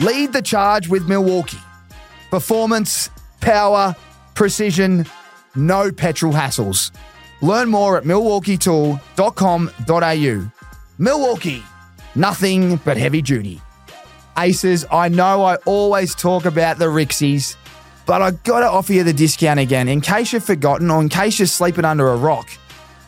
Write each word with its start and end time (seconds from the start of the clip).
Lead 0.00 0.32
the 0.32 0.42
charge 0.42 0.88
with 0.88 1.08
Milwaukee. 1.08 1.58
Performance, 2.30 3.10
power, 3.40 3.96
precision, 4.34 5.06
no 5.56 5.90
petrol 5.90 6.32
hassles. 6.32 6.92
Learn 7.42 7.68
more 7.68 7.98
at 7.98 8.04
milwaukeetool.com.au. 8.04 10.52
Milwaukee, 10.98 11.64
nothing 12.14 12.76
but 12.76 12.96
heavy 12.96 13.22
duty. 13.22 13.60
Aces, 14.38 14.86
I 14.90 15.08
know 15.08 15.42
I 15.42 15.56
always 15.66 16.14
talk 16.14 16.44
about 16.44 16.78
the 16.78 16.86
Rixies, 16.86 17.56
but 18.06 18.22
I 18.22 18.30
gotta 18.30 18.70
offer 18.70 18.92
you 18.92 19.02
the 19.02 19.12
discount 19.12 19.58
again 19.58 19.88
in 19.88 20.00
case 20.00 20.32
you've 20.32 20.44
forgotten 20.44 20.92
or 20.92 21.00
in 21.00 21.08
case 21.08 21.40
you're 21.40 21.46
sleeping 21.46 21.84
under 21.84 22.08
a 22.08 22.16
rock. 22.16 22.48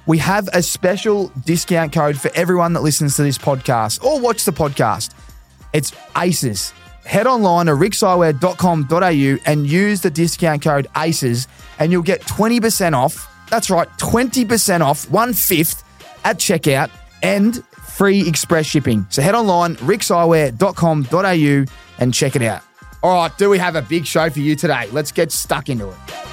We 0.07 0.18
have 0.18 0.48
a 0.52 0.61
special 0.61 1.29
discount 1.45 1.93
code 1.93 2.20
for 2.20 2.32
everyone 2.34 2.72
that 2.72 2.82
listens 2.82 3.14
to 3.14 3.22
this 3.22 3.38
podcast 3.38 4.04
or 4.04 4.18
watch 4.18 4.45
the 4.45 4.50
podcast. 4.50 5.14
It's 5.72 5.93
ACES. 6.17 6.72
Head 7.04 7.27
online 7.27 7.67
to 7.67 7.72
rixxeyewear.com.au 7.72 9.43
and 9.50 9.67
use 9.67 10.00
the 10.00 10.11
discount 10.11 10.63
code 10.63 10.86
ACES 10.96 11.49
and 11.79 11.90
you'll 11.93 12.03
get 12.03 12.21
20% 12.23 12.93
off. 12.95 13.26
That's 13.49 13.71
right, 13.71 13.89
20% 13.99 14.81
off, 14.81 15.11
one 15.11 15.32
fifth 15.32 15.82
at 16.25 16.39
checkout 16.39 16.90
and 17.23 17.64
free 17.64 18.26
express 18.29 18.67
shipping. 18.67 19.07
So 19.11 19.23
head 19.23 19.35
online, 19.35 19.76
rixxeyewear.com.au 19.76 21.64
and 21.99 22.14
check 22.14 22.36
it 22.36 22.43
out. 22.43 22.63
All 23.03 23.14
right, 23.14 23.37
do 23.39 23.48
we 23.48 23.59
have 23.59 23.76
a 23.76 23.82
big 23.82 24.07
show 24.07 24.29
for 24.31 24.40
you 24.40 24.54
today? 24.57 24.87
Let's 24.93 25.11
get 25.11 25.32
stuck 25.32 25.68
into 25.68 25.89
it. 25.89 26.29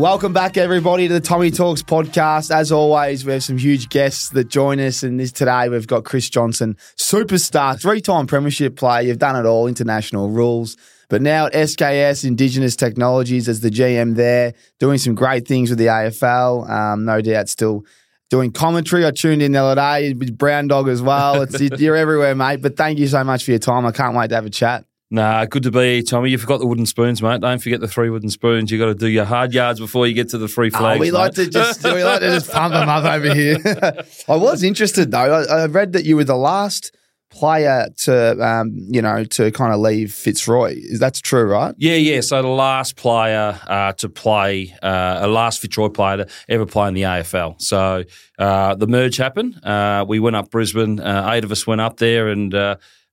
Welcome 0.00 0.32
back, 0.32 0.56
everybody, 0.56 1.06
to 1.06 1.12
the 1.12 1.20
Tommy 1.20 1.50
Talks 1.50 1.82
podcast. 1.82 2.50
As 2.50 2.72
always, 2.72 3.26
we 3.26 3.32
have 3.34 3.44
some 3.44 3.58
huge 3.58 3.90
guests 3.90 4.30
that 4.30 4.48
join 4.48 4.80
us. 4.80 5.02
And 5.02 5.20
this 5.20 5.32
today, 5.32 5.68
we've 5.68 5.86
got 5.86 6.04
Chris 6.04 6.30
Johnson, 6.30 6.78
superstar, 6.96 7.78
three-time 7.78 8.26
premiership 8.26 8.74
player. 8.74 9.02
You've 9.02 9.18
done 9.18 9.36
it 9.36 9.46
all, 9.46 9.66
international 9.66 10.30
rules. 10.30 10.78
But 11.10 11.20
now 11.20 11.44
at 11.44 11.52
SKS 11.52 12.24
Indigenous 12.24 12.74
Technologies 12.74 13.50
as 13.50 13.60
the 13.60 13.68
GM 13.68 14.16
there, 14.16 14.54
doing 14.80 14.96
some 14.96 15.14
great 15.14 15.46
things 15.46 15.68
with 15.68 15.78
the 15.78 15.88
AFL. 15.88 16.70
Um, 16.70 17.04
no 17.04 17.20
doubt 17.20 17.50
still 17.50 17.84
doing 18.30 18.50
commentary. 18.50 19.04
I 19.04 19.10
tuned 19.10 19.42
in 19.42 19.52
the 19.52 19.62
other 19.62 19.78
day 19.78 20.14
with 20.14 20.38
Brown 20.38 20.68
Dog 20.68 20.88
as 20.88 21.02
well. 21.02 21.42
It's, 21.42 21.60
you're 21.80 21.96
everywhere, 21.96 22.34
mate. 22.34 22.62
But 22.62 22.78
thank 22.78 22.98
you 22.98 23.08
so 23.08 23.22
much 23.24 23.44
for 23.44 23.50
your 23.50 23.60
time. 23.60 23.84
I 23.84 23.92
can't 23.92 24.16
wait 24.16 24.28
to 24.28 24.36
have 24.36 24.46
a 24.46 24.50
chat. 24.50 24.86
Nah, 25.12 25.44
good 25.44 25.62
to 25.64 25.70
be 25.70 25.96
here, 25.96 26.02
Tommy. 26.02 26.30
You 26.30 26.38
forgot 26.38 26.60
the 26.60 26.66
wooden 26.66 26.86
spoons, 26.86 27.20
mate. 27.20 27.42
Don't 27.42 27.62
forget 27.62 27.80
the 27.80 27.86
three 27.86 28.08
wooden 28.08 28.30
spoons. 28.30 28.70
You 28.70 28.78
got 28.78 28.86
to 28.86 28.94
do 28.94 29.08
your 29.08 29.26
hard 29.26 29.52
yards 29.52 29.78
before 29.78 30.06
you 30.06 30.14
get 30.14 30.30
to 30.30 30.38
the 30.38 30.48
free 30.48 30.70
flags. 30.70 30.96
Oh, 30.96 31.00
we 31.00 31.10
like 31.10 31.34
to 31.34 31.46
just 31.46 31.84
we 31.84 32.02
like 32.02 32.20
to 32.20 32.30
just 32.30 32.50
pump 32.50 32.72
them 32.72 32.88
up 32.88 33.04
over 33.04 33.34
here. 33.34 33.58
I 34.28 34.36
was 34.36 34.62
interested 34.62 35.10
though. 35.10 35.18
I, 35.18 35.64
I 35.64 35.66
read 35.66 35.92
that 35.92 36.06
you 36.06 36.16
were 36.16 36.24
the 36.24 36.34
last 36.34 36.96
player 37.28 37.88
to 37.96 38.42
um, 38.42 38.72
you 38.88 39.02
know 39.02 39.24
to 39.24 39.50
kind 39.50 39.74
of 39.74 39.80
leave 39.80 40.14
Fitzroy. 40.14 40.76
Is 40.78 40.98
that's 40.98 41.20
true, 41.20 41.44
right? 41.44 41.74
Yeah, 41.76 41.96
yeah. 41.96 42.22
So 42.22 42.40
the 42.40 42.48
last 42.48 42.96
player 42.96 43.60
uh, 43.66 43.92
to 43.92 44.08
play, 44.08 44.74
uh, 44.82 45.18
a 45.20 45.28
last 45.28 45.60
Fitzroy 45.60 45.90
player 45.90 46.24
to 46.24 46.28
ever 46.48 46.64
play 46.64 46.88
in 46.88 46.94
the 46.94 47.02
AFL. 47.02 47.60
So 47.60 48.04
uh, 48.38 48.76
the 48.76 48.86
merge 48.86 49.18
happened. 49.18 49.62
Uh, 49.62 50.06
we 50.08 50.20
went 50.20 50.36
up 50.36 50.50
Brisbane. 50.50 51.00
Uh, 51.00 51.28
eight 51.34 51.44
of 51.44 51.52
us 51.52 51.66
went 51.66 51.82
up 51.82 51.98
there, 51.98 52.28
and 52.28 52.54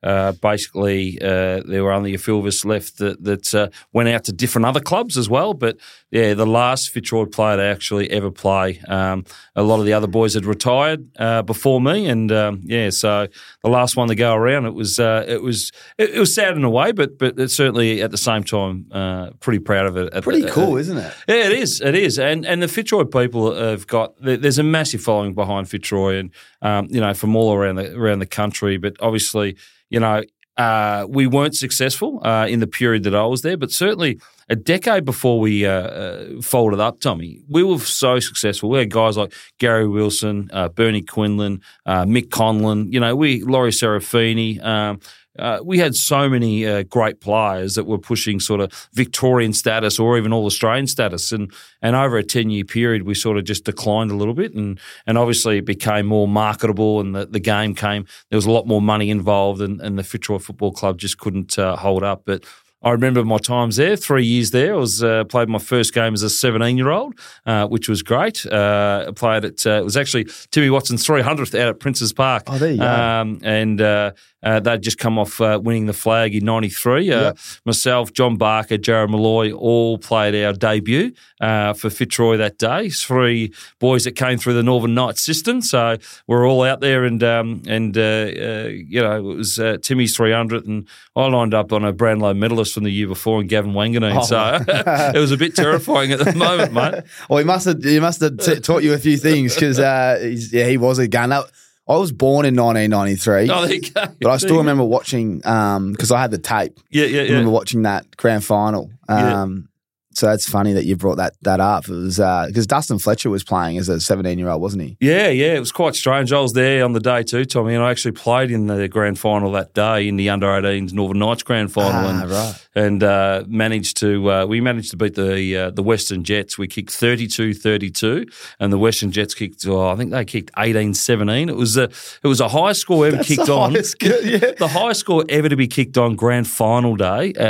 uh, 0.04 0.32
basically 0.34 1.20
uh, 1.22 1.62
there 1.66 1.84
were 1.84 1.92
only 1.92 2.14
a 2.14 2.18
few 2.18 2.38
of 2.38 2.46
us 2.46 2.64
left 2.64 2.98
that, 2.98 3.24
that 3.24 3.54
uh, 3.54 3.70
went 3.94 4.10
out 4.10 4.24
to 4.26 4.32
different 4.32 4.66
other 4.66 4.80
clubs 4.80 5.18
as 5.18 5.30
well. 5.30 5.54
But 5.54 5.78
yeah, 6.12 6.34
the 6.34 6.46
last 6.46 6.90
Fitzroy 6.90 7.26
player 7.26 7.58
to 7.58 7.64
actually 7.64 8.10
ever 8.10 8.32
play. 8.32 8.80
Um, 8.88 9.26
a 9.56 9.62
lot 9.64 9.80
of 9.80 9.86
the 9.86 9.94
other 9.94 10.08
boys 10.08 10.34
had 10.34 10.46
retired 10.46 11.08
uh, 11.20 11.42
before 11.44 11.80
me, 11.80 12.08
and 12.08 12.32
um, 12.32 12.62
yeah, 12.64 12.90
so 12.90 13.28
the 13.64 13.70
last 13.70 13.96
one 13.96 14.08
to 14.08 14.16
go 14.16 14.34
around, 14.34 14.66
it 14.66 14.74
was 14.74 15.00
uh, 15.00 15.24
it 15.28 15.42
was 15.44 15.72
it, 15.98 16.12
it 16.12 16.20
was 16.20 16.34
sad 16.34 16.56
in 16.58 16.64
a 16.64 16.70
way, 16.70 16.92
but 16.92 17.18
but 17.20 17.40
it's 17.40 17.54
certainly 17.56 18.02
at 18.02 18.12
the 18.12 18.18
same 18.18 18.44
time 18.44 18.88
uh, 18.92 19.30
pretty 19.40 19.60
proud 19.60 19.86
of 19.86 19.98
it. 19.98 20.14
At 20.14 20.24
Pretty 20.24 20.42
the- 20.42 20.52
cool, 20.52 20.78
isn't 20.78 20.98
it? 20.98 21.14
yeah, 21.28 21.46
it 21.48 21.52
is. 21.54 21.80
It 21.82 21.96
is, 21.96 22.18
and 22.18 22.46
and 22.46 22.62
the 22.64 22.68
Fitzroy 22.68 23.04
people 23.04 23.54
have 23.54 23.86
got. 23.88 24.14
There's 24.20 24.58
a 24.60 24.64
massive 24.64 25.02
following 25.02 25.34
behind 25.36 25.70
Fitzroy, 25.70 26.16
and 26.18 26.32
um, 26.62 26.88
you 26.90 27.00
know 27.02 27.14
from 27.14 27.36
all 27.36 27.54
around 27.54 27.76
the 27.76 27.96
around 27.96 28.20
the 28.20 28.26
country. 28.26 28.78
But 28.78 28.96
obviously, 29.00 29.58
you 29.90 30.00
know, 30.00 30.24
uh, 30.60 31.08
we 31.10 31.26
weren't 31.26 31.56
successful 31.56 32.20
uh, 32.26 32.46
in 32.50 32.60
the 32.60 32.68
period 32.68 33.04
that 33.04 33.16
I 33.16 33.26
was 33.26 33.44
there. 33.44 33.56
But 33.56 33.72
certainly, 33.72 34.20
a 34.50 34.58
decade 34.58 35.06
before 35.06 35.40
we 35.40 35.66
uh, 35.66 35.72
uh, 35.72 36.42
folded 36.42 36.82
up, 36.82 37.00
Tommy, 37.00 37.42
we 37.48 37.64
were 37.64 37.80
so 37.80 38.20
successful. 38.20 38.70
We 38.70 38.80
had 38.80 38.92
guys 38.92 39.16
like 39.16 39.34
Garry 39.58 39.88
Wilson, 39.88 40.50
uh, 40.52 40.68
Bernie 40.68 41.02
Quinlan, 41.02 41.62
uh, 41.86 42.04
Mick 42.04 42.30
Conlan. 42.30 42.92
You 42.92 43.00
know, 43.00 43.16
we 43.16 43.42
Laurie 43.42 43.72
Serafini. 43.72 44.62
Um, 44.62 45.00
uh, 45.40 45.60
we 45.64 45.78
had 45.78 45.96
so 45.96 46.30
many 46.30 46.66
uh, 46.66 46.84
great 46.84 47.22
players 47.22 47.76
that 47.76 47.86
were 47.86 47.98
pushing 47.98 48.40
sort 48.40 48.62
of 48.62 48.90
Victorian 48.94 49.54
status 49.54 50.00
or 50.00 50.18
even 50.18 50.34
all 50.34 50.46
Australian 50.46 50.88
status, 50.88 51.32
and 51.32 51.52
and 51.82 51.96
over 51.96 52.18
a 52.18 52.24
ten 52.24 52.50
year 52.50 52.66
period, 52.66 53.04
we 53.04 53.16
sort 53.16 53.38
of 53.38 53.46
just 53.46 53.66
declined 53.66 54.12
a 54.12 54.16
little 54.16 54.34
bit, 54.34 54.54
and 54.54 54.80
and 55.08 55.18
obviously 55.18 55.58
it 55.58 55.66
became 55.66 56.06
more 56.06 56.28
marketable, 56.28 57.00
and 57.00 57.16
the, 57.16 57.26
the 57.26 57.40
game 57.40 57.74
came. 57.74 58.06
There 58.30 58.38
was 58.38 58.46
a 58.46 58.52
lot 58.52 58.68
more 58.68 58.82
money 58.82 59.10
involved, 59.10 59.62
and, 59.62 59.82
and 59.82 59.98
the 59.98 60.04
Fitzroy 60.04 60.40
Football 60.40 60.72
Club 60.72 60.98
just 60.98 61.18
couldn't 61.18 61.58
uh, 61.58 61.76
hold 61.76 62.04
up, 62.04 62.24
but. 62.26 62.44
I 62.82 62.92
remember 62.92 63.24
my 63.26 63.38
times 63.38 63.76
there, 63.76 63.96
three 63.98 64.26
years 64.26 64.52
there. 64.52 64.74
I 64.74 64.78
was 64.78 65.04
uh, 65.04 65.26
played 65.26 65.50
my 65.50 65.60
first 65.60 65.94
game 65.94 66.14
as 66.14 66.24
a 66.24 66.30
17 66.30 66.78
year 66.78 66.90
old, 66.90 67.14
uh, 67.46 67.68
which 67.68 67.90
was 67.90 68.02
great. 68.04 68.46
Uh, 68.46 69.12
played 69.14 69.44
at 69.46 69.66
uh, 69.66 69.72
it 69.82 69.84
was 69.84 69.98
actually 69.98 70.28
Timmy 70.52 70.70
Watson's 70.70 71.06
300th 71.06 71.60
out 71.60 71.68
at 71.70 71.80
Prince's 71.80 72.14
Park. 72.14 72.44
Oh, 72.48 72.58
there 72.58 72.72
you 72.72 72.78
go. 72.78 72.86
Um, 72.88 73.40
and 73.44 73.82
uh, 73.82 74.12
uh, 74.42 74.62
they'd 74.62 74.82
just 74.82 74.98
come 74.98 75.20
off 75.20 75.42
uh, 75.42 75.60
winning 75.62 75.88
the 75.88 75.94
flag 75.94 76.34
in 76.36 76.46
'93. 76.46 77.12
Uh, 77.12 77.20
Yep. 77.20 77.38
Myself, 77.66 78.14
John 78.14 78.38
Barker, 78.38 78.78
Jarrod 78.78 79.10
Molloy 79.10 79.52
all 79.52 79.98
played 79.98 80.34
our 80.46 80.54
debut 80.54 81.12
uh, 81.42 81.74
for 81.74 81.90
Fitzroy 81.90 82.38
that 82.38 82.58
day. 82.58 82.90
Three 82.90 83.52
boys 83.80 84.06
that 84.06 84.14
came 84.14 84.38
through 84.38 84.54
the 84.54 84.64
Northern 84.64 84.94
Knights 84.94 85.22
system, 85.22 85.62
so 85.62 85.98
we're 86.28 86.48
all 86.48 86.64
out 86.64 86.80
there. 86.80 87.04
And 87.04 87.22
um, 87.24 87.62
and 87.68 87.98
uh, 87.98 88.02
uh, 88.02 88.70
you 88.72 89.02
know 89.02 89.18
it 89.18 89.36
was 89.36 89.60
uh, 89.60 89.78
Timmy's 89.82 90.16
300th, 90.18 90.66
and 90.66 90.88
I 91.18 91.28
lined 91.28 91.54
up 91.54 91.74
on 91.74 91.84
a 91.84 91.92
Brownlow 91.92 92.34
medalist 92.36 92.69
from 92.74 92.84
the 92.84 92.92
year 92.92 93.08
before, 93.08 93.40
and 93.40 93.50
Gavin 93.50 93.74
Wanganeen. 93.74 94.16
Oh, 94.18 94.24
so 94.24 95.12
it 95.16 95.20
was 95.20 95.32
a 95.32 95.38
bit 95.38 95.56
terrifying 95.56 96.12
at 96.12 96.20
the 96.20 96.34
moment, 96.34 96.74
mate. 96.74 97.04
Well, 97.30 97.40
he 97.40 97.46
must 97.46 97.66
have 97.66 97.84
he 97.84 98.00
must 98.00 98.22
have 98.22 98.38
t- 98.38 98.60
taught 98.60 98.84
you 98.84 98.94
a 98.94 98.98
few 98.98 99.18
things 99.18 99.54
because 99.56 99.80
uh, 99.80 100.20
yeah, 100.52 100.68
he 100.68 100.78
was 100.78 101.00
a 101.00 101.08
gunner. 101.08 101.44
I 101.88 101.96
was 101.98 102.12
born 102.12 102.46
in 102.46 102.56
1993, 102.56 103.50
Oh, 103.50 103.66
there 103.66 103.74
you 103.76 103.82
go. 103.82 104.06
but 104.22 104.30
I 104.30 104.38
still 104.38 104.58
remember 104.58 104.84
watching 104.84 105.38
because 105.40 106.12
I 106.12 106.22
had 106.22 106.30
the 106.30 106.38
tape. 106.38 106.80
Yeah, 106.92 107.06
yeah, 107.06 107.22
I 107.22 107.26
remember 107.26 107.50
watching 107.50 107.82
that 107.84 108.16
grand 108.16 108.44
final. 108.46 108.92
Yeah. 109.10 109.42
Um, 109.42 109.69
So 110.12 110.26
that's 110.26 110.50
funny 110.50 110.74
that 110.74 110.86
you 110.86 110.96
brought 110.96 111.18
that 111.18 111.36
that 111.44 111.60
up. 111.60 111.88
It 111.88 111.92
was 111.94 112.18
because 112.18 112.66
Dustin 112.68 112.98
Fletcher 113.00 113.30
was 113.30 113.44
playing 113.44 113.78
as 113.78 113.90
a 113.90 114.00
17 114.00 114.40
year 114.40 114.50
old, 114.50 114.62
wasn't 114.62 114.84
he? 114.84 114.98
Yeah, 115.00 115.28
yeah, 115.30 115.54
it 115.54 115.60
was 115.60 115.72
quite 115.72 115.96
strange. 115.96 116.34
I 116.34 116.40
was 116.40 116.54
there 116.54 116.84
on 116.84 116.94
the 116.94 117.00
day 117.00 117.24
too, 117.24 117.46
Tommy, 117.46 117.76
and 117.76 117.84
I 117.84 117.92
actually 117.92 118.14
played 118.14 118.50
in 118.52 118.68
the 118.68 118.88
grand 118.88 119.20
final 119.20 119.52
that 119.52 119.74
day 119.74 120.08
in 120.08 120.16
the 120.16 120.30
under 120.30 120.48
18s 120.48 120.94
Northern 120.94 121.20
Knights 121.20 121.44
grand 121.44 121.72
final, 121.72 121.92
Ah, 121.92 122.22
and 122.22 122.30
right. 122.32 122.68
And 122.80 123.04
uh, 123.04 123.44
managed 123.48 123.98
to 123.98 124.32
uh, 124.32 124.46
we 124.46 124.62
managed 124.62 124.92
to 124.92 124.98
beat 124.98 125.16
the 125.16 125.58
uh, 125.58 125.70
the 125.72 125.84
Western 125.84 126.24
Jets. 126.24 126.58
We 126.58 126.68
kicked 126.68 126.92
32-32, 126.92 128.32
and 128.60 128.72
the 128.72 128.78
Western 128.78 129.12
Jets 129.12 129.34
kicked. 129.34 129.66
Oh, 129.68 129.90
I 129.90 129.96
think 129.98 130.12
they 130.12 130.24
kicked 130.24 130.52
18-17. 130.54 131.50
It 131.50 131.56
was 131.56 131.76
a 131.76 131.84
it 131.84 132.28
was 132.28 132.40
a 132.40 132.48
high 132.48 132.72
score 132.72 133.06
ever 133.06 133.22
kicked 133.22 133.48
the 133.48 133.54
on. 133.54 133.72
highest 133.72 134.02
yeah. 134.02 134.52
The 134.58 134.70
highest 134.70 135.02
score 135.02 135.26
ever 135.28 135.50
to 135.50 135.58
be 135.58 135.68
kicked 135.68 135.98
on 135.98 136.16
grand 136.16 136.48
final 136.48 136.96
day 136.96 137.34
uh, 137.34 137.44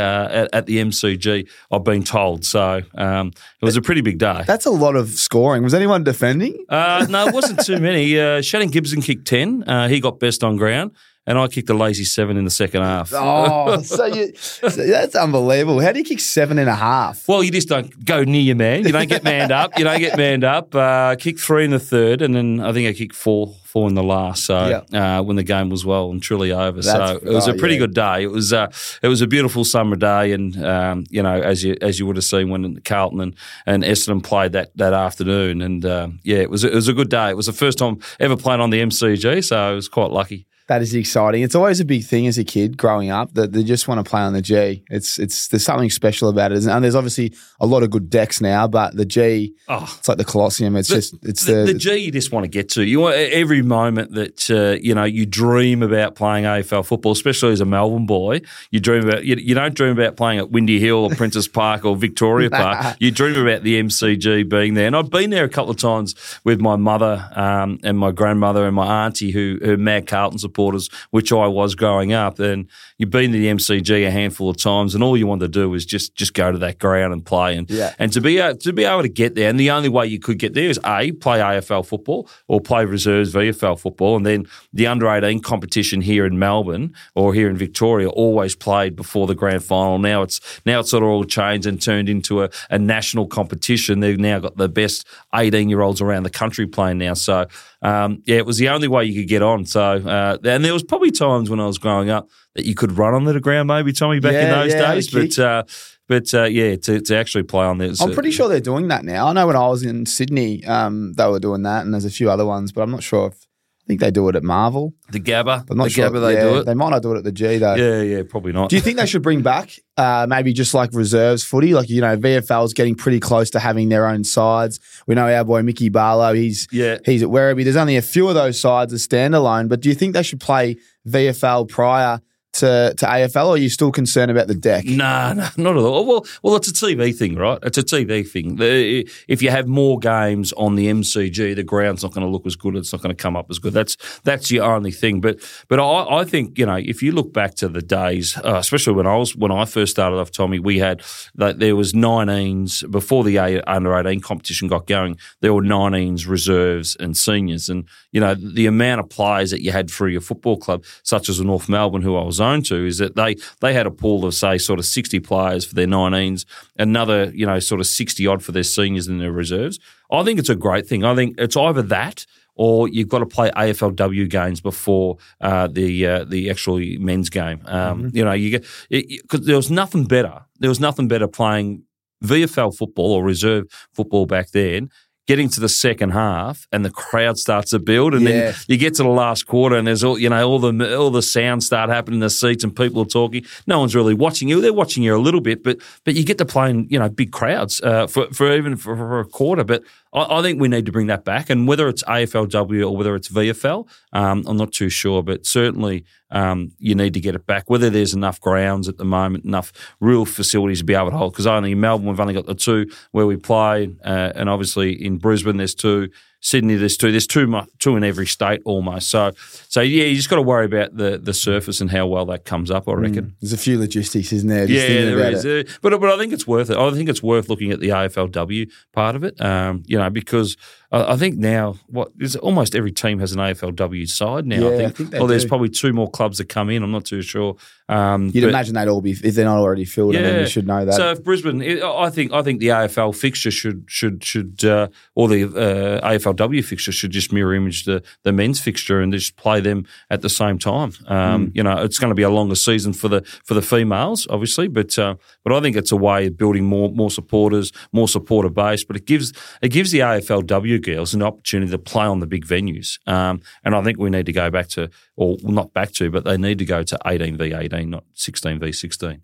at, 0.43 0.49
at 0.53 0.65
the 0.65 0.77
MCG. 0.77 1.47
I've 1.71 1.83
been 1.83 2.03
told, 2.03 2.43
so 2.43 2.81
um, 2.95 3.27
it 3.61 3.65
was 3.65 3.77
a 3.77 3.81
pretty 3.81 4.01
big 4.01 4.17
day. 4.17 4.43
That's 4.47 4.65
a 4.65 4.71
lot 4.71 4.95
of 4.95 5.09
scoring. 5.09 5.61
Was 5.61 5.75
anyone 5.75 6.03
defending? 6.03 6.65
Uh, 6.69 7.05
no, 7.07 7.27
it 7.27 7.33
wasn't 7.33 7.63
too 7.63 7.79
many. 7.79 8.19
Uh, 8.19 8.41
Shannon 8.41 8.69
Gibson 8.69 9.01
kicked 9.01 9.27
10. 9.27 9.63
Uh, 9.67 9.87
he 9.87 9.99
got 9.99 10.19
best 10.19 10.43
on 10.43 10.55
ground. 10.55 10.91
And 11.29 11.37
I 11.37 11.47
kicked 11.47 11.69
a 11.69 11.75
lazy 11.75 12.05
seven 12.05 12.37
in 12.37 12.43
the 12.43 12.49
second 12.49 12.81
half. 12.81 13.13
Oh, 13.13 13.81
so, 13.83 14.05
you, 14.05 14.33
so 14.35 14.67
that's 14.67 15.13
unbelievable. 15.13 15.79
How 15.79 15.91
do 15.91 15.99
you 15.99 16.03
kick 16.03 16.19
seven 16.19 16.57
and 16.57 16.67
a 16.67 16.73
half? 16.73 17.27
Well, 17.27 17.43
you 17.43 17.51
just 17.51 17.69
don't 17.69 18.03
go 18.03 18.23
near 18.23 18.41
your 18.41 18.55
man. 18.55 18.83
You 18.83 18.91
don't 18.91 19.07
get 19.07 19.23
manned 19.23 19.51
up. 19.51 19.77
You 19.77 19.83
don't 19.83 19.99
get 19.99 20.17
manned 20.17 20.43
up. 20.43 20.73
Uh, 20.73 21.15
kicked 21.17 21.39
three 21.39 21.65
in 21.65 21.69
the 21.69 21.77
third, 21.77 22.23
and 22.23 22.33
then 22.33 22.59
I 22.59 22.73
think 22.73 22.87
I 22.89 22.93
kicked 22.93 23.13
four, 23.13 23.53
four 23.63 23.87
in 23.87 23.93
the 23.93 24.01
last. 24.01 24.45
So 24.45 24.83
uh, 24.91 25.21
when 25.21 25.35
the 25.35 25.43
game 25.43 25.69
was 25.69 25.85
well 25.85 26.09
and 26.09 26.19
truly 26.19 26.51
over, 26.51 26.81
so 26.81 27.19
it 27.21 27.29
was 27.31 27.47
oh, 27.47 27.51
a 27.51 27.57
pretty 27.59 27.75
yeah. 27.75 27.81
good 27.81 27.93
day. 27.93 28.23
It 28.23 28.31
was 28.31 28.51
uh, 28.51 28.71
it 29.03 29.07
was 29.07 29.21
a 29.21 29.27
beautiful 29.27 29.63
summer 29.63 29.97
day, 29.97 30.31
and 30.31 30.57
um, 30.65 31.03
you 31.11 31.21
know 31.21 31.39
as 31.39 31.63
you 31.63 31.77
as 31.79 31.99
you 31.99 32.07
would 32.07 32.15
have 32.15 32.25
seen 32.25 32.49
when 32.49 32.81
Carlton 32.81 33.21
and, 33.21 33.35
and 33.67 33.83
Essendon 33.83 34.23
played 34.23 34.53
that 34.53 34.75
that 34.77 34.93
afternoon, 34.93 35.61
and 35.61 35.85
um, 35.85 36.19
yeah, 36.23 36.39
it 36.39 36.49
was 36.49 36.63
it 36.63 36.73
was 36.73 36.87
a 36.87 36.93
good 36.93 37.09
day. 37.09 37.29
It 37.29 37.37
was 37.37 37.45
the 37.45 37.53
first 37.53 37.77
time 37.77 37.99
ever 38.19 38.35
playing 38.35 38.61
on 38.61 38.71
the 38.71 38.81
MCG, 38.81 39.43
so 39.43 39.55
I 39.55 39.73
was 39.73 39.87
quite 39.87 40.09
lucky. 40.09 40.47
That 40.69 40.81
is 40.83 40.93
exciting. 40.93 41.41
It's 41.41 41.55
always 41.55 41.79
a 41.79 41.85
big 41.85 42.03
thing 42.05 42.27
as 42.27 42.37
a 42.37 42.43
kid 42.43 42.77
growing 42.77 43.09
up 43.09 43.33
that 43.33 43.51
they 43.53 43.63
just 43.63 43.87
want 43.87 44.05
to 44.05 44.07
play 44.09 44.21
on 44.21 44.33
the 44.33 44.41
G. 44.41 44.83
It's 44.89 45.17
it's 45.19 45.47
there's 45.47 45.63
something 45.65 45.89
special 45.89 46.29
about 46.29 46.51
it, 46.51 46.63
and 46.65 46.83
there's 46.83 46.93
obviously 46.95 47.33
a 47.59 47.65
lot 47.65 47.81
of 47.81 47.89
good 47.89 48.09
decks 48.09 48.39
now, 48.39 48.67
but 48.67 48.95
the 48.95 49.03
G, 49.03 49.53
Oh. 49.67 49.83
it's 49.97 50.07
like 50.07 50.19
the 50.19 50.25
Colosseum. 50.25 50.75
It's 50.75 50.87
The- 50.89 50.95
just 50.95 51.15
it's 51.23 51.45
the, 51.45 51.53
the, 51.65 51.73
the 51.73 51.73
G 51.73 51.97
you 51.97 52.11
just 52.11 52.31
want 52.31 52.43
to 52.43 52.47
get 52.47 52.69
to. 52.69 52.83
You 52.83 52.99
want 52.99 53.15
every 53.15 53.63
moment 53.63 54.13
that 54.13 54.49
uh, 54.51 54.77
you 54.79 54.93
know 54.93 55.05
you 55.05 55.25
dream 55.25 55.81
about 55.81 56.13
playing 56.13 56.45
AFL 56.45 56.85
football, 56.85 57.13
especially 57.13 57.51
as 57.51 57.61
a 57.61 57.65
Melbourne 57.65 58.05
boy. 58.05 58.41
You 58.69 58.79
dream 58.79 59.09
about 59.09 59.25
you, 59.25 59.37
you 59.37 59.55
don't 59.55 59.73
dream 59.73 59.91
about 59.97 60.17
playing 60.17 60.37
at 60.37 60.51
Windy 60.51 60.79
Hill 60.79 60.97
or 61.05 61.09
Princes 61.15 61.47
Park 61.59 61.83
or 61.83 61.95
Victoria 61.95 62.51
Park. 62.51 62.95
You 62.99 63.09
dream 63.09 63.35
about 63.41 63.63
the 63.63 63.81
MCG 63.81 64.47
being 64.47 64.75
there, 64.75 64.85
and 64.85 64.95
I've 64.95 65.09
been 65.09 65.31
there 65.31 65.45
a 65.45 65.49
couple 65.49 65.71
of 65.71 65.77
times 65.77 66.13
with 66.43 66.61
my 66.61 66.75
mother 66.75 67.27
um, 67.35 67.79
and 67.83 67.97
my 67.97 68.11
grandmother 68.11 68.67
and 68.67 68.75
my 68.75 69.05
auntie 69.07 69.31
who 69.31 69.57
who 69.63 69.75
mad 69.75 70.05
Carlton 70.05 70.37
supporters, 70.59 70.89
which 71.11 71.31
I 71.31 71.47
was 71.47 71.75
growing 71.75 72.11
up. 72.13 72.39
And 72.39 72.67
you've 72.97 73.09
been 73.09 73.31
to 73.31 73.37
the 73.37 73.47
MCG 73.47 74.05
a 74.05 74.11
handful 74.11 74.49
of 74.49 74.57
times, 74.57 74.93
and 74.93 75.03
all 75.03 75.15
you 75.15 75.25
want 75.25 75.41
to 75.41 75.47
do 75.47 75.73
is 75.73 75.85
just 75.85 76.15
just 76.15 76.33
go 76.33 76.51
to 76.51 76.57
that 76.57 76.79
ground 76.79 77.13
and 77.13 77.25
play. 77.25 77.55
And 77.55 77.69
Yeah. 77.69 77.93
and 77.97 78.11
to 78.13 78.21
be 78.21 78.39
able, 78.39 78.57
to 78.57 78.73
be 78.73 78.83
able 78.83 79.03
to 79.03 79.09
get 79.09 79.35
there, 79.35 79.49
and 79.49 79.59
the 79.59 79.71
only 79.71 79.89
way 79.89 80.05
you 80.07 80.19
could 80.19 80.37
get 80.37 80.53
there 80.53 80.69
is 80.69 80.79
a 80.85 81.11
play 81.13 81.39
AFL 81.39 81.83
football 81.85 82.27
or 82.47 82.59
play 82.59 82.83
reserves 82.85 83.33
VFL 83.33 83.77
football, 83.79 84.17
and 84.17 84.25
then 84.25 84.45
the 84.73 84.87
under 84.87 85.07
eighteen 85.09 85.41
competition 85.41 86.01
here 86.01 86.25
in 86.25 86.37
Melbourne 86.37 86.93
or 87.15 87.33
here 87.33 87.49
in 87.49 87.55
Victoria 87.57 88.09
always 88.09 88.55
played 88.55 88.95
before 88.95 89.27
the 89.27 89.35
grand 89.35 89.63
final. 89.63 89.97
Now 89.99 90.21
it's 90.23 90.39
now 90.65 90.79
it's 90.81 90.89
sort 90.89 91.03
of 91.03 91.09
all 91.09 91.23
changed 91.23 91.65
and 91.67 91.81
turned 91.81 92.09
into 92.09 92.43
a, 92.43 92.49
a 92.69 92.77
national 92.77 93.27
competition. 93.27 93.99
They've 94.01 94.19
now 94.19 94.39
got 94.39 94.57
the 94.57 94.67
best 94.69 95.07
eighteen 95.33 95.69
year 95.69 95.81
olds 95.81 96.01
around 96.01 96.23
the 96.23 96.29
country 96.29 96.67
playing 96.67 96.97
now. 96.97 97.13
So 97.13 97.47
um, 97.81 98.21
yeah, 98.25 98.37
it 98.37 98.45
was 98.45 98.57
the 98.57 98.69
only 98.69 98.87
way 98.87 99.05
you 99.05 99.19
could 99.19 99.29
get 99.29 99.41
on. 99.41 99.65
So 99.65 99.81
uh, 99.81 100.37
and 100.43 100.63
there 100.63 100.73
was 100.73 100.83
probably 100.83 101.11
times 101.11 101.49
when 101.49 101.59
I 101.59 101.65
was 101.65 101.77
growing 101.77 102.09
up 102.09 102.29
that 102.55 102.65
you 102.65 102.75
could 102.75 102.97
run 102.97 103.13
on 103.13 103.23
the 103.25 103.39
ground, 103.39 103.67
maybe 103.67 103.93
Tommy 103.93 104.19
back 104.19 104.33
in 104.33 104.49
those 104.49 104.73
yeah, 104.73 104.93
days, 104.93 105.11
but. 105.11 105.39
Uh, 105.39 105.63
but 106.07 106.33
uh, 106.33 106.45
yeah, 106.45 106.75
to, 106.75 107.01
to 107.01 107.15
actually 107.15 107.43
play 107.43 107.63
on 107.65 107.77
there, 107.77 107.91
I'm 108.01 108.13
pretty 108.13 108.31
sure 108.31 108.49
they're 108.49 108.59
doing 108.59 108.87
that 108.87 109.05
now. 109.05 109.27
I 109.27 109.33
know 109.33 109.45
when 109.45 109.55
I 109.55 109.67
was 109.67 109.83
in 109.83 110.07
Sydney, 110.07 110.65
um, 110.65 111.13
they 111.13 111.27
were 111.27 111.39
doing 111.39 111.61
that, 111.61 111.85
and 111.85 111.93
there's 111.93 112.03
a 112.03 112.09
few 112.09 112.31
other 112.31 112.47
ones, 112.47 112.71
but 112.71 112.81
I'm 112.81 112.89
not 112.89 113.03
sure 113.03 113.27
if 113.27 113.45
think 113.89 113.99
they 113.99 114.11
do 114.11 114.29
it 114.29 114.35
at 114.35 114.43
Marvel. 114.43 114.93
the 115.11 115.19
Gabba, 115.19 115.65
But 115.65 115.71
I'm 115.71 115.77
not 115.79 115.83
the 115.85 115.89
sure 115.89 116.09
Gabba, 116.09 116.21
they 116.21 116.33
yeah, 116.35 116.43
do 116.43 116.57
it. 116.59 116.65
They 116.65 116.73
might 116.75 116.91
not 116.91 117.01
do 117.01 117.11
it 117.13 117.17
at 117.17 117.23
the 117.23 117.31
G 117.31 117.57
though. 117.57 117.73
Yeah, 117.75 118.01
yeah, 118.03 118.23
probably 118.29 118.51
not. 118.53 118.69
Do 118.69 118.75
you 118.75 118.81
think 118.81 118.97
they 118.97 119.05
should 119.07 119.23
bring 119.23 119.41
back 119.41 119.71
uh, 119.97 120.27
maybe 120.29 120.53
just 120.53 120.73
like 120.73 120.91
reserves 120.93 121.43
footy? 121.43 121.73
Like, 121.73 121.89
you 121.89 121.99
know, 121.99 122.15
VFL's 122.15 122.73
getting 122.73 122.93
pretty 122.95 123.19
close 123.19 123.49
to 123.49 123.59
having 123.59 123.89
their 123.89 124.07
own 124.07 124.23
sides. 124.23 124.79
We 125.07 125.15
know 125.15 125.27
our 125.27 125.43
boy 125.43 125.63
Mickey 125.63 125.89
Barlow, 125.89 126.33
he's 126.33 126.67
Yeah. 126.71 126.99
he's 127.03 127.23
at 127.23 127.29
Werribee. 127.29 127.63
There's 127.63 127.75
only 127.75 127.97
a 127.97 128.01
few 128.03 128.29
of 128.29 128.35
those 128.35 128.59
sides 128.59 128.93
as 128.93 129.05
standalone, 129.07 129.67
but 129.67 129.81
do 129.81 129.89
you 129.89 129.95
think 129.95 130.13
they 130.13 130.23
should 130.23 130.39
play 130.39 130.77
VFL 131.07 131.67
prior 131.67 132.21
to, 132.59 132.93
to 132.95 133.05
AFL 133.05 133.47
or 133.47 133.53
are 133.55 133.57
you 133.57 133.69
still 133.69 133.91
concerned 133.91 134.31
about 134.31 134.47
the 134.47 134.55
deck? 134.55 134.85
Nah, 134.85 135.33
nah, 135.33 135.49
not 135.57 135.77
at 135.77 135.83
all. 135.83 136.05
Well, 136.05 136.25
well, 136.43 136.55
it's 136.55 136.67
a 136.67 136.73
TV 136.73 137.15
thing, 137.15 137.35
right? 137.35 137.59
It's 137.63 137.77
a 137.77 137.83
TV 137.83 138.27
thing. 138.27 138.57
The, 138.57 139.09
if 139.27 139.41
you 139.41 139.49
have 139.49 139.67
more 139.67 139.99
games 139.99 140.53
on 140.53 140.75
the 140.75 140.87
MCG, 140.87 141.55
the 141.55 141.63
ground's 141.63 142.03
not 142.03 142.13
going 142.13 142.25
to 142.25 142.31
look 142.31 142.45
as 142.45 142.55
good. 142.55 142.75
It's 142.75 142.93
not 142.93 143.01
going 143.01 143.15
to 143.15 143.21
come 143.21 143.35
up 143.35 143.47
as 143.49 143.59
good. 143.59 143.73
That's 143.73 143.97
that's 144.23 144.51
your 144.51 144.65
only 144.65 144.91
thing. 144.91 145.21
But 145.21 145.39
but 145.67 145.79
I, 145.79 146.19
I 146.19 146.25
think 146.25 146.57
you 146.57 146.65
know 146.65 146.75
if 146.75 147.01
you 147.01 147.11
look 147.11 147.33
back 147.33 147.55
to 147.55 147.67
the 147.67 147.81
days, 147.81 148.37
uh, 148.37 148.57
especially 148.57 148.93
when 148.93 149.07
I 149.07 149.15
was 149.15 149.35
when 149.35 149.51
I 149.51 149.65
first 149.65 149.91
started 149.91 150.17
off, 150.17 150.31
Tommy, 150.31 150.59
we 150.59 150.79
had 150.79 151.01
like 151.35 151.57
there 151.57 151.75
was 151.75 151.93
19s 151.93 152.89
before 152.91 153.23
the 153.23 153.39
under 153.39 153.95
18 153.97 154.21
competition 154.21 154.67
got 154.67 154.87
going. 154.87 155.17
There 155.41 155.53
were 155.53 155.61
19s 155.61 156.27
reserves 156.27 156.95
and 156.99 157.15
seniors, 157.15 157.69
and 157.69 157.85
you 158.11 158.19
know 158.19 158.35
the 158.35 158.65
amount 158.65 158.99
of 158.99 159.09
players 159.09 159.51
that 159.51 159.61
you 159.61 159.71
had 159.71 159.89
through 159.89 160.09
your 160.09 160.21
football 160.21 160.57
club, 160.57 160.83
such 161.03 161.29
as 161.29 161.37
the 161.37 161.43
North 161.43 161.69
Melbourne, 161.69 162.01
who 162.01 162.15
I 162.15 162.23
was 162.23 162.41
to, 162.63 162.85
is 162.85 162.97
that 162.97 163.15
they 163.15 163.35
they 163.61 163.73
had 163.73 163.87
a 163.87 163.91
pool 163.91 164.25
of 164.25 164.33
say 164.33 164.57
sort 164.57 164.79
of 164.79 164.85
60 164.85 165.19
players 165.19 165.65
for 165.65 165.75
their 165.75 165.87
19s, 165.87 166.45
another 166.77 167.31
you 167.33 167.45
know 167.45 167.59
sort 167.59 167.81
of 167.81 167.87
60 167.87 168.27
odd 168.27 168.43
for 168.43 168.51
their 168.51 168.63
seniors 168.63 169.07
and 169.07 169.21
their 169.21 169.31
reserves. 169.31 169.79
I 170.11 170.23
think 170.23 170.39
it's 170.39 170.49
a 170.49 170.55
great 170.55 170.87
thing. 170.87 171.03
I 171.03 171.15
think 171.15 171.35
it's 171.37 171.57
either 171.57 171.81
that 171.83 172.25
or 172.55 172.89
you've 172.89 173.07
got 173.07 173.19
to 173.19 173.25
play 173.25 173.49
AFLW 173.51 174.29
games 174.29 174.59
before 174.59 175.17
uh, 175.39 175.67
the 175.67 176.05
uh, 176.05 176.23
the 176.25 176.49
actual 176.49 176.77
men's 176.99 177.29
game. 177.29 177.61
Um, 177.65 178.09
You 178.13 178.25
know, 178.25 178.33
you 178.33 178.49
get 178.49 178.65
because 178.89 179.45
there 179.45 179.55
was 179.55 179.71
nothing 179.71 180.05
better. 180.05 180.41
There 180.59 180.69
was 180.69 180.79
nothing 180.81 181.07
better 181.07 181.27
playing 181.27 181.83
VFL 182.23 182.75
football 182.75 183.13
or 183.13 183.23
reserve 183.23 183.63
football 183.93 184.25
back 184.25 184.51
then. 184.51 184.89
Getting 185.29 185.49
to 185.49 185.59
the 185.59 185.69
second 185.69 186.09
half 186.09 186.67
and 186.71 186.83
the 186.83 186.89
crowd 186.89 187.37
starts 187.37 187.69
to 187.69 187.77
build, 187.79 188.15
and 188.15 188.23
Yeah. 188.23 188.29
then 188.29 188.55
you 188.67 188.77
get 188.77 188.95
to 188.95 189.03
the 189.03 189.09
last 189.09 189.45
quarter, 189.45 189.75
and 189.77 189.85
there's 189.87 190.03
all 190.03 190.17
you 190.17 190.27
know, 190.27 190.49
all 190.49 190.57
the 190.57 190.97
all 190.97 191.11
the 191.11 191.21
sounds 191.21 191.67
start 191.67 191.91
happening 191.91 192.15
in 192.15 192.21
the 192.21 192.31
seats, 192.31 192.63
and 192.63 192.75
people 192.75 193.03
are 193.03 193.05
talking. 193.05 193.45
No 193.67 193.77
one's 193.79 193.93
really 193.93 194.15
watching 194.15 194.49
you. 194.49 194.59
They're 194.59 194.73
watching 194.73 195.03
you 195.03 195.15
a 195.15 195.21
little 195.27 195.39
bit, 195.41 195.63
but 195.63 195.77
but 196.03 196.15
you 196.15 196.23
get 196.25 196.39
to 196.39 196.45
play 196.45 196.71
in 196.71 196.87
you 196.89 196.97
know 196.97 197.09
big 197.09 197.31
crowds 197.31 197.79
uh, 197.81 198.07
for 198.07 198.25
for 198.33 198.51
even 198.57 198.75
for, 198.75 198.95
for 198.97 199.19
a 199.19 199.25
quarter. 199.25 199.63
But 199.63 199.83
I, 200.13 200.39
I 200.39 200.41
think 200.41 200.59
we 200.59 200.67
need 200.67 200.85
to 200.85 200.91
bring 200.91 201.07
that 201.07 201.25
back, 201.25 201.49
and 201.49 201.67
whether 201.67 201.87
it's 201.87 202.03
AFLW 202.03 202.89
or 202.89 202.95
whether 202.95 203.15
it's 203.15 203.29
VFL, 203.29 203.87
um, 204.13 204.43
I'm 204.47 204.57
not 204.57 204.71
too 204.71 204.89
sure, 204.89 205.23
but 205.23 205.45
certainly 205.45 206.05
um, 206.31 206.71
you 206.77 206.95
need 206.95 207.13
to 207.13 207.19
get 207.19 207.35
it 207.35 207.45
back. 207.45 207.69
Whether 207.69 207.89
there's 207.89 208.13
enough 208.13 208.39
grounds 208.39 208.87
at 208.87 208.97
the 208.97 209.05
moment, 209.05 209.45
enough 209.45 209.71
real 209.99 210.25
facilities 210.25 210.79
to 210.79 210.85
be 210.85 210.93
able 210.95 211.11
to 211.11 211.17
hold, 211.17 211.33
because 211.33 211.47
only 211.47 211.71
in 211.71 211.79
Melbourne 211.79 212.07
we've 212.07 212.19
only 212.19 212.33
got 212.33 212.45
the 212.45 212.55
two 212.55 212.89
where 213.11 213.25
we 213.25 213.37
play, 213.37 213.95
uh, 214.03 214.33
and 214.35 214.49
obviously 214.49 214.93
in 214.93 215.17
Brisbane 215.17 215.57
there's 215.57 215.75
two. 215.75 216.09
Sydney, 216.41 216.75
there's 216.75 216.95
two. 216.95 217.11
There's 217.11 217.27
two, 217.27 217.61
two 217.79 217.95
in 217.97 218.03
every 218.03 218.25
state 218.25 218.61
almost. 218.63 219.09
So, 219.09 219.31
so 219.67 219.81
yeah, 219.81 220.05
you 220.05 220.15
just 220.15 220.29
got 220.29 220.37
to 220.37 220.41
worry 220.41 220.65
about 220.65 220.95
the 220.95 221.17
the 221.17 221.33
surface 221.33 221.81
and 221.81 221.91
how 221.91 222.07
well 222.07 222.25
that 222.27 222.45
comes 222.45 222.71
up. 222.71 222.87
I 222.87 222.93
reckon. 222.93 223.35
There's 223.41 223.53
a 223.53 223.57
few 223.57 223.77
logistics, 223.77 224.31
isn't 224.31 224.47
there? 224.47 224.65
Yeah, 224.65 224.87
there 224.87 225.31
it. 225.45 225.67
Uh, 225.67 225.71
but 225.81 225.99
but 225.99 226.09
I 226.09 226.17
think 226.17 226.31
it's 226.31 226.47
worth 226.47 226.69
it. 226.69 226.77
I 226.77 226.91
think 226.91 227.09
it's 227.09 227.21
worth 227.21 227.49
looking 227.49 227.71
at 227.71 227.79
the 227.79 227.89
AFLW 227.89 228.69
part 228.93 229.15
of 229.15 229.23
it. 229.23 229.39
Um, 229.41 229.83
you 229.85 229.97
know, 229.97 230.09
because 230.09 230.55
I, 230.91 231.17
think 231.17 231.37
now 231.37 231.75
what 231.85 232.11
is 232.19 232.35
almost 232.35 232.73
every 232.73 232.91
team 232.91 233.19
has 233.19 233.31
an 233.31 233.37
AFLW 233.39 234.09
side 234.09 234.47
now. 234.47 234.55
Yeah, 234.55 234.67
I 234.67 234.77
think. 234.77 234.87
I 234.89 234.93
think 234.95 235.13
well, 235.13 235.27
there's 235.27 235.45
probably 235.45 235.69
two 235.69 235.93
more 235.93 236.09
clubs 236.09 236.39
that 236.39 236.49
come 236.49 236.69
in. 236.71 236.81
I'm 236.81 236.91
not 236.91 237.05
too 237.05 237.21
sure. 237.21 237.57
Um, 237.87 238.31
You'd 238.33 238.41
but- 238.41 238.49
imagine 238.49 238.73
they'd 238.75 238.87
all 238.87 239.01
be, 239.01 239.11
if 239.11 239.35
they're 239.35 239.45
not 239.45 239.57
already 239.59 239.85
filled, 239.85 240.15
I 240.15 240.21
mean, 240.21 240.39
you 240.41 240.47
should 240.47 240.65
know 240.67 240.85
that. 240.85 240.93
so 240.95 241.11
if 241.11 241.23
Brisbane, 241.23 241.61
I 241.83 242.09
think 242.09 242.33
I 242.33 242.41
think 242.41 242.59
the 242.59 242.67
AFL 242.69 243.15
fixture 243.15 243.51
should 243.51 243.85
should 243.87 244.23
should 244.23 244.63
uh, 244.65 244.87
or 245.15 245.27
the 245.27 245.43
uh, 245.45 246.07
AFLW 246.09 246.63
fixture 246.63 246.91
should 246.91 247.11
just 247.11 247.31
mirror 247.31 247.53
image 247.53 247.85
the 247.85 248.01
the 248.23 248.31
men's 248.31 248.59
fixture 248.59 248.99
and 248.99 249.13
just 249.13 249.35
play 249.37 249.59
them 249.59 249.85
at 250.09 250.21
the 250.21 250.29
same 250.29 250.57
time. 250.57 250.93
Um, 251.07 251.29
Hmm. 251.29 251.51
You 251.53 251.63
know, 251.63 251.77
it's 251.83 251.99
going 251.99 252.09
to 252.09 252.15
be 252.15 252.23
a 252.23 252.29
longer 252.29 252.55
season 252.55 252.93
for 252.93 253.07
the 253.09 253.21
for 253.45 253.53
the 253.53 253.61
females, 253.61 254.27
obviously, 254.29 254.67
but 254.67 254.97
uh, 254.97 255.15
but 255.43 255.53
I 255.53 255.61
think 255.61 255.75
it's 255.75 255.91
a 255.91 255.95
way 255.97 256.27
of 256.27 256.37
building 256.37 256.63
more 256.65 256.89
more 256.91 257.11
supporters, 257.11 257.71
more 257.91 258.07
supporter 258.07 258.49
base. 258.49 258.83
But 258.83 258.95
it 258.95 259.05
gives 259.05 259.33
it 259.61 259.69
gives 259.69 259.91
the 259.91 259.99
AFLW 259.99 260.78
girls 260.79 261.13
an 261.13 261.21
opportunity 261.23 261.71
to 261.71 261.77
play 261.77 262.05
on 262.05 262.19
the 262.19 262.27
big 262.27 262.45
venues, 262.45 262.99
um, 263.07 263.41
and 263.63 263.75
I 263.75 263.83
think 263.83 263.97
we 263.99 264.09
need 264.09 264.25
to 264.27 264.31
go 264.33 264.49
back 264.49 264.67
to 264.69 264.89
or 265.15 265.37
not 265.43 265.73
back 265.73 265.91
to, 265.93 266.09
but 266.09 266.23
they 266.25 266.37
need 266.37 266.59
to 266.59 266.65
go 266.65 266.83
to 266.83 266.97
eighteen 267.05 267.37
v 267.37 267.53
eighteen, 267.53 267.89
not 267.89 268.03
sixteen 268.13 268.59
v 268.59 268.71
sixteen. 268.71 269.21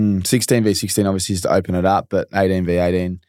Mm, 0.00 0.26
16 0.26 0.64
v 0.64 0.72
16 0.74 1.06
obviously 1.06 1.34
is 1.34 1.42
to 1.42 1.52
open 1.52 1.74
it 1.74 1.84
up, 1.84 2.06
but 2.08 2.26
18 2.34 2.64
v 2.64 2.78
18 2.78 3.20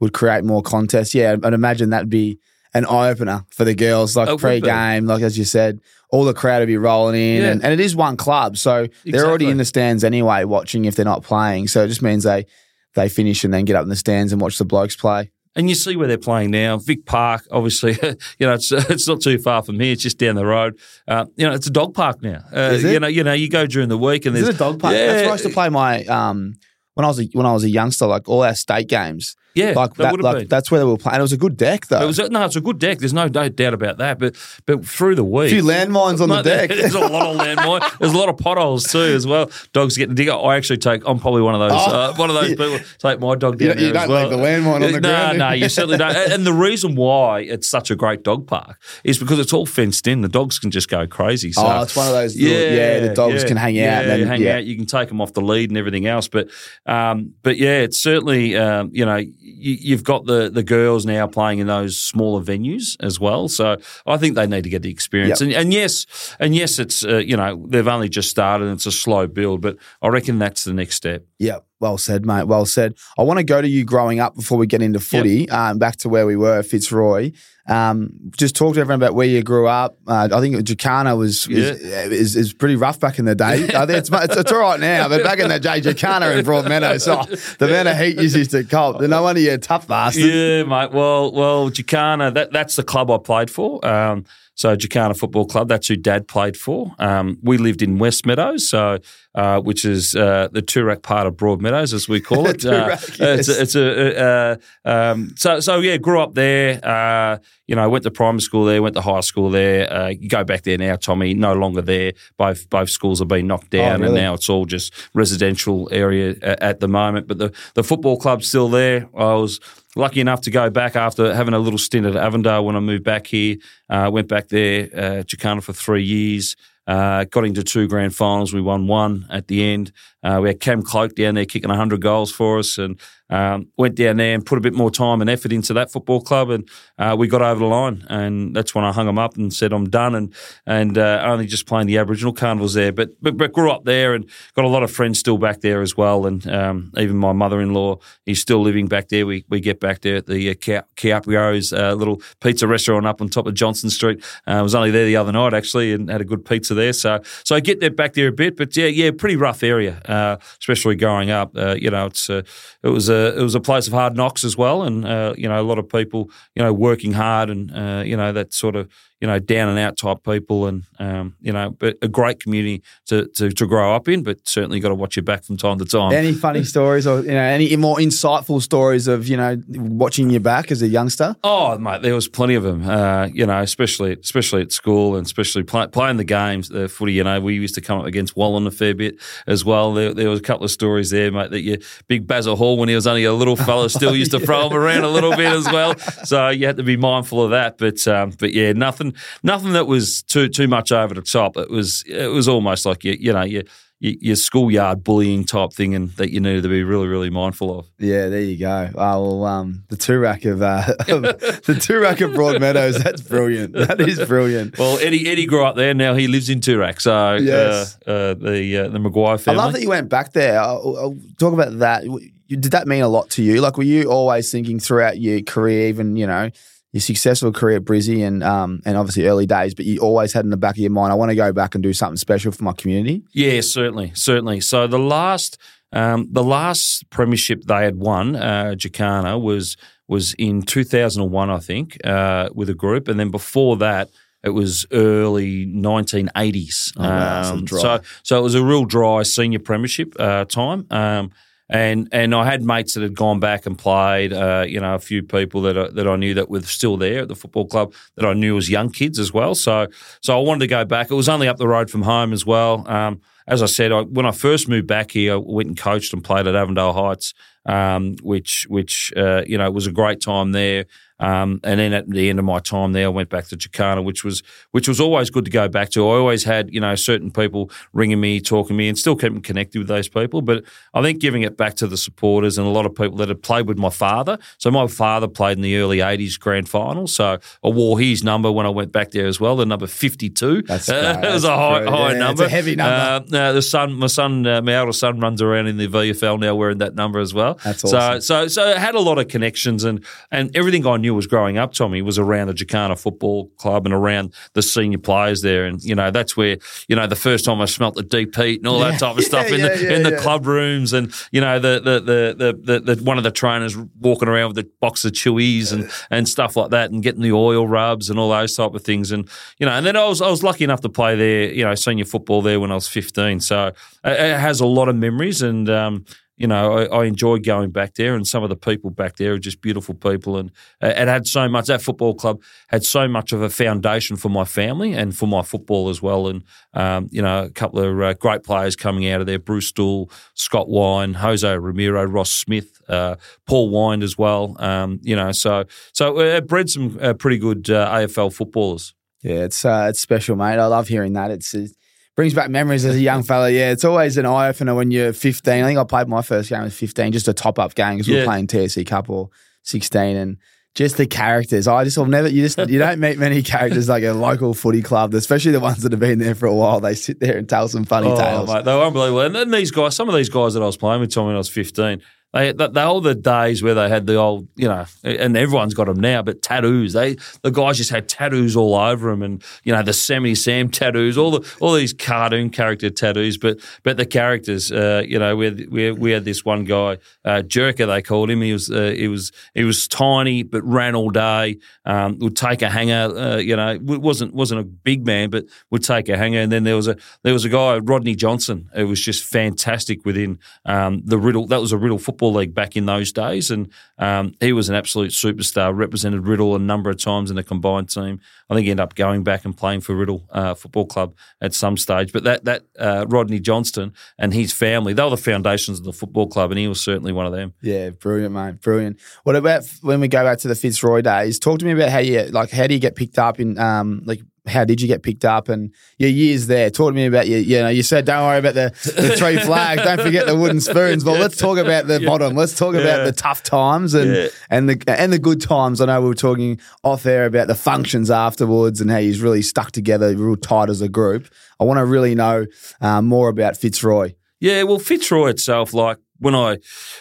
would 0.00 0.12
create 0.12 0.44
more 0.44 0.62
contests. 0.62 1.12
Yeah, 1.14 1.36
I'd 1.42 1.52
imagine 1.52 1.90
that'd 1.90 2.08
be 2.08 2.38
an 2.72 2.86
eye 2.86 3.10
opener 3.10 3.44
for 3.50 3.64
the 3.64 3.74
girls, 3.74 4.16
like 4.16 4.28
It 4.28 4.38
pre 4.38 4.60
game, 4.60 5.06
like 5.06 5.22
as 5.22 5.36
you 5.36 5.44
said, 5.44 5.80
all 6.10 6.24
the 6.24 6.32
crowd 6.32 6.60
would 6.60 6.66
be 6.68 6.76
rolling 6.76 7.16
in, 7.20 7.42
Yeah. 7.42 7.50
and, 7.50 7.64
and 7.64 7.72
it 7.72 7.80
is 7.80 7.96
one 7.96 8.16
club, 8.16 8.56
so 8.56 8.86
they're 9.04 9.26
already 9.26 9.46
in 9.48 9.56
the 9.58 9.64
stands 9.64 10.04
anyway, 10.04 10.44
watching 10.44 10.84
if 10.84 10.94
they're 10.94 11.04
not 11.04 11.24
playing. 11.24 11.66
So 11.68 11.82
it 11.84 11.88
just 11.88 12.02
means 12.02 12.22
they 12.24 12.46
they 12.94 13.08
finish 13.08 13.42
and 13.42 13.52
then 13.52 13.64
get 13.64 13.74
up 13.74 13.82
in 13.82 13.88
the 13.88 13.96
stands 13.96 14.32
and 14.32 14.40
watch 14.40 14.56
the 14.58 14.64
blokes 14.64 14.94
play. 14.94 15.32
And 15.56 15.68
you 15.68 15.74
see 15.76 15.94
where 15.94 16.08
they're 16.08 16.18
playing 16.18 16.50
now. 16.50 16.78
Vic 16.78 17.06
Park, 17.06 17.46
obviously, 17.52 17.92
you 18.38 18.46
know, 18.46 18.54
it's 18.54 18.72
it's 18.72 19.06
not 19.06 19.20
too 19.20 19.38
far 19.38 19.62
from 19.62 19.78
here. 19.78 19.92
It's 19.92 20.02
just 20.02 20.18
down 20.18 20.34
the 20.34 20.44
road. 20.44 20.78
Uh, 21.06 21.26
you 21.36 21.46
know, 21.46 21.52
it's 21.54 21.68
a 21.68 21.70
dog 21.70 21.94
park 21.94 22.22
now. 22.22 22.42
Uh? 22.52 22.78
You 22.80 22.98
know, 22.98 23.06
you 23.06 23.22
know, 23.22 23.32
you 23.32 23.48
go 23.48 23.66
during 23.66 23.88
the 23.88 23.98
week 23.98 24.26
and 24.26 24.36
Is 24.36 24.44
there's 24.44 24.56
a 24.56 24.58
dog 24.58 24.80
park? 24.80 24.94
Yeah, 24.94 25.06
That's 25.06 25.22
where 25.22 25.30
I 25.30 25.34
used 25.34 25.44
to 25.44 25.50
play 25.50 25.68
my 25.68 26.04
um 26.06 26.54
when 26.94 27.04
I 27.04 27.08
was 27.08 27.20
a, 27.20 27.24
when 27.32 27.46
I 27.46 27.52
was 27.52 27.64
a 27.64 27.70
youngster, 27.70 28.06
like 28.06 28.28
all 28.28 28.42
our 28.42 28.54
state 28.54 28.88
games. 28.88 29.36
Yeah, 29.54 29.72
like 29.76 29.94
that 29.94 30.12
that, 30.12 30.20
like 30.20 30.38
been. 30.38 30.48
that's 30.48 30.70
where 30.70 30.80
they 30.80 30.84
were 30.84 30.96
playing. 30.96 31.20
It 31.20 31.22
was 31.22 31.32
a 31.32 31.36
good 31.36 31.56
deck 31.56 31.86
though. 31.86 32.02
It 32.02 32.06
was 32.06 32.18
no, 32.18 32.44
it's 32.44 32.56
a 32.56 32.60
good 32.60 32.78
deck. 32.78 32.98
There's 32.98 33.12
no, 33.12 33.26
no 33.28 33.48
doubt 33.48 33.74
about 33.74 33.98
that. 33.98 34.18
But 34.18 34.36
but 34.66 34.84
through 34.84 35.14
the 35.14 35.24
week, 35.24 35.52
a 35.52 35.54
few 35.54 35.62
landmines 35.62 36.20
on 36.20 36.28
the 36.28 36.42
deck. 36.42 36.70
There's 36.70 36.94
a 36.94 37.00
lot 37.00 37.26
of 37.26 37.36
landmines. 37.40 37.98
There's 37.98 38.12
a 38.12 38.18
lot 38.18 38.28
of 38.28 38.36
potholes 38.38 38.84
too, 38.90 38.98
as 38.98 39.26
well. 39.26 39.50
Dogs 39.72 39.96
getting 39.96 40.14
digger. 40.16 40.32
I 40.32 40.56
actually 40.56 40.78
take. 40.78 41.02
I'm 41.06 41.18
probably 41.20 41.42
one 41.42 41.54
of 41.54 41.60
those. 41.60 41.72
Oh. 41.72 41.92
uh, 41.94 42.14
one 42.16 42.30
of 42.30 42.34
those 42.36 42.48
people. 42.50 42.78
Take 42.98 43.20
my 43.20 43.36
dog 43.36 43.60
You 43.60 43.68
down 43.68 43.78
you 43.78 43.92
there 43.92 44.02
as 44.02 44.08
don't 44.08 44.10
well. 44.10 44.28
leave 44.28 44.38
the 44.38 44.44
landmine 44.44 44.74
on 44.74 44.80
the 44.80 45.00
no, 45.00 45.08
ground, 45.08 45.38
No, 45.38 45.50
do 45.50 45.56
you? 45.56 45.62
you 45.62 45.68
certainly 45.68 45.98
don't. 45.98 46.16
And 46.16 46.46
the 46.46 46.52
reason 46.52 46.96
why 46.96 47.40
it's 47.40 47.68
such 47.68 47.90
a 47.90 47.96
great 47.96 48.22
dog 48.24 48.46
park 48.46 48.80
is 49.04 49.18
because 49.18 49.38
it's 49.38 49.52
all 49.52 49.66
fenced 49.66 50.08
in. 50.08 50.22
The 50.22 50.28
dogs 50.28 50.58
can 50.58 50.70
just 50.72 50.88
go 50.88 51.06
crazy. 51.06 51.52
So 51.52 51.62
oh, 51.64 51.82
it's 51.82 51.94
one 51.94 52.06
of 52.08 52.12
those. 52.12 52.36
little- 52.36 52.58
Yeah, 52.76 53.00
the 53.00 53.14
dogs 53.14 53.42
yeah, 53.42 53.48
can 53.48 53.56
hang 53.56 53.74
yeah, 53.76 53.98
out. 53.98 54.04
And 54.04 54.10
then, 54.22 54.28
hang 54.28 54.42
yeah. 54.42 54.56
out. 54.56 54.64
You 54.64 54.74
can 54.76 54.86
take 54.86 55.08
them 55.08 55.20
off 55.20 55.32
the 55.32 55.42
lead 55.42 55.70
and 55.70 55.78
everything 55.78 56.06
else. 56.06 56.26
But 56.28 56.48
um, 56.86 57.34
but 57.42 57.56
yeah, 57.56 57.80
it's 57.80 57.98
certainly 58.02 58.56
um, 58.56 58.90
you 58.92 59.04
know 59.06 59.22
you, 59.44 59.76
you've 59.80 60.04
got 60.04 60.24
the 60.24 60.48
the 60.50 60.62
girls 60.62 61.04
now 61.04 61.26
playing 61.26 61.58
in 61.58 61.66
those 61.66 61.98
smaller 61.98 62.42
venues 62.42 62.96
as 63.00 63.20
well. 63.20 63.48
So 63.48 63.76
I 64.06 64.16
think 64.16 64.34
they 64.34 64.46
need 64.46 64.64
to 64.64 64.70
get 64.70 64.82
the 64.82 64.90
experience. 64.90 65.40
Yep. 65.40 65.48
And, 65.48 65.56
and 65.56 65.72
yes, 65.72 66.06
and 66.40 66.54
yes, 66.54 66.78
it's 66.78 67.04
uh, 67.04 67.18
you 67.18 67.36
know 67.36 67.64
they've 67.68 67.86
only 67.86 68.08
just 68.08 68.30
started. 68.30 68.64
and 68.64 68.74
It's 68.74 68.86
a 68.86 68.92
slow 68.92 69.26
build, 69.26 69.60
but 69.60 69.76
I 70.00 70.08
reckon 70.08 70.38
that's 70.38 70.64
the 70.64 70.72
next 70.72 70.94
step. 70.96 71.24
Yeah, 71.38 71.58
well 71.80 71.98
said, 71.98 72.24
mate. 72.24 72.44
Well 72.44 72.66
said. 72.66 72.94
I 73.18 73.22
want 73.22 73.38
to 73.38 73.44
go 73.44 73.60
to 73.60 73.68
you 73.68 73.84
growing 73.84 74.18
up 74.18 74.34
before 74.34 74.58
we 74.58 74.66
get 74.66 74.82
into 74.82 75.00
footy. 75.00 75.48
Um, 75.50 75.78
back 75.78 75.96
to 75.96 76.08
where 76.08 76.26
we 76.26 76.36
were, 76.36 76.62
Fitzroy. 76.62 77.32
Um, 77.66 78.10
just 78.36 78.54
talk 78.56 78.74
to 78.74 78.80
everyone 78.80 79.00
about 79.00 79.14
where 79.14 79.26
you 79.26 79.42
grew 79.42 79.66
up. 79.66 79.96
Uh, 80.06 80.28
I 80.30 80.40
think 80.40 80.56
Jacana 80.56 81.16
was 81.16 81.46
is, 81.48 81.80
is, 81.80 82.36
is 82.36 82.52
pretty 82.52 82.76
rough 82.76 83.00
back 83.00 83.18
in 83.18 83.24
the 83.24 83.34
day. 83.34 83.44
I 83.74 83.86
think 83.86 83.98
it's, 83.98 84.10
it's, 84.12 84.36
it's 84.36 84.52
all 84.52 84.58
right 84.58 84.78
now, 84.78 85.08
but 85.08 85.22
back 85.24 85.38
in 85.38 85.48
the 85.48 85.58
day, 85.58 85.80
Jacana 85.80 86.36
and 86.36 86.46
Broadmeadows, 86.46 87.08
oh, 87.08 87.24
the 87.56 87.66
amount 87.66 87.88
of 87.88 87.96
heat 87.96 88.16
you 88.16 88.22
used 88.22 88.50
to 88.50 88.64
cop. 88.64 89.00
No 89.00 89.22
wonder 89.22 89.40
you're 89.40 89.54
a 89.54 89.58
tough 89.58 89.88
bastard. 89.88 90.24
Yeah, 90.24 90.64
mate. 90.64 90.92
Well, 90.92 91.32
well, 91.32 91.70
Jacana, 91.70 92.30
that, 92.32 92.52
that's 92.52 92.76
the 92.76 92.82
club 92.84 93.10
I 93.10 93.16
played 93.16 93.50
for. 93.50 93.84
Um, 93.86 94.26
so 94.54 94.76
Jacana 94.76 95.14
Football 95.14 95.46
Club, 95.46 95.68
that's 95.68 95.88
who 95.88 95.96
Dad 95.96 96.28
played 96.28 96.56
for. 96.56 96.94
Um, 96.98 97.38
we 97.42 97.58
lived 97.58 97.82
in 97.82 97.98
West 97.98 98.24
Meadows, 98.24 98.68
so 98.68 98.98
uh, 99.34 99.60
which 99.60 99.84
is 99.84 100.14
uh, 100.14 100.48
the 100.52 100.62
Toorak 100.62 101.02
part 101.02 101.26
of 101.26 101.34
Broadmeadows, 101.34 101.92
as 101.92 102.08
we 102.08 102.20
call 102.20 102.46
it. 102.48 102.64
uh, 102.64 102.96
yes. 103.18 103.18
It's 103.18 103.48
a, 103.48 103.62
it's 103.62 103.74
a 103.74 104.22
uh, 104.22 104.56
um, 104.88 105.34
so 105.36 105.58
so 105.60 105.80
yeah. 105.80 105.96
Grew 105.96 106.20
up 106.20 106.34
there. 106.34 106.80
Uh, 106.84 107.38
you 107.66 107.74
know, 107.74 107.88
went 107.88 108.04
to 108.04 108.10
primary 108.10 108.42
school 108.42 108.64
there, 108.64 108.82
went 108.82 108.94
to 108.94 109.00
high 109.00 109.20
school 109.20 109.50
there. 109.50 109.90
Uh, 109.92 110.08
you 110.08 110.28
go 110.28 110.44
back 110.44 110.62
there 110.62 110.76
now, 110.76 110.96
Tommy. 110.96 111.34
No 111.34 111.54
longer 111.54 111.82
there. 111.82 112.12
Both 112.36 112.68
both 112.70 112.90
schools 112.90 113.18
have 113.20 113.28
been 113.28 113.46
knocked 113.46 113.70
down, 113.70 114.00
really? 114.02 114.14
and 114.14 114.22
now 114.22 114.34
it's 114.34 114.48
all 114.48 114.66
just 114.66 114.92
residential 115.14 115.88
area 115.90 116.36
at, 116.42 116.62
at 116.62 116.80
the 116.80 116.88
moment. 116.88 117.26
But 117.26 117.38
the 117.38 117.52
the 117.74 117.82
football 117.82 118.18
club's 118.18 118.48
still 118.48 118.68
there. 118.68 119.08
I 119.16 119.34
was 119.34 119.58
lucky 119.96 120.20
enough 120.20 120.40
to 120.42 120.50
go 120.50 120.70
back 120.70 120.96
after 120.96 121.34
having 121.34 121.54
a 121.54 121.58
little 121.58 121.78
stint 121.78 122.06
at 122.06 122.16
Avondale 122.16 122.64
when 122.64 122.76
I 122.76 122.80
moved 122.80 123.04
back 123.04 123.26
here. 123.26 123.56
Uh, 123.88 124.10
went 124.12 124.28
back 124.28 124.48
there, 124.48 124.88
uh, 124.94 125.22
Jacana 125.22 125.62
for 125.62 125.72
three 125.72 126.04
years. 126.04 126.56
Uh, 126.86 127.24
got 127.24 127.44
into 127.44 127.64
two 127.64 127.88
grand 127.88 128.14
finals. 128.14 128.52
We 128.52 128.60
won 128.60 128.86
one 128.86 129.26
at 129.30 129.48
the 129.48 129.64
end. 129.64 129.92
Uh, 130.24 130.40
we 130.42 130.48
had 130.48 130.60
Cam 130.60 130.82
Cloak 130.82 131.14
down 131.14 131.34
there 131.34 131.44
kicking 131.44 131.68
100 131.68 132.00
goals 132.00 132.32
for 132.32 132.58
us 132.58 132.78
and 132.78 132.98
um, 133.30 133.68
went 133.76 133.94
down 133.94 134.16
there 134.16 134.34
and 134.34 134.44
put 134.44 134.58
a 134.58 134.60
bit 134.60 134.74
more 134.74 134.90
time 134.90 135.20
and 135.20 135.30
effort 135.30 135.52
into 135.52 135.72
that 135.74 135.90
football 135.90 136.20
club. 136.20 136.50
And 136.50 136.68
uh, 136.98 137.16
we 137.18 137.26
got 137.26 137.42
over 137.42 137.60
the 137.60 137.66
line. 137.66 138.04
And 138.08 138.54
that's 138.54 138.74
when 138.74 138.84
I 138.84 138.92
hung 138.92 139.08
him 139.08 139.18
up 139.18 139.36
and 139.36 139.52
said, 139.52 139.72
I'm 139.72 139.88
done. 139.88 140.14
And 140.14 140.34
and 140.66 140.98
uh, 140.98 141.22
only 141.24 141.46
just 141.46 141.66
playing 141.66 141.86
the 141.86 141.98
Aboriginal 141.98 142.32
carnivals 142.32 142.74
there. 142.74 142.92
But, 142.92 143.10
but, 143.22 143.36
but 143.36 143.52
grew 143.52 143.70
up 143.70 143.84
there 143.84 144.14
and 144.14 144.28
got 144.54 144.64
a 144.64 144.68
lot 144.68 144.82
of 144.82 144.90
friends 144.90 145.18
still 145.18 145.38
back 145.38 145.62
there 145.62 145.82
as 145.82 145.96
well. 145.96 146.26
And 146.26 146.46
um, 146.46 146.92
even 146.96 147.16
my 147.16 147.32
mother 147.32 147.60
in 147.60 147.72
law, 147.72 147.98
he's 148.24 148.40
still 148.40 148.60
living 148.60 148.86
back 148.86 149.08
there. 149.08 149.26
We, 149.26 149.44
we 149.48 149.60
get 149.60 149.80
back 149.80 150.02
there 150.02 150.16
at 150.16 150.26
the 150.26 150.50
uh, 150.50 150.54
Chiaprio's 150.54 151.72
uh, 151.72 151.94
little 151.94 152.20
pizza 152.40 152.66
restaurant 152.66 153.06
up 153.06 153.20
on 153.20 153.28
top 153.28 153.46
of 153.46 153.54
Johnson 153.54 153.90
Street. 153.90 154.22
Uh, 154.46 154.52
I 154.52 154.62
was 154.62 154.74
only 154.74 154.90
there 154.90 155.06
the 155.06 155.16
other 155.16 155.32
night 155.32 155.54
actually 155.54 155.92
and 155.92 156.08
had 156.08 156.20
a 156.20 156.24
good 156.24 156.44
pizza 156.44 156.74
there. 156.74 156.92
So 156.92 157.20
so 157.44 157.56
I 157.56 157.60
get 157.60 157.80
there 157.80 157.90
back 157.90 158.12
there 158.14 158.28
a 158.28 158.32
bit. 158.32 158.56
But 158.56 158.76
yeah, 158.76 158.86
yeah, 158.86 159.10
pretty 159.16 159.36
rough 159.36 159.62
area, 159.62 160.00
uh, 160.14 160.36
especially 160.60 160.96
growing 160.96 161.30
up. 161.30 161.56
Uh, 161.56 161.74
you 161.74 161.90
know, 161.90 162.06
it's 162.06 162.30
uh, 162.30 162.42
it 162.82 162.88
was 162.88 163.08
a 163.08 163.36
it 163.38 163.42
was 163.42 163.54
a 163.54 163.60
place 163.60 163.86
of 163.86 163.92
hard 163.92 164.16
knocks 164.16 164.44
as 164.44 164.56
well, 164.56 164.82
and 164.82 165.04
uh, 165.04 165.34
you 165.36 165.48
know 165.48 165.60
a 165.60 165.66
lot 165.70 165.78
of 165.78 165.88
people 165.88 166.30
you 166.54 166.62
know 166.62 166.72
working 166.72 167.12
hard 167.12 167.50
and 167.50 167.70
uh, 167.72 168.02
you 168.04 168.16
know 168.16 168.32
that 168.32 168.52
sort 168.52 168.76
of 168.76 168.88
you 169.20 169.26
know 169.26 169.38
down 169.38 169.68
and 169.68 169.78
out 169.78 169.96
type 169.96 170.18
people, 170.24 170.66
and 170.66 170.84
um, 170.98 171.34
you 171.40 171.52
know 171.52 171.70
but 171.70 171.96
a 172.02 172.08
great 172.08 172.40
community 172.40 172.82
to, 173.06 173.26
to 173.28 173.50
to 173.50 173.66
grow 173.66 173.94
up 173.94 174.08
in. 174.08 174.22
But 174.22 174.46
certainly 174.46 174.80
got 174.80 174.90
to 174.90 174.94
watch 174.94 175.16
your 175.16 175.22
back 175.22 175.44
from 175.44 175.56
time 175.56 175.78
to 175.78 175.84
time. 175.84 176.12
Any 176.12 176.32
funny 176.32 176.64
stories 176.74 177.06
or 177.06 177.20
you 177.20 177.32
know 177.32 177.42
any 177.42 177.74
more 177.76 177.96
insightful 177.96 178.60
stories 178.60 179.08
of 179.08 179.28
you 179.28 179.36
know 179.36 179.60
watching 179.68 180.30
your 180.30 180.40
back 180.40 180.70
as 180.70 180.82
a 180.82 180.88
youngster? 180.88 181.36
Oh, 181.42 181.78
mate, 181.78 182.02
there 182.02 182.14
was 182.14 182.28
plenty 182.28 182.54
of 182.54 182.62
them. 182.62 182.88
Uh, 182.88 183.26
you 183.32 183.46
know, 183.46 183.60
especially 183.60 184.12
especially 184.12 184.62
at 184.62 184.72
school 184.72 185.16
and 185.16 185.26
especially 185.26 185.62
play, 185.62 185.86
playing 185.86 186.16
the 186.16 186.24
games, 186.24 186.68
the 186.68 186.88
footy. 186.88 187.14
You 187.14 187.24
know, 187.24 187.40
we 187.40 187.54
used 187.54 187.74
to 187.76 187.80
come 187.80 188.00
up 188.00 188.06
against 188.06 188.34
Wallan 188.34 188.66
a 188.66 188.70
fair 188.70 188.94
bit 188.94 189.16
as 189.46 189.64
well. 189.64 189.94
There, 189.94 190.12
there 190.12 190.28
was 190.28 190.40
a 190.40 190.42
couple 190.42 190.64
of 190.64 190.70
stories 190.70 191.10
there, 191.10 191.30
mate. 191.30 191.50
That 191.50 191.62
your 191.62 191.78
big 192.08 192.26
Basil 192.26 192.56
Hall 192.56 192.76
when 192.76 192.88
he 192.88 192.94
was 192.94 193.06
only 193.06 193.24
a 193.24 193.32
little 193.32 193.56
fella 193.56 193.88
still 193.90 194.14
used 194.14 194.32
to 194.32 194.40
throw 194.46 194.68
him 194.68 194.74
around 194.74 195.04
a 195.04 195.08
little 195.08 195.34
bit 195.34 195.52
as 195.52 195.64
well. 195.66 195.96
So 195.98 196.48
you 196.50 196.66
had 196.66 196.76
to 196.76 196.82
be 196.82 196.96
mindful 196.96 197.42
of 197.42 197.50
that. 197.50 197.78
But 197.78 198.06
um, 198.06 198.32
but 198.38 198.52
yeah, 198.52 198.72
nothing 198.72 199.03
nothing 199.42 199.72
that 199.72 199.86
was 199.86 200.22
too 200.22 200.48
too 200.48 200.68
much 200.68 200.92
over 200.92 201.14
the 201.14 201.22
top. 201.22 201.56
It 201.56 201.70
was 201.70 202.04
it 202.06 202.28
was 202.28 202.48
almost 202.48 202.86
like 202.86 203.04
you 203.04 203.16
you 203.18 203.32
know 203.32 203.42
you 203.42 203.64
your 204.00 204.36
schoolyard 204.36 205.02
bullying 205.02 205.44
type 205.44 205.72
thing, 205.72 205.94
and 205.94 206.10
that 206.12 206.30
you 206.30 206.38
needed 206.38 206.62
to 206.64 206.68
be 206.68 206.82
really, 206.82 207.06
really 207.06 207.30
mindful 207.30 207.78
of. 207.78 207.86
Yeah, 207.98 208.28
there 208.28 208.40
you 208.42 208.58
go. 208.58 208.90
Oh, 208.94 208.98
well, 209.38 209.44
um, 209.46 209.84
the 209.88 209.96
Toorak 209.96 210.44
of, 210.50 210.60
uh, 210.60 210.82
the 211.06 211.74
Toorak 211.78 212.20
of 212.20 212.32
Broadmeadows. 212.32 213.02
That's 213.02 213.22
brilliant. 213.22 213.72
That 213.72 214.00
is 214.00 214.22
brilliant. 214.26 214.78
Well, 214.78 214.98
Eddie 214.98 215.26
Eddie 215.30 215.46
grew 215.46 215.64
up 215.64 215.76
there. 215.76 215.94
Now 215.94 216.14
he 216.14 216.26
lives 216.28 216.50
in 216.50 216.60
Toorak. 216.60 217.00
So 217.00 217.36
Yes. 217.36 217.96
uh, 218.06 218.10
uh, 218.10 218.34
the 218.34 218.76
uh, 218.78 218.88
the 218.88 218.98
McGuire 218.98 219.40
family. 219.40 219.60
I 219.60 219.64
love 219.64 219.72
that 219.72 219.80
you 219.80 219.88
went 219.88 220.10
back 220.10 220.32
there. 220.32 220.60
I'll, 220.60 220.96
I'll 220.98 221.16
talk 221.38 221.54
about 221.54 221.78
that. 221.78 222.02
Did 222.48 222.62
that 222.72 222.86
mean 222.86 223.02
a 223.02 223.08
lot 223.08 223.30
to 223.30 223.42
you? 223.42 223.62
Like, 223.62 223.78
were 223.78 223.84
you 223.84 224.10
always 224.10 224.52
thinking 224.52 224.80
throughout 224.80 225.18
your 225.18 225.40
career, 225.40 225.88
even 225.88 226.16
you 226.16 226.26
know, 226.26 226.50
your 226.94 227.00
successful 227.00 227.52
career 227.52 227.78
at 227.78 227.84
Brizzy 227.84 228.24
and 228.24 228.44
um, 228.44 228.80
and 228.86 228.96
obviously 228.96 229.26
early 229.26 229.46
days, 229.46 229.74
but 229.74 229.84
you 229.84 229.98
always 229.98 230.32
had 230.32 230.44
in 230.44 230.50
the 230.50 230.56
back 230.56 230.76
of 230.76 230.78
your 230.78 230.92
mind, 230.92 231.10
I 231.10 231.16
want 231.16 231.30
to 231.30 231.34
go 231.34 231.52
back 231.52 231.74
and 231.74 231.82
do 231.82 231.92
something 231.92 232.16
special 232.16 232.52
for 232.52 232.62
my 232.62 232.72
community. 232.72 233.24
Yeah, 233.32 233.60
certainly, 233.62 234.12
certainly. 234.14 234.60
So 234.60 234.86
the 234.86 234.98
last 234.98 235.58
um, 235.92 236.28
the 236.30 236.44
last 236.44 237.10
premiership 237.10 237.64
they 237.64 237.82
had 237.84 237.96
won, 237.96 238.36
uh, 238.36 238.74
Jacana, 238.76 239.40
was 239.40 239.76
was 240.06 240.34
in 240.34 240.62
2001, 240.62 241.50
I 241.50 241.58
think, 241.58 241.98
uh, 242.06 242.50
with 242.54 242.70
a 242.70 242.74
group, 242.74 243.08
and 243.08 243.18
then 243.18 243.30
before 243.30 243.76
that. 243.78 244.08
It 244.44 244.50
was 244.50 244.84
early 244.92 245.64
1980s, 245.64 246.92
Oh, 246.98 247.02
wow, 247.02 247.42
so 247.42 247.52
Um, 247.54 247.66
so 247.66 248.00
so 248.22 248.38
it 248.38 248.42
was 248.42 248.54
a 248.54 248.62
real 248.62 248.84
dry 248.84 249.22
senior 249.22 249.58
premiership 249.58 250.14
uh, 250.20 250.44
time. 250.44 250.86
Um, 250.90 251.30
and 251.70 252.08
and 252.12 252.34
I 252.34 252.44
had 252.44 252.62
mates 252.62 252.94
that 252.94 253.02
had 253.02 253.14
gone 253.14 253.40
back 253.40 253.66
and 253.66 253.78
played. 253.78 254.32
Uh, 254.32 254.64
you 254.68 254.80
know, 254.80 254.94
a 254.94 254.98
few 254.98 255.22
people 255.22 255.62
that 255.62 255.78
I, 255.78 255.88
that 255.88 256.06
I 256.06 256.16
knew 256.16 256.34
that 256.34 256.50
were 256.50 256.62
still 256.62 256.96
there 256.96 257.22
at 257.22 257.28
the 257.28 257.34
football 257.34 257.66
club 257.66 257.94
that 258.16 258.26
I 258.26 258.34
knew 258.34 258.56
as 258.56 258.68
young 258.68 258.90
kids 258.90 259.18
as 259.18 259.32
well. 259.32 259.54
So 259.54 259.86
so 260.20 260.38
I 260.38 260.42
wanted 260.42 260.60
to 260.60 260.66
go 260.66 260.84
back. 260.84 261.10
It 261.10 261.14
was 261.14 261.28
only 261.28 261.48
up 261.48 261.56
the 261.56 261.68
road 261.68 261.90
from 261.90 262.02
home 262.02 262.32
as 262.32 262.44
well. 262.44 262.86
Um, 262.88 263.20
as 263.46 263.62
I 263.62 263.66
said, 263.66 263.92
I, 263.92 264.02
when 264.02 264.26
I 264.26 264.30
first 264.30 264.68
moved 264.68 264.86
back 264.86 265.10
here, 265.10 265.34
I 265.34 265.36
went 265.36 265.68
and 265.68 265.76
coached 265.76 266.12
and 266.12 266.24
played 266.24 266.46
at 266.46 266.54
Avondale 266.54 266.92
Heights, 266.94 267.34
um, 267.66 268.16
which 268.22 268.66
which 268.68 269.12
uh, 269.16 269.42
you 269.46 269.58
know 269.58 269.70
was 269.70 269.86
a 269.86 269.92
great 269.92 270.20
time 270.20 270.52
there. 270.52 270.86
Um, 271.20 271.60
and 271.62 271.78
then 271.78 271.92
at 271.92 272.08
the 272.08 272.28
end 272.28 272.38
of 272.40 272.44
my 272.44 272.58
time 272.58 272.92
there, 272.92 273.06
I 273.06 273.08
went 273.08 273.28
back 273.30 273.46
to 273.46 273.56
Jacana, 273.56 274.02
which 274.02 274.24
was 274.24 274.42
which 274.72 274.88
was 274.88 275.00
always 275.00 275.30
good 275.30 275.44
to 275.44 275.50
go 275.50 275.68
back 275.68 275.90
to. 275.90 276.08
I 276.08 276.16
always 276.16 276.42
had 276.44 276.72
you 276.74 276.80
know 276.80 276.94
certain 276.96 277.30
people 277.30 277.70
ringing 277.92 278.20
me, 278.20 278.40
talking 278.40 278.68
to 278.68 278.74
me, 278.74 278.88
and 278.88 278.98
still 278.98 279.14
keeping 279.14 279.40
connected 279.40 279.78
with 279.78 279.88
those 279.88 280.08
people. 280.08 280.42
But 280.42 280.64
I 280.92 281.02
think 281.02 281.20
giving 281.20 281.42
it 281.42 281.56
back 281.56 281.74
to 281.76 281.86
the 281.86 281.96
supporters 281.96 282.58
and 282.58 282.66
a 282.66 282.70
lot 282.70 282.84
of 282.84 282.94
people 282.94 283.16
that 283.18 283.28
had 283.28 283.42
played 283.42 283.68
with 283.68 283.78
my 283.78 283.90
father. 283.90 284.38
So 284.58 284.70
my 284.72 284.86
father 284.88 285.28
played 285.28 285.56
in 285.56 285.62
the 285.62 285.76
early 285.76 285.98
'80s 285.98 286.38
grand 286.38 286.68
final, 286.68 287.06
so 287.06 287.38
I 287.64 287.68
wore 287.68 287.98
his 288.00 288.24
number 288.24 288.50
when 288.50 288.66
I 288.66 288.70
went 288.70 288.90
back 288.90 289.12
there 289.12 289.26
as 289.26 289.38
well, 289.38 289.54
the 289.56 289.66
number 289.66 289.86
52. 289.86 290.62
That's 290.62 290.88
Uh, 290.94 291.14
great. 291.20 291.28
it 291.30 291.32
was 291.32 291.42
That's 291.42 291.44
a 291.44 291.56
high, 291.56 291.84
high 291.84 292.12
Yeah, 292.12 292.18
number. 292.18 292.42
it's 292.44 292.52
a 292.52 292.54
heavy 292.54 292.76
number. 292.76 293.36
Uh, 293.36 293.38
uh, 293.38 293.52
the 293.52 293.62
son, 293.62 293.92
my 293.94 294.06
son, 294.08 294.46
uh, 294.46 294.60
my 294.62 294.72
eldest 294.74 295.00
son 295.00 295.18
runs 295.20 295.40
around 295.40 295.66
in 295.68 295.76
the 295.76 295.86
VFL 295.88 296.38
now 296.40 296.54
wearing 296.54 296.78
that 296.78 296.94
number 296.94 297.18
as 297.20 297.32
well. 297.34 297.58
That's 297.64 297.80
So, 297.82 297.96
awesome. 297.96 298.20
so, 298.20 298.48
so 298.48 298.68
it 298.68 298.78
had 298.78 298.94
a 298.94 299.00
lot 299.00 299.18
of 299.18 299.28
connections 299.28 299.84
and, 299.84 300.04
and 300.30 300.54
everything 300.56 300.86
I 300.86 300.96
knew 301.04 301.14
was 301.14 301.26
growing 301.26 301.58
up, 301.58 301.72
Tommy, 301.72 302.02
was 302.02 302.18
around 302.18 302.48
the 302.48 302.54
Jacana 302.54 302.96
Football 302.98 303.48
Club 303.58 303.84
and 303.86 303.94
around 303.94 304.32
the 304.54 304.62
senior 304.62 304.98
players 304.98 305.42
there. 305.42 305.64
And, 305.66 305.82
you 305.82 305.94
know, 305.94 306.10
that's 306.10 306.36
where, 306.36 306.56
you 306.88 306.96
know, 306.96 307.06
the 307.06 307.16
first 307.16 307.44
time 307.44 307.60
I 307.60 307.66
smelt 307.66 307.94
the 307.94 308.02
deep 308.02 308.34
heat 308.34 308.60
and 308.60 308.66
all 308.66 308.78
Yeah. 308.80 308.90
that 308.92 309.00
type 309.00 309.16
of 309.18 309.24
stuff 309.32 309.48
Yeah, 309.48 309.54
in 309.56 309.60
the, 309.62 309.68
yeah, 309.68 309.88
yeah, 309.90 309.96
in 309.96 310.02
the 310.02 310.16
club 310.16 310.46
rooms 310.46 310.92
and, 310.92 311.12
you 311.30 311.40
know, 311.40 311.58
the, 311.58 311.80
the, 311.80 312.00
the, 312.00 312.34
the, 312.62 312.80
the, 312.80 312.94
the, 312.94 313.02
one 313.04 313.18
of 313.18 313.24
the 313.24 313.30
trainers 313.30 313.76
walking 314.00 314.28
around 314.28 314.48
with 314.48 314.58
a 314.58 314.68
box 314.80 315.04
of 315.04 315.12
chewies 315.12 315.72
and, 315.72 315.90
and 316.10 316.28
stuff 316.28 316.56
like 316.56 316.70
that 316.70 316.90
and 316.90 317.02
getting 317.02 317.20
the 317.22 317.32
oil 317.32 317.68
rubs 317.68 318.10
and 318.10 318.18
all 318.18 318.30
those 318.30 318.54
type 318.56 318.74
of 318.74 318.82
things. 318.82 319.12
And, 319.12 319.28
you 319.58 319.66
know, 319.66 319.72
and 319.72 319.84
then 319.86 319.96
I 319.96 320.06
was, 320.06 320.22
I 320.22 320.30
was 320.30 320.42
lucky 320.42 320.64
enough 320.64 320.80
to 320.80 320.88
play 320.88 321.14
there, 321.16 321.52
you 321.52 321.64
know, 321.64 321.74
senior 321.74 322.04
football 322.04 322.42
there 322.42 322.58
when 322.60 322.70
I 322.70 322.74
was 322.74 322.88
15. 322.88 323.40
So 323.40 323.66
it, 323.68 323.74
it 324.04 324.38
has 324.40 324.60
a 324.60 324.66
lot 324.66 324.88
of 324.88 324.96
memories 324.96 325.42
and, 325.42 325.68
um, 325.68 326.04
you 326.36 326.46
know, 326.46 326.78
I, 326.78 326.84
I 326.84 327.04
enjoy 327.04 327.38
going 327.38 327.70
back 327.70 327.94
there, 327.94 328.14
and 328.14 328.26
some 328.26 328.42
of 328.42 328.48
the 328.48 328.56
people 328.56 328.90
back 328.90 329.16
there 329.16 329.34
are 329.34 329.38
just 329.38 329.60
beautiful 329.60 329.94
people. 329.94 330.36
And 330.36 330.50
uh, 330.82 330.88
it 330.88 331.08
had 331.08 331.26
so 331.26 331.48
much. 331.48 331.66
That 331.66 331.82
football 331.82 332.14
club 332.14 332.42
had 332.68 332.84
so 332.84 333.06
much 333.06 333.32
of 333.32 333.40
a 333.40 333.48
foundation 333.48 334.16
for 334.16 334.28
my 334.28 334.44
family 334.44 334.92
and 334.92 335.16
for 335.16 335.26
my 335.26 335.42
football 335.42 335.88
as 335.88 336.02
well. 336.02 336.26
And 336.26 336.42
um, 336.72 337.08
you 337.12 337.22
know, 337.22 337.44
a 337.44 337.50
couple 337.50 337.80
of 337.80 338.00
uh, 338.00 338.14
great 338.14 338.42
players 338.42 338.74
coming 338.74 339.08
out 339.08 339.20
of 339.20 339.26
there: 339.26 339.38
Bruce 339.38 339.68
Stool, 339.68 340.10
Scott 340.34 340.68
Wynd, 340.68 341.16
Jose 341.16 341.58
Romero, 341.58 342.04
Ross 342.04 342.30
Smith, 342.30 342.82
uh, 342.88 343.14
Paul 343.46 343.70
Wind 343.70 344.02
as 344.02 344.18
well. 344.18 344.56
Um, 344.58 345.00
you 345.02 345.14
know, 345.14 345.30
so 345.32 345.64
so 345.92 346.18
it 346.18 346.48
bred 346.48 346.68
some 346.68 346.98
uh, 347.00 347.14
pretty 347.14 347.38
good 347.38 347.70
uh, 347.70 347.90
AFL 347.90 348.32
footballers. 348.32 348.94
Yeah, 349.22 349.44
it's 349.44 349.64
uh, 349.64 349.86
it's 349.88 350.00
special, 350.00 350.36
mate. 350.36 350.58
I 350.58 350.66
love 350.66 350.88
hearing 350.88 351.14
that. 351.14 351.30
It's, 351.30 351.54
it's 351.54 351.74
brings 352.16 352.34
back 352.34 352.50
memories 352.50 352.84
as 352.84 352.94
a 352.96 353.00
young 353.00 353.22
fella. 353.30 353.50
Yeah, 353.50 353.70
it's 353.72 353.84
always 353.84 354.16
an 354.16 354.26
eye 354.26 354.48
opener 354.48 354.74
when 354.74 354.90
you're 354.90 355.12
15. 355.12 355.52
I 355.64 355.66
think 355.66 355.78
I 355.78 355.84
played 355.84 356.08
my 356.08 356.22
first 356.22 356.48
game 356.50 356.62
at 356.62 356.72
15, 356.72 357.12
just 357.12 357.28
a 357.28 357.32
top 357.32 357.58
up 357.58 357.74
game 357.74 357.94
because 357.94 358.08
we 358.08 358.14
Yeah. 358.14 358.20
were 358.20 358.26
playing 358.26 358.46
TAC 358.46 358.86
Cup 358.86 359.10
or 359.10 359.30
16, 359.62 360.16
and 360.16 360.36
just 360.74 360.96
the 360.96 361.06
characters. 361.06 361.68
I 361.68 361.84
just 361.84 361.96
will 361.96 362.06
never. 362.06 362.26
You 362.28 362.42
just 362.42 362.58
you 362.70 362.78
don't 362.80 362.98
meet 362.98 363.16
many 363.18 363.42
characters 363.42 363.88
like 363.88 364.02
a 364.02 364.12
local 364.12 364.54
footy 364.54 364.82
club, 364.82 365.14
especially 365.14 365.52
the 365.52 365.60
ones 365.60 365.82
that 365.84 365.92
have 365.92 366.00
been 366.00 366.18
there 366.18 366.34
for 366.34 366.46
a 366.46 366.54
while. 366.54 366.80
They 366.80 366.94
sit 366.94 367.20
there 367.20 367.36
and 367.36 367.48
tell 367.48 367.68
some 367.68 367.84
funny 367.84 368.08
Oh, 368.08 368.16
tales. 368.16 368.52
mate, 368.52 368.64
they 368.64 368.74
were 368.74 368.82
unbelievable. 368.84 369.20
And 369.20 369.34
then 369.34 369.50
these 369.52 369.70
guys, 369.70 369.94
some 369.94 370.08
of 370.08 370.14
these 370.16 370.28
guys 370.28 370.54
that 370.54 370.62
I 370.62 370.66
was 370.66 370.76
playing 370.76 371.00
with, 371.00 371.12
Tom, 371.14 371.26
when 371.26 371.36
I 371.36 371.38
was 371.38 371.48
15, 371.48 372.02
they, 372.34 372.52
they, 372.52 372.80
all 372.80 373.00
the 373.00 373.14
days 373.14 373.62
where 373.62 373.74
they 373.74 373.88
had 373.88 374.06
the 374.06 374.16
old, 374.16 374.48
you 374.56 374.66
know, 374.66 374.84
and 375.04 375.36
everyone's 375.36 375.72
got 375.72 375.86
them 375.86 376.00
now, 376.00 376.20
but 376.20 376.42
tattoos. 376.42 376.92
They 376.92 377.16
the 377.42 377.50
guys 377.50 377.76
just 377.76 377.90
had 377.90 378.08
tattoos 378.08 378.56
all 378.56 378.74
over 378.74 379.08
them, 379.08 379.22
and 379.22 379.42
you 379.62 379.72
know 379.72 379.84
the 379.84 379.92
Sammy 379.92 380.34
Sam 380.34 380.68
tattoos, 380.68 381.16
all 381.16 381.30
the 381.30 381.56
all 381.60 381.74
these 381.74 381.92
cartoon 381.92 382.50
character 382.50 382.90
tattoos. 382.90 383.38
But 383.38 383.60
but 383.84 383.98
the 383.98 384.06
characters, 384.06 384.72
uh, 384.72 385.04
you 385.06 385.18
know, 385.18 385.36
we 385.36 385.44
had, 385.44 385.70
we 385.70 386.10
had, 386.10 386.24
this 386.24 386.44
one 386.44 386.64
guy, 386.64 386.98
uh, 387.24 387.42
Jerker, 387.42 387.86
they 387.86 388.02
called 388.02 388.30
him. 388.30 388.40
He 388.40 388.52
was 388.52 388.68
uh, 388.68 388.92
he 388.96 389.06
was 389.06 389.30
he 389.54 389.62
was 389.62 389.86
tiny, 389.86 390.42
but 390.42 390.64
ran 390.64 390.96
all 390.96 391.10
day. 391.10 391.58
Um, 391.84 392.18
would 392.18 392.36
take 392.36 392.62
a 392.62 392.70
hanger, 392.70 393.16
uh, 393.16 393.36
you 393.36 393.54
know, 393.54 393.78
wasn't 393.80 394.34
wasn't 394.34 394.60
a 394.60 394.64
big 394.64 395.06
man, 395.06 395.30
but 395.30 395.44
would 395.70 395.84
take 395.84 396.08
a 396.08 396.16
hanger. 396.16 396.40
And 396.40 396.50
then 396.50 396.64
there 396.64 396.74
was 396.74 396.88
a 396.88 396.96
there 397.22 397.32
was 397.32 397.44
a 397.44 397.48
guy, 397.48 397.78
Rodney 397.78 398.16
Johnson. 398.16 398.68
It 398.74 398.84
was 398.84 399.00
just 399.00 399.22
fantastic 399.22 400.04
within 400.04 400.40
um, 400.64 401.02
the 401.04 401.18
Riddell. 401.18 401.46
That 401.46 401.60
was 401.60 401.70
a 401.70 401.78
Riddell 401.78 401.98
football 401.98 402.23
league 402.32 402.54
back 402.54 402.76
in 402.76 402.86
those 402.86 403.12
days, 403.12 403.50
and 403.50 403.70
um, 403.98 404.34
he 404.40 404.52
was 404.52 404.68
an 404.68 404.74
absolute 404.74 405.10
superstar. 405.10 405.76
Represented 405.76 406.26
Riddell 406.26 406.54
a 406.54 406.58
number 406.58 406.90
of 406.90 406.98
times 406.98 407.30
in 407.30 407.36
the 407.36 407.42
combined 407.42 407.90
team. 407.90 408.20
I 408.48 408.54
think 408.54 408.64
he 408.64 408.70
ended 408.70 408.82
up 408.82 408.94
going 408.94 409.24
back 409.24 409.44
and 409.44 409.56
playing 409.56 409.80
for 409.80 409.94
Riddell 409.94 410.26
uh, 410.30 410.54
Football 410.54 410.86
Club 410.86 411.14
at 411.40 411.54
some 411.54 411.76
stage. 411.76 412.12
But 412.12 412.24
that 412.24 412.44
that 412.44 412.62
uh, 412.78 413.06
Rodney 413.08 413.40
Johnston 413.40 413.92
and 414.18 414.32
his 414.32 414.52
family, 414.52 414.92
they 414.92 415.02
were 415.02 415.10
the 415.10 415.16
foundations 415.16 415.78
of 415.78 415.84
the 415.84 415.92
football 415.92 416.26
club, 416.26 416.50
and 416.50 416.58
he 416.58 416.68
was 416.68 416.80
certainly 416.80 417.12
one 417.12 417.26
of 417.26 417.32
them. 417.32 417.54
Yeah, 417.62 417.90
brilliant, 417.90 418.34
mate, 418.34 418.60
brilliant. 418.60 419.00
What 419.24 419.36
about 419.36 419.64
when 419.82 420.00
we 420.00 420.08
go 420.08 420.24
back 420.24 420.38
to 420.38 420.48
the 420.48 420.54
Fitzroy 420.54 421.00
days? 421.00 421.38
Talk 421.38 421.58
to 421.58 421.64
me 421.64 421.72
about 421.72 421.90
how 421.90 421.98
you 421.98 422.24
like 422.24 422.50
how 422.50 422.66
do 422.66 422.74
you 422.74 422.80
get 422.80 422.96
picked 422.96 423.18
up 423.18 423.40
in 423.40 423.58
um 423.58 424.02
like 424.04 424.20
how 424.46 424.64
did 424.64 424.80
you 424.80 424.86
get 424.88 425.02
picked 425.02 425.24
up 425.24 425.48
and 425.48 425.72
your 425.98 426.10
years 426.10 426.46
there? 426.46 426.68
Talk 426.70 426.90
to 426.90 426.94
me 426.94 427.06
about 427.06 427.28
your 427.28 427.38
you 427.40 427.58
know 427.60 427.68
you 427.68 427.82
said 427.82 428.04
don't 428.04 428.22
worry 428.26 428.38
about 428.38 428.54
the, 428.54 428.70
the 428.96 429.16
three 429.18 429.38
flags, 429.38 429.82
don't 429.82 430.00
forget 430.00 430.26
the 430.26 430.36
wooden 430.36 430.60
spoons. 430.60 431.02
But 431.04 431.18
let's 431.20 431.36
talk 431.36 431.58
about 431.58 431.86
the 431.86 432.00
bottom. 432.00 432.34
Let's 432.34 432.56
talk 432.56 432.74
about 432.74 433.04
the 433.04 433.12
tough 433.12 433.42
times 433.42 433.94
and 433.94 434.14
Yeah. 434.14 434.28
and 434.50 434.68
the 434.68 434.84
and 434.86 435.12
the 435.12 435.18
good 435.18 435.40
times. 435.40 435.80
I 435.80 435.86
know 435.86 436.00
we 436.02 436.08
were 436.08 436.14
talking 436.14 436.60
off 436.82 437.06
air 437.06 437.26
about 437.26 437.46
the 437.46 437.54
functions 437.54 438.10
afterwards 438.10 438.80
and 438.80 438.90
how 438.90 438.98
he's 438.98 439.20
really 439.20 439.42
stuck 439.42 439.70
together, 439.72 440.14
real 440.16 440.36
tight 440.36 440.68
as 440.70 440.80
a 440.80 440.88
group. 440.88 441.26
I 441.58 441.64
want 441.64 441.78
to 441.78 441.84
really 441.84 442.14
know 442.14 442.46
um, 442.80 443.06
more 443.06 443.28
about 443.28 443.56
Fitzroy. 443.56 444.14
Yeah, 444.40 444.64
well, 444.64 444.78
Fitzroy 444.78 445.28
itself, 445.28 445.72
like 445.72 445.98
when 446.18 446.34
I 446.34 446.58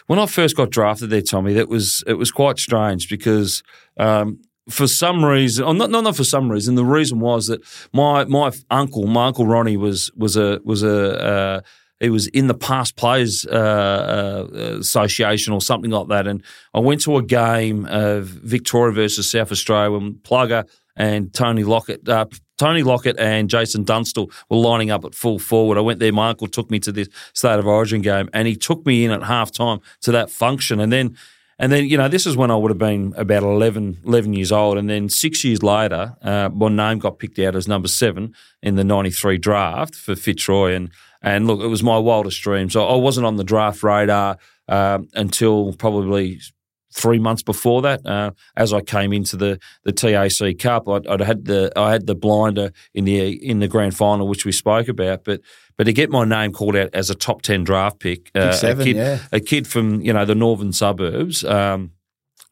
when 0.08 0.18
I 0.20 0.28
first 0.28 0.56
got 0.56 0.70
drafted 0.70 1.10
there, 1.10 1.22
Tommy, 1.22 1.54
that 1.56 1.68
was 1.68 2.04
it 2.08 2.14
was 2.14 2.32
quite 2.32 2.58
strange 2.58 3.10
because 3.10 3.64
um, 3.98 4.40
for 4.70 4.88
some 4.88 5.26
reason, 5.26 5.66
or 5.66 5.74
not, 5.74 5.90
not 5.90 6.04
not 6.04 6.16
for 6.16 6.24
some 6.24 6.52
reason, 6.52 6.76
the 6.76 6.86
reason 6.86 7.20
was 7.20 7.48
that 7.48 7.62
my 7.92 8.26
my 8.26 8.52
uncle, 8.70 9.08
my 9.08 9.28
uncle 9.28 9.46
Ronnie, 9.46 9.78
was 9.78 10.12
was 10.16 10.38
a 10.38 10.60
was 10.64 10.84
a 10.84 11.24
uh, 11.24 11.62
he 12.00 12.10
was 12.10 12.28
in 12.28 12.48
the 12.48 12.54
past 12.54 12.96
players 12.96 13.46
uh, 13.46 14.48
uh, 14.48 14.78
association 14.80 15.54
or 15.54 15.62
something 15.62 15.92
like 15.92 16.08
that, 16.08 16.28
and 16.28 16.44
I 16.74 16.80
went 16.80 17.02
to 17.02 17.18
a 17.18 17.24
game 17.24 17.86
of 17.86 18.26
Victoria 18.26 18.94
versus 18.94 19.30
South 19.30 19.52
Australia 19.52 19.92
when 19.92 20.16
Plugger 20.16 20.68
and 20.96 21.34
Tony 21.34 21.64
Lockett. 21.64 22.08
Uh, 22.08 22.26
Tony 22.58 22.84
Lockett 22.84 23.20
and 23.20 23.50
Jason 23.50 23.84
Dunstall 23.84 24.32
were 24.50 24.58
lining 24.58 24.92
up 24.92 25.04
at 25.06 25.16
full 25.16 25.40
forward. 25.40 25.78
I 25.78 25.82
went 25.82 26.00
there. 26.00 26.14
My 26.14 26.30
uncle 26.30 26.48
took 26.48 26.70
me 26.70 26.80
to 26.82 26.92
this 26.92 27.10
State 27.34 27.60
of 27.60 27.68
Origin 27.68 28.02
game, 28.02 28.30
and 28.34 28.48
he 28.48 28.56
took 28.56 28.86
me 28.86 29.04
in 29.06 29.12
at 29.12 29.24
half 29.24 29.52
time 29.52 29.80
to 30.02 30.12
that 30.12 30.30
function. 30.30 30.80
And 30.80 30.92
then, 30.92 31.18
and 31.64 31.72
then 31.72 31.88
you 31.88 31.96
know, 31.96 32.10
this 32.10 32.26
is 32.26 32.36
when 32.36 32.52
I 32.52 32.58
would 32.58 32.72
have 32.72 32.78
been 32.78 33.14
about 33.16 33.42
11, 33.42 34.00
11 34.06 34.34
years 34.34 34.52
old. 34.52 34.78
And 34.78 34.90
then 34.90 35.08
six 35.08 35.46
years 35.46 35.64
later, 35.64 36.14
uh, 36.22 36.50
my 36.50 36.68
name 36.68 37.00
got 37.00 37.20
picked 37.20 37.40
out 37.40 37.56
as 37.56 37.70
number 37.70 37.88
seven 37.88 38.36
in 38.62 38.76
the 38.76 38.84
'93 38.84 39.38
draft 39.38 39.96
for 39.96 40.14
Fitzroy. 40.14 40.74
And 40.74 40.90
and 41.22 41.48
look, 41.48 41.62
it 41.62 41.68
was 41.68 41.82
my 41.82 41.98
wildest 41.98 42.42
dream. 42.42 42.70
So 42.70 42.86
I 42.86 42.98
wasn't 42.98 43.26
on 43.26 43.38
the 43.38 43.46
draft 43.46 43.82
radar 43.82 44.40
um, 44.68 45.08
until 45.14 45.72
probably 45.72 46.42
three 46.94 47.20
months 47.20 47.42
before 47.42 47.82
that. 47.82 48.06
Uh, 48.06 48.32
as 48.56 48.74
I 48.74 48.82
came 48.82 49.14
into 49.14 49.36
the 49.36 49.60
the 49.84 49.92
TAC 49.92 50.58
Cup, 50.60 50.88
I'd, 50.88 51.08
I'd 51.08 51.22
had 51.22 51.46
the 51.46 51.72
I 51.76 51.92
had 51.92 52.08
the 52.08 52.16
blinder 52.16 52.72
in 52.94 53.06
the 53.06 53.32
in 53.32 53.60
the 53.60 53.68
grand 53.68 53.96
final, 53.96 54.28
which 54.28 54.46
we 54.46 54.52
spoke 54.52 54.88
about. 54.88 55.24
But 55.24 55.42
but 55.78 55.86
to 55.86 55.94
get 55.94 56.10
my 56.10 56.26
name 56.26 56.54
called 56.54 56.76
out 56.76 56.90
as 56.94 57.10
a 57.10 57.16
top 57.16 57.42
ten 57.42 57.64
draft 57.64 58.00
pick, 58.00 58.32
uh, 58.36 58.52
seven, 58.54 58.82
a 58.82 58.86
kid 58.86 58.96
yeah. 58.96 59.20
a 59.32 59.40
kid 59.40 59.68
from 59.68 60.02
you 60.02 60.14
know 60.14 60.26
the 60.26 60.36
northern 60.36 60.72
suburbs. 60.72 61.44
Um, 61.44 61.92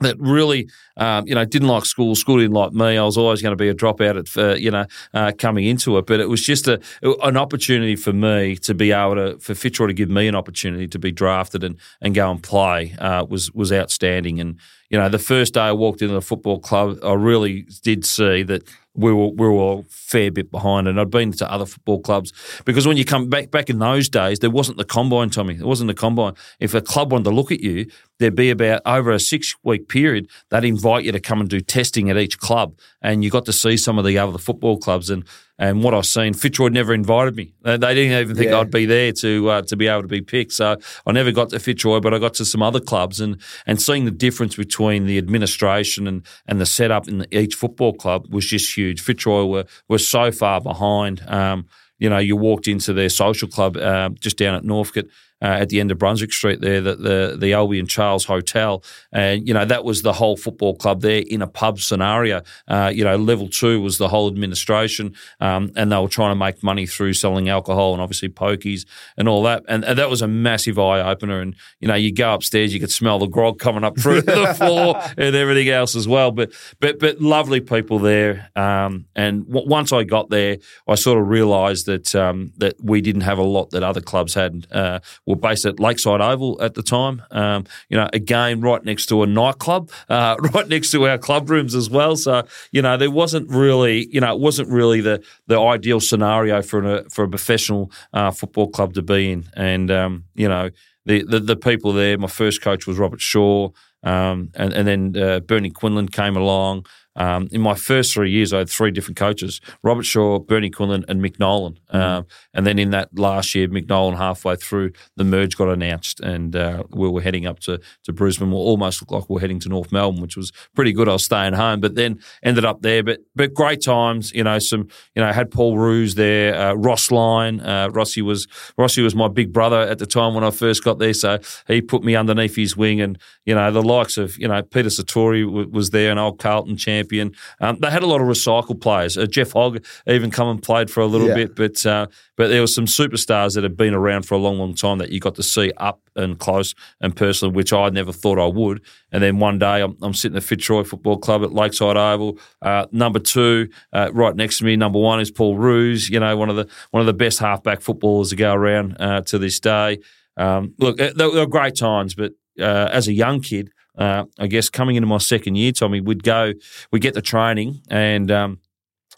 that 0.01 0.19
really, 0.19 0.69
um, 0.97 1.27
you 1.27 1.35
know, 1.35 1.45
didn't 1.45 1.67
like 1.67 1.85
school. 1.85 2.15
School 2.15 2.37
didn't 2.37 2.53
like 2.53 2.73
me. 2.73 2.97
I 2.97 3.03
was 3.03 3.17
always 3.17 3.41
going 3.41 3.51
to 3.51 3.61
be 3.61 3.69
a 3.69 3.73
dropout 3.73 4.19
at, 4.19 4.37
uh, 4.37 4.55
you 4.55 4.71
know, 4.71 4.85
uh, 5.13 5.31
coming 5.37 5.65
into 5.65 5.97
it. 5.97 6.05
But 6.05 6.19
it 6.19 6.29
was 6.29 6.41
just 6.41 6.67
a 6.67 6.81
an 7.23 7.37
opportunity 7.37 7.95
for 7.95 8.13
me 8.13 8.55
to 8.57 8.73
be 8.73 8.91
able 8.91 9.15
to, 9.15 9.39
for 9.39 9.55
Fitzroy 9.55 9.87
to 9.87 9.93
give 9.93 10.09
me 10.09 10.27
an 10.27 10.35
opportunity 10.35 10.87
to 10.87 10.99
be 10.99 11.11
drafted 11.11 11.63
and, 11.63 11.77
and 12.01 12.13
go 12.13 12.29
and 12.29 12.41
play 12.41 12.93
uh, 12.99 13.25
was 13.25 13.51
was 13.53 13.71
outstanding. 13.71 14.39
And 14.39 14.57
you 14.89 14.97
know, 14.97 15.07
the 15.07 15.19
first 15.19 15.53
day 15.53 15.61
I 15.61 15.71
walked 15.71 16.01
into 16.01 16.13
the 16.13 16.21
football 16.21 16.59
club, 16.59 16.99
I 17.03 17.13
really 17.13 17.65
did 17.81 18.05
see 18.05 18.43
that 18.43 18.63
we 18.93 19.13
were 19.13 19.29
we 19.29 19.47
were 19.47 19.79
a 19.79 19.83
fair 19.83 20.31
bit 20.31 20.51
behind. 20.51 20.87
And 20.87 20.99
I'd 20.99 21.09
been 21.09 21.31
to 21.33 21.51
other 21.51 21.65
football 21.65 22.01
clubs 22.01 22.33
because 22.65 22.85
when 22.85 22.97
you 22.97 23.05
come 23.05 23.29
back 23.29 23.51
back 23.51 23.69
in 23.69 23.79
those 23.79 24.09
days, 24.09 24.39
there 24.39 24.49
wasn't 24.49 24.77
the 24.77 24.85
combine, 24.85 25.29
Tommy. 25.29 25.55
There 25.55 25.67
wasn't 25.67 25.87
the 25.87 25.93
combine. 25.93 26.33
If 26.59 26.73
a 26.73 26.81
club 26.81 27.11
wanted 27.11 27.25
to 27.25 27.31
look 27.31 27.51
at 27.51 27.61
you, 27.61 27.89
there'd 28.21 28.35
be 28.35 28.51
about 28.51 28.81
over 28.85 29.11
a 29.11 29.19
six 29.19 29.55
week 29.63 29.89
period, 29.89 30.29
they'd 30.49 30.63
invite 30.63 31.03
you 31.03 31.11
to 31.11 31.19
come 31.19 31.41
and 31.41 31.49
do 31.49 31.59
testing 31.59 32.09
at 32.09 32.17
each 32.17 32.37
club, 32.39 32.77
and 33.01 33.23
you 33.23 33.29
got 33.29 33.45
to 33.45 33.53
see 33.53 33.75
some 33.75 33.97
of 33.97 34.05
the 34.05 34.17
other 34.17 34.37
football 34.37 34.77
clubs. 34.77 35.09
And 35.09 35.25
and 35.57 35.83
what 35.83 35.93
I've 35.93 36.07
seen, 36.07 36.33
Fitzroy 36.33 36.69
never 36.69 36.91
invited 36.91 37.35
me. 37.35 37.53
They 37.61 37.77
didn't 37.77 38.19
even 38.19 38.35
think 38.35 38.49
Yeah. 38.49 38.59
I'd 38.59 38.71
be 38.71 38.85
there 38.85 39.11
to 39.11 39.49
uh, 39.49 39.61
to 39.63 39.75
be 39.75 39.87
able 39.87 40.03
to 40.03 40.07
be 40.07 40.21
picked. 40.21 40.53
So 40.53 40.77
I 41.05 41.11
never 41.11 41.31
got 41.31 41.49
to 41.49 41.59
Fitzroy, 41.59 41.99
but 41.99 42.13
I 42.13 42.19
got 42.19 42.33
to 42.35 42.45
some 42.45 42.61
other 42.63 42.79
clubs, 42.79 43.19
and 43.19 43.41
and 43.65 43.81
seeing 43.81 44.05
the 44.05 44.11
difference 44.11 44.55
between 44.55 45.05
the 45.07 45.17
administration 45.17 46.07
and 46.07 46.25
and 46.47 46.61
the 46.61 46.65
setup 46.65 47.07
in 47.07 47.17
the, 47.19 47.37
each 47.37 47.55
football 47.55 47.93
club 47.93 48.27
was 48.33 48.45
just 48.45 48.77
huge. 48.77 49.01
Fitzroy 49.01 49.45
were 49.45 49.65
were 49.89 49.99
so 49.99 50.31
far 50.31 50.61
behind. 50.61 51.21
Um, 51.27 51.65
you 51.99 52.09
know, 52.09 52.17
you 52.17 52.35
walked 52.35 52.67
into 52.67 52.93
their 52.93 53.09
social 53.09 53.47
club 53.47 53.77
uh, 53.77 54.09
just 54.19 54.37
down 54.37 54.55
at 54.55 54.63
Northcote. 54.63 55.07
Uh, 55.41 55.57
at 55.61 55.69
the 55.69 55.79
end 55.79 55.91
of 55.91 55.97
Brunswick 55.97 56.31
Street, 56.31 56.61
there, 56.61 56.81
the 56.81 56.95
the, 56.95 57.37
the 57.39 57.51
Albie 57.51 57.79
and 57.79 57.89
Charles 57.89 58.25
Hotel, 58.25 58.83
and 59.11 59.47
you 59.47 59.53
know 59.53 59.65
that 59.65 59.83
was 59.83 60.01
the 60.03 60.13
whole 60.13 60.37
football 60.37 60.75
club 60.75 61.01
there 61.01 61.23
in 61.27 61.41
a 61.41 61.47
pub 61.47 61.79
scenario. 61.79 62.41
Uh, 62.67 62.91
you 62.93 63.03
know, 63.03 63.15
level 63.15 63.47
two 63.47 63.81
was 63.81 63.97
the 63.97 64.07
whole 64.07 64.27
administration, 64.27 65.15
um, 65.39 65.71
and 65.75 65.91
they 65.91 65.97
were 65.97 66.07
trying 66.07 66.31
to 66.31 66.35
make 66.35 66.61
money 66.61 66.85
through 66.85 67.13
selling 67.13 67.49
alcohol 67.49 67.93
and 67.93 68.01
obviously 68.01 68.29
pokies 68.29 68.85
and 69.17 69.27
all 69.27 69.41
that, 69.43 69.63
and, 69.67 69.83
and 69.83 69.97
that 69.97 70.09
was 70.09 70.21
a 70.21 70.27
massive 70.27 70.77
eye 70.77 71.01
opener. 71.01 71.41
And 71.41 71.55
you 71.79 71.87
know, 71.87 71.95
you 71.95 72.13
go 72.13 72.33
upstairs, 72.33 72.73
you 72.73 72.79
could 72.79 72.91
smell 72.91 73.17
the 73.17 73.27
grog 73.27 73.59
coming 73.59 73.83
up 73.83 73.99
through 73.99 74.21
the 74.21 74.53
floor 74.57 75.01
and 75.17 75.35
everything 75.35 75.69
else 75.69 75.95
as 75.95 76.07
well. 76.07 76.31
But 76.31 76.53
but 76.79 76.99
but 76.99 77.19
lovely 77.19 77.61
people 77.61 77.99
there, 77.99 78.49
um, 78.55 79.05
and 79.15 79.47
w- 79.47 79.67
once 79.67 79.91
I 79.91 80.03
got 80.03 80.29
there, 80.29 80.57
I 80.87 80.95
sort 80.95 81.19
of 81.19 81.27
realised 81.27 81.87
that 81.87 82.13
um, 82.15 82.51
that 82.57 82.75
we 82.79 83.01
didn't 83.01 83.21
have 83.21 83.39
a 83.39 83.43
lot 83.43 83.71
that 83.71 83.81
other 83.81 84.01
clubs 84.01 84.35
had. 84.35 84.67
Uh, 84.71 84.99
were 85.31 85.39
based 85.39 85.65
at 85.65 85.79
Lakeside 85.79 86.21
Oval 86.21 86.61
at 86.61 86.75
the 86.75 86.83
time. 86.83 87.23
Um, 87.31 87.65
you 87.89 87.97
know, 87.97 88.09
again, 88.13 88.61
right 88.61 88.83
next 88.83 89.07
to 89.07 89.23
a 89.23 89.27
nightclub, 89.27 89.89
uh, 90.09 90.35
right 90.53 90.67
next 90.67 90.91
to 90.91 91.07
our 91.07 91.17
club 91.17 91.49
rooms 91.49 91.73
as 91.73 91.89
well. 91.89 92.15
So 92.15 92.43
you 92.71 92.81
know, 92.81 92.97
there 92.97 93.11
wasn't 93.11 93.49
really, 93.49 94.07
you 94.11 94.21
know, 94.21 94.33
it 94.33 94.39
wasn't 94.39 94.69
really 94.69 95.01
the 95.01 95.23
the 95.47 95.59
ideal 95.59 95.99
scenario 95.99 96.61
for 96.61 96.83
a 96.83 97.09
for 97.09 97.23
a 97.23 97.29
professional 97.29 97.91
uh, 98.13 98.31
football 98.31 98.69
club 98.69 98.93
to 98.93 99.01
be 99.01 99.31
in. 99.31 99.49
And 99.55 99.89
um, 99.89 100.25
you 100.35 100.47
know, 100.47 100.69
the, 101.05 101.23
the 101.23 101.39
the 101.39 101.55
people 101.55 101.93
there. 101.93 102.17
My 102.17 102.27
first 102.27 102.61
coach 102.61 102.85
was 102.85 102.97
Robert 102.97 103.21
Shaw. 103.21 103.69
Um, 104.03 104.49
and, 104.55 104.73
and 104.73 104.87
then 104.87 105.23
uh, 105.23 105.39
Bernie 105.41 105.69
Quinlan 105.69 106.09
came 106.09 106.35
along. 106.35 106.87
Um, 107.15 107.49
in 107.51 107.61
my 107.61 107.75
first 107.75 108.13
three 108.13 108.31
years, 108.31 108.53
I 108.53 108.59
had 108.59 108.69
three 108.69 108.91
different 108.91 109.17
coaches: 109.17 109.59
Robert 109.83 110.03
Shaw, 110.03 110.39
Bernie 110.39 110.69
Quinlan, 110.69 111.05
and 111.07 111.21
Mick 111.21 111.39
Nolan. 111.39 111.77
Um, 111.89 112.25
and 112.53 112.65
then 112.65 112.79
in 112.79 112.91
that 112.91 113.09
last 113.17 113.53
year, 113.53 113.67
Mick 113.67 113.89
Nolan 113.89 114.15
halfway 114.15 114.55
through, 114.55 114.91
the 115.17 115.23
merge 115.23 115.57
got 115.57 115.69
announced, 115.69 116.19
and 116.21 116.55
uh, 116.55 116.83
we 116.89 117.09
were 117.09 117.21
heading 117.21 117.45
up 117.45 117.59
to 117.61 117.79
to 118.03 118.13
Brisbane. 118.13 118.51
We 118.51 118.57
almost 118.57 119.01
looked 119.01 119.11
like 119.11 119.29
we 119.29 119.35
were 119.35 119.41
heading 119.41 119.59
to 119.61 119.69
North 119.69 119.91
Melbourne, 119.91 120.21
which 120.21 120.37
was 120.37 120.51
pretty 120.75 120.93
good. 120.93 121.09
I 121.09 121.13
was 121.13 121.25
staying 121.25 121.53
home, 121.53 121.81
but 121.81 121.95
then 121.95 122.19
ended 122.43 122.65
up 122.65 122.81
there. 122.81 123.03
But 123.03 123.19
but 123.35 123.53
great 123.53 123.81
times, 123.81 124.31
you 124.31 124.43
know. 124.43 124.59
Some 124.59 124.87
you 125.15 125.21
know 125.21 125.31
had 125.33 125.51
Paul 125.51 125.77
Roos 125.77 126.15
there, 126.15 126.55
uh, 126.55 126.73
Ross 126.73 127.11
Lyon. 127.11 127.59
Uh, 127.59 127.89
Rossi 127.91 128.21
was 128.21 128.47
Rossi 128.77 129.01
was 129.01 129.15
my 129.15 129.27
big 129.27 129.51
brother 129.51 129.79
at 129.81 129.99
the 129.99 130.05
time 130.05 130.33
when 130.33 130.43
I 130.43 130.51
first 130.51 130.83
got 130.83 130.99
there, 130.99 131.13
so 131.13 131.39
he 131.67 131.81
put 131.81 132.03
me 132.03 132.15
underneath 132.15 132.55
his 132.55 132.77
wing, 132.77 133.01
and 133.01 133.17
you 133.45 133.55
know 133.55 133.69
the 133.71 133.83
likes 133.83 134.17
of 134.17 134.37
you 134.37 134.47
know 134.47 134.61
Peter 134.61 134.89
Satori 134.89 135.45
w- 135.45 135.67
was 135.69 135.89
there, 135.89 136.11
an 136.11 136.17
old 136.17 136.39
Carlton 136.39 136.77
champion. 136.77 137.00
Champion. 137.01 137.33
Um, 137.59 137.77
they 137.79 137.89
had 137.89 138.03
a 138.03 138.07
lot 138.07 138.21
of 138.21 138.27
recycled 138.27 138.81
players. 138.81 139.17
Uh, 139.17 139.25
Jeff 139.25 139.51
Hogg 139.53 139.83
even 140.07 140.31
come 140.31 140.47
and 140.49 140.61
played 140.61 140.89
for 140.89 141.01
a 141.01 141.05
little 141.05 141.27
Yeah. 141.27 141.33
bit, 141.35 141.55
but 141.55 141.85
uh, 141.85 142.07
but 142.37 142.47
there 142.49 142.61
were 142.61 142.67
some 142.67 142.85
superstars 142.85 143.55
that 143.55 143.63
had 143.63 143.75
been 143.77 143.93
around 143.93 144.23
for 144.25 144.35
a 144.35 144.37
long, 144.37 144.57
long 144.59 144.73
time 144.73 144.97
that 144.99 145.09
you 145.09 145.19
got 145.19 145.35
to 145.35 145.43
see 145.43 145.71
up 145.77 145.99
and 146.15 146.37
close 146.39 146.73
and 146.99 147.15
personal, 147.15 147.53
which 147.53 147.71
I 147.73 147.89
never 147.89 148.11
thought 148.11 148.39
I 148.39 148.45
would. 148.47 148.81
And 149.11 149.21
then 149.23 149.39
one 149.39 149.59
day 149.59 149.81
I'm, 149.81 149.95
I'm 150.01 150.13
sitting 150.13 150.37
at 150.37 150.43
Fitzroy 150.43 150.83
Football 150.83 151.17
Club 151.17 151.43
at 151.43 151.53
Lakeside 151.53 151.97
Oval. 151.97 152.37
Uh, 152.61 152.85
number 152.91 153.19
two, 153.19 153.69
uh, 153.93 154.09
right 154.13 154.35
next 154.35 154.57
to 154.59 154.65
me, 154.65 154.75
number 154.75 154.99
one 154.99 155.19
is 155.19 155.31
Paul 155.31 155.57
Roos. 155.57 156.09
You 156.09 156.19
know, 156.19 156.35
one 156.37 156.49
of 156.49 156.55
the 156.55 156.67
one 156.91 157.01
of 157.01 157.07
the 157.07 157.13
best 157.13 157.39
halfback 157.39 157.81
footballers 157.81 158.29
to 158.29 158.35
go 158.35 158.53
around 158.53 158.97
uh, 158.99 159.21
to 159.21 159.37
this 159.37 159.59
day. 159.59 159.99
Um, 160.37 160.73
look, 160.79 160.97
they, 160.97 161.11
they 161.13 161.27
were 161.27 161.45
great 161.45 161.75
times, 161.75 162.15
but 162.15 162.33
uh, 162.59 162.89
as 162.91 163.07
a 163.07 163.13
young 163.13 163.41
kid, 163.41 163.69
uh, 163.97 164.25
I 164.39 164.47
guess 164.47 164.69
coming 164.69 164.95
into 164.95 165.07
my 165.07 165.17
second 165.17 165.55
year, 165.55 165.71
Tommy, 165.71 166.01
we'd 166.01 166.23
go, 166.23 166.53
we'd 166.91 167.01
get 167.01 167.13
the 167.13 167.21
training, 167.21 167.81
and 167.89 168.31
um, 168.31 168.59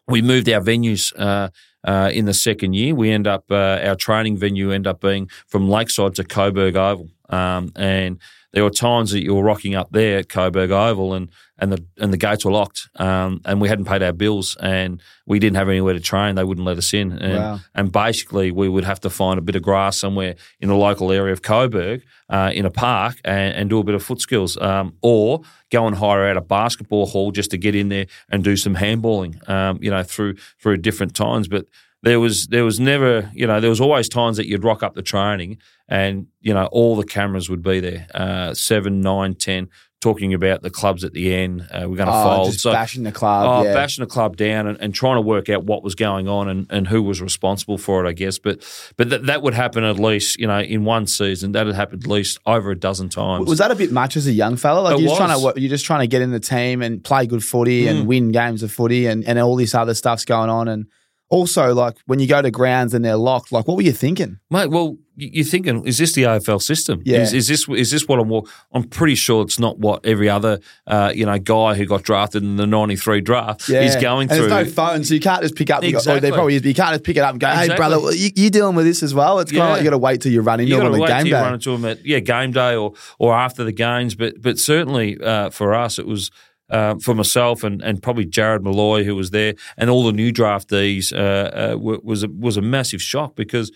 we 0.07 0.21
moved 0.21 0.49
our 0.49 0.62
venues. 0.62 1.13
Uh, 1.17 1.49
uh, 1.86 2.09
in 2.13 2.25
the 2.25 2.33
second 2.33 2.73
year, 2.73 2.95
we 2.95 3.12
end 3.12 3.27
up 3.27 3.43
uh, 3.51 3.79
our 3.83 3.95
training 3.95 4.38
venue 4.38 4.71
end 4.71 4.88
up 4.88 5.01
being 5.01 5.29
from 5.47 5.69
Lakeside 5.69 6.15
to 6.15 6.23
Coburg 6.23 6.77
Oval, 6.77 7.09
um, 7.29 7.71
and 7.75 8.19
there 8.54 8.63
were 8.63 8.70
times 8.70 9.12
that 9.12 9.24
you 9.24 9.34
were 9.34 9.44
rocking 9.44 9.74
up 9.76 9.89
there 9.92 10.20
at 10.20 10.30
Coburg 10.30 10.72
Oval, 10.72 11.13
and 11.13 11.30
and 11.60 11.72
the 11.72 11.84
and 11.98 12.13
the 12.13 12.18
gates 12.18 12.46
were 12.46 12.52
locked, 12.52 12.89
um, 12.98 13.42
and 13.46 13.60
we 13.60 13.68
hadn't 13.68 13.86
paid 13.86 14.04
our 14.04 14.12
bills, 14.13 14.56
and 14.60 15.02
we 15.26 15.39
didn't 15.39 15.56
have 15.58 15.70
anywhere 15.70 15.94
to 15.94 16.00
train. 16.00 16.36
They 16.36 16.44
wouldn't 16.44 16.66
let 16.66 16.78
us 16.78 16.94
in, 16.94 17.12
and, 17.13 17.34
Wow. 17.38 17.60
and 17.74 17.92
basically 17.92 18.52
we 18.52 18.70
would 18.70 18.84
have 18.84 19.00
to 19.02 19.10
find 19.10 19.38
a 19.39 19.42
bit 19.42 19.56
of 19.56 19.62
grass 19.63 19.98
somewhere 19.98 20.36
in 20.60 20.70
the 20.70 20.76
local 20.76 21.12
area 21.12 21.34
of 21.34 21.42
Coburg, 21.42 22.04
uh, 22.30 22.52
in 22.54 22.66
a 22.66 22.72
park, 22.72 23.16
and, 23.24 23.56
and 23.56 23.70
do 23.70 23.80
a 23.80 23.84
bit 23.84 23.96
of 23.96 24.04
foot 24.04 24.22
skills, 24.22 24.58
um, 24.58 24.94
or 25.02 25.42
go 25.72 25.88
and 25.88 25.96
hire 25.98 26.26
out 26.28 26.38
a 26.38 26.42
basketball 26.42 27.06
hall 27.08 27.32
just 27.32 27.52
to 27.52 27.58
get 27.58 27.76
in 27.76 27.89
there 27.89 28.06
and 28.30 28.44
do 28.44 28.56
some 28.56 28.76
handballing, 28.76 29.48
um, 29.50 29.80
you 29.82 29.89
know, 29.89 30.04
through 30.04 30.36
through 30.62 30.78
different 30.78 31.16
times, 31.16 31.48
but. 31.48 31.66
There 32.06 32.20
was 32.20 32.48
there 32.48 32.66
was 32.66 32.82
never 32.82 33.32
you 33.34 33.48
know 33.48 33.62
there 33.62 33.70
was 33.70 33.80
always 33.80 34.10
times 34.10 34.36
that 34.36 34.46
you'd 34.46 34.66
rock 34.66 34.84
up 34.84 34.94
the 34.94 35.02
training 35.02 35.60
and 36.01 36.27
you 36.41 36.53
know 36.53 36.65
all 36.77 36.95
the 36.95 37.06
cameras 37.06 37.49
would 37.49 37.62
be 37.62 37.79
there 37.79 38.08
uh, 38.15 38.53
seven 38.53 38.99
nine 39.01 39.34
ten 39.36 39.69
talking 40.01 40.34
about 40.34 40.62
the 40.62 40.69
clubs 40.69 41.06
at 41.06 41.13
the 41.13 41.34
end 41.34 41.62
uh, 41.71 41.88
we're 41.88 41.95
going 41.95 42.10
to 42.10 42.13
Oh, 42.13 42.23
fold 42.43 42.51
just 42.51 42.65
bashing 42.65 43.03
the 43.03 43.12
club. 43.13 43.47
Oh, 43.47 43.63
yeah. 43.63 43.73
bashing 43.73 44.03
the 44.03 44.10
club 44.10 44.36
down 44.36 44.67
and, 44.67 44.77
and 44.82 44.93
trying 44.93 45.15
to 45.15 45.21
work 45.21 45.47
out 45.47 45.63
what 45.63 45.82
was 45.82 45.95
going 45.95 46.27
on 46.27 46.49
and, 46.49 46.67
and 46.69 46.86
who 46.89 47.01
was 47.01 47.21
responsible 47.21 47.77
for 47.77 48.03
it, 48.06 48.10
I 48.10 48.12
guess. 48.12 48.38
But 48.38 48.56
but 48.97 49.10
that 49.12 49.27
that 49.27 49.41
would 49.43 49.53
happen 49.53 49.86
at 49.86 49.97
least, 49.99 50.38
you 50.41 50.47
know, 50.47 50.60
in 50.60 50.84
one 50.84 51.08
season. 51.08 51.53
That 51.53 51.67
had 51.67 51.75
happened 51.77 52.03
at 52.03 52.10
least 52.10 52.38
over 52.45 52.71
a 52.71 52.75
dozen 52.77 53.08
times. 53.08 53.47
Was 53.47 53.60
that 53.60 53.71
a 53.71 53.75
bit 53.75 53.93
much 53.93 54.17
as 54.17 54.27
a 54.27 54.34
young 54.34 54.58
fella? 54.58 54.82
Like 54.82 54.95
It 54.95 54.99
you're 55.03 55.08
just 55.15 55.17
trying 55.21 55.53
to 55.53 55.62
you're 55.62 55.69
just 55.69 55.86
trying 55.86 56.01
to 56.01 56.08
get 56.08 56.21
in 56.21 56.32
the 56.32 56.39
team 56.41 56.82
and 56.82 57.01
play 57.01 57.25
good 57.25 57.43
footy 57.43 57.86
Mm. 57.86 57.89
and 57.89 58.08
win 58.08 58.32
games 58.34 58.62
of 58.62 58.73
footy 58.73 59.06
and, 59.08 59.23
and 59.25 59.39
all 59.39 59.56
this 59.56 59.73
other 59.73 59.93
stuff's 59.93 60.25
going 60.25 60.49
on 60.49 60.67
and 60.67 60.86
also 61.34 61.74
like 61.74 61.98
when 62.06 62.19
you 62.19 62.28
go 62.28 62.41
to 62.43 62.52
grounds 62.52 62.93
and 62.93 63.04
they're 63.04 63.17
locked, 63.17 63.52
like 63.52 63.67
what 63.67 63.76
were 63.76 63.82
you 63.84 63.91
thinking? 63.91 64.38
Mate, 64.52 64.69
well, 64.69 64.98
you're 65.15 65.43
thinking, 65.46 65.86
is 65.86 65.98
this 65.98 66.13
the 66.13 66.24
AFL 66.24 66.62
system? 66.62 67.02
Yeah. 67.06 67.22
Is, 67.22 67.34
is 67.34 67.48
this 67.48 67.67
is 67.69 67.89
this 67.89 68.08
what 68.08 68.19
I'm? 68.19 68.32
I'm 68.72 68.84
pretty 68.84 69.15
sure 69.15 69.41
it's 69.43 69.60
not 69.60 69.80
what 69.80 70.06
every 70.06 70.30
other, 70.30 70.60
uh, 70.86 71.12
you 71.13 71.26
know, 71.26 71.38
guy 71.39 71.74
who 71.74 71.86
got 71.86 72.04
drafted 72.04 72.43
in 72.43 72.58
the 72.58 72.67
'93 72.67 73.22
draft 73.22 73.67
yeah. 73.67 73.82
is 73.82 73.96
going 73.96 74.30
and 74.30 74.38
through. 74.38 74.50
There's 74.50 74.67
no 74.67 74.72
phone, 74.72 75.04
so 75.04 75.15
you 75.15 75.19
can't 75.19 75.41
just 75.41 75.56
pick 75.56 75.72
up. 75.72 75.84
Exactly. 75.84 76.17
Or 76.17 76.19
there 76.19 76.34
probably 76.34 76.56
is, 76.56 76.62
but 76.62 76.67
you 76.67 76.76
can't 76.76 76.93
just 76.93 77.04
pick 77.04 77.17
it 77.17 77.22
up 77.22 77.32
and 77.32 77.39
go, 77.39 77.48
"Hey, 77.48 77.63
Exactly. 77.63 77.76
brother, 77.78 78.15
you, 78.15 78.30
you 78.36 78.50
dealing 78.52 78.76
with 78.76 78.86
this 78.86 79.02
as 79.02 79.13
well?" 79.13 79.39
It's 79.39 79.52
kind 79.52 79.63
of 79.63 79.69
like 79.69 79.80
you 79.80 79.86
got 79.86 79.91
to 79.91 79.98
wait 79.98 80.22
till 80.22 80.32
you 80.32 80.41
run 80.41 80.60
into 80.60 80.69
you 80.72 80.78
got 80.78 80.84
them 80.84 80.93
to 80.93 80.96
on 80.96 81.02
wait 81.02 81.08
the 81.08 81.24
game 81.24 81.32
day. 81.32 81.41
run 81.41 81.54
into 81.56 81.72
them 81.72 81.86
at 81.86 82.06
yeah 82.06 82.19
game 82.19 82.52
day 82.52 82.76
or 82.76 82.93
or 83.17 83.34
after 83.34 83.63
the 83.63 83.72
games. 83.72 84.13
But 84.15 84.41
but 84.41 84.60
certainly 84.60 85.17
uh, 85.19 85.50
for 85.50 85.74
us, 85.74 85.98
it 85.98 86.06
was. 86.06 86.30
Uh, 86.73 86.95
for 86.97 87.13
myself 87.13 87.63
and, 87.63 87.83
and 87.83 88.01
probably 88.01 88.25
Jarrod 88.25 88.63
Molloy, 88.63 89.03
who 89.03 89.15
was 89.15 89.29
there, 89.29 89.53
and 89.77 89.91
all 89.91 90.03
the 90.03 90.12
new 90.12 90.33
draftees, 90.33 91.13
uh, 91.13 91.73
uh, 91.73 91.77
was 91.77 92.23
a, 92.23 92.27
was 92.29 92.57
a 92.57 92.63
massive 92.63 92.99
shock 92.99 93.36
because 93.36 93.71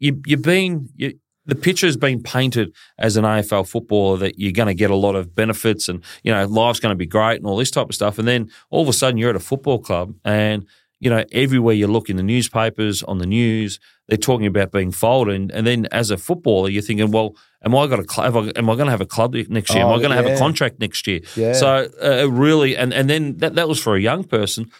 you 0.00 0.20
you've 0.26 0.42
been 0.42 0.90
you, 0.96 1.18
the 1.46 1.54
picture 1.54 1.86
has 1.86 1.96
been 1.96 2.22
painted 2.22 2.74
as 2.98 3.16
an 3.16 3.24
AFL 3.24 3.66
footballer 3.66 4.18
that 4.18 4.38
you're 4.38 4.52
going 4.52 4.68
to 4.68 4.74
get 4.74 4.90
a 4.90 4.96
lot 4.96 5.14
of 5.14 5.34
benefits 5.34 5.88
and 5.88 6.04
you 6.24 6.30
know 6.30 6.44
life's 6.44 6.78
going 6.78 6.92
to 6.92 6.96
be 6.96 7.06
great 7.06 7.36
and 7.36 7.46
all 7.46 7.56
this 7.56 7.70
type 7.70 7.88
of 7.88 7.94
stuff, 7.94 8.18
and 8.18 8.28
then 8.28 8.50
all 8.68 8.82
of 8.82 8.88
a 8.88 8.92
sudden 8.92 9.16
you're 9.16 9.30
at 9.30 9.36
a 9.36 9.40
football 9.40 9.78
club 9.78 10.14
and 10.22 10.66
you 11.00 11.10
know 11.10 11.24
everywhere 11.32 11.74
you 11.74 11.86
look 11.86 12.08
in 12.10 12.16
the 12.16 12.22
newspapers 12.22 13.02
on 13.02 13.18
the 13.18 13.26
news 13.26 13.78
they're 14.08 14.16
talking 14.16 14.46
about 14.46 14.70
being 14.70 14.92
folded, 14.92 15.34
and, 15.34 15.50
and 15.52 15.66
then 15.66 15.86
as 15.90 16.10
a 16.12 16.16
footballer 16.16 16.68
you're 16.68 16.80
thinking, 16.82 17.10
well, 17.10 17.34
am 17.64 17.74
I 17.74 17.88
got 17.88 17.98
a 17.98 18.04
cl- 18.08 18.24
have 18.24 18.36
I, 18.36 18.52
am 18.56 18.70
I 18.70 18.74
going 18.74 18.86
to 18.86 18.92
have 18.92 19.00
a 19.00 19.06
club 19.06 19.34
next 19.48 19.74
year? 19.74 19.82
am 19.82 19.88
Oh, 19.90 19.94
I 19.94 19.98
going 19.98 20.10
to 20.10 20.16
have 20.16 20.26
a 20.26 20.38
contract 20.38 20.78
next 20.78 21.06
year? 21.08 21.20
Yeah. 21.34 21.52
So 21.54 21.88
uh, 22.02 22.30
really, 22.30 22.76
and 22.76 22.92
and 22.94 23.10
then 23.10 23.36
that 23.38 23.54
that 23.56 23.66
was 23.68 23.80
for 23.82 23.96
a 23.96 24.00
young 24.00 24.22
person. 24.24 24.70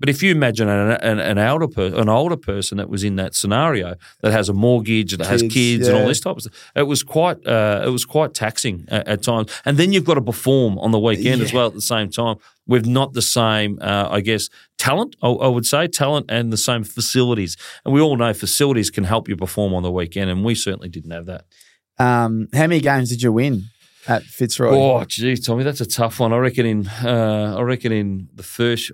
But 0.00 0.08
if 0.08 0.22
you 0.22 0.30
imagine 0.30 0.68
an, 0.68 0.92
an, 0.92 1.18
an 1.18 1.38
older 1.38 1.66
per, 1.66 1.86
an 2.00 2.08
older 2.08 2.36
person 2.36 2.78
that 2.78 2.88
was 2.88 3.02
in 3.02 3.16
that 3.16 3.34
scenario 3.34 3.96
that 4.20 4.30
has 4.30 4.48
a 4.48 4.52
mortgage 4.52 5.16
that 5.16 5.26
has 5.26 5.42
Kids, 5.42 5.54
kids 5.54 5.88
and 5.88 5.96
all 5.98 6.06
this 6.06 6.20
type 6.20 6.36
of 6.36 6.42
stuff, 6.42 6.70
it 6.76 6.84
was 6.84 7.02
quite 7.02 7.44
uh, 7.44 7.82
it 7.84 7.88
was 7.90 8.04
quite 8.04 8.32
taxing 8.32 8.84
at, 8.86 9.08
at 9.08 9.22
times. 9.24 9.50
And 9.64 9.76
then 9.76 9.92
you've 9.92 10.04
got 10.04 10.14
to 10.14 10.22
perform 10.22 10.78
on 10.78 10.92
the 10.92 11.00
weekend 11.00 11.42
as 11.42 11.52
well 11.52 11.66
at 11.66 11.74
the 11.74 11.80
same 11.80 12.10
time 12.10 12.36
with 12.68 12.86
not 12.86 13.14
the 13.14 13.22
same, 13.22 13.78
uh, 13.80 14.06
I 14.08 14.20
guess, 14.20 14.48
talent. 14.78 15.16
I, 15.22 15.28
I 15.28 15.48
would 15.48 15.66
say 15.66 15.86
talent 15.88 16.26
and 16.30 16.52
the 16.52 16.56
same 16.56 16.84
facilities. 16.84 17.56
And 17.84 17.92
we 17.92 18.00
all 18.00 18.16
know 18.16 18.32
facilities 18.32 18.90
can 18.90 19.04
help 19.04 19.28
you 19.28 19.36
perform 19.36 19.74
on 19.74 19.82
the 19.82 19.90
weekend, 19.92 20.30
and 20.30 20.44
we 20.44 20.54
certainly 20.54 20.88
didn't 20.88 21.10
have 21.10 21.26
that. 21.26 21.44
Um, 21.98 22.48
how 22.54 22.60
many 22.66 22.80
games 22.80 23.10
did 23.10 23.22
you 23.22 23.32
win 23.32 23.64
at 24.06 24.22
Fitzroy? 24.22 24.70
Oh, 24.70 25.04
gee, 25.04 25.36
Tommy, 25.36 25.64
that's 25.64 25.80
a 25.80 25.86
tough 25.86 26.20
one. 26.20 26.32
I 26.32 26.38
reckon 26.38 26.64
in 26.64 26.86
uh, 27.04 27.56
I 27.58 27.62
reckon 27.62 27.92
in 27.92 28.28
the 28.34 28.42
first. 28.44 28.92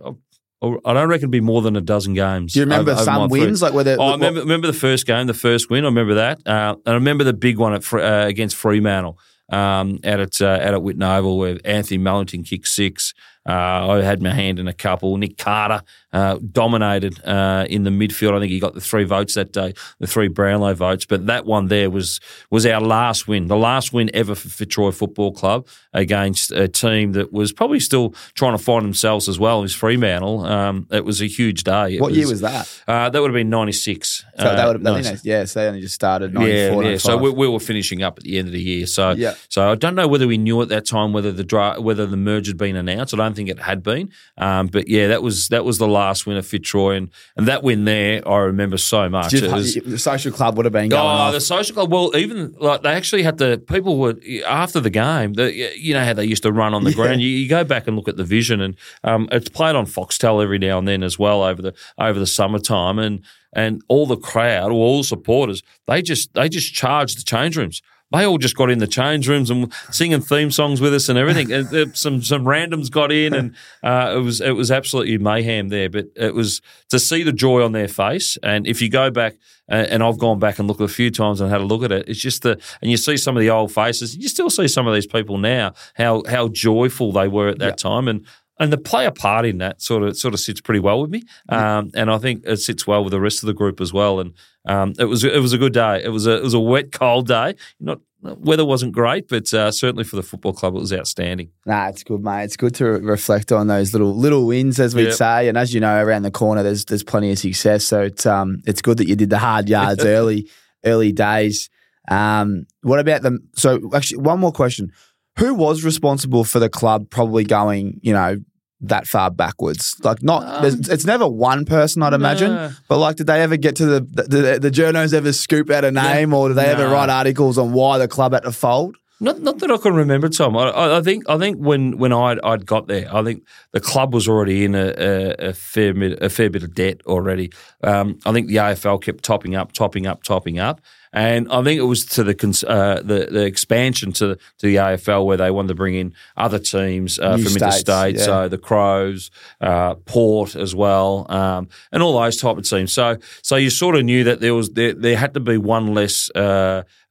I 0.63 0.95
don't 0.95 1.09
reckon 1.11 1.25
it'd 1.25 1.31
be 1.31 1.41
more 1.43 1.61
than 1.61 1.77
a 1.77 1.83
dozen 1.83 2.15
games. 2.15 2.55
Do 2.55 2.61
you 2.61 2.65
remember 2.65 2.93
over- 2.93 3.03
some 3.05 3.29
three- 3.29 3.41
wins? 3.41 3.61
Like 3.61 3.75
whether 3.75 3.97
Oh, 4.01 4.05
I 4.05 4.13
remember, 4.13 4.41
remember 4.41 4.67
the 4.67 4.73
first 4.73 5.05
game, 5.07 5.27
the 5.27 5.35
first 5.35 5.69
win. 5.69 5.85
I 5.85 5.89
remember 5.89 6.15
that, 6.15 6.39
uh, 6.47 6.77
and 6.87 6.93
I 6.93 6.95
remember 6.95 7.23
the 7.25 7.35
big 7.35 7.59
one 7.59 7.75
at 7.75 7.93
uh, 7.93 8.25
against 8.27 8.57
Fremantle 8.57 9.19
um, 9.51 9.99
out 10.05 10.21
at 10.21 10.41
uh, 10.41 10.47
out 10.47 10.73
at 10.75 10.81
Whitten 10.81 11.05
Oval 11.05 11.37
where 11.37 11.59
Anthony 11.67 11.99
Mellington 11.99 12.45
kicked 12.49 12.69
six. 12.69 13.13
Uh, 13.47 13.89
I 13.91 14.03
had 14.03 14.23
my 14.23 14.33
hand 14.33 14.59
in 14.59 14.69
a 14.69 14.73
couple. 14.73 15.17
Nick 15.17 15.37
Carter 15.37 15.83
uh, 16.15 16.39
dominated 16.53 17.23
uh, 17.27 17.67
in 17.69 17.83
the 17.85 17.91
midfield. 17.91 18.35
I 18.35 18.41
think 18.41 18.51
he 18.53 18.59
got 18.61 18.73
the 18.75 18.81
three 18.81 19.05
votes 19.05 19.35
that 19.35 19.53
day, 19.53 19.75
the 19.99 20.07
three 20.07 20.29
Brownlow 20.29 20.75
votes. 20.75 21.05
But 21.05 21.27
that 21.27 21.45
one 21.45 21.67
there 21.69 21.91
was 21.91 22.21
was 22.51 22.65
our 22.65 22.81
last 22.81 23.29
win, 23.29 23.49
the 23.49 23.57
last 23.57 23.93
win 23.93 24.11
ever 24.15 24.35
for 24.35 24.49
Fitzroy 24.49 24.93
Football 24.93 25.33
Club 25.33 25.67
against 25.93 26.51
a 26.53 26.69
team 26.69 27.13
that 27.13 27.33
was 27.33 27.53
probably 27.53 27.81
still 27.81 28.11
trying 28.35 28.57
to 28.57 28.63
find 28.63 28.85
themselves 28.85 29.29
as 29.29 29.39
well 29.39 29.63
as 29.65 29.75
Fremantle. 29.75 30.45
Um, 30.47 30.87
it 30.91 31.05
was 31.05 31.21
a 31.21 31.27
huge 31.27 31.65
day. 31.65 31.97
It 31.97 32.01
what 32.01 32.15
year 32.15 32.29
was 32.29 32.41
that? 32.41 32.83
uh, 32.89 33.11
that 33.11 33.21
would 33.21 33.31
have 33.31 33.35
been 33.35 33.51
ninety 33.51 33.73
six. 33.73 34.25
So 34.39 34.45
that 34.45 34.67
would 34.67 34.87
have, 34.87 35.21
yeah, 35.25 35.45
so 35.45 35.61
they 35.61 35.67
only 35.69 35.81
just 35.81 35.95
started. 35.95 36.35
94, 36.35 36.85
yeah, 36.85 36.91
yeah. 36.91 36.97
So 36.99 37.17
we, 37.17 37.31
we 37.31 37.49
were 37.49 37.61
finishing 37.61 38.03
up 38.03 38.19
at 38.19 38.25
the 38.25 38.39
end 38.39 38.47
of 38.49 38.53
the 38.53 38.61
year. 38.61 38.87
So, 38.87 39.11
Yeah. 39.13 39.35
so 39.49 39.71
I 39.71 39.75
don't 39.75 39.95
know 39.95 40.07
whether 40.09 40.27
we 40.27 40.39
knew 40.39 40.61
at 40.63 40.69
that 40.69 40.87
time 40.87 41.13
whether 41.13 41.33
the 41.33 41.45
dra- 41.45 41.81
whether 41.81 42.07
the 42.07 42.17
merge 42.17 42.47
had 42.47 42.57
been 42.57 42.77
announced. 42.77 43.15
I 43.15 43.17
don't 43.17 43.35
think 43.35 43.49
it 43.49 43.59
had 43.59 43.83
been. 43.83 44.11
Um, 44.39 44.67
but 44.69 44.89
yeah, 44.89 45.09
that 45.09 45.23
was 45.23 45.49
that 45.49 45.65
was 45.65 45.79
the 45.79 45.89
last 45.89 46.04
win 46.27 46.37
of 46.37 46.47
Fitzroy, 46.47 46.97
and, 46.97 47.11
and 47.37 47.47
that 47.49 47.63
win 47.63 47.85
there 47.85 48.27
I 48.29 48.39
remember 48.39 48.77
so 48.79 49.09
much. 49.09 49.33
Was- 49.33 49.75
the 49.75 49.99
social 49.99 50.33
club 50.33 50.57
would 50.57 50.67
have 50.67 50.73
been 50.73 50.89
going 50.89 51.03
Oh, 51.03 51.07
off. 51.07 51.33
the 51.33 51.41
social 51.41 51.75
club. 51.75 51.93
Well, 51.93 52.17
even 52.17 52.55
like 52.61 52.83
they 52.83 52.91
actually 52.93 53.23
had 53.23 53.39
to. 53.39 53.59
People 53.59 53.99
were 53.99 54.15
after 54.47 54.81
the 54.81 54.91
game. 54.91 55.33
The, 55.35 55.53
you 55.79 55.95
know 55.95 56.05
how 56.05 56.13
they 56.13 56.25
used 56.25 56.43
to 56.45 56.53
run 56.53 56.75
on 56.75 56.85
the 56.85 56.91
Yeah. 56.91 56.97
ground. 56.97 57.21
You, 57.23 57.29
you 57.29 57.49
go 57.49 57.65
back 57.65 57.87
and 57.87 57.97
look 57.97 58.09
at 58.09 58.17
the 58.17 58.25
vision, 58.25 58.61
and 58.61 58.77
um, 59.03 59.29
it's 59.33 59.49
played 59.49 59.77
on 59.77 59.87
Foxtel 59.87 60.43
every 60.43 60.59
now 60.59 60.79
and 60.79 60.87
then 60.87 61.03
as 61.03 61.19
well 61.19 61.43
over 61.43 61.61
the 61.63 61.75
over 61.99 62.19
the 62.19 62.27
summertime, 62.27 62.99
and 62.99 63.21
and 63.53 63.83
all 63.89 64.07
the 64.07 64.17
crowd, 64.17 64.73
all 64.73 64.99
the 64.99 65.05
supporters, 65.05 65.63
they 65.87 66.03
just 66.03 66.35
they 66.35 66.49
just 66.49 66.75
charged 66.75 67.19
the 67.19 67.23
change 67.25 67.57
rooms. 67.57 67.83
They 68.17 68.25
all 68.27 68.39
just 68.39 68.57
got 68.57 68.71
in 68.71 68.79
the 68.79 68.87
change 68.87 69.29
rooms 69.29 69.51
and 69.51 69.73
singing 69.91 70.21
theme 70.21 70.51
songs 70.51 70.81
with 70.81 70.95
us 70.95 71.09
and 71.09 71.19
everything. 71.19 71.53
And, 71.53 71.75
uh, 71.75 71.93
some 71.95 72.23
some 72.23 72.45
randoms 72.45 72.91
got 72.91 73.13
in, 73.13 73.35
and 73.35 73.55
uh, 73.83 74.15
it 74.17 74.21
was 74.21 74.41
it 74.41 74.53
was 74.53 74.71
absolutely 74.71 75.19
mayhem 75.19 75.69
there. 75.69 75.89
But 75.91 76.07
it 76.17 76.35
was 76.35 76.61
to 76.91 76.99
see 76.99 77.23
the 77.23 77.33
joy 77.33 77.63
on 77.65 77.73
their 77.73 77.89
face. 77.89 78.37
And 78.43 78.67
if 78.67 78.81
you 78.83 78.89
go 78.89 79.11
back, 79.11 79.35
uh, 79.71 79.87
and 79.91 80.03
I've 80.03 80.19
gone 80.19 80.39
back 80.39 80.59
and 80.59 80.69
looked 80.69 80.81
a 80.81 80.89
few 80.89 81.11
times 81.11 81.41
and 81.41 81.51
had 81.51 81.61
a 81.61 81.65
look 81.65 81.83
at 81.83 81.93
it, 81.93 82.09
it's 82.09 82.21
just 82.21 82.43
the 82.43 82.61
and 82.83 82.91
you 82.91 82.97
see 82.97 83.17
some 83.17 83.37
of 83.37 83.41
the 83.41 83.51
old 83.51 83.73
faces. 83.73 84.17
You 84.17 84.29
still 84.29 84.51
see 84.51 84.69
some 84.69 84.87
of 84.87 84.95
these 84.95 85.07
people 85.07 85.39
now 85.39 85.73
how 85.95 86.23
how 86.29 86.49
joyful 86.49 87.13
they 87.13 87.29
were 87.29 87.49
at 87.49 87.59
that 87.59 87.67
Yeah. 87.83 87.91
time, 87.91 88.09
and 88.09 88.27
and 88.59 88.73
the 88.73 88.79
player 88.79 89.11
part 89.11 89.45
in 89.47 89.59
that 89.59 89.83
sort 89.83 90.03
of 90.03 90.17
sort 90.17 90.35
of 90.35 90.41
sits 90.41 90.61
pretty 90.61 90.81
well 90.81 91.01
with 91.01 91.11
me. 91.11 91.23
Um, 91.49 91.91
and 91.95 92.11
I 92.11 92.19
think 92.19 92.45
it 92.47 92.59
sits 92.59 92.87
well 92.87 93.03
with 93.05 93.11
the 93.11 93.21
rest 93.21 93.43
of 93.43 93.47
the 93.49 93.55
group 93.55 93.81
as 93.81 93.93
well. 93.93 94.21
And 94.21 94.33
um, 94.67 94.95
it 94.99 95.05
was 95.07 95.25
it 95.25 95.41
was 95.43 95.53
a 95.53 95.59
good 95.59 95.73
day. 95.73 96.03
It 96.05 96.11
was 96.11 96.27
a 96.27 96.37
it 96.37 96.43
was 96.43 96.55
a 96.55 96.61
wet, 96.61 96.93
cold 96.93 97.27
day. 97.27 97.55
Not 97.81 98.01
weather 98.23 98.65
wasn't 98.65 98.93
great, 98.93 99.29
but 99.29 99.53
uh, 99.53 99.71
certainly 99.71 100.05
for 100.05 100.17
the 100.17 100.23
football 100.23 100.53
club, 100.55 100.75
it 100.75 100.79
was 100.79 100.93
outstanding. 100.93 101.51
Nah, 101.67 101.89
it's 101.89 102.03
good, 102.03 102.23
mate. 102.23 102.45
It's 102.45 102.57
good 102.57 102.75
to 102.77 102.85
re- 102.87 103.01
reflect 103.01 103.53
on 103.53 103.67
those 103.67 103.93
little 103.93 104.15
little 104.17 104.47
wins, 104.47 104.81
as 104.81 104.95
we'd 104.95 105.05
Yep. 105.09 105.13
say. 105.15 105.49
And 105.49 105.59
as 105.59 105.75
you 105.75 105.81
know, 105.81 106.03
around 106.03 106.23
the 106.23 106.31
corner, 106.31 106.63
there's 106.63 106.85
there's 106.85 107.03
plenty 107.03 107.31
of 107.33 107.39
success. 107.39 107.85
So 107.85 108.03
it's 108.03 108.25
um 108.25 108.63
it's 108.67 108.81
good 108.83 108.99
that 108.99 109.09
you 109.09 109.17
did 109.17 109.31
the 109.31 109.39
hard 109.39 109.69
yards 109.69 110.05
early 110.05 110.49
early 110.85 111.13
days. 111.13 111.69
Um, 112.09 112.67
what 112.83 112.99
about 113.01 113.23
them? 113.23 113.49
So 113.57 113.91
actually, 113.95 114.19
one 114.19 114.39
more 114.41 114.53
question: 114.53 114.93
Who 115.39 115.55
was 115.55 115.85
responsible 115.85 116.45
for 116.45 116.59
the 116.59 116.69
club 116.69 117.11
probably 117.11 117.45
going, 117.45 117.99
you 118.03 118.13
know, 118.13 118.37
that 118.81 119.07
far 119.07 119.31
backwards? 119.31 119.97
Like, 120.03 120.23
not 120.23 120.65
um, 120.65 120.65
it's 120.65 121.05
never 121.05 121.29
one 121.29 121.65
person, 121.65 122.03
I'd 122.03 122.13
imagine. 122.13 122.53
Nah. 122.53 122.71
But 122.89 122.99
like, 122.99 123.17
did 123.17 123.27
they 123.27 123.43
ever 123.43 123.57
get 123.57 123.77
to 123.77 123.87
the 123.87 124.01
the, 124.01 124.23
the, 124.23 124.59
the 124.61 124.71
journos 124.71 125.13
ever 125.13 125.33
scoop 125.33 125.71
out 125.71 125.85
a 125.85 125.91
name, 125.91 126.33
or 126.33 126.49
did 126.49 126.55
they 126.55 126.67
ever 126.67 126.89
write 126.89 127.11
articles 127.11 127.59
on 127.59 127.73
why 127.73 127.99
the 127.99 128.09
club 128.09 128.33
had 128.33 128.45
to 128.45 128.53
fold? 128.53 128.97
Not, 129.21 129.41
not 129.41 129.59
that 129.61 129.71
I 129.71 129.77
can 129.77 129.95
remember, 129.95 130.29
Tom. 130.29 130.57
I, 130.57 130.65
I, 130.71 130.99
I 130.99 131.03
think 131.03 131.29
I 131.31 131.39
think 131.39 131.59
when 131.59 131.99
when 131.99 132.13
I'd, 132.13 132.41
I'd 132.43 132.67
got 132.67 132.89
there, 132.89 133.09
I 133.15 133.23
think 133.23 133.45
the 133.73 133.81
club 133.81 134.13
was 134.13 134.29
already 134.29 134.65
in 134.65 134.75
a, 134.75 134.93
a, 134.99 135.49
a 135.49 135.53
fair 135.53 135.95
bit 135.95 136.21
a 136.21 136.29
fair 136.29 136.51
bit 136.51 136.63
of 136.63 136.75
debt 136.75 137.01
already. 137.07 137.53
Um, 137.83 138.19
I 138.27 138.33
think 138.33 138.49
the 138.49 138.57
AFL 138.57 139.03
kept 139.03 139.25
topping 139.25 139.55
up, 139.55 139.73
topping 139.73 140.07
up, 140.07 140.25
topping 140.25 140.59
up, 140.59 140.81
and 141.15 141.51
I 141.51 141.63
think 141.63 141.79
it 141.79 141.85
was 141.85 142.05
to 142.07 142.25
the 142.25 142.67
uh, 142.69 142.97
the, 142.97 143.29
the 143.31 143.45
expansion 143.45 144.13
to 144.15 144.35
to 144.35 144.67
the 144.67 144.77
AFL 144.77 145.25
where 145.25 145.37
they 145.37 145.51
wanted 145.51 145.69
to 145.69 145.75
bring 145.77 145.95
in 145.95 146.13
other 146.37 146.59
teams 146.59 147.21
uh, 147.21 147.37
from 147.37 147.45
states, 147.45 147.63
interstate, 147.63 148.17
yeah. 148.17 148.25
so 148.25 148.49
the 148.49 148.59
Crows, 148.59 149.31
uh, 149.61 149.95
Port 149.95 150.57
as 150.57 150.75
well, 150.75 151.27
um, 151.31 151.69
and 151.93 152.03
all 152.03 152.21
those 152.21 152.37
type 152.37 152.59
of 152.59 152.69
teams. 152.69 152.93
So 152.93 153.19
so 153.43 153.55
you 153.55 153.71
sort 153.71 153.95
of 153.95 154.05
knew 154.05 154.25
that 154.25 154.41
there 154.41 154.55
was 154.55 154.71
there, 154.71 154.93
there 154.93 155.17
had 155.17 155.35
to 155.35 155.41
be 155.41 155.57
one 155.57 155.95
less. 155.95 156.31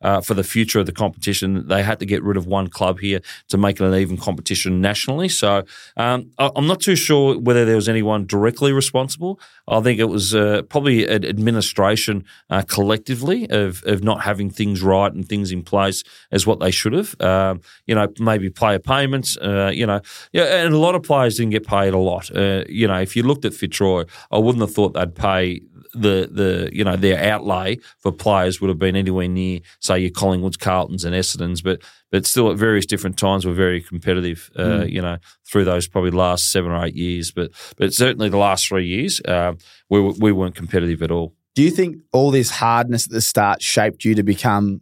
Uh, 0.03 0.21
for 0.21 0.33
the 0.35 0.43
future 0.43 0.79
of 0.79 0.85
the 0.85 0.91
competition, 0.91 1.67
they 1.67 1.81
had 1.81 1.97
to 1.99 2.05
get 2.05 2.21
rid 2.23 2.37
of 2.37 2.45
one 2.45 2.67
club 2.67 2.99
here 2.99 3.21
to 3.47 3.57
make 3.57 3.79
it 3.79 3.85
an 3.85 3.93
even 3.95 4.17
competition 4.17 4.81
nationally. 4.81 5.29
So 5.29 5.63
um, 5.97 6.29
I- 6.37 6.51
I'm 6.55 6.67
not 6.67 6.81
too 6.81 6.95
sure 6.95 7.39
whether 7.39 7.63
there 7.65 7.75
was 7.77 7.87
anyone 7.89 8.25
directly 8.27 8.71
responsible. 8.73 9.39
I 9.67 9.79
think 9.81 9.99
it 9.99 10.09
was 10.09 10.35
uh, 10.35 10.63
probably 10.69 11.07
an 11.07 11.23
administration 11.23 12.25
uh, 12.49 12.63
collectively 12.67 13.49
of, 13.49 13.81
of 13.85 14.03
not 14.03 14.21
having 14.21 14.49
things 14.49 14.81
right 14.81 15.11
and 15.13 15.27
things 15.27 15.51
in 15.51 15.63
place 15.63 16.03
as 16.31 16.45
what 16.45 16.59
they 16.59 16.71
should 16.71 16.93
have. 16.93 17.15
Um, 17.21 17.61
you 17.87 17.95
know, 17.95 18.07
maybe 18.19 18.49
player 18.49 18.79
payments. 18.79 19.37
Uh, 19.37 19.71
you 19.73 19.85
know, 19.85 20.01
yeah, 20.33 20.63
and 20.65 20.73
a 20.73 20.77
lot 20.77 20.95
of 20.95 21.03
players 21.03 21.37
didn't 21.37 21.51
get 21.51 21.65
paid 21.65 21.93
a 21.93 21.97
lot. 21.97 22.29
Uh, 22.35 22.63
you 22.67 22.87
know, 22.87 22.99
if 22.99 23.15
you 23.15 23.23
looked 23.23 23.45
at 23.45 23.53
Fitzroy, 23.53 24.03
I 24.31 24.37
wouldn't 24.37 24.61
have 24.61 24.73
thought 24.73 24.93
they'd 24.93 25.15
pay 25.15 25.61
the 25.93 26.29
the 26.31 26.69
you 26.73 26.83
know 26.83 26.95
their 26.95 27.19
outlay 27.31 27.77
for 27.99 28.11
players 28.11 28.59
would 28.59 28.69
have 28.69 28.79
been 28.79 28.95
anywhere 28.95 29.27
near 29.27 29.59
say 29.79 29.99
your 29.99 30.11
Collingwoods, 30.11 30.59
Carltons, 30.59 31.05
and 31.05 31.15
Essendons, 31.15 31.63
but 31.63 31.81
but 32.11 32.25
still 32.25 32.51
at 32.51 32.57
various 32.57 32.85
different 32.85 33.17
times 33.17 33.45
were 33.45 33.53
very 33.53 33.81
competitive. 33.81 34.51
Uh, 34.57 34.85
You 34.85 35.01
know 35.01 35.17
through 35.45 35.65
those 35.65 35.87
probably 35.87 36.11
last 36.11 36.51
seven 36.51 36.71
or 36.71 36.83
eight 36.85 36.95
years, 36.95 37.31
but 37.31 37.51
but 37.77 37.93
certainly 37.93 38.29
the 38.29 38.37
last 38.37 38.67
three 38.67 38.87
years 38.87 39.21
uh, 39.21 39.53
we 39.89 40.01
we 40.01 40.31
weren't 40.31 40.55
competitive 40.55 41.01
at 41.03 41.11
all. 41.11 41.35
Do 41.55 41.61
you 41.61 41.69
think 41.69 41.97
all 42.11 42.31
this 42.31 42.49
hardness 42.49 43.05
at 43.05 43.11
the 43.11 43.21
start 43.21 43.61
shaped 43.61 44.03
you 44.03 44.15
to 44.15 44.23
become 44.23 44.81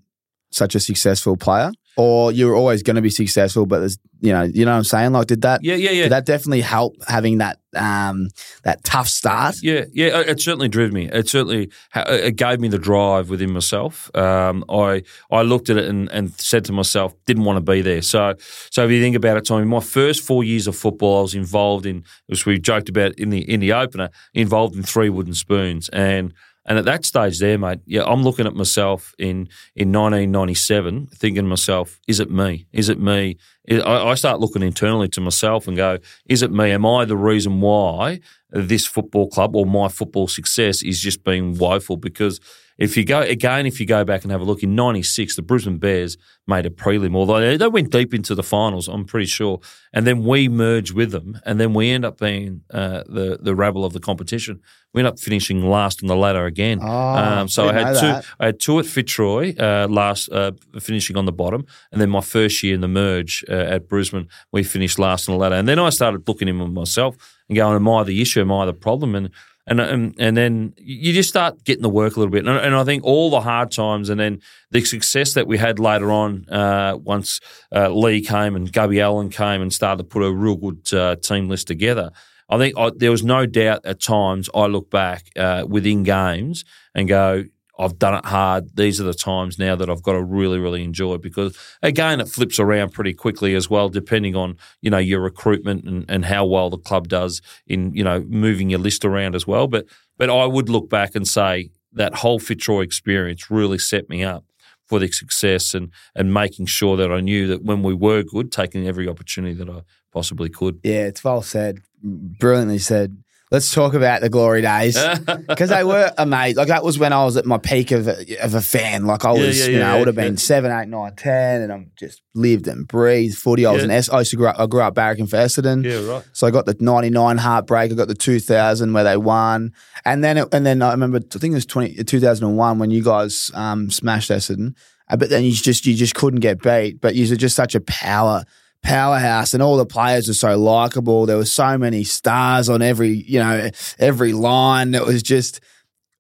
such 0.52 0.76
a 0.76 0.80
successful 0.80 1.36
player, 1.36 1.72
or 1.98 2.32
you're 2.32 2.56
always 2.56 2.84
going 2.84 2.96
to 2.96 3.02
be 3.02 3.10
successful? 3.10 3.66
But 3.66 3.80
there's, 3.80 3.98
you 4.20 4.32
know, 4.34 4.44
you 4.44 4.66
know 4.66 4.72
what 4.72 4.78
I'm 4.78 4.84
saying? 4.84 5.12
Like, 5.14 5.28
did 5.28 5.42
that? 5.42 5.64
Yeah, 5.64 5.76
yeah, 5.76 5.92
yeah. 5.92 6.04
Did 6.04 6.12
that 6.14 6.26
definitely 6.26 6.62
help 6.62 6.96
having 7.08 7.40
that 7.40 7.58
um, 7.76 8.28
that 8.64 8.84
tough 8.84 9.08
start? 9.08 9.56
Yeah, 9.64 9.86
yeah, 9.94 10.20
it- 10.20 10.30
it 10.30 10.42
certainly 10.42 10.68
drove 10.70 10.92
me. 10.92 11.10
It 11.10 11.28
certainly 11.30 11.70
it 11.96 12.36
gave 12.36 12.60
me 12.60 12.68
the 12.68 12.78
drive 12.78 13.30
within 13.30 13.52
myself. 13.52 14.10
Um, 14.16 14.64
I 14.70 15.04
I 15.32 15.42
looked 15.42 15.70
at 15.70 15.78
it 15.78 15.86
and, 15.86 16.10
and 16.12 16.32
said 16.40 16.66
to 16.66 16.74
myself, 16.74 17.14
didn't 17.26 17.44
want 17.46 17.58
to 17.58 17.72
be 17.72 17.82
there. 17.82 18.02
So 18.02 18.36
so 18.70 18.86
if 18.86 18.92
you 18.92 19.02
think 19.02 19.16
about 19.16 19.38
it, 19.38 19.46
Tommy, 19.46 19.66
my 19.66 19.80
first 19.80 20.22
four 20.24 20.44
years 20.44 20.68
of 20.68 20.76
football, 20.76 21.20
I 21.20 21.22
was 21.24 21.36
involved 21.36 21.86
in, 21.86 22.04
as 22.30 22.46
we 22.46 22.60
joked 22.60 22.90
about 22.90 23.14
in 23.16 23.30
the 23.32 23.40
in 23.50 23.60
the 23.60 23.74
opener, 23.74 24.10
involved 24.34 24.76
in 24.76 24.84
three 24.84 25.10
wooden 25.10 25.34
spoons 25.34 25.90
and. 25.90 26.34
And 26.66 26.78
at 26.78 26.86
that 26.86 27.06
stage 27.06 27.40
there, 27.40 27.58
mate, 27.58 27.80
yeah, 27.86 28.04
I'm 28.04 28.24
looking 28.24 28.46
at 28.46 28.54
myself 28.54 29.14
in 29.18 29.50
in 29.76 29.92
1997, 29.92 31.08
thinking 31.08 31.44
to 31.44 31.50
myself, 31.50 32.00
is 32.08 32.20
it 32.20 32.30
me? 32.30 32.68
Is 32.72 32.88
it 32.90 33.00
me? 33.00 33.38
I, 33.70 33.80
I 33.82 34.16
start 34.16 34.40
looking 34.40 34.62
internally 34.62 35.08
to 35.10 35.22
myself 35.22 35.68
and 35.68 35.76
go, 35.76 35.98
is 36.28 36.42
it 36.44 36.52
me? 36.52 36.72
Am 36.72 36.86
I 36.86 37.06
the 37.06 37.18
reason 37.18 37.62
why 37.62 38.20
this 38.52 38.86
football 38.86 39.28
club 39.28 39.56
or 39.56 39.66
my 39.66 39.88
football 39.88 40.28
success 40.28 40.84
is 40.84 41.02
just 41.02 41.24
being 41.24 41.58
woeful? 41.58 41.98
Because 41.98 42.40
if 42.82 42.98
you 42.98 43.06
go 43.06 43.22
again, 43.22 43.68
if 43.68 43.80
you 43.80 43.86
go 43.86 44.04
back 44.04 44.24
and 44.24 44.32
have 44.32 44.42
a 44.42 44.44
look 44.44 44.64
in 44.64 44.74
'96, 44.74 45.36
the 45.36 45.44
Brisbane 45.44 45.78
Bears 45.78 46.18
made 46.48 46.66
a 46.66 46.72
prelim, 46.72 47.16
although 47.16 47.40
they, 47.40 47.56
they 47.56 47.68
went 47.68 47.92
deep 47.92 48.12
into 48.12 48.34
the 48.34 48.42
finals, 48.42 48.88
I'm 48.88 49.06
pretty 49.06 49.28
sure, 49.28 49.60
and 49.94 50.08
then 50.08 50.24
we 50.24 50.50
merged 50.50 50.92
with 50.92 51.12
them, 51.12 51.40
and 51.46 51.60
then 51.60 51.76
we 51.76 51.92
end 51.92 52.06
up 52.06 52.18
being 52.18 52.62
uh, 52.74 53.04
the 53.06 53.38
the 53.40 53.54
rabble 53.54 53.86
of 53.86 53.94
the 53.94 54.00
competition. 54.00 54.62
We 54.94 55.02
end 55.02 55.08
up 55.08 55.20
finishing 55.20 55.64
last 55.70 56.02
on 56.02 56.08
the 56.08 56.16
ladder 56.16 56.46
again. 56.48 56.80
Oh, 56.82 56.88
um, 56.88 57.48
so 57.48 57.70
I 57.70 57.74
had 57.74 57.94
two. 57.94 58.08
that. 58.08 58.26
I 58.40 58.46
had 58.48 58.60
two 58.60 58.80
at 58.80 58.88
Fitzroy 58.88 59.56
uh, 59.60 59.88
last, 59.88 60.30
uh, 60.32 60.52
finishing 60.80 61.18
on 61.18 61.26
the 61.26 61.32
bottom, 61.32 61.68
and 61.92 62.02
then 62.02 62.10
my 62.10 62.22
first 62.22 62.64
year 62.64 62.74
in 62.74 62.82
the 62.82 62.88
merge 62.88 63.46
uh, 63.48 63.54
at 63.54 63.88
Brisbane, 63.88 64.28
we 64.52 64.64
finished 64.64 64.98
last 64.98 65.30
on 65.30 65.36
the 65.36 65.40
ladder. 65.40 65.56
And 65.56 65.68
then 65.68 65.78
I 65.78 65.92
started 65.92 66.28
looking 66.28 66.48
in 66.48 66.74
myself 66.74 67.16
and 67.48 67.56
going, 67.56 67.76
"Am 67.76 67.88
I 67.88 68.04
the 68.04 68.24
issue? 68.24 68.42
Am 68.42 68.52
I 68.52 68.66
the 68.66 68.74
problem?" 68.74 69.14
And 69.14 69.30
and 69.68 69.80
and, 69.80 70.16
and 70.20 70.36
then 70.36 70.74
you 70.78 71.14
just 71.14 71.30
start 71.30 71.64
getting 71.64 71.84
the 71.84 71.90
work 71.90 72.16
a 72.16 72.20
little 72.20 72.32
bit. 72.32 72.46
And, 72.46 72.58
and 72.58 72.76
I 72.76 72.84
think 72.84 73.04
all 73.04 73.30
the 73.30 73.42
hard 73.42 73.72
times, 73.72 74.10
and 74.10 74.20
then 74.20 74.42
the 74.72 74.84
success 74.84 75.34
that 75.34 75.48
we 75.48 75.58
had 75.58 75.80
later 75.80 76.12
on, 76.12 76.48
uh, 76.50 76.98
once 76.98 77.40
uh, 77.76 77.90
Leigh 77.90 78.22
came 78.22 78.56
and 78.56 78.72
Gubby 78.72 79.02
Allan 79.02 79.30
came 79.30 79.62
and 79.62 79.72
started 79.72 80.04
to 80.04 80.04
put 80.04 80.24
a 80.24 80.32
real 80.32 80.56
good 80.56 80.94
uh, 80.94 81.16
team 81.16 81.50
list 81.50 81.68
together. 81.68 82.12
I 82.50 82.58
think 82.58 82.78
I, 82.78 82.92
there 82.96 83.12
was 83.12 83.24
no 83.24 83.46
doubt 83.46 83.86
at 83.86 84.02
times 84.02 84.50
I 84.54 84.66
look 84.66 84.90
back 84.90 85.26
uh, 85.38 85.64
within 85.68 86.04
games 86.04 86.66
and 86.94 87.08
go, 87.08 87.46
I've 87.82 87.98
done 87.98 88.14
it 88.14 88.26
hard. 88.26 88.76
These 88.76 89.02
are 89.02 89.06
the 89.06 89.14
times 89.14 89.58
now 89.58 89.76
that 89.76 89.90
I've 89.90 90.04
got 90.04 90.14
to 90.14 90.24
really, 90.24 90.60
really 90.60 90.84
enjoy 90.84 91.18
because 91.18 91.58
again, 91.82 92.22
it 92.22 92.30
flips 92.30 92.60
around 92.60 92.92
pretty 92.92 93.14
quickly 93.14 93.56
as 93.56 93.70
well, 93.70 93.90
depending 93.90 94.36
on 94.36 94.58
you 94.82 94.92
know 94.92 95.00
your 95.00 95.20
recruitment 95.20 95.86
and, 95.86 96.06
and 96.08 96.26
how 96.26 96.46
well 96.46 96.70
the 96.70 96.78
club 96.78 97.08
does 97.08 97.42
in 97.66 97.94
you 97.94 98.04
know 98.04 98.22
moving 98.28 98.70
your 98.70 98.80
list 98.80 99.04
around 99.04 99.36
as 99.36 99.48
well. 99.48 99.68
But 99.68 99.86
but 100.18 100.30
I 100.30 100.46
would 100.46 100.70
look 100.70 100.90
back 100.90 101.16
and 101.16 101.28
say 101.28 101.72
that 101.94 102.16
whole 102.16 102.40
Fitzroy 102.40 102.82
experience 102.82 103.50
really 103.50 103.80
set 103.80 104.10
me 104.10 104.24
up 104.24 104.46
for 104.86 105.00
the 105.00 105.08
success 105.12 105.74
and 105.74 105.90
and 106.16 106.34
making 106.34 106.68
sure 106.68 106.96
that 106.98 107.12
I 107.12 107.20
knew 107.20 107.48
that 107.48 107.64
when 107.64 107.82
we 107.82 107.96
were 107.96 108.22
good, 108.22 108.52
taking 108.52 108.88
every 108.88 109.08
opportunity 109.08 109.56
that 109.56 109.70
I 109.70 109.82
possibly 110.14 110.50
could. 110.50 110.80
Yeah, 110.84 111.08
it's 111.08 111.24
well 111.24 111.42
said, 111.42 111.80
brilliantly 112.04 112.78
said. 112.80 113.24
Let's 113.52 113.70
talk 113.74 113.94
about 113.94 114.22
the 114.22 114.30
glory 114.30 114.62
days 114.62 114.98
because 115.48 115.70
they 115.72 115.84
were 115.84 116.10
amazing. 116.18 116.56
Like 116.56 116.70
that 116.70 116.86
was 116.86 116.98
when 116.98 117.12
I 117.12 117.26
was 117.26 117.36
at 117.36 117.46
my 117.46 117.58
peak 117.58 117.92
of 117.92 118.08
a, 118.08 118.38
of 118.42 118.56
a 118.56 118.62
fan. 118.62 119.06
Like 119.06 119.26
I 119.26 119.34
Yeah, 119.34 119.46
was, 119.46 119.60
yeah, 119.60 119.66
you 119.66 119.80
know, 119.80 119.80
yeah, 119.88 119.94
I 119.94 120.00
would 120.00 120.08
have 120.08 120.16
yeah. 120.16 120.24
been 120.24 120.38
seven, 120.38 120.72
eight, 120.72 120.88
nine, 120.88 121.14
ten, 121.18 121.62
and 121.64 121.74
I'm 121.74 121.92
just 122.00 122.22
lived 122.34 122.68
and 122.70 122.88
breathed 122.88 123.38
footy. 123.38 123.66
I 123.66 123.72
was 123.74 123.82
Yeah. 123.82 123.86
an 123.86 123.92
S. 123.92 124.08
I 124.10 124.20
used 124.20 124.32
to 124.32 124.38
grow 124.38 124.52
up. 124.52 124.60
I 124.60 124.66
grew 124.68 124.80
up 124.82 124.96
barracking 124.96 125.30
for 125.30 125.36
Essendon. 125.36 125.84
yeah, 125.84 126.10
right. 126.10 126.24
So 126.32 126.48
I 126.48 126.52
got 126.52 126.66
the 126.66 126.78
'99 126.80 127.38
heartbreak. 127.40 127.92
I 127.92 127.96
got 127.96 128.08
the 128.08 128.16
2000 128.16 128.94
where 128.94 129.04
they 129.04 129.18
won, 129.18 129.74
and 130.06 130.24
then 130.24 130.38
it, 130.38 130.48
and 130.54 130.66
then 130.66 130.82
I 130.82 130.92
remember 130.92 131.18
I 131.18 131.38
think 131.38 131.52
it 131.52 131.56
was 131.56 131.66
20, 131.66 132.04
2001 132.06 132.80
when 132.80 132.90
you 132.90 133.04
guys 133.04 133.52
um, 133.54 133.92
smashed 133.92 134.32
Essendon. 134.32 134.76
Uh, 135.10 135.18
But 135.18 135.30
then 135.30 135.44
you 135.44 135.52
just 135.52 135.86
you 135.86 135.94
just 135.94 136.16
couldn't 136.16 136.40
get 136.40 136.62
beat. 136.62 137.02
But 137.02 137.16
you 137.16 137.30
were 137.30 137.36
just 137.36 137.58
such 137.58 137.76
a 137.76 137.82
power 137.82 138.46
powerhouse, 138.84 139.54
and 139.54 139.62
all 139.64 139.78
the 139.78 139.86
players 139.86 140.28
were 140.28 140.34
so 140.34 140.58
likable. 140.58 141.26
There 141.26 141.38
were 141.38 141.46
so 141.46 141.78
many 141.78 142.04
stars 142.04 142.70
on 142.70 142.82
every 142.82 143.10
you 143.10 143.40
know 143.40 143.70
every 144.00 144.34
line. 144.34 144.94
It 144.96 145.06
was 145.06 145.22
just 145.24 145.60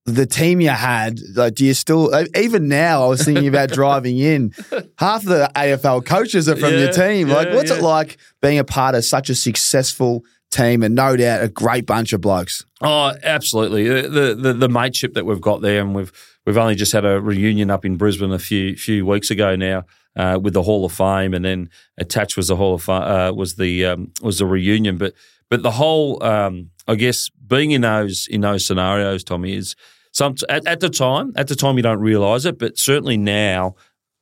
the 0.05 0.25
team 0.25 0.61
you 0.61 0.69
had. 0.69 1.19
Like, 1.35 1.55
do 1.55 1.65
you 1.65 1.73
still 1.73 2.11
even 2.35 2.67
now? 2.67 3.03
I 3.03 3.07
was 3.07 3.23
thinking 3.23 3.47
about 3.47 3.69
driving 3.73 4.17
in. 4.17 4.51
Half 4.97 5.23
of 5.23 5.29
the 5.29 5.51
AFL 5.55 6.05
coaches 6.05 6.49
are 6.49 6.55
from 6.55 6.71
your 6.71 6.85
Yeah, 6.85 6.91
team. 6.91 7.29
Like, 7.29 7.49
yeah, 7.49 7.55
what's 7.55 7.71
it 7.71 7.81
like 7.81 8.17
being 8.41 8.59
a 8.59 8.63
part 8.63 8.95
of 8.95 9.05
such 9.05 9.29
a 9.29 9.35
successful 9.35 10.23
team 10.51 10.83
and 10.83 10.95
no 10.95 11.15
doubt 11.15 11.43
a 11.43 11.47
great 11.47 11.85
bunch 11.85 12.13
of 12.13 12.21
blokes? 12.21 12.65
Oh, 12.81 13.13
absolutely. 13.23 13.87
The, 13.87 14.07
the 14.09 14.35
the 14.35 14.53
the 14.53 14.69
mateship 14.69 15.13
that 15.13 15.25
we've 15.25 15.41
got 15.41 15.61
there, 15.61 15.81
and 15.81 15.93
we've 15.95 16.11
we've 16.45 16.57
only 16.57 16.75
just 16.75 16.93
had 16.93 17.05
a 17.05 17.21
reunion 17.21 17.69
up 17.69 17.85
in 17.85 17.95
Brisbane 17.95 18.31
a 18.31 18.39
few 18.39 18.75
few 18.75 19.05
weeks 19.05 19.29
ago 19.29 19.55
now 19.55 19.85
uh, 20.15 20.39
with 20.41 20.53
the 20.53 20.63
Hall 20.63 20.85
of 20.85 20.91
Fame, 20.91 21.33
and 21.33 21.43
then 21.45 21.69
attached 21.97 22.37
was 22.37 22.47
the 22.47 22.55
Hall 22.55 22.73
of 22.73 22.83
Fame, 22.83 23.01
uh, 23.01 23.31
was 23.31 23.55
the 23.55 23.85
um, 23.85 24.11
was 24.21 24.39
the 24.39 24.45
reunion. 24.45 24.97
But 24.97 25.13
but 25.49 25.63
the 25.63 25.71
whole, 25.71 26.23
um, 26.23 26.71
I 26.87 26.95
guess, 26.95 27.29
being 27.29 27.71
in 27.71 27.81
those 27.81 28.27
in 28.29 28.41
those 28.41 28.65
scenarios, 28.65 29.23
Tommy, 29.23 29.55
is 29.55 29.75
some 30.11 30.35
at, 30.49 30.65
at 30.65 30.79
the 30.79 30.89
time. 30.89 31.33
At 31.35 31.47
the 31.47 31.55
time, 31.55 31.77
you 31.77 31.83
don't 31.83 31.99
realise 31.99 32.45
it, 32.45 32.57
but 32.57 32.77
certainly 32.77 33.17
now 33.17 33.75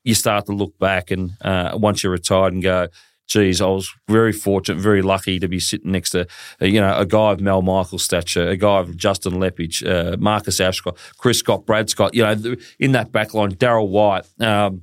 you 0.04 0.16
start 0.16 0.46
to 0.48 0.54
look 0.54 0.78
back 0.80 1.12
and 1.12 1.32
uh, 1.42 1.72
once 1.74 2.04
you're 2.04 2.12
retired 2.12 2.54
and 2.54 2.64
go. 2.64 2.88
Geez, 3.28 3.62
I 3.62 3.68
was 3.68 3.94
very 4.08 4.32
fortunate, 4.32 4.82
very 4.82 5.04
lucky 5.04 5.38
to 5.38 5.48
be 5.48 5.60
sitting 5.60 5.92
next 5.92 6.10
to, 6.12 6.22
uh, 6.60 6.66
you 6.66 6.82
know, 6.82 6.98
a 6.98 7.06
guy 7.06 7.34
of 7.34 7.40
Mal 7.40 7.62
Michael's 7.62 8.04
stature, 8.04 8.50
a 8.50 8.58
guy 8.58 8.80
of 8.80 8.98
Justin 8.98 9.34
Leppitsch, 9.34 9.86
uh, 9.88 10.18
Marcus 10.18 10.60
Ashcroft, 10.60 10.98
Chris 11.20 11.38
Scott, 11.38 11.64
Brad 11.64 11.92
Scott. 11.92 12.16
You 12.16 12.24
know, 12.24 12.56
in 12.80 12.94
that 12.94 13.12
back 13.12 13.36
line, 13.36 13.52
Darryl 13.52 13.88
White. 13.88 14.26
Um, 14.40 14.82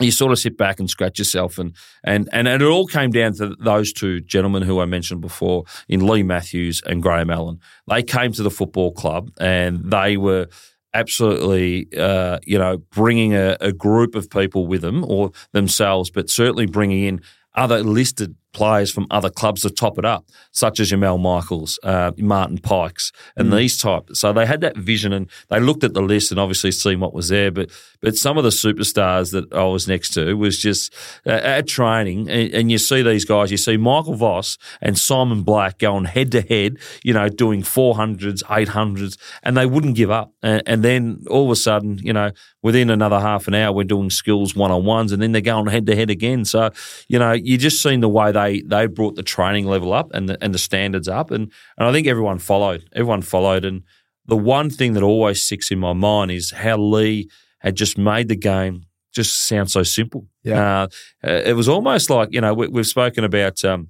you 0.00 0.10
sort 0.10 0.32
of 0.32 0.38
sit 0.38 0.56
back 0.56 0.80
and 0.80 0.90
scratch 0.90 1.18
yourself, 1.18 1.58
and 1.58 1.74
and 2.02 2.28
and 2.32 2.48
it 2.48 2.62
all 2.62 2.86
came 2.86 3.10
down 3.10 3.34
to 3.34 3.54
those 3.60 3.92
two 3.92 4.20
gentlemen 4.20 4.62
who 4.62 4.80
I 4.80 4.86
mentioned 4.86 5.20
before, 5.20 5.64
in 5.88 6.06
Leigh 6.06 6.22
Matthews 6.22 6.82
and 6.84 7.02
Graham 7.02 7.30
Allan. 7.30 7.60
They 7.88 8.02
came 8.02 8.32
to 8.32 8.42
the 8.42 8.50
football 8.50 8.92
club, 8.92 9.30
and 9.38 9.90
they 9.90 10.16
were 10.16 10.48
absolutely, 10.94 11.88
uh, 11.96 12.38
you 12.44 12.58
know, 12.58 12.78
bringing 12.78 13.34
a, 13.34 13.56
a 13.60 13.72
group 13.72 14.14
of 14.14 14.30
people 14.30 14.66
with 14.66 14.80
them 14.80 15.04
or 15.04 15.32
themselves, 15.52 16.10
but 16.10 16.30
certainly 16.30 16.66
bringing 16.66 17.04
in 17.04 17.20
other 17.54 17.82
listed 17.82 18.36
players 18.54 18.90
from 18.90 19.06
other 19.10 19.28
clubs 19.28 19.62
to 19.62 19.70
top 19.70 19.98
it 19.98 20.04
up, 20.04 20.26
such 20.52 20.80
as 20.80 20.88
Jamal 20.88 21.18
Michaels, 21.18 21.78
uh, 21.82 22.12
Martin 22.16 22.58
Pikes, 22.58 23.12
and 23.36 23.48
mm. 23.48 23.56
these 23.56 23.80
type. 23.80 24.08
So 24.14 24.32
they 24.32 24.46
had 24.46 24.62
that 24.62 24.76
vision 24.76 25.12
and 25.12 25.28
they 25.50 25.60
looked 25.60 25.84
at 25.84 25.92
the 25.92 26.00
list 26.00 26.30
and 26.30 26.40
obviously 26.40 26.72
seen 26.72 27.00
what 27.00 27.12
was 27.12 27.28
there. 27.28 27.50
But 27.50 27.70
but 28.00 28.16
some 28.16 28.36
of 28.36 28.44
the 28.44 28.50
superstars 28.50 29.32
that 29.32 29.52
I 29.52 29.64
was 29.64 29.88
next 29.88 30.10
to 30.10 30.34
was 30.34 30.58
just 30.58 30.94
uh, 31.26 31.30
at 31.30 31.66
training, 31.66 32.28
and, 32.30 32.52
and, 32.52 32.70
you 32.70 32.76
see 32.76 33.02
these 33.02 33.24
guys. 33.24 33.50
You 33.50 33.56
see 33.56 33.78
Michael 33.78 34.14
Voss 34.14 34.58
and 34.82 34.98
Simon 34.98 35.42
Black 35.42 35.78
going 35.78 36.04
head 36.04 36.30
to 36.32 36.42
head, 36.42 36.76
you 37.02 37.14
know, 37.14 37.30
doing 37.30 37.62
four 37.62 37.94
hundreds, 37.94 38.42
eight 38.50 38.68
hundreds, 38.68 39.16
and 39.42 39.56
they 39.56 39.64
wouldn't 39.64 39.96
give 39.96 40.10
up. 40.10 40.34
And, 40.42 40.62
and 40.66 40.82
then 40.82 41.24
all 41.30 41.46
of 41.46 41.50
a 41.50 41.56
sudden, 41.56 41.98
you 41.98 42.12
know, 42.12 42.30
within 42.62 42.90
another 42.90 43.20
half 43.20 43.48
an 43.48 43.54
hour, 43.54 43.72
we're 43.72 43.84
doing 43.84 44.10
skills 44.10 44.54
one 44.54 44.70
on 44.70 44.84
ones, 44.84 45.10
and 45.10 45.22
then 45.22 45.32
they're 45.32 45.40
going 45.40 45.66
head 45.66 45.86
to 45.86 45.96
head 45.96 46.10
again. 46.10 46.44
So 46.44 46.70
you 47.08 47.18
know, 47.18 47.32
you 47.32 47.56
just 47.56 47.82
seen 47.82 48.00
the 48.00 48.08
way 48.08 48.32
they 48.32 48.43
they 48.52 48.86
brought 48.86 49.16
the 49.16 49.22
training 49.22 49.66
level 49.66 49.92
up 49.92 50.10
and 50.14 50.28
the, 50.28 50.42
and 50.42 50.54
the 50.54 50.58
standards 50.58 51.08
up, 51.08 51.30
and 51.30 51.50
and 51.78 51.88
I 51.88 51.92
think 51.92 52.06
everyone 52.06 52.38
followed. 52.38 52.88
Everyone 52.92 53.22
followed, 53.22 53.64
and 53.64 53.82
the 54.26 54.36
one 54.36 54.70
thing 54.70 54.94
that 54.94 55.02
always 55.02 55.42
sticks 55.42 55.70
in 55.70 55.78
my 55.78 55.92
mind 55.92 56.30
is 56.30 56.50
how 56.50 56.76
Leigh 56.78 57.28
had 57.58 57.76
just 57.76 57.98
made 57.98 58.28
the 58.28 58.36
game 58.36 58.84
just 59.12 59.46
sound 59.46 59.70
so 59.70 59.82
simple. 59.82 60.26
Yeah. 60.42 60.86
Uh, 61.22 61.28
it 61.28 61.56
was 61.56 61.68
almost 61.68 62.10
like, 62.10 62.30
you 62.32 62.40
know, 62.40 62.52
we, 62.52 62.68
have 62.74 62.86
spoken 62.86 63.24
about 63.24 63.64
um, 63.64 63.88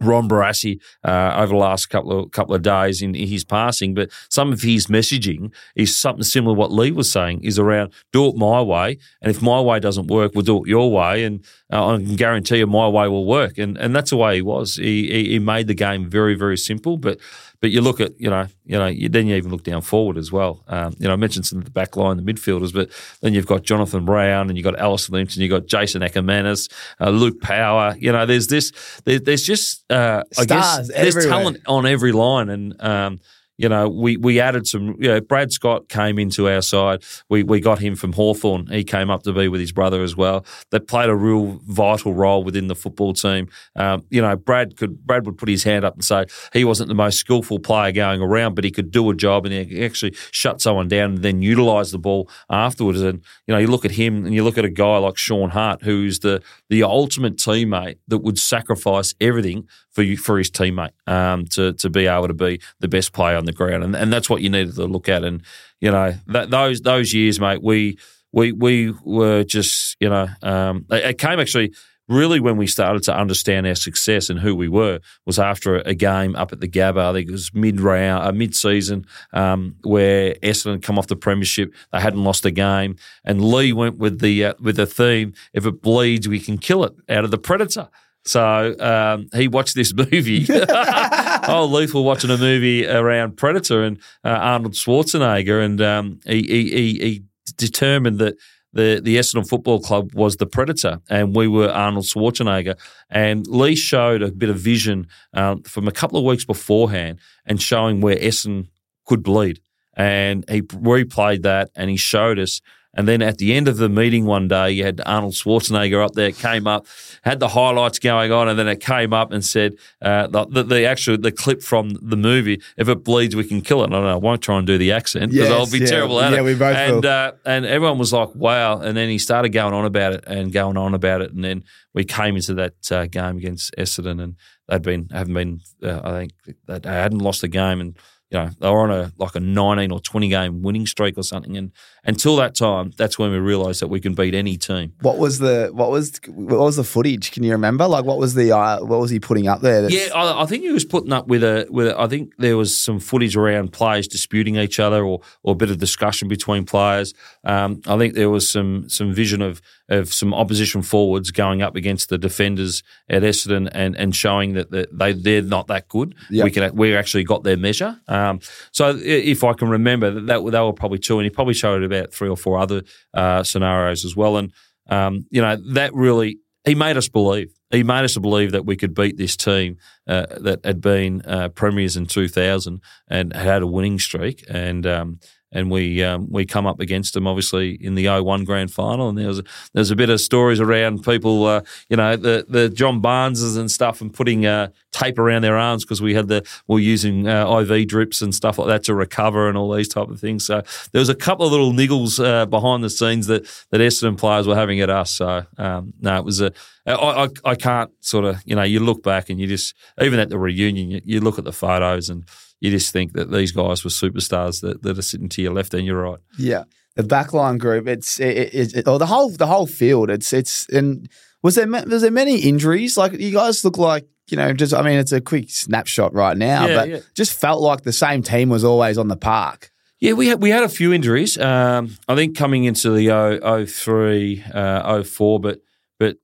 Ron 0.00 0.28
Barassi 0.28 0.80
uh, 1.04 1.34
over 1.36 1.52
the 1.52 1.58
last 1.58 1.86
couple 1.86 2.24
of 2.24 2.30
couple 2.32 2.54
of 2.54 2.62
days 2.62 3.00
in, 3.00 3.14
his 3.14 3.44
passing, 3.44 3.94
but 3.94 4.10
some 4.28 4.52
of 4.52 4.62
his 4.62 4.88
messaging 4.88 5.52
is 5.76 5.96
something 5.96 6.24
similar 6.24 6.54
to 6.54 6.58
what 6.58 6.72
Leigh 6.72 6.90
was 6.90 7.10
saying 7.10 7.42
is 7.42 7.58
around 7.58 7.92
do 8.12 8.26
it 8.26 8.36
my 8.36 8.60
way, 8.60 8.98
and 9.22 9.30
if 9.30 9.40
my 9.40 9.60
way 9.60 9.78
doesn't 9.78 10.08
work, 10.08 10.32
we'll 10.34 10.42
do 10.42 10.64
it 10.64 10.68
your 10.68 10.90
way, 10.90 11.24
and 11.24 11.44
uh, 11.72 11.94
I 11.94 11.96
can 11.96 12.16
guarantee 12.16 12.58
you 12.58 12.66
my 12.66 12.88
way 12.88 13.08
will 13.08 13.26
work, 13.26 13.56
and 13.58 13.78
and 13.78 13.94
that's 13.94 14.10
the 14.10 14.16
way 14.16 14.36
he 14.36 14.42
was. 14.42 14.76
He, 14.76 15.10
he, 15.10 15.28
he 15.30 15.38
made 15.38 15.68
the 15.68 15.74
game 15.74 16.08
very 16.08 16.34
very 16.34 16.58
simple, 16.58 16.96
but 16.96 17.18
but 17.64 17.70
you 17.70 17.80
look 17.80 17.98
at 17.98 18.12
you 18.20 18.28
know 18.28 18.46
you 18.66 18.76
know 18.76 18.88
you, 18.88 19.08
then 19.08 19.26
you 19.26 19.34
even 19.36 19.50
look 19.50 19.62
down 19.62 19.80
forward 19.80 20.18
as 20.18 20.30
well. 20.30 20.62
Um, 20.68 20.94
you 20.98 21.06
know 21.06 21.14
I 21.14 21.16
mentioned 21.16 21.46
some 21.46 21.60
of 21.60 21.64
the 21.64 21.70
back 21.70 21.96
line, 21.96 22.22
the 22.22 22.22
midfielders, 22.22 22.74
but 22.74 22.90
then 23.22 23.32
you've 23.32 23.46
got 23.46 23.62
Jonathan 23.62 24.04
Brown 24.04 24.50
and 24.50 24.58
you've 24.58 24.64
got 24.64 24.78
Alice 24.78 25.08
Lynch 25.08 25.34
and 25.34 25.42
you've 25.42 25.50
got 25.50 25.64
Jason 25.64 26.02
Akermanis, 26.02 26.70
uh, 27.00 27.08
Luke 27.08 27.40
Power. 27.40 27.96
You 27.98 28.12
know 28.12 28.26
there's 28.26 28.48
this 28.48 28.70
there, 29.06 29.18
there's 29.18 29.44
just 29.44 29.90
uh, 29.90 30.24
I 30.38 30.44
guess 30.44 30.88
there's 30.88 31.16
everywhere. 31.16 31.30
talent 31.30 31.58
on 31.66 31.86
every 31.86 32.12
line 32.12 32.50
and. 32.50 32.78
Um, 32.82 33.20
you 33.56 33.68
know, 33.68 33.88
we, 33.88 34.16
we 34.16 34.40
added 34.40 34.66
some, 34.66 34.96
you 34.98 35.08
know, 35.08 35.20
Brad 35.20 35.52
Scott 35.52 35.88
came 35.88 36.18
into 36.18 36.48
our 36.48 36.62
side. 36.62 37.02
We, 37.28 37.42
we 37.42 37.60
got 37.60 37.78
him 37.78 37.94
from 37.94 38.12
Hawthorn. 38.12 38.66
He 38.66 38.82
came 38.84 39.10
up 39.10 39.22
to 39.24 39.32
be 39.32 39.48
with 39.48 39.60
his 39.60 39.72
brother 39.72 40.02
as 40.02 40.16
well. 40.16 40.44
That 40.70 40.88
played 40.88 41.08
a 41.08 41.14
real 41.14 41.60
vital 41.66 42.14
role 42.14 42.42
within 42.42 42.66
the 42.66 42.74
football 42.74 43.12
team. 43.12 43.48
Um, 43.76 44.04
you 44.10 44.20
know, 44.20 44.34
Brad 44.36 44.76
could, 44.76 45.06
Brad 45.06 45.24
would 45.26 45.38
put 45.38 45.48
his 45.48 45.62
hand 45.62 45.84
up 45.84 45.94
and 45.94 46.04
say 46.04 46.26
he 46.52 46.64
wasn't 46.64 46.88
the 46.88 46.94
most 46.94 47.18
skillful 47.18 47.60
player 47.60 47.92
going 47.92 48.20
around, 48.20 48.54
but 48.54 48.64
he 48.64 48.70
could 48.70 48.90
do 48.90 49.08
a 49.10 49.14
job 49.14 49.46
and 49.46 49.54
he 49.54 49.84
actually 49.84 50.14
shut 50.32 50.60
someone 50.60 50.88
down 50.88 51.14
and 51.14 51.22
then 51.22 51.40
utilise 51.40 51.92
the 51.92 51.98
ball 51.98 52.28
afterwards. 52.50 53.00
And, 53.02 53.22
you 53.46 53.54
know, 53.54 53.58
you 53.58 53.68
look 53.68 53.84
at 53.84 53.92
him 53.92 54.24
and 54.24 54.34
you 54.34 54.42
look 54.42 54.58
at 54.58 54.64
a 54.64 54.70
guy 54.70 54.98
like 54.98 55.16
Shaun 55.16 55.50
Hart, 55.50 55.82
who's 55.82 56.18
the, 56.20 56.42
the 56.68 56.82
ultimate 56.82 57.36
teammate 57.36 57.98
that 58.08 58.18
would 58.18 58.38
sacrifice 58.38 59.14
everything 59.20 59.68
for 59.94 60.02
you, 60.02 60.16
for 60.16 60.38
his 60.38 60.50
teammate 60.50 60.90
um, 61.06 61.46
to 61.46 61.72
to 61.74 61.88
be 61.88 62.06
able 62.06 62.26
to 62.26 62.34
be 62.34 62.60
the 62.80 62.88
best 62.88 63.12
player 63.12 63.36
on 63.44 63.46
the 63.46 63.52
ground, 63.52 63.84
and 63.84 63.94
and 63.94 64.12
that's 64.12 64.30
what 64.30 64.42
you 64.42 64.50
needed 64.50 64.74
to 64.76 64.86
look 64.86 65.08
at. 65.08 65.24
And 65.24 65.42
you 65.80 65.90
know 65.90 66.14
that 66.28 66.50
those 66.50 66.80
those 66.80 67.12
years, 67.12 67.38
mate, 67.38 67.62
we 67.62 67.98
we 68.32 68.52
we 68.52 68.92
were 69.04 69.44
just 69.44 69.96
you 70.00 70.08
know 70.08 70.28
um, 70.42 70.86
it, 70.90 71.18
came 71.18 71.38
actually 71.38 71.72
really 72.08 72.38
when 72.40 72.56
we 72.58 72.66
started 72.66 73.02
to 73.02 73.16
understand 73.16 73.66
our 73.66 73.74
success 73.74 74.28
and 74.28 74.38
who 74.40 74.54
we 74.54 74.68
were 74.68 75.00
was 75.24 75.38
after 75.38 75.76
a 75.76 75.94
game 75.94 76.36
up 76.36 76.52
at 76.52 76.60
the 76.60 76.68
Gabba. 76.68 77.10
I 77.10 77.12
think 77.14 77.28
it 77.28 77.32
was 77.32 77.50
mid 77.54 77.80
round, 77.80 78.26
uh, 78.26 78.32
mid 78.32 78.54
season, 78.54 79.06
um, 79.32 79.76
where 79.82 80.34
Essendon 80.42 80.82
come 80.82 80.98
off 80.98 81.06
the 81.06 81.16
premiership. 81.16 81.72
They 81.92 82.00
hadn't 82.00 82.24
lost 82.24 82.44
a 82.44 82.50
game, 82.50 82.96
and 83.24 83.42
Leigh 83.42 83.72
went 83.72 83.98
with 83.98 84.20
the 84.20 84.46
uh, 84.46 84.54
with 84.60 84.76
the 84.76 84.86
theme: 84.86 85.34
"If 85.52 85.66
it 85.66 85.82
bleeds, 85.82 86.28
we 86.28 86.40
can 86.40 86.58
kill 86.58 86.84
it." 86.84 86.94
Out 87.08 87.24
of 87.24 87.30
the 87.30 87.38
Predator. 87.38 87.88
So 88.26 88.74
um, 88.78 89.28
he 89.34 89.48
watched 89.48 89.74
this 89.74 89.92
movie. 89.96 90.46
oh, 90.50 91.68
Leigh 91.70 91.86
was 91.86 91.94
watching 91.94 92.30
a 92.30 92.38
movie 92.38 92.86
around 92.86 93.36
Predator 93.36 93.82
and 93.82 93.98
uh, 94.24 94.28
Arnold 94.28 94.74
Schwarzenegger, 94.74 95.64
and 95.64 95.80
um, 95.80 96.20
he, 96.26 96.42
he, 96.42 96.98
he, 96.98 97.22
determined 97.56 98.18
that 98.18 98.36
the 98.72 99.00
the 99.04 99.16
Essendon 99.16 99.48
Football 99.48 99.80
Club 99.80 100.14
was 100.14 100.36
the 100.36 100.46
Predator, 100.46 101.00
and 101.08 101.36
we 101.36 101.46
were 101.46 101.68
Arnold 101.68 102.06
Schwarzenegger. 102.06 102.76
And 103.10 103.46
Leigh 103.46 103.76
showed 103.76 104.22
a 104.22 104.32
bit 104.32 104.48
of 104.48 104.58
vision 104.58 105.06
um, 105.34 105.62
from 105.62 105.86
a 105.86 105.92
couple 105.92 106.18
of 106.18 106.24
weeks 106.24 106.44
beforehand, 106.44 107.20
and 107.44 107.60
showing 107.60 108.00
where 108.00 108.16
Essendon 108.16 108.68
could 109.06 109.22
bleed. 109.22 109.60
And 109.96 110.44
he 110.48 110.62
replayed 110.62 111.42
that, 111.42 111.70
and 111.76 111.88
he 111.88 111.96
showed 111.96 112.38
us 112.38 112.60
and 112.94 113.08
then 113.08 113.22
at 113.22 113.38
the 113.38 113.54
end 113.54 113.68
of 113.68 113.76
the 113.76 113.88
meeting 113.88 114.24
one 114.24 114.48
day, 114.48 114.70
you 114.70 114.84
had 114.84 115.00
Arnold 115.04 115.34
Schwarzenegger 115.34 116.04
up 116.04 116.12
there, 116.12 116.30
came 116.30 116.66
up, 116.66 116.86
had 117.22 117.40
the 117.40 117.48
highlights 117.48 117.98
going 117.98 118.30
on, 118.30 118.48
and 118.48 118.58
then 118.58 118.68
it 118.68 118.80
came 118.80 119.12
up 119.12 119.32
and 119.32 119.44
said 119.44 119.74
uh, 120.00 120.28
the, 120.28 120.46
the, 120.46 120.62
the, 120.62 120.84
actual 120.84 121.18
the 121.18 121.32
clip 121.32 121.62
from 121.62 121.90
the 122.00 122.16
movie. 122.16 122.62
If 122.76 122.88
it 122.88 123.02
bleeds, 123.02 123.34
we 123.34 123.44
can 123.44 123.60
kill 123.62 123.82
it. 123.82 123.86
And 123.86 123.94
I, 123.94 123.98
don't 123.98 124.06
know, 124.06 124.14
I 124.14 124.16
won't 124.16 124.42
try 124.42 124.58
and 124.58 124.66
do 124.66 124.78
the 124.78 124.92
accent 124.92 125.32
because 125.32 125.48
yes, 125.48 125.58
I'll 125.58 125.70
be 125.70 125.84
yeah, 125.84 125.90
terrible 125.90 126.20
at 126.20 126.32
yeah, 126.32 126.38
it. 126.38 126.44
We 126.44 126.54
both 126.54 126.76
and 126.76 127.04
uh, 127.04 127.32
and 127.44 127.66
everyone 127.66 127.98
was 127.98 128.12
like, 128.12 128.34
"Wow!" 128.34 128.80
And 128.80 128.96
then 128.96 129.08
he 129.08 129.18
started 129.18 129.50
going 129.50 129.74
on 129.74 129.84
about 129.84 130.12
it 130.12 130.24
and 130.26 130.52
going 130.52 130.76
on 130.76 130.94
about 130.94 131.20
it, 131.20 131.32
and 131.32 131.44
then 131.44 131.64
we 131.92 132.04
came 132.04 132.36
into 132.36 132.54
that 132.54 132.92
uh, 132.92 133.06
game 133.06 133.36
against 133.38 133.74
Essendon, 133.76 134.22
and 134.22 134.36
they'd 134.68 134.82
been 134.82 135.08
haven't 135.10 135.34
been. 135.34 135.60
Uh, 135.82 136.00
I 136.04 136.10
think 136.10 136.32
they 136.66 136.90
hadn't 136.90 137.18
lost 137.18 137.42
a 137.42 137.48
game 137.48 137.80
and 137.80 137.98
you 138.34 138.40
know, 138.40 138.50
they 138.58 138.68
were 138.68 138.80
on 138.80 138.90
a 138.90 139.12
like 139.16 139.36
a 139.36 139.40
19 139.40 139.92
or 139.92 140.00
20 140.00 140.28
game 140.28 140.62
winning 140.62 140.86
streak 140.86 141.16
or 141.16 141.22
something. 141.22 141.56
And 141.56 141.70
until 142.04 142.34
that 142.36 142.56
time, 142.56 142.92
that's 142.96 143.16
when 143.16 143.30
we 143.30 143.38
realised 143.38 143.80
that 143.80 143.86
we 143.86 144.00
can 144.00 144.14
beat 144.14 144.34
any 144.34 144.56
team. 144.56 144.92
What 145.02 145.18
was 145.18 145.38
the 145.38 145.70
what 145.72 145.90
was 145.90 146.20
what 146.26 146.58
was 146.58 146.76
the 146.76 146.82
footage? 146.82 147.30
Can 147.30 147.44
you 147.44 147.52
remember? 147.52 147.86
Like, 147.86 148.04
what 148.04 148.18
was 148.18 148.34
the 148.34 148.50
uh, 148.50 148.84
what 148.84 148.98
was 148.98 149.10
he 149.10 149.20
putting 149.20 149.46
up 149.46 149.60
there? 149.60 149.88
Yeah, 149.88 150.08
I, 150.14 150.42
I, 150.42 150.46
think 150.46 150.64
he 150.64 150.72
was 150.72 150.84
putting 150.84 151.12
up 151.12 151.28
with 151.28 151.44
a 151.44 151.66
with. 151.70 151.86
A, 151.86 152.00
I 152.00 152.08
think 152.08 152.32
there 152.38 152.56
was 152.56 152.76
some 152.76 152.98
footage 152.98 153.36
around 153.36 153.72
players 153.72 154.08
disputing 154.08 154.56
each 154.56 154.80
other 154.80 155.04
or 155.04 155.20
or 155.44 155.52
a 155.52 155.56
bit 155.56 155.70
of 155.70 155.78
discussion 155.78 156.26
between 156.26 156.64
players. 156.64 157.14
Um, 157.44 157.82
I 157.86 157.96
think 157.98 158.14
there 158.14 158.30
was 158.30 158.48
some 158.48 158.88
some 158.88 159.12
vision 159.12 159.42
of 159.42 159.62
of 159.88 160.12
some 160.12 160.32
opposition 160.32 160.82
forwards 160.82 161.30
going 161.30 161.62
up 161.62 161.76
against 161.76 162.08
the 162.08 162.18
defenders 162.18 162.82
at 163.08 163.22
Essendon 163.22 163.68
and, 163.72 163.96
and 163.96 164.14
showing 164.16 164.54
that 164.54 164.70
they 164.70 165.12
they're 165.12 165.42
not 165.42 165.66
that 165.66 165.88
good. 165.88 166.14
Yep. 166.30 166.44
We 166.44 166.50
can 166.50 166.76
we 166.76 166.96
actually 166.96 167.24
got 167.24 167.44
their 167.44 167.56
measure. 167.56 167.98
Um, 168.08 168.40
so 168.72 168.98
if 169.02 169.44
I 169.44 169.52
can 169.52 169.68
remember 169.68 170.10
that, 170.10 170.26
that 170.26 170.50
they 170.50 170.60
were 170.60 170.72
probably 170.72 170.98
two, 170.98 171.18
and 171.18 171.24
he 171.24 171.30
probably 171.30 171.54
showed 171.54 171.82
about 171.82 172.12
three 172.12 172.28
or 172.28 172.36
four 172.36 172.58
other 172.58 172.82
uh, 173.12 173.42
scenarios 173.42 174.04
as 174.04 174.16
well. 174.16 174.36
And 174.36 174.52
um, 174.88 175.26
you 175.30 175.40
know 175.40 175.56
that 175.72 175.94
really 175.94 176.38
he 176.64 176.74
made 176.74 176.96
us 176.96 177.08
believe. 177.08 177.52
He 177.70 177.82
made 177.82 178.04
us 178.04 178.16
believe 178.16 178.52
that 178.52 178.64
we 178.64 178.76
could 178.76 178.94
beat 178.94 179.16
this 179.16 179.36
team 179.36 179.76
uh, 180.06 180.26
that 180.40 180.64
had 180.64 180.80
been 180.80 181.22
uh, 181.22 181.48
premiers 181.50 181.96
in 181.96 182.06
2000 182.06 182.80
and 183.08 183.34
had 183.34 183.62
a 183.62 183.66
winning 183.66 183.98
streak. 183.98 184.44
And 184.48 184.86
um, 184.86 185.18
and 185.54 185.70
we 185.70 186.02
um, 186.02 186.26
we 186.30 186.44
come 186.44 186.66
up 186.66 186.80
against 186.80 187.14
them 187.14 187.26
obviously 187.26 187.78
in 187.80 187.94
the 187.94 188.08
01 188.08 188.44
grand 188.44 188.72
final. 188.72 189.08
And 189.08 189.16
there 189.16 189.28
was 189.28 189.40
there's 189.72 189.90
a 189.90 189.96
bit 189.96 190.10
of 190.10 190.20
stories 190.20 190.60
around 190.60 191.04
people 191.04 191.46
uh, 191.46 191.62
you 191.88 191.96
know 191.96 192.16
the 192.16 192.44
the 192.48 192.68
John 192.68 193.00
Barneses 193.00 193.56
and 193.56 193.70
stuff 193.70 194.00
and 194.00 194.12
putting 194.12 194.44
uh, 194.44 194.68
tape 194.92 195.18
around 195.18 195.42
their 195.42 195.56
arms 195.56 195.84
because 195.84 196.02
we 196.02 196.14
had 196.14 196.28
the 196.28 196.46
we 196.66 196.80
are 196.80 196.84
using 196.84 197.28
uh, 197.28 197.58
IV 197.60 197.88
drips 197.88 198.20
and 198.20 198.34
stuff 198.34 198.58
like 198.58 198.68
that 198.68 198.82
to 198.84 198.94
recover 198.94 199.48
and 199.48 199.56
all 199.56 199.72
these 199.72 199.88
type 199.88 200.08
of 200.08 200.20
things. 200.20 200.44
So 200.44 200.62
there 200.92 201.00
was 201.00 201.08
a 201.08 201.14
couple 201.14 201.46
of 201.46 201.52
little 201.52 201.72
niggles 201.72 202.22
uh, 202.22 202.46
behind 202.46 202.82
the 202.82 202.90
scenes 202.90 203.28
that 203.28 203.44
that 203.70 203.80
Essendon 203.80 204.18
players 204.18 204.46
were 204.46 204.56
having 204.56 204.80
at 204.80 204.90
us. 204.90 205.12
So 205.12 205.46
um, 205.56 205.94
no 206.00 206.18
it 206.18 206.24
was 206.24 206.40
a 206.40 206.52
I, 206.86 206.92
I, 206.92 207.28
I 207.44 207.54
can't 207.54 207.90
sort 208.00 208.24
of 208.24 208.42
you 208.44 208.56
know 208.56 208.62
you 208.62 208.80
look 208.80 209.02
back 209.02 209.30
and 209.30 209.40
you 209.40 209.46
just 209.46 209.74
even 210.00 210.18
at 210.18 210.28
the 210.28 210.38
reunion 210.38 210.90
you, 210.90 211.00
you 211.04 211.20
look 211.20 211.38
at 211.38 211.44
the 211.44 211.52
photos 211.52 212.10
and 212.10 212.24
you 212.64 212.70
just 212.70 212.92
think 212.94 213.12
that 213.12 213.30
these 213.30 213.52
guys 213.52 213.84
were 213.84 213.90
superstars 213.90 214.62
that, 214.62 214.82
that 214.82 214.98
are 214.98 215.02
sitting 215.02 215.28
to 215.28 215.42
your 215.42 215.52
left 215.52 215.74
and 215.74 215.84
your 215.84 216.00
right. 216.00 216.18
Yeah, 216.38 216.64
the 216.96 217.02
backline 217.02 217.58
group. 217.58 217.86
It's 217.86 218.18
it, 218.18 218.54
it, 218.54 218.74
it, 218.74 218.88
or 218.88 218.98
the 218.98 219.04
whole 219.04 219.28
the 219.28 219.46
whole 219.46 219.66
field. 219.66 220.08
It's 220.08 220.32
it's 220.32 220.66
and 220.70 221.06
was 221.42 221.56
there 221.56 221.66
was 221.66 222.00
there 222.00 222.10
many 222.10 222.38
injuries? 222.38 222.96
Like 222.96 223.12
you 223.12 223.32
guys 223.32 223.66
look 223.66 223.76
like 223.76 224.06
you 224.28 224.38
know 224.38 224.54
just 224.54 224.72
I 224.72 224.80
mean 224.80 224.98
it's 224.98 225.12
a 225.12 225.20
quick 225.20 225.50
snapshot 225.50 226.14
right 226.14 226.38
now, 226.38 226.66
yeah, 226.66 226.74
but 226.74 226.88
yeah. 226.88 227.00
just 227.12 227.38
felt 227.38 227.60
like 227.60 227.82
the 227.82 227.92
same 227.92 228.22
team 228.22 228.48
was 228.48 228.64
always 228.64 228.96
on 228.96 229.08
the 229.08 229.16
park. 229.16 229.70
Yeah, 230.00 230.14
we 230.14 230.28
had 230.28 230.40
we 230.40 230.48
had 230.48 230.62
a 230.62 230.68
few 230.70 230.90
injuries. 230.94 231.36
Um, 231.36 231.94
I 232.08 232.14
think 232.14 232.34
coming 232.34 232.64
into 232.64 232.92
the 232.92 233.66
03, 233.68 234.42
uh, 234.54 235.02
04, 235.02 235.38
but 235.38 235.60
but 235.98 236.16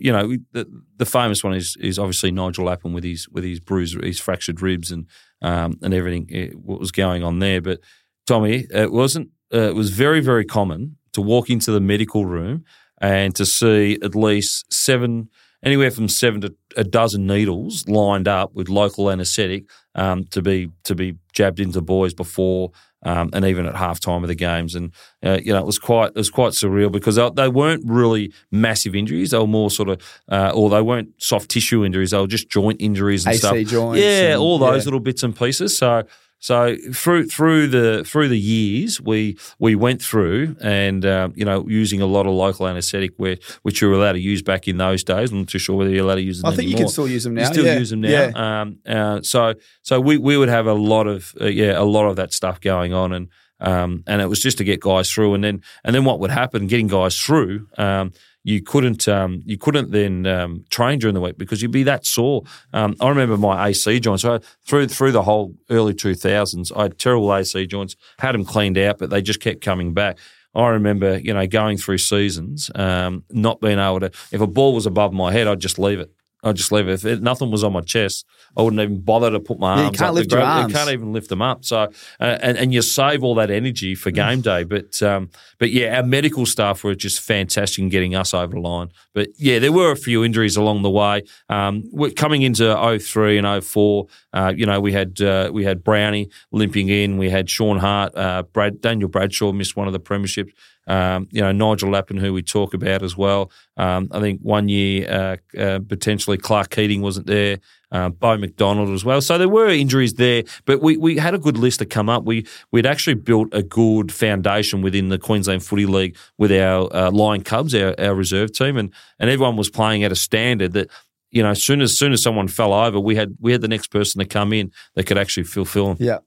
you 0.00 0.12
know 0.12 0.36
the, 0.52 0.82
the 0.96 1.06
famous 1.06 1.42
one 1.42 1.54
is 1.54 1.76
is 1.80 1.98
obviously 1.98 2.30
Nigel 2.30 2.66
Lappin 2.66 2.92
with 2.92 3.02
his 3.02 3.28
with 3.28 3.42
his 3.42 3.58
bruised 3.58 4.00
his 4.00 4.20
fractured 4.20 4.62
ribs 4.62 4.92
and 4.92 5.08
um, 5.42 5.78
and 5.82 5.92
everything 5.92 6.28
eh, 6.32 6.48
what 6.54 6.80
was 6.80 6.92
going 6.92 7.22
on 7.22 7.38
there. 7.38 7.60
But 7.60 7.80
Tommy, 8.26 8.66
it 8.70 8.92
wasn't. 8.92 9.30
Uh, 9.52 9.68
it 9.68 9.74
was 9.74 9.90
very 9.90 10.20
very 10.20 10.46
common 10.46 10.96
to 11.12 11.20
walk 11.20 11.50
into 11.50 11.70
the 11.72 11.80
medical 11.80 12.24
room 12.24 12.64
and 13.00 13.34
to 13.34 13.44
see 13.44 13.98
at 14.02 14.14
least 14.14 14.72
seven 14.72 15.28
anywhere 15.62 15.90
from 15.90 16.08
seven 16.08 16.40
to 16.40 16.54
a 16.76 16.84
dozen 16.84 17.26
needles 17.26 17.86
lined 17.86 18.28
up 18.28 18.54
with 18.54 18.68
local 18.68 19.10
anaesthetic 19.10 19.64
um, 19.94 20.24
to 20.24 20.40
be 20.40 20.70
to 20.84 20.94
be 20.94 21.16
jabbed 21.32 21.60
into 21.60 21.80
boys 21.80 22.14
before 22.14 22.70
um, 23.02 23.30
and 23.32 23.44
even 23.44 23.66
at 23.66 23.74
halftime 23.74 24.22
of 24.22 24.28
the 24.28 24.34
games. 24.34 24.74
And 24.74 24.92
uh, 25.24 25.38
you 25.42 25.52
know, 25.52 25.58
it 25.60 25.66
was 25.66 25.78
quite 25.78 26.08
it 26.08 26.16
was 26.16 26.30
quite 26.30 26.52
surreal 26.52 26.90
because 26.90 27.16
they, 27.16 27.30
they 27.30 27.48
weren't 27.48 27.82
really 27.86 28.32
massive 28.50 28.94
injuries. 28.94 29.30
They 29.30 29.38
were 29.38 29.46
more 29.46 29.70
sort 29.70 29.88
of, 29.88 30.20
uh, 30.30 30.52
or 30.54 30.70
they 30.70 30.82
weren't 30.82 31.10
soft 31.18 31.50
tissue 31.50 31.84
injuries. 31.84 32.10
They 32.10 32.18
were 32.18 32.26
just 32.26 32.48
joint 32.48 32.80
injuries 32.80 33.26
and 33.26 33.34
AC 33.34 33.38
stuff. 33.38 33.56
joints 33.66 34.00
yeah, 34.02 34.32
and- 34.32 34.40
all 34.40 34.58
those 34.58 34.82
yeah. 34.82 34.86
little 34.86 35.00
bits 35.00 35.22
and 35.22 35.36
pieces. 35.36 35.76
So. 35.76 36.04
So 36.42 36.76
through 36.92 37.28
through 37.28 37.68
the 37.68 38.02
through 38.04 38.28
the 38.28 38.38
years, 38.38 39.00
we 39.00 39.38
we 39.60 39.76
went 39.76 40.02
through 40.02 40.56
and 40.60 41.06
um, 41.06 41.32
you 41.36 41.44
know 41.44 41.68
using 41.68 42.02
a 42.02 42.06
lot 42.06 42.26
of 42.26 42.32
local 42.32 42.66
anaesthetic, 42.66 43.12
where 43.16 43.36
which 43.62 43.80
you 43.80 43.88
were 43.88 43.94
allowed 43.94 44.14
to 44.14 44.20
use 44.20 44.42
back 44.42 44.66
in 44.66 44.76
those 44.76 45.04
days. 45.04 45.30
I'm 45.30 45.38
not 45.38 45.48
too 45.48 45.60
sure 45.60 45.76
whether 45.76 45.90
you're 45.90 46.04
allowed 46.04 46.16
to 46.16 46.22
use 46.22 46.42
them. 46.42 46.52
I 46.52 46.56
think 46.56 46.68
you 46.68 46.76
can 46.76 46.88
still 46.88 47.06
use 47.06 47.22
them 47.22 47.34
now. 47.34 47.42
You 47.42 47.46
still 47.46 47.64
yeah. 47.64 47.78
use 47.78 47.90
them 47.90 48.00
now. 48.00 48.08
Yeah. 48.08 48.60
Um, 48.60 48.78
uh, 48.84 49.22
so 49.22 49.54
so 49.82 50.00
we, 50.00 50.18
we 50.18 50.36
would 50.36 50.48
have 50.48 50.66
a 50.66 50.74
lot 50.74 51.06
of 51.06 51.32
uh, 51.40 51.46
yeah 51.46 51.78
a 51.78 51.84
lot 51.84 52.06
of 52.06 52.16
that 52.16 52.32
stuff 52.32 52.60
going 52.60 52.92
on 52.92 53.12
and 53.12 53.28
um, 53.60 54.02
and 54.08 54.20
it 54.20 54.26
was 54.26 54.40
just 54.40 54.58
to 54.58 54.64
get 54.64 54.80
guys 54.80 55.12
through 55.12 55.34
and 55.34 55.44
then 55.44 55.62
and 55.84 55.94
then 55.94 56.04
what 56.04 56.18
would 56.18 56.32
happen 56.32 56.66
getting 56.66 56.88
guys 56.88 57.16
through 57.16 57.68
um, 57.78 58.10
you 58.44 58.62
couldn't 58.62 59.06
um, 59.08 59.42
you 59.44 59.56
couldn't 59.56 59.90
then 59.92 60.26
um, 60.26 60.64
train 60.70 60.98
during 60.98 61.14
the 61.14 61.20
week 61.20 61.38
because 61.38 61.62
you'd 61.62 61.70
be 61.70 61.84
that 61.84 62.04
sore. 62.06 62.42
Um, 62.72 62.96
I 63.00 63.08
remember 63.08 63.36
my 63.36 63.68
AC 63.68 64.00
joints. 64.00 64.22
So 64.22 64.40
through 64.66 64.88
through 64.88 65.12
the 65.12 65.22
whole 65.22 65.54
early 65.70 65.94
two 65.94 66.14
thousands, 66.14 66.72
I 66.72 66.82
had 66.82 66.98
terrible 66.98 67.34
AC 67.34 67.66
joints. 67.66 67.96
Had 68.18 68.34
them 68.34 68.44
cleaned 68.44 68.78
out, 68.78 68.98
but 68.98 69.10
they 69.10 69.22
just 69.22 69.40
kept 69.40 69.60
coming 69.60 69.94
back. 69.94 70.18
I 70.54 70.68
remember, 70.68 71.18
you 71.18 71.32
know, 71.32 71.46
going 71.46 71.78
through 71.78 71.98
seasons, 71.98 72.70
um, 72.74 73.24
not 73.30 73.60
being 73.60 73.78
able 73.78 74.00
to. 74.00 74.10
If 74.32 74.40
a 74.40 74.46
ball 74.46 74.74
was 74.74 74.84
above 74.86 75.12
my 75.12 75.32
head, 75.32 75.46
I'd 75.46 75.60
just 75.60 75.78
leave 75.78 75.98
it. 75.98 76.12
I'd 76.44 76.56
just 76.56 76.72
leave 76.72 76.88
it. 76.88 76.92
If 76.94 77.04
it, 77.04 77.22
nothing 77.22 77.50
was 77.52 77.62
on 77.62 77.72
my 77.72 77.82
chest, 77.82 78.26
I 78.56 78.62
wouldn't 78.62 78.82
even 78.82 79.00
bother 79.00 79.30
to 79.30 79.38
put 79.38 79.60
my 79.60 79.74
Yeah, 79.76 79.80
you 79.80 79.86
arms 79.86 79.98
can't 79.98 80.08
up. 80.08 80.14
lift 80.16 80.30
to 80.30 80.36
your 80.36 80.44
arms. 80.44 80.72
You 80.72 80.76
can't 80.76 80.90
even 80.90 81.12
lift 81.12 81.28
them 81.28 81.40
up. 81.40 81.64
So, 81.64 81.76
uh, 81.78 81.90
and, 82.20 82.58
and 82.58 82.74
you 82.74 82.82
save 82.82 83.22
all 83.22 83.36
that 83.36 83.50
energy 83.50 83.94
for 83.94 84.10
game 84.10 84.40
day. 84.40 84.64
But, 84.64 85.00
um, 85.02 85.30
but 85.58 85.70
yeah, 85.70 85.96
our 85.96 86.02
medical 86.02 86.44
staff 86.44 86.82
were 86.82 86.96
just 86.96 87.20
fantastic 87.20 87.78
in 87.78 87.88
getting 87.90 88.16
us 88.16 88.34
over 88.34 88.54
the 88.54 88.60
line. 88.60 88.90
But 89.14 89.28
yeah, 89.38 89.60
there 89.60 89.72
were 89.72 89.92
a 89.92 89.96
few 89.96 90.24
injuries 90.24 90.56
along 90.56 90.82
the 90.82 90.90
way. 90.90 91.22
Um, 91.48 91.84
we're 91.92 92.10
coming 92.10 92.42
into 92.42 92.98
03 93.00 93.38
and 93.38 93.64
04, 93.64 94.06
uh, 94.32 94.52
you 94.56 94.66
know, 94.66 94.80
we 94.80 94.92
had 94.92 95.20
uh, 95.20 95.50
we 95.52 95.62
had 95.64 95.84
Brownie 95.84 96.28
limping 96.50 96.88
in. 96.88 97.18
We 97.18 97.30
had 97.30 97.48
Shaun 97.48 97.78
Hart, 97.78 98.16
uh, 98.16 98.42
Brad, 98.52 98.80
Daniel 98.80 99.08
Bradshaw 99.08 99.52
missed 99.52 99.76
one 99.76 99.86
of 99.86 99.92
the 99.92 100.00
premierships. 100.00 100.50
Um, 100.86 101.28
you 101.30 101.40
know, 101.40 101.52
Nigel 101.52 101.90
Lappin, 101.90 102.16
who 102.16 102.32
we 102.32 102.42
talk 102.42 102.74
about 102.74 103.02
as 103.02 103.16
well. 103.16 103.50
Um, 103.76 104.08
I 104.10 104.20
think 104.20 104.40
one 104.40 104.68
year 104.68 105.08
uh, 105.08 105.60
uh, 105.60 105.78
potentially 105.88 106.36
Clark 106.36 106.70
Keating 106.70 107.02
wasn't 107.02 107.26
there. 107.26 107.58
Uh, 107.92 108.08
Beau 108.08 108.38
McDonald 108.38 108.88
as 108.88 109.04
well. 109.04 109.20
So 109.20 109.36
there 109.36 109.50
were 109.50 109.68
injuries 109.68 110.14
there, 110.14 110.44
but 110.64 110.80
we, 110.80 110.96
we 110.96 111.18
had 111.18 111.34
a 111.34 111.38
good 111.38 111.58
list 111.58 111.80
to 111.80 111.84
come 111.84 112.08
up. 112.08 112.24
We 112.24 112.46
we'd 112.70 112.86
actually 112.86 113.14
built 113.14 113.48
a 113.52 113.62
good 113.62 114.10
foundation 114.10 114.80
within 114.80 115.10
the 115.10 115.18
Queensland 115.18 115.62
Footy 115.62 115.84
League 115.84 116.16
with 116.38 116.50
our 116.52 116.88
uh, 116.96 117.10
Lion 117.10 117.42
Cubs, 117.42 117.74
our, 117.74 117.94
our 117.98 118.14
reserve 118.14 118.52
team, 118.52 118.78
and 118.78 118.92
and 119.18 119.28
everyone 119.28 119.56
was 119.56 119.68
playing 119.68 120.04
at 120.04 120.10
a 120.10 120.16
standard 120.16 120.72
that 120.72 120.90
you 121.32 121.42
know, 121.42 121.50
as 121.50 121.64
soon 121.64 121.80
as 121.80 121.98
soon 121.98 122.12
as 122.12 122.22
someone 122.22 122.46
fell 122.46 122.72
over, 122.72 123.00
we 123.00 123.16
had 123.16 123.36
we 123.40 123.52
had 123.52 123.62
the 123.62 123.68
next 123.68 123.88
person 123.88 124.20
to 124.20 124.26
come 124.26 124.52
in 124.52 124.70
that 124.94 125.04
could 125.04 125.18
actually 125.18 125.44
fulfill 125.44 125.94
them. 125.94 125.96
Yeah. 125.98 126.18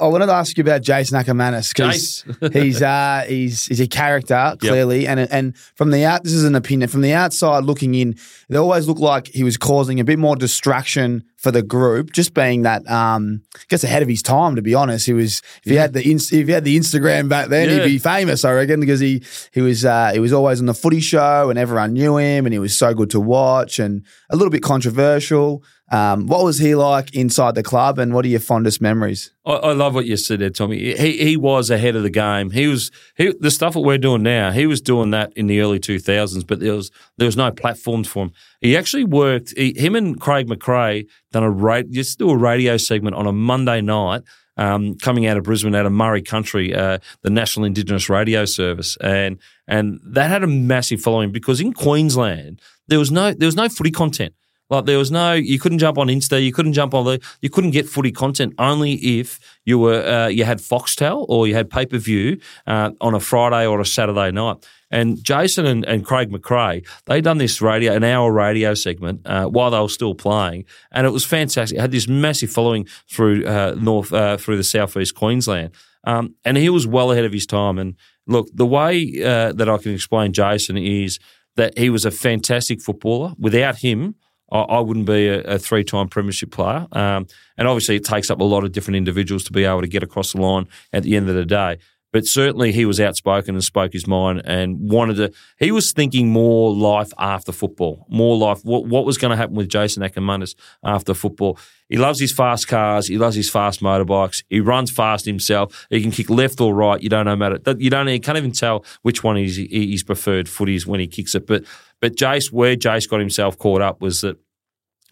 I 0.00 0.06
wanted 0.06 0.26
to 0.26 0.32
ask 0.32 0.56
you 0.56 0.62
about 0.62 0.82
Jason 0.82 1.18
Akermanis 1.18 1.74
because 1.74 2.24
he's 2.52 2.82
uh, 2.82 3.24
he's 3.26 3.66
he's 3.66 3.80
a 3.80 3.86
character 3.86 4.56
clearly, 4.60 5.06
and 5.06 5.20
and 5.20 5.56
from 5.56 5.90
the 5.90 6.04
out, 6.04 6.24
this 6.24 6.32
is 6.32 6.44
an 6.44 6.54
opinion 6.54 6.88
from 6.88 7.00
the 7.00 7.12
outside 7.12 7.64
looking 7.64 7.94
in, 7.94 8.16
it 8.48 8.56
always 8.56 8.86
looked 8.86 9.00
like 9.00 9.28
he 9.28 9.44
was 9.44 9.56
causing 9.56 10.00
a 10.00 10.04
bit 10.04 10.18
more 10.18 10.36
distraction 10.36 11.24
for 11.44 11.52
the 11.52 11.62
group, 11.62 12.12
just 12.12 12.34
being 12.34 12.62
that 12.62 12.82
um, 12.90 13.42
I 13.54 13.60
guess 13.68 13.84
ahead 13.84 14.02
of 14.02 14.08
his 14.08 14.22
time. 14.22 14.56
To 14.56 14.62
be 14.62 14.74
honest, 14.74 15.06
he 15.06 15.12
was 15.12 15.42
if 15.62 15.70
he 15.70 15.76
had 15.76 15.92
the 15.92 16.00
if 16.00 16.30
he 16.30 16.50
had 16.50 16.64
the 16.64 16.76
Instagram 16.76 17.28
back 17.28 17.48
then, 17.48 17.68
Yeah. 17.68 17.84
he'd 17.84 17.92
be 17.92 17.98
famous, 17.98 18.44
I 18.44 18.52
reckon, 18.52 18.80
because 18.80 18.98
he 18.98 19.22
he 19.52 19.60
was 19.60 19.84
uh, 19.84 20.10
he 20.12 20.18
was 20.18 20.32
always 20.32 20.58
on 20.58 20.66
the 20.66 20.74
Footy 20.74 21.00
Show, 21.00 21.50
and 21.50 21.58
everyone 21.58 21.92
knew 21.92 22.16
him, 22.16 22.46
and 22.46 22.52
he 22.52 22.58
was 22.58 22.76
so 22.76 22.94
good 22.94 23.10
to 23.10 23.20
watch, 23.20 23.78
and 23.78 24.02
a 24.30 24.36
little 24.36 24.50
bit 24.50 24.62
controversial. 24.62 25.62
Um, 25.92 26.26
what 26.26 26.42
was 26.42 26.58
he 26.58 26.74
like 26.74 27.14
inside 27.14 27.54
the 27.54 27.62
club, 27.62 27.98
and 27.98 28.14
what 28.14 28.24
are 28.24 28.28
your 28.28 28.40
fondest 28.40 28.80
memories? 28.80 29.30
I, 29.44 29.52
I 29.52 29.72
love 29.74 29.94
what 29.94 30.06
you 30.06 30.16
said 30.16 30.40
there, 30.40 30.48
Tommy. 30.50 30.94
He 30.94 31.18
he 31.18 31.36
was 31.36 31.68
ahead 31.70 31.94
of 31.94 32.02
the 32.02 32.10
game. 32.10 32.50
He 32.50 32.66
was 32.66 32.90
he, 33.16 33.34
the 33.38 33.50
stuff 33.50 33.74
that 33.74 33.80
we're 33.80 33.98
doing 33.98 34.22
now. 34.22 34.50
He 34.50 34.66
was 34.66 34.80
doing 34.80 35.10
that 35.10 35.32
in 35.36 35.46
the 35.46 35.60
early 35.60 35.78
two 35.78 35.98
thousands, 35.98 36.42
but 36.42 36.58
there 36.60 36.72
was 36.74 36.90
there 37.18 37.26
was 37.26 37.36
no 37.36 37.50
platforms 37.52 38.08
for 38.08 38.24
him. 38.24 38.32
He 38.64 38.78
actually 38.78 39.04
worked. 39.04 39.52
He, 39.58 39.74
him 39.76 39.94
and 39.94 40.18
Craig 40.18 40.48
McRae 40.48 41.06
done 41.32 41.44
a 41.44 41.82
just 41.84 42.18
do 42.18 42.30
a 42.30 42.36
radio 42.36 42.78
segment 42.78 43.14
on 43.14 43.26
a 43.26 43.32
Monday 43.32 43.82
night. 43.82 44.22
Um, 44.56 44.96
coming 44.98 45.26
out 45.26 45.36
of 45.36 45.42
Brisbane, 45.42 45.74
out 45.74 45.84
of 45.84 45.92
Murri 45.92 46.24
Country, 46.24 46.72
uh, 46.74 46.98
the 47.22 47.30
National 47.30 47.66
Indigenous 47.66 48.08
Radio 48.08 48.44
Service, 48.44 48.96
and 49.00 49.38
and 49.66 50.00
that 50.04 50.30
had 50.30 50.44
a 50.44 50.46
massive 50.46 51.00
following 51.00 51.32
because 51.32 51.60
in 51.60 51.72
Queensland 51.72 52.62
there 52.86 53.00
was 53.00 53.10
no 53.10 53.34
there 53.34 53.46
was 53.46 53.56
no 53.56 53.68
footy 53.68 53.90
content. 53.90 54.32
Like 54.70 54.86
there 54.86 54.96
was 54.96 55.10
no, 55.10 55.34
you 55.34 55.58
couldn't 55.58 55.78
jump 55.78 55.98
on 55.98 56.06
Insta, 56.06 56.42
you 56.42 56.52
couldn't 56.52 56.72
jump 56.72 56.94
on 56.94 57.04
the, 57.04 57.20
you 57.42 57.50
couldn't 57.50 57.72
get 57.72 57.86
footy 57.86 58.10
content 58.10 58.54
only 58.58 58.94
if 58.94 59.38
you 59.66 59.78
were, 59.78 60.02
uh, 60.02 60.28
you 60.28 60.44
had 60.44 60.58
Foxtel 60.58 61.26
or 61.28 61.46
you 61.46 61.54
had 61.54 61.68
pay 61.68 61.84
per 61.84 61.98
view 61.98 62.40
uh, 62.66 62.90
on 63.00 63.14
a 63.14 63.20
Friday 63.20 63.66
or 63.66 63.80
a 63.80 63.86
Saturday 63.86 64.30
night. 64.30 64.66
And 64.94 65.22
Jason 65.24 65.66
and, 65.66 65.84
and 65.86 66.04
Craig 66.04 66.30
McRae, 66.30 66.86
they 67.06 67.20
done 67.20 67.38
this 67.38 67.60
radio, 67.60 67.94
an 67.94 68.04
hour 68.04 68.32
radio 68.32 68.74
segment 68.74 69.22
uh, 69.26 69.46
while 69.46 69.72
they 69.72 69.80
were 69.80 69.88
still 69.88 70.14
playing, 70.14 70.66
and 70.92 71.04
it 71.04 71.10
was 71.10 71.24
fantastic. 71.24 71.76
It 71.76 71.80
had 71.80 71.90
this 71.90 72.06
massive 72.06 72.50
following 72.50 72.86
through 73.10 73.44
uh, 73.44 73.74
north, 73.76 74.12
uh, 74.12 74.36
through 74.36 74.56
the 74.56 74.62
southeast 74.62 75.16
Queensland, 75.16 75.72
um, 76.04 76.36
and 76.44 76.56
he 76.56 76.68
was 76.68 76.86
well 76.86 77.10
ahead 77.10 77.24
of 77.24 77.32
his 77.32 77.44
time. 77.44 77.80
And 77.80 77.96
look, 78.28 78.48
the 78.54 78.66
way 78.66 79.20
uh, 79.20 79.52
that 79.54 79.68
I 79.68 79.78
can 79.78 79.92
explain 79.92 80.32
Jason 80.32 80.76
is 80.76 81.18
that 81.56 81.76
he 81.76 81.90
was 81.90 82.04
a 82.04 82.12
fantastic 82.12 82.80
footballer. 82.80 83.34
Without 83.36 83.78
him, 83.78 84.14
I, 84.52 84.78
wouldn't 84.78 85.06
be 85.06 85.26
a, 85.26 85.40
a 85.42 85.58
three-time 85.58 86.08
premiership 86.08 86.52
player. 86.52 86.86
Um, 86.92 87.26
and 87.58 87.66
obviously, 87.66 87.96
it 87.96 88.04
takes 88.04 88.30
up 88.30 88.40
a 88.40 88.44
lot 88.44 88.62
of 88.62 88.70
different 88.70 88.96
individuals 88.96 89.42
to 89.44 89.52
be 89.52 89.64
able 89.64 89.80
to 89.80 89.88
get 89.88 90.04
across 90.04 90.32
the 90.32 90.40
line 90.40 90.68
at 90.92 91.02
the 91.02 91.16
end 91.16 91.28
of 91.28 91.34
the 91.34 91.44
day. 91.44 91.78
But 92.14 92.26
certainly, 92.26 92.70
he 92.70 92.86
was 92.86 93.00
outspoken 93.00 93.56
and 93.56 93.64
spoke 93.64 93.92
his 93.92 94.06
mind 94.06 94.42
and 94.44 94.88
wanted 94.88 95.16
to. 95.16 95.32
He 95.58 95.72
was 95.72 95.90
thinking 95.90 96.28
more 96.28 96.72
life 96.72 97.12
after 97.18 97.50
football, 97.50 98.06
more 98.08 98.36
life. 98.36 98.60
What, 98.62 98.86
what 98.86 99.04
was 99.04 99.18
going 99.18 99.32
to 99.32 99.36
happen 99.36 99.56
with 99.56 99.68
Jason 99.68 100.00
Akermanis 100.00 100.54
after 100.84 101.12
football? 101.12 101.58
He 101.88 101.96
loves 101.96 102.20
his 102.20 102.30
fast 102.30 102.68
cars. 102.68 103.08
He 103.08 103.18
loves 103.18 103.34
his 103.34 103.50
fast 103.50 103.80
motorbikes. 103.80 104.44
He 104.48 104.60
runs 104.60 104.92
fast 104.92 105.24
himself. 105.24 105.88
He 105.90 106.00
can 106.00 106.12
kick 106.12 106.30
left 106.30 106.60
or 106.60 106.72
right. 106.72 107.02
You 107.02 107.08
don't 107.08 107.24
know 107.24 107.34
matter. 107.34 107.58
You 107.78 107.90
don't. 107.90 108.06
You 108.06 108.20
can't 108.20 108.38
even 108.38 108.52
tell 108.52 108.84
which 109.02 109.24
one 109.24 109.36
is 109.36 109.56
his 109.56 110.04
preferred 110.04 110.46
footies 110.46 110.86
when 110.86 111.00
he 111.00 111.08
kicks 111.08 111.34
it. 111.34 111.48
But 111.48 111.64
but 112.00 112.14
Jace, 112.14 112.52
where 112.52 112.76
Jace 112.76 113.10
got 113.10 113.18
himself 113.18 113.58
caught 113.58 113.82
up 113.82 114.00
was 114.00 114.20
that 114.20 114.38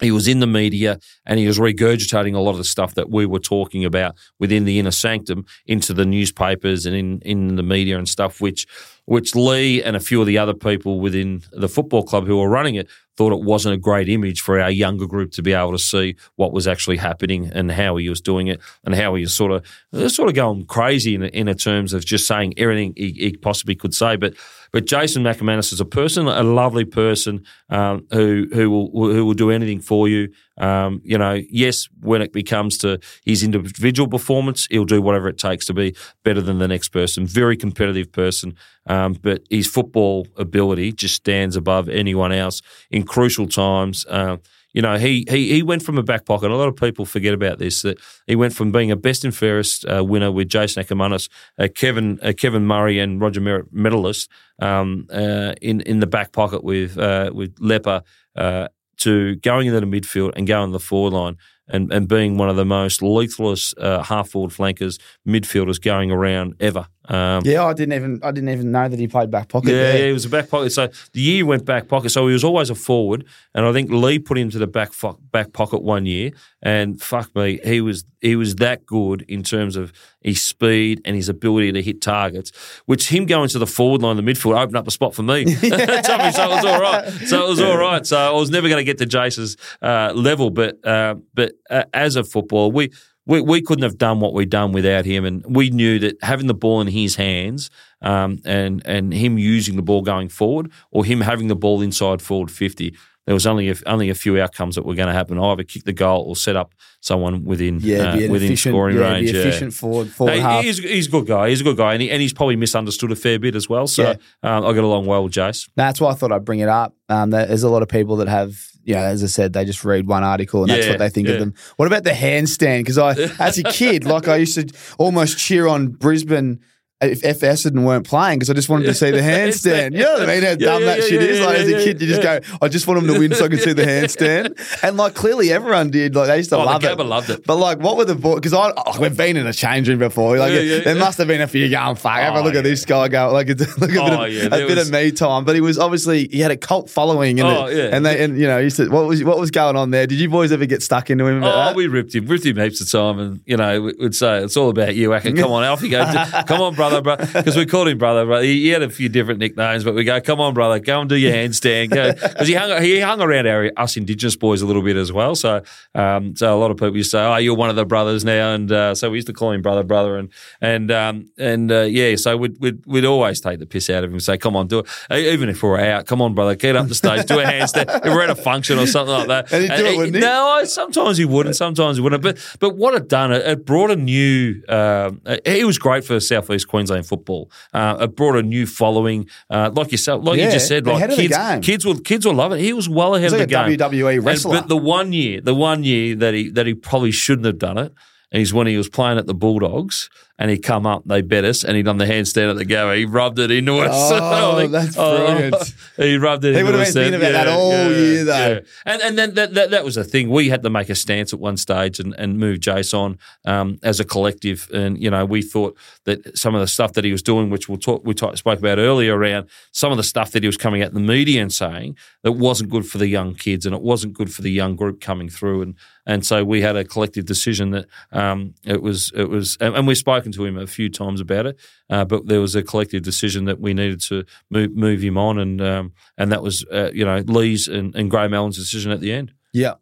he 0.00 0.10
was 0.10 0.26
in 0.26 0.40
the 0.40 0.46
media 0.46 0.98
and 1.26 1.38
he 1.38 1.46
was 1.46 1.58
regurgitating 1.58 2.34
a 2.34 2.40
lot 2.40 2.52
of 2.52 2.58
the 2.58 2.64
stuff 2.64 2.94
that 2.94 3.10
we 3.10 3.26
were 3.26 3.38
talking 3.38 3.84
about 3.84 4.16
within 4.38 4.64
the 4.64 4.78
inner 4.78 4.90
sanctum 4.90 5.44
into 5.66 5.94
the 5.94 6.04
newspapers 6.04 6.86
and 6.86 6.96
in, 6.96 7.20
in 7.20 7.56
the 7.56 7.62
media 7.62 7.98
and 7.98 8.08
stuff, 8.08 8.40
which 8.40 8.66
which 9.04 9.34
Leigh 9.34 9.82
and 9.82 9.96
a 9.96 10.00
few 10.00 10.20
of 10.20 10.28
the 10.28 10.38
other 10.38 10.54
people 10.54 11.00
within 11.00 11.42
the 11.50 11.68
football 11.68 12.04
club 12.04 12.24
who 12.24 12.38
were 12.38 12.48
running 12.48 12.76
it 12.76 12.88
thought 13.16 13.32
it 13.32 13.44
wasn't 13.44 13.74
a 13.74 13.78
great 13.78 14.08
image 14.08 14.40
for 14.40 14.60
our 14.60 14.70
younger 14.70 15.06
group 15.06 15.32
to 15.32 15.42
be 15.42 15.52
able 15.52 15.72
to 15.72 15.78
see 15.78 16.16
what 16.36 16.52
was 16.52 16.66
actually 16.66 16.96
happening 16.96 17.50
and 17.52 17.70
how 17.70 17.96
he 17.96 18.08
was 18.08 18.20
doing 18.20 18.46
it 18.46 18.60
and 18.84 18.94
how 18.94 19.14
he 19.14 19.22
was 19.22 19.34
sort 19.34 19.52
of 19.52 19.66
uh, 19.92 20.08
sort 20.08 20.28
of 20.28 20.34
going 20.34 20.64
crazy 20.66 21.14
in, 21.14 21.24
in 21.24 21.52
terms 21.56 21.92
of 21.92 22.04
just 22.04 22.26
saying 22.26 22.54
everything 22.56 22.94
he, 22.96 23.10
he 23.12 23.36
possibly 23.36 23.74
could 23.74 23.92
say. 23.92 24.16
But 24.16 24.34
but 24.72 24.86
Jason 24.86 25.24
Akermanis 25.24 25.72
is 25.72 25.80
a 25.80 25.84
person, 25.84 26.26
a 26.26 26.42
lovely 26.42 26.84
person 26.84 27.44
um, 27.68 28.06
who 28.10 28.48
who 28.52 28.70
will 28.70 29.12
who 29.12 29.24
will 29.26 29.34
do 29.34 29.50
anything 29.50 29.80
for 29.80 30.08
you. 30.08 30.32
Um, 30.58 31.00
you 31.04 31.18
know, 31.18 31.40
yes, 31.50 31.88
when 32.00 32.22
it 32.22 32.32
becomes 32.32 32.78
to 32.78 32.98
his 33.24 33.42
individual 33.42 34.08
performance, 34.08 34.66
he'll 34.70 34.84
do 34.84 35.02
whatever 35.02 35.28
it 35.28 35.38
takes 35.38 35.66
to 35.66 35.74
be 35.74 35.94
better 36.24 36.40
than 36.40 36.58
the 36.58 36.68
next 36.68 36.88
person. 36.88 37.26
Very 37.26 37.56
competitive 37.56 38.10
person, 38.12 38.54
um, 38.86 39.12
but 39.12 39.42
his 39.50 39.66
football 39.66 40.26
ability 40.36 40.92
just 40.92 41.16
stands 41.16 41.54
above 41.54 41.88
anyone 41.88 42.32
else 42.32 42.62
in 42.90 43.04
crucial 43.04 43.46
times. 43.46 44.06
Um, 44.08 44.40
you 44.72 44.82
know, 44.82 44.96
he, 44.96 45.24
he 45.28 45.52
he 45.52 45.62
went 45.62 45.82
from 45.82 45.98
a 45.98 46.02
back 46.02 46.24
pocket. 46.24 46.50
A 46.50 46.56
lot 46.56 46.68
of 46.68 46.76
people 46.76 47.04
forget 47.04 47.34
about 47.34 47.58
this. 47.58 47.82
That 47.82 47.98
he 48.26 48.36
went 48.36 48.54
from 48.54 48.72
being 48.72 48.90
a 48.90 48.96
best 48.96 49.24
and 49.24 49.34
fairest 49.34 49.84
uh, 49.84 50.04
winner 50.04 50.32
with 50.32 50.48
Jason 50.48 50.82
Akermanis, 50.82 51.28
uh, 51.58 51.68
Kevin 51.74 52.18
uh, 52.22 52.32
Kevin 52.36 52.66
Murray, 52.66 52.98
and 52.98 53.20
Roger 53.20 53.40
Merrett 53.40 53.66
medalist 53.70 54.30
um, 54.60 55.06
uh, 55.10 55.54
in 55.60 55.80
in 55.82 56.00
the 56.00 56.06
back 56.06 56.32
pocket 56.32 56.64
with 56.64 56.96
uh, 56.98 57.30
with 57.34 57.54
Leppa 57.56 58.02
uh, 58.36 58.68
to 58.98 59.36
going 59.36 59.66
into 59.66 59.80
the 59.80 59.86
midfield 59.86 60.32
and 60.36 60.46
going 60.46 60.68
to 60.68 60.72
the 60.72 60.80
forward 60.80 61.12
line 61.12 61.36
and, 61.68 61.92
and 61.92 62.08
being 62.08 62.36
one 62.36 62.48
of 62.48 62.56
the 62.56 62.64
most 62.64 63.00
lethalest 63.00 63.74
uh, 63.78 64.02
half 64.02 64.30
forward 64.30 64.52
flankers 64.52 64.98
midfielders 65.26 65.80
going 65.80 66.10
around 66.10 66.54
ever. 66.60 66.86
Um, 67.12 67.42
Yeah, 67.44 67.64
I 67.66 67.72
didn't 67.74 67.92
even 67.94 68.20
I 68.22 68.30
didn't 68.32 68.48
even 68.50 68.72
know 68.72 68.88
that 68.88 68.98
he 68.98 69.06
played 69.06 69.30
back 69.30 69.48
pocket. 69.48 69.70
yeah, 69.70 69.92
yeah, 69.94 70.06
he 70.06 70.12
was 70.12 70.24
a 70.24 70.28
back 70.30 70.48
pocket. 70.48 70.70
So 70.72 70.88
the 71.12 71.20
year 71.20 71.36
he 71.36 71.42
went 71.42 71.64
back 71.64 71.86
pocket, 71.88 72.10
so 72.10 72.26
he 72.26 72.32
was 72.32 72.42
always 72.44 72.70
a 72.70 72.74
forward, 72.74 73.24
and 73.54 73.66
I 73.66 73.72
think 73.72 73.90
Leigh 73.90 74.18
put 74.18 74.38
him 74.38 74.50
to 74.50 74.58
the 74.58 74.66
back 74.66 74.92
fo- 74.92 75.18
back 75.30 75.52
pocket 75.52 75.82
one 75.82 76.06
year, 76.06 76.30
and 76.62 77.00
fuck 77.00 77.34
me, 77.36 77.60
he 77.64 77.80
was 77.80 78.04
he 78.20 78.34
was 78.36 78.54
that 78.56 78.86
good 78.86 79.22
in 79.28 79.42
terms 79.42 79.76
of 79.76 79.92
his 80.20 80.40
speed 80.42 81.00
and 81.04 81.16
his 81.16 81.28
ability 81.28 81.72
to 81.72 81.82
hit 81.82 82.00
targets. 82.00 82.52
Which 82.86 83.08
him 83.08 83.26
going 83.26 83.48
to 83.50 83.58
the 83.58 83.66
forward 83.66 84.00
line, 84.02 84.16
the 84.16 84.22
midfield, 84.22 84.58
opened 84.58 84.76
up 84.76 84.86
a 84.86 84.90
spot 84.92 85.14
for 85.14 85.22
me. 85.22 85.44
so 85.54 85.66
it 85.66 86.36
was 86.36 86.64
all 86.64 86.80
right. 86.80 87.08
So 87.26 87.44
it 87.44 87.48
was 87.48 87.60
all 87.60 87.76
right. 87.76 88.06
So 88.06 88.16
I 88.16 88.30
was 88.30 88.50
never 88.50 88.68
going 88.68 88.78
to 88.78 88.84
get 88.84 88.98
to 88.98 89.06
Jace's 89.06 89.56
uh, 89.82 90.12
level, 90.14 90.50
but 90.50 90.84
uh, 90.86 91.16
but 91.34 91.52
uh, 91.68 91.84
as 91.92 92.16
a 92.16 92.24
footballer, 92.24 92.68
we 92.72 92.90
we, 93.26 93.40
we 93.40 93.62
couldn't 93.62 93.84
have 93.84 93.98
done 93.98 94.20
what 94.20 94.32
we've 94.34 94.50
done 94.50 94.72
without 94.72 95.04
him. 95.04 95.24
And 95.24 95.44
we 95.46 95.70
knew 95.70 95.98
that 96.00 96.16
having 96.22 96.46
the 96.46 96.54
ball 96.54 96.80
in 96.80 96.88
his 96.88 97.16
hands 97.16 97.70
um, 98.00 98.40
and 98.44 98.82
and 98.84 99.12
him 99.14 99.38
using 99.38 99.76
the 99.76 99.82
ball 99.82 100.02
going 100.02 100.28
forward 100.28 100.70
or 100.90 101.04
him 101.04 101.20
having 101.20 101.48
the 101.48 101.56
ball 101.56 101.80
inside 101.82 102.20
forward 102.20 102.50
50, 102.50 102.94
there 103.26 103.34
was 103.34 103.46
only 103.46 103.70
a, 103.70 103.76
only 103.86 104.10
a 104.10 104.14
few 104.16 104.40
outcomes 104.40 104.74
that 104.74 104.84
were 104.84 104.96
going 104.96 105.06
to 105.06 105.12
happen. 105.14 105.38
Either 105.38 105.62
kick 105.62 105.84
the 105.84 105.92
goal 105.92 106.24
or 106.24 106.34
set 106.34 106.56
up 106.56 106.74
someone 107.00 107.44
within 107.44 107.78
Yeah, 107.80 108.14
uh, 108.14 108.28
within 108.28 108.56
scoring 108.56 108.96
yeah, 108.96 109.12
range. 109.12 109.30
Be 109.30 109.38
yeah. 109.38 109.44
efficient 109.44 109.74
forward, 109.74 110.08
forward 110.08 110.38
half. 110.40 110.64
he's, 110.64 110.78
he's 110.78 111.06
a 111.06 111.10
good 111.10 111.26
guy. 111.28 111.48
He's 111.50 111.60
a 111.60 111.64
good 111.64 111.76
guy, 111.76 111.92
and, 111.92 112.02
he, 112.02 112.10
and 112.10 112.20
he's 112.20 112.32
probably 112.32 112.56
misunderstood 112.56 113.12
a 113.12 113.16
fair 113.16 113.38
bit 113.38 113.54
as 113.54 113.68
well. 113.68 113.86
So 113.86 114.02
Yeah. 114.02 114.14
um, 114.42 114.64
I 114.66 114.72
got 114.72 114.82
along 114.82 115.06
well 115.06 115.22
with 115.22 115.32
Jace. 115.32 115.68
That's 115.76 116.00
why 116.00 116.10
I 116.10 116.14
thought 116.14 116.32
I'd 116.32 116.44
bring 116.44 116.58
it 116.60 116.68
up. 116.68 116.96
Um, 117.08 117.30
there's 117.30 117.62
a 117.62 117.68
lot 117.70 117.82
of 117.82 117.88
people 117.88 118.16
that 118.16 118.26
have, 118.28 118.56
you 118.84 118.94
know, 118.94 119.00
as 119.02 119.22
I 119.22 119.26
said, 119.26 119.52
they 119.52 119.64
just 119.64 119.84
read 119.84 120.06
one 120.06 120.24
article 120.24 120.62
and 120.62 120.70
that's 120.70 120.84
Yeah, 120.86 120.92
what 120.92 120.98
they 120.98 121.08
think 121.10 121.28
yeah. 121.28 121.34
of 121.34 121.40
them. 121.40 121.54
What 121.76 121.86
about 121.86 122.04
the 122.04 122.10
handstand? 122.10 122.80
Because 122.80 122.98
I, 122.98 123.10
as 123.38 123.58
a 123.58 123.62
kid, 123.64 124.04
like 124.04 124.28
I 124.28 124.36
used 124.36 124.54
to 124.54 124.68
almost 124.98 125.38
cheer 125.38 125.66
on 125.66 125.88
Brisbane 125.88 126.60
if, 127.02 127.24
if 127.24 127.40
Essendon 127.40 127.84
weren't 127.84 128.06
playing 128.06 128.38
because 128.38 128.50
I 128.50 128.54
just 128.54 128.68
wanted 128.68 128.86
to 128.86 128.94
see 128.94 129.10
the 129.10 129.18
handstand. 129.32 129.92
You 129.92 130.00
know 130.04 130.12
what 130.14 130.22
I 130.22 130.26
mean? 130.34 130.42
How 130.44 130.54
dumb 130.54 130.80
yeah, 130.82 130.86
that 130.86 130.98
yeah, 131.00 131.04
shit 131.04 131.20
yeah, 131.20 131.26
is. 131.28 131.40
Like 131.40 131.56
yeah, 131.56 131.62
as 131.64 131.68
a 131.68 131.84
kid, 131.84 132.00
you 132.00 132.06
just 132.08 132.22
yeah. 132.22 132.40
go, 132.40 132.46
I 132.62 132.68
just 132.68 132.86
want 132.86 133.00
them 133.04 133.12
to 133.12 133.18
win 133.18 133.34
so 133.34 133.44
I 133.44 133.48
can 133.48 133.58
see 133.58 133.72
the 133.72 133.82
handstand. 134.16 134.82
And 134.82 134.96
like 134.96 135.14
clearly 135.14 135.52
everyone 135.52 135.90
did. 135.90 136.14
Like 136.14 136.28
they 136.28 136.36
used 136.38 136.50
to 136.50 136.56
Oh, 136.56 136.60
the 136.60 136.66
love 136.66 136.84
it. 136.84 136.98
Gabba 136.98 137.08
loved 137.08 137.30
it. 137.30 137.46
But 137.46 137.56
like, 137.56 137.78
what 137.78 137.96
were 137.96 138.04
the 138.04 138.14
boys? 138.14 138.36
Because 138.36 138.52
I 138.54 138.72
oh, 138.76 139.00
we've 139.00 139.16
been 139.16 139.36
in 139.36 139.46
a 139.46 139.52
change 139.52 139.88
room 139.88 139.98
before. 139.98 140.38
Like 140.38 140.52
Yeah, 140.52 140.60
yeah, 140.60 140.78
there 140.80 140.94
yeah. 140.94 141.00
must 141.00 141.18
have 141.18 141.26
been 141.28 141.40
a 141.40 141.48
few 141.48 141.68
going 141.68 141.96
fuck. 141.96 142.12
Have 142.12 142.34
a 142.34 142.38
Oh, 142.38 142.42
look 142.42 142.54
at 142.54 142.64
this 142.64 142.84
guy 142.84 143.08
go 143.08 143.32
like 143.32 143.48
it's 143.48 143.60
look 143.78 143.90
a 143.90 143.94
bit 143.94 143.98
Oh, 144.00 144.24
of, 144.24 144.32
yeah, 144.32 144.42
a 144.44 144.48
there 144.50 144.66
bit 144.66 144.78
was- 144.78 144.88
of 144.88 144.92
me 144.94 145.10
time. 145.12 145.44
But 145.44 145.54
he 145.54 145.60
was 145.60 145.78
obviously 145.78 146.28
he 146.28 146.40
had 146.40 146.50
a 146.50 146.56
cult 146.56 146.88
following. 146.90 147.40
And 147.40 147.48
Oh, 147.48 147.66
yeah. 147.66 147.90
and 147.92 148.04
they 148.06 148.22
and 148.24 148.38
you 148.38 148.46
know 148.46 148.62
he 148.62 148.70
said 148.70 148.88
what 148.90 149.06
was 149.06 149.22
what 149.24 149.38
was 149.38 149.50
going 149.50 149.76
on 149.76 149.90
there? 149.90 150.06
Did 150.06 150.18
you 150.18 150.28
boys 150.28 150.52
ever 150.52 150.66
get 150.66 150.82
stuck 150.82 151.10
into 151.10 151.26
him? 151.26 151.42
Oh, 151.42 151.72
we 151.74 151.86
ripped 151.86 152.14
him, 152.14 152.26
ripped 152.26 152.44
him 152.44 152.56
heaps 152.56 152.80
of 152.80 152.90
time, 152.90 153.18
and 153.18 153.40
you 153.46 153.56
know, 153.56 153.80
we- 153.82 153.94
we'd 153.98 154.14
say 154.14 154.42
it's 154.42 154.56
all 154.56 154.68
about 154.70 154.94
you, 154.94 155.12
Acker. 155.14 155.32
Come 155.32 155.50
on, 155.52 155.64
Alfie, 155.64 155.88
go. 155.88 156.04
Come 156.46 156.60
on, 156.60 156.74
brother, 156.74 156.91
brother, 157.00 157.26
because 157.32 157.56
we 157.56 157.64
called 157.66 157.88
him 157.88 157.98
brother. 157.98 158.26
But 158.26 158.44
he, 158.44 158.62
he 158.62 158.68
had 158.68 158.82
a 158.82 158.90
few 158.90 159.08
different 159.08 159.40
nicknames, 159.40 159.84
but 159.84 159.94
we 159.94 160.04
go, 160.04 160.20
come 160.20 160.40
on, 160.40 160.52
brother, 160.54 160.78
go 160.80 161.00
and 161.00 161.08
do 161.08 161.16
your 161.16 161.32
handstand, 161.32 161.90
because 161.90 162.46
he 162.48 162.54
hung 162.54 162.82
he 162.82 163.00
hung 163.00 163.20
around 163.22 163.46
our 163.46 163.70
us 163.76 163.96
Indigenous 163.96 164.36
boys 164.36 164.60
a 164.62 164.66
little 164.66 164.82
bit 164.82 164.96
as 164.96 165.12
well. 165.12 165.34
So, 165.34 165.62
um, 165.94 166.36
so 166.36 166.56
a 166.56 166.58
lot 166.58 166.70
of 166.70 166.76
people 166.76 166.96
used 166.96 167.10
to 167.12 167.16
say, 167.18 167.24
oh, 167.24 167.36
you're 167.36 167.54
one 167.56 167.70
of 167.70 167.76
the 167.76 167.84
brothers 167.86 168.24
now, 168.24 168.52
and 168.54 168.70
uh, 168.70 168.94
so 168.94 169.10
we 169.10 169.18
used 169.18 169.28
to 169.28 169.32
call 169.32 169.52
him 169.52 169.62
brother, 169.62 169.82
brother, 169.82 170.18
and 170.18 170.28
and 170.60 170.90
um, 170.90 171.30
and 171.38 171.70
uh, 171.72 171.82
yeah, 171.82 172.16
so 172.16 172.36
we'd, 172.36 172.58
we'd 172.60 172.84
we'd 172.86 173.04
always 173.04 173.40
take 173.40 173.58
the 173.58 173.66
piss 173.66 173.88
out 173.88 174.04
of 174.04 174.10
him, 174.10 174.14
and 174.14 174.22
say, 174.22 174.36
come 174.36 174.56
on, 174.56 174.66
do 174.66 174.80
it, 174.80 174.86
E- 175.12 175.30
even 175.32 175.48
if 175.48 175.62
we 175.62 175.68
we're 175.68 175.80
out, 175.80 176.06
come 176.06 176.20
on, 176.20 176.34
brother, 176.34 176.54
get 176.54 176.76
up 176.76 176.88
the 176.88 176.94
stage, 176.94 177.26
do 177.26 177.38
a 177.38 177.44
handstand. 177.44 177.86
if 178.04 178.12
we're 178.12 178.22
at 178.22 178.30
a 178.30 178.34
function 178.34 178.78
or 178.78 178.86
something 178.86 179.14
like 179.14 179.28
that, 179.28 179.52
And 179.52 179.62
he'd 179.62 179.76
do 179.76 179.86
it, 179.86 179.96
wouldn't 179.96 180.14
he? 180.16 180.20
No, 180.20 180.48
I- 180.48 180.64
sometimes 180.64 181.18
he 181.18 181.24
would, 181.24 181.46
and 181.46 181.54
sometimes 181.56 181.96
he 181.96 182.02
wouldn't. 182.02 182.22
But 182.22 182.38
but 182.58 182.76
what 182.76 182.94
it 182.94 183.08
done, 183.08 183.32
it, 183.32 183.46
it 183.46 183.66
brought 183.66 183.90
a 183.90 183.96
new. 183.96 184.62
Um, 184.68 185.20
it 185.44 185.66
was 185.66 185.78
great 185.78 186.04
for 186.04 186.18
Southeast 186.20 186.68
Queensland 186.68 186.81
football. 186.88 187.50
Uh, 187.72 187.96
it 188.00 188.16
brought 188.16 188.36
a 188.36 188.42
new 188.42 188.66
following, 188.66 189.28
uh, 189.50 189.70
like 189.74 189.92
yourself, 189.92 190.24
like 190.24 190.38
Yeah, 190.38 190.46
you 190.46 190.52
just 190.52 190.68
said, 190.68 190.86
like 190.86 190.96
ahead 190.96 191.10
of 191.10 191.16
the 191.16 191.28
kids, 191.28 191.66
kids 191.66 191.84
will 191.84 191.98
kids 191.98 192.26
will 192.26 192.34
love 192.34 192.52
it. 192.52 192.60
He 192.60 192.72
was 192.72 192.88
well 192.88 193.14
ahead 193.14 193.32
He's 193.32 193.32
of 193.40 193.48
the 193.48 193.56
like 193.56 193.66
a 193.66 193.76
game. 193.76 193.90
WWE 193.90 194.16
And- 194.16 194.24
wrestler. 194.26 194.52
but 194.60 194.68
the 194.68 194.76
one 194.76 195.12
year, 195.12 195.40
the 195.40 195.54
one 195.54 195.84
year 195.84 196.14
that 196.16 196.34
he 196.34 196.50
that 196.50 196.66
he 196.66 196.74
probably 196.74 197.12
shouldn't 197.12 197.46
have 197.46 197.58
done 197.58 197.78
it. 197.78 197.92
Is 198.32 198.54
when 198.54 198.66
he 198.66 198.78
was 198.78 198.88
playing 198.88 199.18
at 199.18 199.26
the 199.26 199.34
Bulldogs 199.34 200.08
and 200.42 200.50
he 200.50 200.58
come 200.58 200.88
up, 200.88 201.04
they 201.06 201.22
bet 201.22 201.44
us, 201.44 201.62
and 201.62 201.76
he 201.76 201.84
done 201.84 201.98
the 201.98 202.04
handstand 202.04 202.50
at 202.50 202.56
the 202.56 202.64
go. 202.64 202.92
He 202.92 203.04
rubbed 203.04 203.38
it 203.38 203.52
into 203.52 203.78
us. 203.78 204.10
Oh, 204.42 204.66
that's 204.66 204.96
brilliant. 204.96 205.74
he 205.96 206.16
rubbed 206.16 206.44
it 206.44 206.54
He 206.54 206.60
into 206.60 206.72
would 206.72 206.78
have 206.80 206.86
been 206.86 206.92
thinking 206.92 207.20
about 207.20 207.32
that 207.32 207.46
all 207.46 207.90
year, 207.92 208.24
though. 208.24 208.60
And 208.84 209.00
and 209.02 209.16
then 209.16 209.34
that, 209.34 209.54
that 209.54 209.70
that 209.70 209.84
was 209.84 209.94
the 209.94 210.02
thing. 210.02 210.30
We 210.30 210.48
had 210.48 210.64
to 210.64 210.70
make 210.70 210.88
a 210.88 210.96
stance 210.96 211.32
at 211.32 211.38
one 211.38 211.56
stage 211.56 212.00
and, 212.00 212.12
and 212.18 212.38
move 212.38 212.58
Jace 212.58 212.92
on 212.92 213.18
um, 213.44 213.78
as 213.84 214.00
a 214.00 214.04
collective. 214.04 214.68
And 214.74 215.00
you 215.00 215.10
know, 215.10 215.24
we 215.24 215.42
thought 215.42 215.76
that 216.04 216.36
some 216.36 216.56
of 216.56 216.60
the 216.60 216.66
stuff 216.66 216.94
that 216.94 217.04
he 217.04 217.12
was 217.12 217.22
doing, 217.22 217.50
which 217.50 217.68
we'll 217.68 217.78
talk, 217.78 218.02
we 218.04 218.14
talk, 218.14 218.36
spoke 218.36 218.58
about 218.58 218.78
earlier, 218.78 219.16
around 219.16 219.48
some 219.70 219.92
of 219.92 219.96
the 219.96 220.02
stuff 220.02 220.32
that 220.32 220.42
he 220.42 220.48
was 220.48 220.56
coming 220.56 220.82
at 220.82 220.92
the 220.92 221.00
media 221.00 221.40
and 221.40 221.52
saying 221.52 221.96
that 222.22 222.32
wasn't 222.32 222.70
good 222.70 222.86
for 222.86 222.98
the 222.98 223.08
young 223.08 223.34
kids 223.36 223.64
and 223.64 223.74
it 223.76 223.82
wasn't 223.82 224.12
good 224.12 224.34
for 224.34 224.42
the 224.42 224.50
young 224.50 224.74
group 224.74 225.00
coming 225.00 225.28
through. 225.28 225.62
And 225.62 225.76
and 226.04 226.26
so 226.26 226.44
we 226.44 226.62
had 226.62 226.76
a 226.76 226.84
collective 226.84 227.26
decision 227.26 227.70
that 227.70 227.86
um, 228.10 228.54
it 228.64 228.82
was 228.82 229.12
it 229.14 229.28
was, 229.28 229.56
and, 229.60 229.76
and 229.76 229.86
we've 229.86 229.96
spoken 229.96 230.31
to 230.32 230.44
him 230.44 230.56
a 230.58 230.66
few 230.66 230.88
times 230.88 231.20
about 231.20 231.46
it. 231.46 231.58
Uh, 231.90 232.04
but 232.04 232.26
there 232.26 232.40
was 232.40 232.54
a 232.54 232.62
collective 232.62 233.02
decision 233.02 233.44
that 233.44 233.60
we 233.60 233.74
needed 233.74 234.00
to 234.02 234.24
move, 234.50 234.74
move 234.76 235.02
him 235.02 235.16
on, 235.18 235.38
and 235.38 235.60
um, 235.60 235.92
and 236.18 236.32
that 236.32 236.42
was 236.42 236.64
uh, 236.72 236.90
you 236.92 237.04
know 237.04 237.22
Leigh's 237.26 237.68
and, 237.68 237.94
and 237.94 238.10
Graham 238.10 238.34
Allan's 238.34 238.56
decision 238.56 238.90
at 238.92 239.00
the 239.00 239.12
end. 239.12 239.32
Yeah. 239.52 239.74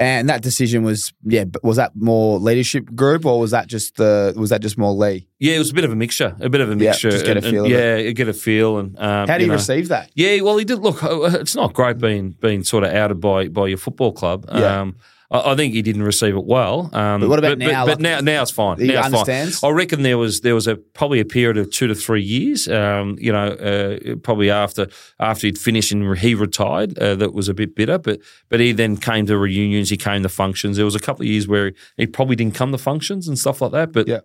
And 0.00 0.28
that 0.28 0.42
decision 0.42 0.84
was 0.84 1.12
yeah, 1.24 1.42
was 1.64 1.76
that 1.76 1.90
more 1.96 2.38
leadership 2.38 2.84
group 2.94 3.26
or 3.26 3.40
was 3.40 3.50
that 3.50 3.66
just 3.66 3.96
the 3.96 4.32
was 4.36 4.50
that 4.50 4.60
just 4.62 4.78
more 4.78 4.92
Leigh? 4.92 5.26
Yeah, 5.40 5.56
it 5.56 5.58
was 5.58 5.70
a 5.70 5.74
bit 5.74 5.82
of 5.82 5.90
a 5.90 5.96
mixture, 5.96 6.36
a 6.38 6.48
bit 6.48 6.60
of 6.60 6.68
a 6.70 6.72
Yeah, 6.76 6.90
mixture. 6.90 7.10
just 7.10 7.24
get 7.24 7.36
a 7.36 7.38
and- 7.38 7.46
and 7.46 7.52
feel 7.52 7.64
of 7.64 7.70
yeah, 7.72 8.10
get 8.12 8.28
a 8.28 8.32
feel. 8.32 8.78
And 8.78 8.96
um, 8.96 9.26
How 9.26 9.38
do 9.38 9.42
you, 9.42 9.48
know. 9.48 9.54
receive 9.54 9.88
that? 9.88 10.12
Yeah, 10.14 10.40
well, 10.42 10.56
he 10.56 10.64
did. 10.64 10.78
Look, 10.78 11.02
uh, 11.02 11.22
it's 11.40 11.56
not 11.56 11.72
great 11.74 11.98
being 11.98 12.30
being 12.30 12.62
sort 12.62 12.84
of 12.84 12.92
outed 12.94 13.18
by 13.20 13.48
by 13.48 13.66
your 13.66 13.76
football 13.78 14.12
club. 14.12 14.46
Yeah. 14.52 14.82
Um, 14.82 14.98
I, 15.30 15.52
I 15.52 15.56
think 15.56 15.74
he 15.74 15.82
didn't 15.82 16.02
receive 16.04 16.34
it 16.36 16.44
well. 16.44 16.88
Um, 16.92 17.20
But 17.20 17.28
what 17.28 17.38
about 17.38 17.58
now, 17.58 17.84
But, 17.84 17.98
like- 17.98 18.00
now, 18.00 18.20
now 18.20 18.42
it's 18.42 18.50
fine. 18.50 18.78
He 18.78 18.86
now 18.88 19.02
understands? 19.02 19.58
fine. 19.60 19.70
I 19.70 19.74
reckon 19.74 20.02
there 20.02 20.18
was 20.18 20.40
there 20.40 20.54
was 20.54 20.66
a 20.66 20.76
probably 20.76 21.20
a 21.20 21.24
period 21.24 21.56
of 21.58 21.70
two 21.70 21.86
to 21.86 21.94
three 21.94 22.22
years. 22.22 22.66
Um, 22.68 23.16
you 23.20 23.32
know, 23.32 23.48
uh, 23.48 24.16
probably 24.22 24.50
after 24.50 24.88
after 25.20 25.46
he'd 25.46 25.58
finished 25.58 25.92
and 25.92 26.16
he 26.18 26.34
retired, 26.34 26.98
uh, 26.98 27.14
that 27.16 27.34
was 27.34 27.48
a 27.48 27.54
bit 27.54 27.74
bitter. 27.74 27.98
But 27.98 28.20
but 28.48 28.60
he 28.60 28.72
then 28.72 28.96
came 28.96 29.26
to 29.26 29.36
reunions. 29.38 29.90
He 29.90 29.96
came 29.96 30.22
to 30.22 30.28
functions. 30.28 30.76
There 30.76 30.84
was 30.86 30.94
a 30.94 31.00
couple 31.00 31.22
of 31.22 31.28
years 31.28 31.46
where 31.46 31.72
he 31.96 32.06
probably 32.06 32.36
didn't 32.36 32.54
come 32.54 32.72
to 32.72 32.78
functions 32.78 33.28
and 33.28 33.38
stuff 33.38 33.60
like 33.60 33.72
that. 33.72 33.92
But 33.92 34.08
Yeah. 34.08 34.20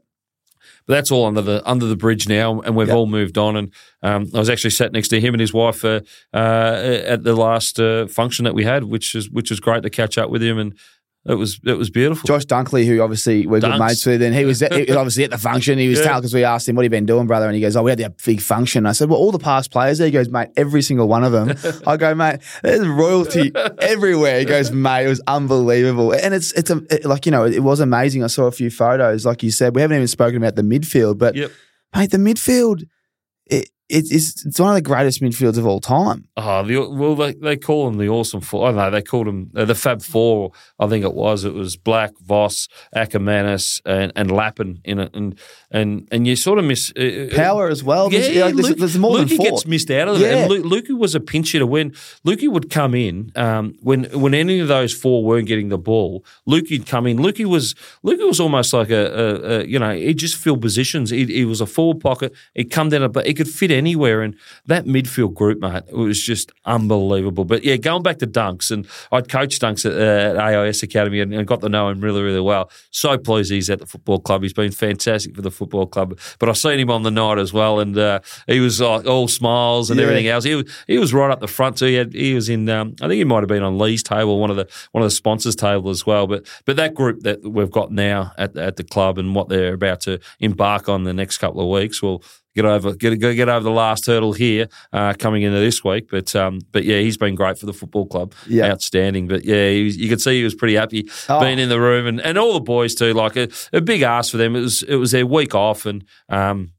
But 0.87 0.93
that's 0.95 1.11
all 1.11 1.25
under 1.25 1.41
the 1.41 1.61
under 1.69 1.85
the 1.85 1.95
bridge 1.95 2.27
now, 2.27 2.61
and 2.61 2.75
we've 2.75 2.87
Yeah. 2.87 2.95
all 2.95 3.07
moved 3.07 3.37
on. 3.37 3.55
And 3.55 3.73
um, 4.01 4.27
I 4.33 4.39
was 4.39 4.49
actually 4.49 4.71
sat 4.71 4.91
next 4.91 5.09
to 5.09 5.19
him 5.19 5.33
and 5.33 5.41
his 5.41 5.53
wife 5.53 5.83
uh, 5.85 6.01
uh, 6.33 7.01
at 7.05 7.23
the 7.23 7.35
last 7.35 7.79
uh, 7.79 8.07
function 8.07 8.45
that 8.45 8.53
we 8.55 8.63
had, 8.63 8.83
which 8.83 9.15
is 9.15 9.29
which 9.29 9.49
was 9.49 9.59
great 9.59 9.83
to 9.83 9.89
catch 9.89 10.17
up 10.17 10.29
with 10.29 10.41
him, 10.43 10.57
and 10.57 10.73
it 11.25 11.35
was 11.35 11.59
it 11.65 11.77
was 11.77 11.89
beautiful. 11.89 12.27
Josh 12.27 12.45
Dunkley, 12.45 12.85
who 12.85 12.99
obviously 13.01 13.47
we're 13.47 13.61
good 13.61 13.79
mates 13.79 14.05
with, 14.05 14.21
and 14.21 14.35
he 14.35 14.43
was, 14.43 14.59
he 14.59 14.83
was 14.83 14.95
obviously 14.97 15.23
at 15.23 15.31
the 15.31 15.37
function. 15.37 15.77
He 15.79 15.87
was 15.87 15.99
Yeah. 15.99 16.05
telling 16.07 16.21
because 16.21 16.33
we 16.33 16.43
asked 16.43 16.67
him, 16.67 16.75
"What 16.75 16.83
have 16.83 16.91
you 16.91 16.97
been 16.97 17.05
doing, 17.05 17.27
brother?" 17.27 17.45
And 17.45 17.55
he 17.55 17.61
goes, 17.61 17.75
"Oh, 17.77 17.83
we 17.83 17.91
had 17.91 17.99
that 17.99 18.21
big 18.25 18.41
function." 18.41 18.85
I 18.85 18.91
said, 18.91 19.09
"Well, 19.09 19.17
all 19.19 19.31
the 19.31 19.39
past 19.39 19.71
players 19.71 19.99
there." 19.99 20.07
He 20.07 20.11
goes, 20.11 20.29
"Mate, 20.29 20.49
every 20.57 20.81
single 20.81 21.07
one 21.07 21.23
of 21.23 21.31
them." 21.31 21.53
I 21.87 21.95
go, 21.95 22.13
"Mate, 22.13 22.39
there's 22.61 22.85
royalty 22.85 23.51
everywhere." 23.79 24.39
He 24.39 24.45
goes, 24.45 24.71
"Mate, 24.71 25.05
it 25.05 25.09
was 25.09 25.21
unbelievable." 25.27 26.13
And 26.13 26.33
it's 26.33 26.51
it's 26.53 26.69
a, 26.69 26.81
it- 26.89 27.05
like 27.05 27.25
you 27.25 27.31
know, 27.31 27.45
it 27.45 27.63
was 27.63 27.79
amazing. 27.79 28.23
I 28.23 28.27
saw 28.27 28.45
a 28.47 28.51
few 28.51 28.69
photos, 28.69 29.25
like 29.25 29.43
you 29.43 29.51
said. 29.51 29.75
We 29.75 29.81
haven't 29.81 29.95
even 29.95 30.07
spoken 30.07 30.37
about 30.37 30.55
the 30.55 30.61
midfield, 30.63 31.17
but 31.17 31.35
Yep. 31.35 31.51
mate, 31.95 32.11
the 32.11 32.17
midfield, 32.17 32.83
it, 33.45 33.69
it, 33.97 34.05
it's 34.11 34.45
it's 34.45 34.59
one 34.59 34.69
of 34.69 34.75
the 34.75 34.81
greatest 34.81 35.21
midfields 35.21 35.57
of 35.57 35.65
all 35.65 35.79
time. 35.79 36.27
Oh, 36.35 36.63
the, 36.65 36.77
well, 36.89 37.15
they, 37.15 37.33
they 37.33 37.57
call 37.57 37.85
them 37.89 37.97
the 37.99 38.09
awesome 38.09 38.41
four. 38.41 38.67
I 38.67 38.71
don't 38.71 38.77
know. 38.77 38.91
They 38.91 39.01
called 39.01 39.27
them 39.27 39.51
uh, 39.55 39.65
the 39.65 39.75
Fab 39.75 40.01
Four. 40.01 40.51
I 40.79 40.87
think 40.87 41.05
it 41.05 41.13
was. 41.13 41.43
It 41.45 41.53
was 41.53 41.77
Black, 41.77 42.11
Voss, 42.19 42.67
Akermanis, 42.95 43.81
and, 43.85 44.11
and 44.15 44.31
Lappin 44.31 44.79
in 44.83 44.99
it, 44.99 45.11
and 45.15 45.37
and 45.71 46.07
and 46.11 46.25
you 46.27 46.35
sort 46.35 46.59
of 46.59 46.65
miss 46.65 46.91
uh, 46.97 47.29
uh, 47.31 47.35
Power 47.35 47.67
as 47.69 47.83
well. 47.83 48.11
Yeah, 48.11 48.19
There's, 48.19 48.35
like, 48.45 48.55
there's, 48.55 48.69
Luke, 48.69 48.77
there's 48.79 48.97
more 48.97 49.17
Lukey 49.17 49.29
than 49.29 49.37
four. 49.37 49.45
gets 49.47 49.65
missed 49.67 49.91
out 49.91 50.07
of 50.07 50.19
Yeah. 50.19 50.29
that. 50.47 50.51
And 50.51 50.65
Lu- 50.65 50.81
Lukey 50.81 50.97
was 50.97 51.15
a 51.15 51.19
pinch 51.19 51.51
hitter. 51.51 51.65
When 51.65 51.91
Lukey 52.25 52.49
would 52.49 52.69
come 52.69 52.95
in, 52.95 53.31
um, 53.35 53.75
when 53.81 54.05
when 54.19 54.33
any 54.33 54.59
of 54.59 54.67
those 54.67 54.93
four 54.93 55.23
weren't 55.23 55.47
getting 55.47 55.69
the 55.69 55.77
ball, 55.77 56.23
Lukey'd 56.47 56.85
come 56.85 57.07
in. 57.07 57.17
Lukey 57.17 57.45
was 57.45 57.75
Lukey 58.05 58.25
was 58.27 58.39
almost 58.39 58.73
like 58.73 58.89
a, 58.89 59.05
a, 59.05 59.59
a 59.59 59.65
you 59.65 59.79
know 59.79 59.93
he 59.95 60.13
just 60.13 60.35
filled 60.35 60.61
positions. 60.61 61.09
He, 61.09 61.25
he 61.25 61.45
was 61.45 61.61
a 61.61 61.65
forward 61.65 61.99
pocket. 61.99 62.33
He'd 62.53 62.71
come 62.71 62.89
down, 62.89 63.11
but 63.11 63.25
he 63.27 63.33
could 63.33 63.47
fit 63.47 63.71
anywhere. 63.83 64.21
And 64.21 64.35
that 64.65 64.85
midfield 64.85 65.33
group, 65.33 65.59
mate, 65.59 65.83
it 65.87 65.95
was 65.95 66.21
just 66.21 66.51
unbelievable. 66.65 67.45
But 67.45 67.63
yeah, 67.63 67.77
going 67.77 68.03
back 68.03 68.17
to 68.19 68.27
Dunks, 68.27 68.71
and 68.71 68.87
I'd 69.11 69.29
coached 69.29 69.61
Dunks 69.61 69.85
at, 69.85 69.93
uh, 69.93 70.39
at 70.39 70.55
AIS 70.55 70.83
Academy 70.83 71.19
and, 71.19 71.33
and 71.33 71.47
got 71.47 71.61
to 71.61 71.69
know 71.69 71.89
him 71.89 72.01
really, 72.01 72.21
really 72.21 72.41
well. 72.41 72.69
So 72.91 73.17
pleased 73.17 73.51
he's 73.51 73.69
at 73.69 73.79
the 73.79 73.85
football 73.85 74.19
club. 74.19 74.41
He's 74.43 74.53
been 74.53 74.71
fantastic 74.71 75.35
for 75.35 75.41
the 75.41 75.51
football 75.51 75.85
club. 75.85 76.17
But 76.39 76.49
I've 76.49 76.57
seen 76.57 76.79
him 76.79 76.89
on 76.89 77.03
the 77.03 77.11
night 77.11 77.37
as 77.39 77.53
well, 77.53 77.79
and 77.79 77.97
uh, 77.97 78.19
he 78.47 78.59
was 78.59 78.79
like 78.81 79.05
all 79.05 79.27
smiles 79.27 79.89
and 79.89 79.99
Yeah. 79.99 80.05
everything 80.05 80.27
else. 80.27 80.43
He 80.43 80.55
was, 80.55 80.65
he 80.87 80.97
was 80.97 81.13
right 81.13 81.31
up 81.31 81.39
the 81.39 81.47
front 81.47 81.77
too. 81.77 81.85
He, 81.85 81.95
had, 81.95 82.13
he 82.13 82.33
was 82.33 82.49
in, 82.49 82.69
um, 82.69 82.95
I 83.01 83.07
think 83.07 83.13
he 83.19 83.23
might 83.23 83.39
have 83.41 83.47
been 83.49 83.63
on 83.63 83.77
Leigh's 83.77 84.03
table, 84.03 84.39
one 84.39 84.49
of 84.49 84.55
the 84.57 84.67
one 84.91 85.03
of 85.03 85.07
the 85.07 85.15
sponsors' 85.15 85.55
table 85.55 85.89
as 85.89 86.05
well. 86.05 86.27
But 86.27 86.47
but 86.65 86.75
that 86.77 86.93
group 86.93 87.21
that 87.21 87.43
we've 87.43 87.71
got 87.71 87.91
now 87.91 88.31
at 88.37 88.55
at 88.57 88.75
the 88.77 88.83
club 88.83 89.17
and 89.17 89.35
what 89.35 89.49
they're 89.49 89.73
about 89.73 90.01
to 90.01 90.19
embark 90.39 90.87
on 90.89 91.03
the 91.03 91.13
next 91.13 91.37
couple 91.39 91.61
of 91.61 91.67
weeks 91.67 92.01
will 92.01 92.23
get 92.55 92.65
over 92.65 92.93
get 92.95 93.15
get 93.19 93.49
over 93.49 93.63
the 93.63 93.71
last 93.71 94.05
hurdle 94.05 94.33
here 94.33 94.67
uh, 94.91 95.13
coming 95.17 95.43
into 95.43 95.59
this 95.59 95.83
week. 95.83 96.09
But 96.09 96.35
um, 96.35 96.59
but 96.71 96.83
yeah, 96.83 96.99
he's 96.99 97.17
been 97.17 97.35
great 97.35 97.57
for 97.57 97.65
the 97.65 97.73
football 97.73 98.05
club. 98.05 98.33
Yeah. 98.47 98.71
outstanding. 98.71 99.27
But 99.27 99.43
yeah, 99.45 99.69
he 99.69 99.83
was, 99.83 99.97
you 99.97 100.09
could 100.09 100.21
see 100.21 100.37
he 100.37 100.43
was 100.43 100.55
pretty 100.55 100.75
happy 100.75 101.09
Oh. 101.29 101.39
being 101.39 101.59
in 101.59 101.69
the 101.69 101.79
room, 101.79 102.05
and, 102.07 102.21
and 102.21 102.37
all 102.37 102.53
the 102.53 102.59
boys 102.61 102.95
too. 102.95 103.13
Like 103.13 103.35
a, 103.35 103.47
a 103.71 103.81
big 103.81 104.01
ask 104.01 104.31
for 104.31 104.37
them. 104.37 104.55
It 104.55 104.61
was 104.61 104.83
it 104.83 104.95
was 104.95 105.11
their 105.11 105.25
week 105.25 105.55
off, 105.55 105.85
and 105.85 106.03
um, 106.29 106.71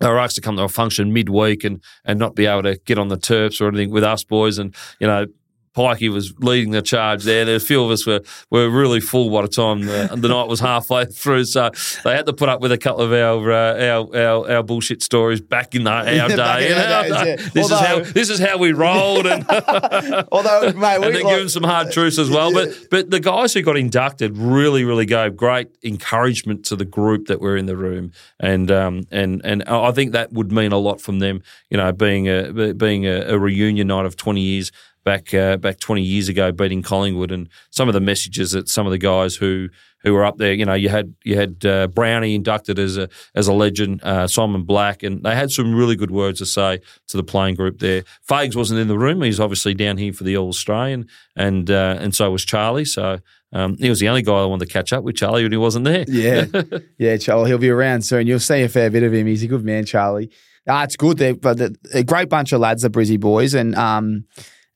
they 0.00 0.08
were 0.08 0.18
asked 0.18 0.34
to 0.36 0.40
come 0.40 0.56
to 0.56 0.62
a 0.64 0.68
function 0.68 1.12
midweek 1.12 1.64
and 1.64 1.82
and 2.04 2.18
not 2.18 2.34
be 2.34 2.46
able 2.46 2.62
to 2.64 2.76
get 2.84 2.98
on 2.98 3.08
the 3.08 3.16
terps 3.16 3.60
or 3.60 3.68
anything 3.68 3.90
with 3.90 4.04
us 4.04 4.24
boys, 4.24 4.58
and 4.58 4.74
you 5.00 5.06
know. 5.06 5.26
Pikey 5.76 6.08
was 6.12 6.32
leading 6.38 6.70
the 6.70 6.82
charge 6.82 7.24
there. 7.24 7.44
There, 7.44 7.56
a 7.56 7.60
few 7.60 7.82
of 7.84 7.90
us 7.90 8.06
were, 8.06 8.20
were 8.50 8.70
really 8.70 9.00
full 9.00 9.30
by 9.30 9.42
the 9.42 9.48
time 9.48 9.82
the, 9.82 10.08
the 10.16 10.28
night 10.28 10.48
was 10.48 10.60
halfway 10.70 11.04
through, 11.04 11.44
so 11.46 11.70
they 12.04 12.14
had 12.14 12.26
to 12.26 12.32
put 12.32 12.48
up 12.48 12.60
with 12.60 12.70
a 12.72 12.78
couple 12.78 13.02
of 13.02 13.12
our 13.12 13.50
uh, 13.52 13.84
our, 13.84 14.16
our, 14.16 14.50
our 14.56 14.62
bullshit 14.62 15.02
stories 15.02 15.40
back 15.40 15.74
in 15.74 15.84
the, 15.84 15.90
our 15.90 16.04
Yeah, 16.14 16.28
day. 16.28 16.70
in 16.70 16.78
our 16.78 17.02
days, 17.02 17.40
yeah. 17.42 17.48
This 17.54 17.70
is 17.70 17.78
how 17.78 18.00
this 18.00 18.30
is 18.30 18.38
how 18.38 18.56
we 18.58 18.72
rolled, 18.72 19.26
and 19.26 19.44
Although, 20.30 20.72
mate, 20.72 20.98
we 21.00 21.06
and 21.06 21.14
then 21.16 21.22
like- 21.22 21.32
give 21.32 21.38
them 21.38 21.48
some 21.48 21.64
hard 21.64 21.90
truths 21.92 22.18
as 22.18 22.30
well. 22.30 22.52
But 22.52 22.70
but 22.90 23.10
the 23.10 23.20
guys 23.20 23.52
who 23.54 23.62
got 23.62 23.76
inducted 23.76 24.36
really 24.38 24.84
really 24.84 25.06
gave 25.06 25.36
great 25.36 25.68
encouragement 25.82 26.64
to 26.66 26.76
the 26.76 26.84
group 26.84 27.26
that 27.26 27.40
were 27.40 27.56
in 27.56 27.66
the 27.66 27.76
room, 27.76 28.12
and 28.38 28.70
um 28.70 29.04
and 29.10 29.40
and 29.44 29.62
I 29.64 29.90
think 29.92 30.12
that 30.12 30.32
would 30.32 30.52
mean 30.52 30.72
a 30.72 30.78
lot 30.78 31.00
from 31.00 31.18
them. 31.18 31.42
You 31.70 31.78
know, 31.78 31.92
being 31.92 32.28
a 32.28 32.74
being 32.74 33.06
a, 33.06 33.22
a 33.34 33.38
reunion 33.38 33.88
night 33.88 34.06
of 34.06 34.16
twenty 34.16 34.40
years 34.40 34.70
back 35.04 35.32
uh, 35.34 35.56
back 35.56 35.78
twenty 35.80 36.02
years 36.02 36.28
ago, 36.28 36.52
beating 36.52 36.82
Collingwood, 36.82 37.30
and 37.30 37.48
some 37.70 37.88
of 37.88 37.94
the 37.94 38.00
messages 38.00 38.52
that 38.52 38.68
some 38.68 38.86
of 38.86 38.90
the 38.90 38.98
guys 38.98 39.36
who 39.36 39.68
who 40.04 40.12
were 40.12 40.24
up 40.24 40.36
there. 40.36 40.52
You 40.52 40.64
know, 40.64 40.74
you 40.74 40.88
had 40.88 41.14
you 41.24 41.36
had 41.36 41.64
uh, 41.66 41.88
Brownie 41.88 42.36
inducted 42.36 42.78
as 42.78 42.96
a 42.96 43.08
as 43.34 43.48
a 43.48 43.52
legend, 43.52 44.02
uh, 44.04 44.28
Simon 44.28 44.62
Black, 44.62 45.02
and 45.02 45.24
they 45.24 45.34
had 45.34 45.50
some 45.50 45.74
really 45.74 45.96
good 45.96 46.10
words 46.10 46.38
to 46.38 46.46
say 46.46 46.80
to 47.08 47.16
the 47.16 47.24
playing 47.24 47.56
group 47.56 47.80
there. 47.80 48.04
Fages 48.28 48.54
wasn't 48.54 48.78
in 48.78 48.88
the 48.88 48.98
room; 48.98 49.22
he's 49.22 49.40
obviously 49.40 49.74
down 49.74 49.96
here 49.96 50.12
for 50.12 50.22
the 50.22 50.36
All 50.36 50.48
Australian, 50.48 51.08
and 51.34 51.70
uh, 51.70 51.96
and 51.98 52.14
so 52.14 52.30
was 52.30 52.44
Charlie. 52.44 52.84
So. 52.84 53.18
Um, 53.52 53.76
he 53.76 53.88
was 53.88 54.00
the 54.00 54.08
only 54.08 54.22
guy 54.22 54.32
I 54.32 54.46
wanted 54.46 54.66
to 54.66 54.72
catch 54.72 54.92
up 54.92 55.04
with, 55.04 55.14
Charlie, 55.14 55.44
when 55.44 55.52
he 55.52 55.58
wasn't 55.58 55.84
there. 55.84 56.04
Yeah, 56.08 56.46
yeah, 56.98 57.16
Charlie. 57.18 57.50
He'll 57.50 57.58
be 57.58 57.70
around 57.70 58.02
soon. 58.02 58.26
You'll 58.26 58.40
see 58.40 58.62
a 58.62 58.68
fair 58.68 58.90
bit 58.90 59.04
of 59.04 59.14
him. 59.14 59.28
He's 59.28 59.44
a 59.44 59.46
good 59.46 59.64
man, 59.64 59.84
Charlie. 59.84 60.32
Ah, 60.66 60.82
it's 60.82 60.96
good. 60.96 61.18
They're, 61.18 61.36
but 61.36 61.58
they're 61.58 61.70
a 61.92 62.02
great 62.02 62.28
bunch 62.28 62.50
of 62.50 62.60
lads, 62.60 62.82
the 62.82 62.90
Brizzy 62.90 63.20
boys, 63.20 63.54
and 63.54 63.76
um, 63.76 64.24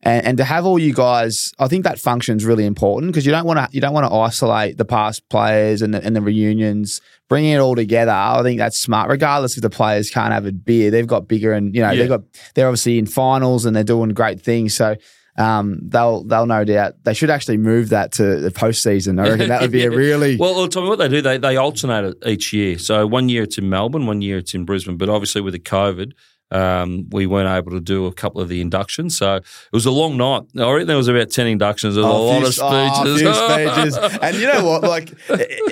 and, 0.03 0.25
and 0.27 0.39
to 0.39 0.45
have 0.45 0.65
all 0.65 0.79
you 0.79 0.95
guys, 0.95 1.53
I 1.59 1.67
think 1.69 1.85
that 1.85 1.99
function 1.99 2.37
is 2.37 2.45
really 2.45 2.65
important 2.67 3.13
because 3.13 3.27
you 3.27 3.33
don't 3.33 3.47
want 3.47 3.59
to 3.59 3.69
you 3.75 3.81
don't 3.81 3.93
want 3.95 4.07
to 4.11 4.15
isolate 4.17 4.79
the 4.79 4.85
past 4.85 5.29
players 5.29 5.83
and 5.83 5.93
the, 5.95 6.05
and 6.05 6.15
the 6.15 6.21
reunions. 6.23 7.01
Bringing 7.29 7.53
it 7.53 7.59
all 7.59 7.75
together, 7.75 8.13
I 8.13 8.41
think 8.43 8.59
that's 8.59 8.79
smart. 8.79 9.11
Regardless 9.11 9.57
if 9.57 9.63
the 9.63 9.69
players 9.71 10.09
can't 10.11 10.33
have 10.33 10.47
a 10.47 10.53
beer, 10.53 10.91
they've 10.91 11.07
got 11.07 11.29
bigger 11.29 11.53
and 11.53 11.75
you 11.75 11.83
know 11.83 11.91
Yeah. 11.91 11.99
they've 11.99 12.09
got 12.09 12.23
they're 12.55 12.69
obviously 12.69 12.99
in 12.99 13.07
finals 13.07 13.65
and 13.67 13.75
they're 13.77 13.85
doing 13.85 14.11
great 14.11 14.41
things. 14.41 14.75
So. 14.75 14.97
Um, 15.37 15.79
they'll 15.85 16.25
they'll 16.25 16.47
no 16.47 16.65
doubt 16.65 16.95
they 17.05 17.15
should 17.15 17.31
actually 17.31 17.59
move 17.59 17.91
that 17.91 18.11
to 18.15 18.41
the 18.41 18.51
postseason. 18.51 19.25
I 19.25 19.31
reckon 19.31 19.51
that 19.51 19.61
would 19.61 19.71
be 19.71 19.85
a 19.85 19.91
really 20.07 20.37
Well, 20.37 20.57
well, 20.57 20.67
tell 20.67 20.83
me 20.83 20.89
what 20.89 20.99
they 20.99 21.07
do. 21.07 21.23
They 21.23 21.39
they 21.39 21.57
alternate 21.57 22.07
it 22.07 22.17
each 22.27 22.53
year. 22.53 22.77
So 22.77 23.07
one 23.07 23.29
year 23.29 23.45
it's 23.45 23.57
in 23.57 23.69
Melbourne, 23.69 24.07
one 24.07 24.21
year 24.21 24.39
it's 24.39 24.53
in 24.53 24.65
Brisbane. 24.65 24.97
But 24.97 25.09
obviously 25.09 25.41
with 25.41 25.53
the 25.53 25.61
COVID, 25.61 26.11
um, 26.51 27.09
we 27.11 27.27
weren't 27.27 27.49
able 27.49 27.73
to 27.73 27.81
do 27.81 28.07
a 28.07 28.13
couple 28.13 28.41
of 28.41 28.49
the 28.49 28.61
inductions. 28.61 29.17
So 29.17 29.37
it 29.37 29.45
was 29.73 29.87
a 29.87 29.91
long 29.91 30.17
night. 30.17 30.43
I 30.59 30.71
reckon 30.73 30.87
there 30.87 30.97
was 30.97 31.09
about 31.09 31.31
ten 31.31 31.47
inductions. 31.47 31.95
There 31.95 32.05
was 32.05 32.13
a 32.13 32.17
Oh, 32.17 32.27
lot 32.27 32.39
few- 32.39 32.47
of 32.47 32.55
speeches. 32.55 33.23
oh, 33.27 33.93
speeches. 33.99 34.19
And 34.23 34.37
you 34.37 34.47
know 34.47 34.65
what? 34.65 34.83
Like 34.83 35.13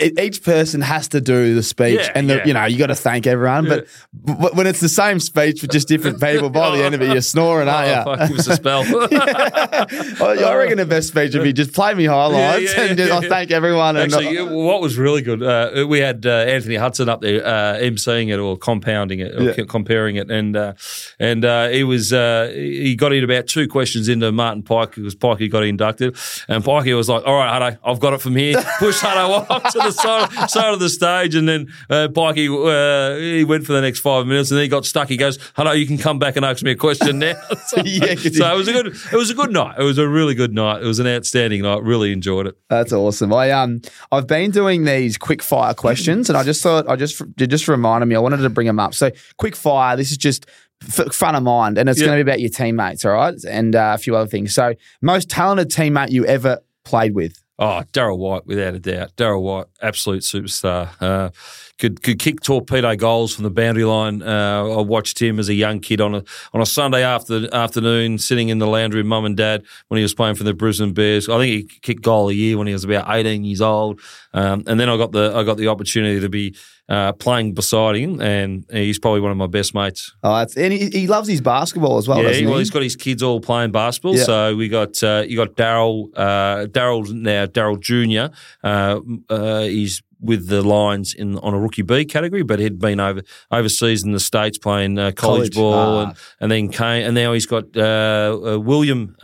e- 0.01 0.12
each 0.20 0.43
person 0.43 0.81
has 0.83 1.09
to 1.09 1.20
do 1.20 1.55
the 1.55 1.62
speech, 1.62 2.01
Yeah, 2.01 2.12
and 2.14 2.29
the, 2.29 2.37
yeah. 2.37 2.45
you 2.47 2.53
know 2.55 2.64
you 2.66 2.79
got 2.79 2.89
to 2.89 2.95
thank 2.95 3.27
everyone. 3.27 3.66
But, 3.68 3.87
but 4.12 4.55
when 4.55 4.66
it's 4.66 4.81
the 4.81 4.89
same 4.89 5.18
speech 5.20 5.61
for 5.61 5.66
just 5.66 5.89
different 5.89 6.20
people, 6.20 6.51
by 6.51 6.77
the 6.77 6.85
end 6.85 6.95
of 6.95 7.03
it, 7.03 7.11
you're 7.12 7.20
snoring, 7.22 7.68
Oh, 7.68 7.72
aren't 7.72 8.05
fuck, 8.18 8.29
give 8.29 8.39
us 8.39 8.47
a 8.49 8.55
spell. 8.57 8.85
you? 8.85 10.45
I 10.47 10.55
reckon 10.55 10.79
the 10.79 10.87
best 10.87 11.09
speech 11.09 11.35
would 11.35 11.43
be 11.43 11.53
just 11.53 11.72
play 11.72 11.95
me 11.95 12.05
highlights 12.05 12.74
Yeah, 12.74 12.83
yeah, 12.83 12.89
and 12.89 12.99
just, 12.99 13.09
yeah. 13.09 13.14
I'll 13.16 13.22
thank 13.22 13.51
everyone. 13.51 13.97
And 13.97 14.12
Actually, 14.12 14.43
what 14.43 14.81
was 14.81 14.99
really 14.99 15.22
good, 15.22 15.43
uh, 15.43 15.87
we 15.89 16.01
had 16.01 16.24
uh, 16.27 16.31
Anthony 16.31 16.77
Hudson 16.77 17.09
up 17.09 17.20
there 17.20 17.45
uh, 17.45 17.74
emceeing 17.79 18.29
it 18.33 18.39
or 18.39 18.57
compounding 18.57 19.20
it 19.20 19.35
or 19.35 19.43
Yeah. 19.43 19.64
comparing 19.68 20.16
it, 20.16 20.31
and 20.31 20.57
uh, 20.68 20.74
and 21.18 21.44
uh, 21.44 21.68
he 21.68 21.84
was 21.84 22.12
uh, 22.12 22.52
he 22.54 22.94
got 22.94 23.12
in 23.12 23.24
about 23.24 23.46
two 23.46 23.68
questions 23.68 24.08
into 24.08 24.30
Martin 24.32 24.62
Pike 24.62 24.94
because 24.94 25.14
Pikey 25.14 25.50
got 25.50 25.64
inducted, 25.64 26.16
and 26.48 26.64
Pikey 26.64 26.96
was 26.96 27.08
like, 27.08 27.24
"All 27.26 27.34
right, 27.34 27.60
Hutto, 27.60 27.78
I've 27.84 28.00
got 28.00 28.12
it 28.12 28.20
from 28.20 28.36
here." 28.36 28.62
Pushed 28.78 29.02
Hutto 29.02 29.48
off 29.50 29.72
to 29.72 29.78
the 29.78 29.90
side, 29.90 30.50
side 30.50 30.72
of 30.72 30.80
the 30.80 30.88
stage, 30.88 31.34
and 31.34 31.48
then 31.48 31.68
uh, 31.90 32.08
Pikey 32.08 32.48
uh, 32.48 33.18
he 33.18 33.44
went 33.44 33.64
for 33.64 33.72
the 33.72 33.80
next 33.80 34.00
five 34.00 34.26
minutes, 34.26 34.50
and 34.50 34.58
then 34.58 34.64
he 34.64 34.68
got 34.68 34.84
stuck. 34.84 35.08
He 35.08 35.16
goes, 35.16 35.38
"Hutto, 35.56 35.78
you 35.78 35.86
can 35.86 35.98
come 35.98 36.18
back 36.18 36.36
and 36.36 36.44
ask 36.44 36.62
me 36.62 36.72
a 36.72 36.76
question 36.76 37.18
now." 37.18 37.34
so, 37.66 37.82
Yeah, 37.82 38.14
so 38.14 38.54
it 38.54 38.56
was 38.56 38.68
a 38.68 38.72
good 38.72 38.86
it 38.86 39.16
was 39.16 39.30
a 39.30 39.34
good 39.34 39.52
night. 39.52 39.76
It 39.78 39.82
was 39.82 39.98
a 39.98 40.08
really 40.08 40.34
good 40.34 40.52
night. 40.52 40.82
It 40.82 40.86
was 40.86 40.98
an 40.98 41.06
outstanding 41.06 41.62
night. 41.62 41.82
Really 41.82 42.12
enjoyed 42.12 42.46
it. 42.46 42.56
That's 42.68 42.92
awesome. 42.92 43.32
I 43.32 43.50
um 43.50 43.80
I've 44.12 44.26
been 44.26 44.50
doing 44.50 44.84
these 44.84 45.16
quick 45.16 45.42
fire 45.42 45.74
questions, 45.74 46.28
and 46.28 46.36
I 46.36 46.42
just 46.42 46.62
thought 46.62 46.88
I 46.88 46.96
just 46.96 47.20
it 47.38 47.46
just 47.48 47.68
reminded 47.68 48.06
me 48.06 48.16
I 48.16 48.18
wanted 48.18 48.38
to 48.38 48.50
bring 48.50 48.66
them 48.66 48.78
up. 48.78 48.94
So 48.94 49.10
quick 49.36 49.56
fire. 49.56 49.96
This 49.96 50.10
is 50.10 50.16
just 50.16 50.46
f- 50.83 51.14
fun 51.14 51.35
of 51.35 51.43
mind, 51.43 51.79
and 51.79 51.89
it's 51.89 52.01
going 52.01 52.18
to 52.18 52.24
be 52.24 52.31
about 52.31 52.41
your 52.41 52.51
teammates, 52.51 53.05
all 53.05 53.12
right, 53.12 53.35
and 53.49 53.74
uh, 53.74 53.93
a 53.95 53.99
few 53.99 54.16
other 54.16 54.29
things. 54.29 54.55
So 54.55 54.74
most 55.01 55.31
talented 55.31 55.70
teammate 55.70 56.11
you 56.11 56.24
ever 56.27 56.61
played 56.85 57.14
with. 57.14 57.43
Oh, 57.59 57.83
Darryl 57.95 58.18
White, 58.18 58.47
without 58.47 58.74
a 58.74 58.79
doubt. 58.79 59.16
Darryl 59.16 59.41
White, 59.41 59.66
absolute 59.81 60.22
superstar. 60.22 60.91
Uh, 61.01 61.31
could 61.79 62.03
could 62.03 62.18
kick 62.18 62.41
torpedo 62.41 62.95
goals 62.97 63.35
from 63.35 63.45
the 63.45 63.51
boundary 63.51 63.85
line. 63.85 64.22
Uh, 64.22 64.64
I 64.79 64.83
watched 64.83 65.20
him 65.20 65.39
as 65.39 65.49
a 65.49 65.55
young 65.55 65.81
kid 65.81 66.03
on 66.03 66.14
a 66.14 66.22
on 66.53 66.61
a 66.61 66.66
Sunday 66.66 67.03
after, 67.03 67.53
afternoon, 67.55 68.18
sitting 68.18 68.51
in 68.51 68.59
the 68.59 68.66
lounge 68.66 68.95
with 68.95 69.07
mum 69.07 69.24
and 69.24 69.39
dad 69.39 69.64
when 69.89 69.97
he 69.97 70.03
was 70.03 70.12
playing 70.12 70.35
for 70.35 70.45
the 70.45 70.53
Brisbane 70.53 70.93
Bears. 70.93 71.31
I 71.31 71.39
think 71.39 71.51
he 71.51 71.81
kicked 71.81 72.03
goal 72.03 72.29
a 72.29 72.35
year 72.35 72.59
when 72.59 72.66
he 72.66 72.74
was 72.74 72.85
about 72.85 73.07
eighteen 73.09 73.45
years 73.45 73.62
old. 73.62 74.01
Um, 74.35 74.64
and 74.66 74.79
then 74.79 74.91
I 74.91 74.99
got 74.99 75.12
the 75.12 75.33
I 75.35 75.43
got 75.43 75.57
the 75.57 75.68
opportunity 75.68 76.20
to 76.20 76.29
be 76.29 76.55
uh, 76.89 77.12
playing 77.12 77.55
beside 77.55 77.97
him, 77.97 78.20
and 78.20 78.64
he's 78.70 78.99
probably 78.99 79.20
one 79.20 79.30
of 79.32 79.37
my 79.37 79.47
best 79.49 79.74
mates. 79.74 80.14
Oh, 80.22 80.37
that's 80.37 80.57
and 80.57 80.72
he, 80.72 80.89
he 80.91 81.07
loves 81.07 81.28
his 81.28 81.41
basketball 81.41 81.99
as 81.99 82.07
well. 82.07 82.18
Yeah, 82.18 82.28
doesn't 82.28 82.45
he? 82.45 82.47
well, 82.49 82.59
he's 82.59 82.70
got 82.70 82.82
his 82.82 82.97
kids 82.97 83.22
all 83.22 83.41
playing 83.41 83.72
basketball. 83.72 84.16
Yeah. 84.16 84.24
So 84.24 84.57
we 84.57 84.68
got 84.68 85.03
uh, 85.03 85.24
you 85.26 85.37
got 85.37 85.57
Darryl. 85.57 86.09
Uh, 86.14 86.66
Darryl's 86.66 87.12
now 87.12 87.47
Darryl 87.47 87.80
Junior. 87.80 88.30
Uh, 88.62 89.01
uh, 89.28 89.61
he's 89.62 90.03
with 90.18 90.49
the 90.49 90.62
Lions 90.62 91.12
in 91.12 91.37
on 91.41 91.53
a 91.53 91.59
rookie 91.59 91.82
B 91.82 92.05
category, 92.05 92.43
but 92.43 92.59
he'd 92.59 92.78
been 92.78 93.01
over 93.01 93.20
overseas 93.51 94.03
in 94.03 94.12
the 94.12 94.20
states 94.20 94.57
playing 94.57 94.99
uh, 94.99 95.12
college, 95.12 95.53
College. 95.53 95.55
ball, 95.55 95.97
Ah. 95.99 96.03
and 96.09 96.16
and 96.41 96.51
then 96.53 96.68
came 96.70 97.05
and 97.07 97.14
now 97.14 97.32
he's 97.32 97.47
got 97.47 97.64
uh, 97.76 98.39
uh, 98.55 98.59
William. 98.59 99.14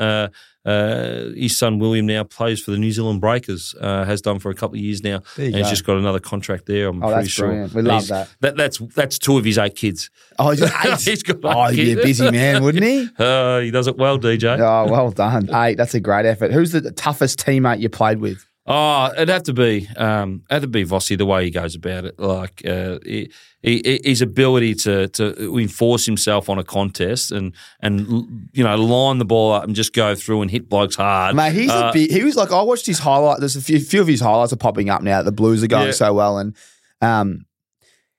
Uh, 0.65 1.31
his 1.37 1.57
son 1.57 1.79
William 1.79 2.07
now 2.07 2.23
plays 2.25 2.63
for 2.63 2.71
the 2.71 2.79
New 2.79 2.93
Zealand 2.93 3.21
Breakers. 3.21 3.75
Uh, 3.81 4.05
has 4.05 4.21
done 4.21 4.39
for 4.39 4.51
a 4.51 4.55
couple 4.55 4.77
of 4.77 4.81
years 4.81 5.03
now, 5.03 5.21
and 5.37 5.55
he's 5.57 5.69
just 5.69 5.85
got 5.85 5.97
another 5.97 6.21
contract 6.21 6.67
there. 6.67 6.89
I'm 6.89 7.03
Oh, 7.03 7.09
pretty 7.09 7.23
that's 7.23 7.29
sure. 7.31 7.47
brilliant. 7.49 7.75
We 7.75 7.83
love 7.83 8.07
he's- 8.07 8.29
that. 8.41 8.57
That's 8.57 8.79
that's 8.79 9.19
two 9.19 9.39
of 9.39 9.45
his 9.45 9.59
eight 9.59 9.75
kids. 9.75 10.09
Oh, 10.39 10.51
he's 10.51 10.61
got 10.61 10.87
eight. 10.87 11.01
He's 11.01 11.23
got 11.23 11.39
oh, 11.43 11.69
eight 11.69 11.75
he'd 11.75 11.95
be 11.97 12.01
a 12.01 12.05
busy 12.05 12.31
man, 12.31 12.63
wouldn't 12.63 12.85
he? 12.85 13.09
Uh, 13.19 13.61
he 13.61 13.71
does 13.71 13.87
it 13.89 13.97
well, 13.97 14.19
DJ. 14.19 14.59
Oh, 14.59 14.91
well 14.91 15.11
done. 15.11 15.49
Eight. 15.55 15.77
That's 15.77 15.95
a 15.95 16.01
great 16.01 16.27
effort. 16.27 16.53
Who's 16.53 16.73
the 16.73 16.91
toughest 16.93 17.39
teammate 17.39 17.81
you 17.81 17.89
played 17.89 18.19
with? 18.21 18.47
Oh, 18.65 19.11
it'd 19.17 19.29
have 19.29 19.43
to 19.45 19.53
be, 19.53 19.89
um, 19.97 20.43
it'd 20.49 20.53
have 20.53 20.63
to 20.63 20.69
be 20.69 20.85
Vossi 20.85 21.19
the 21.19 21.27
way 21.27 21.45
he 21.45 21.51
goes 21.51 21.75
about 21.75 22.05
it. 22.05 22.17
Like 22.21 22.63
uh, 22.65 23.01
he, 23.05 23.29
he, 23.61 24.01
his 24.05 24.23
ability 24.23 24.75
to 24.77 25.09
to 25.09 25.59
enforce 25.59 26.07
himself 26.07 26.49
on 26.49 26.61
a 26.61 26.65
contest 26.65 27.33
and 27.33 27.55
and 27.81 28.49
you 28.53 28.63
know 28.63 28.77
line 28.77 29.19
the 29.19 29.25
ball 29.25 29.51
up 29.53 29.65
and 29.65 29.75
just 29.75 29.93
go 29.93 30.15
through 30.15 30.43
and 30.43 30.51
hit 30.51 30.69
blokes 30.69 30.95
hard. 30.95 31.35
Mate, 31.35 31.55
he's 31.55 31.71
Uh, 31.71 31.89
a 31.91 31.93
big, 31.93 32.13
he 32.13 32.23
was 32.23 32.37
like 32.37 32.53
I 32.53 32.63
watched 32.63 32.87
his 32.87 33.01
highlight. 33.01 33.41
There's 33.41 33.57
a 33.57 33.61
few, 33.61 33.81
few 33.81 34.01
of 34.01 34.07
his 34.07 34.21
highlights 34.21 34.53
are 34.53 34.57
popping 34.57 34.91
up 34.91 35.03
now. 35.03 35.23
The 35.23 35.33
Blues 35.33 35.65
are 35.65 35.67
going 35.69 35.87
Yeah. 35.87 35.93
so 35.93 36.15
well, 36.15 36.39
and 36.39 36.55
um, 37.01 37.47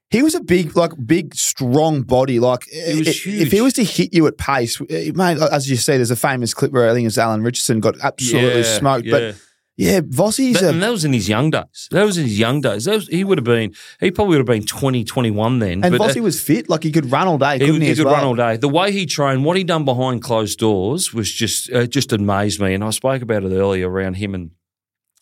he 0.10 0.22
was 0.24 0.36
a 0.36 0.42
big, 0.42 0.76
like 0.76 0.92
big, 1.06 1.36
strong 1.36 2.02
body. 2.02 2.42
Like 2.42 2.66
He 2.66 3.00
was 3.00 3.08
i- 3.08 3.12
huge. 3.12 3.42
if 3.44 3.52
he 3.54 3.62
was 3.62 3.72
to 3.76 3.84
hit 3.86 4.14
you 4.14 4.28
at 4.28 4.38
pace, 4.38 4.78
mate, 4.82 5.38
as 5.40 5.70
you 5.70 5.78
see, 5.78 5.94
there's 5.96 6.12
a 6.12 6.18
famous 6.18 6.54
clip 6.54 6.74
where 6.74 6.90
I 6.90 6.94
think 6.94 7.08
it's 7.08 7.18
Alan 7.18 7.44
Richardson 7.44 7.80
got 7.80 7.96
absolutely 8.04 8.60
yeah, 8.62 8.78
smoked. 8.78 9.06
Yeah. 9.06 9.12
But 9.32 9.36
yeah, 9.76 10.02
Vossi's 10.02 10.60
That, 10.60 10.64
a 10.66 10.70
and 10.70 10.84
that 10.84 10.92
was 10.92 11.04
in 11.06 11.14
his 11.14 11.28
young 11.28 11.50
days. 11.50 11.88
That 11.92 12.04
was 12.06 12.18
in 12.18 12.26
his 12.26 12.38
young 12.38 12.62
days. 12.62 12.86
That 12.86 12.96
was, 12.96 13.08
he 13.08 13.24
would 13.24 13.38
have 13.40 13.46
been. 13.46 13.74
He 14.00 14.12
probably 14.12 14.38
would 14.38 14.48
have 14.48 14.56
been 14.60 14.66
20, 14.66 15.04
21 15.04 15.60
then. 15.60 15.84
and 15.84 15.98
but, 15.98 16.02
uh, 16.02 16.08
Vossi 16.10 16.22
was 16.22 16.42
fit. 16.42 16.70
Like 16.70 16.84
he 16.84 16.92
could 16.92 17.12
run 17.12 17.28
all 17.28 17.38
day, 17.38 17.54
He, 17.54 17.66
couldn't 17.66 17.82
he? 17.82 17.88
he 17.88 17.92
as 17.94 17.98
could 17.98 18.06
well? 18.06 18.16
run 18.16 18.24
all 18.26 18.36
day. 18.36 18.58
The 18.58 18.70
way 18.70 18.92
he 18.92 19.06
trained, 19.06 19.44
what 19.46 19.58
he 19.58 19.64
done 19.64 19.84
behind 19.86 20.22
closed 20.22 20.60
doors 20.60 21.14
was 21.14 21.32
just 21.32 21.72
uh, 21.72 21.88
just 21.88 22.14
amazed 22.14 22.60
me. 22.62 22.74
And 22.74 22.84
I 22.84 22.92
spoke 22.92 23.22
about 23.22 23.44
it 23.44 23.52
earlier 23.52 23.90
around 23.90 24.16
him 24.16 24.36
and 24.36 24.52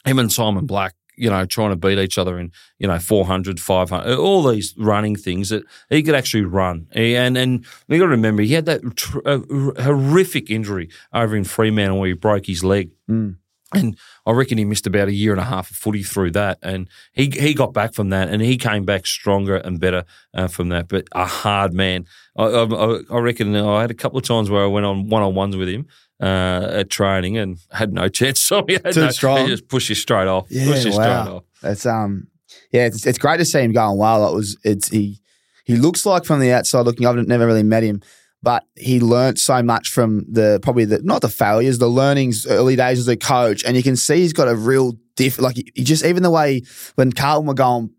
him 0.05 0.19
and 0.19 0.31
Simon 0.31 0.65
Black. 0.65 0.95
You 1.17 1.29
know, 1.29 1.45
trying 1.45 1.69
to 1.69 1.75
beat 1.75 1.99
each 1.99 2.17
other 2.17 2.39
in 2.39 2.51
you 2.79 2.87
know 2.87 2.97
400, 2.97 3.59
500, 3.59 4.17
all 4.17 4.43
these 4.43 4.73
running 4.77 5.15
things 5.15 5.49
that 5.49 5.63
he 5.89 6.01
could 6.01 6.15
actually 6.15 6.45
run. 6.45 6.87
He- 6.93 7.15
and 7.15 7.37
and 7.37 7.65
you 7.87 7.97
got 7.99 8.05
to 8.05 8.09
remember 8.11 8.41
he 8.41 8.53
had 8.53 8.65
that 8.65 8.81
tr- 8.95 9.19
uh, 9.25 9.39
horrific 9.83 10.49
injury 10.49 10.89
over 11.13 11.35
in 11.35 11.43
Fremantle 11.43 11.99
where 11.99 12.07
he 12.07 12.13
broke 12.13 12.47
his 12.47 12.63
leg. 12.63 12.91
Mm. 13.09 13.35
And 13.74 13.97
I 14.26 14.32
reckon 14.32 14.57
he 14.57 14.65
missed 14.65 14.88
about 14.88 15.07
a 15.07 15.13
year 15.13 15.32
and 15.32 15.39
a 15.39 15.45
half 15.45 15.69
of 15.69 15.76
footy 15.76 16.03
through 16.03 16.32
that, 16.32 16.59
and 16.61 16.89
he 17.13 17.30
he 17.30 17.53
got 17.53 17.74
back 17.74 17.93
from 17.93 18.09
that, 18.09 18.30
and 18.30 18.41
he 18.41 18.57
came 18.57 18.84
back 18.84 19.05
stronger 19.05 19.55
and 19.55 19.80
better 19.80 20.03
uh, 20.34 20.47
from 20.47 20.69
that. 20.69 20.88
But 20.88 21.07
a 21.13 21.26
hard 21.26 21.74
man. 21.74 22.05
I, 22.38 22.45
I, 22.45 22.99
I 23.11 23.19
reckon 23.19 23.55
I 23.55 23.82
had 23.82 23.91
a 23.91 23.95
couple 23.95 24.17
of 24.17 24.26
times 24.26 24.49
where 24.49 24.63
I 24.63 24.67
went 24.67 24.86
on 24.86 25.09
one 25.09 25.24
on 25.24 25.36
ones 25.36 25.55
with 25.55 25.69
him, 25.69 25.88
uh, 26.22 26.67
at 26.72 26.89
training 26.89 27.38
and 27.38 27.57
had 27.72 27.93
no 27.93 28.07
chance. 28.09 28.39
So 28.39 28.63
he 28.67 28.74
had 28.74 28.93
Too 28.93 29.01
no, 29.01 29.09
strong. 29.09 29.41
He 29.41 29.47
just 29.47 29.67
push 29.67 29.89
you 29.89 29.95
straight 29.95 30.28
off. 30.28 30.47
Yeah, 30.49 30.65
push 30.65 30.86
you 30.86 30.91
straight 30.91 31.07
wow. 31.07 31.36
off. 31.38 31.43
It's 31.63 31.86
um, 31.86 32.28
yeah, 32.72 32.86
it's, 32.86 33.05
it's 33.05 33.17
great 33.17 33.38
to 33.38 33.45
see 33.45 33.61
him 33.61 33.74
going 33.74 33.97
well. 33.97 34.32
It 34.32 34.36
was 34.36 34.57
it's 34.63 34.89
he 34.89 35.19
he 35.65 35.76
looks 35.76 36.05
like 36.05 36.26
from 36.26 36.39
the 36.39 36.51
outside 36.51 36.86
looking. 36.86 37.05
I've 37.05 37.15
never 37.28 37.47
really 37.47 37.63
met 37.63 37.84
him, 37.84 38.01
but 38.43 38.65
he 38.75 38.99
learnt 38.99 39.39
so 39.39 39.61
much 39.61 39.89
from 39.89 40.25
the 40.29 40.59
probably 40.61 40.85
the 40.85 41.01
not 41.03 41.21
the 41.21 41.29
failures, 41.29 41.77
the 41.77 41.87
learnings 41.87 42.47
early 42.47 42.75
days 42.75 42.99
as 42.99 43.07
a 43.07 43.17
coach, 43.17 43.63
and 43.63 43.77
you 43.77 43.83
can 43.83 43.95
see 43.95 44.17
he's 44.17 44.33
got 44.33 44.47
a 44.47 44.55
real 44.55 44.93
diff. 45.15 45.39
Like 45.39 45.55
he, 45.55 45.71
he 45.75 45.83
just 45.83 46.03
even 46.03 46.23
the 46.23 46.31
way 46.31 46.61
when 46.95 47.11
Carlton 47.11 47.47
were 47.47 47.53
going 47.53 47.91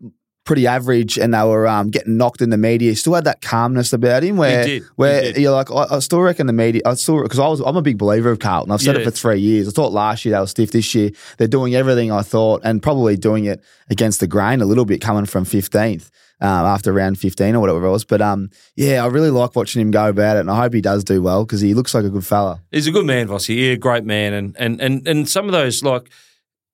pretty 0.45 0.67
average 0.67 1.17
and 1.17 1.33
they 1.33 1.43
were 1.43 1.65
um, 1.67 1.89
getting 1.89 2.17
knocked 2.17 2.41
in 2.41 2.49
the 2.49 2.57
media, 2.57 2.89
he 2.89 2.95
still 2.95 3.13
had 3.13 3.23
that 3.23 3.41
calmness 3.41 3.93
about 3.93 4.23
him 4.23 4.35
where 4.37 4.65
did. 4.65 4.83
He 4.83 4.87
where 4.95 5.21
did. 5.21 5.37
you're 5.37 5.53
like, 5.53 5.71
I, 5.71 5.85
I 5.89 5.99
still 5.99 6.19
reckon 6.19 6.47
the 6.47 6.53
media. 6.53 6.81
I 6.85 6.95
still 6.95 7.23
because 7.23 7.39
I 7.39 7.47
was 7.47 7.61
I'm 7.61 7.77
a 7.77 7.81
big 7.81 7.97
believer 7.97 8.29
of 8.29 8.39
Carlton. 8.39 8.71
I've 8.71 8.81
said 8.81 8.97
it 8.97 9.03
for 9.03 9.11
three 9.11 9.39
years. 9.39 9.67
I 9.67 9.71
thought 9.71 9.93
last 9.93 10.25
year 10.25 10.35
they 10.35 10.39
were 10.39 10.47
stiff. 10.47 10.71
This 10.71 10.93
year 10.93 11.11
they're 11.37 11.47
doing 11.47 11.75
everything 11.75 12.11
I 12.11 12.21
thought, 12.21 12.61
and 12.63 12.83
probably 12.83 13.15
doing 13.15 13.45
it 13.45 13.63
against 13.89 14.19
the 14.19 14.27
grain 14.27 14.61
a 14.61 14.65
little 14.65 14.85
bit, 14.85 15.01
coming 15.01 15.25
from 15.25 15.45
fifteenth. 15.45 16.11
Um, 16.43 16.65
after 16.65 16.91
round 16.91 17.17
15 17.17 17.55
or 17.55 17.61
whatever 17.61 17.85
it 17.85 17.89
was. 17.89 18.03
But 18.03 18.21
um, 18.21 18.49
yeah, 18.75 19.01
I 19.01 19.07
really 19.07 19.29
like 19.29 19.55
watching 19.55 19.81
him 19.81 19.91
go 19.91 20.09
about 20.09 20.35
it, 20.35 20.41
and 20.41 20.51
I 20.51 20.57
hope 20.57 20.73
he 20.73 20.81
does 20.81 21.05
do 21.05 21.21
well 21.21 21.45
because 21.45 21.61
he 21.61 21.73
looks 21.73 21.93
like 21.93 22.03
a 22.03 22.09
good 22.09 22.25
fella. 22.25 22.61
He's 22.69 22.85
a 22.85 22.91
good 22.91 23.05
man, 23.05 23.29
Vossi. 23.29 23.69
Yeah, 23.69 23.75
great 23.75 24.03
man. 24.03 24.33
And 24.33 24.55
and 24.59 24.81
and 24.81 25.07
and 25.07 25.29
some 25.29 25.45
of 25.45 25.53
those 25.53 25.83
like 25.83 26.09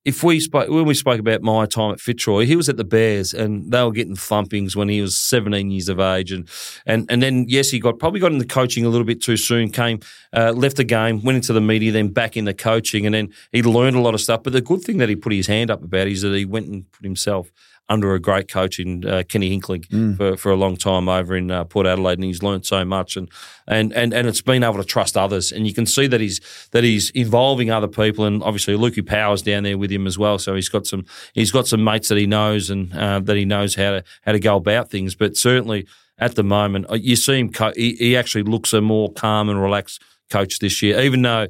if 0.05 0.23
we 0.23 0.39
spoke 0.39 0.69
when 0.69 0.85
we 0.85 0.93
spoke 0.93 1.19
about 1.19 1.41
my 1.41 1.65
time 1.65 1.91
at 1.91 1.99
Fitzroy, 1.99 2.45
he 2.45 2.55
was 2.55 2.69
at 2.69 2.77
the 2.77 2.83
Bears 2.83 3.33
and 3.33 3.71
they 3.71 3.83
were 3.83 3.91
getting 3.91 4.15
thumpings 4.15 4.75
when 4.75 4.87
he 4.87 5.01
was 5.01 5.15
17 5.17 5.69
years 5.69 5.89
of 5.89 5.99
age. 5.99 6.31
And 6.31 6.47
and 6.85 7.05
and 7.09 7.21
then 7.21 7.45
yes, 7.47 7.69
he 7.69 7.79
got 7.79 7.99
probably 7.99 8.19
got 8.19 8.31
into 8.31 8.45
coaching 8.45 8.85
a 8.85 8.89
little 8.89 9.05
bit 9.05 9.21
too 9.21 9.37
soon. 9.37 9.69
Came 9.69 9.99
uh, 10.33 10.53
left 10.53 10.77
the 10.77 10.83
game, 10.85 11.21
went 11.23 11.35
into 11.35 11.53
the 11.53 11.61
media, 11.61 11.91
then 11.91 12.09
back 12.09 12.37
into 12.37 12.53
coaching, 12.53 13.05
and 13.05 13.13
then 13.13 13.33
he 13.51 13.61
learned 13.61 13.97
a 13.97 14.01
lot 14.01 14.13
of 14.13 14.21
stuff. 14.21 14.41
But 14.43 14.53
the 14.53 14.61
good 14.61 14.81
thing 14.81 14.97
that 14.97 15.09
he 15.09 15.15
put 15.15 15.33
his 15.33 15.47
hand 15.47 15.69
up 15.69 15.83
about 15.83 16.07
is 16.07 16.21
that 16.21 16.33
he 16.33 16.45
went 16.45 16.67
and 16.67 16.89
put 16.91 17.03
himself 17.03 17.51
under 17.89 18.13
a 18.13 18.19
great 18.19 18.47
coach 18.47 18.79
in 18.79 19.03
uh, 19.05 19.23
Kenny 19.27 19.49
Hinkley 19.57 19.83
for, 20.15 20.37
for 20.37 20.51
a 20.51 20.55
long 20.55 20.77
time 20.77 21.09
over 21.09 21.35
in 21.35 21.49
uh, 21.49 21.63
Port 21.63 21.87
Adelaide, 21.87 22.19
and 22.19 22.23
he's 22.23 22.43
learned 22.43 22.65
so 22.65 22.85
much, 22.85 23.17
and, 23.17 23.29
and 23.67 23.91
and 23.93 24.13
and 24.13 24.27
it's 24.27 24.41
been 24.41 24.63
able 24.63 24.77
to 24.77 24.83
trust 24.83 25.17
others, 25.17 25.51
and 25.51 25.65
you 25.65 25.73
can 25.73 25.85
see 25.85 26.07
that 26.07 26.21
he's 26.21 26.39
that 26.71 26.83
he's 26.83 27.09
involving 27.11 27.71
other 27.71 27.87
people, 27.87 28.25
and 28.25 28.43
obviously 28.43 28.75
Lukey 28.75 29.05
Powers 29.05 29.41
down 29.41 29.63
there 29.63 29.77
with 29.77 29.91
him 29.91 30.05
as 30.07 30.17
well, 30.17 30.37
so 30.37 30.53
he's 30.55 30.69
got 30.69 30.85
some 30.85 31.05
he's 31.33 31.51
got 31.51 31.67
some 31.67 31.83
mates 31.83 32.09
that 32.09 32.17
he 32.17 32.27
knows 32.27 32.69
and 32.69 32.93
uh, 32.93 33.19
that 33.19 33.35
he 33.35 33.45
knows 33.45 33.75
how 33.75 33.91
to 33.91 34.03
how 34.21 34.31
to 34.33 34.39
go 34.39 34.55
about 34.55 34.89
things, 34.89 35.15
but 35.15 35.35
certainly 35.35 35.87
at 36.19 36.35
the 36.35 36.43
moment 36.43 36.85
uh, 36.91 36.95
you 36.95 37.15
see 37.15 37.39
him 37.39 37.51
co- 37.51 37.73
he, 37.75 37.95
he 37.95 38.15
actually 38.15 38.43
looks 38.43 38.71
a 38.73 38.81
more 38.81 39.11
calm 39.13 39.49
and 39.49 39.61
relaxed 39.61 40.01
coach 40.29 40.59
this 40.59 40.81
year, 40.81 40.99
even 40.99 41.21
though. 41.23 41.47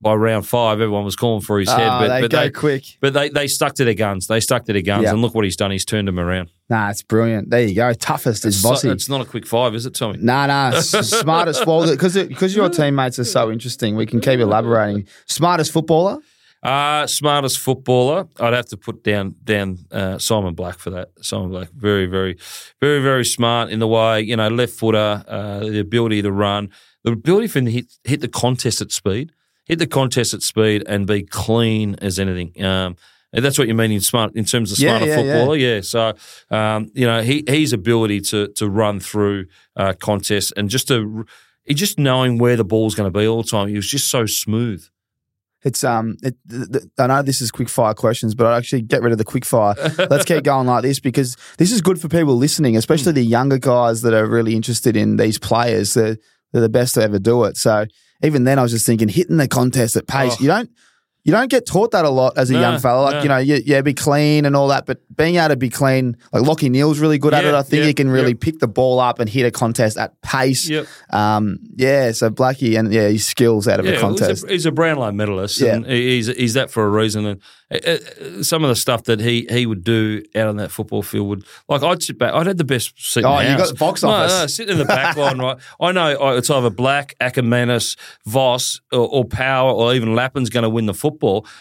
By 0.00 0.14
round 0.14 0.46
five, 0.46 0.80
everyone 0.80 1.04
was 1.04 1.16
calling 1.16 1.40
for 1.42 1.58
his 1.58 1.68
head, 1.68 1.88
Oh, 1.88 1.98
but, 1.98 2.08
they 2.08 2.20
but 2.20 2.30
go 2.30 2.40
they, 2.42 2.50
quick. 2.50 2.84
but 3.00 3.14
they, 3.14 3.30
they 3.30 3.48
stuck 3.48 3.74
to 3.74 3.84
their 3.84 3.94
guns. 3.94 4.28
They 4.28 4.38
stuck 4.38 4.64
to 4.66 4.72
their 4.72 4.80
guns, 4.82 5.02
Yeah. 5.02 5.10
and 5.10 5.20
look 5.20 5.34
what 5.34 5.44
he's 5.44 5.56
done. 5.56 5.72
He's 5.72 5.84
turned 5.84 6.06
them 6.06 6.20
around. 6.20 6.50
Nah, 6.70 6.90
it's 6.90 7.02
brilliant. 7.02 7.50
There 7.50 7.62
you 7.62 7.74
go. 7.74 7.92
Toughest 7.94 8.44
is 8.44 8.62
So- 8.62 8.70
Vossi. 8.72 8.92
it's 8.92 9.08
not 9.08 9.20
a 9.20 9.24
quick 9.24 9.44
five, 9.44 9.74
is 9.74 9.86
it, 9.86 9.94
Tommy? 9.94 10.18
Nah, 10.20 10.46
nah. 10.46 10.70
smartest 10.80 11.66
well 11.66 11.90
because 11.90 12.14
because 12.14 12.54
your 12.54 12.68
teammates 12.68 13.18
are 13.18 13.24
so 13.24 13.50
interesting. 13.50 13.96
We 13.96 14.06
can 14.06 14.20
keep 14.20 14.38
elaborating. 14.38 15.08
Smartest 15.26 15.72
footballer. 15.72 16.18
Uh, 16.62 17.06
smartest 17.06 17.58
footballer, 17.60 18.26
I'd 18.40 18.52
have 18.52 18.66
to 18.66 18.76
put 18.76 19.02
down 19.04 19.34
down 19.44 19.78
uh, 19.92 20.18
Simon 20.18 20.54
Black 20.54 20.78
for 20.78 20.90
that. 20.90 21.10
Simon 21.22 21.50
Black, 21.50 21.70
very, 21.72 22.06
very, 22.06 22.36
very, 22.80 23.00
very 23.00 23.24
smart 23.24 23.70
in 23.70 23.78
the 23.78 23.86
way 23.88 24.20
you 24.22 24.36
know 24.36 24.48
left 24.48 24.72
footer, 24.74 25.24
uh, 25.28 25.60
the 25.60 25.78
ability 25.80 26.20
to 26.22 26.32
run, 26.32 26.70
the 27.04 27.12
ability 27.12 27.46
for 27.48 27.60
him 27.60 27.64
to 27.66 27.70
hit 27.70 27.92
hit 28.04 28.20
the 28.20 28.28
contest 28.28 28.80
at 28.80 28.90
speed, 28.90 29.30
hit 29.68 29.78
the 29.78 29.86
contest 29.86 30.34
at 30.34 30.42
speed, 30.42 30.82
and 30.86 31.06
be 31.06 31.22
clean 31.22 31.94
as 32.00 32.18
anything. 32.18 32.64
Um, 32.64 32.96
and 33.32 33.44
that's 33.44 33.58
what 33.58 33.68
you 33.68 33.74
mean 33.74 33.92
in 33.92 34.00
smart 34.00 34.34
in 34.34 34.46
terms 34.46 34.72
of 34.72 34.78
Yeah, 34.78 34.90
smarter 34.90 35.06
yeah, 35.06 35.16
footballer, 35.16 35.56
yeah. 35.56 35.80
So 35.82 36.14
um, 36.50 36.90
you 36.94 37.06
know 37.06 37.22
he 37.22 37.44
his 37.46 37.72
ability 37.72 38.22
to 38.22 38.48
to 38.48 38.68
run 38.68 39.00
through 39.00 39.46
uh, 39.76 39.92
contests 40.00 40.50
and 40.56 40.70
just 40.70 40.88
to 40.88 41.26
he 41.64 41.74
just 41.74 41.98
knowing 41.98 42.38
where 42.38 42.56
the 42.56 42.64
ball's 42.64 42.94
going 42.94 43.12
to 43.12 43.16
be 43.16 43.26
all 43.26 43.42
the 43.42 43.48
time. 43.48 43.68
He 43.68 43.76
was 43.76 43.88
just 43.88 44.08
so 44.08 44.24
smooth. 44.24 44.82
It's 45.62 45.84
um. 45.84 46.16
It, 46.22 46.36
th- 46.48 46.70
th- 46.72 46.84
I 46.98 47.08
know 47.08 47.22
this 47.22 47.40
is 47.40 47.50
quick 47.50 47.68
fire 47.68 47.92
questions, 47.92 48.34
but 48.34 48.46
I'd 48.46 48.56
actually 48.56 48.82
get 48.82 49.02
rid 49.02 49.12
of 49.12 49.18
the 49.18 49.24
quick 49.24 49.44
fire. 49.44 49.74
Let's 50.08 50.24
keep 50.24 50.44
going 50.44 50.66
like 50.68 50.82
this 50.82 51.00
because 51.00 51.36
this 51.58 51.72
is 51.72 51.82
good 51.82 52.00
for 52.00 52.08
people 52.08 52.36
listening, 52.36 52.76
especially 52.76 53.12
the 53.12 53.22
younger 53.22 53.58
guys 53.58 54.02
that 54.02 54.14
are 54.14 54.24
really 54.24 54.54
interested 54.54 54.96
in 54.96 55.16
these 55.16 55.36
players. 55.38 55.94
They're, 55.94 56.16
they're 56.52 56.62
the 56.62 56.68
best 56.68 56.94
to 56.94 57.02
ever 57.02 57.18
do 57.18 57.42
it. 57.44 57.56
So 57.56 57.86
even 58.22 58.44
then, 58.44 58.58
I 58.58 58.62
was 58.62 58.72
just 58.72 58.86
thinking, 58.86 59.08
hitting 59.08 59.36
the 59.36 59.48
contest 59.48 59.96
at 59.96 60.06
pace. 60.06 60.34
Oh. 60.34 60.42
You 60.42 60.48
don't. 60.48 60.70
You 61.28 61.32
don't 61.32 61.50
get 61.50 61.66
taught 61.66 61.90
that 61.90 62.06
a 62.06 62.08
lot 62.08 62.38
as 62.38 62.48
a 62.48 62.54
No, 62.54 62.60
young 62.62 62.78
fella. 62.80 63.02
Like, 63.02 63.14
no. 63.16 63.22
you 63.22 63.28
know, 63.28 63.36
you, 63.36 63.60
yeah, 63.66 63.82
be 63.82 63.92
clean 63.92 64.46
and 64.46 64.56
all 64.56 64.68
that, 64.68 64.86
but 64.86 65.02
being 65.14 65.36
able 65.36 65.48
to 65.48 65.56
be 65.56 65.68
clean, 65.68 66.16
like 66.32 66.42
Lachie 66.42 66.70
Neale's 66.70 67.00
really 67.00 67.18
good 67.18 67.34
at 67.34 67.44
it. 67.44 67.52
I 67.52 67.60
think 67.60 67.82
yeah, 67.82 67.88
he 67.88 67.92
can 67.92 68.08
really 68.08 68.30
yep. 68.30 68.40
pick 68.40 68.60
the 68.60 68.66
ball 68.66 68.98
up 68.98 69.18
and 69.18 69.28
hit 69.28 69.44
a 69.44 69.50
contest 69.50 69.98
at 69.98 70.18
pace. 70.22 70.70
Yep. 70.70 70.86
Um, 71.10 71.58
yeah, 71.76 72.12
so 72.12 72.30
Blackie 72.30 72.78
and 72.78 72.90
yeah, 72.90 73.08
his 73.08 73.26
skills 73.26 73.68
out 73.68 73.78
of 73.78 73.84
a 73.84 74.00
contest. 74.00 74.30
He's 74.30 74.44
a, 74.44 74.48
he's 74.48 74.66
a 74.66 74.72
Brownlow 74.72 75.12
medalist, 75.12 75.60
Yeah. 75.60 75.74
and 75.74 75.84
he's 75.84 76.28
he's 76.28 76.54
that 76.54 76.70
for 76.70 76.86
a 76.86 76.88
reason. 76.88 77.26
And 77.26 77.42
uh, 77.70 77.76
uh, 77.76 78.42
some 78.42 78.64
of 78.64 78.70
the 78.70 78.76
stuff 78.76 79.04
that 79.04 79.20
he 79.20 79.46
he 79.50 79.66
would 79.66 79.84
do 79.84 80.22
out 80.34 80.48
on 80.48 80.56
that 80.56 80.70
football 80.70 81.02
field 81.02 81.28
would 81.28 81.44
like 81.68 81.82
I'd 81.82 82.02
sit 82.02 82.16
back. 82.16 82.32
I'd 82.32 82.46
had 82.46 82.56
the 82.56 82.64
best 82.64 82.94
seat. 82.96 83.24
Oh, 83.26 83.36
in 83.36 83.44
the 83.44 83.50
you 83.50 83.56
got 83.58 83.60
house. 83.60 83.72
the 83.72 83.78
box 83.78 84.02
office. 84.02 84.32
No, 84.32 84.40
no, 84.40 84.46
sitting 84.46 84.72
in 84.72 84.78
the 84.78 84.86
back 84.86 85.14
line, 85.18 85.38
right? 85.38 85.58
I 85.80 85.92
know 85.92 86.36
it's 86.36 86.48
either 86.48 86.70
Black, 86.70 87.14
Akermanis, 87.20 87.98
Voss, 88.24 88.80
or, 88.90 89.06
or 89.08 89.24
Power, 89.26 89.72
or 89.72 89.92
even 89.94 90.14
Lappin's 90.14 90.48
going 90.48 90.62
to 90.62 90.70
win 90.70 90.86
the 90.86 90.94
football. 90.94 91.17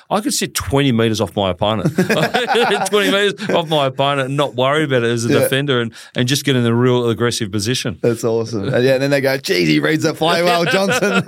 I 0.09 0.21
could 0.21 0.33
sit 0.33 0.53
twenty 0.55 0.91
metres 0.91 1.19
off 1.21 1.35
my 1.35 1.49
opponent, 1.51 1.93
twenty 2.87 3.11
metres 3.11 3.49
off 3.49 3.67
my 3.69 3.87
opponent, 3.87 4.27
and 4.29 4.37
not 4.37 4.55
worry 4.55 4.83
about 4.83 5.03
it 5.03 5.09
as 5.11 5.25
a 5.25 5.29
Yeah. 5.29 5.39
defender, 5.39 5.81
and 5.81 5.93
and 6.15 6.27
just 6.27 6.45
get 6.45 6.55
in 6.55 6.65
a 6.65 6.73
real 6.75 7.09
aggressive 7.09 7.51
position. 7.51 7.99
That's 8.01 8.23
awesome. 8.23 8.73
And 8.73 8.83
yeah, 8.83 8.93
and 8.93 9.03
then 9.03 9.11
they 9.11 9.21
go, 9.21 9.37
geez, 9.37 9.67
he 9.67 9.79
reads 9.79 10.03
the 10.03 10.13
play 10.13 10.43
well, 10.43 10.65
Johnson. 10.75 11.23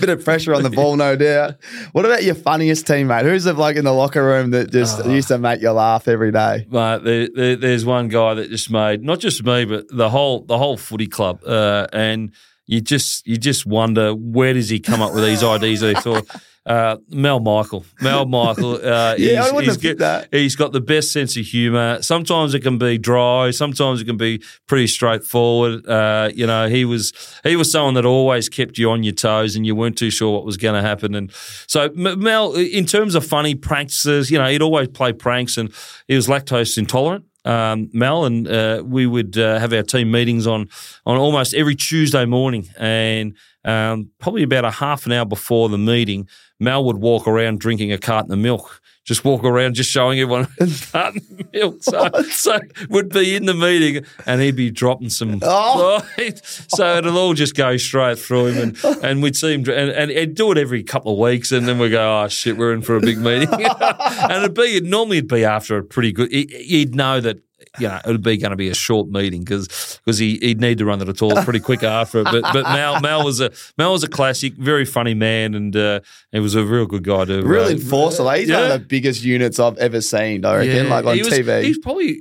Bit 0.00 0.08
of 0.10 0.24
pressure 0.24 0.54
on 0.54 0.62
the 0.62 0.70
ball, 0.70 0.96
no 0.96 1.16
doubt. 1.16 1.54
What 1.92 2.04
about 2.04 2.24
your 2.24 2.34
funniest 2.34 2.86
teammate? 2.86 3.22
Who's 3.22 3.44
the 3.44 3.54
bloke 3.54 3.76
in 3.76 3.84
the 3.84 3.92
locker 3.92 4.24
room 4.24 4.50
that 4.50 4.70
just 4.72 5.00
Oh. 5.04 5.10
used 5.10 5.28
to 5.28 5.38
make 5.38 5.60
you 5.62 5.70
laugh 5.70 6.08
every 6.08 6.32
day? 6.32 6.66
But 6.68 7.04
there, 7.04 7.28
there, 7.34 7.56
there's 7.56 7.84
one 7.84 8.08
guy 8.08 8.34
that 8.34 8.50
just 8.50 8.70
made 8.70 9.02
not 9.02 9.18
just 9.20 9.44
me, 9.44 9.64
but 9.64 9.86
the 9.88 10.08
whole 10.10 10.44
the 10.44 10.58
whole 10.58 10.76
footy 10.76 11.06
club, 11.06 11.42
uh, 11.44 11.86
and 11.92 12.32
you 12.66 12.80
just 12.80 13.26
you 13.26 13.36
just 13.36 13.66
wonder 13.66 14.12
where 14.14 14.52
does 14.54 14.68
he 14.68 14.80
come 14.80 15.00
up 15.02 15.14
with 15.14 15.24
these 15.24 15.42
ideas? 15.44 15.80
That 15.80 15.96
he 15.96 16.02
thought. 16.02 16.26
Uh, 16.68 16.98
Mal 17.08 17.40
Michael, 17.40 17.84
Mal 18.02 18.26
Michael. 18.38 18.74
Uh, 18.74 19.14
Yeah, 19.16 19.42
I 19.42 19.46
wouldn't 19.46 19.64
he's 19.64 19.74
have 19.74 19.82
picked 19.82 20.00
that. 20.00 20.28
He's 20.30 20.54
got 20.54 20.72
the 20.72 20.82
best 20.82 21.12
sense 21.12 21.34
of 21.36 21.46
humour. 21.46 22.02
Sometimes 22.02 22.52
it 22.52 22.60
can 22.60 22.76
be 22.76 22.98
dry. 22.98 23.50
Sometimes 23.52 24.02
it 24.02 24.04
can 24.04 24.18
be 24.18 24.42
pretty 24.66 24.86
straightforward. 24.86 25.86
Uh, 25.88 26.30
you 26.34 26.46
know, 26.46 26.68
he 26.68 26.84
was 26.84 27.12
he 27.42 27.56
was 27.56 27.72
someone 27.72 27.94
that 27.94 28.04
always 28.04 28.48
kept 28.50 28.76
you 28.76 28.90
on 28.90 29.02
your 29.02 29.14
toes, 29.14 29.56
and 29.56 29.66
you 29.66 29.74
weren't 29.74 29.96
too 29.96 30.10
sure 30.10 30.30
what 30.32 30.44
was 30.44 30.58
going 30.58 30.74
to 30.74 30.86
happen. 30.86 31.14
And 31.14 31.32
so 31.66 31.88
Mal, 31.94 32.54
in 32.54 32.84
terms 32.84 33.14
of 33.14 33.24
funny 33.26 33.54
practices, 33.54 34.30
you 34.30 34.38
know, 34.38 34.46
he'd 34.46 34.62
always 34.62 34.88
play 34.88 35.12
pranks, 35.14 35.56
and 35.56 35.72
he 36.06 36.14
was 36.16 36.26
lactose 36.28 36.76
intolerant. 36.76 37.24
Um, 37.44 37.88
Mal 37.94 38.26
and 38.26 38.46
uh, 38.46 38.82
we 38.84 39.06
would 39.06 39.38
uh, 39.38 39.58
have 39.58 39.72
our 39.72 39.82
team 39.82 40.10
meetings 40.10 40.46
on 40.46 40.68
on 41.06 41.16
almost 41.16 41.54
every 41.54 41.76
Tuesday 41.76 42.26
morning, 42.26 42.68
and 42.78 43.34
um, 43.64 44.10
probably 44.18 44.42
about 44.42 44.64
a 44.64 44.70
half 44.70 45.06
an 45.06 45.12
hour 45.12 45.24
before 45.24 45.68
the 45.68 45.78
meeting, 45.78 46.28
Mal 46.60 46.84
would 46.84 46.96
walk 46.98 47.26
around 47.28 47.60
drinking 47.60 47.92
a 47.92 47.98
carton 47.98 48.32
of 48.32 48.38
milk. 48.38 48.80
Just 49.04 49.24
walk 49.24 49.42
around, 49.42 49.74
just 49.74 49.90
showing 49.90 50.20
everyone 50.20 50.48
a 50.60 50.66
carton 50.92 51.22
of 51.40 51.52
milk. 51.52 51.78
So, 51.82 52.10
so 52.30 52.58
would 52.90 53.08
be 53.08 53.34
in 53.36 53.46
the 53.46 53.54
meeting, 53.54 54.04
and 54.26 54.40
he'd 54.42 54.54
be 54.56 54.70
dropping 54.70 55.08
some. 55.08 55.38
Oh. 55.42 56.06
so 56.44 56.98
it'll 56.98 57.16
all 57.16 57.32
just 57.32 57.54
go 57.56 57.76
straight 57.78 58.18
through 58.18 58.46
him, 58.48 58.74
and, 58.84 58.96
and 59.04 59.22
we'd 59.22 59.34
see 59.36 59.54
him, 59.54 59.60
and, 59.60 59.90
and 59.90 60.10
he'd 60.10 60.34
do 60.34 60.52
it 60.52 60.58
every 60.58 60.82
couple 60.82 61.12
of 61.12 61.18
weeks, 61.18 61.52
and 61.52 61.66
then 61.66 61.78
we 61.78 61.88
go, 61.88 62.22
oh 62.22 62.28
shit, 62.28 62.58
we're 62.58 62.74
in 62.74 62.82
for 62.82 62.96
a 62.96 63.00
big 63.00 63.16
meeting, 63.18 63.48
and 63.52 64.32
it'd 64.44 64.54
be 64.54 64.80
normally 64.82 65.18
it'd 65.18 65.28
be 65.28 65.44
after 65.44 65.78
a 65.78 65.82
pretty 65.84 66.12
good. 66.12 66.30
he- 66.30 66.64
He'd 66.66 66.94
know 66.94 67.20
that 67.20 67.38
you 67.78 67.88
know, 67.88 67.98
it'd 68.04 68.22
be 68.22 68.36
going 68.36 68.50
to 68.50 68.56
be 68.56 68.68
a 68.68 68.74
short 68.74 69.08
meeting 69.08 69.42
because 69.44 70.00
he, 70.18 70.38
he'd 70.38 70.60
need 70.60 70.78
to 70.78 70.84
run 70.84 70.98
to 71.00 71.04
the 71.04 71.12
toilet 71.12 71.44
pretty 71.44 71.60
quick 71.60 71.82
after 71.82 72.20
it. 72.20 72.24
But 72.24 72.42
but 72.52 72.62
Mal 72.64 73.00
Mal 73.00 73.24
was 73.24 73.40
a 73.40 73.50
Mal 73.76 73.92
was 73.92 74.02
a 74.04 74.08
classic, 74.08 74.54
very 74.54 74.84
funny 74.84 75.14
man, 75.14 75.54
and 75.54 75.74
uh, 75.76 76.00
he 76.32 76.40
was 76.40 76.54
a 76.54 76.64
real 76.64 76.86
good 76.86 77.04
guy 77.04 77.24
to 77.26 77.42
Real 77.42 77.64
uh, 77.64 77.70
enforcer. 77.70 78.22
Like, 78.22 78.40
he's 78.40 78.50
one 78.50 78.64
of 78.64 78.70
the 78.70 78.78
biggest 78.86 79.22
units 79.24 79.58
I've 79.58 79.78
ever 79.78 80.00
seen, 80.00 80.44
I 80.44 80.56
reckon, 80.56 80.86
Yeah, 80.86 80.94
like 80.94 81.04
on 81.06 81.14
he 81.16 81.22
was- 81.22 81.32
TV. 81.32 81.64
He's 81.64 81.78
probably 81.78 82.20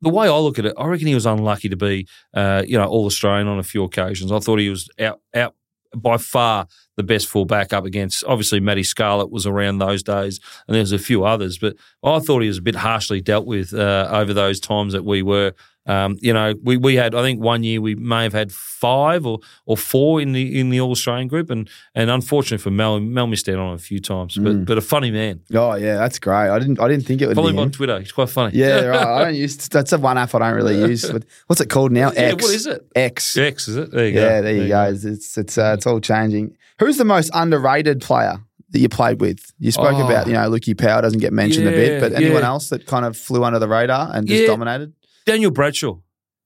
the 0.00 0.10
way 0.10 0.28
I 0.28 0.36
look 0.36 0.58
at 0.58 0.66
it. 0.66 0.74
I 0.78 0.86
reckon 0.86 1.06
he 1.08 1.14
was 1.14 1.26
unlucky 1.26 1.68
to 1.70 1.76
be, 1.76 2.06
uh, 2.34 2.62
you 2.66 2.78
know, 2.78 2.84
all 2.86 3.06
Australian 3.06 3.48
on 3.48 3.58
a 3.58 3.64
few 3.64 3.82
occasions. 3.84 4.30
I 4.30 4.38
thought 4.38 4.58
he 4.60 4.68
was 4.70 4.88
out 5.00 5.20
out 5.34 5.54
by 5.96 6.18
far 6.18 6.66
the 6.98 7.04
best 7.04 7.28
fullback 7.28 7.72
up 7.72 7.84
against. 7.86 8.24
Obviously, 8.24 8.58
Matty 8.60 8.82
Scarlett 8.82 9.30
was 9.30 9.46
around 9.46 9.78
those 9.78 10.02
days, 10.02 10.40
and 10.66 10.76
there's 10.76 10.92
a 10.92 10.98
few 10.98 11.24
others, 11.24 11.56
but 11.56 11.76
I 12.02 12.18
thought 12.18 12.42
he 12.42 12.48
was 12.48 12.58
a 12.58 12.62
bit 12.62 12.74
harshly 12.74 13.20
dealt 13.20 13.46
with 13.46 13.72
uh, 13.72 14.08
over 14.10 14.34
those 14.34 14.58
times 14.60 14.92
that 14.92 15.04
we 15.04 15.22
were 15.22 15.54
um, 15.88 16.18
you 16.20 16.34
know, 16.34 16.54
we, 16.62 16.76
we 16.76 16.96
had 16.96 17.14
I 17.14 17.22
think 17.22 17.40
one 17.40 17.62
year 17.62 17.80
we 17.80 17.94
may 17.94 18.22
have 18.22 18.34
had 18.34 18.52
five 18.52 19.24
or, 19.24 19.40
or 19.64 19.76
four 19.76 20.20
in 20.20 20.32
the 20.32 20.60
in 20.60 20.68
the 20.68 20.80
All 20.80 20.90
Australian 20.90 21.28
group, 21.28 21.48
and 21.48 21.68
and 21.94 22.10
unfortunately 22.10 22.58
for 22.58 22.70
Mal, 22.70 23.00
Mal 23.00 23.26
missed 23.26 23.48
out 23.48 23.58
on 23.58 23.72
a 23.72 23.78
few 23.78 23.98
times, 23.98 24.36
but 24.36 24.52
mm. 24.52 24.66
but 24.66 24.76
a 24.76 24.82
funny 24.82 25.10
man. 25.10 25.40
Oh 25.54 25.74
yeah, 25.76 25.96
that's 25.96 26.18
great. 26.18 26.50
I 26.50 26.58
didn't 26.58 26.78
I 26.78 26.88
didn't 26.88 27.06
think 27.06 27.22
it 27.22 27.26
would. 27.26 27.36
Follow 27.36 27.48
him 27.48 27.58
on 27.58 27.70
Twitter. 27.70 27.98
He's 28.00 28.12
quite 28.12 28.28
funny. 28.28 28.54
Yeah, 28.54 28.80
right. 28.84 29.06
I 29.06 29.24
don't 29.24 29.34
use 29.34 29.56
that's 29.68 29.94
a 29.94 29.98
one 29.98 30.18
app 30.18 30.34
I 30.34 30.40
don't 30.40 30.54
really 30.54 30.78
use. 30.78 31.10
What's 31.46 31.62
it 31.62 31.70
called 31.70 31.90
now? 31.90 32.12
Yeah, 32.12 32.20
X. 32.20 32.44
What 32.44 32.54
is 32.54 32.66
it? 32.66 32.86
X. 32.94 33.36
X 33.38 33.68
is 33.68 33.76
it? 33.76 33.90
There 33.90 34.06
you 34.06 34.14
yeah, 34.14 34.20
go. 34.20 34.28
there, 34.28 34.42
there 34.42 34.62
you 34.62 34.68
go. 34.68 34.82
It's 34.82 35.04
it's 35.04 35.38
it's, 35.38 35.56
uh, 35.56 35.72
it's 35.78 35.86
all 35.86 36.00
changing. 36.00 36.54
Who's 36.78 36.96
the 36.96 37.04
most 37.04 37.30
underrated 37.34 38.00
player 38.00 38.38
that 38.70 38.78
you 38.78 38.88
played 38.88 39.20
with? 39.20 39.52
You 39.58 39.72
spoke 39.72 39.94
oh, 39.94 40.06
about, 40.06 40.26
you 40.26 40.34
know, 40.34 40.50
Lukey 40.50 40.78
Power 40.78 41.02
doesn't 41.02 41.20
get 41.20 41.32
mentioned 41.32 41.64
yeah, 41.64 41.72
a 41.72 41.74
bit, 41.74 42.00
but 42.00 42.12
anyone 42.12 42.42
yeah. 42.42 42.48
else 42.48 42.68
that 42.68 42.86
kind 42.86 43.04
of 43.04 43.16
flew 43.16 43.44
under 43.44 43.58
the 43.58 43.68
radar 43.68 44.10
and 44.14 44.26
just 44.26 44.42
yeah. 44.42 44.46
dominated? 44.46 44.92
Daniel 45.26 45.50
Bradshaw. 45.50 45.98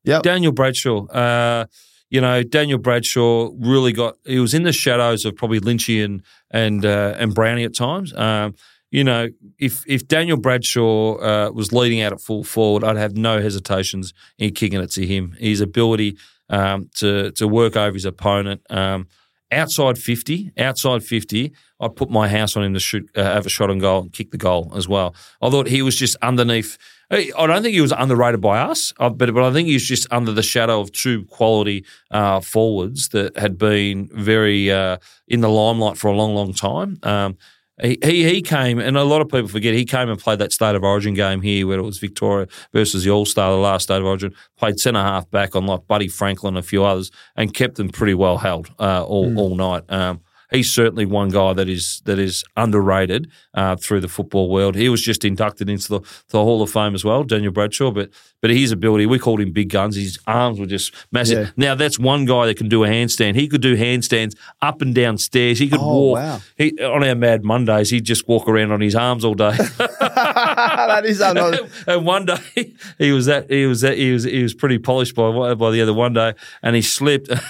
Yeah, 0.04 0.20
Daniel 0.20 0.52
Bradshaw. 0.52 1.06
Uh, 1.06 1.66
you 2.10 2.20
know, 2.20 2.42
Daniel 2.42 2.78
Bradshaw 2.78 3.50
really 3.58 3.92
got. 3.92 4.16
He 4.26 4.38
was 4.38 4.52
in 4.52 4.64
the 4.64 4.72
shadows 4.72 5.24
of 5.24 5.36
probably 5.36 5.60
Lynchy 5.60 6.04
and 6.04 6.22
and 6.50 6.84
uh, 6.84 7.14
and 7.16 7.34
Brownie 7.34 7.64
at 7.64 7.74
times. 7.74 8.12
Um, 8.14 8.54
you 8.90 9.04
know, 9.04 9.28
if 9.58 9.84
if 9.86 10.06
Daniel 10.08 10.36
Bradshaw 10.36 11.14
uh, 11.16 11.50
was 11.52 11.72
leading 11.72 12.02
out 12.02 12.12
at 12.12 12.20
full 12.20 12.44
forward, 12.44 12.84
I'd 12.84 12.96
have 12.96 13.16
no 13.16 13.40
hesitations 13.40 14.12
in 14.38 14.52
kicking 14.52 14.82
it 14.82 14.90
to 14.92 15.06
him. 15.06 15.36
His 15.38 15.60
ability 15.60 16.18
um, 16.50 16.90
to 16.96 17.30
to 17.32 17.48
work 17.48 17.76
over 17.76 17.94
his 17.94 18.04
opponent. 18.04 18.60
Um, 18.68 19.08
outside 19.52 19.98
50, 19.98 20.52
outside 20.58 21.04
50, 21.04 21.52
I'd 21.80 21.96
put 21.96 22.10
my 22.10 22.28
house 22.28 22.56
on 22.56 22.64
him 22.64 22.74
to 22.74 22.80
shoot, 22.80 23.08
uh, 23.16 23.22
have 23.22 23.46
a 23.46 23.50
shot 23.50 23.70
on 23.70 23.78
goal 23.78 24.02
and 24.02 24.12
kick 24.12 24.30
the 24.30 24.38
goal 24.38 24.72
as 24.74 24.88
well. 24.88 25.14
I 25.40 25.50
thought 25.50 25.68
he 25.68 25.82
was 25.82 25.96
just 25.96 26.16
underneath– 26.22 26.78
I 27.12 27.46
don't 27.46 27.62
think 27.62 27.74
he 27.74 27.82
was 27.82 27.92
underrated 27.92 28.40
by 28.40 28.58
us, 28.58 28.94
uh, 28.98 29.10
but 29.10 29.34
but 29.34 29.44
I 29.44 29.52
think 29.52 29.68
he's 29.68 29.86
just 29.86 30.06
under 30.10 30.32
the 30.32 30.42
shadow 30.42 30.80
of 30.80 30.92
two 30.92 31.24
quality 31.26 31.84
uh, 32.10 32.40
forwards 32.40 33.08
that 33.08 33.36
had 33.36 33.58
been 33.58 34.08
very 34.14 34.70
uh, 34.70 34.96
in 35.28 35.42
the 35.42 35.50
limelight 35.50 35.98
for 35.98 36.08
a 36.08 36.16
long, 36.16 36.34
long 36.34 36.54
time. 36.54 36.98
Um, 37.02 37.36
he, 37.82 37.98
he, 38.02 38.24
he 38.24 38.42
came, 38.42 38.78
and 38.78 38.96
a 38.96 39.04
lot 39.04 39.20
of 39.20 39.28
people 39.28 39.48
forget 39.48 39.74
he 39.74 39.84
came 39.84 40.08
and 40.08 40.18
played 40.18 40.38
that 40.38 40.52
state 40.52 40.74
of 40.76 40.84
origin 40.84 41.14
game 41.14 41.42
here, 41.42 41.66
where 41.66 41.78
it 41.78 41.82
was 41.82 41.98
Victoria 41.98 42.46
versus 42.72 43.04
the 43.04 43.10
All 43.10 43.26
Star, 43.26 43.50
the 43.50 43.58
last 43.58 43.84
state 43.84 44.00
of 44.00 44.06
origin. 44.06 44.32
Played 44.56 44.78
centre 44.78 45.00
half 45.00 45.28
back 45.30 45.56
on 45.56 45.66
like 45.66 45.86
Buddy 45.88 46.08
Franklin 46.08 46.56
and 46.56 46.64
a 46.64 46.66
few 46.66 46.84
others, 46.84 47.10
and 47.36 47.52
kept 47.52 47.74
them 47.74 47.88
pretty 47.88 48.14
well 48.14 48.38
held 48.38 48.70
uh, 48.78 49.04
all 49.04 49.26
mm. 49.26 49.38
all 49.38 49.56
night. 49.56 49.82
Um, 49.88 50.20
he's 50.52 50.72
certainly 50.72 51.04
one 51.04 51.30
guy 51.30 51.52
that 51.52 51.68
is 51.68 52.02
that 52.04 52.18
is 52.18 52.44
underrated 52.56 53.30
uh, 53.54 53.76
through 53.76 54.00
the 54.00 54.08
football 54.08 54.50
world. 54.50 54.74
He 54.74 54.88
was 54.88 55.02
just 55.02 55.24
inducted 55.24 55.68
into 55.68 55.88
the, 55.88 56.00
the 56.28 56.42
Hall 56.42 56.62
of 56.62 56.70
Fame 56.70 56.94
as 56.94 57.04
well, 57.04 57.24
Daniel 57.24 57.52
Bradshaw. 57.52 57.90
But 57.90 58.10
but 58.40 58.50
his 58.50 58.72
ability, 58.72 59.06
we 59.06 59.18
called 59.18 59.40
him 59.40 59.52
big 59.52 59.70
guns. 59.70 59.96
His 59.96 60.18
arms 60.26 60.58
were 60.58 60.66
just 60.66 60.94
massive. 61.12 61.46
Yeah. 61.46 61.52
Now 61.56 61.74
that's 61.74 61.98
one 61.98 62.24
guy 62.24 62.46
that 62.46 62.56
can 62.56 62.68
do 62.68 62.84
a 62.84 62.88
handstand. 62.88 63.34
He 63.34 63.48
could 63.48 63.62
do 63.62 63.76
handstands 63.76 64.36
up 64.60 64.82
and 64.82 64.94
down 64.94 65.18
stairs. 65.18 65.58
He 65.58 65.68
could 65.68 65.80
oh, 65.80 65.98
walk. 65.98 66.16
Wow. 66.16 66.40
He, 66.56 66.72
on 66.82 67.04
our 67.04 67.14
Mad 67.14 67.44
Mondays, 67.44 67.90
he'd 67.90 68.04
just 68.04 68.28
walk 68.28 68.48
around 68.48 68.72
on 68.72 68.80
his 68.80 68.94
arms 68.94 69.24
all 69.24 69.34
day. 69.34 69.56
that 69.78 71.02
is 71.04 71.20
and, 71.20 71.38
and 71.86 72.06
one 72.06 72.26
day 72.26 72.74
he 72.98 73.12
was 73.12 73.26
that 73.26 73.50
he 73.50 73.66
was 73.66 73.80
that 73.82 73.96
he 73.96 74.12
was 74.12 74.24
he 74.24 74.42
was 74.42 74.54
pretty 74.54 74.78
polished 74.78 75.14
by 75.14 75.54
by 75.54 75.70
the 75.70 75.80
other 75.80 75.94
one 75.94 76.12
day, 76.12 76.34
and 76.62 76.76
he 76.76 76.82
slipped. 76.82 77.30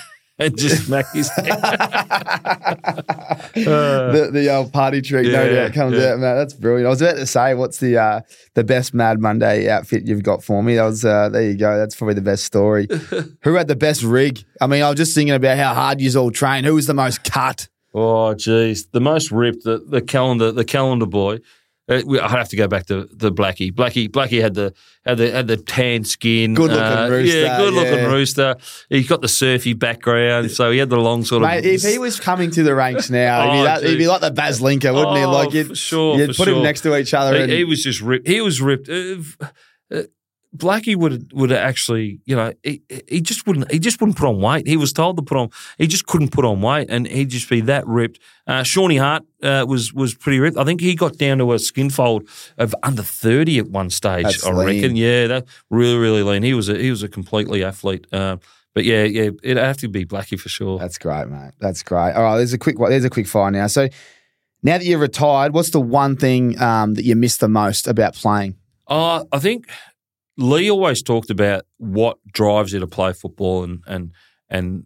and 0.47 0.59
just 0.59 0.87
smack 0.87 1.07
his 1.13 1.29
head. 1.31 1.61
the, 3.55 4.31
the 4.33 4.55
old 4.55 4.73
party 4.73 5.01
trick, 5.01 5.27
yeah, 5.27 5.33
no 5.33 5.55
doubt, 5.55 5.73
comes 5.73 5.97
yeah. 5.97 6.13
out, 6.13 6.19
man. 6.19 6.37
That's 6.37 6.55
brilliant. 6.55 6.87
I 6.87 6.91
was 6.91 7.03
about 7.03 7.17
to 7.17 7.27
say, 7.27 7.55
what's 7.55 7.79
the 7.79 7.99
uh, 7.99 8.21
the 8.55 8.65
best 8.65 8.95
Mad 8.95 9.21
Monday 9.21 9.69
outfit 9.69 10.07
you've 10.07 10.23
got 10.23 10.43
for 10.43 10.63
me? 10.63 10.77
That 10.77 10.85
was 10.85 11.05
uh, 11.05 11.29
there 11.29 11.43
you 11.43 11.57
go. 11.57 11.79
That's 11.79 11.95
probably 11.95 12.15
the 12.15 12.23
best 12.23 12.45
story. 12.45 12.89
Who 13.43 13.55
had 13.55 13.69
the 13.69 13.77
best 13.77 14.03
rig? 14.03 14.45
I 14.61 14.67
mean, 14.67 14.83
I 14.83 14.89
was 14.89 14.97
just 14.97 15.15
thinking 15.15 15.35
about 15.35 15.57
how 15.57 15.75
hard 15.75 16.01
you 16.01 16.19
all 16.19 16.31
train. 16.31 16.65
Who 16.65 16.75
was 16.75 16.87
the 16.87 16.95
most 16.95 17.25
cut? 17.25 17.69
Oh, 17.95 18.35
geez, 18.35 18.87
the 18.87 19.01
most 19.01 19.31
ripped. 19.31 19.65
The, 19.65 19.79
the 19.87 20.01
calendar, 20.01 20.51
the 20.53 20.65
calendar 20.65 21.07
boy. 21.07 21.41
Uh, 21.89 22.01
I 22.23 22.29
have 22.29 22.49
to 22.51 22.57
go 22.57 22.69
back 22.69 22.87
to 22.87 23.09
the 23.13 23.33
Blackie. 23.33 23.73
Blackie, 23.73 24.09
Blackie 24.09 24.41
had 24.41 24.55
the 24.55 24.73
had 25.05 25.19
the 25.19 25.33
had 25.33 25.49
the 25.49 25.57
tan 25.57 26.05
skin, 26.05 26.55
good 26.55 26.71
looking 26.71 26.83
uh, 26.83 27.09
rooster. 27.11 27.41
Yeah, 27.41 27.59
good 27.59 27.75
looking 27.75 27.95
yeah. 27.95 28.07
rooster. 28.07 28.57
He's 28.89 29.09
got 29.09 29.21
the 29.21 29.29
surfy 29.29 29.73
background, 29.73 30.53
so 30.53 30.71
he 30.71 30.79
had 30.79 30.91
the 30.91 30.97
long 30.97 31.25
sort 31.25 31.43
Mate, 31.43 31.59
of. 31.59 31.65
If 31.67 31.83
he 31.83 31.99
was 31.99 32.21
coming 32.21 32.53
to 32.53 32.63
the 32.63 32.75
ranks 32.75 33.11
now, 33.11 33.41
oh, 33.41 33.53
he'd, 33.53 33.59
be 33.59 33.65
that, 33.65 33.83
he'd, 33.83 33.99
be 33.99 34.07
like 34.07 34.21
the 34.21 34.31
Baz 34.31 34.61
Linker, 34.61 34.95
wouldn't 34.95 35.17
oh, 35.17 35.17
he? 35.17 35.25
Like 35.27 35.53
you'd, 35.53 35.77
sure, 35.77 36.17
you'd 36.19 36.37
put 36.37 36.47
sure. 36.47 36.57
him 36.57 36.63
next 36.63 36.83
to 36.83 36.97
each 36.97 37.15
other. 37.15 37.35
He, 37.35 37.43
and... 37.43 37.53
he 37.53 37.65
was 37.65 37.83
just 37.83 38.01
ripped. 38.01 38.29
He 38.29 38.41
was 38.41 38.63
ripped. 38.63 38.89
Uh, 38.89 39.17
Blackie 40.55 40.97
would 40.97 41.33
would 41.33 41.51
actually, 41.51 42.21
you 42.27 42.37
know, 42.37 42.53
he, 42.63 42.83
he 43.09 43.23
just 43.23 43.47
wouldn't 43.47 43.73
he 43.73 43.79
just 43.79 44.01
wouldn't 44.01 44.19
put 44.19 44.29
on 44.29 44.41
weight. 44.41 44.67
He 44.67 44.77
was 44.77 44.93
told 44.93 45.17
to 45.17 45.23
put 45.23 45.39
on, 45.39 45.49
he 45.79 45.87
just 45.87 46.07
couldn't 46.07 46.31
put 46.31 46.45
on 46.45 46.61
weight, 46.61 46.89
and 46.91 47.07
he'd 47.07 47.31
just 47.31 47.49
be 47.49 47.63
that 47.63 47.87
ripped. 47.87 48.21
Uh, 48.47 48.63
Shawnee 48.63 48.99
Hart 48.99 49.23
uh, 49.43 49.65
was 49.67 49.95
was 49.95 50.15
pretty 50.15 50.41
ripped. 50.41 50.59
I 50.59 50.65
think 50.65 50.83
he 50.83 50.95
got 50.95 51.17
down 51.17 51.39
to 51.39 51.55
a 51.55 51.59
skin 51.59 51.89
fold 51.89 52.29
of 52.59 52.75
under 52.83 53.03
thirty 53.03 53.59
at 53.59 53.69
one 53.69 53.89
stage. 53.89 54.25
That's 54.25 54.47
I 54.47 54.53
lean. 54.53 54.67
reckon, 54.67 54.97
yeah, 54.97 55.27
that 55.29 55.47
really 55.71 55.97
really 55.97 56.23
lean. 56.23 56.43
He 56.43 56.53
was 56.53 56.69
a, 56.69 56.77
he 56.77 56.91
was 56.91 57.03
a 57.03 57.09
completely 57.09 57.65
athlete. 57.65 58.07
Uh, 58.13 58.37
but 58.75 58.85
yeah, 58.85 59.05
yeah, 59.05 59.31
it'd 59.43 59.57
have 59.57 59.79
to 59.79 59.89
be 59.89 60.05
Blackie 60.05 60.39
for 60.39 60.51
sure. 60.51 60.79
That's 60.79 60.99
great, 60.99 61.29
mate. 61.29 61.53
That's 61.61 61.83
great. 61.83 62.13
All 62.13 62.23
right, 62.23 62.37
there's 62.37 62.53
a 62.53 62.59
quick 62.59 62.77
there's 62.79 63.05
a 63.05 63.11
quick 63.11 63.27
fire 63.27 63.51
now. 63.51 63.69
So 63.69 63.89
now 64.63 64.77
that 64.77 64.85
you're 64.85 64.99
retired, 64.99 65.55
what's 65.55 65.71
the 65.71 65.81
one 65.81 66.17
thing 66.17 66.61
um, 66.61 66.93
that 66.95 67.05
you 67.05 67.17
miss 67.17 67.39
the 67.39 67.49
most 67.49 67.89
about 67.89 68.15
playing? 68.15 68.57
Uh, 68.87 69.25
I 69.33 69.39
think 69.39 69.71
Leigh 70.37 70.71
always 70.71 71.03
talked 71.03 71.31
about 71.31 71.65
what 71.79 72.19
drives 72.33 72.73
you 72.73 72.81
to 72.81 72.87
play 72.87 73.13
football 73.13 73.65
and 73.65 73.83
and 73.87 74.13
and 74.49 74.85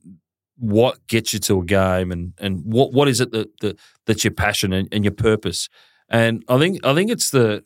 what 0.58 1.06
gets 1.06 1.32
you 1.32 1.38
to 1.38 1.60
a 1.60 1.64
game 1.64 2.10
and 2.10 2.32
and 2.38 2.62
what 2.64 2.92
what 2.92 3.08
is 3.08 3.20
it 3.20 3.30
that 3.32 3.48
that 3.60 3.78
that's 4.06 4.24
your 4.24 4.32
passion 4.32 4.72
and, 4.72 4.88
and 4.92 5.04
your 5.04 5.12
purpose. 5.12 5.68
And 6.08 6.44
I 6.48 6.58
think 6.58 6.84
I 6.84 6.94
think 6.94 7.10
it's 7.10 7.30
the 7.30 7.64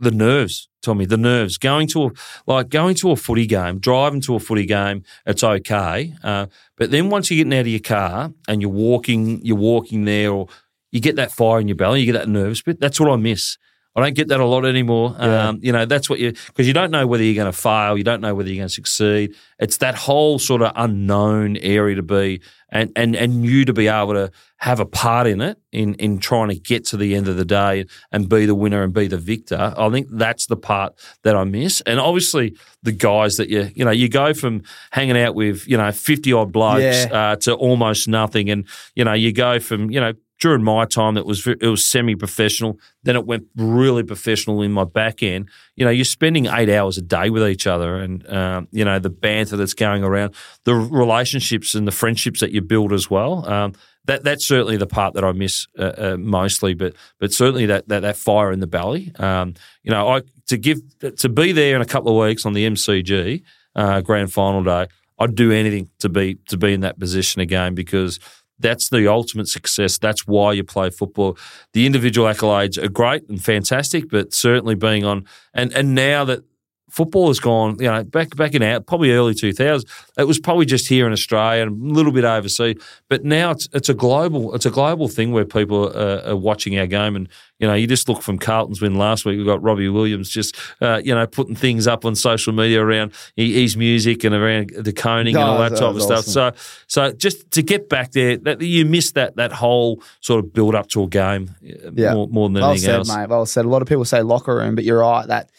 the 0.00 0.10
nerves, 0.10 0.68
Tommy, 0.82 1.06
the 1.06 1.16
nerves. 1.16 1.58
Going 1.58 1.88
to 1.88 2.06
a, 2.06 2.10
like 2.46 2.68
going 2.68 2.94
to 2.96 3.10
a 3.10 3.16
footy 3.16 3.46
game, 3.46 3.78
driving 3.78 4.20
to 4.22 4.36
a 4.36 4.38
footy 4.38 4.64
game, 4.64 5.02
it's 5.26 5.42
okay. 5.42 6.14
Uh, 6.22 6.46
but 6.76 6.90
then 6.90 7.10
once 7.10 7.30
you're 7.30 7.44
getting 7.44 7.58
out 7.58 7.62
of 7.62 7.68
your 7.68 7.80
car 7.80 8.32
and 8.46 8.62
you're 8.62 8.70
walking, 8.70 9.44
you're 9.44 9.56
walking 9.56 10.04
there, 10.04 10.30
or 10.30 10.46
you 10.92 11.00
get 11.00 11.16
that 11.16 11.32
fire 11.32 11.60
in 11.60 11.68
your 11.68 11.76
belly, 11.76 12.00
you 12.00 12.06
get 12.06 12.18
that 12.18 12.28
nerves 12.28 12.62
bit. 12.62 12.80
That's 12.80 13.00
what 13.00 13.10
I 13.10 13.16
miss. 13.16 13.58
I 13.98 14.00
don't 14.00 14.14
get 14.14 14.28
that 14.28 14.38
a 14.38 14.44
lot 14.44 14.64
anymore. 14.64 15.16
Yeah. 15.18 15.48
Um, 15.48 15.58
you 15.60 15.72
know, 15.72 15.84
that's 15.84 16.08
what 16.08 16.20
you 16.20 16.30
because 16.30 16.68
you 16.68 16.72
don't 16.72 16.92
know 16.92 17.04
whether 17.06 17.24
you're 17.24 17.34
going 17.34 17.52
to 17.52 17.58
fail, 17.58 17.98
you 17.98 18.04
don't 18.04 18.20
know 18.20 18.32
whether 18.32 18.48
you're 18.48 18.60
going 18.60 18.68
to 18.68 18.74
succeed. 18.74 19.34
It's 19.58 19.78
that 19.78 19.96
whole 19.96 20.38
sort 20.38 20.62
of 20.62 20.70
unknown 20.76 21.56
area 21.56 21.96
to 21.96 22.02
be, 22.02 22.40
and 22.68 22.92
and 22.94 23.16
and 23.16 23.44
you 23.44 23.64
to 23.64 23.72
be 23.72 23.88
able 23.88 24.14
to 24.14 24.30
have 24.58 24.78
a 24.78 24.86
part 24.86 25.26
in 25.26 25.40
it 25.40 25.58
in 25.72 25.94
in 25.94 26.18
trying 26.18 26.48
to 26.48 26.54
get 26.54 26.84
to 26.86 26.96
the 26.96 27.16
end 27.16 27.26
of 27.26 27.36
the 27.36 27.44
day 27.44 27.86
and 28.12 28.28
be 28.28 28.46
the 28.46 28.54
winner 28.54 28.84
and 28.84 28.92
be 28.92 29.08
the 29.08 29.18
victor. 29.18 29.74
I 29.76 29.90
think 29.90 30.06
that's 30.12 30.46
the 30.46 30.56
part 30.56 30.94
that 31.24 31.34
I 31.34 31.42
miss. 31.42 31.80
And 31.80 31.98
obviously, 31.98 32.56
the 32.84 32.92
guys 32.92 33.36
that 33.38 33.48
you 33.48 33.68
you 33.74 33.84
know 33.84 33.90
you 33.90 34.08
go 34.08 34.32
from 34.32 34.62
hanging 34.92 35.18
out 35.18 35.34
with 35.34 35.66
you 35.66 35.76
know 35.76 35.90
fifty 35.90 36.32
odd 36.32 36.52
blokes 36.52 36.82
yeah. 36.82 37.32
uh, 37.32 37.36
to 37.36 37.54
almost 37.54 38.06
nothing, 38.06 38.48
and 38.48 38.68
you 38.94 39.04
know 39.04 39.14
you 39.14 39.32
go 39.32 39.58
from 39.58 39.90
you 39.90 40.00
know 40.00 40.12
during 40.38 40.62
my 40.62 40.84
time 40.84 41.14
that 41.14 41.26
was 41.26 41.46
it 41.46 41.62
was 41.62 41.84
semi 41.84 42.14
professional. 42.14 42.78
Then 43.02 43.16
it 43.16 43.26
went 43.26 43.46
really 43.56 44.02
professional 44.02 44.62
in 44.62 44.72
my 44.72 44.84
back 44.84 45.22
end. 45.22 45.48
You 45.76 45.84
know, 45.84 45.90
you're 45.90 46.04
spending 46.04 46.46
eight 46.46 46.68
hours 46.68 46.98
a 46.98 47.02
day 47.02 47.30
with 47.30 47.46
each 47.46 47.66
other, 47.66 47.96
and 47.96 48.28
um, 48.28 48.68
you 48.70 48.84
know 48.84 48.98
the 48.98 49.10
banter 49.10 49.56
that's 49.56 49.74
going 49.74 50.04
around, 50.04 50.34
the 50.64 50.74
relationships 50.74 51.74
and 51.74 51.86
the 51.86 51.92
friendships 51.92 52.40
that 52.40 52.52
you 52.52 52.60
build 52.60 52.92
as 52.92 53.10
well. 53.10 53.48
Um, 53.48 53.74
that 54.04 54.24
that's 54.24 54.46
certainly 54.46 54.76
the 54.76 54.86
part 54.86 55.14
that 55.14 55.24
I 55.24 55.32
miss 55.32 55.66
uh, 55.78 55.92
uh, 55.98 56.16
mostly, 56.18 56.74
but 56.74 56.94
but 57.18 57.32
certainly 57.32 57.66
that 57.66 57.88
that, 57.88 58.00
that 58.00 58.16
fire 58.16 58.52
in 58.52 58.60
the 58.60 58.66
belly. 58.66 59.12
Um, 59.18 59.54
you 59.82 59.90
know, 59.90 60.08
I 60.08 60.22
to 60.46 60.56
give 60.56 60.80
to 61.16 61.28
be 61.28 61.52
there 61.52 61.76
in 61.76 61.82
a 61.82 61.86
couple 61.86 62.10
of 62.10 62.26
weeks 62.26 62.46
on 62.46 62.52
the 62.52 62.66
MCG 62.66 63.42
uh, 63.74 64.00
Grand 64.00 64.32
Final 64.32 64.62
day. 64.62 64.86
I'd 65.18 65.34
do 65.34 65.50
anything 65.50 65.90
to 65.98 66.08
be 66.08 66.36
to 66.48 66.56
be 66.56 66.72
in 66.72 66.80
that 66.80 66.98
position 66.98 67.40
again 67.40 67.74
because 67.74 68.18
that's 68.58 68.88
the 68.88 69.06
ultimate 69.08 69.48
success. 69.48 69.98
That's 69.98 70.26
why 70.26 70.52
you 70.52 70.64
play 70.64 70.90
football. 70.90 71.38
The 71.72 71.86
individual 71.86 72.26
accolades 72.28 72.82
are 72.82 72.88
great 72.88 73.28
and 73.28 73.42
fantastic, 73.42 74.08
but 74.10 74.34
certainly 74.34 74.74
being 74.74 75.04
on 75.04 75.24
and 75.54 75.72
and 75.72 75.94
now 75.94 76.24
that 76.24 76.44
football 76.88 77.28
has 77.28 77.38
gone, 77.38 77.76
you 77.78 77.86
know, 77.86 78.02
back 78.04 78.34
back 78.36 78.54
in 78.54 78.62
out 78.62 78.86
probably 78.86 79.12
early 79.12 79.34
2000s. 79.34 79.84
It 80.16 80.24
was 80.24 80.38
probably 80.38 80.66
just 80.66 80.88
here 80.88 81.06
in 81.06 81.12
Australia 81.12 81.62
and 81.62 81.90
a 81.90 81.94
little 81.94 82.12
bit 82.12 82.24
overseas, 82.24 82.76
but 83.08 83.24
now 83.24 83.50
it's 83.50 83.68
it's 83.72 83.88
a 83.88 83.94
global 83.94 84.54
it's 84.54 84.66
a 84.66 84.70
global 84.70 85.08
thing 85.08 85.32
where 85.32 85.44
people 85.44 85.88
are, 85.96 86.22
are 86.30 86.36
watching 86.36 86.78
our 86.78 86.86
game, 86.86 87.14
and 87.16 87.28
you 87.60 87.66
know, 87.66 87.74
you 87.74 87.86
just 87.88 88.08
look 88.08 88.22
from 88.22 88.38
Carlton's 88.38 88.80
win 88.80 88.94
last 88.94 89.24
week. 89.24 89.36
We've 89.36 89.46
got 89.46 89.60
Robbie 89.62 89.88
Williams 89.88 90.30
just 90.30 90.56
uh, 90.80 91.00
you 91.04 91.14
know 91.14 91.26
putting 91.26 91.54
things 91.56 91.86
up 91.86 92.04
on 92.04 92.14
social 92.14 92.52
media 92.52 92.80
around 92.82 93.12
his 93.36 93.76
music 93.76 94.24
and 94.24 94.34
around 94.34 94.70
the 94.78 94.92
coning 94.92 95.34
and 95.36 95.44
all 95.44 95.58
that, 95.58 95.70
that 95.70 95.78
type 95.78 95.88
of 95.90 95.94
was 95.96 96.04
stuff. 96.04 96.24
So 96.24 96.52
so 96.86 97.12
just 97.12 97.50
to 97.52 97.62
get 97.62 97.88
back 97.88 98.12
there, 98.12 98.36
that 98.38 98.60
you 98.60 98.84
missed 98.84 99.14
that 99.14 99.36
that 99.36 99.52
whole 99.52 100.02
sort 100.20 100.44
of 100.44 100.52
build 100.52 100.74
up 100.74 100.88
to 100.90 101.02
a 101.02 101.06
game 101.08 101.50
uh, 101.62 101.90
Yeah. 101.94 102.14
more, 102.14 102.28
more 102.28 102.48
than 102.48 102.60
Well 102.62 102.70
anything 102.70 102.86
said, 102.86 102.94
else. 102.96 103.08
mate. 103.16 103.28
Well 103.28 103.44
said. 103.46 103.64
A 103.64 103.68
lot 103.68 103.82
of 103.82 103.88
people 103.88 104.04
say 104.04 104.22
locker 104.22 104.54
room, 104.54 104.74
but 104.74 104.84
you're 104.84 105.00
right. 105.00 105.26
That 105.26 105.50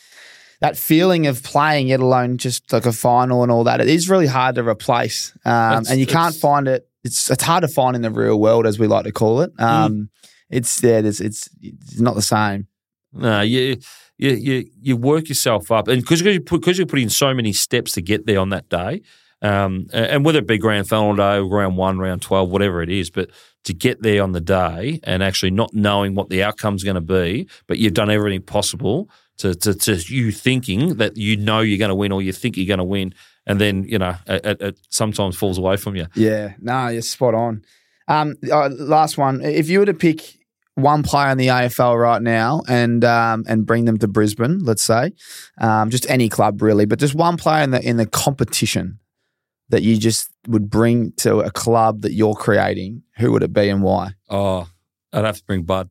that 0.59 0.77
feeling 0.77 1.27
of 1.27 1.43
playing, 1.43 1.89
let 1.89 1.99
alone 1.99 2.37
just 2.37 2.71
like 2.73 2.85
a 2.85 2.91
final 2.91 3.43
and 3.43 3.51
all 3.51 3.63
that, 3.63 3.81
it 3.81 3.87
is 3.87 4.09
really 4.09 4.27
hard 4.27 4.55
to 4.55 4.67
replace. 4.67 5.33
Um, 5.45 5.85
and 5.89 5.99
you 5.99 6.05
can't 6.05 6.35
find 6.35 6.67
it. 6.67 6.87
It's 7.03 7.29
it's 7.31 7.43
hard 7.43 7.61
to 7.61 7.67
find 7.67 7.95
in 7.95 8.01
the 8.01 8.11
real 8.11 8.39
world, 8.39 8.65
as 8.65 8.77
we 8.77 8.87
like 8.87 9.05
to 9.05 9.11
call 9.11 9.41
it. 9.41 9.51
Um, 9.57 10.09
It's 10.49 10.83
yeah, 10.83 10.97
it's, 10.97 11.21
it's 11.21 11.47
it's 11.61 11.99
not 11.99 12.15
the 12.15 12.23
same. 12.23 12.67
No, 13.13 13.41
you 13.41 13.77
you 14.17 14.31
you, 14.31 14.65
you 14.81 14.97
work 14.97 15.29
yourself 15.29 15.71
up, 15.71 15.87
and 15.87 16.01
because 16.01 16.21
you 16.21 16.41
put 16.41 16.61
because 16.61 16.79
you 16.79 16.85
put 16.85 16.99
in 16.99 17.09
so 17.09 17.33
many 17.33 17.53
steps 17.53 17.91
to 17.93 18.01
get 18.01 18.25
there 18.25 18.39
on 18.39 18.49
that 18.49 18.67
day, 18.67 19.01
um, 19.41 19.85
and 19.93 20.25
whether 20.25 20.39
it 20.39 20.47
be 20.47 20.57
grand 20.57 20.89
final 20.89 21.15
day, 21.15 21.37
or 21.37 21.47
round 21.47 21.77
one, 21.77 21.99
round 21.99 22.21
twelve, 22.21 22.49
whatever 22.49 22.81
it 22.81 22.89
is, 22.89 23.11
but 23.11 23.29
to 23.65 23.73
get 23.73 24.01
there 24.01 24.23
on 24.23 24.31
the 24.31 24.41
day 24.41 24.99
and 25.03 25.21
actually 25.21 25.51
not 25.51 25.73
knowing 25.73 26.15
what 26.15 26.29
the 26.29 26.41
outcome's 26.41 26.83
going 26.83 26.95
to 26.95 27.01
be, 27.01 27.47
but 27.67 27.77
you've 27.77 27.93
done 27.93 28.09
everything 28.09 28.41
possible 28.41 29.09
to, 29.39 29.55
to 29.55 29.73
to 29.73 29.95
you 29.95 30.31
thinking 30.31 30.95
that 30.95 31.17
you 31.17 31.37
know 31.37 31.61
you're 31.61 31.77
going 31.77 31.89
to 31.89 31.95
win 31.95 32.11
or 32.11 32.21
you 32.21 32.31
think 32.31 32.57
you're 32.57 32.67
going 32.67 32.79
to 32.79 32.83
win, 32.83 33.13
and 33.45 33.59
then 33.59 33.83
you 33.85 33.97
know 33.97 34.15
it, 34.27 34.61
it, 34.61 34.79
sometimes 34.89 35.35
falls 35.35 35.57
away 35.57 35.77
from 35.77 35.95
you. 35.95 36.05
Yeah, 36.15 36.53
no, 36.59 36.87
you're 36.87 37.01
spot 37.01 37.33
on. 37.33 37.63
Um, 38.07 38.35
uh, 38.51 38.69
last 38.69 39.17
one. 39.17 39.41
If 39.41 39.69
you 39.69 39.79
were 39.79 39.85
to 39.85 39.93
pick 39.93 40.39
one 40.75 41.03
player 41.03 41.29
in 41.29 41.37
the 41.37 41.47
AFL 41.47 41.99
right 41.99 42.21
now 42.21 42.61
and 42.67 43.03
um, 43.03 43.45
and 43.47 43.65
bring 43.65 43.85
them 43.85 43.97
to 43.99 44.07
Brisbane, 44.07 44.59
let's 44.59 44.83
say, 44.83 45.13
um, 45.59 45.89
just 45.89 46.09
any 46.09 46.29
club 46.29 46.61
really, 46.61 46.85
but 46.85 46.99
just 46.99 47.15
one 47.15 47.37
player 47.37 47.63
in 47.63 47.71
the 47.71 47.81
in 47.81 47.97
the 47.97 48.05
competition 48.05 48.99
that 49.69 49.83
you 49.83 49.97
just 49.97 50.29
would 50.47 50.69
bring 50.69 51.11
to 51.13 51.39
a 51.39 51.51
club 51.51 52.01
that 52.01 52.13
you're 52.13 52.33
creating, 52.33 53.03
who 53.17 53.31
would 53.31 53.43
it 53.43 53.53
be 53.53 53.69
and 53.69 53.83
why? 53.83 54.13
Oh, 54.27 54.67
I'd 55.13 55.25
have 55.25 55.37
to 55.37 55.45
bring 55.45 55.63
Bud. 55.63 55.89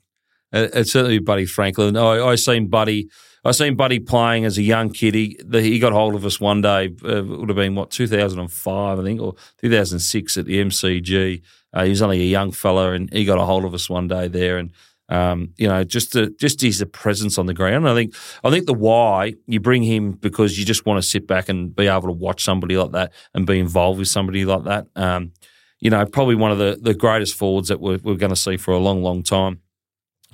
It's 0.53 0.93
certainly 0.93 1.19
Buddy 1.19 1.47
Franklin. 1.47 1.97
I, 1.97 2.21
I 2.21 2.35
seen 2.35 2.69
Buddy. 2.69 3.09
I 3.45 3.53
seen 3.53 3.77
Buddy 3.77 3.99
playing 3.99 4.45
as 4.45 4.59
a 4.59 4.63
young 4.63 4.91
kid. 4.91 5.15
He, 5.15 5.39
the, 5.45 5.61
he 5.61 5.79
got 5.79 5.93
hold 5.93 6.15
of 6.15 6.25
us 6.25 6.41
one 6.41 6.61
day. 6.61 6.95
Uh, 7.05 7.19
it 7.19 7.27
would 7.27 7.49
have 7.49 7.57
been 7.57 7.75
what 7.75 7.91
2005, 7.91 8.99
I 8.99 9.03
think, 9.03 9.21
or 9.21 9.35
2006 9.59 10.37
at 10.37 10.45
the 10.47 10.65
MCG. 10.65 11.43
Uh, 11.73 11.85
he 11.85 11.91
was 11.91 12.03
only 12.03 12.21
a 12.21 12.27
young 12.27 12.53
fella, 12.53 12.93
and 12.93 13.13
he 13.13 13.25
got 13.25 13.39
a 13.39 13.45
hold 13.45 13.65
of 13.65 13.75
us 13.75 13.89
one 13.89 14.09
day 14.09 14.29
there, 14.29 14.59
and 14.59 14.73
um, 15.11 15.55
you 15.57 15.67
know, 15.67 15.85
just 15.85 16.13
to, 16.13 16.31
just 16.39 16.61
his 16.61 16.85
presence 16.93 17.39
on 17.39 17.47
the 17.47 17.55
ground. 17.55 17.89
I 17.89 17.95
think 17.95 18.15
I 18.45 18.51
think 18.51 18.67
the 18.67 18.75
why 18.75 19.35
you 19.47 19.59
bring 19.61 19.83
him 19.83 20.13
because 20.13 20.59
you 20.59 20.65
just 20.65 20.85
want 20.85 21.03
to 21.03 21.09
sit 21.09 21.27
back 21.27 21.49
and 21.49 21.75
be 21.75 21.87
able 21.87 22.09
to 22.09 22.13
watch 22.13 22.45
somebody 22.45 22.77
like 22.77 22.93
that 22.93 23.13
and 23.33 23.47
be 23.47 23.59
involved 23.59 23.99
with 23.99 24.09
somebody 24.09 24.45
like 24.45 24.65
that. 24.65 24.87
Um, 24.97 25.33
you 25.81 25.91
know, 25.91 26.05
probably 26.05 26.35
one 26.35 26.51
of 26.51 26.59
the, 26.59 26.79
the 26.81 26.95
greatest 26.95 27.37
forwards 27.37 27.69
that 27.69 27.81
we're, 27.81 28.01
we're 28.03 28.17
going 28.17 28.31
to 28.31 28.37
see 28.37 28.57
for 28.57 28.73
a 28.73 28.79
long, 28.79 29.03
long 29.03 29.23
time. 29.23 29.61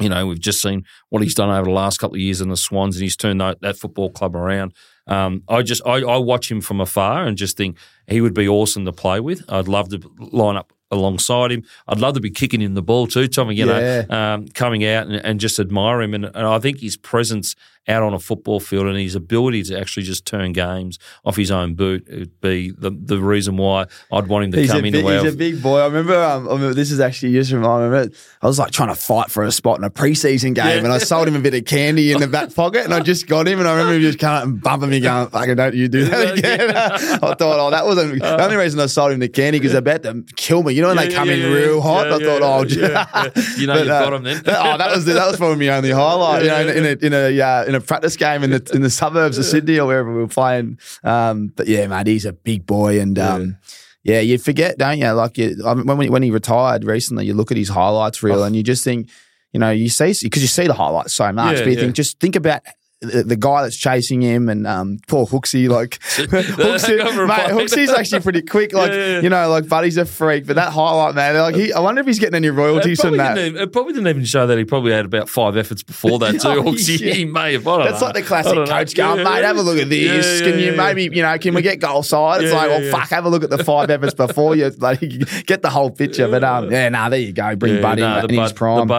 You 0.01 0.09
know, 0.09 0.26
we've 0.26 0.40
just 0.40 0.61
seen 0.61 0.84
what 1.11 1.22
he's 1.22 1.34
done 1.34 1.51
over 1.51 1.64
the 1.64 1.70
last 1.70 1.99
couple 1.99 2.16
of 2.16 2.20
years 2.20 2.40
in 2.40 2.49
the 2.49 2.57
Swans, 2.57 2.97
and 2.97 3.03
he's 3.03 3.16
turned 3.16 3.40
that, 3.40 3.61
that 3.61 3.76
football 3.76 4.11
club 4.11 4.34
around. 4.34 4.72
Um, 5.07 5.42
I 5.49 5.62
just 5.62 5.82
I, 5.86 5.99
I 6.03 6.16
watch 6.16 6.51
him 6.51 6.61
from 6.61 6.80
afar 6.80 7.24
and 7.24 7.36
just 7.36 7.57
think 7.57 7.78
he 8.09 8.20
would 8.20 8.34
be 8.34 8.49
awesome 8.49 8.84
to 8.86 8.92
play 8.92 9.20
with. 9.20 9.45
I'd 9.49 9.68
love 9.68 9.90
to 9.90 10.01
line 10.18 10.57
up 10.57 10.72
alongside 10.90 11.53
him. 11.53 11.64
I'd 11.86 12.01
love 12.01 12.14
to 12.14 12.20
be 12.20 12.30
kicking 12.30 12.61
him 12.61 12.74
the 12.74 12.82
ball 12.82 13.07
too, 13.07 13.28
Tommy. 13.28 13.55
You 13.55 13.66
know, 13.66 14.05
um, 14.11 14.49
coming 14.49 14.84
out 14.84 15.07
and, 15.07 15.16
and 15.16 15.40
just 15.40 15.61
admire 15.61 16.01
him, 16.03 16.14
and, 16.14 16.24
and 16.24 16.47
I 16.47 16.59
think 16.59 16.80
his 16.80 16.97
presence 16.97 17.55
out 17.87 18.03
on 18.03 18.14
a 18.14 18.18
football 18.18 18.61
field 18.61 18.87
and 18.87 18.97
his 18.99 19.14
ability 19.14 19.62
to 19.64 19.78
actually 19.78 20.03
just 20.05 20.24
turn 20.26 20.53
games 20.53 20.99
off 21.24 21.37
his 21.37 21.51
own 21.51 21.74
boot 21.74 22.07
would 22.11 22.41
be 22.41 22.70
the 22.70 22.91
the 22.91 23.18
reason 23.18 23.57
why 23.57 23.85
I'd 24.11 24.26
want 24.26 24.47
him 24.47 24.53
to 24.53 24.61
He's, 24.61 24.70
come 24.70 24.85
a, 24.85 24.87
into 24.87 25.03
big, 25.03 25.22
he's 25.22 25.35
a 25.35 25.37
big 25.37 25.62
boy. 25.62 25.80
I 25.80 25.87
remember, 25.87 26.14
um, 26.22 26.49
I 26.49 26.53
remember 26.53 26.74
this 26.74 26.91
is 26.91 27.01
actually 27.01 27.32
just 27.32 27.53
remind 27.53 27.93
me. 27.93 28.16
I 28.41 28.47
was 28.47 28.59
like 28.59 28.70
trying 28.70 28.89
to 28.89 28.95
fight 28.95 29.30
for 29.30 29.43
a 29.45 29.53
spot 29.53 29.78
in 29.78 29.85
a 29.85 29.91
preseason 29.91 30.55
game, 30.55 30.66
Yeah. 30.66 30.76
and 30.85 30.89
I 30.93 30.99
sold 30.99 31.28
him 31.28 31.37
a 31.37 31.41
bit 31.41 31.55
of 31.55 31.64
candy 31.66 32.12
in 32.12 32.20
the 32.20 32.26
back 32.26 32.55
pocket, 32.55 32.85
and 32.85 32.95
I 32.95 33.01
just 33.01 33.26
got 33.26 33.47
him, 33.47 33.59
and 33.59 33.68
I 33.68 33.72
remember 33.72 33.95
him 33.95 34.03
just 34.03 34.18
coming 34.18 34.37
up 34.39 34.45
and 34.45 34.61
bumping 34.62 34.91
me, 34.91 35.01
going, 35.01 35.28
"Fucking 35.28 35.57
don't 35.57 35.74
you 35.74 35.89
do 35.89 36.05
that 36.07 36.39
again?" 36.39 36.70
I 36.76 36.99
thought, 37.35 37.41
"Oh, 37.41 37.70
that 37.70 37.85
wasn't 37.85 38.20
the 38.20 38.43
only 38.43 38.57
reason 38.57 38.80
I 38.80 38.87
sold 38.87 39.12
him 39.12 39.18
the 39.20 39.28
candy 39.28 39.59
because 39.59 39.72
they're 39.72 39.78
about 39.80 40.03
to 40.05 40.24
kill 40.37 40.62
me." 40.62 40.72
You 40.72 40.82
know 40.82 40.89
when 40.89 40.97
Yeah, 40.97 41.05
they 41.05 41.11
yeah, 41.11 41.16
come 41.18 41.28
in 41.30 41.41
yeah, 41.41 41.47
real 41.49 41.80
hot, 41.80 42.07
I 42.12 42.18
thought, 42.18 42.43
"Oh. 42.43 42.62
You 42.64 43.66
know 43.66 43.74
But, 43.74 43.80
you've 43.85 43.89
uh, 43.91 44.05
got 44.05 44.12
him 44.14 44.22
then. 44.22 44.43
oh, 44.47 44.78
that 44.78 44.91
was 44.95 45.05
that 45.05 45.26
was 45.26 45.37
probably 45.37 45.66
my 45.66 45.76
only 45.76 45.91
highlight. 45.91 46.43
You 46.45 46.49
know, 46.49 46.61
in, 46.61 46.68
in 46.68 46.85
a 46.85 47.07
in 47.07 47.12
a 47.12 47.41
uh, 47.41 47.64
in 47.64 47.74
a 47.75 47.81
practice 47.81 48.16
game 48.16 48.43
in 48.45 48.51
the 48.51 48.70
in 48.75 48.83
the 48.83 48.91
suburbs 48.91 49.39
of 49.39 49.45
Sydney 49.45 49.79
or 49.79 49.87
wherever 49.87 50.12
we 50.12 50.20
were 50.20 50.29
playing. 50.29 50.79
Um, 51.03 51.49
but 51.57 51.66
yeah, 51.68 51.87
mate, 51.87 52.07
he's 52.07 52.25
a 52.25 52.33
big 52.33 52.66
boy, 52.66 53.01
and 53.01 53.18
um, 53.18 53.57
yeah, 54.03 54.20
you 54.20 54.39
forget, 54.39 54.79
don't 54.79 54.99
you? 54.99 55.11
Like 55.12 55.39
you, 55.39 55.57
I 55.66 55.75
mean, 55.75 55.87
when 55.87 55.97
we- 55.99 56.09
when 56.11 56.22
he 56.22 56.31
retired 56.31 56.85
recently, 56.85 57.27
you 57.27 57.35
look 57.35 57.51
at 57.51 57.57
his 57.57 57.68
highlights 57.70 58.22
reel, 58.22 58.41
Oh. 58.41 58.45
and 58.45 58.55
you 58.55 58.62
just 58.62 58.85
think, 58.85 59.09
you 59.53 59.61
know, 59.61 59.70
you 59.70 59.89
see 59.89 60.12
because 60.22 60.43
you 60.43 60.49
see 60.49 60.66
the 60.66 60.75
highlights 60.75 61.14
so 61.14 61.33
much, 61.33 61.57
Yeah, 61.59 61.64
but 61.64 61.70
you 61.70 61.77
yeah. 61.77 61.81
think 61.85 61.95
just 61.95 62.20
think 62.20 62.37
about. 62.37 62.62
The, 63.05 63.23
the 63.23 63.37
guy 63.37 63.63
that's 63.63 63.77
chasing 63.77 64.21
him 64.21 64.49
and 64.49 64.67
um, 64.67 64.99
poor 65.09 65.27
Hooksy, 65.27 65.69
like 65.69 65.99
Hooksy, 66.01 67.27
mate. 67.27 67.51
Hooksy's 67.51 67.91
actually 67.91 68.21
pretty 68.21 68.43
quick. 68.43 68.65
Like 68.75 68.91
Yeah, 68.91 69.07
yeah, 69.07 69.21
you 69.21 69.29
know, 69.29 69.49
like 69.51 69.69
Buddy's 69.69 69.97
a 69.99 70.05
freak, 70.05 70.47
but 70.47 70.57
that 70.57 70.73
highlight, 70.73 71.15
man, 71.15 71.37
like 71.37 71.55
he, 71.55 71.73
I 71.73 71.81
wonder 71.81 72.01
if 72.01 72.07
he's 72.07 72.19
getting 72.19 72.35
any 72.35 72.49
royalties 72.49 73.01
from 73.01 73.17
that. 73.19 73.39
even, 73.39 73.61
it 73.61 73.73
probably 73.73 73.93
didn't 73.93 74.09
even 74.09 74.25
show 74.25 74.47
that 74.47 74.59
he 74.59 74.65
probably 74.65 74.93
had 74.93 75.05
about 75.05 75.29
five 75.29 75.57
efforts 75.57 75.83
before 75.83 76.19
that 76.21 76.33
too. 76.41 76.49
Oh, 76.49 76.63
Hooksy. 76.63 76.99
yeah. 76.99 77.15
He 77.15 77.25
may 77.25 77.53
have. 77.53 77.65
That's 77.65 78.01
know. 78.01 78.07
like 78.07 78.15
the 78.15 78.23
classic 78.23 78.55
don't 78.55 78.69
know. 78.69 78.75
coach 78.75 78.95
going, 78.95 79.23
mate, 79.23 79.45
have 79.45 79.57
a 79.57 79.63
look 79.63 79.79
at 79.79 79.89
this. 79.89 80.41
Can 80.41 80.59
you 80.59 80.73
maybe, 80.73 81.05
you 81.05 81.23
know, 81.23 81.39
can 81.39 81.55
we 81.55 81.63
get 81.63 81.79
goal 81.79 82.03
side? 82.03 82.43
It's 82.43 82.53
like, 82.53 82.69
well, 82.69 82.83
yeah. 82.83 82.91
fuck, 82.91 83.11
have 83.11 83.27
a 83.27 83.29
look 83.29 83.45
at 83.45 83.51
the 83.51 83.63
five 83.63 83.91
efforts 83.91 84.15
before 84.15 84.57
you 84.57 84.71
like 84.79 85.01
get 85.47 85.63
the 85.63 85.71
whole 85.71 85.91
picture. 85.91 86.29
But 86.29 86.43
um, 86.43 86.71
yeah, 86.71 86.89
nah, 86.89 87.09
there 87.09 87.21
you 87.21 87.33
go. 87.33 87.55
Bring 87.57 87.81
Buddy 87.81 88.03
no, 88.03 88.21
in, 88.21 88.31
his 88.31 88.53
prime. 88.53 88.91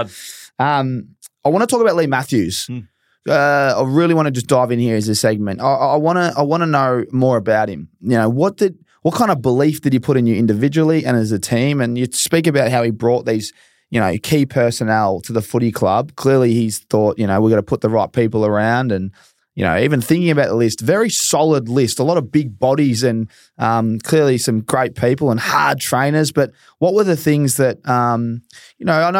Um, 0.60 1.16
I 1.44 1.50
want 1.50 1.62
to 1.62 1.68
talk 1.68 1.82
about 1.82 1.96
Leigh 1.96 2.08
Matthews. 2.08 2.68
Hmm. 2.68 2.80
Uh, 3.28 3.74
I 3.78 3.84
really 3.84 4.14
want 4.14 4.28
to 4.28 4.32
just 4.32 4.48
dive 4.48 4.72
in 4.72 4.80
here 4.80 4.96
as 4.96 5.10
a 5.10 5.16
segment. 5.16 5.60
I, 5.60 5.96
want 5.96 6.18
to 6.18 6.34
I 6.38 6.44
want 6.44 6.62
to 6.62 6.68
know 6.68 7.06
more 7.12 7.38
about 7.38 7.70
him. 7.70 7.90
You 8.02 8.18
know, 8.18 8.30
what 8.30 8.58
did 8.58 8.78
what 9.02 9.16
kind 9.16 9.32
of 9.32 9.42
belief 9.42 9.82
did 9.82 9.94
he 9.94 10.00
put 10.00 10.18
in 10.18 10.28
you 10.28 10.36
individually 10.36 11.06
and 11.06 11.18
as 11.18 11.32
a 11.32 11.40
team? 11.40 11.82
And 11.82 11.98
you 11.98 12.06
speak 12.12 12.46
about 12.46 12.70
how 12.70 12.84
he 12.84 12.92
brought 12.92 13.26
these 13.26 13.52
you 13.90 14.00
know 14.00 14.16
key 14.22 14.46
personnel 14.46 15.22
to 15.22 15.34
the 15.34 15.42
footy 15.42 15.72
club. 15.72 16.16
Clearly, 16.16 16.54
he's 16.54 16.80
thought 16.80 17.18
you 17.18 17.26
know 17.26 17.42
we've 17.42 17.52
got 17.52 17.58
to 17.58 17.64
put 17.64 17.82
the 17.82 17.90
right 17.90 18.12
people 18.12 18.46
around 18.46 18.92
and. 18.92 19.12
You 19.58 19.64
know, 19.64 19.78
even 19.78 20.02
thinking 20.02 20.32
about 20.32 20.50
the 20.50 20.56
list, 20.56 20.82
very 20.82 21.10
solid 21.10 21.70
list, 21.70 21.98
a 21.98 22.04
lot 22.04 22.18
of 22.18 22.30
big 22.30 22.60
bodies 22.60 23.04
and 23.04 23.30
um, 23.58 24.00
clearly 24.00 24.38
some 24.38 24.60
great 24.60 24.96
people 24.96 25.32
and 25.32 25.40
hard 25.40 25.80
trainers. 25.80 26.34
But 26.34 26.52
what 26.80 26.94
were 26.94 27.06
the 27.06 27.16
things 27.16 27.56
that, 27.56 27.78
um, 27.88 28.42
you 28.86 28.92
know, 28.92 29.02
I 29.02 29.10
know 29.10 29.20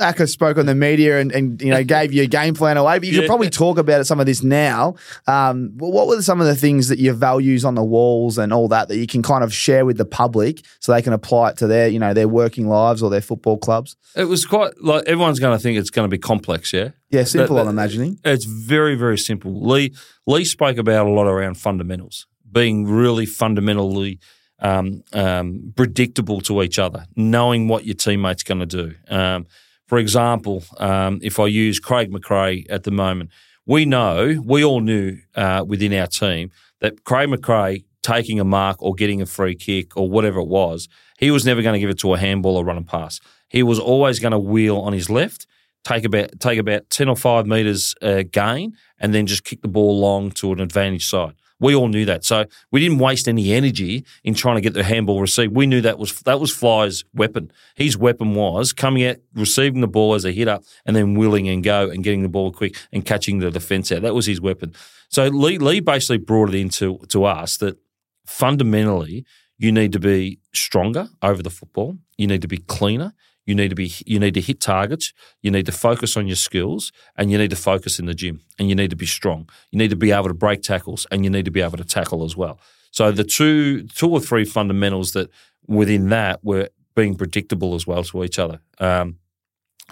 Akka, 0.00 0.26
spoke 0.26 0.56
on 0.56 0.64
the 0.64 0.74
media 0.74 1.20
and, 1.20 1.30
and, 1.32 1.60
you 1.60 1.68
know, 1.68 1.84
gave 1.84 2.14
you 2.14 2.22
a 2.22 2.26
game 2.26 2.54
plan 2.54 2.78
away, 2.78 2.98
but 2.98 3.06
you 3.06 3.20
could 3.20 3.26
probably 3.26 3.50
talk 3.50 3.76
about 3.76 4.06
some 4.06 4.20
of 4.20 4.24
this 4.24 4.42
now. 4.42 4.94
Um, 5.26 5.72
what 5.76 6.06
were 6.06 6.22
some 6.22 6.40
of 6.40 6.46
the 6.46 6.56
things 6.56 6.88
that 6.88 6.98
your 6.98 7.12
values 7.12 7.62
on 7.66 7.74
the 7.74 7.84
walls 7.84 8.38
and 8.38 8.54
all 8.54 8.68
that 8.68 8.88
that 8.88 8.96
you 8.96 9.06
can 9.06 9.22
kind 9.22 9.44
of 9.44 9.52
share 9.52 9.84
with 9.84 9.98
the 9.98 10.06
public 10.06 10.64
so 10.80 10.92
they 10.92 11.02
can 11.02 11.12
apply 11.12 11.50
it 11.50 11.58
to 11.58 11.66
their, 11.66 11.88
you 11.88 11.98
know, 11.98 12.14
their 12.14 12.26
working 12.26 12.68
lives 12.68 13.02
or 13.02 13.10
their 13.10 13.20
football 13.20 13.58
clubs? 13.58 13.96
It 14.16 14.24
was 14.24 14.46
quite 14.46 14.72
like 14.82 15.04
everyone's 15.06 15.40
going 15.40 15.58
to 15.58 15.62
think 15.62 15.76
it's 15.76 15.90
going 15.90 16.08
to 16.08 16.10
be 16.10 16.18
complex. 16.18 16.72
Yeah. 16.72 16.92
Yeah, 17.10 17.24
simple, 17.24 17.56
That- 17.56 17.62
I'm 17.62 17.68
imagining. 17.68 18.18
It's 18.24 18.46
very, 18.46 18.94
very 18.94 19.18
simple. 19.18 19.62
Leigh 19.62 19.92
Leigh 20.26 20.46
spoke 20.46 20.78
about 20.78 21.06
a 21.06 21.10
lot 21.10 21.26
around 21.26 21.58
fundamentals, 21.58 22.26
being 22.50 22.86
really 22.86 23.26
fundamentally 23.26 24.20
um, 24.62 25.02
um, 25.12 25.72
predictable 25.76 26.40
to 26.42 26.62
each 26.62 26.78
other, 26.78 27.04
knowing 27.16 27.68
what 27.68 27.84
your 27.84 27.94
teammate's 27.94 28.42
going 28.42 28.60
to 28.60 28.66
do. 28.66 28.94
Um, 29.08 29.46
for 29.86 29.98
example, 29.98 30.64
um, 30.78 31.20
if 31.22 31.38
I 31.38 31.46
use 31.46 31.78
Craig 31.78 32.10
McRae 32.10 32.64
at 32.70 32.84
the 32.84 32.90
moment, 32.90 33.30
we 33.66 33.84
know, 33.84 34.42
we 34.44 34.64
all 34.64 34.80
knew 34.80 35.18
uh, 35.34 35.64
within 35.66 35.92
our 35.92 36.06
team 36.06 36.50
that 36.80 37.04
Craig 37.04 37.28
McRae 37.28 37.84
taking 38.02 38.40
a 38.40 38.44
mark 38.44 38.80
or 38.80 38.94
getting 38.94 39.20
a 39.20 39.26
free 39.26 39.54
kick 39.54 39.96
or 39.96 40.08
whatever 40.08 40.40
it 40.40 40.48
was, 40.48 40.88
he 41.18 41.30
was 41.30 41.44
never 41.44 41.62
going 41.62 41.74
to 41.74 41.78
give 41.78 41.90
it 41.90 41.98
to 41.98 42.14
a 42.14 42.18
handball 42.18 42.56
or 42.56 42.64
run 42.64 42.78
a 42.78 42.82
pass. 42.82 43.20
He 43.48 43.62
was 43.62 43.78
always 43.78 44.18
going 44.18 44.32
to 44.32 44.38
wheel 44.38 44.78
on 44.78 44.92
his 44.92 45.10
left 45.10 45.46
take 45.84 46.04
about 46.04 46.38
take 46.40 46.58
about 46.58 46.88
ten 46.90 47.08
or 47.08 47.16
five 47.16 47.46
meters 47.46 47.94
uh, 48.02 48.22
gain, 48.30 48.76
and 48.98 49.14
then 49.14 49.26
just 49.26 49.44
kick 49.44 49.62
the 49.62 49.68
ball 49.68 49.98
long 49.98 50.30
to 50.32 50.52
an 50.52 50.60
advantage 50.60 51.06
side. 51.06 51.34
We 51.62 51.76
all 51.76 51.88
knew 51.88 52.04
that. 52.06 52.24
So 52.24 52.44
we 52.72 52.80
didn't 52.80 52.98
waste 52.98 53.28
any 53.28 53.52
energy 53.52 54.04
in 54.24 54.34
trying 54.34 54.56
to 54.56 54.60
get 54.60 54.74
the 54.74 54.82
handball 54.82 55.20
received. 55.20 55.54
We 55.54 55.66
knew 55.66 55.80
that 55.80 55.96
was 55.96 56.20
that 56.22 56.40
was 56.40 56.52
Fly's 56.52 57.04
weapon. 57.14 57.52
His 57.76 57.96
weapon 57.96 58.34
was 58.34 58.72
coming 58.72 59.06
out, 59.06 59.16
receiving 59.32 59.80
the 59.80 59.86
ball 59.86 60.14
as 60.14 60.24
a 60.24 60.32
hitter, 60.32 60.58
and 60.84 60.96
then 60.96 61.14
willing 61.14 61.48
and 61.48 61.62
go 61.62 61.88
and 61.88 62.02
getting 62.02 62.22
the 62.22 62.28
ball 62.28 62.50
quick 62.52 62.76
and 62.92 63.04
catching 63.04 63.38
the 63.38 63.50
defence 63.50 63.92
out. 63.92 64.02
That 64.02 64.14
was 64.14 64.26
his 64.26 64.40
weapon. 64.40 64.74
So 65.08 65.28
Leigh, 65.28 65.58
Leigh 65.58 65.80
basically 65.80 66.18
brought 66.18 66.52
it 66.52 66.56
into 66.56 66.98
to 67.08 67.24
us 67.24 67.56
that 67.58 67.78
fundamentally 68.26 69.24
you 69.56 69.70
need 69.70 69.92
to 69.92 70.00
be 70.00 70.40
stronger 70.52 71.08
over 71.22 71.42
the 71.42 71.50
football. 71.50 71.96
You 72.18 72.26
need 72.26 72.42
to 72.42 72.48
be 72.48 72.58
cleaner. 72.58 73.14
You 73.44 73.54
need 73.54 73.68
to 73.68 73.74
be 73.74 73.92
you 74.06 74.18
need 74.18 74.34
to 74.34 74.40
hit 74.40 74.60
targets. 74.60 75.12
You 75.40 75.50
need 75.50 75.66
to 75.66 75.72
focus 75.72 76.16
on 76.16 76.26
your 76.26 76.36
skills, 76.36 76.92
and 77.16 77.30
you 77.30 77.38
need 77.38 77.50
to 77.50 77.56
focus 77.56 77.98
in 77.98 78.06
the 78.06 78.14
gym. 78.14 78.40
And 78.58 78.68
you 78.68 78.74
need 78.74 78.90
to 78.90 78.96
be 78.96 79.06
strong. 79.06 79.48
You 79.70 79.78
need 79.78 79.90
to 79.90 79.96
be 79.96 80.12
able 80.12 80.28
to 80.28 80.34
break 80.34 80.62
tackles, 80.62 81.06
and 81.10 81.24
you 81.24 81.30
need 81.30 81.44
to 81.44 81.50
be 81.50 81.60
able 81.60 81.78
to 81.78 81.84
tackle 81.84 82.24
as 82.24 82.36
well. 82.36 82.60
So 82.90 83.10
the 83.10 83.24
two 83.24 83.84
two 83.84 84.10
or 84.10 84.20
three 84.20 84.44
fundamentals 84.44 85.12
that 85.12 85.30
within 85.66 86.08
that 86.10 86.44
were 86.44 86.68
being 86.94 87.16
predictable 87.16 87.74
as 87.74 87.86
well 87.86 88.04
to 88.04 88.24
each 88.24 88.38
other. 88.38 88.60
Um, 88.78 89.18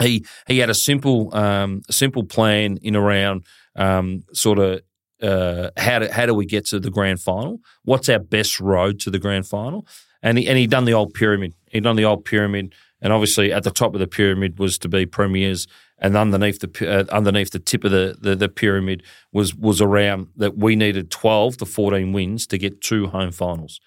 he 0.00 0.24
he 0.46 0.58
had 0.58 0.70
a 0.70 0.74
simple 0.74 1.34
um, 1.34 1.82
simple 1.90 2.24
plan 2.24 2.78
in 2.82 2.96
around 2.96 3.44
um, 3.76 4.22
sort 4.32 4.58
of 4.58 4.80
uh, 5.22 5.70
how 5.76 5.98
do 5.98 6.08
how 6.10 6.26
do 6.26 6.34
we 6.34 6.46
get 6.46 6.66
to 6.66 6.80
the 6.80 6.90
grand 6.90 7.20
final? 7.20 7.60
What's 7.84 8.08
our 8.08 8.18
best 8.18 8.60
road 8.60 9.00
to 9.00 9.10
the 9.10 9.18
grand 9.18 9.46
final? 9.46 9.86
And 10.22 10.38
he 10.38 10.48
and 10.48 10.58
he 10.58 10.66
done 10.66 10.84
the 10.84 10.94
old 10.94 11.14
pyramid. 11.14 11.54
He 11.70 11.80
done 11.80 11.96
the 11.96 12.04
old 12.04 12.24
pyramid 12.24 12.74
and 13.00 13.12
obviously, 13.12 13.52
at 13.52 13.62
the 13.62 13.70
top 13.70 13.94
of 13.94 14.00
the 14.00 14.06
pyramid 14.06 14.58
was 14.58 14.78
to 14.78 14.88
be 14.88 15.06
premiers, 15.06 15.66
and 15.98 16.16
underneath 16.16 16.60
the 16.60 16.90
uh, 16.90 17.04
underneath 17.14 17.50
the 17.50 17.58
tip 17.58 17.84
of 17.84 17.90
the, 17.90 18.16
the, 18.20 18.36
the 18.36 18.48
pyramid 18.48 19.02
was 19.32 19.54
was 19.54 19.80
around 19.80 20.28
that 20.36 20.56
we 20.56 20.76
needed 20.76 21.10
twelve 21.10 21.56
to 21.58 21.66
fourteen 21.66 22.12
wins 22.12 22.46
to 22.46 22.58
get 22.58 22.80
two 22.80 23.06
home 23.08 23.32
finals. 23.32 23.80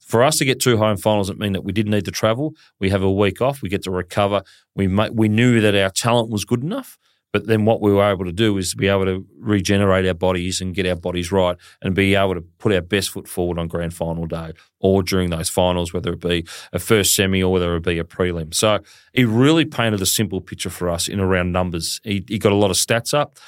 For 0.00 0.22
us 0.22 0.36
to 0.36 0.46
get 0.46 0.58
two 0.58 0.78
home 0.78 0.96
finals, 0.96 1.28
it 1.28 1.38
meant 1.38 1.52
that 1.52 1.64
we 1.64 1.72
didn't 1.72 1.92
need 1.92 2.06
to 2.06 2.10
travel. 2.10 2.54
We 2.80 2.88
have 2.88 3.02
a 3.02 3.12
week 3.12 3.42
off. 3.42 3.60
We 3.60 3.68
get 3.68 3.82
to 3.82 3.90
recover. 3.90 4.42
We 4.74 4.86
we 4.86 5.28
knew 5.28 5.60
that 5.60 5.74
our 5.74 5.90
talent 5.90 6.30
was 6.30 6.44
good 6.44 6.62
enough, 6.62 6.96
but 7.32 7.46
then 7.46 7.64
what 7.64 7.80
we 7.80 7.92
were 7.92 8.10
able 8.10 8.24
to 8.24 8.32
do 8.32 8.56
is 8.56 8.74
be 8.74 8.88
able 8.88 9.04
to 9.04 9.26
regenerate 9.38 10.06
our 10.06 10.14
bodies 10.14 10.60
and 10.60 10.74
get 10.74 10.86
our 10.86 10.96
bodies 10.96 11.30
right 11.30 11.56
and 11.82 11.94
be 11.94 12.14
able 12.14 12.34
to 12.34 12.40
put 12.40 12.72
our 12.72 12.80
best 12.80 13.10
foot 13.10 13.28
forward 13.28 13.58
on 13.58 13.68
grand 13.68 13.92
final 13.92 14.26
day 14.26 14.52
or 14.80 15.02
during 15.02 15.30
those 15.30 15.48
finals, 15.48 15.92
whether 15.92 16.12
it 16.12 16.20
be 16.20 16.46
a 16.72 16.78
first 16.78 17.14
semi 17.14 17.42
or 17.42 17.52
whether 17.52 17.76
it 17.76 17.82
be 17.82 17.98
a 17.98 18.04
prelim. 18.04 18.54
So 18.54 18.78
he 19.12 19.24
really 19.24 19.64
painted 19.64 20.00
a 20.00 20.06
simple 20.06 20.40
picture 20.40 20.70
for 20.70 20.88
us 20.88 21.08
in 21.08 21.20
around 21.20 21.52
numbers. 21.52 22.00
He, 22.02 22.24
he 22.26 22.38
got 22.38 22.52
a 22.52 22.56
lot 22.56 22.70
of 22.70 22.76
stats 22.76 23.12
up. 23.12 23.38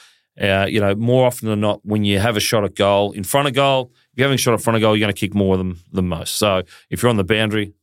Uh, 0.40 0.66
you 0.68 0.80
know, 0.80 0.94
more 0.94 1.26
often 1.26 1.48
than 1.48 1.60
not, 1.60 1.84
when 1.84 2.04
you 2.04 2.18
have 2.18 2.36
a 2.36 2.40
shot 2.40 2.64
at 2.64 2.74
goal 2.74 3.12
in 3.12 3.24
front 3.24 3.48
of 3.48 3.54
goal, 3.54 3.90
if 4.12 4.18
you're 4.18 4.24
having 4.24 4.36
a 4.36 4.38
shot 4.38 4.54
at 4.54 4.60
front 4.60 4.76
of 4.76 4.80
goal, 4.80 4.96
you're 4.96 5.04
going 5.04 5.12
to 5.12 5.18
kick 5.18 5.34
more 5.34 5.56
than, 5.56 5.76
than 5.92 6.08
most. 6.08 6.36
So 6.36 6.62
if 6.88 7.02
you're 7.02 7.10
on 7.10 7.16
the 7.16 7.24
boundary, 7.24 7.74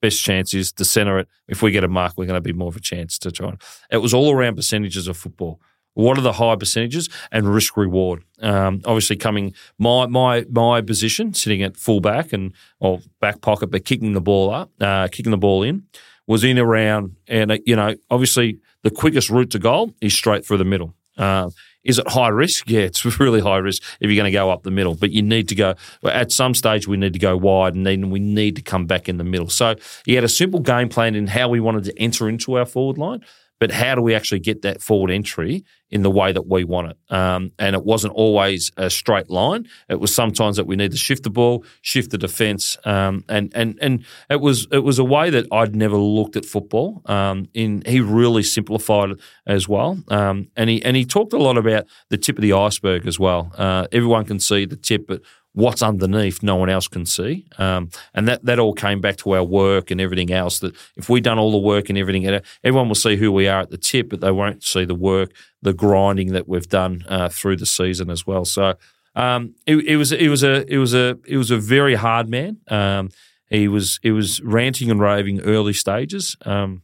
best 0.00 0.22
chance 0.22 0.54
is 0.54 0.72
to 0.72 0.84
centre 0.84 1.18
it. 1.18 1.28
If 1.48 1.62
we 1.62 1.70
get 1.70 1.84
a 1.84 1.88
mark, 1.88 2.14
we're 2.16 2.26
going 2.26 2.36
to 2.36 2.40
be 2.40 2.52
more 2.52 2.68
of 2.68 2.76
a 2.76 2.80
chance 2.80 3.18
to 3.20 3.30
try. 3.30 3.54
It 3.90 3.98
was 3.98 4.14
all 4.14 4.32
around 4.32 4.56
percentages 4.56 5.08
of 5.08 5.16
football. 5.16 5.60
What 5.94 6.18
are 6.18 6.22
the 6.22 6.34
high 6.34 6.56
percentages 6.56 7.08
and 7.32 7.52
risk 7.52 7.76
reward? 7.76 8.24
Um, 8.40 8.80
obviously, 8.84 9.16
coming 9.16 9.54
my 9.78 10.06
my 10.06 10.46
my 10.50 10.80
position, 10.82 11.34
sitting 11.34 11.62
at 11.62 11.76
full 11.76 12.00
back 12.00 12.32
and 12.32 12.52
or 12.78 13.00
back 13.20 13.40
pocket, 13.40 13.70
but 13.70 13.84
kicking 13.84 14.12
the 14.12 14.20
ball 14.20 14.50
up, 14.50 14.70
uh, 14.80 15.08
kicking 15.08 15.32
the 15.32 15.36
ball 15.38 15.62
in, 15.62 15.84
was 16.26 16.44
in 16.44 16.58
around, 16.58 17.16
and 17.26 17.52
uh, 17.52 17.58
you 17.66 17.74
know, 17.74 17.96
obviously 18.08 18.60
the 18.82 18.90
quickest 18.90 19.30
route 19.30 19.50
to 19.50 19.58
goal 19.58 19.92
is 20.00 20.14
straight 20.14 20.46
through 20.46 20.58
the 20.58 20.64
middle. 20.64 20.94
Uh, 21.18 21.50
is 21.84 21.98
it 21.98 22.08
high 22.08 22.28
risk? 22.28 22.68
Yeah, 22.68 22.82
it's 22.82 23.04
really 23.20 23.40
high 23.40 23.58
risk 23.58 23.82
if 24.00 24.10
you're 24.10 24.16
going 24.16 24.30
to 24.30 24.36
go 24.36 24.50
up 24.50 24.62
the 24.62 24.70
middle. 24.70 24.94
But 24.94 25.10
you 25.10 25.22
need 25.22 25.48
to 25.48 25.54
go 25.54 25.74
at 26.04 26.32
some 26.32 26.54
stage. 26.54 26.86
We 26.86 26.96
need 26.96 27.12
to 27.12 27.18
go 27.18 27.36
wide, 27.36 27.74
and 27.74 27.86
then 27.86 28.10
we 28.10 28.20
need 28.20 28.56
to 28.56 28.62
come 28.62 28.86
back 28.86 29.08
in 29.08 29.16
the 29.16 29.24
middle. 29.24 29.48
So 29.48 29.76
he 30.04 30.14
had 30.14 30.24
a 30.24 30.28
simple 30.28 30.60
game 30.60 30.88
plan 30.88 31.14
in 31.14 31.26
how 31.26 31.48
we 31.48 31.60
wanted 31.60 31.84
to 31.84 31.98
enter 31.98 32.28
into 32.28 32.58
our 32.58 32.66
forward 32.66 32.98
line 32.98 33.24
but 33.60 33.70
how 33.70 33.94
do 33.94 34.00
we 34.00 34.14
actually 34.14 34.40
get 34.40 34.62
that 34.62 34.80
forward 34.80 35.10
entry 35.10 35.62
in 35.90 36.02
the 36.02 36.10
way 36.10 36.32
that 36.32 36.48
we 36.48 36.64
want 36.64 36.90
it? 36.90 37.14
Um, 37.14 37.52
and 37.58 37.76
it 37.76 37.84
wasn't 37.84 38.14
always 38.14 38.72
a 38.78 38.88
straight 38.88 39.28
line. 39.28 39.68
It 39.88 40.00
was 40.00 40.14
sometimes 40.14 40.56
that 40.56 40.66
we 40.66 40.76
need 40.76 40.92
to 40.92 40.96
shift 40.96 41.24
the 41.24 41.30
ball, 41.30 41.64
shift 41.82 42.10
the 42.10 42.18
defence, 42.18 42.78
um, 42.84 43.22
and 43.28 43.52
and 43.54 43.78
and 43.82 44.04
it 44.30 44.40
was 44.40 44.66
it 44.72 44.78
was 44.78 44.98
a 44.98 45.04
way 45.04 45.28
that 45.28 45.46
I'd 45.52 45.76
never 45.76 45.98
looked 45.98 46.36
at 46.36 46.46
football. 46.46 47.02
Um, 47.04 47.48
in 47.52 47.82
he 47.86 48.00
really 48.00 48.42
simplified 48.42 49.10
it 49.10 49.20
as 49.46 49.68
well, 49.68 50.02
um, 50.08 50.48
and 50.56 50.70
he 50.70 50.82
and 50.82 50.96
he 50.96 51.04
talked 51.04 51.34
a 51.34 51.38
lot 51.38 51.58
about 51.58 51.84
the 52.08 52.16
tip 52.16 52.38
of 52.38 52.42
the 52.42 52.54
iceberg 52.54 53.06
as 53.06 53.18
well. 53.20 53.52
Uh, 53.58 53.86
everyone 53.92 54.24
can 54.24 54.40
see 54.40 54.64
the 54.64 54.76
tip, 54.76 55.06
but 55.06 55.20
what's 55.52 55.82
underneath 55.82 56.42
no 56.42 56.56
one 56.56 56.70
else 56.70 56.86
can 56.86 57.04
see. 57.04 57.46
Um, 57.58 57.90
and 58.14 58.28
that, 58.28 58.44
that 58.44 58.58
all 58.58 58.72
came 58.72 59.00
back 59.00 59.16
to 59.18 59.34
our 59.34 59.42
work 59.42 59.90
and 59.90 60.00
everything 60.00 60.30
else. 60.30 60.60
That 60.60 60.74
if 60.96 61.08
we'd 61.08 61.24
done 61.24 61.38
all 61.38 61.50
the 61.50 61.58
work 61.58 61.88
and 61.88 61.98
everything, 61.98 62.26
everyone 62.62 62.88
will 62.88 62.94
see 62.94 63.16
who 63.16 63.32
we 63.32 63.48
are 63.48 63.60
at 63.60 63.70
the 63.70 63.78
tip, 63.78 64.10
but 64.10 64.20
they 64.20 64.30
won't 64.30 64.62
see 64.62 64.84
the 64.84 64.94
work, 64.94 65.32
the 65.60 65.72
grinding 65.72 66.32
that 66.32 66.48
we've 66.48 66.68
done 66.68 67.04
uh, 67.08 67.28
through 67.28 67.56
the 67.56 67.66
season 67.66 68.10
as 68.10 68.26
well. 68.26 68.44
So 68.44 68.74
um, 69.14 69.54
it, 69.66 69.76
it, 69.76 69.96
was 69.96 70.12
it 70.12 70.28
was 70.28 70.44
a 70.44 70.64
it 70.72 70.78
was 70.78 70.94
a 70.94 71.18
it 71.26 71.36
was 71.36 71.50
a 71.50 71.58
very 71.58 71.96
hard 71.96 72.28
man. 72.28 72.58
Um, 72.68 73.10
he 73.48 73.66
was 73.66 73.98
he 74.02 74.12
was 74.12 74.40
ranting 74.42 74.90
and 74.90 75.00
raving 75.00 75.40
early 75.40 75.72
stages, 75.72 76.36
um, 76.46 76.82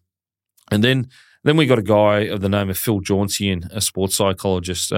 and 0.73 0.83
then 0.83 1.09
then 1.45 1.57
we 1.57 1.67
got 1.67 1.79
a 1.79 1.83
guy 1.83 2.23
of 2.23 2.41
the 2.41 2.49
name 2.49 2.69
of 2.69 2.77
Phil 2.77 3.01
Jauncey, 3.01 3.65
a 3.73 3.81
sports 3.81 4.17
psychologist. 4.17 4.93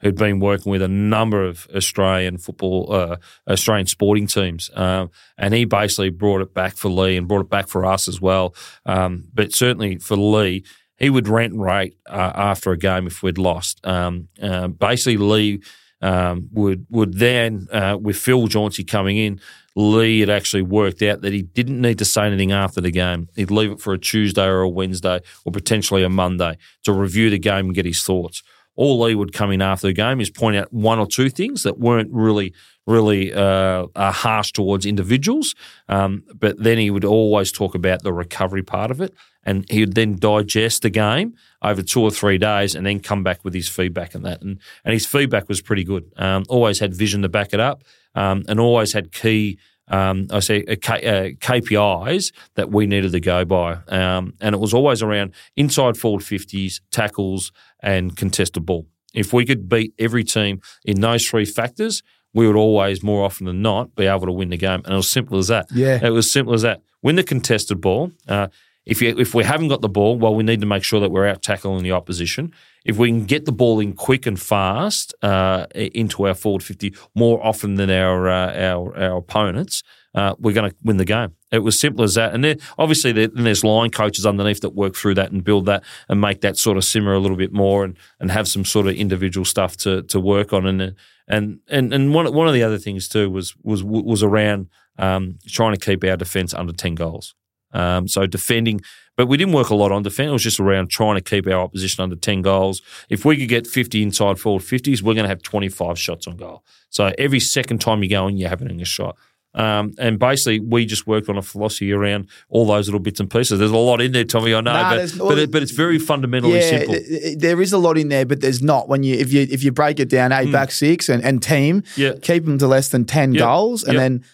Who'd 0.00 0.16
been 0.16 0.40
working 0.40 0.72
with 0.72 0.82
a 0.82 0.88
number 0.88 1.44
of 1.44 1.68
Australian 1.74 2.38
football, 2.38 2.92
uh, 2.92 3.16
Australian 3.48 3.86
sporting 3.86 4.26
teams. 4.26 4.70
Um, 4.74 5.10
and 5.36 5.52
he 5.52 5.64
basically 5.64 6.10
brought 6.10 6.40
it 6.40 6.54
back 6.54 6.76
for 6.76 6.88
Leigh 6.88 7.16
and 7.16 7.28
brought 7.28 7.42
it 7.42 7.50
back 7.50 7.68
for 7.68 7.84
us 7.84 8.08
as 8.08 8.20
well. 8.20 8.54
Um, 8.86 9.24
but 9.34 9.52
certainly 9.52 9.98
for 9.98 10.16
Leigh, 10.16 10.64
he 10.96 11.10
would 11.10 11.28
rent 11.28 11.54
rate 11.56 11.96
uh, 12.08 12.32
after 12.34 12.72
a 12.72 12.78
game 12.78 13.06
if 13.06 13.22
we'd 13.22 13.38
lost. 13.38 13.84
Um, 13.86 14.28
uh, 14.40 14.68
basically, 14.68 15.16
Leigh 15.16 15.60
um, 16.02 16.48
would 16.52 16.86
would 16.90 17.14
then, 17.18 17.68
uh, 17.72 17.98
with 18.00 18.16
Phil 18.16 18.48
Jauncey 18.48 18.86
coming 18.86 19.16
in, 19.16 19.40
Leigh 19.76 20.20
had 20.20 20.30
actually 20.30 20.62
worked 20.62 21.02
out 21.02 21.22
that 21.22 21.32
he 21.32 21.42
didn't 21.42 21.80
need 21.80 21.98
to 21.98 22.04
say 22.04 22.26
anything 22.26 22.52
after 22.52 22.80
the 22.80 22.90
game. 22.90 23.28
He'd 23.36 23.50
leave 23.50 23.72
it 23.72 23.80
for 23.80 23.92
a 23.92 23.98
Tuesday 23.98 24.44
or 24.46 24.60
a 24.60 24.68
Wednesday 24.68 25.20
or 25.44 25.52
potentially 25.52 26.02
a 26.02 26.08
Monday 26.08 26.58
to 26.84 26.92
review 26.92 27.30
the 27.30 27.38
game 27.38 27.66
and 27.66 27.74
get 27.74 27.86
his 27.86 28.02
thoughts 28.02 28.42
all 28.76 29.00
Leigh 29.00 29.14
would 29.14 29.32
come 29.32 29.50
in 29.50 29.62
after 29.62 29.86
the 29.88 29.92
game 29.92 30.20
is 30.20 30.30
point 30.30 30.56
out 30.56 30.72
one 30.72 30.98
or 30.98 31.06
two 31.06 31.28
things 31.28 31.62
that 31.64 31.78
weren't 31.78 32.10
really, 32.12 32.52
really 32.86 33.32
uh, 33.32 33.86
harsh 33.96 34.52
towards 34.52 34.86
individuals. 34.86 35.54
Um, 35.88 36.24
but 36.34 36.62
then 36.62 36.78
he 36.78 36.90
would 36.90 37.04
always 37.04 37.52
talk 37.52 37.74
about 37.74 38.02
the 38.02 38.12
recovery 38.12 38.62
part 38.62 38.90
of 38.90 39.00
it. 39.00 39.14
And 39.42 39.68
he 39.70 39.80
would 39.80 39.94
then 39.94 40.16
digest 40.16 40.82
the 40.82 40.90
game 40.90 41.34
over 41.62 41.82
two 41.82 42.02
or 42.02 42.10
three 42.10 42.36
days 42.36 42.74
and 42.74 42.86
then 42.86 43.00
come 43.00 43.22
back 43.22 43.42
with 43.42 43.54
his 43.54 43.68
feedback 43.68 44.14
and 44.14 44.24
that. 44.24 44.42
And, 44.42 44.60
and 44.84 44.92
his 44.92 45.06
feedback 45.06 45.48
was 45.48 45.62
pretty 45.62 45.84
good. 45.84 46.12
Um, 46.16 46.44
always 46.48 46.78
had 46.78 46.94
vision 46.94 47.22
to 47.22 47.28
back 47.28 47.54
it 47.54 47.60
up 47.60 47.82
um, 48.14 48.44
and 48.48 48.60
always 48.60 48.92
had 48.92 49.12
key 49.12 49.58
um, 49.90 50.28
I 50.30 50.38
say 50.40 50.64
uh, 50.64 50.76
K, 50.80 50.94
uh, 50.94 51.30
KPIs 51.40 52.32
that 52.54 52.70
we 52.70 52.86
needed 52.86 53.12
to 53.12 53.20
go 53.20 53.44
by, 53.44 53.78
um, 53.88 54.34
and 54.40 54.54
it 54.54 54.58
was 54.58 54.72
always 54.72 55.02
around 55.02 55.34
inside 55.56 55.96
forward 55.96 56.22
fifties, 56.22 56.80
tackles, 56.92 57.52
and 57.82 58.16
contested 58.16 58.64
ball. 58.66 58.86
If 59.14 59.32
we 59.32 59.44
could 59.44 59.68
beat 59.68 59.92
every 59.98 60.24
team 60.24 60.60
in 60.84 61.00
those 61.00 61.26
three 61.26 61.44
factors, 61.44 62.02
we 62.32 62.46
would 62.46 62.56
always, 62.56 63.02
more 63.02 63.24
often 63.24 63.46
than 63.46 63.60
not, 63.60 63.96
be 63.96 64.06
able 64.06 64.26
to 64.26 64.32
win 64.32 64.50
the 64.50 64.56
game. 64.56 64.82
And 64.84 64.92
it 64.94 64.96
was 64.96 65.10
simple 65.10 65.38
as 65.38 65.48
that. 65.48 65.66
Yeah, 65.72 65.98
it 66.00 66.10
was 66.10 66.30
simple 66.30 66.54
as 66.54 66.62
that. 66.62 66.82
Win 67.02 67.16
the 67.16 67.24
contested 67.24 67.80
ball. 67.80 68.12
Uh, 68.28 68.48
if 68.86 69.02
you, 69.02 69.18
if 69.18 69.34
we 69.34 69.44
haven't 69.44 69.68
got 69.68 69.80
the 69.80 69.88
ball, 69.88 70.16
well, 70.16 70.34
we 70.34 70.42
need 70.42 70.60
to 70.60 70.66
make 70.66 70.84
sure 70.84 71.00
that 71.00 71.10
we're 71.10 71.26
out 71.26 71.42
tackling 71.42 71.82
the 71.82 71.92
opposition. 71.92 72.52
If 72.84 72.96
we 72.98 73.08
can 73.08 73.24
get 73.24 73.44
the 73.44 73.52
ball 73.52 73.80
in 73.80 73.92
quick 73.92 74.26
and 74.26 74.40
fast 74.40 75.14
uh, 75.22 75.66
into 75.74 76.26
our 76.26 76.34
forward 76.34 76.62
fifty 76.62 76.94
more 77.14 77.44
often 77.44 77.74
than 77.74 77.90
our 77.90 78.28
uh, 78.28 78.54
our, 78.54 78.96
our 78.96 79.16
opponents, 79.18 79.82
uh, 80.14 80.34
we're 80.38 80.54
going 80.54 80.70
to 80.70 80.76
win 80.82 80.96
the 80.96 81.04
game. 81.04 81.34
It 81.52 81.60
was 81.60 81.78
simple 81.78 82.04
as 82.04 82.14
that. 82.14 82.34
And 82.34 82.60
obviously 82.78 83.12
there, 83.12 83.28
there's 83.28 83.64
line 83.64 83.90
coaches 83.90 84.26
underneath 84.26 84.60
that 84.60 84.70
work 84.70 84.96
through 84.96 85.14
that 85.14 85.30
and 85.30 85.44
build 85.44 85.66
that 85.66 85.84
and 86.08 86.20
make 86.20 86.40
that 86.40 86.56
sort 86.56 86.76
of 86.76 86.84
simmer 86.84 87.14
a 87.14 87.18
little 87.18 87.36
bit 87.36 87.52
more 87.52 87.84
and, 87.84 87.96
and 88.18 88.30
have 88.30 88.48
some 88.48 88.64
sort 88.64 88.86
of 88.86 88.94
individual 88.94 89.44
stuff 89.44 89.76
to 89.78 90.02
to 90.04 90.20
work 90.20 90.52
on. 90.52 90.66
And 90.66 90.94
and 91.28 91.60
and 91.68 91.94
and 91.94 92.14
one 92.14 92.32
one 92.32 92.48
of 92.48 92.54
the 92.54 92.62
other 92.62 92.78
things 92.78 93.08
too 93.08 93.30
was 93.30 93.54
was 93.62 93.82
was 93.84 94.22
around 94.22 94.68
um, 94.98 95.38
trying 95.46 95.74
to 95.74 95.80
keep 95.80 96.04
our 96.04 96.16
defence 96.16 96.54
under 96.54 96.72
ten 96.72 96.94
goals. 96.94 97.34
Um, 97.72 98.08
so 98.08 98.26
defending, 98.26 98.80
but 99.16 99.26
we 99.26 99.36
didn't 99.36 99.54
work 99.54 99.70
a 99.70 99.74
lot 99.74 99.92
on 99.92 100.02
defence. 100.02 100.28
It 100.28 100.32
was 100.32 100.42
just 100.42 100.60
around 100.60 100.90
trying 100.90 101.16
to 101.16 101.20
keep 101.20 101.46
our 101.46 101.60
opposition 101.60 102.02
under 102.02 102.16
10 102.16 102.42
goals. 102.42 102.82
If 103.08 103.24
we 103.24 103.36
could 103.36 103.48
get 103.48 103.66
50 103.66 104.02
inside 104.02 104.38
forward 104.38 104.62
50s, 104.62 105.02
we're 105.02 105.14
going 105.14 105.24
to 105.24 105.28
have 105.28 105.42
25 105.42 105.98
shots 105.98 106.26
on 106.26 106.36
goal. 106.36 106.64
So 106.88 107.12
every 107.18 107.38
second 107.38 107.80
time 107.80 108.02
you 108.02 108.10
go 108.10 108.26
in, 108.26 108.36
you're 108.38 108.48
having 108.48 108.80
a 108.80 108.84
shot. 108.84 109.16
Um, 109.52 109.94
and 109.98 110.18
basically, 110.18 110.60
we 110.60 110.86
just 110.86 111.06
worked 111.08 111.28
on 111.28 111.36
a 111.36 111.42
philosophy 111.42 111.92
around 111.92 112.28
all 112.48 112.66
those 112.66 112.86
little 112.86 113.00
bits 113.00 113.18
and 113.18 113.28
pieces. 113.28 113.58
There's 113.58 113.72
a 113.72 113.76
lot 113.76 114.00
in 114.00 114.12
there, 114.12 114.24
Tommy. 114.24 114.54
I 114.54 114.60
know, 114.60 114.72
Nah, 114.72 114.90
but 114.96 115.18
but, 115.18 115.38
it, 115.38 115.50
but 115.50 115.62
it's 115.62 115.72
very 115.72 115.98
fundamentally 115.98 116.60
yeah, 116.60 116.68
simple. 116.68 116.94
th- 116.94 117.06
th- 117.08 117.38
there 117.38 117.60
is 117.60 117.72
a 117.72 117.78
lot 117.78 117.98
in 117.98 118.10
there, 118.10 118.24
but 118.24 118.40
there's 118.40 118.62
not 118.62 118.88
when 118.88 119.02
you 119.02 119.16
if 119.16 119.32
you 119.32 119.48
if 119.50 119.64
you 119.64 119.72
break 119.72 119.98
it 119.98 120.08
down, 120.08 120.30
a 120.30 120.46
back 120.52 120.70
six 120.70 121.08
and, 121.08 121.24
and 121.24 121.42
team. 121.42 121.82
Yeah. 121.96 122.12
keep 122.22 122.44
them 122.44 122.58
to 122.58 122.68
less 122.68 122.88
than 122.90 123.04
ten 123.06 123.32
Yep. 123.32 123.40
goals, 123.40 123.82
and 123.82 123.94
Yep. 123.94 124.00
then 124.00 124.24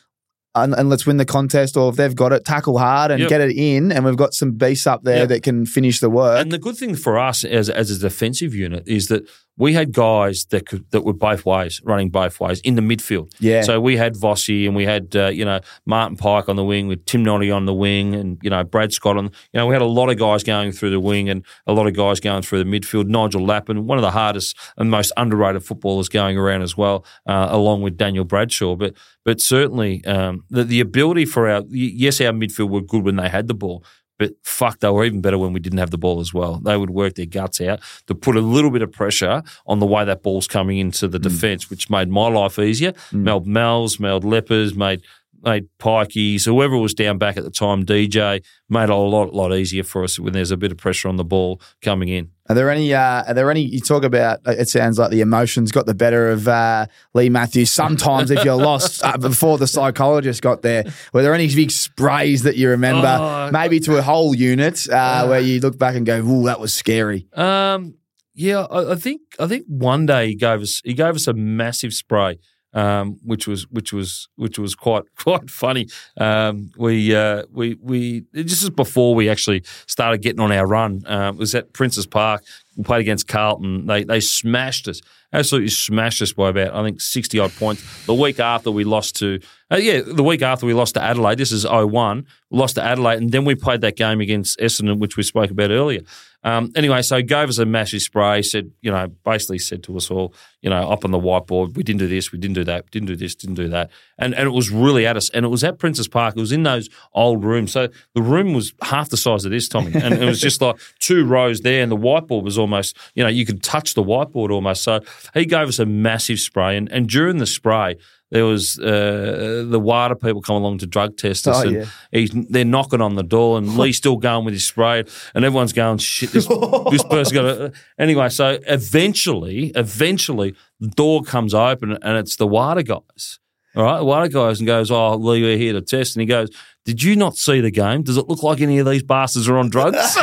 and, 0.54 0.72
and 0.74 0.88
let's 0.88 1.04
win 1.06 1.18
the 1.18 1.24
contest, 1.26 1.76
or 1.76 1.90
if 1.90 1.96
they've 1.96 2.14
got 2.16 2.32
it, 2.32 2.44
tackle 2.46 2.78
hard 2.78 3.10
and 3.10 3.20
Yep. 3.20 3.28
get 3.28 3.40
it 3.42 3.56
in, 3.56 3.92
and 3.92 4.04
we've 4.06 4.16
got 4.16 4.32
some 4.34 4.52
beasts 4.52 4.86
up 4.86 5.02
there 5.04 5.18
Yep. 5.20 5.28
that 5.28 5.42
can 5.42 5.66
finish 5.66 6.00
the 6.00 6.08
work. 6.10 6.40
And 6.42 6.50
the 6.52 6.58
good 6.58 6.76
thing 6.76 6.94
for 6.94 7.18
us 7.18 7.42
as 7.44 7.70
as 7.70 7.90
a 7.90 7.98
defensive 7.98 8.54
unit 8.54 8.82
is 8.86 9.08
that 9.08 9.26
we 9.58 9.72
had 9.72 9.92
guys 9.92 10.44
that 10.46 10.66
could 10.66 10.90
that 10.90 11.02
were 11.02 11.12
both 11.12 11.46
ways, 11.46 11.80
running 11.84 12.10
both 12.10 12.38
ways 12.40 12.60
in 12.60 12.74
the 12.74 12.82
midfield. 12.82 13.32
Yeah. 13.40 13.62
So 13.62 13.80
we 13.80 13.96
had 13.96 14.14
Vossi 14.14 14.66
and 14.66 14.76
we 14.76 14.84
had 14.84 15.16
uh, 15.16 15.28
you 15.28 15.44
know 15.44 15.60
Martin 15.86 16.16
Pike 16.16 16.48
on 16.48 16.56
the 16.56 16.64
wing 16.64 16.88
with 16.88 17.04
Tim 17.06 17.22
Notting 17.22 17.52
on 17.52 17.66
the 17.66 17.74
wing 17.74 18.14
and 18.14 18.38
you 18.42 18.50
know 18.50 18.64
Brad 18.64 18.92
Scott 18.92 19.16
on. 19.16 19.24
You 19.24 19.60
know 19.60 19.66
we 19.66 19.74
had 19.74 19.82
a 19.82 19.86
lot 19.86 20.10
of 20.10 20.18
guys 20.18 20.42
going 20.42 20.72
through 20.72 20.90
the 20.90 21.00
wing 21.00 21.28
and 21.28 21.44
a 21.66 21.72
lot 21.72 21.86
of 21.86 21.94
guys 21.94 22.20
going 22.20 22.42
through 22.42 22.62
the 22.62 22.70
midfield. 22.70 23.06
Nigel 23.06 23.44
Lappin, 23.44 23.86
one 23.86 23.98
of 23.98 24.02
the 24.02 24.10
hardest 24.10 24.56
and 24.76 24.90
most 24.90 25.12
underrated 25.16 25.64
footballers 25.64 26.08
going 26.08 26.36
around 26.36 26.62
as 26.62 26.76
well, 26.76 27.04
uh, 27.26 27.48
along 27.50 27.82
with 27.82 27.96
Daniel 27.96 28.24
Bradshaw. 28.24 28.76
But 28.76 28.94
but 29.24 29.40
certainly 29.40 30.04
um, 30.04 30.44
the 30.50 30.64
the 30.64 30.80
ability 30.80 31.24
for 31.24 31.48
our 31.48 31.62
yes 31.70 32.20
our 32.20 32.32
midfield 32.32 32.70
were 32.70 32.82
good 32.82 33.04
when 33.04 33.16
they 33.16 33.28
had 33.28 33.48
the 33.48 33.54
ball. 33.54 33.84
But 34.18 34.32
fuck, 34.42 34.80
they 34.80 34.88
were 34.90 35.04
even 35.04 35.20
better 35.20 35.38
when 35.38 35.52
we 35.52 35.60
didn't 35.60 35.78
have 35.78 35.90
the 35.90 35.98
ball 35.98 36.20
as 36.20 36.32
well. 36.32 36.56
They 36.56 36.76
would 36.76 36.90
work 36.90 37.14
their 37.14 37.26
guts 37.26 37.60
out 37.60 37.80
to 38.06 38.14
put 38.14 38.36
a 38.36 38.40
little 38.40 38.70
bit 38.70 38.82
of 38.82 38.92
pressure 38.92 39.42
on 39.66 39.78
the 39.78 39.86
way 39.86 40.04
that 40.04 40.22
ball's 40.22 40.48
coming 40.48 40.78
into 40.78 41.08
the 41.08 41.18
mm. 41.18 41.24
defence, 41.24 41.68
which 41.68 41.90
made 41.90 42.08
my 42.08 42.28
life 42.28 42.58
easier. 42.58 42.92
Mm. 42.92 43.22
Meld 43.22 43.46
Mal's, 43.46 44.00
Meld 44.00 44.24
Leppas, 44.24 44.74
made 44.76 45.02
made 45.42 45.68
Pikeys, 45.78 46.44
whoever 46.44 46.76
was 46.76 46.94
down 46.94 47.18
back 47.18 47.36
at 47.36 47.44
the 47.44 47.50
time, 47.50 47.84
DJ, 47.84 48.42
made 48.68 48.84
it 48.84 48.90
a 48.90 48.96
lot 48.96 49.32
lot 49.32 49.54
easier 49.54 49.84
for 49.84 50.02
us 50.02 50.18
when 50.18 50.32
there's 50.32 50.50
a 50.50 50.56
bit 50.56 50.72
of 50.72 50.78
pressure 50.78 51.08
on 51.08 51.16
the 51.16 51.24
ball 51.24 51.60
coming 51.82 52.08
in. 52.08 52.30
Are 52.48 52.54
there 52.54 52.70
any? 52.70 52.94
Uh, 52.94 53.24
are 53.24 53.34
there 53.34 53.50
any? 53.50 53.62
You 53.62 53.80
talk 53.80 54.04
about. 54.04 54.40
It 54.46 54.68
sounds 54.68 54.98
like 54.98 55.10
the 55.10 55.20
emotions 55.20 55.72
got 55.72 55.86
the 55.86 55.94
better 55.94 56.30
of 56.30 56.46
uh, 56.46 56.86
Leigh 57.14 57.28
Matthews. 57.28 57.72
Sometimes, 57.72 58.30
if 58.30 58.44
you're 58.44 58.54
lost 58.54 59.04
uh, 59.04 59.16
before 59.18 59.58
the 59.58 59.66
psychologist 59.66 60.42
got 60.42 60.62
there, 60.62 60.84
were 61.12 61.22
there 61.22 61.34
any 61.34 61.52
big 61.54 61.70
sprays 61.70 62.42
that 62.44 62.56
you 62.56 62.70
remember? 62.70 63.16
Oh, 63.20 63.50
maybe 63.52 63.80
to 63.80 63.96
a 63.96 64.02
whole 64.02 64.34
unit 64.34 64.88
uh, 64.88 65.26
where 65.26 65.40
you 65.40 65.60
look 65.60 65.78
back 65.78 65.96
and 65.96 66.06
go, 66.06 66.18
"Ooh, 66.20 66.44
that 66.44 66.60
was 66.60 66.74
scary." 66.74 67.26
Um, 67.32 67.94
yeah, 68.34 68.66
I, 68.70 68.92
I 68.92 68.94
think 68.96 69.22
I 69.40 69.46
think 69.46 69.64
one 69.66 70.06
day 70.06 70.28
he 70.28 70.34
gave 70.34 70.60
us 70.60 70.80
he 70.84 70.94
gave 70.94 71.14
us 71.14 71.26
a 71.26 71.32
massive 71.32 71.92
spray, 71.94 72.38
um, 72.76 73.18
which 73.24 73.48
was 73.48 73.68
which 73.70 73.92
was 73.92 74.28
which 74.36 74.58
was 74.58 74.74
quite 74.74 75.04
quite 75.16 75.50
funny. 75.50 75.88
Um, 76.18 76.70
we 76.76 77.16
uh, 77.16 77.44
we 77.50 77.76
we 77.80 78.24
this 78.32 78.62
is 78.62 78.70
before 78.70 79.14
we 79.14 79.28
actually 79.28 79.64
started 79.86 80.22
getting 80.22 80.40
on 80.40 80.52
our 80.52 80.66
run. 80.66 81.02
Um, 81.06 81.36
it 81.36 81.38
was 81.38 81.54
at 81.54 81.72
Princes 81.72 82.06
Park. 82.06 82.44
We 82.76 82.84
played 82.84 83.00
against 83.00 83.26
Carlton. 83.26 83.86
They 83.86 84.04
they 84.04 84.20
smashed 84.20 84.86
us, 84.88 85.00
absolutely 85.32 85.70
smashed 85.70 86.22
us 86.22 86.32
by 86.32 86.50
about 86.50 86.74
I 86.74 86.82
think 86.84 87.00
sixty 87.00 87.38
odd 87.38 87.52
points. 87.56 87.82
The 88.06 88.14
week 88.14 88.38
after 88.38 88.70
we 88.70 88.84
lost 88.84 89.16
to 89.16 89.40
uh, 89.70 89.76
yeah, 89.76 90.00
the 90.00 90.22
week 90.22 90.42
after 90.42 90.64
we 90.64 90.74
lost 90.74 90.94
to 90.94 91.02
Adelaide. 91.02 91.38
This 91.38 91.50
is 91.50 91.66
01, 91.66 92.26
lost 92.50 92.76
to 92.76 92.84
Adelaide, 92.84 93.18
and 93.18 93.32
then 93.32 93.44
we 93.44 93.56
played 93.56 93.80
that 93.80 93.96
game 93.96 94.20
against 94.20 94.58
Essendon, 94.60 94.98
which 94.98 95.16
we 95.16 95.24
spoke 95.24 95.50
about 95.50 95.70
earlier. 95.70 96.02
Um, 96.44 96.70
anyway, 96.76 97.02
so 97.02 97.20
gave 97.20 97.48
us 97.48 97.58
a 97.58 97.66
massive 97.66 98.02
spray. 98.02 98.42
Said, 98.42 98.70
you 98.80 98.92
know, 98.92 99.08
basically 99.24 99.58
said 99.58 99.82
to 99.84 99.96
us 99.96 100.08
all, 100.08 100.32
you 100.60 100.70
know, 100.70 100.88
up 100.88 101.04
on 101.04 101.10
the 101.10 101.18
whiteboard, 101.18 101.74
we 101.74 101.82
didn't 101.82 101.98
do 101.98 102.06
this, 102.06 102.30
we 102.30 102.38
didn't 102.38 102.54
do 102.54 102.62
that, 102.62 102.88
didn't 102.92 103.08
do 103.08 103.16
this, 103.16 103.34
didn't 103.34 103.56
do 103.56 103.68
that, 103.70 103.90
and 104.16 104.32
and 104.36 104.46
it 104.46 104.52
was 104.52 104.70
really 104.70 105.04
at 105.04 105.16
us. 105.16 105.28
And 105.30 105.44
it 105.44 105.48
was 105.48 105.64
at 105.64 105.80
Princes 105.80 106.06
Park. 106.06 106.36
It 106.36 106.40
was 106.40 106.52
in 106.52 106.62
those 106.62 106.88
old 107.12 107.42
rooms. 107.42 107.72
So 107.72 107.88
the 108.14 108.22
room 108.22 108.54
was 108.54 108.72
half 108.82 109.08
the 109.08 109.16
size 109.16 109.44
of 109.44 109.50
this, 109.50 109.66
Tommy, 109.66 109.92
and 109.94 110.14
it 110.14 110.24
was 110.24 110.40
just 110.40 110.62
like 110.62 110.76
two 111.00 111.24
rows 111.24 111.62
there, 111.62 111.82
and 111.82 111.90
the 111.90 111.96
whiteboard 111.96 112.44
was 112.44 112.56
almost, 112.66 112.96
you 113.14 113.22
know, 113.22 113.30
you 113.30 113.46
could 113.46 113.62
touch 113.62 113.94
the 113.94 114.02
whiteboard 114.02 114.50
almost. 114.50 114.82
So 114.82 115.00
he 115.34 115.44
gave 115.46 115.68
us 115.68 115.78
a 115.78 115.86
massive 115.86 116.38
spray, 116.40 116.76
and 116.76 116.90
and 116.92 117.08
during 117.08 117.38
the 117.38 117.46
spray. 117.46 117.96
There 118.32 118.44
was 118.44 118.76
uh, 118.80 119.64
the 119.70 119.78
WADA 119.78 120.16
people 120.16 120.42
come 120.42 120.56
along 120.56 120.78
to 120.78 120.86
drug 120.88 121.16
test 121.16 121.46
us, 121.46 121.58
Oh, 121.64 121.68
and 121.68 121.72
yeah. 122.12 122.42
they're 122.50 122.64
knocking 122.64 123.00
on 123.00 123.14
the 123.14 123.22
door, 123.22 123.56
and 123.56 123.76
Leigh's 123.78 123.98
still 123.98 124.16
going 124.16 124.44
with 124.44 124.52
his 124.52 124.64
spray, 124.64 125.04
and 125.32 125.44
everyone's 125.44 125.72
going, 125.72 125.98
"Shit, 125.98 126.32
this, 126.32 126.48
this 126.90 127.04
person 127.04 127.34
got 127.34 127.42
to." 127.42 127.72
Anyway, 128.00 128.28
so 128.30 128.58
eventually, 128.66 129.70
eventually, 129.76 130.56
the 130.80 130.88
door 130.88 131.22
comes 131.22 131.54
open, 131.54 131.92
and 132.02 132.18
it's 132.18 132.34
the 132.34 132.48
WADA 132.48 132.82
guys. 132.82 133.38
All 133.76 133.84
right, 133.84 133.98
the 133.98 134.04
WADA 134.04 134.28
guys, 134.30 134.58
and 134.58 134.66
goes, 134.66 134.90
"Oh, 134.90 135.14
Leigh, 135.14 135.42
we're 135.42 135.56
here 135.56 135.74
to 135.74 135.80
test," 135.80 136.16
and 136.16 136.20
he 136.22 136.26
goes. 136.26 136.50
Did 136.84 137.02
you 137.02 137.16
not 137.16 137.36
see 137.36 137.60
the 137.60 137.72
game? 137.72 138.04
Does 138.04 138.16
it 138.16 138.28
look 138.28 138.44
like 138.44 138.60
any 138.60 138.78
of 138.78 138.86
these 138.86 139.02
bastards 139.02 139.48
are 139.48 139.58
on 139.58 139.70
drugs? 139.70 139.96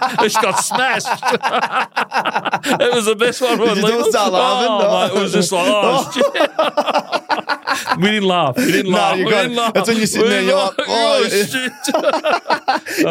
it's 0.24 0.34
got 0.36 0.52
smashed. 0.58 1.06
it 2.80 2.94
was 2.94 3.06
the 3.06 3.16
best 3.16 3.40
one. 3.40 3.58
Did 3.58 3.76
you 3.78 3.98
all 3.98 4.10
start 4.10 4.32
laughing? 4.32 4.68
Oh, 4.70 4.78
No. 4.78 5.08
mate, 5.08 5.18
it 5.18 5.22
was 5.22 5.32
just 5.32 5.52
like, 5.52 5.66
oh, 5.68 6.10
shit. 6.14 7.98
we 7.98 8.08
didn't 8.10 8.28
laugh. 8.28 8.56
We 8.56 8.72
didn't 8.72 8.90
No, 8.92 8.98
laugh. 8.98 9.18
you 9.18 9.24
we 9.26 9.30
didn't 9.30 9.56
laugh. 9.56 9.74
that's 9.74 9.88
when 9.88 9.96
you're 9.98 10.06
sitting 10.06 10.24
We 10.24 10.28
there, 10.30 10.42
you're 10.42 10.56
like, 10.56 10.74
oh, 10.78 11.24
oh, 11.24 11.28
shit. 11.28 11.72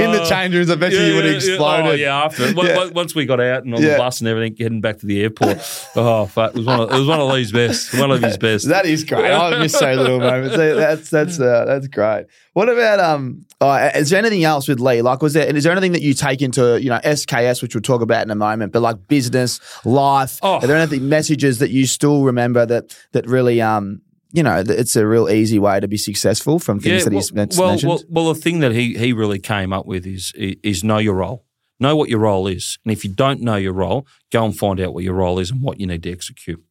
In 0.02 0.12
the 0.12 0.26
change 0.30 0.54
rooms, 0.56 0.70
I 0.70 0.76
bet 0.76 0.92
you 0.92 1.00
you 1.00 1.16
would 1.16 1.26
have 1.26 1.36
exploded. 1.36 1.86
Oh, 1.88 1.92
yeah, 1.94 2.24
after. 2.24 2.54
Once- 2.54 2.70
Yeah. 2.70 2.86
Once 2.92 3.16
we 3.16 3.26
got 3.26 3.40
out 3.40 3.64
and 3.64 3.74
on 3.76 3.82
Yeah. 3.82 3.94
the 3.94 3.98
bus 3.98 4.20
and 4.20 4.28
everything, 4.28 4.56
heading 4.58 4.82
back 4.82 4.98
to 5.00 5.06
the 5.06 5.22
airport. 5.22 5.58
Oh, 5.96 6.26
fuck. 6.26 6.52
It 6.52 6.58
was 6.58 6.66
one 6.66 6.80
of, 6.82 6.92
it 6.92 6.98
was 6.98 7.08
one 7.08 7.20
of 7.20 7.28
Leigh's 7.30 7.52
best. 7.52 7.94
One 7.98 8.12
of 8.12 8.22
his 8.22 8.38
best. 8.38 8.68
That 8.68 8.86
is 8.86 9.04
great. 9.04 9.32
I 9.32 9.58
miss 9.60 9.74
so 9.74 9.94
little 9.94 10.20
moments. 10.20 10.56
That's 10.58 11.10
that's 11.10 11.40
uh, 11.40 11.66
that's 11.66 11.88
great. 11.88 12.26
What 12.54 12.70
about 12.70 13.00
um? 13.00 13.46
Uh, 13.60 13.90
is 13.96 14.10
there 14.12 14.20
anything 14.20 14.44
else 14.44 14.68
with 14.68 14.80
Leigh? 14.80 15.02
Like, 15.02 15.22
was 15.22 15.34
there 15.34 15.46
is 15.56 15.64
there 15.64 15.72
anything 15.72 15.94
that 15.94 16.02
you 16.02 16.14
take 16.14 16.42
into 16.42 16.77
you 16.82 16.90
know 16.90 17.00
SKS, 17.04 17.62
which 17.62 17.76
we'll 17.76 17.82
talk 17.82 18.02
about 18.02 18.24
in 18.24 18.32
a 18.32 18.36
moment, 18.36 18.74
but 18.74 18.82
like 18.82 19.08
business, 19.08 19.60
life? 19.86 20.40
Oh. 20.42 20.56
Are 20.56 20.68
there 20.68 20.78
anything 20.78 21.10
messages 21.10 21.60
that 21.60 21.72
you 21.72 21.86
still 21.86 22.24
remember 22.24 22.66
that 22.66 22.98
that 23.12 23.28
really 23.28 23.62
um? 23.62 24.02
You 24.34 24.44
know, 24.44 24.62
that 24.62 24.78
it's 24.78 24.96
a 24.98 25.08
real 25.08 25.30
easy 25.30 25.58
way 25.58 25.80
to 25.80 25.88
be 25.88 25.98
successful 25.98 26.60
from 26.60 26.82
things 26.82 27.06
that 27.06 27.14
he's 27.14 27.32
well, 27.32 27.70
mentioned. 27.70 27.90
well, 27.90 28.02
well, 28.10 28.34
the 28.34 28.40
thing 28.40 28.60
that 28.60 28.74
he, 28.74 28.96
he 28.98 29.14
really 29.14 29.40
came 29.40 29.72
up 29.72 29.86
with 29.86 30.06
is 30.06 30.34
is 30.36 30.84
know 30.84 30.98
your 30.98 31.16
role. 31.16 31.46
Know 31.80 31.96
what 31.96 32.10
your 32.10 32.20
role 32.20 32.46
is. 32.46 32.78
And 32.84 32.92
if 32.92 33.06
you 33.06 33.12
don't 33.12 33.40
know 33.42 33.56
your 33.56 33.72
role, 33.72 34.06
go 34.32 34.44
and 34.44 34.56
find 34.56 34.82
out 34.82 34.94
what 34.94 35.06
your 35.06 35.14
role 35.14 35.40
is 35.40 35.50
and 35.50 35.62
what 35.62 35.80
you 35.80 35.88
need 35.88 36.04
to 36.04 36.12
execute. 36.12 36.62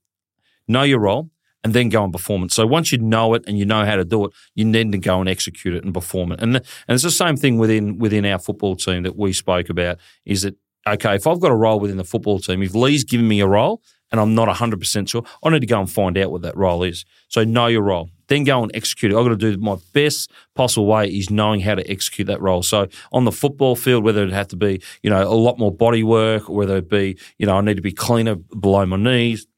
Know 0.68 0.82
your 0.82 1.00
role 1.00 1.30
and 1.66 1.74
then 1.74 1.88
go 1.88 2.04
and 2.04 2.12
perform 2.12 2.44
it. 2.44 2.52
So 2.52 2.64
once 2.64 2.92
you 2.92 2.98
know 2.98 3.34
it 3.34 3.42
and 3.48 3.58
you 3.58 3.64
know 3.64 3.84
how 3.84 3.96
to 3.96 4.04
do 4.04 4.24
it, 4.26 4.30
you 4.54 4.64
need 4.64 4.92
to 4.92 4.98
go 4.98 5.18
and 5.18 5.28
execute 5.28 5.74
it 5.74 5.82
and 5.82 5.92
perform 5.92 6.30
it. 6.30 6.40
And, 6.40 6.54
and 6.54 6.64
it's 6.94 7.02
the 7.02 7.10
same 7.10 7.36
thing 7.36 7.58
within 7.58 7.98
within 7.98 8.24
our 8.24 8.38
football 8.38 8.76
team 8.76 9.02
that 9.02 9.16
we 9.16 9.32
spoke 9.32 9.68
about 9.68 9.98
is 10.24 10.42
that, 10.42 10.54
okay, 10.86 11.16
if 11.16 11.26
I've 11.26 11.40
got 11.40 11.50
a 11.50 11.56
role 11.56 11.80
within 11.80 11.96
the 11.96 12.04
football 12.04 12.38
team, 12.38 12.62
if 12.62 12.72
Leigh's 12.72 13.02
given 13.02 13.26
me 13.26 13.40
a 13.40 13.48
role 13.48 13.82
and 14.12 14.20
I'm 14.20 14.32
not 14.36 14.46
100% 14.46 15.08
sure, 15.08 15.24
I 15.42 15.50
need 15.50 15.58
to 15.58 15.66
go 15.66 15.80
and 15.80 15.90
find 15.90 16.16
out 16.16 16.30
what 16.30 16.42
that 16.42 16.56
role 16.56 16.84
is. 16.84 17.04
So 17.26 17.42
know 17.42 17.66
your 17.66 17.82
role. 17.82 18.10
Then 18.28 18.44
go 18.44 18.62
and 18.62 18.70
execute 18.72 19.10
it. 19.10 19.16
I've 19.16 19.24
got 19.24 19.30
to 19.30 19.36
do 19.36 19.58
my 19.58 19.76
best 19.92 20.30
possible 20.54 20.86
way 20.86 21.08
is 21.08 21.30
knowing 21.30 21.62
how 21.62 21.74
to 21.74 21.90
execute 21.90 22.28
that 22.28 22.40
role. 22.40 22.62
So 22.62 22.86
on 23.10 23.24
the 23.24 23.32
football 23.32 23.74
field, 23.74 24.04
whether 24.04 24.22
it 24.22 24.32
have 24.32 24.46
to 24.48 24.56
be, 24.56 24.80
you 25.02 25.10
know, 25.10 25.20
a 25.20 25.34
lot 25.34 25.58
more 25.58 25.72
body 25.72 26.04
work, 26.04 26.48
or 26.48 26.54
whether 26.54 26.76
it 26.76 26.88
be, 26.88 27.18
you 27.38 27.46
know, 27.46 27.56
I 27.56 27.60
need 27.60 27.74
to 27.74 27.82
be 27.82 27.90
cleaner 27.90 28.36
below 28.36 28.86
my 28.86 28.96
knees. 28.96 29.48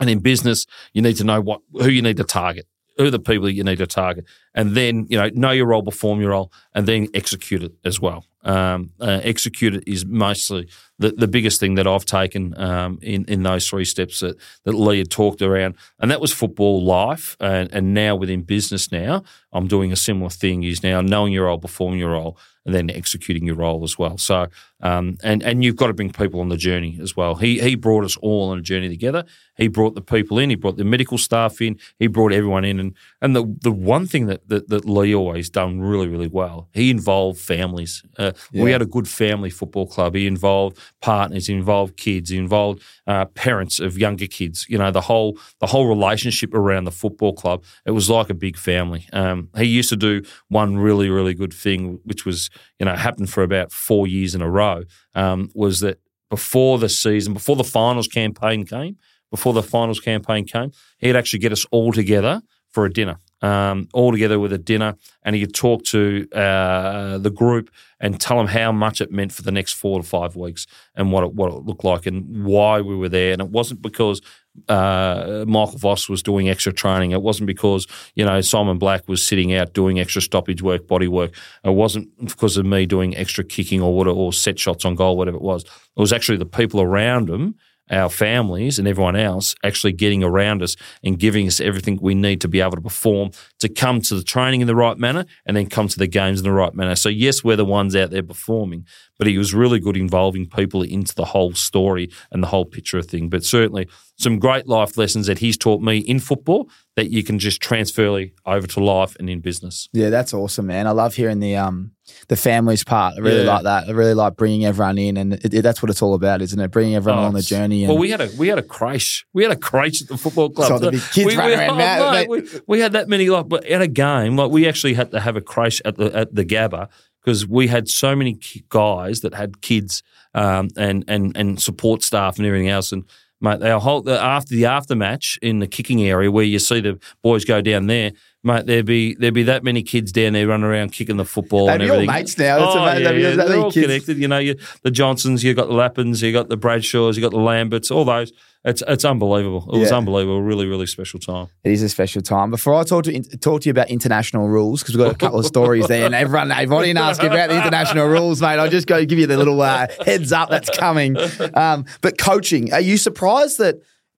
And 0.00 0.08
in 0.08 0.20
business, 0.20 0.66
you 0.92 1.02
need 1.02 1.16
to 1.16 1.24
know 1.24 1.40
what 1.40 1.60
who 1.72 1.88
you 1.88 2.02
need 2.02 2.16
to 2.18 2.24
target, 2.24 2.66
who 2.96 3.10
the 3.10 3.18
people 3.18 3.48
you 3.48 3.64
need 3.64 3.78
to 3.78 3.86
target, 3.86 4.24
and 4.54 4.74
then 4.74 5.06
you 5.08 5.18
know 5.18 5.30
know 5.34 5.50
your 5.50 5.66
role, 5.66 5.82
perform 5.82 6.20
your 6.20 6.30
role, 6.30 6.52
and 6.74 6.86
then 6.86 7.08
execute 7.14 7.62
it 7.62 7.72
as 7.84 8.00
well. 8.00 8.24
Um, 8.44 8.92
uh, 9.00 9.20
execute 9.24 9.74
it 9.74 9.84
is 9.86 10.06
mostly 10.06 10.68
the, 10.98 11.10
the 11.10 11.26
biggest 11.26 11.58
thing 11.60 11.74
that 11.74 11.86
I've 11.86 12.04
taken 12.04 12.58
um, 12.58 12.98
in 13.02 13.24
in 13.26 13.42
those 13.42 13.68
three 13.68 13.84
steps 13.84 14.20
that 14.20 14.36
that 14.64 14.72
Leigh 14.72 14.98
had 14.98 15.10
talked 15.10 15.42
around, 15.42 15.76
and 15.98 16.10
that 16.10 16.20
was 16.20 16.32
football 16.32 16.84
life, 16.84 17.36
and, 17.40 17.72
and 17.72 17.94
now 17.94 18.14
within 18.14 18.42
business 18.42 18.92
now 18.92 19.22
I'm 19.52 19.66
doing 19.66 19.92
a 19.92 19.96
similar 19.96 20.30
thing. 20.30 20.62
Is 20.62 20.82
now 20.82 21.00
knowing 21.00 21.32
your 21.32 21.46
role, 21.46 21.58
performing 21.58 21.98
your 21.98 22.12
role, 22.12 22.38
and 22.64 22.74
then 22.74 22.90
executing 22.90 23.46
your 23.46 23.56
role 23.56 23.82
as 23.82 23.98
well. 23.98 24.18
So, 24.18 24.48
um, 24.80 25.16
and 25.22 25.42
and 25.42 25.64
you've 25.64 25.76
got 25.76 25.88
to 25.88 25.92
bring 25.94 26.12
people 26.12 26.40
on 26.40 26.48
the 26.48 26.56
journey 26.56 26.98
as 27.02 27.16
well. 27.16 27.34
He 27.36 27.58
he 27.60 27.74
brought 27.74 28.04
us 28.04 28.16
all 28.18 28.50
on 28.50 28.58
a 28.58 28.62
journey 28.62 28.88
together. 28.88 29.24
He 29.56 29.66
brought 29.66 29.96
the 29.96 30.00
people 30.00 30.38
in. 30.38 30.50
He 30.50 30.56
brought 30.56 30.76
the 30.76 30.84
medical 30.84 31.18
staff 31.18 31.60
in. 31.60 31.78
He 31.98 32.06
brought 32.06 32.32
everyone 32.32 32.64
in. 32.64 32.78
And 32.78 32.94
and 33.20 33.34
the 33.34 33.44
the 33.60 33.72
one 33.72 34.06
thing 34.06 34.26
that 34.26 34.48
that, 34.48 34.68
that 34.68 34.84
Leigh 34.84 35.14
always 35.14 35.50
done 35.50 35.80
really 35.80 36.06
really 36.08 36.28
well. 36.28 36.68
He 36.72 36.90
involved 36.90 37.40
families. 37.40 38.02
Uh, 38.18 38.32
We 38.52 38.70
had 38.72 38.82
a 38.82 38.86
good 38.86 39.08
family 39.08 39.50
football 39.50 39.86
club. 39.86 40.14
He 40.14 40.26
involved 40.26 40.78
partners. 41.00 41.46
He 41.48 41.54
involved 41.54 41.96
kids. 41.96 42.30
He 42.30 42.36
involved 42.38 42.82
uh, 43.06 43.24
parents 43.34 43.80
of 43.80 43.98
younger 43.98 44.26
kids. 44.28 44.66
You 44.68 44.78
know 44.78 44.92
the 44.92 45.06
whole 45.10 45.38
the 45.58 45.66
whole 45.66 45.88
relationship 45.88 46.54
around 46.54 46.84
the 46.84 46.92
football 47.02 47.32
club. 47.32 47.64
It 47.84 47.92
was 47.92 48.08
like 48.08 48.30
a 48.30 48.34
big 48.34 48.56
family. 48.56 49.08
Um, 49.12 49.48
he 49.56 49.78
used 49.78 49.88
to 49.88 49.96
do 49.96 50.22
one 50.48 50.76
really 50.78 51.08
really 51.10 51.34
good 51.34 51.52
thing, 51.52 51.98
which 52.04 52.24
was 52.24 52.48
you 52.78 52.86
know 52.86 52.94
happened 52.94 53.28
for 53.30 53.42
about 53.42 53.72
four 53.72 54.06
years 54.06 54.34
in 54.34 54.42
a 54.42 54.48
row. 54.48 54.67
Um, 55.14 55.50
was 55.54 55.80
that 55.80 55.98
before 56.30 56.78
the 56.78 56.88
season, 56.88 57.32
before 57.32 57.56
the 57.56 57.64
finals 57.64 58.08
campaign 58.08 58.64
came, 58.64 58.96
before 59.30 59.52
the 59.52 59.62
finals 59.62 60.00
campaign 60.00 60.44
came, 60.44 60.72
he'd 60.98 61.16
actually 61.16 61.40
get 61.40 61.52
us 61.52 61.66
all 61.70 61.92
together 61.92 62.42
for 62.70 62.84
a 62.84 62.92
dinner. 62.92 63.18
Um, 63.42 63.88
all 63.92 64.12
together 64.12 64.38
with 64.38 64.52
a 64.52 64.58
dinner, 64.58 64.96
and 65.22 65.34
he 65.34 65.42
could 65.42 65.54
talk 65.54 65.84
to 65.84 66.28
uh, 66.32 67.18
the 67.18 67.30
group 67.30 67.70
and 68.00 68.20
tell 68.20 68.36
them 68.36 68.46
how 68.48 68.72
much 68.72 69.00
it 69.00 69.10
meant 69.10 69.32
for 69.32 69.42
the 69.42 69.52
next 69.52 69.72
four 69.72 70.00
to 70.00 70.06
five 70.06 70.36
weeks 70.36 70.66
and 70.94 71.12
what 71.12 71.24
it, 71.24 71.34
what 71.34 71.52
it 71.52 71.64
looked 71.64 71.84
like 71.84 72.06
and 72.06 72.44
why 72.44 72.80
we 72.80 72.96
were 72.96 73.08
there. 73.08 73.32
And 73.32 73.42
it 73.42 73.48
wasn't 73.48 73.82
because 73.82 74.20
uh, 74.68 75.44
Michael 75.46 75.78
Voss 75.78 76.08
was 76.08 76.22
doing 76.22 76.48
extra 76.48 76.72
training. 76.72 77.12
It 77.12 77.22
wasn't 77.22 77.46
because 77.46 77.86
you 78.14 78.24
know 78.24 78.40
Simon 78.40 78.78
Black 78.78 79.08
was 79.08 79.24
sitting 79.24 79.54
out 79.54 79.72
doing 79.72 80.00
extra 80.00 80.22
stoppage 80.22 80.62
work, 80.62 80.86
body 80.86 81.08
work. 81.08 81.32
It 81.64 81.70
wasn't 81.70 82.08
because 82.18 82.56
of 82.56 82.66
me 82.66 82.86
doing 82.86 83.16
extra 83.16 83.44
kicking 83.44 83.80
or 83.80 83.94
what, 83.94 84.08
or 84.08 84.32
set 84.32 84.58
shots 84.58 84.84
on 84.84 84.94
goal, 84.94 85.16
whatever 85.16 85.36
it 85.36 85.42
was. 85.42 85.64
It 85.64 86.00
was 86.00 86.12
actually 86.12 86.38
the 86.38 86.46
people 86.46 86.80
around 86.80 87.30
him 87.30 87.54
our 87.90 88.08
families 88.08 88.78
and 88.78 88.86
everyone 88.86 89.16
else 89.16 89.54
actually 89.64 89.92
getting 89.92 90.22
around 90.22 90.62
us 90.62 90.76
and 91.02 91.18
giving 91.18 91.46
us 91.46 91.60
everything 91.60 91.98
we 92.00 92.14
need 92.14 92.40
to 92.40 92.48
be 92.48 92.60
able 92.60 92.72
to 92.72 92.80
perform 92.80 93.30
to 93.58 93.68
come 93.68 94.00
to 94.00 94.14
the 94.14 94.22
training 94.22 94.60
in 94.60 94.66
the 94.66 94.74
right 94.74 94.98
manner 94.98 95.24
and 95.46 95.56
then 95.56 95.66
come 95.68 95.88
to 95.88 95.98
the 95.98 96.06
games 96.06 96.40
in 96.40 96.44
the 96.44 96.52
right 96.52 96.74
manner. 96.74 96.94
So 96.94 97.08
yes, 97.08 97.42
we're 97.42 97.56
the 97.56 97.64
ones 97.64 97.96
out 97.96 98.10
there 98.10 98.22
performing, 98.22 98.86
but 99.18 99.26
he 99.26 99.36
was 99.36 99.52
really 99.52 99.80
good 99.80 99.96
involving 99.96 100.48
people 100.48 100.82
into 100.82 101.14
the 101.14 101.26
whole 101.26 101.52
story 101.52 102.10
and 102.30 102.42
the 102.42 102.46
whole 102.46 102.64
picture 102.64 102.98
of 102.98 103.06
thing. 103.06 103.28
But 103.28 103.44
certainly 103.44 103.88
some 104.16 104.38
great 104.38 104.66
life 104.66 104.96
lessons 104.96 105.26
that 105.26 105.38
he's 105.38 105.56
taught 105.56 105.80
me 105.80 105.98
in 105.98 106.18
football 106.18 106.68
that 106.96 107.10
you 107.10 107.22
can 107.22 107.38
just 107.38 107.60
transfer 107.60 108.26
over 108.46 108.66
to 108.66 108.80
life 108.80 109.14
and 109.20 109.30
in 109.30 109.40
business. 109.40 109.88
Yeah, 109.92 110.10
that's 110.10 110.34
awesome, 110.34 110.66
man. 110.66 110.86
I 110.86 110.90
love 110.90 111.14
hearing 111.14 111.40
the 111.40 111.56
um 111.56 111.92
the 112.28 112.36
families 112.36 112.84
part. 112.84 113.14
I 113.16 113.20
really 113.20 113.44
yeah. 113.44 113.52
like 113.52 113.64
that. 113.64 113.88
I 113.88 113.92
really 113.92 114.14
like 114.14 114.36
bringing 114.36 114.64
everyone 114.64 114.98
in, 114.98 115.16
and 115.16 115.34
it, 115.34 115.54
it, 115.54 115.62
that's 115.62 115.82
what 115.82 115.90
it's 115.90 116.02
all 116.02 116.14
about, 116.14 116.42
isn't 116.42 116.58
it? 116.58 116.70
Bringing 116.70 116.96
everyone 116.96 117.22
oh, 117.22 117.26
on 117.26 117.34
the 117.34 117.42
journey. 117.42 117.86
well, 117.86 117.98
we 117.98 118.10
had 118.10 118.20
a 118.20 118.30
we 118.38 118.48
had 118.48 118.58
a 118.58 118.62
crash. 118.62 119.26
We 119.32 119.42
had 119.42 119.52
a 119.52 119.56
crash 119.56 120.02
at 120.02 120.08
the 120.08 120.16
football 120.16 120.50
club. 120.50 120.68
So 120.78 120.90
kids 120.90 121.16
we, 121.16 121.36
running 121.36 121.58
we, 121.58 121.64
around. 121.64 122.00
Oh, 122.00 122.12
mate, 122.12 122.28
we, 122.28 122.60
we, 122.66 122.80
had 122.80 122.92
that 122.92 123.08
many 123.08 123.28
like, 123.30 123.48
but 123.48 123.64
at 123.64 123.80
a 123.82 123.86
game, 123.86 124.36
like 124.36 124.50
we 124.50 124.68
actually 124.68 124.94
had 124.94 125.10
to 125.12 125.20
have 125.20 125.36
a 125.36 125.40
crash 125.40 125.80
at 125.84 125.96
the 125.96 126.14
at 126.14 126.34
the 126.34 126.44
Gabba 126.44 126.88
because 127.28 127.46
we 127.46 127.66
had 127.66 127.90
so 127.90 128.16
many 128.16 128.38
guys 128.70 129.20
that 129.20 129.34
had 129.34 129.60
kids 129.60 130.02
um, 130.32 130.70
and 130.78 131.04
and 131.08 131.36
and 131.36 131.60
support 131.60 132.02
staff 132.02 132.38
and 132.38 132.46
everything 132.46 132.70
else, 132.70 132.90
and 132.90 133.04
mate, 133.42 133.60
they 133.60 133.70
whole 133.70 134.08
after 134.08 134.54
the 134.54 134.64
after 134.64 134.96
match 134.96 135.38
in 135.42 135.58
the 135.58 135.66
kicking 135.66 136.02
area 136.02 136.30
where 136.30 136.44
you 136.44 136.58
see 136.58 136.80
the 136.80 136.98
boys 137.22 137.44
go 137.44 137.60
down 137.60 137.86
there 137.86 138.12
mate, 138.42 138.64
there'd 138.64 138.86
be 138.86 139.14
there'd 139.14 139.34
be 139.34 139.42
that 139.42 139.62
many 139.62 139.82
kids 139.82 140.10
down 140.10 140.32
there 140.32 140.46
running 140.46 140.64
around 140.64 140.92
kicking 140.92 141.18
the 141.18 141.24
football 141.24 141.66
They'd 141.66 141.74
and 141.74 141.82
everything. 141.82 142.08
all 142.08 142.14
mates 142.14 142.38
now. 142.38 142.56
It's 142.56 142.76
oh, 142.76 142.82
amazing. 142.82 143.20
Yeah, 143.20 143.28
yeah. 143.28 143.36
They're 143.36 143.58
all 143.58 143.70
kids. 143.70 143.86
connected. 143.86 144.18
You 144.18 144.28
know, 144.28 144.38
you, 144.38 144.56
the 144.82 144.90
Johnsons, 144.90 145.44
you 145.44 145.54
got 145.54 145.68
the 145.68 145.74
Lappins, 145.74 146.22
you 146.22 146.32
got 146.32 146.48
the 146.48 146.56
Bradshaws, 146.56 147.16
you 147.16 147.22
got 147.22 147.32
the 147.32 147.38
Lamberts, 147.38 147.90
all 147.90 148.04
those. 148.04 148.32
It's 148.64 148.82
it's 148.88 149.04
unbelievable. 149.04 149.70
It 149.72 149.78
was 149.78 149.92
unbelievable. 149.92 150.42
Really, 150.42 150.66
really 150.66 150.86
special 150.86 151.20
time. 151.20 151.48
It 151.62 151.72
is 151.72 151.82
a 151.82 151.88
special 151.88 152.22
time. 152.22 152.50
Before 152.50 152.74
I 152.74 152.82
talk 152.82 153.04
to 153.04 153.20
talk 153.38 153.62
to 153.62 153.68
you 153.68 153.70
about 153.70 153.88
international 153.88 154.48
rules, 154.48 154.82
because 154.82 154.96
we've 154.96 155.06
got 155.06 155.14
a 155.14 155.18
couple 155.18 155.38
of 155.38 155.46
stories 155.56 155.86
there, 155.86 156.04
and 156.04 156.14
everyone, 156.14 156.50
everyone 156.50 156.84
didn't 156.84 156.98
ask 156.98 157.22
you 157.22 157.28
about 157.28 157.50
the 157.50 157.56
international 157.56 158.08
rules, 158.08 158.42
mate. 158.42 158.58
I'll 158.58 158.68
just 158.68 158.88
go 158.88 159.04
give 159.04 159.18
you 159.18 159.28
the 159.28 159.36
little 159.36 159.60
uh, 159.62 159.86
heads 160.04 160.32
up 160.32 160.50
that's 160.50 160.76
coming. 160.76 161.16
Um, 161.54 161.84
but 162.00 162.18
coaching, 162.18 162.72
are 162.72 162.80
you 162.80 162.96
surprised 162.96 163.58
that? 163.58 163.76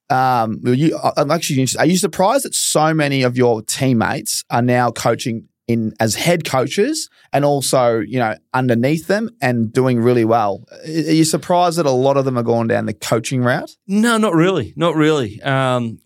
Um, 0.09 0.59
you, 0.65 0.99
I'm 1.17 1.31
actually 1.31 1.61
interested. 1.61 1.79
Are 1.79 1.87
you 1.87 1.97
surprised 1.97 2.45
that 2.45 2.55
so 2.55 2.93
many 2.93 3.23
of 3.23 3.37
your 3.37 3.62
teammates 3.62 4.43
are 4.51 4.62
now 4.62 4.91
coaching 4.91 5.47
in 5.71 5.93
as 6.01 6.15
head 6.15 6.45
coaches 6.45 7.09
and 7.33 7.45
also, 7.45 7.99
you 8.01 8.19
know, 8.19 8.35
underneath 8.53 9.07
them 9.07 9.31
and 9.41 9.73
doing 9.73 10.01
really 10.01 10.25
well? 10.25 10.65
Are 10.85 10.89
you 10.89 11.25
surprised 11.25 11.79
that 11.79 11.87
a 11.87 11.91
lot 11.91 12.17
of 12.17 12.25
them 12.25 12.37
are 12.39 12.43
going 12.43 12.69
down 12.69 12.87
the 12.87 12.95
coaching 12.95 13.43
route? 13.43 13.71
No, 13.87 14.19
not 14.19 14.35
really. 14.35 14.73
Not 14.77 14.95
really. 14.95 15.41
Um, 15.43 15.99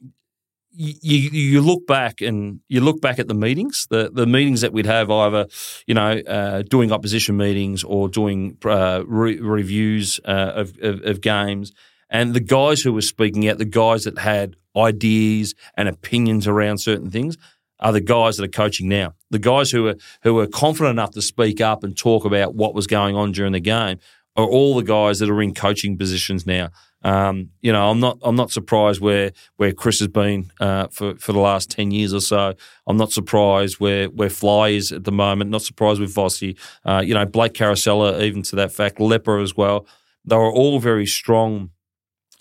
you, 0.76 1.30
you 1.30 1.60
look 1.60 1.86
back 1.86 2.20
and 2.20 2.60
you 2.68 2.80
look 2.80 3.00
back 3.00 3.18
at 3.18 3.28
the 3.28 3.34
meetings, 3.34 3.86
the, 3.90 4.10
the 4.12 4.26
meetings 4.26 4.62
that 4.62 4.72
we'd 4.72 4.86
have 4.86 5.10
either, 5.10 5.46
you 5.86 5.94
know, 5.94 6.20
uh, 6.26 6.62
doing 6.62 6.90
opposition 6.90 7.36
meetings 7.36 7.84
or 7.84 8.08
doing 8.08 8.58
uh, 8.64 9.04
re- 9.06 9.40
reviews 9.40 10.18
uh, 10.24 10.52
of, 10.54 10.78
of, 10.82 11.02
of 11.04 11.20
games– 11.20 11.72
and 12.14 12.32
the 12.32 12.40
guys 12.40 12.80
who 12.80 12.92
were 12.92 13.02
speaking 13.02 13.48
out, 13.48 13.58
the 13.58 13.64
guys 13.64 14.04
that 14.04 14.18
had 14.18 14.54
ideas 14.76 15.54
and 15.76 15.88
opinions 15.88 16.46
around 16.46 16.78
certain 16.78 17.10
things, 17.10 17.36
are 17.80 17.92
the 17.92 18.00
guys 18.00 18.36
that 18.36 18.44
are 18.44 18.48
coaching 18.48 18.88
now. 18.88 19.14
The 19.30 19.38
guys 19.38 19.70
who 19.70 19.88
are 19.88 19.96
who 20.22 20.38
are 20.38 20.46
confident 20.46 20.92
enough 20.92 21.12
to 21.12 21.22
speak 21.22 21.60
up 21.60 21.84
and 21.84 21.96
talk 21.96 22.24
about 22.24 22.54
what 22.54 22.74
was 22.74 22.86
going 22.86 23.16
on 23.16 23.32
during 23.32 23.52
the 23.52 23.60
game 23.60 23.98
are 24.36 24.46
all 24.46 24.74
the 24.74 24.82
guys 24.82 25.18
that 25.20 25.30
are 25.30 25.42
in 25.42 25.54
coaching 25.54 25.96
positions 25.96 26.46
now. 26.46 26.70
Um, 27.02 27.50
you 27.60 27.70
know, 27.70 27.90
I'm 27.90 28.00
not 28.00 28.18
I'm 28.22 28.36
not 28.36 28.50
surprised 28.50 29.00
where 29.00 29.32
where 29.56 29.72
Chris 29.72 29.98
has 29.98 30.08
been 30.08 30.50
uh, 30.58 30.88
for 30.88 31.14
for 31.16 31.32
the 31.32 31.38
last 31.38 31.70
ten 31.70 31.90
years 31.90 32.14
or 32.14 32.20
so. 32.20 32.54
I'm 32.86 32.96
not 32.96 33.12
surprised 33.12 33.78
where 33.78 34.06
where 34.06 34.30
Fly 34.30 34.70
is 34.70 34.90
at 34.90 35.04
the 35.04 35.12
moment. 35.12 35.50
Not 35.50 35.62
surprised 35.62 36.00
with 36.00 36.14
Vossi. 36.14 36.58
Uh, 36.84 37.02
you 37.04 37.12
know, 37.12 37.26
Blake 37.26 37.52
Caracella, 37.52 38.22
even 38.22 38.42
to 38.44 38.56
that 38.56 38.72
fact, 38.72 38.98
Leppa 38.98 39.42
as 39.42 39.54
well. 39.54 39.86
They 40.24 40.36
were 40.36 40.50
all 40.50 40.78
very 40.80 41.06
strong 41.06 41.70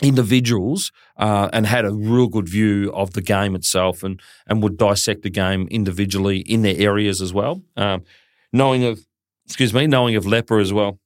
individuals 0.04 0.92
uh, 1.18 1.50
and 1.54 1.66
had 1.66 1.86
a 1.86 1.92
real 1.92 2.28
good 2.28 2.48
view 2.48 2.92
of 2.94 3.14
the 3.14 3.22
game 3.22 3.56
itself 3.56 4.04
and 4.04 4.22
and 4.48 4.62
would 4.62 4.78
dissect 4.78 5.24
the 5.24 5.30
game 5.30 5.68
individually 5.72 6.40
in 6.40 6.62
their 6.62 6.76
areas 6.78 7.22
as 7.22 7.34
well. 7.34 7.64
Um, 7.78 8.04
knowing 8.52 8.84
of 8.84 9.00
excuse 9.46 9.74
me, 9.74 9.88
knowing 9.88 10.16
of 10.16 10.26
Leppa 10.26 10.60
as 10.62 10.74
well, 10.74 11.00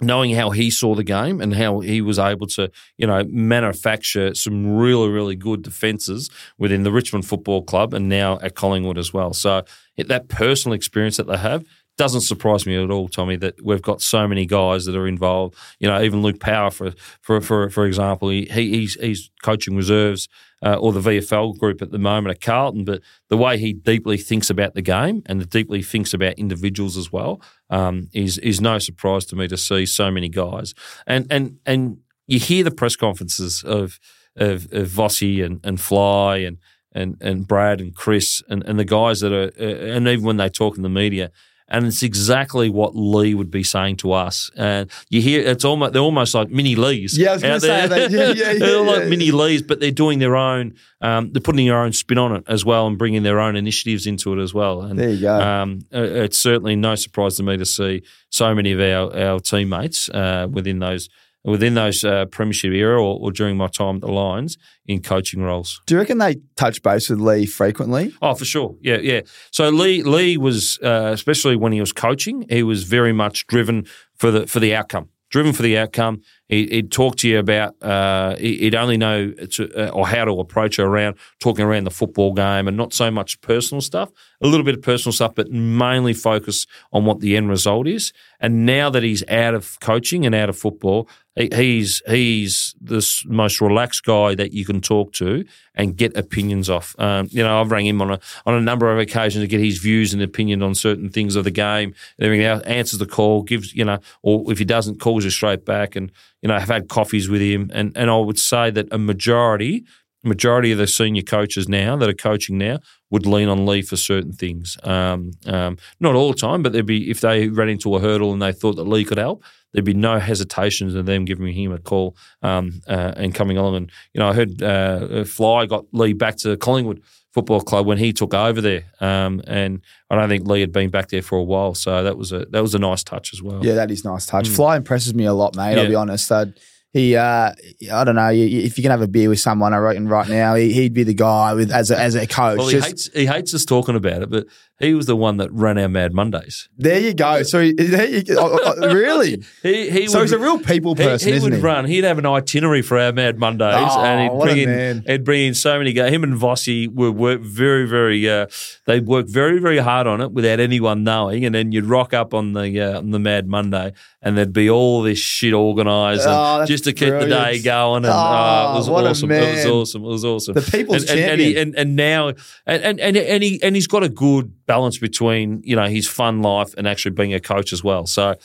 knowing 0.00 0.34
how 0.34 0.50
he 0.50 0.70
saw 0.70 0.94
the 0.94 1.04
game 1.04 1.40
and 1.40 1.54
how 1.54 1.80
he 1.80 2.00
was 2.00 2.18
able 2.18 2.46
to 2.46 2.70
you 2.96 3.06
know 3.06 3.24
manufacture 3.24 4.34
some 4.34 4.76
really 4.76 5.08
really 5.08 5.36
good 5.36 5.62
defences 5.62 6.30
within 6.58 6.84
the 6.84 6.92
Richmond 6.92 7.26
Football 7.26 7.62
Club 7.62 7.92
and 7.92 8.08
now 8.08 8.38
at 8.40 8.54
Collingwood 8.54 8.98
as 8.98 9.12
well. 9.12 9.32
So 9.32 9.64
that 9.96 10.28
personal 10.28 10.74
experience 10.74 11.16
that 11.16 11.26
they 11.26 11.38
have 11.38 11.64
doesn't 11.98 12.22
surprise 12.22 12.64
me 12.64 12.82
at 12.82 12.90
all, 12.90 13.08
Tommy, 13.08 13.36
that 13.36 13.62
we've 13.62 13.82
got 13.82 14.00
so 14.00 14.26
many 14.26 14.46
guys 14.46 14.86
that 14.86 14.96
are 14.96 15.06
involved. 15.06 15.56
You 15.80 15.88
know, 15.88 16.00
even 16.00 16.22
Luke 16.22 16.40
Power, 16.40 16.70
for 16.70 16.92
for 17.20 17.40
for, 17.40 17.68
for 17.68 17.84
example, 17.84 18.30
he, 18.30 18.46
he's 18.46 18.94
he's 18.94 19.30
coaching 19.42 19.76
reserves 19.76 20.28
uh, 20.64 20.76
or 20.76 20.92
the 20.92 21.00
VFL 21.00 21.58
group 21.58 21.82
at 21.82 21.90
the 21.90 21.98
moment 21.98 22.34
at 22.34 22.40
Carlton. 22.40 22.84
But 22.84 23.02
the 23.28 23.36
way 23.36 23.58
he 23.58 23.72
deeply 23.72 24.16
thinks 24.16 24.48
about 24.48 24.74
the 24.74 24.82
game 24.82 25.22
and 25.26 25.40
the 25.40 25.44
deeply 25.44 25.82
thinks 25.82 26.14
about 26.14 26.34
individuals 26.34 26.96
as 26.96 27.12
well 27.12 27.42
um, 27.68 28.08
is 28.14 28.38
is 28.38 28.60
no 28.60 28.78
surprise 28.78 29.26
to 29.26 29.36
me 29.36 29.48
to 29.48 29.56
see 29.56 29.84
so 29.84 30.10
many 30.10 30.28
guys. 30.28 30.74
And 31.06 31.26
and 31.30 31.58
and 31.66 31.98
you 32.28 32.38
hear 32.38 32.62
the 32.62 32.70
press 32.70 32.94
conferences 32.94 33.64
of 33.64 33.98
of, 34.36 34.72
of 34.72 34.88
Vossi 34.88 35.44
and, 35.44 35.60
and 35.64 35.80
Fly 35.80 36.38
and 36.38 36.58
and 36.92 37.16
and 37.20 37.46
Brad 37.46 37.80
and 37.80 37.94
Chris 37.94 38.40
and, 38.48 38.62
and 38.64 38.78
the 38.78 38.84
guys 38.84 39.20
that 39.20 39.32
are 39.32 39.50
uh, 39.60 39.94
and 39.96 40.06
even 40.06 40.24
when 40.24 40.36
they 40.36 40.48
talk 40.48 40.76
in 40.76 40.84
the 40.84 40.88
media 40.88 41.32
and 41.68 41.86
it's 41.86 42.02
exactly 42.02 42.70
what 42.70 42.96
Leigh 42.96 43.34
would 43.34 43.50
be 43.50 43.62
saying 43.62 43.96
to 43.96 44.12
us. 44.12 44.50
And 44.56 44.90
you 45.10 45.20
hear 45.20 45.46
it's 45.46 45.64
almost 45.64 45.92
they're 45.92 46.02
almost 46.02 46.34
like 46.34 46.50
mini 46.50 46.74
Leighs. 46.76 47.16
Yeah, 47.16 47.30
I 47.30 47.32
was 47.34 47.42
going 47.42 47.54
to 47.54 47.60
say 47.60 47.86
that. 47.86 48.10
Yeah, 48.10 48.18
yeah, 48.18 48.32
yeah, 48.52 48.58
they're 48.58 48.80
like 48.80 49.08
mini 49.08 49.30
Leighs, 49.30 49.62
but 49.62 49.80
they're 49.80 49.90
doing 49.90 50.18
their 50.18 50.36
own. 50.36 50.74
Um, 51.00 51.32
they're 51.32 51.42
putting 51.42 51.66
their 51.66 51.78
own 51.78 51.92
spin 51.92 52.18
on 52.18 52.34
it 52.36 52.44
as 52.48 52.64
well 52.64 52.86
and 52.86 52.98
bringing 52.98 53.22
their 53.22 53.38
own 53.38 53.54
initiatives 53.54 54.06
into 54.06 54.32
it 54.32 54.42
as 54.42 54.52
well. 54.52 54.82
And, 54.82 54.98
there 54.98 55.10
you 55.10 55.20
go. 55.20 55.40
Um, 55.40 55.80
it's 55.92 56.38
certainly 56.38 56.74
no 56.74 56.94
surprise 56.94 57.36
to 57.36 57.42
me 57.42 57.56
to 57.56 57.66
see 57.66 58.02
so 58.30 58.54
many 58.54 58.72
of 58.72 58.80
our 58.80 59.16
our 59.16 59.40
teammates 59.40 60.08
uh, 60.08 60.48
within 60.50 60.78
those 60.78 61.08
within 61.44 61.74
those 61.74 62.04
uh, 62.04 62.26
premiership 62.26 62.72
era 62.72 63.02
or, 63.02 63.18
or, 63.20 63.32
during 63.32 63.56
my 63.56 63.68
time 63.68 63.96
at 63.96 64.00
the 64.02 64.10
Lions 64.10 64.58
in 64.86 65.00
coaching 65.00 65.42
roles. 65.42 65.80
Do 65.86 65.94
you 65.94 66.00
reckon 66.00 66.18
they 66.18 66.36
touch 66.56 66.82
base 66.82 67.08
with 67.08 67.20
Leigh 67.20 67.46
frequently? 67.46 68.12
Oh, 68.20 68.34
for 68.34 68.44
sure. 68.44 68.76
Yeah, 68.80 68.98
yeah. 68.98 69.20
So 69.50 69.68
Leigh 69.68 70.02
Leigh 70.02 70.36
was 70.36 70.78
uh, 70.82 71.10
especially 71.12 71.56
when 71.56 71.72
he 71.72 71.80
was 71.80 71.92
coaching, 71.92 72.44
he 72.48 72.62
was 72.62 72.84
very 72.84 73.12
much 73.12 73.46
driven 73.46 73.86
for 74.16 74.30
the 74.30 74.46
for 74.46 74.60
the 74.60 74.74
outcome. 74.74 75.08
Driven 75.30 75.52
for 75.52 75.62
the 75.62 75.76
outcome, 75.76 76.22
he, 76.48 76.68
would 76.72 76.90
talk 76.90 77.16
to 77.16 77.28
you 77.28 77.38
about. 77.38 77.80
Uh, 77.82 78.36
he'd 78.36 78.74
only 78.74 78.96
know 78.96 79.30
to, 79.30 79.70
uh, 79.74 79.90
or 79.90 80.06
how 80.06 80.24
to 80.24 80.32
approach 80.40 80.78
around 80.78 81.16
talking 81.40 81.64
around 81.64 81.84
the 81.84 81.90
football 81.90 82.32
game, 82.32 82.66
and 82.66 82.76
not 82.76 82.92
so 82.92 83.10
much 83.10 83.40
personal 83.40 83.80
stuff. 83.80 84.10
A 84.40 84.46
little 84.46 84.64
bit 84.64 84.76
of 84.76 84.82
personal 84.82 85.12
stuff, 85.12 85.34
but 85.34 85.50
mainly 85.50 86.14
focus 86.14 86.66
on 86.92 87.04
what 87.04 87.20
the 87.20 87.36
end 87.36 87.50
result 87.50 87.86
is. 87.86 88.12
And 88.40 88.64
now 88.64 88.88
that 88.90 89.02
he's 89.02 89.26
out 89.28 89.54
of 89.54 89.78
coaching 89.80 90.24
and 90.24 90.34
out 90.34 90.48
of 90.48 90.56
football, 90.56 91.08
he's 91.38 92.02
he's 92.06 92.74
the 92.80 93.04
most 93.26 93.60
relaxed 93.60 94.04
guy 94.04 94.34
that 94.34 94.52
you 94.52 94.64
can 94.64 94.80
talk 94.80 95.12
to 95.14 95.44
and 95.74 95.96
get 95.96 96.16
opinions 96.16 96.68
off. 96.68 96.94
Um, 96.98 97.28
you 97.30 97.42
know, 97.42 97.60
I've 97.60 97.70
rang 97.70 97.86
him 97.86 98.02
on 98.02 98.12
a 98.12 98.20
on 98.46 98.54
a 98.54 98.60
number 98.60 98.92
of 98.92 98.98
occasions 98.98 99.42
to 99.44 99.48
get 99.48 99.60
his 99.60 99.78
views 99.78 100.12
and 100.12 100.22
opinion 100.22 100.62
on 100.62 100.74
certain 100.74 101.08
things 101.10 101.36
of 101.36 101.44
the 101.44 101.50
game. 101.50 101.94
And 102.18 102.26
everything 102.26 102.46
else, 102.46 102.62
answers 102.62 102.98
the 102.98 103.06
call, 103.06 103.42
gives 103.42 103.74
you 103.74 103.84
know, 103.84 103.98
or 104.22 104.50
if 104.50 104.58
he 104.58 104.64
doesn't, 104.64 105.00
calls 105.00 105.24
you 105.24 105.30
straight 105.30 105.64
back. 105.64 105.94
And 105.94 106.10
you 106.42 106.48
know, 106.48 106.58
have 106.58 106.68
had 106.68 106.88
coffees 106.88 107.28
with 107.28 107.40
him. 107.40 107.70
And 107.72 107.96
and 107.96 108.10
I 108.10 108.16
would 108.16 108.38
say 108.38 108.70
that 108.70 108.88
a 108.92 108.98
majority 108.98 109.84
majority 110.24 110.72
of 110.72 110.78
the 110.78 110.86
senior 110.86 111.22
coaches 111.22 111.68
now 111.68 111.96
that 111.96 112.08
are 112.08 112.14
coaching 112.14 112.58
now 112.58 112.80
would 113.10 113.24
lean 113.24 113.48
on 113.48 113.64
Leigh 113.64 113.82
for 113.82 113.96
certain 113.96 114.32
things. 114.32 114.76
Um, 114.82 115.30
um, 115.46 115.78
not 116.00 116.14
all 116.14 116.32
the 116.32 116.38
time, 116.38 116.62
but 116.62 116.72
there'd 116.72 116.86
be 116.86 117.10
if 117.10 117.20
they 117.20 117.48
ran 117.48 117.68
into 117.68 117.94
a 117.94 118.00
hurdle 118.00 118.32
and 118.32 118.42
they 118.42 118.52
thought 118.52 118.76
that 118.76 118.88
Leigh 118.88 119.04
could 119.04 119.18
help, 119.18 119.44
there'd 119.72 119.84
be 119.84 119.94
no 119.94 120.18
hesitations 120.18 120.94
in 120.94 121.04
them 121.06 121.24
giving 121.24 121.52
him 121.52 121.72
a 121.72 121.78
call 121.78 122.16
um, 122.42 122.80
uh, 122.88 123.12
and 123.16 123.34
coming 123.34 123.56
along. 123.56 123.76
And 123.76 123.92
you 124.12 124.20
know, 124.20 124.28
I 124.28 124.34
heard 124.34 124.62
uh, 124.62 125.24
Fly 125.24 125.66
got 125.66 125.84
Leigh 125.92 126.14
back 126.14 126.36
to 126.38 126.56
Collingwood 126.56 127.02
Football 127.38 127.60
Club 127.60 127.86
when 127.86 127.98
he 127.98 128.12
took 128.12 128.34
over 128.34 128.60
there, 128.60 128.84
um, 129.00 129.40
and 129.46 129.80
I 130.10 130.16
don't 130.16 130.28
think 130.28 130.48
Leigh 130.48 130.60
had 130.60 130.72
been 130.72 130.90
back 130.90 131.08
there 131.08 131.22
for 131.22 131.38
a 131.38 131.42
while, 131.44 131.74
so 131.74 132.02
that 132.02 132.18
was 132.18 132.32
a 132.32 132.46
that 132.50 132.62
was 132.62 132.74
a 132.74 132.80
nice 132.80 133.04
touch 133.04 133.32
as 133.32 133.40
well. 133.40 133.64
Yeah, 133.64 133.74
that 133.74 133.92
is 133.92 134.04
nice 134.04 134.26
touch. 134.26 134.48
Fly 134.48 134.76
impresses 134.76 135.14
me 135.14 135.24
a 135.24 135.32
lot, 135.32 135.54
mate. 135.54 135.78
I'll 135.78 135.86
be 135.86 135.94
honest. 135.94 136.32
I'd, 136.32 136.54
he, 136.92 137.14
uh, 137.14 137.52
I 137.92 138.04
don't 138.04 138.16
know. 138.16 138.30
If 138.32 138.76
you 138.76 138.82
can 138.82 138.90
have 138.90 139.02
a 139.02 139.06
beer 139.06 139.28
with 139.28 139.38
someone, 139.38 139.72
I 139.74 139.76
reckon 139.76 140.08
right 140.08 140.28
now 140.28 140.54
he, 140.54 140.72
he'd 140.72 140.94
be 140.94 141.04
the 141.04 141.14
guy 141.14 141.52
with 141.54 141.70
as 141.70 141.90
a, 141.90 142.00
as 142.00 142.14
a 142.14 142.26
coach. 142.26 142.58
Well, 142.58 142.66
he 142.68 142.76
Just- 142.76 142.86
hates 142.88 143.10
he 143.14 143.26
hates 143.26 143.54
us 143.54 143.64
talking 143.64 143.94
about 143.94 144.22
it, 144.22 144.30
but 144.30 144.46
he 144.78 144.94
was 144.94 145.06
the 145.06 145.16
one 145.16 145.38
that 145.38 145.50
ran 145.52 145.76
our 145.78 145.88
Mad 145.88 146.12
Mondays. 146.12 146.68
there 146.76 147.00
you 147.00 147.14
go. 147.14 147.42
So 147.42 147.60
he, 147.60 147.72
there 147.72 148.06
you, 148.06 148.22
oh, 148.38 148.58
oh, 148.80 148.94
really, 148.94 149.42
He 149.62 149.90
he 149.90 150.06
so 150.06 150.18
would, 150.18 150.24
he's 150.24 150.32
a 150.32 150.38
real 150.38 150.58
people 150.58 150.94
person, 150.94 151.28
he 151.30 151.34
isn't 151.36 151.50
would 151.50 151.56
he? 151.58 151.62
run. 151.64 151.84
He'd 151.86 152.04
have 152.04 152.18
an 152.18 152.26
itinerary 152.26 152.82
for 152.82 152.98
our 152.98 153.12
Mad 153.12 153.38
Mondays, 153.38 153.74
Oh, 153.76 154.00
and 154.04 154.22
he'd 154.32 154.38
bring 154.40 154.58
in 154.58 154.68
man. 154.68 155.04
he'd 155.06 155.24
bring 155.24 155.46
in 155.48 155.54
so 155.54 155.78
many 155.78 155.92
guys. 155.92 156.12
Him 156.12 156.22
and 156.24 156.34
Vossi 156.34 156.86
were 156.92 157.10
work 157.10 157.40
very 157.40 157.86
very. 157.88 158.28
Uh, 158.28 158.46
they 158.86 159.00
worked 159.00 159.30
very 159.30 159.58
very 159.58 159.78
hard 159.78 160.06
on 160.06 160.20
it 160.20 160.32
without 160.32 160.60
anyone 160.60 161.02
knowing, 161.04 161.44
and 161.44 161.54
then 161.54 161.72
you'd 161.72 161.84
rock 161.86 162.14
up 162.14 162.32
on 162.34 162.52
the 162.52 162.80
uh, 162.80 162.98
on 162.98 163.10
the 163.10 163.18
Mad 163.18 163.48
Monday, 163.48 163.92
and 164.22 164.36
there'd 164.38 164.52
be 164.52 164.70
all 164.70 165.02
this 165.02 165.18
shit 165.18 165.54
organised, 165.54 166.24
Oh, 166.26 166.64
just 166.66 166.84
to 166.84 166.92
keep 166.92 167.10
the 167.10 167.26
day 167.26 167.60
going. 167.60 168.04
And 168.04 168.12
Oh, 168.14 168.16
uh, 168.16 168.72
it 168.72 168.76
was 168.78 168.88
awesome. 168.88 169.30
It 169.32 169.54
was 169.56 169.66
awesome. 169.66 170.04
It 170.04 170.08
was 170.08 170.24
awesome. 170.24 170.54
The 170.54 170.62
people's 170.62 171.02
and, 171.10 171.18
and, 171.18 171.30
and, 171.30 171.40
he, 171.40 171.46
champion. 171.54 171.68
and, 171.68 171.78
and 171.78 171.96
now 171.96 172.28
and, 172.66 173.00
and, 173.00 173.16
and 173.16 173.42
he 173.42 173.60
and 173.62 173.74
he's 173.74 173.86
got 173.86 174.02
a 174.04 174.08
good 174.08 174.52
balance 174.68 174.98
between 174.98 175.60
you 175.64 175.74
know 175.74 175.86
his 175.86 176.06
fun 176.06 176.42
life 176.42 176.72
and 176.78 176.86
actually 176.86 177.10
being 177.10 177.34
a 177.34 177.40
coach 177.40 177.72
as 177.72 177.82
well. 177.82 178.06
So 178.06 178.36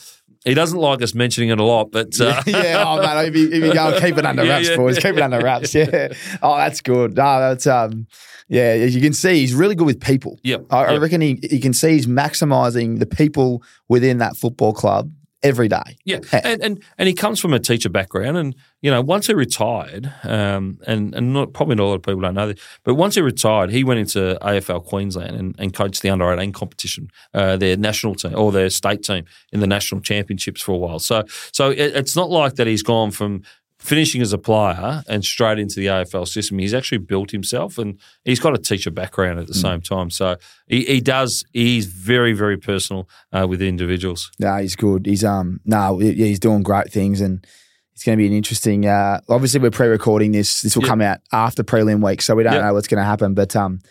he 0.44 0.56
doesn't 0.56 0.80
like 0.80 1.02
us 1.04 1.14
mentioning 1.14 1.50
it 1.50 1.60
a 1.60 1.64
lot, 1.64 1.92
but 1.92 2.20
uh, 2.20 2.42
yeah, 2.48 2.84
oh 2.86 3.00
man, 3.00 3.26
if 3.26 3.36
you, 3.36 3.48
if 3.50 3.64
you 3.64 3.74
go, 3.74 4.00
keep 4.00 4.18
it 4.18 4.26
under 4.26 4.44
wraps, 4.48 4.70
yeah, 4.70 4.76
boys. 4.76 4.98
Keep 4.98 5.18
it 5.18 5.22
under 5.22 5.40
wraps. 5.40 5.76
Yeah. 5.84 6.14
Oh, 6.42 6.58
that's 6.58 6.82
good. 6.82 7.16
No, 7.16 7.40
that's 7.40 7.68
um, 7.68 8.08
yeah. 8.48 8.62
As 8.62 8.96
you 8.96 9.02
can 9.02 9.14
see, 9.14 9.40
he's 9.40 9.54
really 9.54 9.76
good 9.76 9.86
with 9.86 10.02
people. 10.02 10.40
Yeah, 10.44 10.58
I, 10.70 10.86
I 10.86 10.98
reckon 10.98 11.22
he, 11.22 11.40
he 11.44 11.60
can 11.60 11.74
see 11.74 11.92
he's 11.92 12.08
maximising 12.08 13.00
the 13.00 13.06
people 13.06 13.64
within 13.90 14.18
that 14.20 14.38
football 14.38 14.74
club 14.74 15.12
every 15.44 15.68
day. 15.68 15.98
Yeah, 16.06 16.20
and, 16.32 16.64
and 16.64 16.84
and 16.98 17.08
he 17.08 17.14
comes 17.14 17.40
from 17.40 17.54
a 17.54 17.60
teacher 17.60 17.90
background, 17.90 18.38
and 18.38 18.56
you 18.82 18.90
know 18.90 19.02
once 19.02 19.28
he 19.28 19.34
retired, 19.34 20.12
um, 20.24 20.80
and 20.88 21.14
and 21.14 21.34
not, 21.34 21.54
probably 21.54 21.76
not 21.76 21.84
a 21.84 21.88
lot 21.88 21.96
of 21.96 22.04
people 22.04 22.22
don't 22.22 22.34
know 22.34 22.48
this, 22.48 22.60
but 22.84 22.96
once 22.96 23.16
he 23.16 23.22
retired, 23.22 23.70
he 23.70 23.84
went 23.84 24.00
into 24.00 24.38
AFL 24.42 24.86
Queensland 24.86 25.36
and, 25.36 25.56
and 25.60 25.74
coached 25.74 26.02
the 26.02 26.10
under 26.10 26.32
eighteen 26.34 26.54
competition, 26.54 27.10
uh, 27.34 27.58
their 27.58 27.78
national 27.78 28.16
team 28.16 28.34
or 28.36 28.52
their 28.52 28.70
state 28.70 29.04
team 29.04 29.26
in 29.52 29.60
the 29.60 29.68
national 29.68 30.02
championships 30.02 30.62
for 30.62 30.72
a 30.72 30.78
while. 30.78 31.00
So 31.00 31.24
so 31.52 31.70
it, 31.70 31.96
it's 31.96 32.16
not 32.16 32.30
like 32.30 32.56
that 32.56 32.68
he's 32.68 32.84
gone 32.84 33.12
from 33.12 33.44
finishing 33.84 34.22
as 34.22 34.34
a 34.34 34.38
player 34.38 35.04
and 35.08 35.24
straight 35.24 35.60
into 35.60 35.80
the 35.80 35.88
AFL 35.88 36.28
system. 36.28 36.58
He's 36.60 36.74
actually 36.74 37.00
built 37.00 37.32
himself, 37.32 37.78
and 37.78 38.00
he's 38.24 38.40
got 38.40 38.56
a 38.56 38.58
teacher 38.58 38.90
background 38.92 39.40
at 39.40 39.48
the 39.48 39.54
same 39.54 39.82
time. 39.82 40.10
So 40.10 40.38
he, 40.68 40.84
he 40.86 41.02
does. 41.02 41.44
He's 41.54 41.86
very 41.86 42.34
very 42.34 42.58
personal 42.58 43.10
uh, 43.32 43.46
with 43.48 43.62
individuals. 43.62 44.32
No, 44.40 44.56
he's 44.58 44.76
good. 44.76 45.06
He's 45.06 45.24
um 45.24 45.60
no, 45.66 46.00
yeah, 46.00 46.26
he's 46.26 46.40
doing 46.40 46.64
great 46.64 46.92
things 46.92 47.22
and 47.22 47.46
it's 47.94 48.04
going 48.04 48.18
to 48.18 48.22
be 48.22 48.26
an 48.28 48.34
interesting. 48.34 48.88
Uh, 48.88 49.20
obviously, 49.30 49.60
we're 49.60 49.70
pre-recording 49.70 50.32
this. 50.32 50.62
This 50.64 50.76
will 50.76 50.84
Yeah. 50.84 50.90
come 50.90 51.02
out 51.02 51.20
after 51.32 51.64
prelim 51.64 52.04
week, 52.04 52.24
so 52.24 52.34
we 52.34 52.42
don't 52.42 52.54
Yeah. 52.54 52.62
know 52.62 52.74
what's 52.74 52.88
going 52.88 52.98
to 52.98 53.06
happen. 53.06 53.36
But 53.36 53.56
um, 53.56 53.82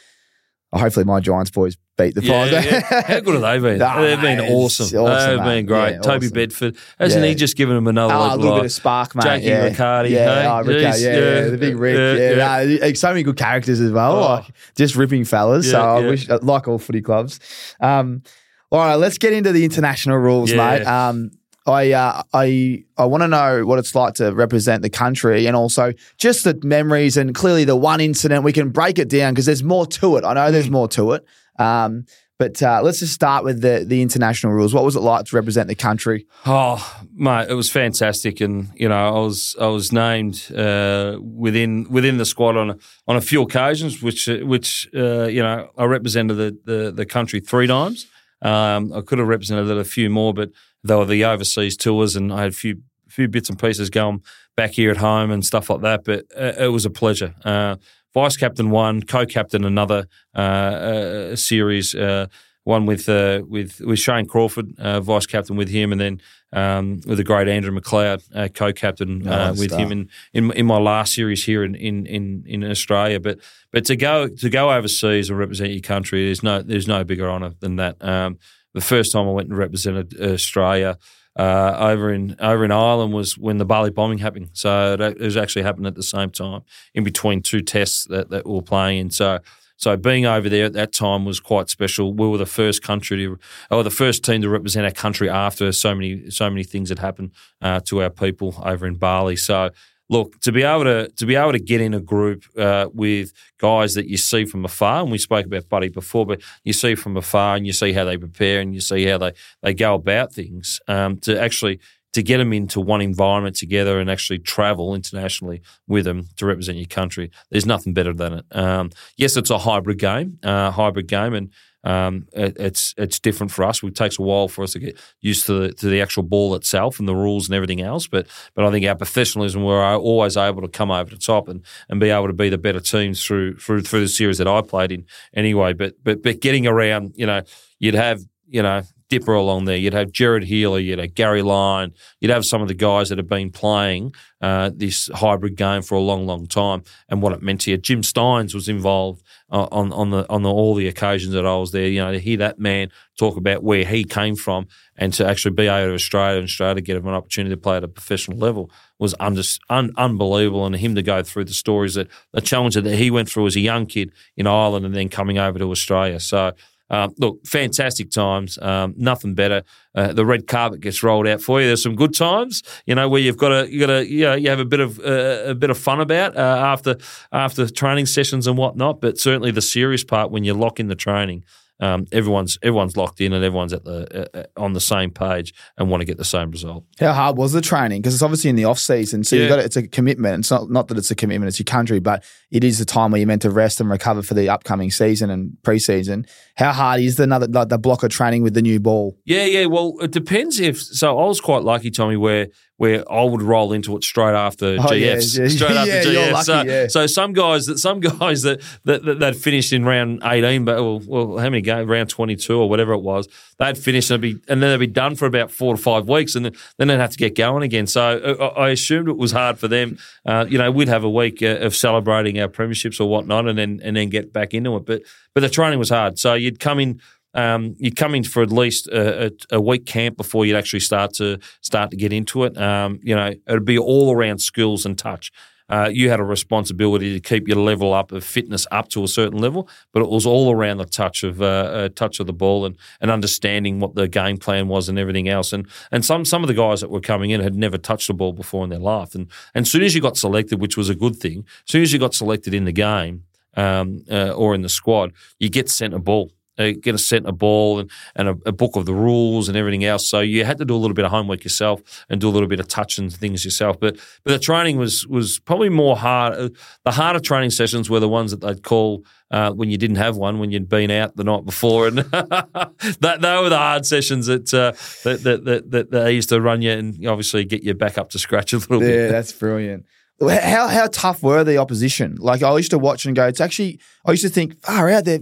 hopefully, 0.73 1.05
my 1.05 1.21
Giants 1.21 1.51
boys 1.51 1.77
beat 1.99 2.15
the 2.15 2.23
Yeah, 2.23 2.51
Pies. 2.51 2.65
yeah. 2.65 3.03
How 3.03 3.21
good 3.21 3.35
have 3.35 3.43
they 3.43 3.59
been? 3.59 3.79
Nah, 3.83 4.01
They've 4.01 4.21
been 4.21 4.41
awesome. 4.41 4.87
awesome, 4.99 5.37
They've 5.37 5.45
been 5.45 5.67
great. 5.67 5.93
Yeah, 5.93 5.99
Toby 6.01 6.27
awesome. 6.27 6.35
Bedford, 6.35 6.77
hasn't 6.99 7.23
Yeah. 7.23 7.29
he 7.29 7.35
just 7.35 7.57
given 7.57 7.75
them 7.75 7.87
another 7.87 8.15
Oh, 8.15 8.35
a 8.35 8.37
little 8.37 8.57
bit 8.57 8.65
of 8.67 8.73
spark, 8.73 9.15
mate. 9.15 9.25
Jackie 9.25 9.45
yeah. 9.47 9.65
Riccardi, 9.65 10.09
yeah, 10.11 10.43
hey? 10.43 10.47
oh, 10.49 10.59
Riccardi, 10.65 10.99
Jeez, 10.99 11.03
yeah, 11.45 11.49
the 11.51 11.59
big 11.59 11.77
Rick, 11.77 11.97
Yeah, 11.97 12.13
yeah, 12.15 12.31
yeah. 12.63 12.77
no, 12.79 12.87
like, 12.87 12.97
so 12.97 13.09
many 13.09 13.23
good 13.23 13.37
characters 13.37 13.81
as 13.81 13.93
well, 13.93 14.17
Oh. 14.17 14.21
like 14.35 14.45
just 14.77 14.97
ripping 14.97 15.25
fellas. 15.25 15.71
so 15.71 15.81
I 15.81 16.01
wish, 16.01 16.29
like 16.29 16.69
all 16.69 16.79
footy 16.79 17.03
clubs. 17.03 17.39
Um, 17.81 18.23
all 18.71 18.79
right, 18.81 18.95
let's 18.95 19.19
get 19.19 19.35
into 19.35 19.53
the 19.53 19.65
international 19.65 20.17
rules, 20.17 20.53
mate. 20.55 20.85
Um, 20.85 21.31
I 21.67 21.93
uh, 21.93 22.23
I 22.35 22.85
I 22.97 23.05
want 23.07 23.23
to 23.23 23.29
know 23.29 23.65
what 23.65 23.79
it's 23.79 23.95
like 23.95 24.15
to 24.15 24.33
represent 24.33 24.83
the 24.83 24.91
country, 24.91 25.47
and 25.47 25.55
also 25.57 25.93
just 26.19 26.45
the 26.45 26.59
memories 26.65 27.17
and 27.17 27.35
clearly 27.35 27.65
the 27.65 27.77
one 27.77 28.01
incident. 28.01 28.45
We 28.45 28.53
can 28.53 28.71
break 28.71 28.99
it 28.99 29.09
down 29.09 29.33
because 29.35 29.47
there's 29.47 29.63
more 29.63 29.87
to 29.87 30.17
it. 30.17 30.25
I 30.25 30.35
know 30.35 30.51
there's 30.51 30.69
Mm. 30.69 30.73
more 30.73 30.89
to 30.89 31.13
it. 31.13 31.25
Um, 31.59 32.07
but 32.39 32.61
uh, 32.61 32.81
let's 32.83 32.99
just 32.99 33.13
start 33.13 33.45
with 33.45 33.61
the 33.61 33.85
the 33.87 34.03
international 34.03 34.53
rules. 34.53 34.75
What 34.75 34.85
was 34.85 34.97
it 34.97 35.01
like 35.01 35.27
to 35.27 35.37
represent 35.37 35.69
the 35.69 35.77
country? 35.77 36.27
Oh, 36.45 36.77
mate, 37.15 37.47
it 37.49 37.55
was 37.55 37.71
fantastic, 37.71 38.41
and 38.41 38.71
you 38.75 38.89
know, 38.89 38.97
I 39.17 39.21
was 39.21 39.55
I 39.61 39.67
was 39.69 39.93
named 39.93 40.51
uh, 40.57 41.19
within 41.23 41.87
within 41.89 42.17
the 42.17 42.25
squad 42.25 42.57
on 42.57 42.71
a, 42.71 42.77
on 43.07 43.15
a 43.17 43.21
few 43.21 43.43
occasions, 43.43 44.03
which 44.03 44.29
uh, 44.29 44.39
which 44.39 44.89
uh, 44.97 45.27
you 45.27 45.41
know 45.43 45.71
I 45.79 45.85
represented 45.85 46.37
the, 46.37 46.59
the 46.65 46.91
the 46.91 47.07
country 47.07 47.39
three 47.39 47.69
times. 47.69 48.07
Um, 48.41 48.93
I 48.93 49.03
could 49.03 49.21
have 49.21 49.29
represented 49.29 49.69
it 49.71 49.79
a 49.79 49.85
few 49.85 50.11
more, 50.11 50.35
but 50.35 50.51
they 50.85 50.95
were 50.95 51.05
the 51.05 51.25
overseas 51.25 51.77
tours, 51.77 52.17
and 52.17 52.33
I 52.33 52.43
had 52.43 52.53
a 52.53 52.55
few 52.55 52.83
few 53.09 53.29
bits 53.29 53.51
and 53.51 53.59
pieces 53.59 53.91
going 53.91 54.23
back 54.57 54.71
here 54.73 54.91
at 54.91 54.97
home 54.97 55.31
and 55.31 55.45
stuff 55.45 55.69
like 55.69 55.83
that. 55.83 56.05
But 56.05 56.25
uh, 56.37 56.65
it 56.65 56.73
was 56.73 56.85
a 56.85 56.91
pleasure. 56.91 57.35
Uh, 57.45 57.77
Vice 58.15 58.37
captain 58.37 58.71
one, 58.71 59.03
co-captain 59.03 59.65
another 59.65 60.07
uh, 60.37 60.39
uh, 60.39 61.37
series. 61.37 61.95
Uh, 61.95 62.27
one 62.65 62.87
with 62.87 63.09
uh, 63.09 63.43
with 63.49 63.81
with 63.81 63.99
Shane 63.99 64.27
Crawford, 64.27 64.79
uh, 64.79 65.01
vice 65.01 65.27
captain 65.27 65.57
with 65.57 65.69
him, 65.69 65.91
and 65.91 66.01
then 66.01 66.21
um, 66.53 67.01
with 67.07 67.19
the 67.19 67.25
great 67.25 67.49
Andrew 67.49 67.77
McLeod, 67.77 68.23
uh, 68.33 68.49
co-captain 68.49 69.27
uh, 69.27 69.49
Nice 69.49 69.59
with 69.59 69.73
him 69.73 69.91
in, 69.91 70.09
in 70.33 70.53
in 70.53 70.67
my 70.67 70.79
last 70.79 71.15
series 71.15 71.45
here 71.45 71.65
in, 71.65 71.75
in, 71.75 72.07
in, 72.07 72.45
in 72.47 72.63
Australia. 72.63 73.19
But 73.19 73.41
but 73.73 73.85
to 73.87 73.97
go 73.97 74.29
to 74.29 74.49
go 74.49 74.71
overseas 74.71 75.29
and 75.29 75.39
represent 75.39 75.73
your 75.73 75.81
country, 75.81 76.27
there's 76.27 76.45
no 76.45 76.63
there's 76.63 76.87
no 76.87 77.03
bigger 77.03 77.29
honour 77.29 77.55
than 77.59 77.77
that. 77.77 77.97
Um, 78.01 78.39
the 78.75 78.81
first 78.81 79.13
time 79.13 79.29
I 79.29 79.33
went 79.33 79.49
and 79.49 79.59
represented 79.59 80.19
Australia. 80.21 80.99
Uh, 81.35 81.75
over 81.79 82.13
in 82.13 82.37
over 82.41 82.63
in 82.63 82.71
Ireland 82.71 83.15
was 83.15 83.39
when 83.39 83.57
the 83.57 83.65
Bali 83.65 83.91
bombing 83.91 84.19
happened. 84.19 84.51
So 84.53 84.97
that, 84.97 85.13
it 85.13 85.21
was 85.21 85.37
actually 85.37 85.63
happened 85.63 85.87
at 85.87 85.95
the 85.95 86.03
same 86.03 86.29
time 86.29 86.61
in 86.93 87.05
between 87.05 87.41
two 87.41 87.63
tests 87.63 88.05
that, 88.09 88.29
that 88.29 88.47
we 88.47 88.53
were 88.53 88.61
playing 88.61 88.99
in. 88.99 89.11
So 89.11 89.39
so 89.83 89.97
being 89.97 90.27
over 90.27 90.49
there 90.49 90.67
at 90.67 90.75
that 90.75 90.93
time 90.93 91.25
was 91.25 91.41
quite 91.41 91.69
special. 91.69 92.15
We 92.15 92.29
were 92.29 92.39
the 92.39 92.47
first 92.47 92.83
country 92.83 93.17
to, 93.17 93.39
or 93.69 93.83
the 93.83 93.91
first 93.91 94.25
team 94.25 94.41
to 94.43 94.49
represent 94.49 94.87
our 94.87 94.93
country 94.93 95.29
after 95.29 95.73
so 95.73 95.93
many 95.93 96.31
so 96.31 96.49
many 96.49 96.63
things 96.63 96.89
had 96.91 97.01
happened 97.01 97.33
uh, 97.61 97.81
to 97.87 98.03
our 98.03 98.11
people 98.11 98.55
over 98.63 98.87
in 98.87 98.95
Bali. 98.95 99.35
So 99.35 99.71
look 100.09 100.39
to 100.41 100.53
be 100.53 100.63
able 100.63 100.85
to 100.85 101.09
to 101.09 101.27
be 101.27 101.37
able 101.37 101.53
to 101.53 101.59
get 101.59 101.81
in 101.81 101.95
a 101.95 102.01
group 102.01 102.45
uh, 102.59 102.87
with 102.93 103.33
guys 103.59 103.95
that 103.95 104.07
you 104.09 104.17
see 104.17 104.45
from 104.45 104.65
afar, 104.65 105.03
and 105.03 105.11
we 105.11 105.19
spoke 105.19 105.47
about 105.47 105.69
Buddy 105.69 105.89
before, 105.89 106.27
but 106.27 106.41
you 106.65 106.73
see 106.73 106.95
from 106.95 107.17
afar 107.17 107.57
and 107.57 107.67
you 107.67 107.73
see 107.73 107.93
how 107.93 108.05
they 108.05 108.17
prepare 108.17 108.61
and 108.61 108.75
you 108.75 108.81
see 108.81 109.05
how 109.07 109.19
they 109.19 109.33
they 109.63 109.75
go 109.75 109.95
about 109.95 110.33
things 110.33 110.81
um, 110.89 111.17
to 111.19 111.41
actually 111.41 111.81
to 112.13 112.23
get 112.23 112.39
them 112.39 112.53
into 112.53 112.81
one 112.81 113.01
environment 113.01 113.57
together 113.57 113.99
and 113.99 114.11
actually 114.11 114.39
travel 114.39 114.95
internationally 114.95 115.63
with 115.87 116.05
them 116.05 116.29
to 116.37 116.45
represent 116.45 116.77
your 116.77 116.87
country. 116.87 117.31
There's 117.51 117.67
nothing 117.67 117.95
better 117.95 118.13
than 118.13 118.35
it. 118.35 118.45
Um, 118.53 118.91
yes, 119.17 119.37
it's 119.37 119.51
a 119.51 119.59
hybrid 119.59 119.99
game, 119.99 120.39
uh, 120.43 120.71
hybrid 120.71 121.09
game, 121.09 121.33
and 121.33 121.51
um, 121.85 122.29
it, 122.33 122.57
it's 122.59 122.95
it's 122.97 123.19
different 123.19 123.51
for 123.51 123.65
us. 123.65 123.83
It 123.83 123.95
takes 123.95 124.19
a 124.19 124.23
while 124.23 124.49
for 124.49 124.63
us 124.63 124.73
to 124.73 124.79
get 124.79 124.99
used 125.21 125.47
to 125.47 125.61
the, 125.61 125.73
to 125.75 125.89
the 125.89 126.01
actual 126.01 126.23
ball 126.23 126.55
itself 126.55 126.99
and 126.99 127.09
the 127.09 127.15
rules 127.15 127.49
and 127.49 127.55
everything 127.55 127.81
else. 127.81 128.07
But 128.07 128.27
but 128.55 128.65
I 128.65 128.71
think 128.71 128.87
our 128.87 128.95
professionalism, 128.95 129.65
we're 129.65 129.97
always 129.97 130.37
able 130.37 130.63
to 130.63 130.69
come 130.69 130.91
over 130.91 131.11
the 131.11 131.17
top 131.17 131.49
and, 131.49 131.65
and 131.89 131.99
be 131.99 132.11
able 132.11 132.29
to 132.29 132.33
be 132.33 132.49
the 132.49 132.59
better 132.59 132.81
teams 132.81 133.25
through 133.25 133.57
through 133.57 133.83
through 133.83 134.01
the 134.01 134.09
series 134.09 134.39
that 134.39 134.49
I 134.49 134.61
played 134.63 134.93
in 134.93 135.07
anyway. 135.35 135.73
But 135.73 135.95
but 136.03 136.23
but 136.23 136.41
getting 136.41 136.67
around, 136.67 137.15
you 137.17 137.27
know, 137.27 137.43
you'd 137.79 137.95
have 137.95 138.21
you 138.47 138.63
know 138.63 138.83
Dipper 139.13 139.35
along 139.35 139.67
there. 139.67 139.77
You'd 139.77 139.93
have 139.93 140.11
Gerard 140.11 140.45
Healy, 140.45 140.85
you'd 140.85 140.99
have 140.99 141.15
Gary 141.15 141.43
Lyon, 141.43 141.93
you'd 142.21 142.31
have 142.31 142.47
some 142.47 142.63
of 142.63 142.69
the 142.69 142.75
guys 142.75 143.11
that 143.11 143.19
have 143.19 143.29
been 143.29 143.51
playing 143.51 144.15
uh, 144.41 144.71
this 144.75 145.11
hybrid 145.15 145.55
game 145.55 145.83
for 145.83 145.97
a 145.97 146.01
long, 146.01 146.25
long 146.27 146.47
time 146.47 146.83
and 147.11 147.21
what 147.21 147.35
it 147.35 147.43
meant 147.43 147.61
to 147.63 147.71
you. 147.71 147.77
Jim 147.77 148.01
Stynes 148.01 148.55
was 148.55 148.71
involved 148.71 149.23
Uh, 149.53 149.69
on 149.71 149.93
on 149.93 150.09
the 150.09 150.27
on 150.31 150.43
the, 150.43 150.49
all 150.49 150.75
the 150.75 150.89
occasions 150.89 151.35
that 151.35 151.45
I 151.45 151.55
was 151.57 151.73
there. 151.73 151.87
You 151.87 152.01
know, 152.01 152.11
to 152.11 152.19
hear 152.19 152.39
that 152.39 152.59
man 152.59 152.91
talk 153.19 153.37
about 153.37 153.63
where 153.63 153.85
he 153.85 154.03
came 154.03 154.35
from 154.35 154.67
and 154.97 155.13
to 155.13 155.27
actually 155.27 155.55
be 155.55 155.69
out 155.69 155.87
of 155.87 155.93
Australia 155.93 156.39
and 156.39 156.45
Australia 156.45 156.77
to 156.77 156.81
get 156.81 156.97
him 156.97 157.07
an 157.07 157.13
opportunity 157.13 157.55
to 157.55 157.61
play 157.61 157.77
at 157.77 157.85
a 157.85 157.89
professional 157.89 158.39
level 158.39 158.71
was 158.99 159.15
under, 159.21 159.43
un, 159.69 159.93
unbelievable. 159.99 160.65
And 160.65 160.75
him 160.75 160.95
to 160.95 161.03
go 161.03 161.23
through 161.23 161.45
the 161.45 161.53
stories 161.53 161.95
that 161.95 162.09
the 162.33 162.41
challenge 162.41 162.77
that 162.77 162.87
he 162.87 163.11
went 163.11 163.29
through 163.29 163.47
as 163.47 163.55
a 163.55 163.61
young 163.61 163.85
kid 163.85 164.11
in 164.39 164.47
Ireland 164.47 164.87
and 164.87 164.95
then 164.95 165.11
coming 165.11 165.37
over 165.37 165.59
to 165.59 165.71
Australia. 165.71 166.19
So. 166.19 166.53
Um, 166.93 167.15
look, 167.19 167.45
fantastic 167.47 168.11
times. 168.11 168.59
Um, 168.61 168.95
nothing 168.97 169.35
better. 169.35 169.63
Uh, 169.95 170.13
the 170.13 170.25
red 170.25 170.47
carpet 170.47 170.81
gets 170.81 171.03
rolled 171.03 171.27
out 171.27 171.41
for 171.41 171.61
you. 171.61 171.67
There's 171.67 171.83
some 171.83 171.97
good 171.97 172.15
times, 172.15 172.63
you 172.87 172.95
know, 172.95 173.09
where 173.09 173.21
you've 173.21 173.39
got 173.39 173.49
to 173.49 173.73
you 173.73 173.81
got 173.81 173.87
to 173.87 174.07
you, 174.07 174.25
know, 174.25 174.35
you 174.35 174.51
have 174.51 174.61
a 174.61 174.65
bit 174.65 174.81
of 174.81 175.01
uh, 175.01 175.45
a 175.47 175.55
bit 175.55 175.71
of 175.71 175.79
fun 175.79 176.01
about 176.01 176.37
uh, 176.37 176.41
after 176.41 176.97
after 177.33 177.69
training 177.69 178.07
sessions 178.07 178.47
and 178.47 178.59
whatnot. 178.59 179.01
But 179.01 179.19
certainly 179.19 179.51
the 179.51 179.63
serious 179.63 180.05
part 180.05 180.31
when 180.31 180.45
you 180.45 180.55
lock 180.55 180.79
in 180.79 180.89
the 180.89 180.95
training 180.95 181.45
um, 181.81 182.07
everyone's 182.13 182.59
everyone's 182.63 182.97
locked 182.97 183.21
in 183.21 183.33
and 183.33 183.45
everyone's 183.45 183.73
at 183.73 183.85
the 183.85 184.29
uh, 184.35 184.39
uh 184.39 184.45
on 184.57 184.73
the 184.73 184.81
same 184.81 185.11
page 185.11 185.53
and 185.77 185.91
want 185.91 186.01
to 186.01 186.05
get 186.05 186.17
the 186.17 186.25
same 186.25 186.51
result. 186.51 186.85
How 187.01 187.13
hard 187.13 187.37
was 187.37 187.53
the 187.53 187.61
training? 187.61 188.03
Because 188.03 188.15
it's 188.15 188.23
obviously 188.23 188.51
in 188.51 188.57
the 188.57 188.65
off 188.65 188.79
season, 188.79 189.25
so 189.25 189.37
Yeah. 189.37 189.43
you 189.43 189.49
got 189.49 189.59
it's 189.59 189.77
a 189.77 189.87
commitment. 189.87 190.41
It's 190.41 190.51
not 190.51 190.71
not 190.71 190.89
that 190.89 190.99
it's 190.99 191.11
a 191.11 191.15
commitment; 191.15 191.49
it's 191.49 191.59
your 191.59 191.65
country, 191.65 191.99
but 191.99 192.25
it 192.51 192.63
is 192.63 192.79
the 192.79 192.85
time 192.85 193.11
where 193.11 193.19
you're 193.19 193.27
meant 193.27 193.43
to 193.43 193.51
rest 193.51 193.81
and 193.81 193.91
recover 193.91 194.23
for 194.23 194.35
the 194.35 194.49
upcoming 194.49 194.91
season 194.91 195.31
and 195.31 195.57
preseason. 195.63 196.29
How 196.57 196.73
hard 196.73 197.01
is 197.01 197.17
the 197.17 197.25
another 197.25 197.49
like 197.49 197.69
the 197.69 197.79
block 197.79 198.03
of 198.03 198.11
training 198.11 198.43
with 198.43 198.55
the 198.55 198.63
new 198.63 198.79
ball? 198.79 199.19
Yeah, 199.25 199.45
yeah. 199.45 199.67
Well, 199.67 199.95
it 200.01 200.13
depends 200.13 200.61
if. 200.61 200.81
So 200.81 201.19
I 201.19 201.27
was 201.27 201.41
quite 201.41 201.63
lucky, 201.63 201.91
Tommy, 201.91 202.17
where 202.17 202.49
where 202.83 203.05
I 203.13 203.23
would 203.23 203.43
roll 203.43 203.73
into 203.73 203.97
it 203.97 204.03
straight 204.03 204.35
after 204.35 204.75
Oh, 204.75 204.87
GFs, 204.87 205.39
yeah. 205.39 205.47
straight 205.47 205.71
after 205.71 205.93
Yeah, 206.13 206.31
GFs. 206.31 206.33
lucky, 206.33 206.45
so, 206.45 206.63
yeah. 206.63 206.87
so 206.89 207.07
some 207.07 207.33
guys 207.33 207.67
that 207.67 207.79
some 207.79 208.01
guys 208.19 208.43
that 208.43 208.61
that, 208.87 209.05
that 209.05 209.21
that 209.21 209.37
finished 209.37 209.73
in 209.73 209.85
round 209.85 210.21
eighteen, 210.25 210.65
but 210.65 210.83
well, 210.83 210.99
well 211.07 211.39
how 211.39 211.45
many 211.45 211.61
games? 211.61 211.89
Round 211.89 212.09
twenty 212.09 212.35
two 212.35 212.59
or 212.61 212.69
whatever 212.69 212.93
it 212.93 213.03
was. 213.03 213.29
They'd 213.61 213.79
finish 213.79 214.11
and 214.11 214.21
be 214.21 214.33
and 214.49 214.61
then 214.61 214.71
they'd 214.73 214.85
be 214.85 214.93
done 214.93 215.15
for 215.15 215.27
about 215.27 215.53
four 215.53 215.77
to 215.77 215.81
five 215.81 216.09
weeks, 216.09 216.35
and 216.35 216.45
then, 216.45 216.55
then 216.77 216.89
they'd 216.89 216.99
have 216.99 217.13
to 217.13 217.19
get 217.19 217.37
going 217.37 217.63
again. 217.63 217.87
So 217.87 218.03
uh, 218.03 218.45
I, 218.57 218.65
I 218.67 218.69
assumed 218.71 219.09
it 219.09 219.17
was 219.17 219.31
hard 219.31 219.61
for 219.61 219.69
them. 219.69 219.97
Uh, 220.27 220.45
you 220.49 220.59
know, 220.59 220.73
we'd 220.73 220.89
have 220.89 221.05
a 221.05 221.11
week 221.11 221.41
uh, 221.41 221.59
of 221.61 221.77
celebrating 221.77 222.41
our 222.41 222.49
premierships 222.49 223.01
or 223.01 223.09
whatnot, 223.09 223.47
and 223.47 223.57
then 223.57 223.81
and 223.85 223.97
then 223.97 224.09
get 224.09 224.33
back 224.33 224.55
into 224.55 224.75
it. 224.75 224.85
But 224.87 225.03
but 225.35 225.43
the 225.43 225.49
training 225.49 225.79
was 225.79 225.91
hard. 225.91 226.19
So 226.19 226.35
you'd 226.35 226.59
come 226.59 226.81
in 226.81 227.01
um, 227.35 227.75
you'd 227.79 227.97
come 227.97 228.15
in 228.15 228.25
for 228.25 228.43
at 228.43 228.53
least 228.53 228.89
a, 228.89 229.27
a, 229.27 229.31
a 229.53 229.61
week 229.61 229.87
camp 229.87 230.17
before 230.17 230.47
you'd 230.47 230.57
actually 230.57 230.81
start 230.81 231.15
to 231.15 231.39
start 231.61 231.91
to 231.91 231.97
get 231.97 232.13
into 232.13 232.45
it. 232.45 232.57
Um, 232.59 233.01
you 233.03 233.15
know, 233.15 233.33
it'd 233.47 233.65
be 233.65 233.79
all 233.79 234.15
around 234.15 234.39
skills 234.39 234.85
and 234.87 234.99
touch. 234.99 235.33
Uh, 235.69 235.89
you 235.89 236.11
had 236.11 236.21
a 236.21 236.25
responsibility 236.25 237.15
to 237.15 237.21
keep 237.21 237.49
your 237.49 237.57
level 237.57 237.95
up 237.95 238.13
of 238.13 238.23
fitness 238.23 238.67
up 238.71 238.89
to 238.91 239.05
a 239.05 239.09
certain 239.09 239.39
level, 239.39 239.71
but 239.93 240.03
it 240.03 240.11
was 240.11 240.27
all 240.27 240.53
around 240.53 240.77
the 240.77 240.85
touch 240.85 241.23
of 241.23 241.41
uh, 241.41 241.47
uh, 241.47 241.89
touch 241.95 242.21
of 242.21 242.27
the 242.27 242.33
ball 242.33 242.67
and, 242.67 242.77
and 243.01 243.11
understanding 243.11 243.81
what 243.81 243.95
the 243.95 244.07
game 244.07 244.37
plan 244.37 244.69
was 244.69 244.91
and 244.91 244.99
everything 244.99 245.31
else. 245.31 245.51
And 245.51 245.67
and 245.91 246.05
some 246.05 246.27
some 246.27 246.43
of 246.43 246.49
the 246.49 246.55
guys 246.55 246.83
that 246.83 246.91
were 246.91 247.01
coming 247.01 247.31
in 247.31 247.41
had 247.41 247.55
never 247.55 247.79
touched 247.79 248.09
the 248.09 248.15
ball 248.15 248.35
before 248.35 248.65
in 248.65 248.71
their 248.71 248.79
life. 248.79 249.15
And 249.15 249.31
and 249.55 249.63
as 249.63 249.71
soon 249.71 249.83
as 249.83 249.95
you 249.95 250.03
got 250.03 250.19
selected, 250.19 250.61
which 250.61 250.77
was 250.77 250.91
a 250.91 250.95
good 250.95 251.17
thing, 251.17 251.45
as 251.67 251.73
soon 251.73 251.83
as 251.83 251.93
you 251.93 251.99
got 251.99 252.15
selected 252.15 252.53
in 252.53 252.67
the 252.67 252.73
game 252.73 253.25
um, 253.57 254.05
uh, 254.11 254.31
or 254.33 254.55
in 254.55 254.61
the 254.61 254.69
squad, 254.69 255.13
you 255.39 255.49
get 255.49 255.71
sent 255.71 255.95
a 255.95 255.99
ball 255.99 256.33
uh, 256.59 256.73
get 256.81 256.95
a 256.95 257.23
a 257.27 257.33
ball 257.33 257.81
and, 257.81 257.91
and 258.17 258.29
a, 258.29 258.37
a 258.47 258.53
book 258.53 258.77
of 258.77 258.87
the 258.87 258.95
rules 258.95 259.49
and 259.49 259.57
everything 259.57 259.85
else. 259.85 260.09
So 260.09 260.21
you 260.21 260.45
had 260.45 260.59
to 260.59 260.65
do 260.65 260.75
a 260.75 260.77
little 260.77 260.95
bit 260.95 261.05
of 261.05 261.11
homework 261.11 261.45
yourself 261.45 262.05
and 262.09 262.21
do 262.21 262.29
a 262.29 262.31
little 262.31 262.49
bit 262.49 262.61
of 262.61 262.69
touch 262.69 262.99
and 262.99 263.13
things 263.13 263.45
yourself. 263.45 263.79
But 263.81 263.97
but 264.25 264.33
the 264.33 264.39
training 264.39 264.79
was 264.79 265.07
was 265.07 265.39
probably 265.41 265.69
more 265.69 265.97
hard. 265.97 266.35
Uh, 266.35 266.49
the 266.85 266.93
harder 266.93 267.21
training 267.21 267.51
sessions 267.51 267.89
were 267.91 268.01
the 268.01 268.09
ones 268.09 268.31
that 268.31 268.41
they'd 268.41 268.63
call 268.63 269.05
uh, 269.31 269.51
when 269.53 269.71
you 269.71 269.79
didn't 269.79 269.97
have 269.97 270.17
one, 270.17 270.39
when 270.39 270.51
you'd 270.51 270.69
been 270.69 270.91
out 270.91 271.17
the 271.17 271.25
night 271.25 271.45
before, 271.45 271.87
and 271.89 271.99
that 271.99 273.19
they 273.21 273.37
were 273.41 273.49
the 273.49 273.57
hard 273.57 273.87
sessions 273.87 274.27
that, 274.27 274.53
uh, 274.53 274.73
that, 275.05 275.23
that 275.23 275.45
that 275.45 275.71
that 275.71 275.91
they 275.91 276.13
used 276.13 276.29
to 276.29 276.41
run 276.41 276.63
you 276.63 276.71
and 276.73 277.07
obviously 277.07 277.45
get 277.45 277.63
you 277.63 277.75
back 277.75 277.99
up 277.99 278.11
to 278.11 278.19
scratch 278.19 278.53
a 278.53 278.59
little 278.59 278.83
Yeah, 278.83 278.89
bit. 278.89 278.97
Yeah, 279.07 279.09
that's 279.09 279.33
brilliant. 279.33 279.87
How 280.21 280.69
how 280.69 280.87
tough 280.93 281.23
were 281.23 281.43
the 281.43 281.57
opposition? 281.57 282.17
Like 282.19 282.43
I 282.43 282.55
used 282.57 282.71
to 282.71 282.79
watch 282.79 283.07
and 283.07 283.17
go. 283.17 283.27
It's 283.27 283.41
actually 283.41 283.81
I 284.05 284.13
used 284.13 284.23
to 284.23 284.29
think, 284.29 284.63
far 284.63 284.89
out 284.91 285.05
there. 285.05 285.21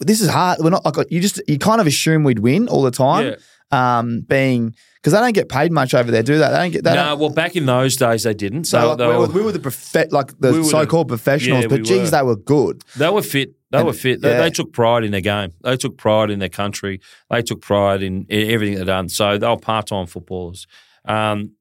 This 0.00 0.20
is 0.20 0.28
hard. 0.28 0.58
We're 0.60 0.70
not 0.70 0.84
like 0.84 1.10
you 1.10 1.20
just 1.20 1.40
you 1.48 1.58
kind 1.58 1.80
of 1.80 1.86
assume 1.86 2.24
we'd 2.24 2.40
win 2.40 2.68
all 2.68 2.82
the 2.82 2.90
time. 2.90 3.36
Um, 3.72 4.22
being 4.22 4.74
because 4.96 5.12
they 5.12 5.20
don't 5.20 5.32
get 5.32 5.48
paid 5.48 5.70
much 5.70 5.94
over 5.94 6.10
there, 6.10 6.24
do 6.24 6.38
they? 6.38 6.48
They 6.48 6.56
don't 6.56 6.70
get. 6.72 6.82
They 6.82 6.90
No, 6.94 7.10
don't, 7.10 7.18
well, 7.20 7.30
back 7.30 7.54
in 7.54 7.66
those 7.66 7.94
days 7.94 8.24
they 8.24 8.34
didn't. 8.34 8.64
So 8.64 8.88
like, 8.88 8.98
they, 8.98 9.06
we, 9.06 9.16
were, 9.16 9.26
we 9.28 9.42
were 9.42 9.52
the 9.52 9.60
profe- 9.60 10.10
like 10.10 10.36
the 10.40 10.52
We 10.54 10.64
so-called 10.64 11.06
professionals, 11.06 11.62
Yeah, 11.62 11.68
but 11.68 11.78
we 11.78 11.84
geez, 11.84 12.10
were. 12.10 12.18
they 12.18 12.22
were 12.24 12.34
good. 12.36 12.82
They 12.96 13.08
were 13.08 13.22
fit. 13.22 13.54
They 13.70 13.78
And- 13.78 13.86
were 13.86 13.92
fit. 13.92 14.22
They, 14.22 14.30
yeah. 14.32 14.40
they 14.42 14.50
took 14.50 14.72
pride 14.72 15.04
in 15.04 15.12
their 15.12 15.20
game. 15.20 15.52
They 15.62 15.76
took 15.76 15.96
pride 15.96 16.30
in 16.30 16.40
their 16.40 16.48
country. 16.48 17.00
They 17.30 17.42
took 17.42 17.60
pride 17.60 18.02
in, 18.02 18.26
in 18.28 18.50
everything 18.50 18.76
they'd 18.78 18.86
done. 18.86 19.08
So 19.08 19.38
they 19.38 19.46
were 19.46 19.56
part-time 19.56 20.06
footballers. 20.06 20.66
Um, 21.04 21.52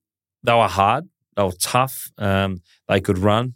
they 0.41 0.53
were 0.53 0.67
hard. 0.67 1.07
They 1.35 1.43
were 1.43 1.51
tough. 1.51 2.09
Um, 2.17 2.63
they 2.87 3.01
could 3.01 3.19
run. 3.19 3.53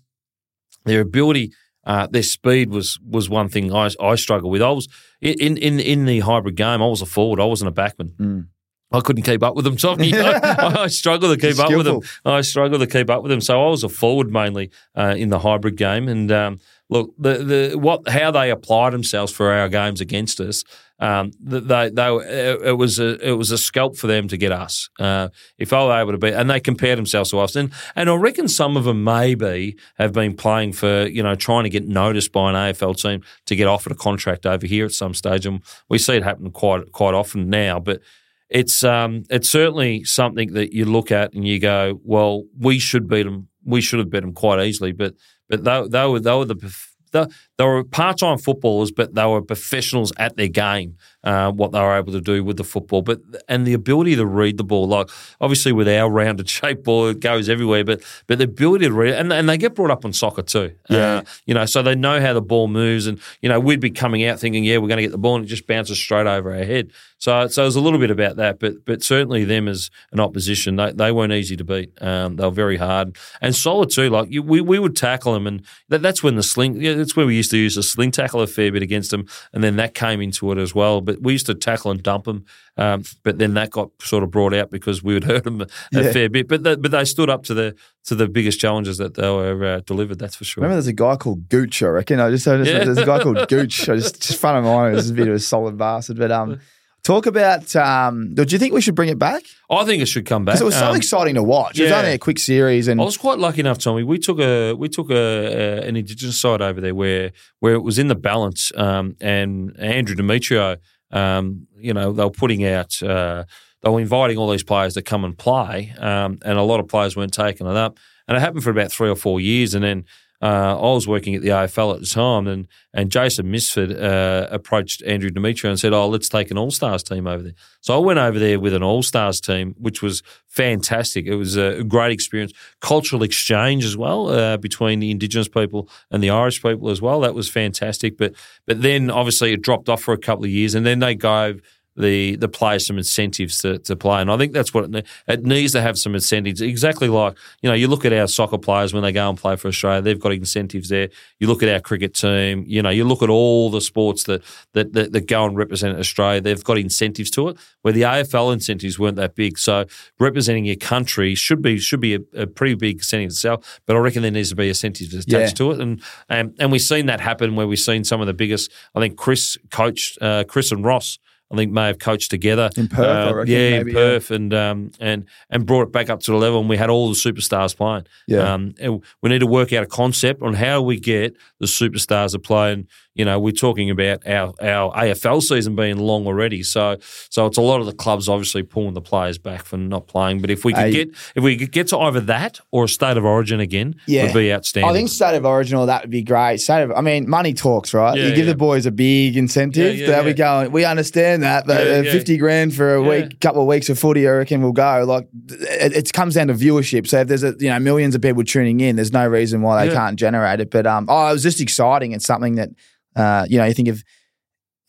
Their 0.85 1.01
ability, 1.01 1.53
uh, 1.85 2.07
their 2.07 2.23
speed 2.23 2.69
was 2.69 2.99
was 3.07 3.29
one 3.29 3.49
thing 3.49 3.73
I, 3.73 3.89
I 3.99 4.15
struggled 4.15 4.51
with. 4.51 4.61
I 4.61 4.69
was 4.69 4.87
in, 5.21 5.57
in 5.57 5.79
in 5.79 6.05
the 6.05 6.19
hybrid 6.21 6.55
game. 6.55 6.81
I 6.81 6.87
was 6.87 7.01
a 7.01 7.05
forward. 7.05 7.39
I 7.39 7.45
wasn't 7.45 7.69
a 7.69 7.73
backman. 7.73 8.15
Mm. 8.15 8.47
I 8.93 9.01
couldn't 9.01 9.23
keep 9.23 9.41
up 9.41 9.55
with 9.55 9.65
them, 9.65 9.75
Tommy. 9.75 10.13
I, 10.17 10.83
I 10.83 10.87
struggled 10.87 11.37
to 11.37 11.47
keep 11.47 11.59
up 11.59 11.71
with 11.71 11.85
them. 11.85 12.01
I 12.23 12.41
struggled 12.41 12.81
to 12.81 12.87
keep 12.87 13.09
up 13.09 13.23
with 13.23 13.31
them. 13.31 13.41
So 13.41 13.65
I 13.65 13.69
was 13.69 13.83
a 13.83 13.89
forward 13.89 14.31
mainly 14.31 14.69
uh, 14.95 15.15
in 15.17 15.29
the 15.29 15.39
hybrid 15.39 15.77
game. 15.77 16.07
And 16.07 16.31
um, 16.31 16.59
look, 16.89 17.13
the 17.17 17.37
the 17.71 17.77
what 17.77 18.07
how 18.07 18.31
they 18.31 18.51
applied 18.51 18.93
themselves 18.93 19.31
for 19.31 19.51
our 19.51 19.67
games 19.67 19.99
against 19.99 20.39
us, 20.39 20.63
um, 21.03 21.31
they 21.41 21.89
they 21.89 22.15
it, 22.15 22.61
it 22.61 22.77
was 22.77 22.97
a 22.97 23.19
it 23.27 23.33
was 23.33 23.51
a 23.51 23.57
scalp 23.57 23.97
for 23.97 24.07
them 24.07 24.29
to 24.29 24.37
get 24.37 24.53
us. 24.53 24.89
Uh, 24.97 25.27
if 25.57 25.71
they 25.71 25.75
were 25.75 25.99
able 25.99 26.13
to 26.13 26.17
be, 26.17 26.29
and 26.29 26.49
they 26.49 26.61
compared 26.61 26.97
themselves 26.97 27.31
to 27.31 27.39
us, 27.39 27.57
and 27.57 27.73
and 27.97 28.09
I 28.09 28.15
reckon 28.15 28.47
some 28.47 28.77
of 28.77 28.85
them 28.85 29.03
maybe 29.03 29.75
have 29.95 30.13
been 30.13 30.33
playing 30.33 30.71
for 30.71 31.05
you 31.07 31.21
know 31.21 31.35
trying 31.35 31.65
to 31.65 31.69
get 31.69 31.85
noticed 31.85 32.31
by 32.31 32.49
an 32.49 32.55
AFL 32.55 32.95
team 32.95 33.21
to 33.47 33.55
get 33.57 33.67
offered 33.67 33.91
a 33.91 33.95
contract 33.95 34.45
over 34.45 34.65
here 34.65 34.85
at 34.85 34.93
some 34.93 35.13
stage, 35.13 35.45
and 35.45 35.61
we 35.89 35.97
see 35.97 36.13
it 36.13 36.23
happen 36.23 36.51
quite 36.51 36.93
quite 36.93 37.13
often 37.13 37.49
now, 37.49 37.81
but 37.81 37.99
it's 38.47 38.81
um, 38.85 39.23
it's 39.29 39.49
certainly 39.49 40.05
something 40.05 40.53
that 40.53 40.71
you 40.71 40.85
look 40.85 41.11
at 41.11 41.33
and 41.33 41.45
you 41.45 41.59
go, 41.59 41.99
well, 42.05 42.43
we 42.57 42.79
should 42.79 43.09
beat 43.09 43.23
them. 43.23 43.49
We 43.65 43.81
should 43.81 43.99
have 43.99 44.09
beat 44.09 44.21
them 44.21 44.33
quite 44.33 44.65
easily, 44.65 44.93
but 44.93 45.15
but 45.49 45.65
they, 45.65 45.85
they 45.89 46.07
were 46.07 46.21
they 46.21 46.33
were 46.33 46.45
the 46.45 47.29
they 47.63 47.69
were 47.69 47.83
part 47.85 48.17
time 48.17 48.37
footballers, 48.37 48.91
but 48.91 49.15
they 49.15 49.25
were 49.25 49.41
professionals 49.41 50.11
at 50.17 50.35
their 50.35 50.49
game. 50.49 50.97
Uh, 51.23 51.49
what 51.49 51.71
they 51.71 51.79
were 51.79 51.97
able 51.97 52.11
to 52.11 52.19
do 52.19 52.43
with 52.43 52.57
the 52.57 52.65
football, 52.65 53.01
but 53.01 53.21
and 53.47 53.65
the 53.65 53.71
ability 53.71 54.13
to 54.17 54.25
read 54.25 54.57
the 54.57 54.63
ball, 54.65 54.85
like 54.85 55.07
obviously 55.39 55.71
with 55.71 55.87
our 55.87 56.09
rounded 56.09 56.49
shape 56.57 56.83
ball, 56.83 57.07
it 57.07 57.21
goes 57.21 57.47
everywhere. 57.47 57.85
But 57.85 58.01
but 58.27 58.39
the 58.39 58.43
ability 58.43 58.87
to 58.87 58.91
read, 58.91 59.13
and 59.13 59.31
and 59.31 59.47
they 59.47 59.57
get 59.57 59.73
brought 59.73 59.89
up 59.89 60.03
on 60.03 60.11
soccer 60.11 60.41
too. 60.41 60.75
Yeah. 60.89 60.97
Uh, 60.97 61.21
you 61.45 61.53
know, 61.53 61.65
so 61.65 61.81
they 61.81 61.95
know 61.95 62.19
how 62.19 62.33
the 62.33 62.41
ball 62.41 62.67
moves, 62.67 63.07
and 63.07 63.21
you 63.41 63.47
know 63.47 63.57
we'd 63.57 63.79
be 63.79 63.89
coming 63.89 64.25
out 64.25 64.37
thinking, 64.37 64.65
yeah, 64.65 64.79
we're 64.79 64.89
going 64.89 64.97
to 64.97 65.03
get 65.03 65.13
the 65.13 65.17
ball, 65.17 65.37
and 65.37 65.45
it 65.45 65.47
just 65.47 65.65
bounces 65.65 65.97
straight 65.97 66.27
over 66.27 66.53
our 66.53 66.65
head. 66.65 66.91
So 67.19 67.47
so 67.47 67.61
there's 67.61 67.77
a 67.77 67.81
little 67.81 67.99
bit 67.99 68.11
about 68.11 68.35
that, 68.35 68.59
but 68.59 68.83
but 68.83 69.01
certainly 69.01 69.45
them 69.45 69.69
as 69.69 69.89
an 70.11 70.19
opposition, 70.19 70.75
they, 70.75 70.91
they 70.91 71.13
weren't 71.13 71.31
easy 71.31 71.55
to 71.55 71.63
beat. 71.63 71.93
Um, 72.01 72.35
they 72.35 72.43
were 72.43 72.51
very 72.51 72.75
hard 72.75 73.15
and 73.39 73.55
solid 73.55 73.91
too. 73.91 74.09
Like 74.09 74.29
you, 74.29 74.43
we 74.43 74.59
we 74.59 74.77
would 74.77 74.97
tackle 74.97 75.31
them, 75.31 75.47
and 75.47 75.63
that, 75.87 76.01
that's 76.01 76.21
when 76.21 76.35
the 76.35 76.43
sling. 76.43 76.81
Yeah, 76.81 76.95
that's 76.95 77.15
where 77.15 77.25
we 77.25 77.37
used 77.37 77.51
to 77.51 77.52
use 77.57 77.77
a 77.77 77.83
sling 77.83 78.11
tackle 78.11 78.41
a 78.41 78.47
fair 78.47 78.71
bit 78.71 78.81
against 78.83 79.11
them, 79.11 79.25
and 79.53 79.63
then 79.63 79.75
that 79.77 79.93
came 79.93 80.21
into 80.21 80.51
it 80.51 80.57
as 80.57 80.73
well. 80.75 81.01
But 81.01 81.21
we 81.21 81.33
used 81.33 81.45
to 81.47 81.53
tackle 81.55 81.91
and 81.91 82.01
dump 82.01 82.25
them, 82.25 82.45
um, 82.77 83.03
but 83.23 83.37
then 83.37 83.53
that 83.55 83.69
got 83.71 83.89
sort 84.01 84.23
of 84.23 84.31
brought 84.31 84.53
out 84.53 84.71
because 84.71 85.03
we 85.03 85.13
would 85.13 85.23
hurt 85.31 85.43
them 85.43 85.61
a, 85.61 85.65
a 85.93 86.03
Yeah. 86.03 86.11
fair 86.11 86.29
bit. 86.29 86.47
But 86.47 86.63
the, 86.63 86.77
but 86.77 86.91
they 86.91 87.05
stood 87.05 87.29
up 87.29 87.43
to 87.45 87.53
the 87.53 87.75
to 88.05 88.15
the 88.15 88.27
biggest 88.27 88.59
challenges 88.59 88.97
that 88.97 89.13
they 89.15 89.29
were 89.29 89.63
uh, 89.65 89.79
delivered. 89.85 90.19
That's 90.19 90.35
for 90.35 90.43
sure. 90.43 90.61
Remember, 90.61 90.75
there's 90.75 90.87
a 90.87 90.93
guy 90.93 91.15
called 91.15 91.47
Gooch. 91.49 91.81
I 91.83 91.87
reckon. 91.87 92.19
I 92.19 92.29
just, 92.29 92.47
I 92.47 92.57
just 92.57 92.71
Yeah. 92.71 92.83
there's 92.83 92.97
a 92.97 93.05
guy 93.05 93.19
called 93.21 93.47
Gooch. 93.47 93.87
I 93.89 93.95
just 93.95 94.21
just 94.21 94.39
front 94.39 94.57
of 94.57 94.63
mind. 94.65 94.95
This 94.95 95.05
is 95.05 95.11
a 95.11 95.13
bit 95.13 95.27
of 95.27 95.35
a 95.35 95.39
solid 95.39 95.77
bastard. 95.77 96.17
But 96.17 96.31
um, 96.31 96.59
talk 97.03 97.25
about 97.25 97.75
um, 97.75 98.33
do 98.33 98.43
you 98.47 98.57
think 98.57 98.73
we 98.73 98.81
should 98.81 98.95
bring 98.95 99.09
it 99.09 99.19
back? 99.19 99.43
I 99.69 99.85
think 99.85 100.01
it 100.01 100.07
should 100.07 100.25
come 100.25 100.45
back. 100.45 100.55
Because 100.55 100.61
it 100.61 100.65
was 100.65 100.75
so 100.75 100.89
Um, 100.89 100.95
exciting 100.95 101.35
to 101.35 101.43
watch. 101.43 101.79
It 101.79 101.83
was 101.83 101.91
yeah. 101.91 101.99
only 101.99 102.13
a 102.13 102.17
quick 102.17 102.39
series, 102.39 102.87
and 102.87 102.99
I 102.99 103.03
was 103.03 103.17
quite 103.17 103.39
lucky 103.39 103.59
enough, 103.59 103.77
Tommy. 103.77 104.03
We 104.03 104.17
took 104.19 104.39
a 104.39 104.73
we 104.73 104.89
took 104.89 105.09
a, 105.09 105.15
a 105.15 105.87
an 105.87 105.95
indigenous 105.95 106.39
side 106.39 106.61
over 106.61 106.79
there 106.81 106.95
where 106.95 107.31
where 107.59 107.73
it 107.73 107.83
was 107.83 107.99
in 107.99 108.07
the 108.07 108.15
balance, 108.15 108.71
um, 108.75 109.15
and 109.21 109.77
Andrew 109.79 110.15
Demetriou, 110.15 110.77
um, 111.11 111.67
you 111.77 111.93
know, 111.93 112.11
they 112.13 112.23
were 112.23 112.31
putting 112.31 112.65
out. 112.65 113.01
Uh, 113.01 113.43
they 113.81 113.89
were 113.89 113.99
inviting 113.99 114.37
all 114.37 114.49
these 114.49 114.63
players 114.63 114.93
to 114.93 115.01
come 115.01 115.25
and 115.25 115.37
play, 115.37 115.93
um, 115.99 116.39
and 116.45 116.57
a 116.57 116.63
lot 116.63 116.79
of 116.79 116.87
players 116.87 117.17
weren't 117.17 117.33
taking 117.33 117.67
it 117.67 117.75
up. 117.75 117.99
And 118.27 118.37
it 118.37 118.39
happened 118.39 118.63
for 118.63 118.69
about 118.69 118.89
three 118.93 119.09
or 119.09 119.17
four 119.17 119.41
years, 119.41 119.73
and 119.75 119.83
then 119.83 120.05
uh, 120.43 120.77
I 120.77 120.93
was 120.93 121.07
working 121.07 121.35
at 121.35 121.41
the 121.41 121.49
AFL 121.49 121.93
at 121.93 122.01
the 122.01 122.05
time, 122.05 122.47
and 122.47 122.67
and 122.93 123.09
Jason 123.09 123.45
Mifsud 123.45 123.97
uh, 123.97 124.47
approached 124.51 125.01
Andrew 125.03 125.29
Demetriou 125.29 125.69
and 125.69 125.79
said, 125.79 125.93
"Oh, 125.93 126.09
let's 126.09 126.27
take 126.27 126.51
an 126.51 126.57
All 126.57 126.69
Stars 126.69 127.01
team 127.01 127.27
over 127.27 127.41
there." 127.41 127.53
So 127.79 127.95
I 127.95 127.99
went 127.99 128.19
over 128.19 128.37
there 128.37 128.59
with 128.59 128.73
an 128.73 128.83
All 128.83 129.03
Stars 129.03 129.39
team, 129.39 129.73
which 129.79 130.01
was 130.01 130.21
fantastic. 130.47 131.27
It 131.27 131.35
was 131.35 131.55
a 131.55 131.81
great 131.85 132.11
experience, 132.11 132.51
cultural 132.81 133.23
exchange 133.23 133.85
as 133.85 133.95
well 133.95 134.27
uh, 134.27 134.57
between 134.57 134.99
the 134.99 135.11
Indigenous 135.11 135.47
people 135.47 135.87
and 136.11 136.21
the 136.21 136.29
Irish 136.29 136.61
people 136.61 136.89
as 136.89 137.01
well. 137.01 137.21
That 137.21 137.35
was 137.35 137.49
fantastic. 137.49 138.17
But 138.17 138.33
but 138.65 138.81
then 138.81 139.09
obviously 139.09 139.53
it 139.53 139.61
dropped 139.61 139.87
off 139.87 140.01
for 140.01 140.13
a 140.13 140.17
couple 140.17 140.43
of 140.43 140.51
years, 140.51 140.75
and 140.75 140.85
then 140.85 140.99
they 140.99 141.15
go. 141.15 141.55
The 141.95 142.35
the 142.37 142.47
players 142.47 142.87
some 142.87 142.97
incentives 142.97 143.59
to, 143.59 143.77
to 143.79 143.95
play. 143.95 144.19
And 144.21 144.31
I 144.31 144.37
think 144.37 144.53
that's 144.53 144.73
what 144.73 144.93
it, 144.93 145.05
it 145.27 145.43
needs 145.43 145.73
to 145.73 145.81
have 145.81 145.97
some 145.97 146.15
incentives. 146.15 146.59
Exactly 146.61 147.07
like 147.07 147.37
you 147.61 147.69
know, 147.69 147.75
you 147.75 147.87
look 147.87 148.03
at 148.05 148.13
our 148.13 148.27
soccer 148.27 148.57
players 148.57 148.93
when 148.93 149.03
they 149.03 149.11
go 149.11 149.29
and 149.29 149.37
play 149.37 149.55
for 149.55 149.67
Australia, 149.67 150.01
they've 150.01 150.19
got 150.19 150.31
incentives 150.31 150.89
there. 150.89 151.09
You 151.39 151.47
look 151.47 151.61
at 151.61 151.69
our 151.69 151.79
cricket 151.79 152.13
team, 152.15 152.63
you 152.67 152.81
know, 152.81 152.89
you 152.89 153.03
look 153.03 153.21
at 153.21 153.29
all 153.29 153.69
the 153.69 153.81
sports 153.81 154.23
that 154.23 154.41
that 154.73 154.93
that, 154.93 155.11
that 155.11 155.27
go 155.27 155.45
and 155.45 155.55
represent 155.55 155.97
Australia, 155.99 156.41
they've 156.41 156.63
got 156.63 156.77
incentives 156.77 157.29
to 157.31 157.49
it. 157.49 157.57
Where 157.83 157.93
the 157.93 158.01
AFL 158.03 158.53
incentives 158.53 158.97
weren't 158.97 159.17
that 159.17 159.35
big, 159.35 159.57
so 159.59 159.85
representing 160.19 160.65
your 160.65 160.77
country 160.77 161.35
should 161.35 161.61
be 161.61 161.77
should 161.79 161.99
be 161.99 162.15
a, 162.15 162.19
a 162.35 162.47
pretty 162.47 162.75
big 162.75 162.95
incentive 162.97 163.31
itself. 163.31 163.81
But 163.85 163.95
I 163.95 163.99
reckon 163.99 164.21
there 164.21 164.31
needs 164.31 164.49
to 164.49 164.55
be 164.55 164.67
incentives 164.69 165.13
attached 165.13 165.29
Yeah. 165.59 165.65
to 165.65 165.71
it, 165.71 165.79
and 165.79 166.01
and 166.29 166.55
and 166.59 166.71
we've 166.71 166.81
seen 166.81 167.05
that 167.07 167.19
happen 167.19 167.55
where 167.55 167.67
we've 167.67 167.79
seen 167.79 168.03
some 168.03 168.21
of 168.21 168.27
the 168.27 168.33
biggest. 168.33 168.71
I 168.95 168.99
think 168.99 169.17
Chris 169.17 169.57
coached 169.69 170.17
uh, 170.21 170.43
Chris 170.45 170.71
and 170.71 170.83
Ross. 170.83 171.19
I 171.53 171.55
think 171.57 171.71
may 171.71 171.87
have 171.87 171.99
coached 171.99 172.31
together 172.31 172.69
In 172.75 172.87
Perth, 172.87 173.05
I 173.05 173.29
Uh, 173.29 173.33
reckon, 173.33 173.53
yeah, 173.53 173.69
maybe, 173.77 173.91
in 173.91 173.95
yeah. 173.95 174.01
Perth, 174.01 174.31
and 174.31 174.53
um, 174.53 174.91
and 174.99 175.25
and 175.49 175.65
brought 175.65 175.83
it 175.83 175.91
back 175.91 176.09
up 176.09 176.19
to 176.21 176.31
the 176.31 176.37
level, 176.37 176.59
and 176.59 176.67
we 176.67 176.77
had 176.77 176.89
all 176.89 177.07
the 177.09 177.15
superstars 177.15 177.75
playing. 177.77 178.05
Yeah. 178.27 178.53
Um, 178.53 178.73
we 179.21 179.29
need 179.29 179.39
to 179.39 179.47
work 179.47 179.71
out 179.71 179.83
a 179.83 179.87
concept 179.87 180.41
on 180.41 180.55
how 180.55 180.81
we 180.81 180.99
get 180.99 181.35
the 181.59 181.67
superstars 181.67 182.31
to 182.31 182.39
play. 182.39 182.73
And 182.73 182.87
you 183.15 183.25
know, 183.25 183.39
we're 183.39 183.51
talking 183.51 183.89
about 183.89 184.25
our 184.27 184.53
our 184.61 184.91
AFL 184.95 185.41
season 185.41 185.75
being 185.75 185.97
long 185.99 186.25
already, 186.25 186.63
so 186.63 186.97
so 187.29 187.45
it's 187.45 187.57
a 187.57 187.61
lot 187.61 187.79
of 187.79 187.85
the 187.85 187.93
clubs 187.93 188.27
obviously 188.27 188.63
pulling 188.63 188.93
the 188.93 189.01
players 189.01 189.37
back 189.37 189.65
for 189.65 189.77
not 189.77 190.07
playing. 190.07 190.41
But 190.41 190.49
if 190.49 190.65
we 190.65 190.73
could 190.73 190.83
Hey. 190.83 190.91
get 190.91 191.09
if 191.35 191.43
we 191.43 191.55
could 191.57 191.71
get 191.71 191.87
to 191.89 191.99
either 191.99 192.19
that 192.21 192.59
or 192.71 192.85
a 192.85 192.89
state 192.89 193.17
of 193.17 193.23
origin 193.25 193.59
again, 193.59 193.95
Yeah. 194.07 194.25
would 194.25 194.33
be 194.33 194.51
outstanding. 194.51 194.89
I 194.89 194.93
think 194.93 195.09
state 195.09 195.35
of 195.35 195.45
origin 195.45 195.77
or 195.77 195.85
that 195.85 196.01
would 196.03 196.09
be 196.09 196.23
great. 196.23 196.57
State 196.59 196.83
of, 196.83 196.91
I 196.91 197.01
mean, 197.01 197.29
money 197.29 197.53
talks, 197.53 197.93
right? 197.93 198.17
Yeah, 198.17 198.25
you 198.25 198.35
give 198.35 198.45
yeah. 198.47 198.53
the 198.53 198.57
boys 198.57 198.85
a 198.85 198.91
big 198.91 199.37
incentive. 199.37 199.95
Yeah, 199.95 200.07
They'll 200.07 200.23
be 200.23 200.33
going. 200.33 200.71
We 200.71 200.83
understand 200.85 201.43
that, 201.43 201.67
but 201.67 201.85
uh, 201.85 202.03
fifty 202.03 202.37
grand 202.37 202.73
for 202.73 202.95
a 202.95 203.01
week, 203.01 203.39
couple 203.39 203.61
of 203.61 203.67
weeks 203.67 203.89
of 203.89 203.99
footy, 203.99 204.27
I 204.27 204.31
reckon 204.31 204.61
will 204.61 204.71
go. 204.71 205.03
Like 205.07 205.27
it, 205.49 205.95
it 205.95 206.13
comes 206.13 206.33
down 206.35 206.47
to 206.47 206.53
viewership. 206.55 207.07
So 207.07 207.19
if 207.21 207.27
there's 207.27 207.43
a 207.43 207.53
you 207.59 207.69
know 207.69 207.77
millions 207.79 208.15
of 208.15 208.21
people 208.21 208.43
tuning 208.43 208.79
in, 208.79 208.95
there's 208.95 209.13
no 209.13 209.27
reason 209.27 209.61
why 209.61 209.85
they 209.85 209.93
can't 209.93 210.17
generate 210.17 210.59
it. 210.59 210.71
But 210.71 210.87
um, 210.87 211.05
oh, 211.09 211.29
it 211.29 211.33
was 211.33 211.43
just 211.43 211.61
exciting. 211.61 212.13
It's 212.13 212.25
something 212.25 212.55
that 212.55 212.69
uh, 213.15 213.45
you 213.49 213.57
know, 213.57 213.65
you 213.65 213.73
think 213.73 213.89
of. 213.89 214.03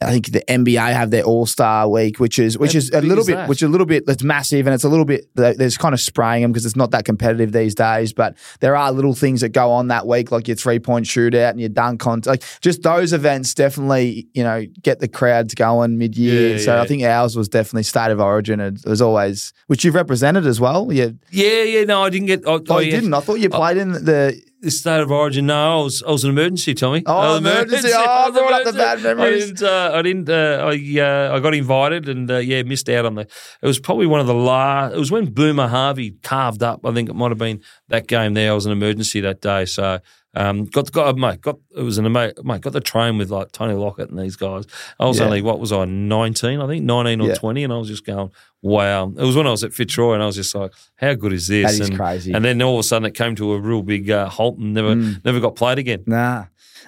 I 0.03 0.11
think 0.11 0.33
the 0.33 0.43
NBA 0.49 0.93
have 0.93 1.11
their 1.11 1.23
All 1.23 1.47
Star 1.47 1.89
Week, 1.89 2.21
which 2.21 2.39
is 2.39 2.59
which 2.59 2.75
is 2.75 2.91
a 2.91 3.01
little 3.01 3.25
bit, 3.25 3.49
which 3.49 3.63
is 3.63 3.69
a 3.69 3.69
little 3.69 3.87
bit. 3.87 4.05
That's 4.05 4.23
massive, 4.23 4.67
and 4.67 4.75
it's 4.75 4.85
a 4.85 4.89
little 4.89 5.05
bit. 5.05 5.25
There's 5.35 5.79
kind 5.79 5.95
of 5.95 6.01
spraying 6.01 6.43
them 6.43 6.53
because 6.53 6.67
it's 6.67 6.77
not 6.77 6.91
that 6.91 7.05
competitive 7.05 7.53
these 7.53 7.75
days. 7.75 8.13
But 8.13 8.37
there 8.61 8.77
are 8.77 8.93
little 8.93 9.15
things 9.15 9.41
that 9.41 9.51
go 9.51 9.71
on 9.71 9.89
that 9.89 10.07
week, 10.07 10.31
like 10.31 10.47
your 10.47 10.57
three 10.57 10.79
point 10.79 11.07
shootout 11.07 11.51
and 11.51 11.61
your 11.61 11.71
dunk 11.71 12.01
contest. 12.01 12.27
Like 12.27 12.61
just 12.61 12.83
those 12.83 13.13
events, 13.13 13.55
definitely, 13.55 14.29
you 14.35 14.43
know, 14.43 14.67
get 14.83 14.99
the 14.99 15.09
crowds 15.09 15.55
going 15.55 15.97
mid 15.97 16.19
year. 16.19 16.53
Yeah, 16.53 16.59
so 16.59 16.75
yeah. 16.75 16.83
I 16.83 16.87
think 16.87 17.03
ours 17.05 17.37
was 17.37 17.49
definitely 17.49 17.85
state 17.85 18.11
of 18.11 18.21
origin. 18.21 18.61
It 18.61 18.85
was 18.85 19.01
always, 19.01 19.53
which 19.69 19.85
you've 19.85 19.95
represented 19.95 20.45
as 20.45 20.61
well. 20.61 20.93
Yeah, 20.93 21.11
yeah, 21.31 21.63
yeah. 21.63 21.85
No, 21.85 22.03
I 22.03 22.11
didn't 22.11 22.27
get. 22.27 22.47
I, 22.47 22.61
oh, 22.69 22.77
I, 22.77 22.81
you 22.81 22.91
didn't. 22.91 23.15
I 23.15 23.21
thought 23.21 23.39
you 23.39 23.49
played 23.49 23.77
in 23.79 23.93
the. 23.93 24.43
The 24.65 24.71
state 24.71 25.01
of 25.01 25.11
origin. 25.11 25.45
No, 25.45 25.81
I 25.81 25.85
was 25.85 26.03
I 26.03 26.11
was 26.11 26.25
an 26.25 26.31
emergency, 26.31 26.73
Tommy. 26.73 27.03
Oh, 27.05 27.37
an 27.37 27.45
emergency. 27.45 27.91
Oh, 27.93 28.03
I 28.27 28.31
brought 28.31 28.53
up 28.55 28.65
the 28.65 28.73
bad 28.73 29.03
memories. 29.03 29.45
I 29.45 29.47
didn't. 29.47 29.63
Uh, 29.63 29.91
I 29.93 30.03
didn't. 30.03 30.31
Uh, 30.31 30.73
I 30.73 31.01
uh, 31.01 31.37
I 31.37 31.41
got 31.41 31.55
invited 31.55 32.09
and 32.09 32.31
uh, 32.31 32.39
yeah, 32.39 32.63
missed 32.63 32.89
out 32.89 33.05
on 33.05 33.15
the. 33.15 33.23
It 33.61 33.67
was 33.67 33.79
probably 33.79 34.07
one 34.07 34.21
of 34.21 34.27
the 34.27 34.33
last. 34.35 34.95
It 34.95 34.99
was 34.99 35.11
when 35.11 35.35
Boomer 35.35 35.69
Harvey 35.69 36.13
carved 36.23 36.63
up. 36.63 36.81
I 36.87 36.95
think 36.95 37.11
it 37.11 37.15
might 37.15 37.31
have 37.31 37.37
been 37.37 37.61
that 37.89 38.07
game 38.07 38.33
there. 38.33 38.53
I 38.53 38.55
was 38.55 38.65
an 38.65 38.73
emergency 38.73 39.21
that 39.21 39.43
day, 39.43 39.67
so. 39.67 39.99
Um, 40.37 40.65
got 40.67 40.91
got 40.93 41.17
mate, 41.17 41.41
got 41.41 41.59
it 41.77 41.83
was 41.83 41.99
an 41.99 42.07
ama- 42.07 42.33
mate, 42.43 42.61
got 42.61 42.73
the 42.73 42.81
train 42.81 43.19
with 43.19 43.31
like 43.31 43.53
Tony 43.53 43.75
Lockett 43.75 44.11
and 44.11 44.19
these 44.19 44.37
guys. 44.37 44.65
I 44.99 45.07
was 45.07 45.19
Yeah. 45.19 45.27
only 45.27 45.43
what 45.43 45.61
was 45.61 45.73
I 45.73 45.85
nineteen, 45.85 46.61
I 46.61 46.67
think 46.67 46.85
nineteen 46.85 47.21
or 47.21 47.29
Yeah. 47.29 47.35
twenty, 47.35 47.65
and 47.65 47.73
I 47.73 47.77
was 47.77 47.89
just 47.89 48.05
going, 48.05 48.31
wow. 48.63 49.13
It 49.17 49.23
was 49.25 49.37
when 49.37 49.47
I 49.47 49.51
was 49.51 49.63
at 49.65 49.73
Fitzroy, 49.73 50.15
and 50.15 50.23
I 50.23 50.27
was 50.27 50.37
just 50.37 50.55
like, 50.55 50.73
how 50.97 51.15
good 51.15 51.33
is 51.33 51.47
this? 51.47 51.65
That 51.79 51.83
is 51.83 51.89
and, 51.89 51.99
crazy. 51.99 52.33
And 52.33 52.45
then 52.45 52.61
all 52.63 52.75
of 52.75 52.81
a 52.81 52.83
sudden, 52.83 53.07
it 53.07 53.15
came 53.15 53.35
to 53.37 53.53
a 53.53 53.61
real 53.61 53.83
big 53.83 54.11
uh, 54.11 54.29
halt 54.29 54.59
and 54.59 54.75
never 54.75 54.95
Mm. 54.95 55.25
never 55.25 55.41
got 55.41 55.55
played 55.57 55.79
again. 55.79 56.03
Nah. 56.07 56.45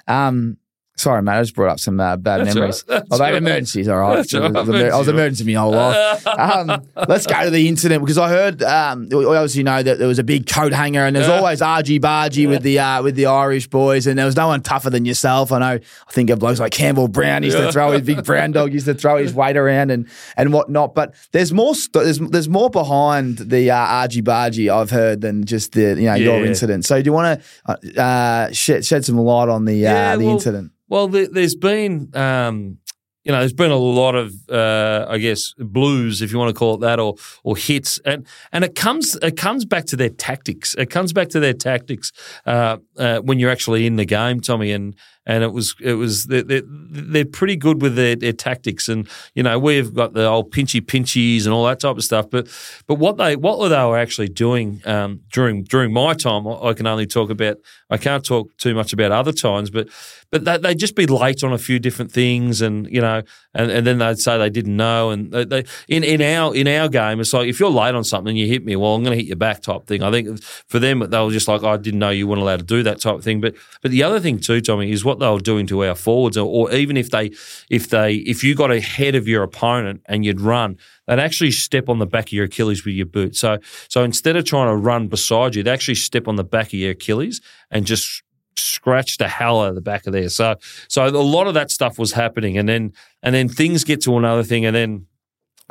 Um, 0.08 0.56
sorry, 0.96 1.22
mate. 1.22 1.32
I 1.32 1.42
just 1.42 1.54
brought 1.54 1.70
up 1.70 1.80
some 1.80 2.00
uh, 2.00 2.16
bad 2.16 2.40
That's 2.46 2.54
memories. 2.54 2.84
right. 2.88 2.98
That's 2.98 3.10
Although 3.12 3.24
all 3.24 3.30
right. 3.32 3.36
emergencies, 3.42 3.88
all 3.88 3.98
right. 3.98 4.14
I 4.14 4.18
was, 4.18 4.32
right. 4.32 4.42
I 4.56 4.60
was 4.60 4.68
emer- 4.68 4.92
I 4.92 4.98
was 4.98 5.08
emergency 5.08 5.54
my 5.54 5.60
whole 5.60 5.72
life. 5.72 6.26
um, 6.26 6.82
let's 7.08 7.26
go 7.26 7.44
to 7.44 7.50
the 7.50 7.68
incident 7.68 8.02
because 8.02 8.18
I 8.18 8.28
heard, 8.28 8.62
um, 8.62 9.08
we 9.10 9.24
obviously 9.26 9.62
know 9.62 9.82
that 9.82 9.98
there 9.98 10.08
was 10.08 10.18
a 10.18 10.24
big 10.24 10.46
coat 10.46 10.72
hanger 10.72 11.00
and 11.06 11.14
there's 11.14 11.28
Yeah. 11.28 11.36
always 11.38 11.62
argy 11.62 12.00
bargy 12.00 12.48
with 12.48 12.62
the 12.62 12.78
uh, 12.78 13.02
with 13.02 13.14
the 13.14 13.26
Irish 13.26 13.66
boys, 13.68 14.06
and 14.06 14.18
there 14.18 14.26
was 14.26 14.36
no 14.36 14.48
one 14.48 14.62
tougher 14.62 14.90
than 14.90 15.04
yourself. 15.04 15.52
I 15.52 15.58
know. 15.58 15.66
I 15.66 16.10
think 16.12 16.30
of 16.30 16.38
blokes 16.38 16.60
like 16.60 16.72
Campbell 16.72 17.08
Brown 17.08 17.42
used 17.42 17.56
to 17.56 17.70
throw 17.72 17.92
his 17.92 18.02
big 18.02 18.24
brown 18.24 18.52
dog 18.52 18.72
used 18.72 18.86
to 18.86 18.94
throw 18.94 19.16
his 19.18 19.34
weight 19.34 19.56
around 19.56 19.90
and 19.90 20.08
and 20.36 20.52
whatnot. 20.52 20.94
But 20.94 21.14
there's 21.32 21.52
more 21.52 21.74
st- 21.74 21.92
there's 22.04 22.18
there's 22.18 22.48
more 22.48 22.70
behind 22.70 23.38
the 23.38 23.70
uh, 23.70 23.76
argy 23.76 24.22
bargy 24.22 24.72
I've 24.72 24.90
heard 24.90 25.20
than 25.20 25.44
just 25.44 25.72
the 25.72 25.94
you 26.00 26.06
know 26.06 26.14
your 26.14 26.44
incident. 26.44 26.84
So 26.84 27.00
do 27.00 27.06
you 27.08 27.12
want 27.12 27.42
to 27.82 28.00
uh, 28.02 28.52
shed 28.52 28.84
shed 28.84 29.04
some 29.04 29.16
light 29.18 29.48
on 29.48 29.64
the 29.64 29.86
uh, 29.86 29.90
Yeah, 29.90 30.16
the 30.16 30.24
well, 30.24 30.34
incident? 30.34 30.72
Well, 30.88 31.08
there, 31.08 31.28
there's 31.28 31.56
been, 31.56 32.10
um, 32.14 32.78
you 33.24 33.32
know, 33.32 33.40
there's 33.40 33.52
been 33.52 33.72
a 33.72 33.76
lot 33.76 34.14
of, 34.14 34.32
uh, 34.48 35.06
I 35.08 35.18
guess, 35.18 35.52
blues, 35.58 36.22
if 36.22 36.30
you 36.30 36.38
want 36.38 36.54
to 36.54 36.58
call 36.58 36.74
it 36.74 36.80
that, 36.82 37.00
or 37.00 37.16
or 37.42 37.56
hits, 37.56 37.98
and 38.04 38.24
and 38.52 38.62
it 38.64 38.76
comes 38.76 39.16
it 39.16 39.36
comes 39.36 39.64
back 39.64 39.86
to 39.86 39.96
their 39.96 40.10
tactics. 40.10 40.74
It 40.78 40.90
comes 40.90 41.12
back 41.12 41.28
to 41.30 41.40
their 41.40 41.52
tactics 41.54 42.12
uh, 42.46 42.76
uh, 42.96 43.18
when 43.20 43.40
you're 43.40 43.50
actually 43.50 43.84
in 43.84 43.96
the 43.96 44.04
game, 44.04 44.40
Tommy, 44.40 44.70
and 44.70 44.94
and 45.26 45.42
it 45.42 45.52
was 45.52 45.74
it 45.80 45.94
was 45.94 46.26
they're, 46.26 46.42
they're, 46.44 47.24
pretty 47.24 47.56
good 47.56 47.82
with 47.82 47.96
their, 47.96 48.14
their 48.14 48.32
tactics, 48.32 48.88
and 48.88 49.08
you 49.34 49.42
know 49.42 49.58
we've 49.58 49.92
got 49.92 50.12
the 50.14 50.24
old 50.24 50.52
pinchy 50.52 50.80
pinchies 50.80 51.44
and 51.44 51.52
all 51.52 51.64
that 51.66 51.80
type 51.80 51.96
of 51.96 52.04
stuff, 52.04 52.30
but 52.30 52.48
but 52.86 52.94
what 52.94 53.16
they 53.16 53.34
what 53.34 53.58
were 53.58 53.68
they 53.68 53.84
were 53.84 53.98
actually 53.98 54.28
doing 54.28 54.80
um, 54.84 55.20
during 55.32 55.64
during 55.64 55.92
my 55.92 56.14
time, 56.14 56.46
I 56.46 56.72
can 56.72 56.86
only 56.86 57.06
talk 57.06 57.30
about. 57.30 57.56
I 57.90 57.98
can't 57.98 58.24
talk 58.24 58.56
too 58.56 58.74
much 58.74 58.92
about 58.92 59.12
other 59.12 59.32
times, 59.32 59.70
but 59.70 59.88
but 60.30 60.44
they, 60.44 60.58
they'd 60.58 60.78
just 60.78 60.96
be 60.96 61.06
late 61.06 61.44
on 61.44 61.52
a 61.52 61.58
few 61.58 61.78
different 61.78 62.10
things, 62.10 62.60
and 62.60 62.86
you 62.90 63.00
know, 63.00 63.22
and, 63.54 63.70
and 63.70 63.86
then 63.86 63.98
they'd 63.98 64.18
say 64.18 64.36
they 64.38 64.50
didn't 64.50 64.76
know. 64.76 65.10
And 65.10 65.30
they, 65.32 65.64
in 65.88 66.02
in 66.02 66.20
our 66.20 66.54
in 66.54 66.66
our 66.66 66.88
game, 66.88 67.20
it's 67.20 67.32
like 67.32 67.48
if 67.48 67.60
you're 67.60 67.70
late 67.70 67.94
on 67.94 68.04
something, 68.04 68.36
you 68.36 68.46
hit 68.46 68.64
me. 68.64 68.76
Well, 68.76 68.94
I'm 68.94 69.02
going 69.02 69.16
to 69.16 69.22
hit 69.22 69.28
you 69.28 69.36
back, 69.36 69.62
type 69.62 69.86
thing. 69.86 70.02
I 70.02 70.10
think 70.10 70.42
for 70.42 70.78
them, 70.78 70.98
they 70.98 71.20
were 71.20 71.30
just 71.30 71.48
like, 71.48 71.62
I 71.62 71.76
didn't 71.76 72.00
know 72.00 72.10
you 72.10 72.26
weren't 72.26 72.42
allowed 72.42 72.58
to 72.58 72.64
do 72.64 72.82
that 72.82 73.00
type 73.00 73.16
of 73.16 73.24
thing. 73.24 73.40
But 73.40 73.54
but 73.82 73.90
the 73.90 74.02
other 74.02 74.18
thing 74.18 74.38
too, 74.38 74.60
Tommy, 74.60 74.90
is 74.90 75.04
what 75.04 75.15
they 75.18 75.28
were 75.28 75.40
doing 75.40 75.66
to 75.68 75.84
our 75.84 75.94
forwards, 75.94 76.36
or, 76.36 76.46
or 76.46 76.72
even 76.72 76.96
if 76.96 77.10
they 77.10 77.30
if 77.70 77.88
they 77.90 78.14
if 78.14 78.42
you 78.44 78.54
got 78.54 78.70
ahead 78.70 79.14
of 79.14 79.26
your 79.26 79.42
opponent 79.42 80.02
and 80.06 80.24
you'd 80.24 80.40
run. 80.40 80.76
They'd 81.06 81.20
actually 81.20 81.52
step 81.52 81.88
on 81.88 81.98
the 81.98 82.06
back 82.06 82.26
of 82.26 82.32
your 82.32 82.46
Achilles 82.46 82.84
with 82.84 82.94
your 82.94 83.06
boot. 83.06 83.36
So, 83.36 83.58
so 83.88 84.02
instead 84.02 84.36
of 84.36 84.44
trying 84.44 84.68
to 84.68 84.76
run 84.76 85.06
beside 85.06 85.54
you, 85.54 85.62
they 85.62 85.70
actually 85.70 85.94
step 85.94 86.26
on 86.26 86.34
the 86.34 86.44
back 86.44 86.68
of 86.68 86.74
your 86.74 86.90
Achilles 86.90 87.40
and 87.70 87.86
just 87.86 88.22
scratch 88.56 89.18
the 89.18 89.28
hell 89.28 89.60
out 89.60 89.68
of 89.68 89.74
the 89.74 89.80
back 89.80 90.06
of 90.06 90.12
there. 90.12 90.28
So 90.28 90.56
so 90.88 91.06
a 91.06 91.10
lot 91.10 91.46
of 91.46 91.54
that 91.54 91.70
stuff 91.70 91.98
was 91.98 92.12
happening, 92.12 92.58
and 92.58 92.68
then 92.68 92.92
and 93.22 93.34
then 93.34 93.48
things 93.48 93.84
get 93.84 94.00
to 94.02 94.16
another 94.16 94.42
thing, 94.42 94.64
and 94.64 94.74
then 94.74 95.06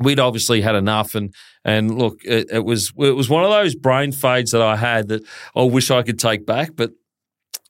we'd 0.02 0.20
obviously 0.20 0.62
had 0.62 0.76
enough, 0.76 1.16
and 1.16 1.34
and 1.64 1.98
look, 1.98 2.20
it, 2.24 2.48
it 2.52 2.66
was 2.66 2.94
it 2.98 3.16
was 3.16 3.30
one 3.30 3.44
of 3.44 3.50
those 3.50 3.76
brain 3.76 4.12
fades 4.12 4.52
that 4.52 4.62
I 4.62 4.76
had 4.76 5.10
that 5.10 5.24
I 5.56 5.64
wish 5.64 5.92
I 5.92 6.04
could 6.04 6.20
take 6.20 6.46
back, 6.46 6.72
but. 6.76 6.92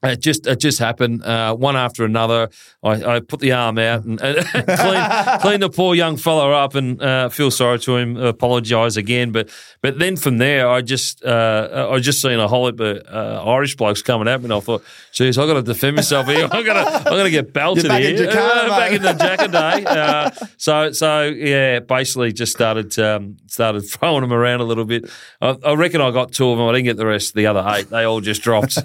It 0.06 0.22
just 0.22 0.48
it 0.48 0.60
just 0.60 0.80
happened 0.80 1.24
uh, 1.24 1.56
one 1.56 1.76
after 1.76 2.06
another. 2.06 2.50
I, 2.84 3.16
I 3.16 3.20
put 3.20 3.40
the 3.40 3.52
arm 3.52 3.78
out 3.78 4.04
and, 4.04 4.22
and 4.22 4.38
clean, 4.54 5.40
clean 5.42 5.60
the 5.60 5.72
poor 5.74 5.96
young 5.96 6.18
fella 6.18 6.52
up 6.52 6.76
and 6.76 7.02
uh, 7.02 7.30
feel 7.30 7.52
sorry 7.52 7.80
to 7.80 7.98
him. 7.98 8.18
Apologise 8.18 8.96
again, 8.98 9.32
but 9.32 9.50
but 9.82 10.00
then 10.00 10.16
from 10.16 10.38
there, 10.38 10.70
I 10.70 10.82
just 10.82 11.24
uh, 11.24 11.90
I 11.92 12.00
just 12.00 12.22
seen 12.22 12.40
a 12.40 12.48
whole 12.48 12.68
heap 12.68 12.80
of 12.80 13.02
uh, 13.08 13.44
Irish 13.46 13.76
blokes 13.76 14.02
coming 14.02 14.28
at 14.28 14.40
me, 14.42 14.46
and 14.46 14.54
I 14.54 14.60
thought, 14.60 14.84
"Geez, 15.12 15.38
I 15.38 15.46
got 15.46 15.56
to 15.56 15.62
defend 15.64 15.96
myself 15.96 16.28
here. 16.28 16.46
I 16.52 16.64
got 16.64 16.74
to 16.74 17.10
I 17.10 17.18
got 17.18 17.24
to 17.24 17.32
get 17.32 17.54
belted 17.54 17.88
back 17.88 18.02
here, 18.02 18.16
in 18.16 18.30
Jakarta, 18.30 18.68
back 18.70 18.92
in 18.94 19.02
the 19.02 19.14
Jackaday." 19.14 19.86
Uh, 19.86 20.32
so 20.58 20.92
so 20.92 21.24
yeah, 21.24 21.80
basically 21.80 22.34
just 22.34 22.52
started 22.52 22.98
um, 23.00 23.38
started 23.48 23.82
throwing 23.82 24.22
them 24.22 24.34
around 24.34 24.62
a 24.62 24.66
little 24.66 24.86
bit. 24.86 25.10
I, 25.42 25.56
I 25.64 25.74
reckon 25.74 26.02
I 26.02 26.12
got 26.12 26.32
two 26.32 26.50
of 26.50 26.58
them. 26.58 26.68
I 26.68 26.74
didn't 26.74 26.86
get 26.86 26.98
the 26.98 27.06
rest. 27.06 27.34
The 27.34 27.48
other 27.48 27.64
eight, 27.68 27.90
they 27.90 28.04
all 28.04 28.22
just 28.22 28.42
dropped. 28.42 28.76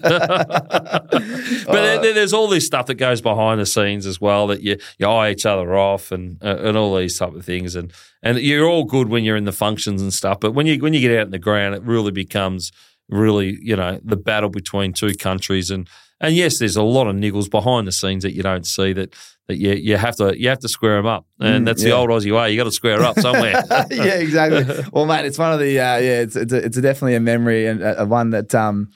But 1.11 2.01
there- 2.03 2.15
there's 2.15 2.32
all 2.32 2.49
this 2.49 2.66
stuff 2.66 2.87
that 2.87 2.95
goes 2.95 3.20
behind 3.20 3.61
the 3.61 3.66
scenes 3.66 4.07
as 4.07 4.20
well 4.20 4.47
that 4.49 4.62
you 4.62 4.77
you 4.99 5.07
eye 5.07 5.31
each 5.31 5.47
other 5.47 5.77
off 5.77 6.12
and 6.12 6.39
uh, 6.43 6.57
and 6.59 6.77
all 6.77 6.97
these 6.97 7.19
type 7.19 7.35
of 7.35 7.45
things 7.45 7.74
and 7.77 7.93
and 8.23 8.39
you're 8.39 8.66
all 8.69 8.85
good 8.85 9.09
when 9.09 9.24
you're 9.24 9.37
in 9.37 9.45
the 9.45 9.53
functions 9.53 10.03
and 10.03 10.12
stuff. 10.12 10.39
But 10.41 10.53
when 10.53 10.66
you 10.66 10.78
when 10.81 10.95
you 10.95 11.01
get 11.01 11.16
out 11.19 11.27
in 11.27 11.31
the 11.31 11.39
ground, 11.39 11.74
it 11.74 11.82
really 11.82 12.12
becomes 12.12 12.70
really 13.09 13.59
you 13.62 13.77
know 13.77 13.99
the 14.05 14.16
battle 14.16 14.49
between 14.51 14.93
two 14.93 15.15
countries 15.15 15.70
and 15.70 15.89
and 16.23 16.35
yes, 16.37 16.59
there's 16.59 16.77
a 16.77 16.82
lot 16.82 17.07
of 17.07 17.16
niggles 17.16 17.51
behind 17.51 17.87
the 17.89 17.93
scenes 17.93 18.23
that 18.24 18.35
you 18.35 18.43
don't 18.43 18.66
see 18.66 18.93
that 18.93 19.15
that 19.49 19.57
you 19.57 19.73
you 19.73 19.97
have 19.97 20.16
to 20.16 20.39
you 20.39 20.51
have 20.51 20.59
to 20.61 20.69
square 20.69 20.97
them 20.97 21.07
up, 21.07 21.24
and 21.41 21.62
Mm, 21.62 21.66
that's 21.66 21.82
the 21.82 21.93
old 21.93 22.11
Aussie 22.11 22.31
way. 22.37 22.51
You 22.53 22.59
got 22.59 22.65
to 22.65 22.70
square 22.73 23.03
up 23.03 23.19
somewhere. 23.19 23.55
yeah, 23.91 24.16
exactly. 24.16 24.85
Well, 24.93 25.07
mate, 25.07 25.24
it's 25.24 25.39
one 25.39 25.53
of 25.55 25.59
the 25.59 25.81
uh, 25.81 25.97
yeah, 25.97 26.20
it's 26.20 26.37
it's, 26.37 26.53
a, 26.53 26.57
it's 26.59 26.77
a 26.77 26.82
definitely 26.82 27.15
a 27.15 27.20
memory 27.20 27.66
and 27.66 27.81
a, 27.82 28.03
a 28.03 28.05
one 28.05 28.31
that 28.31 28.55
um, 28.55 28.91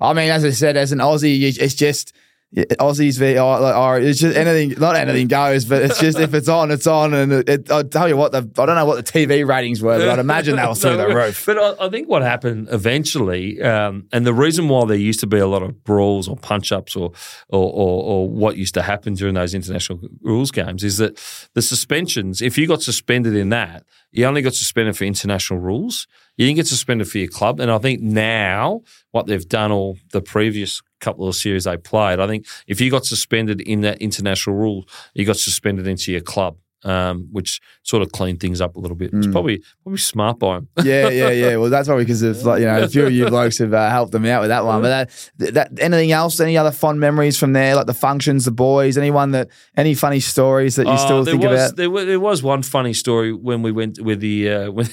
I 0.00 0.12
mean, 0.12 0.30
as 0.30 0.44
I 0.44 0.50
said, 0.50 0.76
as 0.76 0.92
an 0.92 0.98
Aussie, 0.98 1.38
you, 1.38 1.48
it's 1.48 1.74
just 1.74 2.12
Aussies 2.56 3.18
v 3.18 3.38
or 3.38 3.98
it's 3.98 4.20
just 4.20 4.34
anything. 4.34 4.80
Not 4.80 4.96
anything 4.96 5.28
goes, 5.28 5.66
but 5.66 5.82
it's 5.82 6.00
just 6.00 6.18
if 6.18 6.32
it's 6.32 6.48
on, 6.48 6.70
it's 6.70 6.86
on. 6.86 7.12
And 7.12 7.30
it, 7.30 7.48
it, 7.48 7.70
I'll 7.70 7.84
tell 7.84 8.08
you 8.08 8.16
what, 8.16 8.32
the, 8.32 8.38
I 8.58 8.64
don't 8.64 8.74
know 8.74 8.86
what 8.86 9.04
the 9.04 9.12
TV 9.12 9.46
ratings 9.46 9.82
were, 9.82 9.98
but 9.98 10.08
I'd 10.08 10.18
imagine 10.18 10.56
they 10.56 10.66
were 10.66 10.74
through 10.74 10.96
the 10.96 11.08
roof. 11.14 11.44
But 11.44 11.58
I, 11.58 11.86
I 11.86 11.90
think 11.90 12.08
what 12.08 12.22
happened 12.22 12.68
eventually, 12.72 13.60
um, 13.60 14.08
and 14.12 14.26
the 14.26 14.32
reason 14.32 14.68
why 14.68 14.86
there 14.86 14.96
used 14.96 15.20
to 15.20 15.26
be 15.26 15.38
a 15.38 15.46
lot 15.46 15.62
of 15.62 15.84
brawls 15.84 16.26
or 16.26 16.36
punch 16.36 16.72
ups 16.72 16.96
or, 16.96 17.12
or, 17.50 17.70
or, 17.70 18.02
or 18.04 18.28
what 18.30 18.56
used 18.56 18.72
to 18.74 18.82
happen 18.82 19.12
during 19.12 19.34
those 19.34 19.52
international 19.52 20.00
rules 20.22 20.50
games 20.50 20.82
is 20.82 20.96
that 20.96 21.18
the 21.52 21.60
suspensions, 21.60 22.40
if 22.40 22.56
you 22.56 22.66
got 22.66 22.80
suspended 22.80 23.36
in 23.36 23.50
that, 23.50 23.84
you 24.10 24.24
only 24.24 24.40
got 24.40 24.54
suspended 24.54 24.96
for 24.96 25.04
international 25.04 25.58
rules. 25.58 26.06
You 26.38 26.46
didn't 26.46 26.56
get 26.56 26.66
suspended 26.68 27.08
for 27.08 27.18
your 27.18 27.28
club. 27.28 27.60
And 27.60 27.70
I 27.70 27.78
think 27.78 28.00
now 28.00 28.82
what 29.10 29.26
they've 29.26 29.46
done, 29.46 29.72
all 29.72 29.98
the 30.12 30.22
previous 30.22 30.80
couple 31.00 31.28
of 31.28 31.34
series 31.34 31.64
they 31.64 31.76
played, 31.76 32.20
I 32.20 32.28
think 32.28 32.46
if 32.68 32.80
you 32.80 32.90
got 32.90 33.04
suspended 33.04 33.60
in 33.60 33.82
that 33.82 33.98
international 33.98 34.56
rule, 34.56 34.86
you 35.14 35.26
got 35.26 35.36
suspended 35.36 35.86
into 35.86 36.12
your 36.12 36.20
club 36.20 36.56
um, 36.84 37.28
which 37.32 37.60
sort 37.82 38.02
of 38.02 38.12
cleaned 38.12 38.40
things 38.40 38.60
up 38.60 38.76
a 38.76 38.80
little 38.80 38.96
bit. 38.96 39.12
It's 39.12 39.26
Mm. 39.26 39.32
probably 39.32 39.62
probably 39.82 39.98
smart 39.98 40.38
by 40.38 40.58
him. 40.58 40.68
yeah, 40.84 41.08
yeah, 41.08 41.30
yeah. 41.30 41.56
Well, 41.58 41.70
that's 41.70 41.88
probably 41.88 42.04
because 42.04 42.22
of 42.22 42.42
like 42.44 42.60
you 42.60 42.66
know 42.66 42.82
a 42.82 42.88
few 42.88 43.06
of 43.06 43.12
you 43.12 43.26
blokes 43.28 43.58
have 43.58 43.74
uh, 43.74 43.90
helped 43.90 44.12
them 44.12 44.24
out 44.26 44.40
with 44.42 44.50
that 44.50 44.64
one. 44.64 44.82
But 44.82 45.10
that, 45.38 45.54
that 45.54 45.70
anything 45.80 46.12
else? 46.12 46.38
Any 46.40 46.56
other 46.56 46.70
fond 46.70 47.00
memories 47.00 47.38
from 47.38 47.52
there, 47.52 47.74
like 47.74 47.86
the 47.86 47.94
functions, 47.94 48.44
the 48.44 48.50
boys? 48.52 48.96
Anyone 48.98 49.32
that 49.32 49.48
any 49.76 49.94
funny 49.94 50.20
stories 50.20 50.76
that 50.76 50.86
you 50.86 50.92
Uh, 50.92 50.96
still 50.98 51.24
think 51.24 51.42
was, 51.42 51.52
about? 51.52 51.76
There 51.76 51.90
was, 51.90 52.06
there 52.06 52.20
was 52.20 52.42
one 52.42 52.62
funny 52.62 52.92
story 52.92 53.32
when 53.32 53.62
we 53.62 53.72
went 53.72 54.00
with 54.00 54.20
the 54.20 54.50
uh, 54.50 54.70
when 54.70 54.86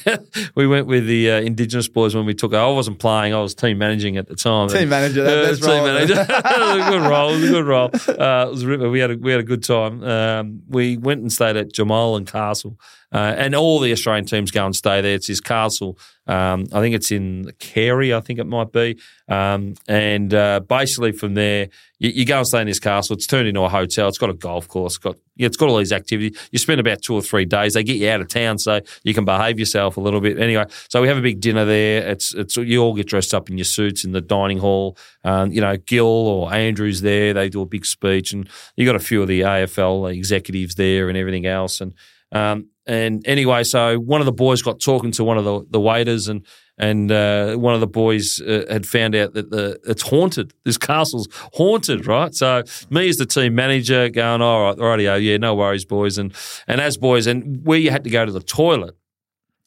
we 0.56 0.68
went 0.68 0.88
with 0.88 1.06
the 1.08 1.32
uh, 1.32 1.40
Indigenous 1.42 1.88
boys 1.88 2.16
when 2.16 2.26
we 2.26 2.34
took. 2.34 2.54
I 2.54 2.66
wasn't 2.68 3.00
playing; 3.00 3.34
I 3.34 3.42
was 3.42 3.54
team 3.56 3.78
managing 3.78 4.18
at 4.18 4.28
the 4.28 4.36
time. 4.36 4.70
Team 4.70 4.82
And, 4.82 4.90
manager, 4.90 5.24
that- 5.24 5.38
uh, 5.38 5.42
that's 5.46 5.60
team 5.60 5.70
right. 5.70 5.94
manager. 5.94 6.14
it 6.30 6.78
was 6.78 6.88
a 6.88 6.90
good 6.90 7.10
role. 7.10 7.30
It 7.30 7.36
was 7.42 7.44
a 7.50 7.52
good 7.54 7.66
role. 7.66 7.90
Uh, 7.94 8.46
it 8.48 8.52
was 8.52 8.64
a 8.64 8.68
ripper. 8.68 8.90
We 8.90 9.00
had 9.00 9.12
a, 9.12 9.18
we 9.18 9.32
had 9.32 9.40
a 9.40 9.44
good 9.44 9.64
time. 9.64 10.04
Um, 10.04 10.62
we 10.68 10.98
went 10.98 11.22
and 11.22 11.32
stayed 11.32 11.56
at 11.58 11.72
Dromoland 11.76 12.32
Castle, 12.32 12.78
uh, 13.14 13.36
and 13.38 13.56
all 13.56 13.80
the 13.80 13.92
Australian 13.92 14.26
teams 14.26 14.52
go 14.52 14.66
and 14.66 14.76
stay 14.76 15.02
there. 15.02 15.16
It's 15.16 15.28
his 15.28 15.42
castle. 15.42 15.98
Um, 16.28 16.66
I 16.74 16.80
think 16.82 16.96
it's 16.96 17.12
in 17.12 17.52
Carey. 17.60 18.14
I 18.14 18.20
think 18.20 18.40
it 18.40 18.46
might 18.46 18.72
be. 18.72 19.00
Um, 19.30 19.76
and 19.88 20.34
uh, 20.34 20.62
basically 20.62 21.12
from 21.12 21.36
there, 21.36 21.70
you, 22.00 22.10
you 22.10 22.26
go 22.26 22.40
and 22.40 22.48
stay 22.48 22.62
in 22.62 22.68
this 22.68 22.80
castle. 22.80 23.16
It's 23.16 23.28
turned 23.28 23.48
into 23.48 23.62
a 23.62 23.70
hotel. 23.70 24.08
It's 24.08 24.18
got 24.18 24.30
a 24.30 24.34
golf 24.34 24.68
course. 24.68 24.94
It's 24.94 24.98
got 24.98 25.18
it's 25.38 25.58
got 25.58 25.70
all 25.70 25.78
these 25.78 25.92
activities. 25.92 26.38
You 26.52 26.60
spend 26.60 26.80
about 26.80 27.02
two 27.02 27.14
or 27.14 27.22
three 27.22 27.46
days. 27.46 27.74
They 27.74 27.84
get 27.84 27.98
you 27.98 28.10
out 28.10 28.22
of 28.22 28.28
town 28.28 28.58
so 28.58 28.80
you 29.04 29.14
can 29.14 29.26
behave 29.26 29.60
yourself 29.60 29.98
a 29.98 30.02
little 30.02 30.22
bit. 30.22 30.40
Anyway, 30.40 30.66
so 30.90 31.02
we 31.02 31.08
have 31.08 31.18
a 31.18 31.22
big 31.22 31.42
dinner 31.42 31.66
there. 31.66 32.08
It's 32.10 32.34
it's 32.34 32.58
you 32.58 32.82
all 32.82 32.96
get 32.96 33.08
dressed 33.08 33.34
up 33.34 33.50
in 33.50 33.58
your 33.58 33.66
suits 33.66 34.04
in 34.04 34.12
the 34.12 34.22
dining 34.22 34.58
hall. 34.58 34.98
Um, 35.24 35.52
you 35.52 35.62
know, 35.62 35.78
Gil 35.78 36.06
or 36.06 36.54
Andrew's 36.54 37.02
there. 37.02 37.34
They 37.34 37.50
do 37.50 37.62
a 37.62 37.66
big 37.66 37.86
speech, 37.86 38.34
and 38.34 38.50
you 38.76 38.86
got 38.86 38.96
a 38.96 39.00
few 39.00 39.22
of 39.22 39.28
the 39.28 39.42
AFL 39.42 40.14
executives 40.16 40.76
there 40.76 41.10
and 41.10 41.18
everything 41.18 41.46
else. 41.46 41.82
And 41.82 41.94
um, 42.32 42.70
and 42.86 43.26
anyway, 43.28 43.64
so 43.64 43.98
one 43.98 44.22
of 44.22 44.26
the 44.26 44.32
boys 44.32 44.62
got 44.62 44.80
talking 44.80 45.12
to 45.14 45.24
one 45.24 45.38
of 45.38 45.46
the, 45.46 45.66
the 45.72 45.80
waiters, 45.80 46.28
and 46.28 46.46
and 46.78 47.12
uh, 47.12 47.56
one 47.56 47.74
of 47.74 47.80
the 47.80 47.88
boys 47.88 48.42
uh, 48.42 48.66
had 48.70 48.86
found 48.86 49.16
out 49.16 49.34
that 49.34 49.50
the 49.50 49.80
it's 49.86 50.04
haunted. 50.04 50.54
This 50.64 50.78
castle's 50.78 51.28
haunted, 51.54 52.06
right? 52.06 52.34
So 52.34 52.64
me 52.90 53.10
as 53.10 53.18
the 53.18 53.26
team 53.26 53.56
manager 53.56 54.10
going, 54.10 54.42
all 54.42 54.66
right, 54.66 54.78
rightio, 54.78 55.24
yeah, 55.24 55.38
no 55.38 55.56
worries, 55.56 55.86
boys. 55.86 56.18
And 56.18 56.34
and 56.68 56.82
as 56.82 56.98
boys, 56.98 57.28
and 57.28 57.66
we 57.66 57.86
had 57.86 58.04
to 58.04 58.10
go 58.10 58.26
to 58.26 58.32
the 58.32 58.42
toilet. 58.42 58.96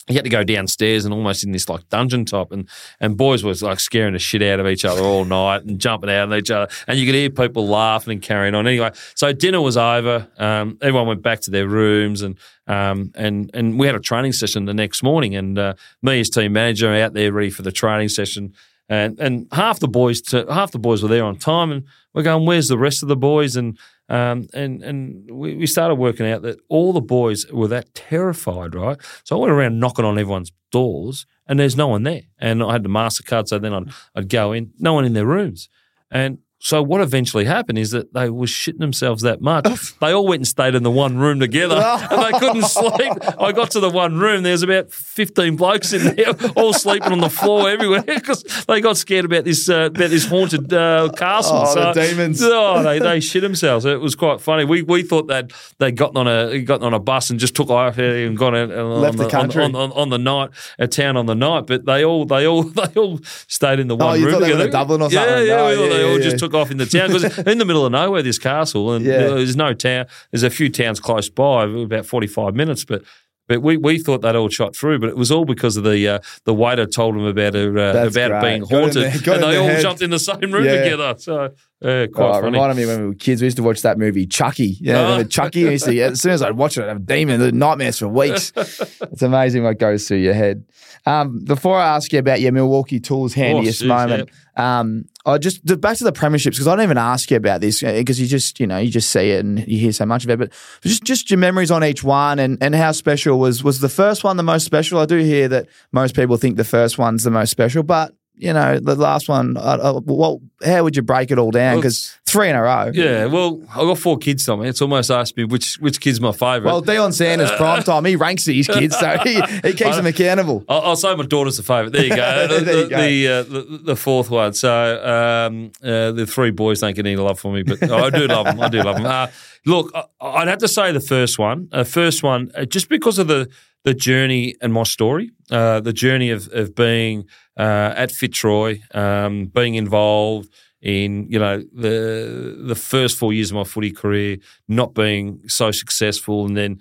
You 0.08 0.14
had 0.14 0.24
to 0.24 0.30
go 0.30 0.44
downstairs 0.44 1.04
and 1.04 1.12
almost 1.12 1.44
in 1.44 1.52
this 1.52 1.68
like 1.68 1.88
dungeon 1.88 2.24
top, 2.24 2.52
and 2.52 2.68
and 3.00 3.16
boys 3.16 3.44
was 3.44 3.62
like 3.62 3.80
scaring 3.80 4.14
the 4.14 4.18
shit 4.18 4.42
out 4.42 4.60
of 4.60 4.66
each 4.66 4.84
other 4.84 5.02
all 5.02 5.24
night 5.24 5.64
and 5.64 5.78
jumping 5.78 6.10
out 6.10 6.32
at 6.32 6.38
each 6.38 6.50
other, 6.50 6.72
and 6.86 6.98
you 6.98 7.06
could 7.06 7.14
hear 7.14 7.30
people 7.30 7.66
laughing 7.66 8.12
and 8.12 8.22
carrying 8.22 8.54
on. 8.54 8.66
Anyway, 8.66 8.90
so 9.14 9.32
dinner 9.32 9.60
was 9.60 9.76
over. 9.76 10.28
Um, 10.38 10.78
everyone 10.80 11.06
went 11.06 11.22
back 11.22 11.40
to 11.42 11.50
their 11.50 11.68
rooms, 11.68 12.22
and 12.22 12.38
um, 12.66 13.12
and 13.14 13.50
and 13.54 13.78
we 13.78 13.86
had 13.86 13.96
a 13.96 14.00
training 14.00 14.32
session 14.32 14.64
the 14.64 14.74
next 14.74 15.02
morning, 15.02 15.34
and 15.34 15.58
uh, 15.58 15.74
me 16.02 16.20
as 16.20 16.30
team 16.30 16.52
manager 16.52 16.92
out 16.94 17.12
there 17.12 17.32
ready 17.32 17.50
for 17.50 17.62
the 17.62 17.72
training 17.72 18.08
session, 18.08 18.54
and 18.88 19.18
and 19.18 19.46
half 19.52 19.80
the 19.80 19.88
boys 19.88 20.20
to, 20.22 20.46
half 20.50 20.72
the 20.72 20.78
boys 20.78 21.02
were 21.02 21.08
there 21.08 21.24
on 21.24 21.36
time, 21.36 21.70
and 21.70 21.84
we're 22.14 22.22
going, 22.22 22.46
where's 22.46 22.68
the 22.68 22.78
rest 22.78 23.02
of 23.02 23.08
the 23.08 23.16
boys? 23.16 23.56
And 23.56 23.78
um, 24.08 24.48
and 24.54 24.82
and 24.82 25.30
we, 25.30 25.56
we 25.56 25.66
started 25.66 25.96
working 25.96 26.26
out 26.26 26.42
that 26.42 26.58
all 26.68 26.92
the 26.92 27.00
boys 27.00 27.46
were 27.52 27.68
that 27.68 27.94
terrified, 27.94 28.74
right? 28.74 28.98
So 29.24 29.36
I 29.36 29.40
went 29.40 29.52
around 29.52 29.78
knocking 29.78 30.04
on 30.04 30.18
everyone's 30.18 30.52
doors, 30.70 31.26
and 31.46 31.58
there's 31.58 31.76
no 31.76 31.88
one 31.88 32.02
there. 32.02 32.22
And 32.38 32.62
I 32.62 32.72
had 32.72 32.82
the 32.82 32.88
Mastercard, 32.88 33.48
so 33.48 33.58
then 33.58 33.74
I'd 33.74 33.88
I'd 34.14 34.28
go 34.28 34.52
in, 34.52 34.72
no 34.78 34.94
one 34.94 35.04
in 35.04 35.14
their 35.14 35.26
rooms, 35.26 35.68
and. 36.10 36.38
So 36.60 36.82
what 36.82 37.00
eventually 37.00 37.44
happened 37.44 37.78
is 37.78 37.92
that 37.92 38.12
they 38.14 38.30
were 38.30 38.46
shitting 38.46 38.78
themselves 38.80 39.22
that 39.22 39.40
much. 39.40 39.96
they 40.00 40.12
all 40.12 40.26
went 40.26 40.40
and 40.40 40.46
stayed 40.46 40.74
in 40.74 40.82
the 40.82 40.90
one 40.90 41.16
room 41.16 41.38
together, 41.38 41.76
and 42.10 42.22
they 42.22 42.38
couldn't 42.38 42.64
sleep. 42.64 43.12
I 43.40 43.52
got 43.52 43.70
to 43.72 43.80
the 43.80 43.88
one 43.90 44.18
room. 44.18 44.42
There's 44.42 44.62
about 44.62 44.90
fifteen 44.90 45.54
blokes 45.54 45.92
in 45.92 46.16
there, 46.16 46.34
all 46.56 46.72
sleeping 46.72 47.12
on 47.12 47.20
the 47.20 47.30
floor 47.30 47.70
everywhere 47.70 48.02
because 48.06 48.42
they 48.66 48.80
got 48.80 48.96
scared 48.96 49.24
about 49.24 49.44
this 49.44 49.68
uh, 49.68 49.90
about 49.94 50.10
this 50.10 50.26
haunted 50.26 50.72
uh, 50.72 51.10
castle. 51.16 51.58
Oh, 51.58 51.74
the 51.74 51.92
so, 51.94 52.00
demons. 52.08 52.40
Oh, 52.42 52.82
they, 52.82 52.98
they 52.98 53.20
shit 53.20 53.42
themselves. 53.42 53.84
It 53.84 54.00
was 54.00 54.16
quite 54.16 54.40
funny. 54.40 54.64
We 54.64 54.82
we 54.82 55.04
thought 55.04 55.28
that 55.28 55.52
they'd 55.78 55.96
gotten 55.96 56.16
on 56.16 56.26
a 56.26 56.60
gotten 56.62 56.84
on 56.86 56.92
a 56.94 56.98
bus 56.98 57.30
and 57.30 57.38
just 57.38 57.54
took 57.54 57.70
off 57.70 57.98
and 57.98 58.36
gone 58.36 58.56
out 58.56 58.72
on, 58.72 59.00
Left 59.00 59.18
on 59.18 59.24
the 59.24 59.30
country. 59.30 59.62
on, 59.62 59.76
on, 59.76 59.92
on 59.92 60.08
the 60.08 60.18
night 60.18 60.50
at 60.78 60.90
town 60.90 61.16
on 61.16 61.26
the 61.26 61.36
night. 61.36 61.66
But 61.68 61.84
they 61.86 62.04
all 62.04 62.24
they 62.24 62.46
all 62.48 62.64
they 62.64 62.92
all 62.96 63.20
stayed 63.46 63.78
in 63.78 63.86
the 63.86 63.94
one 63.96 64.08
Oh, 64.08 64.14
you 64.14 64.24
room 64.26 64.34
thought 64.34 64.40
they 64.40 64.46
were 64.46 64.64
together. 64.64 64.64
in 64.66 64.72
Dublin 64.72 65.02
or 65.02 65.10
something? 65.10 65.46
yeah. 65.46 65.54
Oh, 65.60 65.68
we 65.70 65.74
thought 65.76 65.82
yeah, 65.84 65.88
they 65.96 66.02
all 66.04 66.16
yeah, 66.18 66.22
just 66.24 66.34
yeah. 66.34 66.47
Took 66.48 66.54
off 66.60 66.70
in 66.70 66.76
the 66.78 66.86
town 66.86 67.08
because 67.12 67.38
in 67.38 67.58
the 67.58 67.64
middle 67.64 67.84
of 67.86 67.92
nowhere. 67.92 68.22
This 68.22 68.38
castle 68.38 68.92
and 68.92 69.04
Yeah. 69.04 69.18
there's 69.18 69.56
no 69.56 69.72
town. 69.74 70.06
There's 70.30 70.42
a 70.42 70.50
few 70.50 70.68
towns 70.70 71.00
close 71.00 71.28
by, 71.28 71.64
about 71.64 72.06
forty 72.06 72.26
five 72.26 72.54
minutes, 72.54 72.84
but. 72.84 73.02
But 73.50 73.62
we, 73.62 73.78
we 73.78 73.98
thought 73.98 74.20
they'd 74.20 74.36
all 74.36 74.50
shot 74.50 74.76
through, 74.76 74.98
but 74.98 75.08
it 75.08 75.16
was 75.16 75.32
all 75.32 75.46
because 75.46 75.78
of 75.78 75.82
the 75.84 76.06
uh, 76.06 76.18
the 76.44 76.52
waiter 76.52 76.84
told 76.84 77.14
them 77.14 77.24
about 77.24 77.54
it, 77.54 77.74
uh, 77.78 78.06
about 78.06 78.30
it 78.30 78.42
being 78.42 78.60
haunted, 78.60 79.04
and 79.04 79.42
they 79.42 79.56
all 79.56 79.66
head. 79.66 79.80
jumped 79.80 80.02
in 80.02 80.10
the 80.10 80.18
same 80.18 80.52
room 80.52 80.66
Yeah. 80.66 80.82
together. 80.84 81.14
So 81.16 81.44
uh, 81.44 81.48
quite 81.80 81.86
Oh, 81.86 82.04
it 82.04 82.12
funny. 82.42 82.44
reminded 82.44 82.76
me 82.76 82.84
when 82.84 83.00
we 83.00 83.06
were 83.08 83.14
kids. 83.14 83.40
We 83.40 83.46
used 83.46 83.56
to 83.56 83.62
watch 83.62 83.80
that 83.80 83.96
movie 83.96 84.26
Chucky. 84.26 84.76
Yeah, 84.82 84.98
Oh. 84.98 85.02
remember 85.12 85.28
Chucky. 85.30 85.60
Used 85.60 85.86
to, 85.86 85.98
as 85.98 86.20
soon 86.20 86.32
as 86.32 86.42
I'd 86.42 86.58
watch 86.58 86.76
it, 86.76 86.82
I'd 86.82 86.88
have 86.88 87.06
demons, 87.06 87.40
the 87.40 87.50
nightmares 87.52 87.98
for 88.00 88.08
weeks. 88.08 88.52
it's 88.56 89.22
amazing 89.22 89.62
what 89.62 89.78
goes 89.78 90.06
through 90.06 90.18
your 90.18 90.34
head. 90.34 90.64
Um, 91.06 91.42
before 91.42 91.78
I 91.78 91.96
ask 91.96 92.12
you 92.12 92.18
about 92.18 92.42
your 92.42 92.52
Milwaukee 92.52 93.00
Tools 93.00 93.32
handiest 93.32 93.80
geez, 93.80 93.88
moment, 93.88 94.28
um, 94.56 95.06
I 95.28 95.38
just 95.38 95.64
the- 95.66 95.76
back 95.76 95.96
to 95.98 96.04
the 96.04 96.12
premierships 96.12 96.52
because 96.52 96.66
I 96.66 96.74
don't 96.74 96.84
even 96.84 96.98
ask 96.98 97.30
you 97.30 97.36
about 97.36 97.60
this 97.60 97.82
uh, 97.82 97.92
because 97.92 98.20
you 98.20 98.26
just 98.26 98.58
you 98.58 98.66
know 98.66 98.78
you 98.78 98.90
just 98.90 99.10
see 99.10 99.30
it 99.30 99.44
and 99.44 99.58
you 99.68 99.78
hear 99.78 99.92
so 99.92 100.06
much 100.06 100.24
of 100.24 100.30
it. 100.30 100.38
But 100.38 100.52
just 100.82 101.04
just 101.04 101.30
your 101.30 101.38
memories 101.38 101.70
on 101.70 101.84
each 101.84 102.02
one 102.02 102.38
and, 102.38 102.56
and 102.62 102.74
how 102.74 102.92
special 102.92 103.38
was 103.38 103.62
was 103.62 103.80
the 103.80 103.88
first 103.90 104.24
one 104.24 104.36
the 104.38 104.42
most 104.42 104.64
special? 104.64 104.98
I 104.98 105.06
do 105.06 105.18
hear 105.18 105.46
that 105.48 105.66
most 105.92 106.16
people 106.16 106.38
think 106.38 106.56
the 106.56 106.64
first 106.64 106.98
one's 106.98 107.24
the 107.24 107.30
most 107.30 107.50
special, 107.50 107.82
but 107.82 108.14
you 108.38 108.52
know 108.52 108.78
the 108.78 108.94
last 108.94 109.28
one. 109.28 109.56
Uh, 109.56 109.60
uh, 109.60 110.00
well, 110.04 110.40
how 110.64 110.82
would 110.84 110.96
you 110.96 111.02
break 111.02 111.30
it 111.30 111.38
all 111.38 111.50
down? 111.50 111.74
Well, 111.74 111.82
Because 111.82 112.16
three 112.26 112.48
in 112.48 112.56
a 112.56 112.62
row. 112.62 112.90
Yeah, 112.94 113.26
well, 113.26 113.60
I've 113.70 113.86
got 113.86 113.98
four 113.98 114.18
kids, 114.18 114.46
Tommy. 114.46 114.68
It's 114.68 114.80
almost 114.80 115.10
asked 115.10 115.36
me 115.36 115.44
which 115.44 115.76
which 115.76 116.00
kid's 116.00 116.20
my 116.20 116.32
favourite. 116.32 116.64
Well, 116.64 116.82
Deion 116.82 117.12
Sanders 117.12 117.50
prime 117.52 117.82
time. 117.82 118.04
He 118.04 118.16
ranks 118.16 118.44
these 118.44 118.66
kids, 118.66 118.98
so 118.98 119.18
he, 119.18 119.40
he 119.62 119.72
keeps 119.72 119.96
them 119.96 120.06
accountable. 120.06 120.64
I'll, 120.68 120.80
I'll 120.82 120.96
say 120.96 121.14
my 121.14 121.26
daughter's 121.26 121.56
the 121.56 121.62
favourite. 121.62 121.92
There 121.92 122.04
you 122.04 122.16
go. 122.16 122.46
the, 122.48 122.54
you 122.54 122.64
the, 122.64 122.88
go. 122.88 123.02
The, 123.02 123.28
uh, 123.28 123.42
the, 123.42 123.80
the 123.84 123.96
fourth 123.96 124.30
one. 124.30 124.54
So 124.54 125.04
um, 125.48 125.72
uh, 125.82 126.12
the 126.12 126.26
three 126.26 126.50
boys 126.50 126.80
don't 126.80 126.94
get 126.94 127.06
any 127.06 127.16
love 127.16 127.38
for 127.38 127.52
me, 127.52 127.62
but 127.62 127.82
I 127.82 128.10
do 128.10 128.26
love 128.26 128.46
them. 128.46 128.60
I 128.60 128.68
do 128.68 128.82
love 128.82 128.96
them. 128.96 129.06
Uh, 129.06 129.28
look, 129.66 129.90
I, 129.94 130.04
I'd 130.20 130.48
have 130.48 130.58
to 130.58 130.68
say 130.68 130.92
the 130.92 131.00
first 131.00 131.38
one. 131.38 131.68
Uh, 131.72 131.84
first 131.84 132.22
one, 132.22 132.50
uh, 132.54 132.64
just 132.64 132.88
because 132.88 133.18
of 133.18 133.28
the 133.28 133.48
the 133.88 133.94
journey 133.94 134.54
and 134.60 134.70
my 134.74 134.82
story, 134.82 135.30
uh, 135.50 135.80
the 135.80 135.94
journey 135.94 136.30
of 136.30 136.48
of 136.52 136.74
being 136.74 137.24
uh, 137.56 138.02
at 138.02 138.10
Fitzroy, 138.12 138.80
um, 138.92 139.46
being 139.46 139.74
involved 139.76 140.48
in 140.82 141.26
you 141.32 141.38
know 141.38 141.56
the 141.72 142.64
the 142.70 142.74
first 142.74 143.16
four 143.16 143.32
years 143.32 143.50
of 143.50 143.56
my 143.56 143.64
footy 143.64 143.90
career, 143.90 144.36
not 144.68 144.92
being 144.92 145.40
so 145.48 145.70
successful, 145.70 146.44
and 146.46 146.54
then 146.54 146.78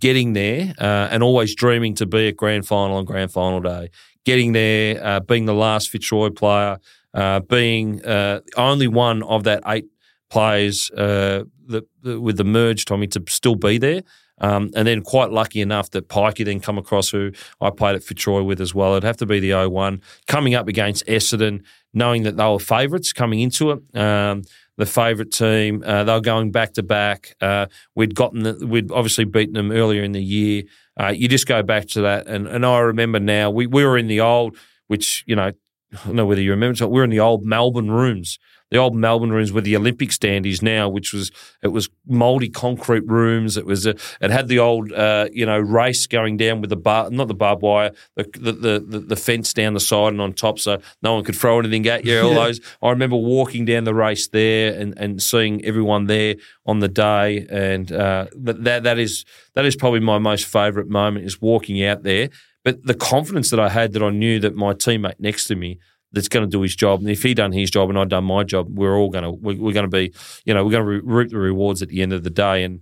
getting 0.00 0.32
there 0.32 0.74
uh, 0.78 1.12
and 1.12 1.22
always 1.22 1.54
dreaming 1.54 1.94
to 1.94 2.06
be 2.06 2.28
at 2.28 2.36
grand 2.36 2.66
final 2.66 2.96
on 2.96 3.04
grand 3.04 3.30
final 3.30 3.60
day, 3.60 3.88
getting 4.24 4.52
there, 4.52 4.88
uh, 5.04 5.20
being 5.20 5.46
the 5.46 5.54
last 5.54 5.90
Fitzroy 5.90 6.30
player, 6.30 6.78
uh, 7.14 7.38
being 7.40 8.04
uh, 8.04 8.40
only 8.56 8.88
one 8.88 9.22
of 9.22 9.44
that 9.44 9.62
eight 9.66 9.86
players 10.28 10.90
that, 10.94 11.84
that 12.02 12.20
with 12.20 12.36
the 12.36 12.44
merge, 12.44 12.84
Tommy, 12.84 13.06
to 13.06 13.22
still 13.28 13.54
be 13.54 13.78
there. 13.78 14.02
Um, 14.40 14.70
and 14.74 14.86
then 14.86 15.02
quite 15.02 15.30
lucky 15.30 15.60
enough 15.60 15.90
that 15.90 16.08
Pikey 16.08 16.44
then 16.44 16.60
come 16.60 16.78
across 16.78 17.10
who 17.10 17.32
I 17.60 17.70
played 17.70 17.96
at 17.96 18.02
Fitzroy 18.02 18.42
with 18.42 18.60
as 18.60 18.74
well. 18.74 18.92
It'd 18.92 19.04
have 19.04 19.16
to 19.18 19.26
be 19.26 19.40
the 19.40 19.50
0-1. 19.50 20.00
Coming 20.26 20.54
up 20.54 20.68
against 20.68 21.06
Essendon, 21.06 21.62
knowing 21.92 22.22
that 22.22 22.36
they 22.36 22.46
were 22.46 22.58
favourites 22.58 23.12
coming 23.12 23.40
into 23.40 23.70
it. 23.72 23.98
Um, 23.98 24.42
the 24.78 24.86
favourite 24.86 25.32
team. 25.32 25.82
Uh, 25.84 26.04
they 26.04 26.12
were 26.12 26.20
going 26.20 26.50
back 26.50 26.72
to 26.74 26.82
back. 26.82 27.34
Uh, 27.40 27.66
we'd 27.94 28.14
gotten, 28.14 28.44
the, 28.44 28.66
we'd 28.66 28.90
obviously 28.90 29.24
beaten 29.24 29.54
them 29.54 29.72
earlier 29.72 30.02
in 30.02 30.12
the 30.12 30.22
year. 30.22 30.62
Uh, 30.98 31.08
you 31.08 31.28
just 31.28 31.46
go 31.46 31.62
back 31.62 31.86
to 31.88 32.00
that, 32.02 32.26
and, 32.26 32.48
and 32.48 32.64
I 32.64 32.78
remember 32.78 33.20
now 33.20 33.50
we, 33.50 33.66
we 33.66 33.84
were 33.84 33.98
in 33.98 34.06
the 34.06 34.20
old, 34.20 34.56
which 34.86 35.24
you 35.26 35.36
know, 35.36 35.52
I 35.92 36.06
don't 36.06 36.14
know 36.14 36.26
whether 36.26 36.40
you 36.40 36.50
remember, 36.50 36.86
we 36.88 37.00
were 37.00 37.04
in 37.04 37.10
the 37.10 37.20
old 37.20 37.44
Melbourne 37.44 37.90
rooms. 37.90 38.38
The 38.70 38.76
old 38.76 38.94
Melbourne 38.94 39.30
rooms 39.30 39.52
where 39.52 39.62
the 39.62 39.76
Olympic 39.76 40.12
stand 40.12 40.46
is 40.46 40.62
now, 40.62 40.88
which 40.88 41.12
was 41.12 41.30
it 41.62 41.68
was 41.68 41.88
mouldy 42.06 42.48
concrete 42.48 43.06
rooms. 43.06 43.56
It 43.56 43.64
was 43.64 43.86
a, 43.86 43.94
it 44.20 44.30
had 44.30 44.48
the 44.48 44.58
old 44.58 44.92
uh, 44.92 45.28
you 45.32 45.46
know 45.46 45.58
race 45.58 46.06
going 46.06 46.36
down 46.36 46.60
with 46.60 46.70
the 46.70 46.76
bar, 46.76 47.10
not 47.10 47.28
the 47.28 47.34
barbed 47.34 47.62
wire, 47.62 47.92
the 48.16 48.24
the, 48.34 48.52
the 48.80 48.98
the 49.00 49.16
fence 49.16 49.52
down 49.52 49.74
the 49.74 49.80
side 49.80 50.12
and 50.12 50.20
on 50.20 50.32
top, 50.32 50.58
so 50.58 50.80
no 51.02 51.14
one 51.14 51.24
could 51.24 51.36
throw 51.36 51.58
anything 51.58 51.86
at 51.86 52.04
you. 52.04 52.20
All 52.20 52.34
those. 52.34 52.60
I 52.82 52.90
remember 52.90 53.16
walking 53.16 53.64
down 53.64 53.84
the 53.84 53.94
race 53.94 54.28
there 54.28 54.78
and, 54.78 54.94
and 54.98 55.22
seeing 55.22 55.64
everyone 55.64 56.06
there 56.06 56.36
on 56.66 56.80
the 56.80 56.88
day, 56.88 57.46
and 57.48 57.90
uh, 57.90 58.26
that 58.36 58.82
that 58.84 58.98
is 58.98 59.24
that 59.54 59.64
is 59.64 59.76
probably 59.76 60.00
my 60.00 60.18
most 60.18 60.46
favourite 60.46 60.88
moment 60.88 61.24
is 61.24 61.40
walking 61.40 61.82
out 61.84 62.02
there. 62.02 62.28
But 62.64 62.84
the 62.84 62.94
confidence 62.94 63.50
that 63.50 63.60
I 63.60 63.70
had 63.70 63.92
that 63.94 64.02
I 64.02 64.10
knew 64.10 64.40
that 64.40 64.54
my 64.54 64.74
teammate 64.74 65.20
next 65.20 65.44
to 65.46 65.56
me 65.56 65.78
that's 66.12 66.28
going 66.28 66.44
to 66.44 66.50
do 66.50 66.62
his 66.62 66.74
job. 66.74 67.00
And 67.00 67.10
if 67.10 67.22
he 67.22 67.34
done 67.34 67.52
his 67.52 67.70
job 67.70 67.88
and 67.88 67.98
I'd 67.98 68.08
done 68.08 68.24
my 68.24 68.44
job, 68.44 68.68
we're 68.70 68.96
all 68.96 69.10
going 69.10 69.24
to 69.24 69.30
we're, 69.30 69.56
we're 69.56 69.72
going 69.72 69.88
to 69.88 69.90
be 69.90 70.12
you 70.44 70.54
know 70.54 70.64
we're 70.64 70.72
going 70.72 70.84
to 70.84 70.90
re- 70.90 71.00
reap 71.04 71.30
the 71.30 71.38
rewards 71.38 71.82
at 71.82 71.88
the 71.88 72.02
end 72.02 72.12
of 72.12 72.24
the 72.24 72.30
day. 72.30 72.64
And 72.64 72.80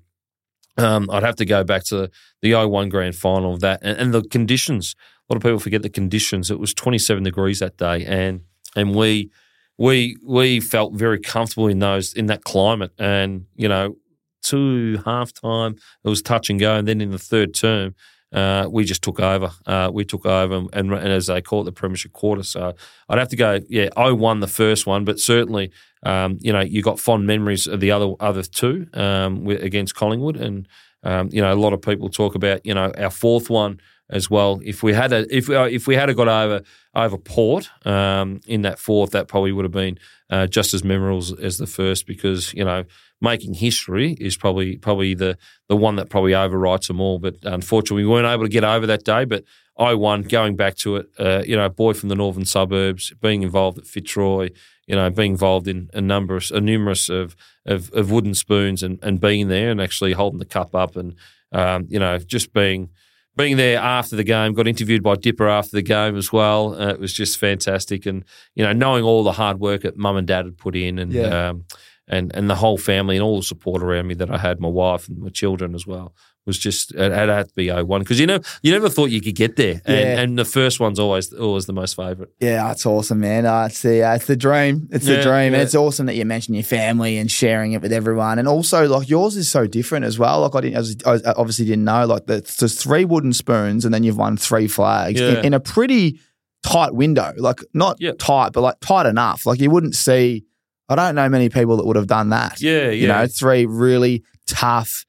um, 0.78 1.08
I'd 1.10 1.22
have 1.22 1.36
to 1.36 1.44
go 1.44 1.64
back 1.64 1.84
to 1.84 2.10
the 2.42 2.54
01 2.54 2.88
grand 2.88 3.16
final 3.16 3.54
of 3.54 3.60
that 3.60 3.80
and, 3.82 3.98
and, 3.98 4.14
the 4.14 4.22
conditions. 4.22 4.94
A 5.28 5.32
lot 5.32 5.36
of 5.38 5.42
people 5.42 5.58
forget 5.58 5.82
the 5.82 5.88
conditions. 5.88 6.50
It 6.50 6.60
was 6.60 6.74
27 6.74 7.24
degrees 7.24 7.60
that 7.60 7.78
day, 7.78 8.04
and 8.04 8.42
and 8.76 8.94
we 8.94 9.30
we 9.78 10.16
we 10.24 10.60
felt 10.60 10.94
very 10.94 11.18
comfortable 11.18 11.68
in 11.68 11.78
those 11.78 12.12
in 12.12 12.26
that 12.26 12.44
climate. 12.44 12.92
And 12.98 13.46
you 13.56 13.68
know, 13.68 13.96
two 14.42 15.02
half 15.04 15.32
time 15.32 15.76
it 16.04 16.08
was 16.08 16.22
touch 16.22 16.50
and 16.50 16.60
go, 16.60 16.76
and 16.76 16.86
then 16.86 17.00
in 17.00 17.10
the 17.10 17.18
third 17.18 17.54
term 17.54 17.94
uh, 18.32 18.68
we 18.70 18.84
just 18.84 19.02
took 19.02 19.20
over. 19.20 19.50
Uh, 19.66 19.90
we 19.92 20.04
took 20.04 20.26
over, 20.26 20.66
and, 20.72 20.92
and, 20.92 20.92
as 20.92 21.26
they 21.28 21.40
call 21.40 21.62
it, 21.62 21.64
the 21.64 21.72
Premiership 21.72 22.12
quarter. 22.12 22.42
So 22.42 22.74
I'd 23.08 23.18
have 23.18 23.28
to 23.28 23.36
go, 23.36 23.60
yeah, 23.68 23.88
I 23.96 24.10
won 24.12 24.40
the 24.40 24.48
first 24.48 24.86
one, 24.86 25.04
but 25.04 25.20
certainly, 25.20 25.70
um, 26.02 26.38
you 26.40 26.52
know, 26.52 26.60
you 26.60 26.82
got 26.82 27.00
fond 27.00 27.26
memories 27.26 27.66
of 27.66 27.80
the 27.80 27.90
other 27.90 28.14
other 28.20 28.42
two 28.42 28.86
um, 28.94 29.46
against 29.46 29.94
Collingwood, 29.94 30.36
and 30.36 30.68
um, 31.02 31.28
you 31.32 31.40
know, 31.40 31.52
a 31.52 31.54
lot 31.54 31.72
of 31.72 31.80
people 31.80 32.08
talk 32.08 32.34
about, 32.34 32.64
you 32.66 32.74
know, 32.74 32.92
our 32.98 33.10
fourth 33.10 33.48
one 33.48 33.80
as 34.10 34.30
well. 34.30 34.60
If 34.64 34.82
we 34.82 34.92
had 34.92 35.12
a 35.12 35.26
if 35.34 35.48
we, 35.48 35.56
if 35.56 35.86
we 35.86 35.94
had 35.94 36.08
a 36.08 36.14
got 36.14 36.28
over 36.28 36.62
over 36.94 37.18
Port 37.18 37.70
um, 37.86 38.40
in 38.46 38.62
that 38.62 38.78
fourth, 38.78 39.10
that 39.10 39.28
probably 39.28 39.52
would 39.52 39.64
have 39.64 39.72
been 39.72 39.98
uh, 40.30 40.46
just 40.46 40.74
as 40.74 40.84
memorable 40.84 41.24
as 41.40 41.58
the 41.58 41.66
first 41.66 42.06
because 42.06 42.52
you 42.54 42.64
know 42.64 42.84
making 43.20 43.54
history 43.54 44.12
is 44.20 44.36
probably 44.36 44.76
probably 44.76 45.14
the 45.14 45.38
the 45.68 45.76
one 45.76 45.96
that 45.96 46.10
probably 46.10 46.32
overwrites 46.32 46.88
them 46.88 47.00
all. 47.00 47.18
But 47.18 47.36
unfortunately, 47.42 48.04
we 48.04 48.10
weren't 48.10 48.26
able 48.26 48.44
to 48.44 48.50
get 48.50 48.64
over 48.64 48.86
that 48.86 49.04
day. 49.04 49.24
But 49.24 49.44
I 49.78 49.94
won. 49.94 50.22
Going 50.22 50.56
back 50.56 50.76
to 50.76 50.96
it, 50.96 51.06
uh, 51.18 51.42
you 51.46 51.56
know, 51.56 51.68
boy 51.68 51.92
from 51.92 52.08
the 52.08 52.14
northern 52.14 52.44
suburbs, 52.44 53.12
being 53.20 53.42
involved 53.42 53.78
at 53.78 53.86
Fitzroy, 53.86 54.50
you 54.86 54.94
know, 54.94 55.10
being 55.10 55.32
involved 55.32 55.68
in 55.68 55.90
a 55.92 56.00
number, 56.00 56.36
of, 56.36 56.50
a 56.52 56.60
numerous 56.60 57.08
of, 57.08 57.36
of, 57.66 57.90
of 57.92 58.10
wooden 58.10 58.34
spoons, 58.34 58.82
and, 58.82 58.98
and 59.02 59.20
being 59.20 59.48
there 59.48 59.70
and 59.70 59.80
actually 59.80 60.12
holding 60.12 60.38
the 60.38 60.44
cup 60.44 60.74
up, 60.74 60.96
and 60.96 61.14
um, 61.52 61.86
you 61.88 61.98
know, 61.98 62.18
just 62.18 62.52
being 62.52 62.90
being 63.36 63.58
there 63.58 63.78
after 63.78 64.16
the 64.16 64.24
game, 64.24 64.54
got 64.54 64.66
interviewed 64.66 65.02
by 65.02 65.14
Dipper 65.14 65.46
after 65.46 65.76
the 65.76 65.82
game 65.82 66.16
as 66.16 66.32
well. 66.32 66.74
Uh, 66.74 66.88
it 66.88 66.98
was 66.98 67.12
just 67.12 67.38
fantastic, 67.38 68.06
and 68.06 68.24
you 68.54 68.64
know, 68.64 68.72
knowing 68.72 69.04
all 69.04 69.22
the 69.24 69.32
hard 69.32 69.60
work 69.60 69.82
that 69.82 69.96
mum 69.96 70.16
and 70.16 70.26
dad 70.26 70.46
had 70.46 70.56
put 70.56 70.74
in, 70.74 70.98
and 70.98 71.12
yeah. 71.12 71.48
um, 71.48 71.64
and 72.08 72.34
and 72.34 72.48
the 72.48 72.54
whole 72.54 72.78
family 72.78 73.16
and 73.16 73.22
all 73.22 73.36
the 73.36 73.42
support 73.42 73.82
around 73.82 74.06
me 74.06 74.14
that 74.14 74.30
I 74.30 74.38
had, 74.38 74.60
my 74.60 74.68
wife 74.68 75.08
and 75.08 75.18
my 75.18 75.28
children 75.28 75.74
as 75.74 75.86
well, 75.86 76.14
was 76.46 76.58
just 76.58 76.94
it 76.94 77.12
had 77.12 77.48
to 77.48 77.54
be 77.54 77.70
01 77.70 78.00
because 78.00 78.20
you 78.20 78.26
know 78.26 78.38
you 78.62 78.72
never 78.72 78.88
thought 78.88 79.10
you 79.10 79.20
could 79.20 79.34
get 79.34 79.56
there, 79.56 79.82
and, 79.84 79.98
yeah. 79.98 80.20
and 80.20 80.38
the 80.38 80.44
first 80.44 80.78
one's 80.78 80.98
always 80.98 81.32
always 81.32 81.66
the 81.66 81.72
most 81.72 81.96
favourite. 81.96 82.30
Yeah, 82.40 82.68
that's 82.68 82.86
awesome, 82.86 83.20
man. 83.20 83.44
Uh, 83.44 83.66
it's 83.68 83.82
the 83.82 84.04
uh, 84.04 84.14
it's 84.14 84.26
the 84.26 84.36
dream. 84.36 84.88
It's 84.92 85.06
yeah, 85.06 85.16
the 85.16 85.22
dream. 85.22 85.52
Yeah. 85.52 85.60
It's 85.60 85.74
awesome 85.74 86.06
that 86.06 86.14
you 86.14 86.24
mentioned 86.24 86.56
your 86.56 86.64
family 86.64 87.18
and 87.18 87.30
sharing 87.30 87.72
it 87.72 87.82
with 87.82 87.92
everyone, 87.92 88.38
and 88.38 88.46
also 88.46 88.86
like 88.86 89.08
yours 89.08 89.36
is 89.36 89.50
so 89.50 89.66
different 89.66 90.04
as 90.04 90.18
well. 90.18 90.40
Like 90.42 90.54
I 90.54 90.60
didn't, 90.60 90.76
I, 91.06 91.10
was, 91.10 91.26
I 91.26 91.32
obviously 91.32 91.66
didn't 91.66 91.84
know 91.84 92.06
like 92.06 92.26
there's 92.26 92.80
three 92.80 93.04
wooden 93.04 93.32
spoons, 93.32 93.84
and 93.84 93.92
then 93.92 94.04
you've 94.04 94.18
won 94.18 94.36
three 94.36 94.68
flags 94.68 95.20
in, 95.20 95.46
in, 95.46 95.54
a 95.54 95.60
pretty 95.60 96.20
tight 96.62 96.94
window. 96.94 97.32
Like 97.36 97.60
not 97.74 97.98
tight, 98.18 98.52
but 98.52 98.60
like 98.60 98.78
tight 98.80 99.06
enough. 99.06 99.44
Like 99.44 99.60
you 99.60 99.70
wouldn't 99.70 99.96
see 99.96 100.44
I 100.88 100.94
don't 100.94 101.14
know 101.14 101.28
many 101.28 101.48
people 101.48 101.76
that 101.78 101.86
would 101.86 101.96
have 101.96 102.06
done 102.06 102.30
that. 102.30 102.60
Yeah, 102.60 102.84
yeah. 102.84 102.90
You 102.90 103.08
know, 103.08 103.26
three 103.26 103.66
really 103.66 104.22
tough, 104.46 105.04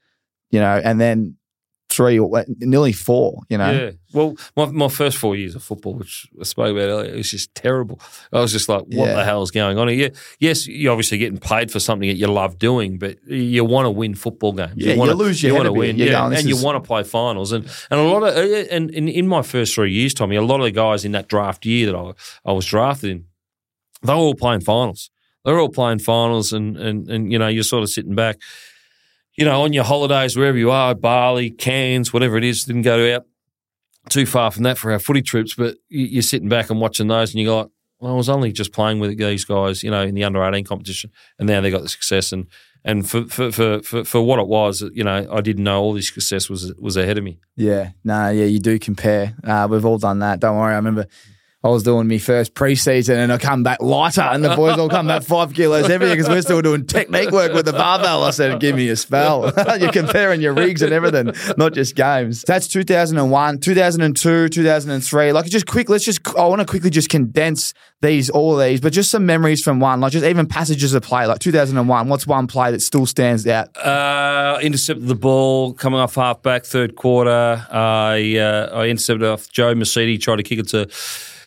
you 0.49 0.60
know, 0.60 0.82
and 0.84 0.99
then 0.99 1.38
three, 1.90 2.20
uh, 2.20 2.44
nearly 2.60 2.91
four, 2.91 3.41
you 3.49 3.58
know. 3.58 3.72
Yeah. 3.72 3.91
Well, 4.14 4.36
my, 4.56 4.66
my 4.66 4.88
first 4.88 5.18
four 5.18 5.36
years 5.36 5.56
of 5.56 5.64
football, 5.64 5.94
which 5.95 6.28
I 6.40 6.44
spoke 6.44 6.72
about 6.72 6.90
earlier, 6.90 7.14
it 7.14 7.18
was 7.18 7.32
just 7.32 7.54
terrible. 7.56 7.99
I 8.34 8.40
was 8.40 8.52
just 8.52 8.68
like, 8.70 8.82
what 8.82 9.08
yeah. 9.08 9.16
the 9.16 9.24
hell 9.24 9.41
is 9.41 9.52
going 9.52 9.78
on 9.78 9.88
here? 9.88 10.12
Yes, 10.40 10.68
you're 10.68 10.91
obviously 10.91 11.18
getting 11.18 11.40
paid 11.40 11.72
for 11.72 11.80
something 11.80 12.08
that 12.08 12.18
you 12.18 12.28
love 12.28 12.58
doing, 12.60 12.98
but 12.98 13.18
you 13.28 13.64
want 13.64 13.86
to 13.86 13.91
win 13.91 14.16
football 14.16 14.54
games. 14.54 14.74
Yeah, 14.76 14.94
you, 14.94 14.99
wanna, 14.99 15.12
you 15.12 15.18
lose 15.18 15.41
your 15.41 15.52
You 15.52 15.56
want 15.56 15.66
to 15.68 15.74
win. 15.74 15.98
Yeah, 15.98 16.26
and 16.26 16.36
is... 16.36 16.45
you 16.45 16.62
want 16.62 16.82
to 16.84 16.86
play 16.86 17.04
finals. 17.04 17.52
And 17.52 17.66
and 17.90 17.99
a 17.99 18.04
lot 18.04 18.24
of, 18.24 18.36
uh, 18.36 18.66
and 18.72 18.90
in, 18.91 19.08
in 19.08 19.28
my 19.28 19.41
first 19.41 19.76
three 19.76 19.91
years, 19.91 20.14
Tommy, 20.14 20.36
a 20.36 20.41
lot 20.41 20.60
of 20.60 20.66
the 20.66 20.72
guys 20.72 21.06
in 21.06 21.14
that 21.14 21.28
draft 21.28 21.66
year 21.66 21.91
that 21.91 21.95
I, 21.95 22.14
I 22.45 22.54
was 22.54 22.66
drafted 22.66 23.12
in, 23.12 23.26
they 24.04 24.14
were 24.14 24.20
all 24.20 24.36
playing 24.36 24.62
finals 24.62 25.10
they're 25.48 25.60
all 25.60 25.69
playing 25.69 25.99
finals, 25.99 26.52
and 26.52 26.76
and 26.76 27.10
and 27.10 27.32
you 27.32 27.40
know 27.40 27.48
you're 27.48 27.64
sort 27.64 27.82
of 27.82 27.90
sitting 27.90 28.15
back, 28.15 28.38
you 29.38 29.45
know, 29.45 29.61
on 29.61 29.72
your 29.72 29.86
holidays 29.86 30.36
wherever 30.36 30.57
you 30.57 30.72
are, 30.72 30.94
Bali, 30.94 31.52
Cairns, 31.52 32.11
whatever 32.11 32.36
it 32.36 32.44
is. 32.44 32.65
Didn't 32.65 32.82
go 32.82 33.15
out 33.15 33.26
too 34.10 34.26
far 34.26 34.52
from 34.52 34.64
that 34.64 34.78
for 34.78 34.91
our 34.91 34.99
footy 34.99 35.22
trips, 35.22 35.56
but 35.56 35.78
you're 35.88 36.22
sitting 36.22 36.49
back 36.49 36.69
and 36.69 36.82
watching 36.82 37.07
those, 37.07 37.32
and 37.32 37.40
you 37.40 37.48
go, 37.48 37.60
like, 37.60 37.69
well, 38.02 38.11
I 38.11 38.15
was 38.18 38.28
only 38.28 38.52
just 38.52 38.74
playing 38.74 38.99
with 38.99 39.18
these 39.18 39.45
guys, 39.45 39.84
you 39.84 39.90
know, 39.90 40.02
in 40.02 40.15
the 40.15 40.26
under 40.26 40.44
18 40.44 40.65
competition, 40.65 41.11
and 41.40 41.48
now 41.48 41.61
they 41.61 41.72
got 41.72 41.82
the 41.82 41.90
success. 41.90 42.34
And 42.34 42.48
and 42.84 43.10
for, 43.10 43.24
for 43.28 43.49
for, 43.53 43.82
for 43.84 44.03
for 44.03 44.22
what 44.22 44.40
it 44.40 44.48
was, 44.49 44.82
you 44.94 45.06
know, 45.06 45.26
I 45.32 45.40
didn't 45.40 45.64
know 45.64 45.82
all 45.82 45.94
this 45.94 46.10
success 46.10 46.49
was 46.49 46.74
was 46.78 46.98
ahead 46.98 47.18
of 47.18 47.24
me. 47.24 47.40
Yeah, 47.56 47.91
no, 48.03 48.32
yeah, 48.32 48.45
you 48.45 48.60
do 48.60 48.78
compare. 48.80 49.34
Uh, 49.45 49.65
we've 49.72 49.86
all 49.86 49.98
done 49.98 50.19
that. 50.19 50.41
Don't 50.41 50.57
worry. 50.57 50.74
I 50.74 50.76
remember 50.76 51.07
I 51.68 51.69
was 51.69 51.84
doing 51.84 52.07
my 52.07 52.18
first 52.18 52.53
preseason 52.53 53.18
and 53.18 53.30
I 53.30 53.38
come 53.38 53.61
back 53.61 53.81
lighter 53.81 54.22
and 54.22 54.41
the 54.41 54.56
boys 54.56 54.77
all 54.77 54.88
come 54.88 55.07
back 55.07 55.23
five 55.23 55.53
kilos 55.53 55.85
heavier 55.88 56.11
because 56.11 56.30
we're 56.30 56.41
still 56.41 56.61
doing 56.61 56.85
technique 56.85 57.30
work 57.31 57.52
with 57.52 57.65
the 57.65 57.73
barbell. 57.73 58.23
I 58.23 58.30
said, 58.30 58.61
give 58.61 58.77
me 58.77 58.88
a 58.88 58.95
spell. 58.95 59.52
You're 59.77 59.91
comparing 59.91 60.39
your 60.39 60.53
rigs 60.53 60.81
and 60.81 60.94
everything, 60.94 61.34
not 61.57 61.73
just 61.73 61.94
games. 61.94 62.44
That's 62.44 62.69
2001, 62.69 63.60
2002, 63.60 64.48
2003. 64.48 65.34
Like 65.34 65.45
just 65.48 65.68
quick, 65.68 65.89
let's 65.89 66.06
just, 66.06 66.26
I 66.38 66.45
want 66.45 66.61
to 66.61 66.65
quickly 66.65 66.89
just 66.89 67.10
condense 67.10 67.73
these, 68.02 68.30
all 68.30 68.57
of 68.57 68.65
these, 68.65 68.80
but 68.80 68.94
just 68.94 69.11
some 69.11 69.26
memories 69.26 69.61
from 69.61 69.81
one, 69.81 69.99
like 69.99 70.14
just 70.14 70.23
even 70.23 70.48
passages 70.48 70.94
of 70.94 71.03
play, 71.03 71.26
like 71.26 71.39
2001. 71.39 72.07
What's 72.07 72.26
one 72.26 72.48
play 72.48 72.72
that 72.72 72.81
still 72.81 73.06
stands 73.06 73.45
out? 73.45 73.76
Uh, 73.76 74.57
intercepted 74.61 75.06
the 75.06 75.15
ball 75.15 75.73
coming 75.73 75.99
off 75.99 76.15
half 76.15 76.41
back, 76.41 76.64
third 76.64 76.95
quarter. 76.95 77.68
I, 77.69 78.38
uh, 78.38 78.69
I 78.73 78.85
intercepted 78.88 79.27
off 79.27 79.49
Joe 79.49 79.76
Misiti, 79.76 80.18
tried 80.18 80.38
to 80.38 80.44
kick 80.44 80.60
it 80.60 80.69
to 80.69 80.88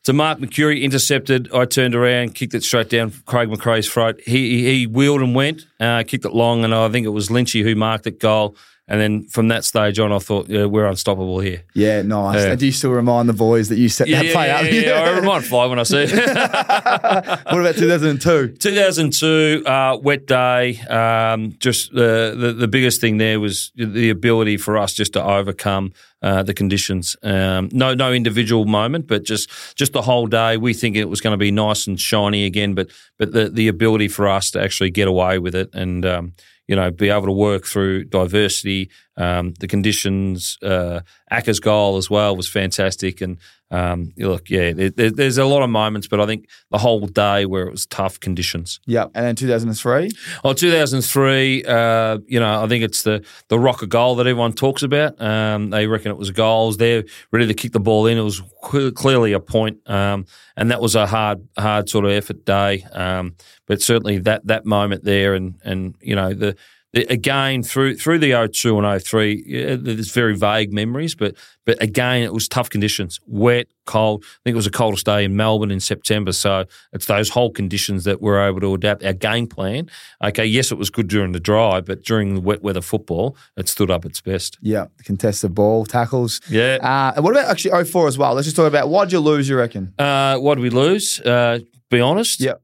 so 0.02 0.12
Mark 0.12 0.38
Mercuri 0.38 0.82
intercepted. 0.82 1.52
I 1.52 1.66
turned 1.66 1.94
around, 1.94 2.34
kicked 2.34 2.54
it 2.54 2.62
straight 2.62 2.88
down 2.88 3.12
Craig 3.26 3.48
McRae's 3.48 3.88
throat. 3.88 4.20
He, 4.24 4.62
he, 4.62 4.78
he 4.78 4.86
wheeled 4.86 5.20
and 5.20 5.34
went, 5.34 5.66
uh, 5.78 6.02
kicked 6.06 6.24
it 6.24 6.32
long, 6.32 6.64
and 6.64 6.74
I 6.74 6.88
think 6.88 7.06
it 7.06 7.10
was 7.10 7.28
Lynchy 7.28 7.62
who 7.62 7.74
marked 7.74 8.06
it 8.06 8.18
goal. 8.18 8.56
And 8.90 9.00
then 9.00 9.22
from 9.28 9.46
that 9.48 9.64
stage 9.64 10.00
on, 10.00 10.10
I 10.10 10.18
thought, 10.18 10.48
yeah, 10.48 10.64
we're 10.64 10.84
unstoppable 10.84 11.38
here. 11.38 11.62
Yeah, 11.74 12.02
nice. 12.02 12.44
Uh, 12.44 12.56
do 12.56 12.66
you 12.66 12.72
still 12.72 12.90
remind 12.90 13.28
the 13.28 13.32
boys 13.32 13.68
that 13.68 13.78
you 13.78 13.88
set 13.88 14.08
yeah, 14.08 14.24
that 14.24 14.32
play 14.32 14.48
yeah, 14.48 14.56
up? 14.56 14.64
Yeah, 14.64 14.80
yeah, 14.80 15.10
I 15.12 15.18
remind 15.20 15.44
Fly 15.44 15.66
when 15.66 15.78
I 15.78 15.84
see 15.84 15.98
it. 15.98 16.10
what 16.10 17.60
about 17.60 17.76
2002? 17.76 18.56
2002, 18.56 19.62
uh, 19.64 19.96
wet 20.02 20.26
day. 20.26 20.80
Um, 20.80 21.54
just 21.60 21.94
the, 21.94 22.34
the, 22.36 22.52
the 22.52 22.66
biggest 22.66 23.00
thing 23.00 23.18
there 23.18 23.38
was 23.38 23.70
the 23.76 24.10
ability 24.10 24.56
for 24.56 24.76
us 24.76 24.92
just 24.92 25.12
to 25.12 25.22
overcome 25.22 25.92
uh, 26.20 26.42
the 26.42 26.52
conditions. 26.52 27.16
Um, 27.22 27.68
no, 27.72 27.94
no 27.94 28.12
individual 28.12 28.64
moment, 28.64 29.06
but 29.06 29.22
just 29.22 29.48
just 29.76 29.92
the 29.92 30.02
whole 30.02 30.26
day. 30.26 30.56
We 30.56 30.74
think 30.74 30.96
it 30.96 31.06
was 31.06 31.20
going 31.20 31.32
to 31.32 31.38
be 31.38 31.52
nice 31.52 31.86
and 31.86 31.98
shiny 31.98 32.44
again, 32.44 32.74
but 32.74 32.90
but 33.18 33.32
the 33.32 33.48
the 33.48 33.68
ability 33.68 34.08
for 34.08 34.28
us 34.28 34.50
to 34.50 34.60
actually 34.60 34.90
get 34.90 35.08
away 35.08 35.38
with 35.38 35.54
it 35.54 35.70
and 35.72 36.04
um, 36.04 36.32
you 36.70 36.76
know, 36.76 36.88
be 36.88 37.10
able 37.10 37.26
to 37.26 37.32
work 37.32 37.66
through 37.66 38.04
diversity, 38.04 38.90
um, 39.16 39.54
the 39.58 39.66
conditions. 39.66 40.56
Uh, 40.62 41.00
Acker's 41.28 41.58
goal 41.58 41.96
as 41.96 42.08
well 42.08 42.36
was 42.36 42.48
fantastic, 42.48 43.20
and 43.20 43.38
um, 43.70 44.12
look, 44.16 44.50
yeah, 44.50 44.72
there, 44.72 45.10
there's 45.10 45.38
a 45.38 45.44
lot 45.44 45.62
of 45.62 45.70
moments, 45.70 46.08
but 46.08 46.20
I 46.20 46.26
think 46.26 46.48
the 46.70 46.78
whole 46.78 47.06
day 47.06 47.46
where 47.46 47.66
it 47.66 47.70
was 47.70 47.86
tough 47.86 48.18
conditions. 48.18 48.80
Yeah, 48.86 49.04
and 49.14 49.24
then 49.24 49.36
2003. 49.36 50.10
Oh, 50.42 50.52
2003. 50.52 51.64
Uh, 51.64 52.18
you 52.26 52.40
know, 52.40 52.64
I 52.64 52.66
think 52.66 52.82
it's 52.82 53.02
the 53.02 53.24
the 53.48 53.58
rocker 53.58 53.86
goal 53.86 54.16
that 54.16 54.26
everyone 54.26 54.52
talks 54.52 54.82
about. 54.82 55.20
Um, 55.20 55.70
they 55.70 55.86
reckon 55.86 56.10
it 56.10 56.18
was 56.18 56.30
goals. 56.30 56.78
They're 56.78 57.04
ready 57.30 57.46
to 57.46 57.54
kick 57.54 57.72
the 57.72 57.80
ball 57.80 58.06
in. 58.06 58.18
It 58.18 58.22
was 58.22 58.42
clearly 58.62 59.32
a 59.32 59.40
point, 59.40 59.78
um, 59.88 60.26
and 60.56 60.70
that 60.70 60.80
was 60.80 60.96
a 60.96 61.06
hard 61.06 61.46
hard 61.56 61.88
sort 61.88 62.04
of 62.04 62.10
effort 62.10 62.44
day. 62.44 62.84
Um, 62.92 63.36
but 63.66 63.80
certainly 63.80 64.18
that 64.18 64.46
that 64.48 64.66
moment 64.66 65.04
there, 65.04 65.34
and 65.34 65.60
and 65.64 65.94
you 66.00 66.16
know 66.16 66.34
the 66.34 66.56
again 66.94 67.62
through 67.62 67.96
through 67.96 68.18
the 68.18 68.48
02 68.52 68.78
and 68.78 69.02
03, 69.02 69.44
yeah, 69.46 69.76
there's 69.78 70.12
very 70.12 70.36
vague 70.36 70.72
memories, 70.72 71.14
but 71.14 71.36
but 71.64 71.80
again, 71.82 72.22
it 72.22 72.32
was 72.32 72.48
tough 72.48 72.68
conditions, 72.68 73.20
wet, 73.26 73.68
cold. 73.86 74.24
I 74.24 74.38
think 74.44 74.54
it 74.54 74.56
was 74.56 74.64
the 74.64 74.72
coldest 74.72 75.06
day 75.06 75.24
in 75.24 75.36
Melbourne 75.36 75.70
in 75.70 75.78
September. 75.78 76.32
So 76.32 76.64
it's 76.92 77.06
those 77.06 77.28
whole 77.28 77.50
conditions 77.50 78.04
that 78.04 78.20
we're 78.20 78.44
able 78.44 78.60
to 78.60 78.74
adapt 78.74 79.04
our 79.04 79.12
game 79.12 79.46
plan. 79.46 79.88
Okay, 80.24 80.44
yes, 80.44 80.72
it 80.72 80.78
was 80.78 80.90
good 80.90 81.06
during 81.06 81.32
the 81.32 81.40
dry, 81.40 81.80
but 81.80 82.02
during 82.02 82.34
the 82.34 82.40
wet 82.40 82.62
weather 82.62 82.80
football, 82.80 83.36
it 83.56 83.68
stood 83.68 83.90
up 83.90 84.04
its 84.04 84.20
best. 84.20 84.58
Yeah, 84.60 84.86
contested 85.04 85.54
ball, 85.54 85.84
tackles. 85.86 86.40
Yeah. 86.48 86.78
Uh, 86.82 87.12
and 87.14 87.24
what 87.24 87.32
about 87.32 87.46
actually 87.50 87.84
04 87.84 88.08
as 88.08 88.18
well? 88.18 88.34
Let's 88.34 88.46
just 88.46 88.56
talk 88.56 88.66
about 88.66 88.88
why'd 88.88 89.12
you 89.12 89.20
lose, 89.20 89.48
you 89.48 89.56
reckon? 89.56 89.94
Uh, 89.98 90.38
what 90.38 90.56
did 90.56 90.62
we 90.62 90.70
lose? 90.70 91.20
Uh, 91.20 91.60
be 91.90 92.00
honest. 92.00 92.40
Yeah. 92.40 92.54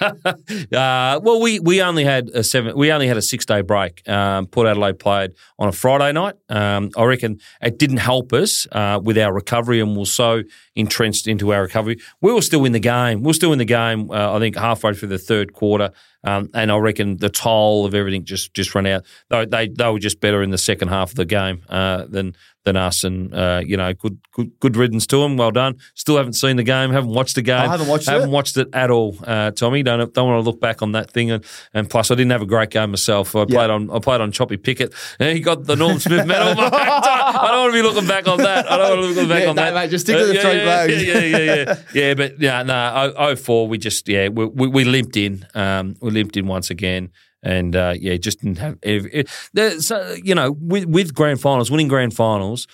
uh, 0.00 1.20
well, 1.22 1.40
we 1.40 1.60
we 1.60 1.82
only 1.82 2.04
had 2.04 2.28
a 2.30 2.42
seven. 2.42 2.76
We 2.76 2.92
only 2.92 3.06
had 3.06 3.16
a 3.16 3.22
six 3.22 3.46
day 3.46 3.60
break. 3.62 4.06
Um, 4.08 4.46
Port 4.46 4.66
Adelaide 4.66 4.98
played 4.98 5.32
on 5.58 5.68
a 5.68 5.72
Friday 5.72 6.12
night. 6.12 6.34
Um, 6.48 6.90
I 6.96 7.04
reckon 7.04 7.38
it 7.62 7.78
didn't 7.78 7.98
help 7.98 8.32
us 8.32 8.66
uh, 8.72 9.00
with 9.02 9.18
our 9.18 9.32
recovery, 9.32 9.80
and 9.80 9.96
we're 9.96 10.04
so 10.04 10.42
entrenched 10.74 11.26
into 11.26 11.52
our 11.52 11.62
recovery. 11.62 11.98
We 12.20 12.32
were 12.32 12.42
still 12.42 12.64
in 12.64 12.72
the 12.72 12.80
game. 12.80 13.22
We 13.22 13.30
are 13.30 13.34
still 13.34 13.52
in 13.52 13.58
the 13.58 13.64
game. 13.64 14.10
Uh, 14.10 14.36
I 14.36 14.38
think 14.38 14.56
halfway 14.56 14.94
through 14.94 15.08
the 15.08 15.18
third 15.18 15.52
quarter, 15.52 15.90
um, 16.24 16.50
and 16.54 16.70
I 16.70 16.76
reckon 16.76 17.16
the 17.18 17.30
toll 17.30 17.86
of 17.86 17.94
everything 17.94 18.24
just 18.24 18.52
just 18.54 18.74
ran 18.74 18.86
out. 18.86 19.04
They, 19.30 19.46
they 19.46 19.68
they 19.68 19.90
were 19.90 19.98
just 19.98 20.20
better 20.20 20.42
in 20.42 20.50
the 20.50 20.58
second 20.58 20.88
half 20.88 21.10
of 21.10 21.16
the 21.16 21.24
game 21.24 21.62
uh, 21.68 22.04
than 22.08 22.36
than 22.66 22.76
us. 22.76 23.04
And 23.04 23.32
uh, 23.32 23.62
you 23.64 23.78
know, 23.78 23.94
good, 23.94 24.18
good 24.32 24.52
good 24.60 24.76
riddance 24.76 25.06
to 25.06 25.16
them. 25.22 25.38
Well 25.38 25.50
done. 25.50 25.78
Still 25.94 26.18
haven't 26.18 26.34
seen 26.34 26.56
the 26.56 26.62
game. 26.62 26.90
Haven't 26.90 27.10
watched 27.10 27.36
the 27.36 27.42
game. 27.42 27.56
I 27.60 27.68
haven't 27.68 27.86
watched 27.88 28.08
haven't 28.08 28.28
it. 28.28 28.32
watched 28.32 28.56
it 28.58 28.68
at 28.74 28.90
all. 28.90 29.16
Uh, 29.24 29.52
Tommy, 29.52 29.82
don't 29.82 30.12
don't 30.12 30.28
want 30.28 30.44
to 30.44 30.50
look 30.50 30.60
back 30.60 30.82
on 30.82 30.92
that 30.92 31.10
thing. 31.10 31.30
And, 31.30 31.44
and 31.72 31.88
plus, 31.88 32.10
I 32.10 32.14
didn't 32.14 32.32
have 32.32 32.42
a 32.42 32.46
great 32.46 32.70
game 32.70 32.90
myself. 32.90 33.34
I 33.34 33.46
played 33.46 33.70
on 33.70 33.90
I 33.90 33.98
played 34.00 34.20
on 34.20 34.32
Choppy 34.32 34.58
Pickett. 34.58 34.92
And 35.18 35.34
he 35.34 35.40
got 35.40 35.64
the 35.64 35.76
Norm 35.76 35.98
Smith 35.98 36.26
medal. 36.26 36.48
I 36.58 37.48
don't 37.50 37.60
want 37.62 37.72
to 37.72 37.78
be 37.78 37.82
looking 37.82 38.08
back 38.08 38.28
on 38.28 38.38
that. 38.38 38.70
I 38.70 38.76
don't 38.76 38.98
want 38.98 39.00
to 39.00 39.08
be 39.08 39.14
looking 39.14 39.28
back 39.28 39.42
Yeah, 39.44 39.50
on 39.50 39.56
no, 39.56 39.62
that. 39.62 39.74
mate, 39.74 39.90
just 39.90 40.04
stick 40.06 40.18
to 40.18 40.26
the 40.26 40.34
yeah, 40.34 40.40
three 40.42 40.56
yeah. 40.56 40.84
Yeah, 40.84 41.20
yeah, 41.20 41.36
yeah, 41.38 41.54
yeah. 41.54 41.74
yeah, 41.94 42.14
but 42.14 42.40
yeah, 42.40 42.62
no. 42.62 43.12
Oh, 43.16 43.36
04, 43.36 43.68
we 43.68 43.78
just 43.78 44.08
yeah, 44.08 44.28
we, 44.28 44.44
we, 44.46 44.68
we 44.68 44.84
limped 44.84 45.16
in. 45.16 45.46
Um, 45.54 45.96
we 46.00 46.10
limped 46.10 46.36
in 46.36 46.46
once 46.46 46.70
again 46.70 47.10
and 47.46 47.76
uh, 47.76 47.94
yeah, 47.96 48.16
just 48.16 48.40
didn't 48.40 48.58
have. 48.58 48.78
It, 48.82 49.28
it, 49.54 49.80
so, 49.82 50.16
you 50.22 50.34
know, 50.34 50.50
with, 50.50 50.86
with 50.86 51.14
grand 51.14 51.40
finals, 51.40 51.70
winning 51.70 51.88
grand 51.88 52.14
finals, 52.14 52.66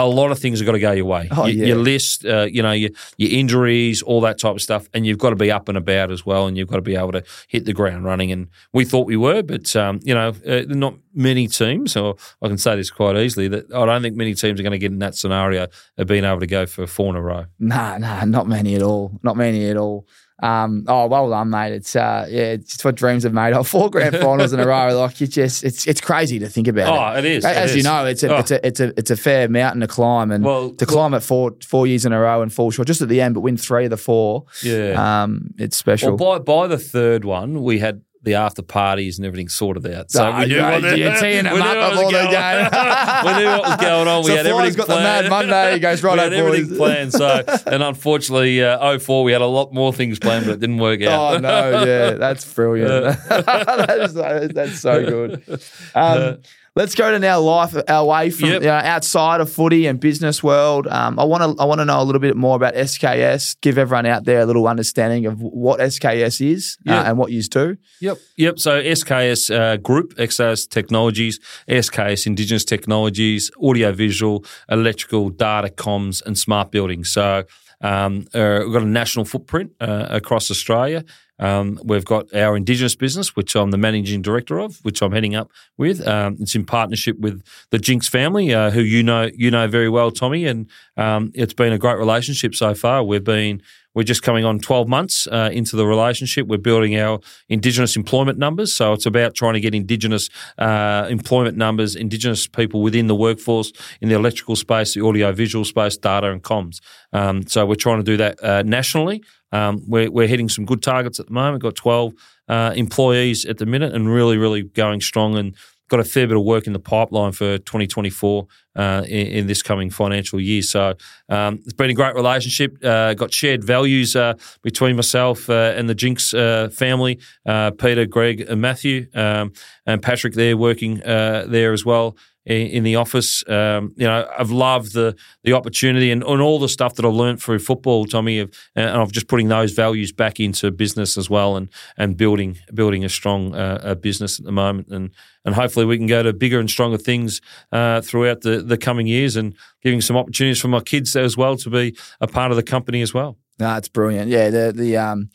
a 0.00 0.06
lot 0.06 0.30
of 0.30 0.38
things 0.38 0.60
have 0.60 0.66
got 0.66 0.72
to 0.72 0.78
go 0.78 0.92
your 0.92 1.06
way. 1.06 1.28
Oh, 1.32 1.46
your, 1.46 1.56
yeah. 1.56 1.66
your 1.66 1.76
list, 1.78 2.24
uh, 2.24 2.46
you 2.48 2.62
know, 2.62 2.70
your, 2.70 2.90
your 3.16 3.32
injuries, 3.32 4.00
all 4.00 4.20
that 4.20 4.38
type 4.38 4.54
of 4.54 4.62
stuff, 4.62 4.88
and 4.94 5.04
you've 5.04 5.18
got 5.18 5.30
to 5.30 5.36
be 5.36 5.50
up 5.50 5.68
and 5.68 5.76
about 5.76 6.12
as 6.12 6.24
well, 6.24 6.46
and 6.46 6.56
you've 6.56 6.68
got 6.68 6.76
to 6.76 6.82
be 6.82 6.94
able 6.94 7.12
to 7.12 7.24
hit 7.48 7.64
the 7.64 7.72
ground 7.72 8.04
running. 8.04 8.30
And 8.30 8.48
we 8.72 8.84
thought 8.84 9.08
we 9.08 9.16
were, 9.16 9.42
but 9.42 9.74
um, 9.74 9.98
you 10.04 10.14
know, 10.14 10.32
uh, 10.46 10.62
not 10.68 10.94
many 11.14 11.48
teams, 11.48 11.96
or 11.96 12.14
I 12.40 12.46
can 12.46 12.58
say 12.58 12.76
this 12.76 12.90
quite 12.90 13.16
easily, 13.16 13.48
that 13.48 13.74
I 13.74 13.86
don't 13.86 14.02
think 14.02 14.14
many 14.14 14.34
teams 14.34 14.60
are 14.60 14.62
going 14.62 14.70
to 14.70 14.78
get 14.78 14.92
in 14.92 15.00
that 15.00 15.16
scenario 15.16 15.66
of 15.96 16.06
being 16.06 16.24
able 16.24 16.40
to 16.40 16.46
go 16.46 16.64
for 16.66 16.86
four 16.86 17.10
in 17.10 17.16
a 17.16 17.22
row. 17.22 17.46
Nah, 17.58 17.98
nah, 17.98 18.24
not 18.24 18.46
many 18.46 18.76
at 18.76 18.82
all. 18.82 19.18
Not 19.24 19.36
many 19.36 19.68
at 19.68 19.76
all. 19.76 20.06
Um, 20.40 20.84
oh, 20.86 21.06
well 21.08 21.28
done, 21.30 21.50
mate. 21.50 21.72
It's 21.72 21.96
uh, 21.96 22.26
yeah, 22.30 22.42
it's 22.52 22.84
what 22.84 22.94
dreams 22.94 23.24
have 23.24 23.32
made. 23.32 23.54
of. 23.54 23.66
four 23.66 23.90
grand 23.90 24.16
finals 24.20 24.52
in 24.52 24.60
a 24.60 24.66
row. 24.66 24.96
Like 24.98 25.20
you 25.20 25.26
just, 25.26 25.64
it's 25.64 25.86
it's 25.86 26.00
crazy 26.00 26.38
to 26.38 26.48
think 26.48 26.68
about. 26.68 27.16
Oh, 27.16 27.18
it 27.18 27.24
is, 27.24 27.44
it 27.44 27.48
As 27.56 27.72
you 27.72 27.78
is. 27.78 27.84
know, 27.84 28.04
it's 28.06 28.22
a, 28.22 28.34
Oh. 28.34 28.38
it's 28.38 28.50
a 28.52 28.66
it's 28.66 28.80
a 28.80 28.98
it's 28.98 29.10
a 29.10 29.16
fair 29.16 29.48
mountain 29.48 29.80
to 29.80 29.88
climb, 29.88 30.30
and 30.30 30.44
Well, 30.44 30.70
to 30.70 30.86
climb 30.86 31.12
it 31.14 31.20
four 31.20 31.56
four 31.66 31.86
years 31.88 32.06
in 32.06 32.12
a 32.12 32.20
row 32.20 32.40
and 32.42 32.52
fall 32.52 32.70
short 32.70 32.86
just 32.86 33.02
at 33.02 33.08
the 33.08 33.20
end, 33.20 33.34
but 33.34 33.40
win 33.40 33.56
three 33.56 33.84
of 33.84 33.90
the 33.90 33.96
four. 33.96 34.44
Yeah. 34.62 35.22
Um, 35.24 35.54
it's 35.58 35.76
special. 35.76 36.16
Well, 36.16 36.38
by 36.38 36.44
by 36.44 36.66
the 36.68 36.78
third 36.78 37.24
one, 37.24 37.62
we 37.64 37.80
had 37.80 38.02
the 38.28 38.34
after 38.36 38.62
parties 38.62 39.18
and 39.18 39.26
everything 39.26 39.48
sorted 39.48 39.86
out. 39.92 40.10
So 40.10 40.24
Ah, 40.24 40.40
we 40.40 40.46
knew 40.46 40.56
yeah, 40.56 40.70
what, 40.70 40.96
you're 40.98 41.14
teeing 41.16 41.44
them 41.44 41.60
up 41.60 41.76
was 41.76 41.90
before 41.90 42.04
the 42.06 42.12
going- 42.12 42.30
game. 42.30 43.24
we 43.24 43.32
knew 43.42 43.48
what 43.48 43.62
was 43.62 43.76
going 43.76 44.08
on. 44.08 44.24
We 44.24 44.30
So 44.30 44.36
had 44.36 44.46
Fly's 44.46 44.52
everything 44.58 44.76
got 44.76 44.86
the. 44.88 44.94
Mad 44.94 45.28
Monday. 45.30 45.72
He 45.74 45.78
goes, 45.80 46.02
we 46.02 46.08
"Righto, 46.08 46.22
had 46.22 46.32
everything 46.32 46.76
planned. 46.76 47.12
So, 47.12 47.44
and 47.66 47.82
unfortunately, 47.82 48.62
uh, 48.62 48.98
04, 48.98 49.24
we 49.24 49.32
had 49.32 49.40
a 49.42 49.46
lot 49.46 49.72
more 49.72 49.92
things 49.92 50.18
planned, 50.18 50.46
but 50.46 50.52
it 50.52 50.60
didn't 50.60 50.78
work 50.78 51.02
out. 51.02 51.36
Oh 51.36 51.38
no, 51.38 51.84
yeah, 51.84 52.10
that's 52.12 52.44
brilliant. 52.54 53.16
that 53.28 54.40
is, 54.42 54.50
that's 54.54 54.78
so 54.80 55.04
good. 55.04 55.60
Um, 55.94 56.38
let's 56.76 56.94
go 56.94 57.10
to 57.10 57.18
now 57.18 57.40
life 57.40 57.74
away 57.88 58.30
from 58.30 58.48
Yep. 58.50 58.60
you 58.62 58.68
know, 58.68 58.74
outside 58.74 59.40
of 59.40 59.50
footy 59.50 59.86
and 59.86 59.98
business 59.98 60.42
world. 60.42 60.86
Um, 60.86 61.18
I 61.18 61.24
want 61.24 61.42
to 61.56 61.62
I 61.62 61.64
want 61.66 61.80
to 61.80 61.84
know 61.84 62.00
a 62.00 62.04
little 62.04 62.20
bit 62.20 62.36
more 62.36 62.56
about 62.56 62.74
SKS. 62.74 63.56
Give 63.60 63.78
everyone 63.78 64.06
out 64.06 64.24
there 64.24 64.40
a 64.40 64.46
little 64.46 64.66
understanding 64.68 65.26
of 65.26 65.40
what 65.40 65.80
SKS 65.80 66.40
is 66.52 66.76
uh, 66.86 66.92
and 67.06 67.18
what 67.18 67.30
you 67.32 67.42
do. 67.42 67.76
Yep, 68.00 68.17
yep. 68.36 68.58
So 68.58 68.82
SKS 68.82 69.54
uh, 69.54 69.76
Group, 69.78 70.14
SKS 70.16 70.68
Technologies, 70.68 71.40
SKS 71.68 72.26
Indigenous 72.26 72.64
Technologies, 72.64 73.50
audiovisual, 73.58 74.44
electrical, 74.68 75.30
data, 75.30 75.68
comms, 75.68 76.24
and 76.24 76.38
smart 76.38 76.70
buildings. 76.70 77.10
So 77.10 77.44
um, 77.80 78.26
uh, 78.34 78.60
we've 78.64 78.72
got 78.72 78.82
a 78.82 78.86
national 78.86 79.24
footprint 79.24 79.72
uh, 79.80 80.06
across 80.10 80.50
Australia. 80.50 81.04
Um, 81.38 81.78
we've 81.84 82.04
got 82.04 82.34
our 82.34 82.56
Indigenous 82.56 82.96
business, 82.96 83.36
which 83.36 83.54
I'm 83.54 83.70
the 83.70 83.78
managing 83.78 84.22
director 84.22 84.58
of, 84.58 84.78
which 84.82 85.02
I'm 85.02 85.12
heading 85.12 85.36
up 85.36 85.50
with. 85.76 86.06
Um, 86.06 86.36
it's 86.40 86.54
in 86.54 86.64
partnership 86.64 87.18
with 87.18 87.42
the 87.70 87.78
Jinks 87.78 88.08
family, 88.08 88.52
uh, 88.52 88.70
who 88.70 88.80
you 88.80 89.02
know 89.02 89.30
you 89.34 89.50
know 89.50 89.68
very 89.68 89.88
well, 89.88 90.10
Tommy, 90.10 90.46
and 90.46 90.68
um, 90.96 91.30
it's 91.34 91.54
been 91.54 91.72
a 91.72 91.78
great 91.78 91.98
relationship 91.98 92.54
so 92.54 92.74
far. 92.74 93.04
We've 93.04 93.22
been 93.22 93.62
we're 93.98 94.04
just 94.04 94.22
coming 94.22 94.44
on 94.44 94.60
12 94.60 94.86
months 94.86 95.26
uh, 95.26 95.50
into 95.52 95.74
the 95.74 95.84
relationship. 95.84 96.46
We're 96.46 96.58
building 96.58 96.96
our 96.96 97.18
Indigenous 97.48 97.96
employment 97.96 98.38
numbers. 98.38 98.72
So 98.72 98.92
it's 98.92 99.06
about 99.06 99.34
trying 99.34 99.54
to 99.54 99.60
get 99.60 99.74
Indigenous 99.74 100.30
uh, 100.56 101.08
employment 101.10 101.56
numbers, 101.56 101.96
Indigenous 101.96 102.46
people 102.46 102.80
within 102.80 103.08
the 103.08 103.16
workforce 103.16 103.72
in 104.00 104.08
the 104.08 104.14
electrical 104.14 104.54
space, 104.54 104.94
the 104.94 105.02
audiovisual 105.02 105.64
space, 105.64 105.96
data 105.96 106.30
and 106.30 106.44
comms. 106.44 106.78
Um, 107.12 107.44
so 107.48 107.66
we're 107.66 107.74
trying 107.74 107.98
to 107.98 108.04
do 108.04 108.16
that 108.18 108.40
uh, 108.40 108.62
nationally. 108.62 109.24
Um, 109.50 109.82
we're, 109.88 110.12
we're 110.12 110.28
hitting 110.28 110.48
some 110.48 110.64
good 110.64 110.80
targets 110.80 111.18
at 111.18 111.26
the 111.26 111.32
moment. 111.32 111.54
We've 111.54 111.72
Got 111.72 111.74
12 111.74 112.12
uh, 112.48 112.72
employees 112.76 113.44
at 113.46 113.58
the 113.58 113.66
minute 113.66 113.96
and 113.96 114.08
really, 114.08 114.36
really 114.36 114.62
going 114.62 115.00
strong 115.00 115.36
and 115.36 115.56
got 115.88 116.00
a 116.00 116.04
fair 116.04 116.26
bit 116.26 116.36
of 116.36 116.44
work 116.44 116.66
in 116.66 116.72
the 116.72 116.78
pipeline 116.78 117.32
for 117.32 117.58
2024 117.58 118.46
uh, 118.76 119.02
in, 119.06 119.26
in 119.26 119.46
this 119.46 119.62
coming 119.62 119.90
financial 119.90 120.40
year. 120.40 120.62
So 120.62 120.94
um, 121.28 121.60
it's 121.64 121.72
been 121.72 121.90
a 121.90 121.94
great 121.94 122.14
relationship. 122.14 122.76
Uh, 122.84 123.14
got 123.14 123.32
shared 123.32 123.64
values 123.64 124.14
uh, 124.14 124.34
between 124.62 124.96
myself 124.96 125.50
uh, 125.50 125.74
and 125.76 125.88
the 125.88 125.94
Jinks 125.94 126.32
uh, 126.34 126.68
family, 126.72 127.18
uh, 127.46 127.72
Peter, 127.72 128.06
Greg, 128.06 128.42
and 128.42 128.60
Matthew, 128.60 129.08
um, 129.14 129.52
and 129.86 130.02
Patrick. 130.02 130.34
There 130.34 130.56
working 130.56 130.98
there 130.98 131.72
as 131.72 131.84
well 131.84 132.16
in, 132.48 132.82
the 132.82 132.96
office. 132.96 133.46
Um, 133.48 133.92
you 133.96 134.06
know, 134.06 134.28
I've 134.36 134.50
loved 134.50 134.94
the 134.94 135.16
the 135.44 135.52
opportunity 135.52 136.10
and, 136.10 136.22
and 136.22 136.40
all 136.40 136.58
the 136.58 136.68
stuff 136.68 136.94
that 136.94 137.04
I've 137.04 137.12
learned 137.12 137.42
through 137.42 137.58
football, 137.58 138.06
Tommy, 138.06 138.38
of, 138.40 138.52
and 138.74 138.90
I'm 138.90 139.10
just 139.10 139.28
putting 139.28 139.48
those 139.48 139.72
values 139.72 140.12
back 140.12 140.40
into 140.40 140.70
business 140.70 141.18
as 141.18 141.28
well, 141.28 141.56
and 141.56 141.68
and 141.96 142.16
building 142.16 142.58
building 142.72 143.04
a 143.04 143.08
strong 143.08 143.54
uh, 143.54 143.80
uh 143.82 143.94
business 143.94 144.38
at 144.38 144.46
the 144.46 144.52
moment, 144.52 144.88
and 144.88 145.10
and 145.44 145.54
hopefully 145.54 145.84
we 145.84 145.98
can 145.98 146.06
go 146.06 146.22
to 146.22 146.32
bigger 146.32 146.58
and 146.58 146.70
stronger 146.70 146.98
things 146.98 147.40
uh, 147.72 148.00
throughout 148.00 148.40
the 148.40 148.62
the 148.62 148.78
coming 148.78 149.06
years, 149.06 149.36
and 149.36 149.54
giving 149.82 150.00
some 150.00 150.16
opportunities 150.16 150.60
for 150.60 150.68
my 150.68 150.80
kids 150.80 151.14
as 151.16 151.36
well 151.36 151.56
to 151.56 151.70
be 151.70 151.96
a 152.20 152.26
part 152.26 152.50
of 152.50 152.56
the 152.56 152.62
company 152.62 153.02
as 153.02 153.12
well. 153.12 153.36
No, 153.58 153.78
brilliant. 153.92 154.30
Yeah, 154.30 154.50
the 154.50 154.72
the 154.74 154.96
um 154.96 155.30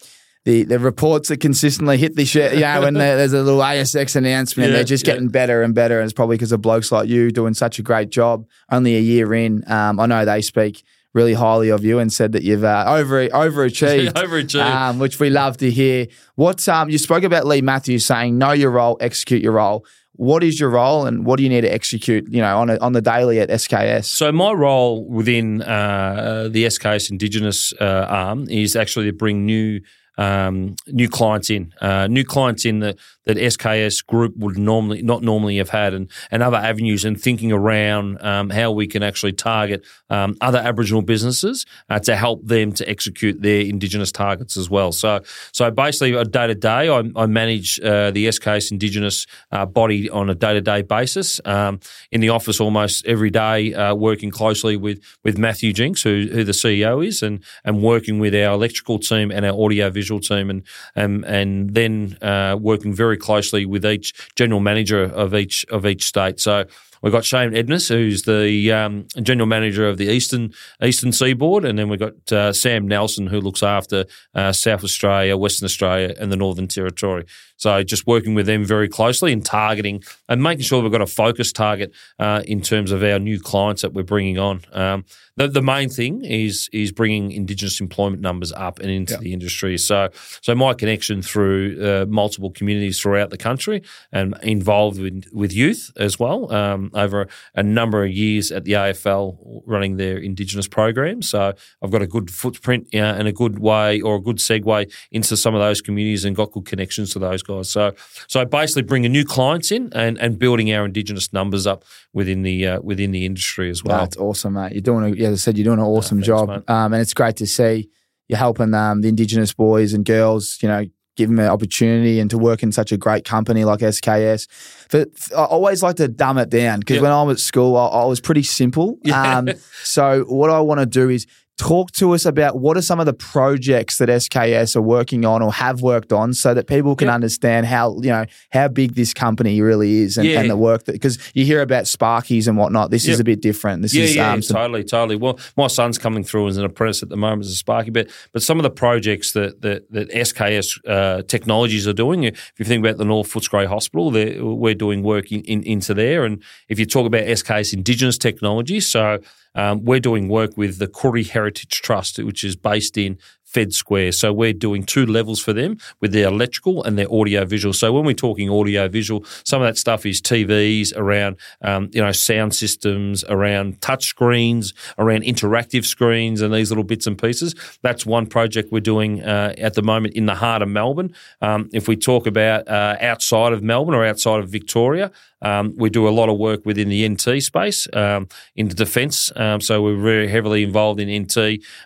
the 0.46 0.64
the 0.64 0.78
reports 0.80 1.30
that 1.30 1.40
consistently 1.40 1.98
hit 1.98 2.16
the 2.16 2.24
you 2.26 2.60
know, 2.60 2.82
when 2.82 2.96
there's 2.96 3.34
a 3.34 3.42
little 3.42 3.60
ASX 3.62 4.16
announcement, 4.16 4.70
Yeah, 4.70 4.76
they're 4.76 4.84
just 4.84 5.08
yeah. 5.08 5.14
getting 5.14 5.30
better 5.30 5.62
and 5.64 5.74
better. 5.74 6.00
And 6.00 6.06
it's 6.06 6.14
probably 6.14 6.36
because 6.36 6.52
of 6.52 6.62
blokes 6.62 6.92
like 6.92 7.08
you 7.08 7.32
doing 7.32 7.54
such 7.54 7.80
a 7.80 7.82
great 7.82 8.10
job. 8.10 8.46
Only 8.70 8.96
a 8.98 9.00
year 9.00 9.34
in, 9.34 9.64
um, 9.72 10.00
I 10.00 10.06
know 10.06 10.26
they 10.26 10.42
speak 10.42 10.84
really 11.14 11.34
highly 11.34 11.70
of 11.70 11.86
you 11.86 12.00
and 12.00 12.12
said 12.12 12.32
that 12.34 12.44
you've 12.44 12.64
uh, 12.64 12.86
over 12.88 13.28
overachieved, 13.30 14.10
Overachieved. 14.14 14.66
um, 14.66 15.00
which 15.00 15.20
we 15.20 15.30
love 15.30 15.58
to 15.58 15.70
hear. 15.72 16.08
What 16.36 16.68
um, 16.68 16.90
you 16.90 16.98
spoke 16.98 17.24
about 17.24 17.46
Leigh 17.46 17.62
Matthews 17.62 18.06
saying, 18.06 18.38
know 18.38 18.52
your 18.52 18.72
role, 18.72 18.98
execute 19.00 19.42
your 19.42 19.54
role. 19.54 19.86
What 20.16 20.44
is 20.44 20.60
your 20.60 20.70
role, 20.70 21.08
and 21.08 21.26
what 21.26 21.38
do 21.38 21.44
you 21.44 21.50
need 21.50 21.62
to 21.62 21.74
execute? 21.74 22.28
You 22.30 22.42
know, 22.42 22.60
on 22.60 22.70
a, 22.70 22.78
on 22.78 22.94
the 22.94 23.02
daily 23.02 23.40
at 23.40 23.50
SKS. 23.50 24.06
So 24.06 24.32
my 24.32 24.52
role 24.52 25.04
within 25.08 25.64
uh, 25.64 26.50
the 26.52 26.66
SKS 26.66 27.10
Indigenous 27.10 27.74
uh, 27.82 28.06
arm 28.08 28.48
is 28.48 28.76
actually 28.76 29.08
to 29.08 29.14
bring 29.14 29.44
new 29.46 29.82
um, 30.18 30.76
new 30.88 31.10
clients 31.10 31.50
in, 31.50 31.74
uh, 31.82 32.08
new 32.08 32.24
clients 32.24 32.66
in 32.66 32.80
that 32.80 32.98
that 33.26 33.38
SKS 33.38 34.06
Group 34.06 34.36
would 34.38 34.58
normally 34.58 35.02
not 35.02 35.24
normally 35.24 35.58
have 35.58 35.70
had, 35.70 35.94
and 35.94 36.10
and 36.32 36.44
other 36.44 36.58
avenues, 36.58 37.06
and 37.06 37.20
thinking 37.20 37.52
around 37.52 38.24
um, 38.24 38.50
how 38.50 38.72
we 38.72 38.88
can 38.88 39.04
actually 39.04 39.34
target 39.34 39.86
um, 40.10 40.36
other 40.42 40.60
Aboriginal 40.60 41.02
businesses 41.02 41.66
uh, 41.90 42.00
to 42.00 42.16
help 42.16 42.46
them 42.46 42.72
to 42.74 42.88
execute 42.90 43.42
their 43.42 43.62
Indigenous 43.62 44.12
targets 44.12 44.58
as 44.58 44.70
well. 44.70 44.92
So 44.92 45.22
so 45.52 45.70
basically, 45.72 46.12
day 46.26 46.48
to 46.48 46.56
day, 46.56 46.90
I 46.90 47.26
manage 47.26 47.80
uh, 47.80 48.12
the 48.12 48.28
SKS 48.28 48.72
Indigenous 48.72 49.26
uh, 49.52 49.66
body 49.66 50.10
on 50.10 50.30
a 50.30 50.36
day 50.36 50.54
to 50.54 50.62
day 50.62 50.82
basis 50.82 51.40
um, 51.46 51.80
in 52.12 52.22
the 52.22 52.30
office 52.30 52.60
almost 52.60 53.06
every 53.06 53.30
day, 53.30 53.74
uh, 53.74 53.96
working 53.96 54.32
closely 54.32 54.78
with 54.78 55.00
with 55.24 55.38
Matthew 55.38 55.74
Jinks, 55.74 56.04
who 56.04 56.28
who 56.32 56.44
the 56.44 56.52
CEO 56.52 57.06
is, 57.06 57.22
and 57.24 57.44
and 57.64 57.82
working 57.82 58.20
with 58.20 58.34
our 58.34 58.54
electrical 58.54 59.00
team 59.00 59.32
and 59.32 59.46
our 59.46 59.60
audio 59.60 59.90
visual 59.90 60.20
team, 60.20 60.50
and 60.50 60.64
and 60.96 61.26
and 61.26 61.74
then 61.74 62.18
uh, 62.22 62.58
working 62.60 62.94
very 63.14 63.18
closely 63.20 63.66
with 63.66 63.86
each 63.86 64.14
general 64.36 64.60
manager 64.60 65.04
of 65.04 65.36
each 65.36 65.66
of 65.70 65.86
each 65.86 66.04
state. 66.04 66.40
So 66.40 66.66
We've 67.04 67.12
got 67.12 67.26
Shane 67.26 67.52
Edness, 67.52 67.90
who's 67.90 68.22
the 68.22 68.72
um, 68.72 69.10
general 69.22 69.46
manager 69.46 69.90
of 69.90 69.98
the 69.98 70.10
Eastern 70.10 70.54
Eastern 70.82 71.12
Seaboard, 71.12 71.66
and 71.66 71.78
then 71.78 71.90
we've 71.90 72.00
got 72.00 72.32
uh, 72.32 72.54
Sam 72.54 72.88
Nelson, 72.88 73.28
who 73.28 73.42
looks 73.42 73.62
after 73.62 74.06
uh, 74.34 74.54
South 74.54 74.86
Australia, 74.86 75.36
Western 75.36 75.66
Australia, 75.66 76.16
and 76.18 76.32
the 76.32 76.38
Northern 76.38 76.70
Territory. 76.70 77.26
So 77.58 77.84
just 77.84 78.08
working 78.08 78.34
with 78.34 78.46
them 78.46 78.66
very 78.66 78.90
closely 78.90 79.32
and 79.32 79.46
targeting 79.46 80.04
and 80.28 80.42
making 80.42 80.64
sure 80.64 80.82
we've 80.82 80.92
got 80.92 81.02
a 81.02 81.08
focus 81.08 81.52
target 81.52 81.94
uh, 82.20 82.42
in 82.46 82.62
terms 82.62 82.92
of 82.92 83.04
our 83.04 83.20
new 83.20 83.40
clients 83.40 83.82
that 83.84 83.94
we're 83.94 84.04
bringing 84.04 84.38
on. 84.38 84.62
Um, 84.72 85.06
the, 85.36 85.48
the 85.48 85.62
main 85.62 85.90
thing 85.90 86.24
is 86.24 86.70
is 86.72 86.92
bringing 86.92 87.32
Indigenous 87.32 87.80
employment 87.80 88.22
numbers 88.22 88.52
up 88.52 88.80
and 88.80 88.90
into 88.90 89.18
the 89.18 89.34
industry. 89.34 89.78
So 89.78 90.10
so 90.42 90.56
my 90.56 90.74
connection 90.74 91.22
through 91.22 91.84
uh, 91.84 92.06
multiple 92.08 92.52
communities 92.52 93.00
throughout 93.00 93.30
the 93.30 93.38
country 93.38 93.82
and 94.12 94.36
involved 94.44 95.00
with, 95.00 95.26
with 95.32 95.54
youth 95.54 95.92
as 95.98 96.20
well 96.20 96.52
um, 96.54 96.92
over 96.94 97.28
a 97.56 97.64
number 97.64 98.04
of 98.04 98.12
years 98.12 98.52
at 98.52 98.64
the 98.64 98.74
AFL 98.74 99.64
running 99.66 99.98
their 99.98 100.18
Indigenous 100.18 100.68
programs. 100.68 101.30
So 101.30 101.54
I've 101.82 101.92
got 101.92 102.02
a 102.02 102.08
good 102.08 102.30
footprint 102.30 102.88
uh, 102.94 102.98
and 102.98 103.28
a 103.28 103.32
good 103.32 103.60
way 103.60 104.02
or 104.02 104.16
a 104.16 104.22
good 104.22 104.38
segue 104.38 104.92
into 105.12 105.38
some 105.38 105.56
of 105.56 105.62
those 105.62 105.82
communities 105.82 106.26
and 106.26 106.36
got 106.36 106.52
good 106.52 106.66
connections 106.66 107.12
to 107.14 107.20
those 107.20 107.43
guys. 107.44 107.70
So 107.70 107.94
so 108.28 108.46
basically 108.46 108.84
bringing 108.84 109.12
new 109.12 109.26
clients 109.26 109.72
in 109.72 109.90
and, 109.94 110.18
and 110.18 110.40
building 110.40 110.72
our 110.74 110.86
Indigenous 110.86 111.32
numbers 111.34 111.68
up 111.68 111.84
within 112.14 112.42
the 112.44 112.68
uh, 112.68 112.82
within 112.82 113.12
the 113.12 113.26
industry 113.26 113.70
as 113.70 113.84
well. 113.84 114.00
That's 114.00 114.18
awesome, 114.18 114.54
mate. 114.54 114.74
You're 114.74 114.82
doing, 114.82 115.20
a, 115.20 115.26
as 115.26 115.34
I 115.34 115.38
said, 115.38 115.58
you're 115.58 115.66
doing 115.66 115.80
an 115.80 115.86
awesome 115.86 116.18
thanks, 116.20 116.28
job, 116.28 116.50
um, 116.70 116.94
and 116.94 117.02
it's 117.02 117.14
great 117.14 117.36
to 117.38 117.48
see 117.48 117.90
you're 118.28 118.40
helping 118.40 118.74
um, 118.74 119.02
the 119.02 119.10
Indigenous 119.10 119.54
boys 119.54 119.94
and 119.94 120.06
girls. 120.06 120.58
You 120.62 120.70
know, 120.70 120.86
give 121.16 121.30
them 121.30 121.40
an 121.40 121.48
opportunity 121.48 122.20
and 122.20 122.30
to 122.32 122.38
work 122.38 122.64
in 122.64 122.72
such 122.72 122.92
a 122.92 122.98
great 122.98 123.24
company 123.26 123.66
like 123.66 123.80
SKS. 123.82 124.48
But 124.92 125.10
I 125.36 125.44
always 125.44 125.84
like 125.84 125.98
to 125.98 126.08
dumb 126.08 126.38
it 126.38 126.50
down 126.50 126.80
because 126.80 126.96
Yep. 126.96 127.04
when 127.04 127.12
I 127.12 127.22
was 127.24 127.38
at 127.38 127.40
school, 127.42 127.78
I, 127.78 127.88
I 127.88 128.06
was 128.06 128.20
pretty 128.20 128.44
simple. 128.44 128.98
Yeah. 129.04 129.38
Um, 129.38 129.50
so 129.84 130.24
what 130.24 130.50
I 130.50 130.60
want 130.60 130.80
to 130.80 130.86
do 130.86 131.10
is. 131.10 131.28
Talk 131.64 131.92
to 131.94 132.14
us 132.14 132.26
about 132.26 132.60
what 132.60 132.76
are 132.76 132.82
some 132.82 133.00
of 133.00 133.06
the 133.06 133.14
projects 133.14 133.98
that 134.00 134.10
SKS 134.10 134.76
are 134.76 134.82
working 134.82 135.24
on 135.24 135.42
or 135.42 135.54
have 135.54 135.82
worked 135.82 136.12
on, 136.12 136.34
so 136.34 136.54
that 136.54 136.68
people 136.68 136.94
can 136.94 137.08
Yep. 137.08 137.16
understand 137.16 137.66
how 137.68 137.96
you 138.02 138.10
know 138.10 138.26
how 138.52 138.68
big 138.68 138.96
this 138.96 139.14
company 139.14 139.62
really 139.62 140.00
is 140.00 140.18
and, 140.18 140.28
Yeah. 140.28 140.42
and 140.42 140.50
the 140.50 140.58
work 140.58 140.84
that 140.86 140.92
because 140.92 141.18
you 141.34 141.46
hear 141.46 141.62
about 141.62 141.86
Sparkies 141.86 142.50
and 142.50 142.58
whatnot. 142.58 142.92
This 142.92 143.08
is 143.08 143.22
a 143.22 143.24
bit 143.24 143.42
different. 143.42 143.82
This 143.82 143.94
Yeah, 143.94 144.04
is 144.04 144.16
yeah, 144.18 144.34
um, 144.34 144.42
some 144.42 144.56
totally, 144.58 144.84
totally. 144.84 145.16
Well, 145.16 145.40
my 145.56 145.68
son's 145.68 145.98
coming 145.98 146.26
through 146.26 146.50
as 146.50 146.58
an 146.58 146.66
apprentice 146.66 147.02
at 147.02 147.08
the 147.08 147.16
moment 147.16 147.46
as 147.46 147.52
a 147.54 147.56
Sparky, 147.56 147.92
but 147.92 148.10
but 148.34 148.42
some 148.44 148.60
of 148.60 148.64
the 148.64 148.70
projects 148.70 149.32
that 149.32 149.62
that, 149.62 149.90
that 149.92 150.10
SKS 150.12 150.80
uh, 150.86 151.22
Technologies 151.28 151.88
are 151.88 151.94
doing, 151.94 152.24
if 152.26 152.54
you 152.58 152.66
think 152.66 152.86
about 152.86 152.98
the 152.98 153.06
North 153.06 153.32
Footscray 153.32 153.68
Hospital, 153.68 154.12
we're 154.12 154.76
doing 154.76 155.02
work 155.02 155.32
in, 155.32 155.42
in, 155.44 155.64
into 155.64 155.94
there, 155.94 156.26
and 156.26 156.44
if 156.68 156.78
you 156.78 156.86
talk 156.86 157.06
about 157.08 157.24
SKS 157.24 157.74
Indigenous 157.74 158.18
Technologies, 158.18 158.86
so 158.86 159.20
um, 159.56 159.84
we're 159.84 160.00
doing 160.00 160.28
work 160.28 160.58
with 160.58 160.80
the 160.80 160.88
Koori 160.88 161.30
Heritage 161.30 161.82
Trust, 161.82 162.20
which 162.20 162.44
is 162.44 162.56
based 162.56 162.98
in 162.98 163.18
Fed 163.54 163.72
Square. 163.72 164.14
So 164.14 164.34
we're 164.34 164.54
doing 164.54 164.84
two 164.84 165.06
levels 165.06 165.40
for 165.40 165.54
them 165.54 165.78
with 166.02 166.12
their 166.12 166.28
electrical 166.28 166.84
and 166.84 166.98
their 166.98 167.12
audio 167.14 167.46
visual. 167.46 167.72
So 167.72 167.94
when 167.94 168.04
we're 168.04 168.14
talking 168.14 168.50
audio 168.50 168.88
visual, 168.88 169.24
some 169.44 169.62
of 169.62 169.68
that 169.68 169.78
stuff 169.78 170.06
is 170.06 170.22
TVs 170.22 170.96
around, 170.96 171.38
um, 171.62 171.90
you 171.94 172.02
know, 172.02 172.12
sound 172.12 172.56
systems, 172.56 173.24
around 173.26 173.80
touch 173.80 174.06
screens, 174.06 174.74
around 174.98 175.24
interactive 175.24 175.86
screens, 175.86 176.42
and 176.42 176.52
these 176.54 176.72
little 176.72 176.84
bits 176.84 177.06
and 177.06 177.18
pieces. 177.18 177.54
That's 177.84 178.06
one 178.06 178.26
project 178.26 178.72
we're 178.72 178.80
doing 178.80 179.22
uh, 179.22 179.54
at 179.60 179.76
the 179.76 179.84
moment 179.84 180.16
in 180.16 180.26
the 180.26 180.36
heart 180.36 180.64
of 180.64 180.70
Melbourne. 180.70 181.14
Um, 181.42 181.70
if 181.74 181.88
we 181.88 181.96
talk 181.96 182.26
about 182.26 182.68
uh, 182.68 182.98
outside 183.00 183.54
of 183.54 183.62
Melbourne 183.62 183.94
or 183.94 184.04
outside 184.04 184.40
of 184.40 184.50
Victoria, 184.50 185.12
um, 185.44 185.74
we 185.78 185.90
do 185.90 186.08
a 186.08 186.10
lot 186.10 186.30
of 186.30 186.38
work 186.38 186.66
within 186.66 186.90
the 186.90 187.08
NT 187.08 187.44
space 187.44 187.88
um, 187.94 188.28
in 188.56 188.70
the 188.70 188.74
defence. 188.74 189.32
Um, 189.36 189.62
so 189.62 189.82
we're 189.82 190.02
very 190.02 190.28
heavily 190.28 190.64
involved 190.64 191.00
in 191.00 191.24
NT 191.24 191.38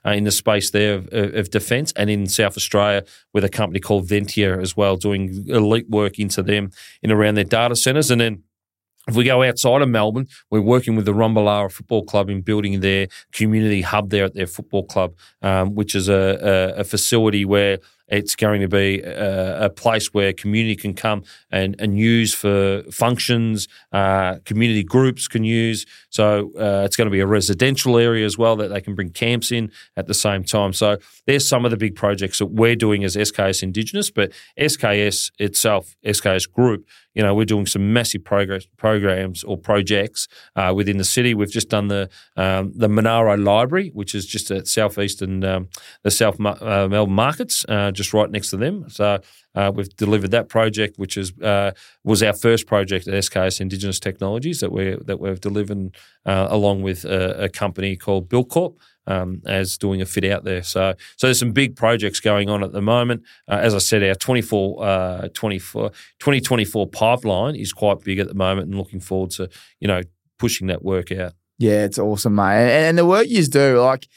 uh, 0.06 0.12
in 0.12 0.24
the 0.24 0.32
space 0.32 0.72
there 0.72 0.96
of, 0.96 1.10
of 1.12 1.50
defence 1.50 1.92
and 1.96 2.10
in 2.10 2.28
South 2.28 2.56
Australia 2.56 3.04
with 3.34 3.44
a 3.44 3.50
company 3.50 3.80
called 3.80 4.08
Ventia 4.08 4.62
as 4.62 4.78
well, 4.78 4.96
doing 4.96 5.46
elite 5.48 5.90
work 5.90 6.20
into 6.20 6.42
them 6.42 6.72
in 7.02 7.12
around 7.12 7.36
their 7.36 7.44
data 7.44 7.76
centres. 7.76 8.12
And 8.12 8.22
then 8.22 8.44
if 9.08 9.16
we 9.16 9.24
go 9.24 9.42
outside 9.42 9.82
of 9.82 9.90
Melbourne, 9.90 10.28
we're 10.52 10.62
working 10.62 10.96
with 10.96 11.06
the 11.06 11.14
Rumbalara 11.14 11.72
Football 11.72 12.04
Club 12.04 12.30
in 12.30 12.42
building 12.42 12.82
their 12.82 13.08
community 13.32 13.82
hub 13.82 14.10
there 14.10 14.26
at 14.26 14.34
their 14.34 14.48
football 14.48 14.86
club, 14.86 15.16
um, 15.42 15.76
which 15.76 15.96
is 15.96 16.10
a, 16.10 16.74
a, 16.76 16.82
a 16.82 16.84
facility 16.84 17.46
where 17.46 17.80
it's 18.08 18.36
going 18.36 18.62
to 18.62 18.68
be 18.68 19.02
a, 19.02 19.66
a 19.66 19.70
place 19.70 20.14
where 20.14 20.34
community 20.34 20.76
can 20.76 20.94
come 20.94 21.24
and, 21.52 21.76
and 21.80 21.98
use 21.98 22.34
for 22.34 22.84
functions, 22.92 23.68
uh, 23.92 24.38
community 24.46 24.84
groups 24.84 25.28
can 25.28 25.44
use. 25.44 25.86
So 26.18 26.52
uh, 26.60 26.82
it's 26.84 26.96
going 26.96 27.06
to 27.06 27.12
be 27.12 27.20
a 27.20 27.28
residential 27.28 27.96
area 27.96 28.26
as 28.26 28.40
well 28.40 28.56
that 28.56 28.70
they 28.70 28.82
can 28.82 28.96
bring 28.96 29.12
camps 29.12 29.52
in 29.52 29.72
at 29.96 30.08
the 30.08 30.16
same 30.16 30.44
time. 30.44 30.74
So 30.74 30.98
there's 31.28 31.48
some 31.48 31.64
of 31.64 31.70
the 31.70 31.78
big 31.78 31.94
projects 31.94 32.40
that 32.40 32.48
we're 32.48 32.76
doing 32.76 33.04
as 33.04 33.16
SKS 33.16 33.62
Indigenous, 33.62 34.10
but 34.10 34.32
SKS 34.60 35.30
itself, 35.38 35.96
SKS 36.04 36.52
Group, 36.52 36.88
you 37.14 37.22
know, 37.22 37.36
we're 37.36 37.46
doing 37.46 37.68
some 37.68 37.94
massive 37.94 38.24
progress 38.24 38.66
programs 38.78 39.44
or 39.44 39.58
projects 39.58 40.28
uh, 40.56 40.74
within 40.76 40.98
the 40.98 41.04
city. 41.04 41.36
We've 41.36 41.52
just 41.52 41.70
done 41.70 41.88
the 41.88 42.10
um, 42.36 42.74
the 42.76 42.88
Munro 42.88 43.36
Library, 43.38 43.90
which 43.94 44.16
is 44.16 44.26
just 44.26 44.50
at 44.50 44.68
southeastern 44.68 45.44
um, 45.44 45.70
the 46.04 46.12
South 46.12 46.40
uh, 46.40 46.88
Melbourne 46.88 47.14
markets, 47.14 47.64
uh, 47.70 47.92
just 47.92 48.12
right 48.14 48.30
next 48.30 48.50
to 48.52 48.58
them. 48.58 48.90
So 48.90 49.20
uh, 49.56 49.72
we've 49.74 49.90
delivered 49.96 50.32
that 50.32 50.50
project, 50.50 50.98
which 50.98 51.18
is 51.18 51.38
uh, 51.40 51.72
was 52.04 52.22
our 52.22 52.34
first 52.34 52.68
project 52.68 53.08
at 53.08 53.14
SKS 53.16 53.60
Indigenous 53.60 54.00
Technologies 54.00 54.60
that 54.60 54.72
we 54.72 54.96
that 55.06 55.20
we've 55.20 55.42
delivered 55.42 55.96
uh, 56.26 56.48
along 56.50 56.84
with 56.84 57.06
a, 57.06 57.46
a 57.46 57.50
company 57.50 57.96
called 57.96 58.30
Buildcorp 58.30 58.76
um, 59.08 59.42
as 59.46 59.78
doing 59.78 60.02
a 60.02 60.06
fit 60.06 60.26
out 60.26 60.44
there. 60.44 60.62
So, 60.62 60.94
so 61.16 61.28
there's 61.28 61.40
some 61.40 61.54
big 61.54 61.76
projects 61.76 62.20
going 62.20 62.50
on 62.50 62.64
at 62.64 62.74
the 62.74 62.82
moment. 62.82 63.24
Uh, 63.48 63.56
as 63.56 63.74
I 63.74 63.80
said, 63.80 64.04
our 64.04 64.16
24, 64.16 64.84
uh, 64.84 65.28
24, 65.34 65.90
2024 66.20 66.88
pipeline 66.88 67.56
is 67.56 67.74
quite 67.74 68.02
big 68.02 68.20
at 68.20 68.28
the 68.28 68.36
moment, 68.36 68.68
and 68.68 68.78
looking 68.78 69.00
forward 69.00 69.32
to 69.32 69.50
you 69.80 69.88
know 69.88 70.02
pushing 70.38 70.68
that 70.68 70.84
work 70.84 71.12
out. 71.12 71.34
Yeah, 71.58 71.86
it's 71.86 71.98
awesome, 71.98 72.36
mate. 72.36 72.58
And, 72.58 72.70
and 72.70 72.98
the 72.98 73.06
work 73.06 73.28
you 73.28 73.44
do, 73.44 73.80
like, 73.80 74.08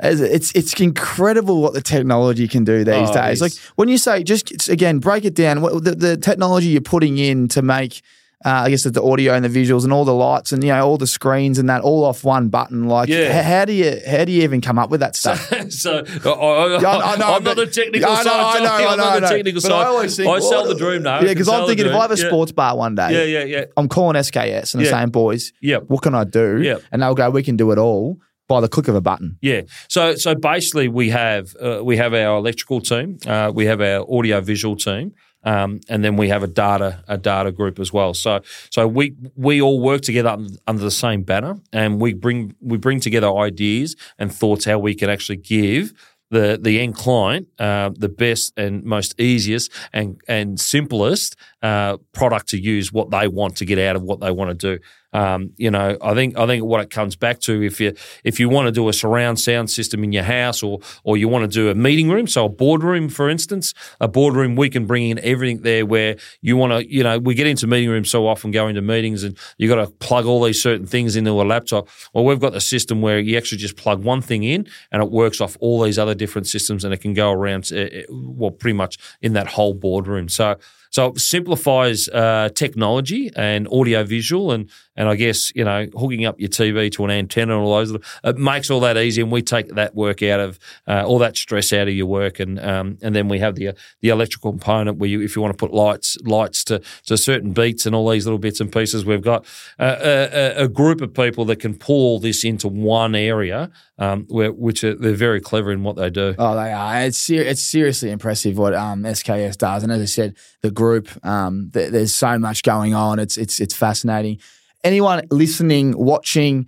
it's 0.00 0.52
it's 0.54 0.78
incredible 0.80 1.60
what 1.60 1.74
the 1.74 1.80
technology 1.82 2.46
can 2.48 2.64
do 2.64 2.84
these 2.84 3.10
Oh, 3.10 3.14
days. 3.14 3.40
Like 3.40 3.52
when 3.76 3.88
you 3.88 3.98
say, 3.98 4.22
just 4.22 4.68
again, 4.68 4.98
break 4.98 5.24
it 5.24 5.34
down. 5.34 5.60
What 5.60 5.84
the, 5.84 5.94
the 5.94 6.16
technology 6.16 6.68
you're 6.68 6.80
putting 6.80 7.18
in 7.18 7.48
to 7.48 7.62
make, 7.62 8.02
uh, 8.44 8.50
I 8.66 8.70
guess, 8.70 8.84
the 8.84 9.02
audio 9.02 9.34
and 9.34 9.44
the 9.44 9.48
visuals 9.48 9.82
and 9.82 9.92
all 9.92 10.04
the 10.04 10.14
lights 10.14 10.52
and 10.52 10.62
you 10.62 10.68
know 10.70 10.86
all 10.86 10.98
the 10.98 11.06
screens 11.08 11.58
and 11.58 11.68
that 11.68 11.82
all 11.82 12.04
off 12.04 12.22
one 12.22 12.48
button. 12.48 12.86
Like, 12.86 13.08
Yeah. 13.08 13.42
how 13.42 13.64
do 13.64 13.72
you 13.72 13.98
how 14.08 14.24
do 14.24 14.30
you 14.30 14.42
even 14.44 14.60
come 14.60 14.78
up 14.78 14.90
with 14.90 15.00
that 15.00 15.16
stuff? 15.16 15.52
so 15.72 16.04
I, 16.24 16.28
I, 16.30 16.80
Yeah, 16.80 16.88
I 16.90 17.16
know, 17.16 17.26
I'm 17.34 17.42
not 17.42 17.44
but- 17.44 17.56
the 17.56 17.66
technical 17.66 18.08
I 18.08 18.16
know, 18.18 18.22
side. 18.22 18.60
I 18.60 18.64
know. 18.64 18.70
I 18.70 18.76
I'm 18.92 18.96
know, 18.98 19.04
not 19.04 19.12
I 19.12 19.14
the 19.16 19.20
know. 19.22 19.28
technical 19.36 19.60
side. 19.60 19.72
I 19.72 19.84
always 19.86 20.16
think, 20.16 20.28
I 20.28 20.38
sell 20.38 20.66
the 20.68 20.76
dream, 20.76 21.02
though. 21.02 21.16
Yeah, 21.20 21.22
because 21.28 21.48
I'm 21.48 21.66
thinking 21.66 21.86
if. 21.86 21.92
I 21.92 22.02
have 22.02 22.12
a 22.12 22.16
Yeah. 22.16 22.28
sports 22.28 22.52
bar 22.52 22.76
one 22.76 22.94
day, 22.94 23.10
Yeah, 23.12 23.40
yeah, 23.40 23.44
yeah. 23.58 23.64
I'm 23.76 23.88
calling 23.88 24.14
SKS 24.14 24.74
and 24.74 24.84
the 24.84 24.88
same 24.90 25.10
boys. 25.10 25.52
Yeah. 25.60 25.78
What 25.78 26.02
can 26.02 26.14
I 26.14 26.22
do? 26.22 26.60
Yeah. 26.62 26.76
And 26.92 27.02
they'll 27.02 27.14
go, 27.16 27.30
we 27.30 27.42
can 27.42 27.56
do 27.56 27.72
it 27.72 27.78
all 27.78 28.18
by 28.48 28.60
the 28.60 28.68
click 28.68 28.88
of 28.88 28.94
a 28.94 29.00
button. 29.00 29.38
Yeah. 29.40 29.62
So 29.88 30.14
so 30.16 30.34
basically, 30.34 30.88
we 30.88 31.10
have 31.10 31.54
uh, 31.60 31.80
we 31.84 31.98
have 31.98 32.14
our 32.14 32.38
electrical 32.38 32.80
team, 32.80 33.18
uh, 33.26 33.52
we 33.54 33.66
have 33.66 33.80
our 33.80 34.04
audio 34.10 34.40
visual 34.40 34.74
team, 34.74 35.12
um, 35.44 35.80
and 35.88 36.02
then 36.02 36.16
we 36.16 36.28
have 36.30 36.42
a 36.42 36.46
data 36.46 37.04
a 37.06 37.16
data 37.18 37.52
group 37.52 37.78
as 37.78 37.92
well. 37.92 38.14
So 38.14 38.40
so 38.70 38.88
we 38.88 39.14
we 39.36 39.62
all 39.62 39.80
work 39.80 40.00
together 40.00 40.36
under, 40.66 40.82
the 40.82 40.90
same 40.90 41.22
banner, 41.22 41.60
and 41.72 42.00
we 42.00 42.14
bring 42.14 42.54
we 42.60 42.78
bring 42.78 43.00
together 43.00 43.30
ideas 43.30 43.94
and 44.18 44.34
thoughts 44.34 44.64
how 44.64 44.78
we 44.78 44.94
can 44.94 45.10
actually 45.10 45.38
give. 45.38 45.92
The, 46.30 46.58
the 46.60 46.78
end 46.78 46.94
client 46.94 47.48
uh, 47.58 47.88
the 47.96 48.10
best 48.10 48.52
and 48.58 48.84
most 48.84 49.18
easiest 49.18 49.72
and 49.94 50.20
and 50.28 50.60
simplest 50.60 51.36
uh, 51.62 51.96
product 52.12 52.48
to 52.48 52.60
use 52.60 52.92
what 52.92 53.10
they 53.10 53.28
want 53.28 53.56
to 53.56 53.64
get 53.64 53.78
out 53.78 53.96
of 53.96 54.02
what 54.02 54.20
they 54.20 54.30
want 54.30 54.50
to 54.50 54.76
do. 54.76 54.82
Um, 55.12 55.52
you 55.56 55.70
know, 55.70 55.96
I 56.02 56.12
think 56.12 56.36
I 56.36 56.46
think 56.46 56.64
what 56.64 56.82
it 56.82 56.90
comes 56.90 57.16
back 57.16 57.40
to 57.40 57.62
if 57.62 57.80
you 57.80 57.94
if 58.24 58.38
you 58.38 58.50
want 58.50 58.66
to 58.66 58.72
do 58.72 58.88
a 58.88 58.92
surround 58.92 59.40
sound 59.40 59.70
system 59.70 60.04
in 60.04 60.12
your 60.12 60.22
house 60.22 60.62
or 60.62 60.80
or 61.02 61.16
you 61.16 61.28
want 61.28 61.44
to 61.44 61.48
do 61.48 61.70
a 61.70 61.74
meeting 61.74 62.10
room, 62.10 62.26
so 62.26 62.44
a 62.44 62.48
boardroom, 62.48 63.08
for 63.08 63.30
instance, 63.30 63.72
a 64.00 64.08
boardroom, 64.08 64.54
we 64.54 64.68
can 64.68 64.86
bring 64.86 65.08
in 65.08 65.18
everything 65.20 65.62
there 65.62 65.86
where 65.86 66.16
you 66.42 66.58
want 66.58 66.72
to, 66.72 66.92
you 66.92 67.02
know, 67.02 67.18
we 67.18 67.34
get 67.34 67.46
into 67.46 67.66
meeting 67.66 67.88
rooms 67.88 68.10
so 68.10 68.26
often, 68.26 68.50
go 68.50 68.68
into 68.68 68.82
meetings 68.82 69.24
and 69.24 69.36
you 69.56 69.66
got 69.66 69.76
to 69.76 69.90
plug 69.92 70.26
all 70.26 70.42
these 70.44 70.62
certain 70.62 70.86
things 70.86 71.16
into 71.16 71.30
a 71.30 71.42
laptop. 71.42 71.88
Well, 72.12 72.24
we've 72.26 72.40
got 72.40 72.52
the 72.52 72.60
system 72.60 73.00
where 73.00 73.18
you 73.18 73.38
actually 73.38 73.58
just 73.58 73.76
plug 73.76 74.04
one 74.04 74.20
thing 74.20 74.42
in 74.42 74.68
and 74.92 75.02
it 75.02 75.10
works 75.10 75.40
off 75.40 75.56
all 75.60 75.82
these 75.82 75.98
other 75.98 76.14
different 76.14 76.46
systems 76.46 76.84
and 76.84 76.92
it 76.92 76.98
can 76.98 77.14
go 77.14 77.32
around, 77.32 77.70
uh, 77.72 77.78
uh, 77.78 78.02
well, 78.10 78.50
pretty 78.50 78.76
much 78.76 78.98
in 79.22 79.32
that 79.32 79.46
whole 79.46 79.72
boardroom. 79.72 80.28
So 80.28 80.58
so 80.90 81.06
it 81.06 81.18
simplifies 81.20 82.08
uh, 82.08 82.48
technology 82.54 83.30
and 83.36 83.68
audio 83.72 84.04
visual, 84.04 84.52
and 84.52 84.70
and 84.98 85.08
I 85.08 85.14
guess 85.14 85.52
you 85.54 85.64
know 85.64 85.86
hooking 85.96 86.26
up 86.26 86.38
your 86.40 86.48
TV 86.48 86.90
to 86.92 87.04
an 87.04 87.10
antenna 87.10 87.54
and 87.54 87.64
all 87.64 87.76
those. 87.76 87.96
It 88.24 88.36
makes 88.36 88.68
all 88.68 88.80
that 88.80 88.98
easy, 88.98 89.22
and 89.22 89.30
we 89.30 89.42
take 89.42 89.68
that 89.76 89.94
work 89.94 90.22
out 90.24 90.40
of 90.40 90.58
uh, 90.88 91.04
all 91.06 91.18
that 91.20 91.36
stress 91.36 91.72
out 91.72 91.86
of 91.86 91.94
your 91.94 92.06
work, 92.06 92.40
and 92.40 92.58
um, 92.58 92.98
and 93.00 93.14
then 93.14 93.28
we 93.28 93.38
have 93.38 93.54
the 93.54 93.74
the 94.00 94.08
electrical 94.08 94.50
component 94.50 94.98
where 94.98 95.08
you, 95.08 95.22
if 95.22 95.36
you 95.36 95.40
want 95.40 95.56
to 95.56 95.56
put 95.56 95.72
lights 95.72 96.18
lights 96.24 96.64
to 96.64 96.82
to 97.06 97.16
certain 97.16 97.52
beats 97.52 97.86
and 97.86 97.94
all 97.94 98.10
these 98.10 98.26
little 98.26 98.40
bits 98.40 98.60
and 98.60 98.72
pieces, 98.72 99.04
we've 99.04 99.22
got 99.22 99.46
a, 99.78 100.64
a, 100.64 100.68
group 100.68 101.00
of 101.00 101.14
people 101.14 101.44
that 101.44 101.60
can 101.60 101.78
pull 101.78 101.96
all 101.96 102.18
this 102.18 102.42
into 102.42 102.66
one 102.66 103.14
area, 103.14 103.70
um, 103.98 104.26
where, 104.28 104.52
which 104.52 104.82
are, 104.82 104.96
they're 104.96 105.14
very 105.14 105.40
clever 105.40 105.70
in 105.70 105.84
what 105.84 105.94
they 105.94 106.10
do. 106.10 106.34
Oh, 106.38 106.56
they 106.56 106.72
are. 106.72 107.02
It's 107.02 107.18
ser- 107.18 107.42
it's 107.42 107.62
seriously 107.62 108.10
impressive 108.10 108.58
what 108.58 108.74
um, 108.74 109.04
SKS 109.04 109.56
does, 109.56 109.84
and 109.84 109.92
as 109.92 110.02
I 110.02 110.06
said, 110.06 110.36
the 110.62 110.72
group. 110.72 111.08
Um, 111.24 111.70
th- 111.72 111.92
there's 111.92 112.14
so 112.14 112.36
much 112.36 112.64
going 112.64 112.94
on. 112.94 113.20
It's 113.20 113.36
it's 113.36 113.60
it's 113.60 113.76
fascinating. 113.76 114.40
Anyone 114.84 115.26
listening, 115.30 115.96
watching, 115.96 116.66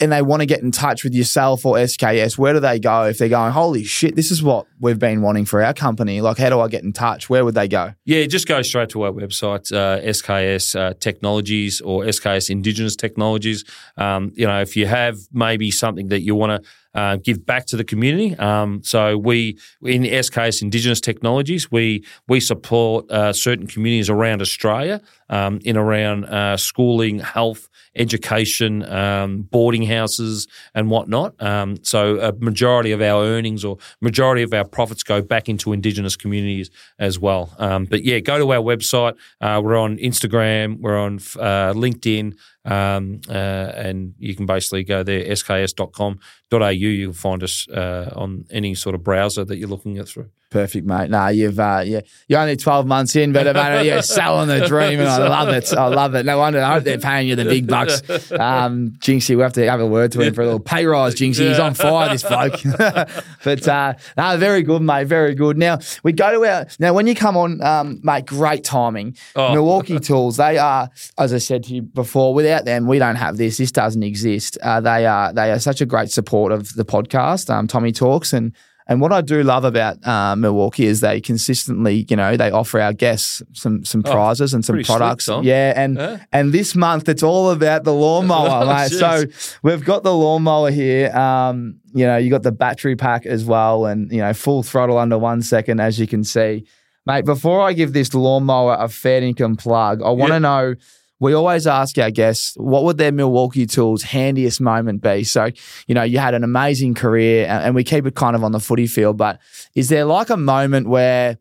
and 0.00 0.12
they 0.12 0.22
want 0.22 0.40
to 0.40 0.46
get 0.46 0.60
in 0.60 0.70
touch 0.70 1.04
with 1.04 1.14
yourself 1.14 1.66
or 1.66 1.76
SKS, 1.76 2.38
where 2.38 2.54
do 2.54 2.60
they 2.60 2.78
go 2.78 3.04
if 3.04 3.18
they're 3.18 3.28
going, 3.28 3.52
holy 3.52 3.84
shit, 3.84 4.16
this 4.16 4.30
is 4.30 4.42
what 4.42 4.66
we've 4.80 4.98
been 4.98 5.20
wanting 5.20 5.44
for 5.44 5.62
our 5.62 5.74
company? 5.74 6.20
Like, 6.22 6.38
how 6.38 6.48
do 6.48 6.60
I 6.60 6.68
get 6.68 6.84
in 6.84 6.92
touch? 6.92 7.28
Where 7.28 7.44
would 7.44 7.54
they 7.54 7.68
go? 7.68 7.92
Yeah, 8.04 8.24
just 8.26 8.48
go 8.48 8.62
straight 8.62 8.88
to 8.90 9.02
our 9.02 9.12
website, 9.12 9.70
uh, 9.72 10.00
SKS 10.00 10.78
uh, 10.78 10.94
Technologies 10.98 11.82
or 11.82 12.04
SKS 12.04 12.48
Indigenous 12.48 12.96
Technologies. 12.96 13.64
Um, 13.98 14.32
you 14.34 14.46
know, 14.46 14.60
if 14.60 14.74
you 14.74 14.86
have 14.86 15.18
maybe 15.32 15.70
something 15.70 16.08
that 16.08 16.22
you 16.22 16.34
want 16.34 16.62
to 16.62 16.68
uh, 16.94 17.16
give 17.16 17.44
back 17.44 17.66
to 17.66 17.76
the 17.76 17.84
community. 17.84 18.36
Um, 18.36 18.82
so 18.82 19.16
we, 19.16 19.58
in 19.82 20.02
the 20.02 20.12
SKS 20.12 20.62
Indigenous 20.62 21.00
Technologies, 21.00 21.70
we 21.70 22.04
we 22.28 22.40
support 22.40 23.10
uh, 23.10 23.32
certain 23.32 23.66
communities 23.66 24.10
around 24.10 24.40
Australia 24.40 25.00
um, 25.28 25.60
in 25.64 25.76
around 25.76 26.24
uh, 26.24 26.56
schooling, 26.56 27.18
health, 27.18 27.68
education, 27.94 28.82
um, 28.90 29.42
boarding 29.42 29.82
houses, 29.82 30.46
and 30.74 30.90
whatnot. 30.90 31.40
Um, 31.42 31.76
so 31.82 32.18
a 32.20 32.32
majority 32.32 32.92
of 32.92 33.02
our 33.02 33.24
earnings 33.24 33.64
or 33.64 33.78
majority 34.00 34.42
of 34.42 34.54
our 34.54 34.64
profits 34.64 35.02
go 35.02 35.20
back 35.20 35.48
into 35.48 35.72
Indigenous 35.72 36.16
communities 36.16 36.70
as 36.98 37.18
well. 37.18 37.54
Um, 37.58 37.84
but 37.84 38.04
yeah, 38.04 38.20
go 38.20 38.38
to 38.38 38.52
our 38.52 38.62
website. 38.62 39.14
Uh, 39.40 39.60
we're 39.62 39.76
on 39.76 39.98
Instagram. 39.98 40.80
We're 40.80 40.98
on 40.98 41.16
uh, 41.38 41.72
LinkedIn. 41.74 42.36
Um, 42.68 43.22
uh, 43.28 43.32
and 43.32 44.14
you 44.18 44.36
can 44.36 44.44
basically 44.44 44.84
go 44.84 45.02
there, 45.02 45.24
sks.com.au. 45.24 46.68
You'll 46.68 47.12
find 47.14 47.42
us 47.42 47.66
uh, 47.68 48.12
on 48.14 48.44
any 48.50 48.74
sort 48.74 48.94
of 48.94 49.02
browser 49.02 49.44
that 49.44 49.56
you're 49.56 49.68
looking 49.68 49.96
at 49.96 50.06
through. 50.08 50.28
Perfect, 50.50 50.86
mate. 50.86 51.10
No, 51.10 51.28
you've 51.28 51.60
uh, 51.60 51.82
yeah, 51.84 52.00
you're 52.26 52.40
only 52.40 52.56
twelve 52.56 52.86
months 52.86 53.14
in, 53.16 53.34
but 53.34 53.54
mate, 53.54 53.84
you're 53.84 54.00
selling 54.00 54.48
the 54.48 54.66
dream, 54.66 54.98
and 54.98 55.06
I 55.06 55.28
love 55.28 55.50
it. 55.50 55.74
I 55.74 55.88
love 55.88 56.14
it. 56.14 56.24
No 56.24 56.38
wonder. 56.38 56.62
I 56.62 56.72
hope 56.72 56.84
they're 56.84 56.98
paying 56.98 57.28
you 57.28 57.36
the 57.36 57.44
big 57.44 57.66
bucks. 57.66 58.00
Um, 58.32 58.92
Jinxie, 58.98 59.36
we 59.36 59.42
have 59.42 59.52
to 59.54 59.68
have 59.68 59.80
a 59.80 59.86
word 59.86 60.12
to 60.12 60.22
him 60.22 60.32
for 60.32 60.40
a 60.40 60.44
little 60.44 60.60
pay 60.60 60.86
rise. 60.86 61.14
Jinxie, 61.14 61.48
he's 61.48 61.58
on 61.58 61.74
fire, 61.74 62.08
this 62.08 62.22
bloke. 62.22 62.62
but 63.44 63.68
uh, 63.68 63.92
no, 64.16 64.36
very 64.38 64.62
good, 64.62 64.80
mate. 64.80 65.06
Very 65.06 65.34
good. 65.34 65.58
Now 65.58 65.80
we 66.02 66.12
go 66.12 66.32
to 66.32 66.50
our 66.50 66.66
now 66.78 66.94
when 66.94 67.06
you 67.06 67.14
come 67.14 67.36
on, 67.36 67.62
um, 67.62 68.00
mate. 68.02 68.24
Great 68.24 68.64
timing. 68.64 69.18
Oh. 69.36 69.52
Milwaukee 69.52 70.00
Tools. 70.00 70.38
They 70.38 70.56
are, 70.56 70.88
as 71.18 71.34
I 71.34 71.38
said 71.38 71.64
to 71.64 71.74
you 71.74 71.82
before. 71.82 72.32
Without 72.32 72.57
them, 72.64 72.86
we 72.86 72.98
don't 72.98 73.16
have 73.16 73.36
this. 73.36 73.56
This 73.56 73.72
doesn't 73.72 74.02
exist. 74.02 74.58
Uh, 74.62 74.80
they 74.80 75.06
are 75.06 75.32
they 75.32 75.50
are 75.50 75.58
such 75.58 75.80
a 75.80 75.86
great 75.86 76.10
support 76.10 76.52
of 76.52 76.74
the 76.74 76.84
podcast. 76.84 77.50
Um, 77.50 77.66
Tommy 77.66 77.92
talks 77.92 78.32
and 78.32 78.52
and 78.88 79.02
what 79.02 79.12
I 79.12 79.20
do 79.20 79.42
love 79.42 79.64
about 79.64 80.04
uh, 80.06 80.34
Milwaukee 80.34 80.86
is 80.86 81.00
they 81.00 81.20
consistently, 81.20 82.06
you 82.08 82.16
know, 82.16 82.38
they 82.38 82.50
offer 82.50 82.80
our 82.80 82.94
guests 82.94 83.42
some 83.52 83.84
some 83.84 84.02
oh, 84.06 84.10
prizes 84.10 84.54
and 84.54 84.64
some 84.64 84.82
products. 84.82 85.26
Slick, 85.26 85.44
yeah, 85.44 85.74
and 85.76 85.96
yeah. 85.98 86.24
and 86.32 86.54
this 86.54 86.74
month 86.74 87.06
it's 87.06 87.22
all 87.22 87.50
about 87.50 87.84
the 87.84 87.92
lawnmower, 87.92 88.48
oh, 88.64 88.66
mate. 88.66 88.88
So 88.88 89.24
we've 89.62 89.84
got 89.84 90.04
the 90.04 90.14
lawnmower 90.14 90.70
here. 90.70 91.14
Um, 91.14 91.80
you 91.92 92.06
know, 92.06 92.16
you 92.16 92.30
got 92.30 92.44
the 92.44 92.52
battery 92.52 92.96
pack 92.96 93.26
as 93.26 93.44
well, 93.44 93.84
and 93.84 94.10
you 94.10 94.18
know, 94.18 94.32
full 94.32 94.62
throttle 94.62 94.96
under 94.96 95.18
one 95.18 95.42
second, 95.42 95.80
as 95.80 96.00
you 96.00 96.06
can 96.06 96.24
see, 96.24 96.64
mate. 97.04 97.26
Before 97.26 97.60
I 97.60 97.74
give 97.74 97.92
this 97.92 98.14
lawnmower 98.14 98.78
a 98.80 98.88
fair 98.88 99.20
income 99.20 99.56
plug, 99.56 100.00
I 100.00 100.10
want 100.10 100.32
to 100.32 100.40
know 100.40 100.74
we 101.20 101.32
always 101.32 101.66
ask 101.66 101.98
our 101.98 102.10
guests, 102.10 102.54
what 102.56 102.84
would 102.84 102.98
their 102.98 103.12
Milwaukee 103.12 103.66
Tools 103.66 104.02
handiest 104.02 104.60
moment 104.60 105.02
be? 105.02 105.24
So, 105.24 105.48
you 105.86 105.94
know, 105.94 106.04
you 106.04 106.18
had 106.18 106.34
an 106.34 106.44
amazing 106.44 106.94
career 106.94 107.46
and 107.46 107.74
we 107.74 107.84
keep 107.84 108.06
it 108.06 108.14
kind 108.14 108.36
of 108.36 108.44
on 108.44 108.52
the 108.52 108.60
footy 108.60 108.86
field, 108.86 109.16
but 109.16 109.40
is 109.74 109.88
there 109.88 110.04
like 110.04 110.30
a 110.30 110.36
moment 110.36 110.88
where 110.88 111.38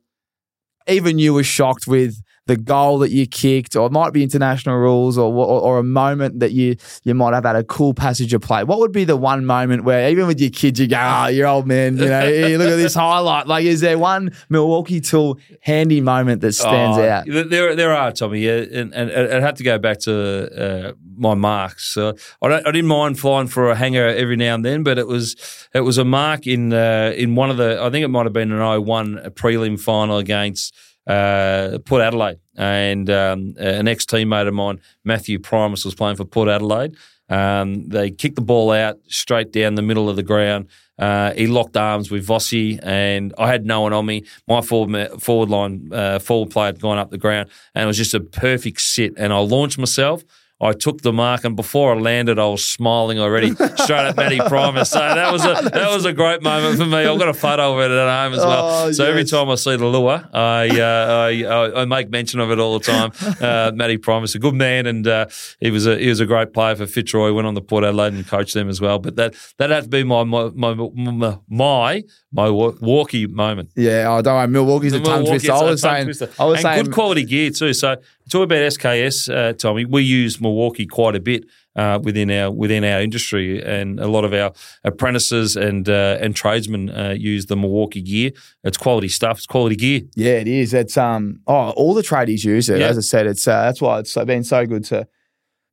even 0.88 1.20
you 1.20 1.34
were 1.34 1.44
shocked 1.44 1.86
with 1.88 2.22
the 2.48 2.58
goal 2.58 3.00
that 3.00 3.12
you 3.12 3.28
kicked, 3.28 3.76
or 3.76 3.86
it 3.88 3.92
might 3.92 4.14
be 4.14 4.24
international 4.24 4.78
rules, 4.78 5.18
or, 5.18 5.32
or, 5.32 5.62
or 5.62 5.80
a 5.80 5.84
moment 5.84 6.40
that 6.40 6.52
you 6.52 6.76
you 7.04 7.14
might 7.14 7.34
have 7.34 7.44
had 7.44 7.56
a 7.56 7.64
cool 7.64 7.94
passage 7.94 8.34
of 8.34 8.42
play. 8.42 8.64
What 8.64 8.80
would 8.80 8.92
be 8.92 9.04
the 9.04 9.18
one 9.18 9.46
moment 9.46 9.84
where 9.84 10.10
even 10.10 10.28
with 10.28 10.40
your 10.40 10.50
kids 10.50 10.80
you 10.80 10.88
go, 10.88 10.98
"Oh, 11.00 11.28
you're 11.28 11.48
old 11.48 11.68
man," 11.68 11.98
you 11.98 12.06
know, 12.06 12.26
look 12.58 12.70
at 12.70 12.78
this 12.78 12.94
highlight. 12.96 13.48
Like, 13.48 13.66
is 13.66 13.82
there 13.82 13.98
one 13.98 14.32
Milwaukee 14.50 15.02
tool 15.02 15.40
handy 15.62 16.02
moment 16.02 16.42
that 16.42 16.54
stands 16.54 16.98
oh, 16.98 17.08
out? 17.08 17.26
There, 17.28 17.76
there 17.76 17.94
are 17.94 18.12
Tommy. 18.12 18.42
Yeah, 18.42 18.66
and, 18.72 18.94
and 18.94 19.12
I'd 19.12 19.42
have 19.42 19.56
to 19.56 19.64
go 19.64 19.78
back 19.78 20.00
to 20.02 20.90
uh, 20.90 20.94
my 21.18 21.34
marks. 21.34 21.88
So 21.94 22.16
I, 22.42 22.48
don't, 22.48 22.68
I 22.68 22.72
didn't 22.72 22.88
mind 22.88 23.20
flying 23.20 23.48
for 23.48 23.70
a 23.70 23.76
hanger 23.76 24.08
every 24.08 24.36
now 24.36 24.56
and 24.56 24.64
then, 24.64 24.84
but 24.84 24.98
it 24.98 25.08
was 25.08 25.36
it 25.74 25.82
was 25.82 25.98
a 25.98 26.06
mark 26.06 26.48
in 26.48 26.74
uh, 26.74 27.14
in 27.16 27.36
one 27.36 27.50
of 27.50 27.58
the. 27.58 27.82
I 27.82 27.90
think 27.90 28.04
it 28.04 28.10
might 28.10 28.26
have 28.26 28.34
been 28.34 28.52
an 28.52 28.60
01 28.86 29.32
prelim 29.36 29.80
final 29.80 30.18
against 30.18 30.74
uh, 31.08 31.80
Port 31.86 32.02
Adelaide, 32.02 32.40
and 32.56 33.10
um, 33.10 33.56
an 33.58 33.88
ex 33.88 34.06
teammate 34.06 34.48
of 34.48 34.54
mine, 34.54 34.80
Matthew 35.04 35.40
Primus, 35.40 35.86
was 35.86 35.96
playing 35.96 36.18
for 36.18 36.26
Port 36.26 36.50
Adelaide. 36.50 36.96
Um, 37.30 37.90
they 37.90 38.12
kicked 38.12 38.36
the 38.36 38.42
ball 38.42 38.72
out 38.72 39.00
straight 39.08 39.52
down 39.52 39.76
the 39.76 39.82
middle 39.82 40.10
of 40.10 40.16
the 40.16 40.24
ground. 40.24 40.68
Uh, 40.98 41.34
he 41.34 41.46
locked 41.46 41.78
arms 41.78 42.10
with 42.10 42.26
Vossi, 42.26 42.80
and 42.82 43.34
I 43.38 43.48
had 43.48 43.66
no 43.66 43.82
one 43.82 43.94
on 43.94 44.06
me. 44.06 44.26
My 44.48 44.62
forward, 44.62 45.22
forward 45.22 45.50
line, 45.50 45.90
uh, 45.92 46.20
forward 46.20 46.50
player 46.50 46.68
had 46.68 46.80
gone 46.80 46.98
up 46.98 47.12
the 47.12 47.18
ground, 47.18 47.50
and 47.76 47.84
it 47.84 47.88
was 47.88 47.98
just 47.98 48.14
a 48.14 48.20
perfect 48.20 48.82
sit. 48.82 49.14
And 49.18 49.32
I 49.32 49.40
launched 49.40 49.78
myself 49.78 50.24
I 50.60 50.74
took 50.74 51.02
the 51.02 51.14
mark, 51.14 51.44
and 51.44 51.56
before 51.56 51.94
I 51.94 52.00
landed, 52.00 52.40
I 52.40 52.48
was 52.48 52.66
smiling 52.66 53.20
already 53.20 53.54
straight 53.54 54.08
at 54.08 54.18
Matty 54.18 54.40
Primus. 54.40 54.90
So 54.90 54.98
that 54.98 55.32
was 55.32 55.46
a 55.46 55.70
that 55.74 55.92
was 55.94 56.06
a 56.06 56.14
great 56.14 56.42
moment 56.42 56.80
for 56.80 56.86
me. 56.86 56.98
I've 56.98 57.20
got 57.20 57.30
a 57.30 57.34
photo 57.34 57.74
of 57.74 57.80
it 57.80 57.94
at 57.94 58.24
home 58.24 58.34
as 58.34 58.40
well. 58.40 58.66
Oh, 58.68 58.92
so 58.92 59.04
yes. 59.04 59.10
every 59.10 59.24
time 59.24 59.50
I 59.50 59.56
see 59.56 59.76
the 59.76 59.86
lure, 59.86 60.28
I, 60.34 60.70
uh, 60.70 61.30
I, 61.48 61.82
I 61.82 61.86
make 61.86 62.10
mention 62.10 62.40
of 62.40 62.50
it 62.50 62.60
all 62.60 62.80
the 62.80 62.86
time. 62.86 63.12
Uh, 63.38 63.72
Matty 63.74 63.98
Primus, 63.98 64.34
a 64.36 64.40
good 64.40 64.56
man, 64.56 64.88
and 64.88 65.08
uh, 65.08 65.28
he 65.60 65.70
was 65.70 65.86
a 65.86 65.98
he 65.98 66.10
was 66.10 66.20
a 66.20 66.26
great 66.26 66.54
player 66.54 66.76
for 66.76 66.88
Fitzroy. 66.88 67.32
Went 67.32 67.46
on 67.46 67.54
the 67.54 67.62
Port 67.62 67.84
Adelaide 67.84 68.14
and 68.14 68.28
coached 68.28 68.54
them 68.54 68.68
as 68.68 68.82
well. 68.82 69.00
But 69.00 69.16
that 69.18 69.36
that 69.58 69.70
had 69.70 69.84
to 69.84 69.90
be 69.90 70.04
my 70.04 70.24
my 70.24 70.50
my 70.56 70.74
my, 70.74 71.38
my 71.50 72.04
Milwaukee 72.32 73.28
moment. 73.28 73.72
Yeah, 73.76 74.12
I 74.12 74.22
don't 74.22 74.38
know. 74.38 74.48
Milwaukee's 74.48 74.94
a 74.94 75.00
tongue 75.00 75.26
twister. 75.26 75.52
I 75.52 75.64
was 75.64 75.82
saying, 75.82 76.08
I 76.40 76.46
was 76.46 76.58
and 76.58 76.60
saying, 76.62 76.84
good 76.86 76.94
quality 76.94 77.26
gear 77.26 77.52
too. 77.52 77.74
So 77.74 77.98
talk 78.28 78.44
about 78.44 78.58
SKS, 78.58 79.34
uh, 79.34 79.54
Tommy. 79.54 79.86
We 79.86 80.04
use 80.04 80.40
Milwaukee 80.40 80.86
quite 80.86 81.16
a 81.16 81.20
bit 81.20 81.46
uh, 81.76 82.00
within 82.02 82.32
our 82.32 82.52
within 82.52 82.84
our 82.84 83.02
industry, 83.02 83.64
and 83.64 84.00
a 84.00 84.08
lot 84.08 84.26
of 84.26 84.34
our 84.34 84.52
apprentices 84.84 85.56
and 85.56 85.88
uh, 85.88 86.18
and 86.20 86.36
tradesmen 86.36 86.90
uh, 86.90 87.16
use 87.18 87.46
the 87.46 87.56
Milwaukee 87.56 88.02
gear. 88.02 88.32
It's 88.64 88.78
quality 88.78 89.10
stuff. 89.10 89.38
It's 89.38 89.46
quality 89.46 89.76
gear. 89.76 90.02
Yeah, 90.16 90.34
it 90.34 90.48
is. 90.48 90.74
It's 90.74 90.98
um 90.98 91.42
oh 91.48 91.72
all 91.72 91.94
the 91.94 92.02
tradies 92.02 92.44
use 92.44 92.70
it. 92.70 92.80
Yeah. 92.80 92.88
As 92.88 92.98
I 92.98 93.02
said, 93.02 93.28
it's 93.28 93.48
uh, 93.48 93.64
that's 93.64 93.82
why 93.82 94.00
it's 94.00 94.16
been 94.16 94.44
so 94.44 94.66
good 94.66 94.86
to 94.86 95.08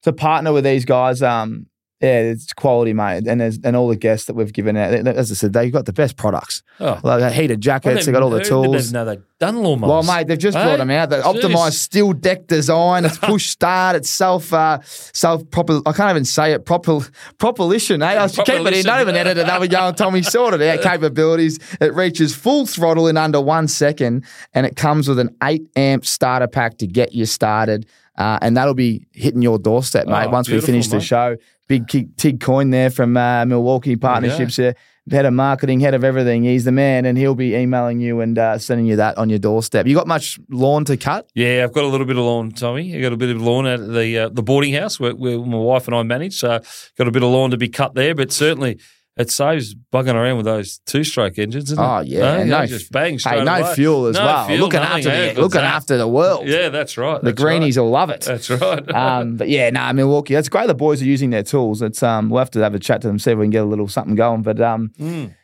to 0.02 0.12
partner 0.12 0.52
with 0.52 0.64
these 0.64 0.84
guys. 0.84 1.22
Um, 1.22 1.66
yeah, 2.04 2.20
it's 2.20 2.52
quality, 2.52 2.92
mate. 2.92 3.26
And 3.26 3.40
and 3.40 3.76
all 3.76 3.88
the 3.88 3.96
guests 3.96 4.26
that 4.26 4.34
we've 4.34 4.52
given 4.52 4.76
out, 4.76 4.92
as 4.92 5.30
I 5.30 5.34
said, 5.34 5.52
they've 5.52 5.72
got 5.72 5.86
the 5.86 5.92
best 5.92 6.16
products. 6.16 6.62
Oh. 6.80 7.00
Like 7.02 7.32
heated 7.32 7.60
jackets, 7.60 8.04
they've 8.04 8.12
got 8.12 8.22
all 8.22 8.30
the 8.30 8.44
tools. 8.44 8.92
No, 8.92 9.04
they've 9.04 9.22
done 9.38 9.56
lawnmowers. 9.56 9.88
Well, 9.88 10.02
mate, 10.02 10.26
they've 10.26 10.38
just 10.38 10.56
hey? 10.56 10.64
brought 10.64 10.78
them 10.78 10.90
out. 10.90 11.10
The 11.10 11.20
optimized 11.22 11.74
steel 11.74 12.12
deck 12.12 12.46
design. 12.46 13.04
It's 13.04 13.18
push 13.18 13.48
start. 13.48 13.96
It's 13.96 14.10
self 14.10 14.52
uh, 14.52 14.80
self 14.82 15.48
proper. 15.50 15.80
I 15.86 15.92
can't 15.92 16.10
even 16.10 16.24
say 16.24 16.52
it. 16.52 16.66
Proper 16.66 17.00
propulsion. 17.38 18.02
Eh? 18.02 18.22
I 18.22 18.26
should 18.26 18.44
keep 18.44 18.66
it 18.66 18.74
in. 18.74 18.84
Don't 18.84 19.00
even 19.00 19.16
edit 19.16 19.38
it. 19.38 19.44
Another 19.44 19.66
go 19.66 19.88
and 19.88 19.96
Tommy 19.96 20.22
sorted 20.22 20.60
out 20.60 20.82
capabilities. 20.82 21.58
It 21.80 21.94
reaches 21.94 22.34
full 22.34 22.66
throttle 22.66 23.08
in 23.08 23.16
under 23.16 23.40
one 23.40 23.68
second, 23.68 24.24
and 24.52 24.66
it 24.66 24.76
comes 24.76 25.08
with 25.08 25.18
an 25.18 25.34
eight 25.42 25.66
amp 25.76 26.04
starter 26.04 26.48
pack 26.48 26.78
to 26.78 26.86
get 26.86 27.12
you 27.14 27.24
started. 27.24 27.86
Uh, 28.16 28.38
and 28.42 28.56
that'll 28.56 28.74
be 28.74 29.06
hitting 29.12 29.42
your 29.42 29.58
doorstep, 29.58 30.06
mate, 30.06 30.26
oh, 30.26 30.30
once 30.30 30.48
we 30.48 30.60
finish 30.60 30.86
mate. 30.86 30.98
the 30.98 31.04
show. 31.04 31.36
Big 31.66 31.88
Tig 32.16 32.40
Coin 32.40 32.70
there 32.70 32.90
from 32.90 33.16
uh, 33.16 33.44
Milwaukee 33.46 33.96
Partnerships. 33.96 34.58
Yeah. 34.58 34.72
Head 35.10 35.26
of 35.26 35.34
marketing, 35.34 35.80
head 35.80 35.92
of 35.92 36.02
everything. 36.02 36.44
He's 36.44 36.64
the 36.64 36.72
man, 36.72 37.04
and 37.04 37.18
he'll 37.18 37.34
be 37.34 37.54
emailing 37.54 38.00
you 38.00 38.20
and 38.20 38.38
uh, 38.38 38.56
sending 38.56 38.86
you 38.86 38.96
that 38.96 39.18
on 39.18 39.28
your 39.28 39.38
doorstep. 39.38 39.86
You 39.86 39.94
got 39.94 40.06
much 40.06 40.38
lawn 40.48 40.86
to 40.86 40.96
cut? 40.96 41.28
Yeah, 41.34 41.62
I've 41.62 41.74
got 41.74 41.84
a 41.84 41.88
little 41.88 42.06
bit 42.06 42.16
of 42.16 42.24
lawn, 42.24 42.52
Tommy. 42.52 42.96
I 42.96 43.02
got 43.02 43.12
a 43.12 43.16
bit 43.18 43.28
of 43.28 43.42
lawn 43.42 43.66
at 43.66 43.86
the 43.86 44.18
uh, 44.18 44.28
the 44.30 44.42
boarding 44.42 44.72
house 44.72 44.98
where, 44.98 45.14
where, 45.14 45.38
my 45.38 45.58
wife 45.58 45.86
and 45.88 45.94
I 45.94 46.02
manage. 46.04 46.38
So 46.38 46.58
got 46.96 47.06
a 47.06 47.10
bit 47.10 47.22
of 47.22 47.28
lawn 47.28 47.50
to 47.50 47.58
be 47.58 47.68
cut 47.68 47.94
there, 47.94 48.14
but 48.14 48.32
certainly 48.32 48.80
it 49.16 49.30
saves 49.30 49.74
bugging 49.92 50.14
around 50.14 50.36
with 50.38 50.46
those 50.46 50.78
two-stroke 50.86 51.38
engines. 51.38 51.70
Isn't 51.70 51.78
it? 51.82 51.86
Oh 51.86 52.00
yeah, 52.00 52.38
Huh? 52.38 52.44
no 52.44 52.60
You 52.62 52.66
just 52.66 52.90
bang 52.90 53.18
straight 53.18 53.38
Hey, 53.38 53.44
no 53.44 53.54
away. 53.54 53.74
fuel 53.74 54.06
as 54.06 54.16
No 54.16 54.24
well. 54.24 54.46
fuel, 54.46 54.58
looking 54.60 54.80
after 54.80 55.02
the 55.10 55.40
looking 55.40 55.60
that's 55.60 55.74
after 55.76 55.96
the 55.96 56.08
world. 56.08 56.48
Yeah, 56.48 56.68
that's 56.70 56.98
right. 56.98 57.20
the 57.20 57.30
that's 57.30 57.40
right. 57.40 57.46
greenies 57.46 57.78
will 57.78 57.90
love 57.90 58.10
it. 58.10 58.22
That's 58.22 58.50
right. 58.50 58.90
um, 58.94 59.36
but 59.36 59.48
yeah, 59.48 59.70
no, 59.70 59.80
nah, 59.80 59.92
Milwaukee. 59.92 60.34
That's 60.34 60.48
great. 60.48 60.66
The 60.66 60.74
boys 60.74 61.00
are 61.00 61.04
using 61.06 61.30
their 61.30 61.42
tools. 61.44 61.80
It's 61.80 62.02
um, 62.02 62.28
we'll 62.30 62.40
have 62.40 62.50
to 62.52 62.60
have 62.60 62.74
a 62.74 62.78
chat 62.80 63.02
to 63.02 63.06
them, 63.08 63.18
see 63.20 63.30
if 63.30 63.38
we 63.38 63.44
can 63.44 63.50
get 63.50 63.62
a 63.62 63.66
little 63.66 63.86
something 63.88 64.14
going. 64.16 64.42
But 64.42 64.60
um, 64.60 64.90
Mm. 64.98 65.34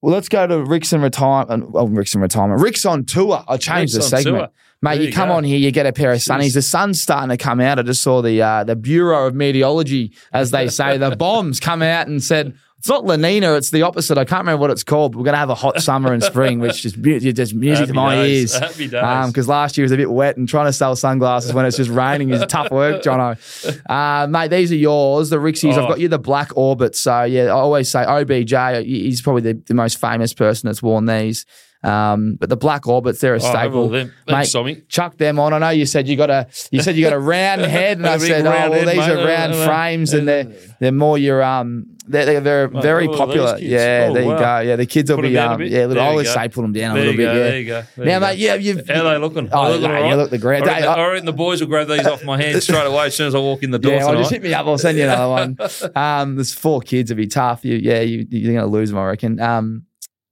well, 0.00 0.14
let's 0.14 0.30
go 0.30 0.46
to 0.46 0.54
RIXX 0.54 0.94
and 0.94 1.02
retirement. 1.02 1.70
Well, 1.72 1.88
RIXX 1.88 2.14
and 2.14 2.22
retirement. 2.22 2.62
RIXX 2.62 2.90
on 2.90 3.04
tour. 3.04 3.44
I 3.46 3.58
changed 3.58 3.92
RIXX 3.94 3.96
the 3.96 4.02
segment. 4.02 4.36
tour. 4.38 4.48
Mate, 4.82 4.96
There 4.96 5.06
you 5.08 5.12
come 5.12 5.28
go. 5.28 5.34
on 5.34 5.44
here, 5.44 5.58
you 5.58 5.70
get 5.70 5.84
a 5.86 5.92
pair 5.92 6.10
of 6.12 6.18
sunnies. 6.20 6.54
The 6.54 6.62
sun's 6.62 7.00
starting 7.00 7.28
to 7.28 7.36
come 7.36 7.60
out. 7.60 7.78
I 7.78 7.82
just 7.82 8.02
saw 8.02 8.22
the 8.22 8.40
uh, 8.40 8.64
the 8.64 8.76
Bureau 8.76 9.26
of 9.26 9.34
Meteorology, 9.34 10.12
as 10.32 10.50
they 10.52 10.68
say, 10.80 10.96
the 10.96 11.14
bombs 11.16 11.60
come 11.60 11.82
out 11.82 12.06
and 12.06 12.22
said 12.22 12.54
it's 12.78 12.88
not 12.88 13.04
La 13.04 13.16
Nina, 13.16 13.56
it's 13.56 13.70
the 13.72 13.82
opposite. 13.82 14.16
I 14.16 14.24
can't 14.24 14.40
remember 14.40 14.62
what 14.62 14.70
it's 14.70 14.82
called. 14.82 15.12
But 15.12 15.18
we're 15.18 15.24
going 15.24 15.34
to 15.34 15.38
have 15.38 15.50
a 15.50 15.54
hot 15.54 15.82
summer 15.82 16.14
and 16.14 16.24
spring, 16.24 16.60
which 16.60 16.86
is 16.86 16.94
just 16.94 17.52
music 17.54 17.88
to 17.88 17.92
my 17.92 18.14
days. 18.14 18.58
ears. 18.58 18.72
Because 18.78 19.48
last 19.48 19.76
year 19.76 19.82
was 19.84 19.92
a 19.92 19.98
bit 19.98 20.10
wet 20.10 20.38
and 20.38 20.48
trying 20.48 20.64
to 20.64 20.72
sell 20.72 20.96
sunglasses 20.96 21.52
when 21.52 21.66
it's 21.66 21.76
just 21.76 21.90
raining 21.90 22.30
is 22.30 22.42
tough 22.48 22.70
work, 22.70 23.02
Jono. 23.02 23.36
Uh, 23.90 24.26
mate, 24.28 24.48
these 24.48 24.72
are 24.72 24.76
yours, 24.76 25.28
the 25.28 25.36
Rixies. 25.36 25.72
I've 25.74 25.84
Oh. 25.84 25.88
got 25.88 26.00
you 26.00 26.08
the 26.08 26.18
Black 26.18 26.56
Orbit. 26.56 26.96
So, 26.96 27.24
yeah, 27.24 27.44
I 27.46 27.50
always 27.50 27.90
say 27.90 28.02
OBJ, 28.02 28.54
he's 28.86 29.20
probably 29.20 29.42
the, 29.42 29.62
the 29.66 29.74
most 29.74 30.00
famous 30.00 30.32
person 30.32 30.68
that's 30.68 30.82
worn 30.82 31.04
these. 31.04 31.44
Um, 31.82 32.36
but 32.38 32.50
the 32.50 32.56
Black 32.58 32.86
Orbits, 32.86 33.20
they're 33.20 33.34
a 33.34 33.36
Oh, 33.36 33.38
staple. 33.40 33.84
look 33.84 33.92
them. 33.92 34.12
Thanks, 34.28 34.52
Tommy. 34.52 34.82
Chuck 34.88 35.16
them 35.16 35.38
on. 35.38 35.54
I 35.54 35.58
know 35.58 35.70
you 35.70 35.86
said 35.86 36.06
you 36.08 36.16
got 36.16 36.28
a 36.28 36.46
you 36.70 36.82
said 36.82 36.94
you 36.96 37.02
got 37.04 37.14
a 37.14 37.18
round 37.18 37.60
head, 37.76 37.96
and 37.96 38.06
I 38.06 38.18
said, 38.18 38.44
oh 38.46 38.50
well, 38.50 38.72
head, 38.72 38.88
these 38.88 38.96
mate. 38.98 39.10
are 39.10 39.26
round 39.26 39.54
Uh, 39.54 39.56
uh, 39.60 39.66
frames, 39.66 40.12
and 40.12 40.28
they're 40.28 40.44
they're 40.78 40.92
more 40.92 41.16
your 41.16 41.42
um 41.42 41.86
they're 42.06 42.26
they're 42.26 42.40
very, 42.68 42.70
Oh, 42.74 42.80
very 42.82 43.08
oh, 43.08 43.16
popular. 43.16 43.56
Yeah, 43.58 44.08
Oh, 44.10 44.14
there 44.14 44.22
you 44.24 44.28
wow. 44.28 44.38
go. 44.60 44.68
Yeah, 44.68 44.76
the 44.76 44.84
kids 44.84 45.10
will 45.10 45.16
Put 45.18 45.22
be 45.22 45.28
'em 45.28 45.34
down 45.34 45.50
a 45.52 45.54
um 45.54 45.62
yeah. 45.72 45.86
Look, 45.86 45.94
There 45.94 46.00
I 46.00 46.04
you 46.04 46.10
always 46.10 46.26
go. 46.28 46.34
say 46.34 46.48
put 46.48 46.62
them 46.62 46.72
down 46.72 46.96
a 46.96 47.00
little 47.00 47.12
bit. 47.12 47.24
go, 47.24 47.32
yeah. 47.32 47.38
there 47.38 47.58
you 47.60 47.66
go. 47.66 47.82
There 47.96 48.06
now, 48.06 48.14
you 48.14 48.20
mate, 48.20 48.38
yeah, 48.38 48.54
you've 48.56 48.88
How 48.88 49.06
are 49.06 49.12
they 49.14 49.18
looking? 49.18 49.48
Oh, 49.50 49.58
Are 49.58 49.68
they 49.72 49.74
looking 49.78 49.88
mate, 49.94 50.02
all 50.02 50.08
you 50.10 50.16
look 50.16 50.30
the. 50.30 50.36
I 50.36 50.50
reckon, 50.50 50.66
They- 50.66 50.86
I- 50.86 50.94
I 50.94 51.08
reckon 51.12 51.24
the 51.26 51.32
boys 51.32 51.60
will 51.62 51.68
grab 51.68 51.88
these 51.88 52.06
off 52.06 52.24
my 52.24 52.36
hands 52.42 52.64
straight 52.64 52.86
away 52.86 53.06
as 53.06 53.14
soon 53.16 53.28
as 53.28 53.34
I 53.34 53.38
walk 53.38 53.62
in 53.62 53.70
the 53.70 53.78
door 53.78 53.92
Yeah, 53.94 54.04
well, 54.04 54.16
just 54.18 54.30
hit 54.32 54.42
me 54.42 54.52
up. 54.52 54.66
I'll 54.66 54.76
send 54.76 54.98
you 54.98 55.04
another 55.04 55.28
one. 55.30 55.56
Um, 55.96 56.36
there's 56.36 56.52
four 56.52 56.82
kids. 56.82 57.10
It'd 57.10 57.16
be 57.16 57.26
tough. 57.26 57.64
You, 57.64 57.76
yeah, 57.76 58.00
you, 58.00 58.26
you're 58.28 58.52
going 58.52 58.64
to 58.64 58.70
lose 58.70 58.90
them, 58.90 58.98
I 58.98 59.06
reckon. 59.06 59.40
Um, 59.40 59.84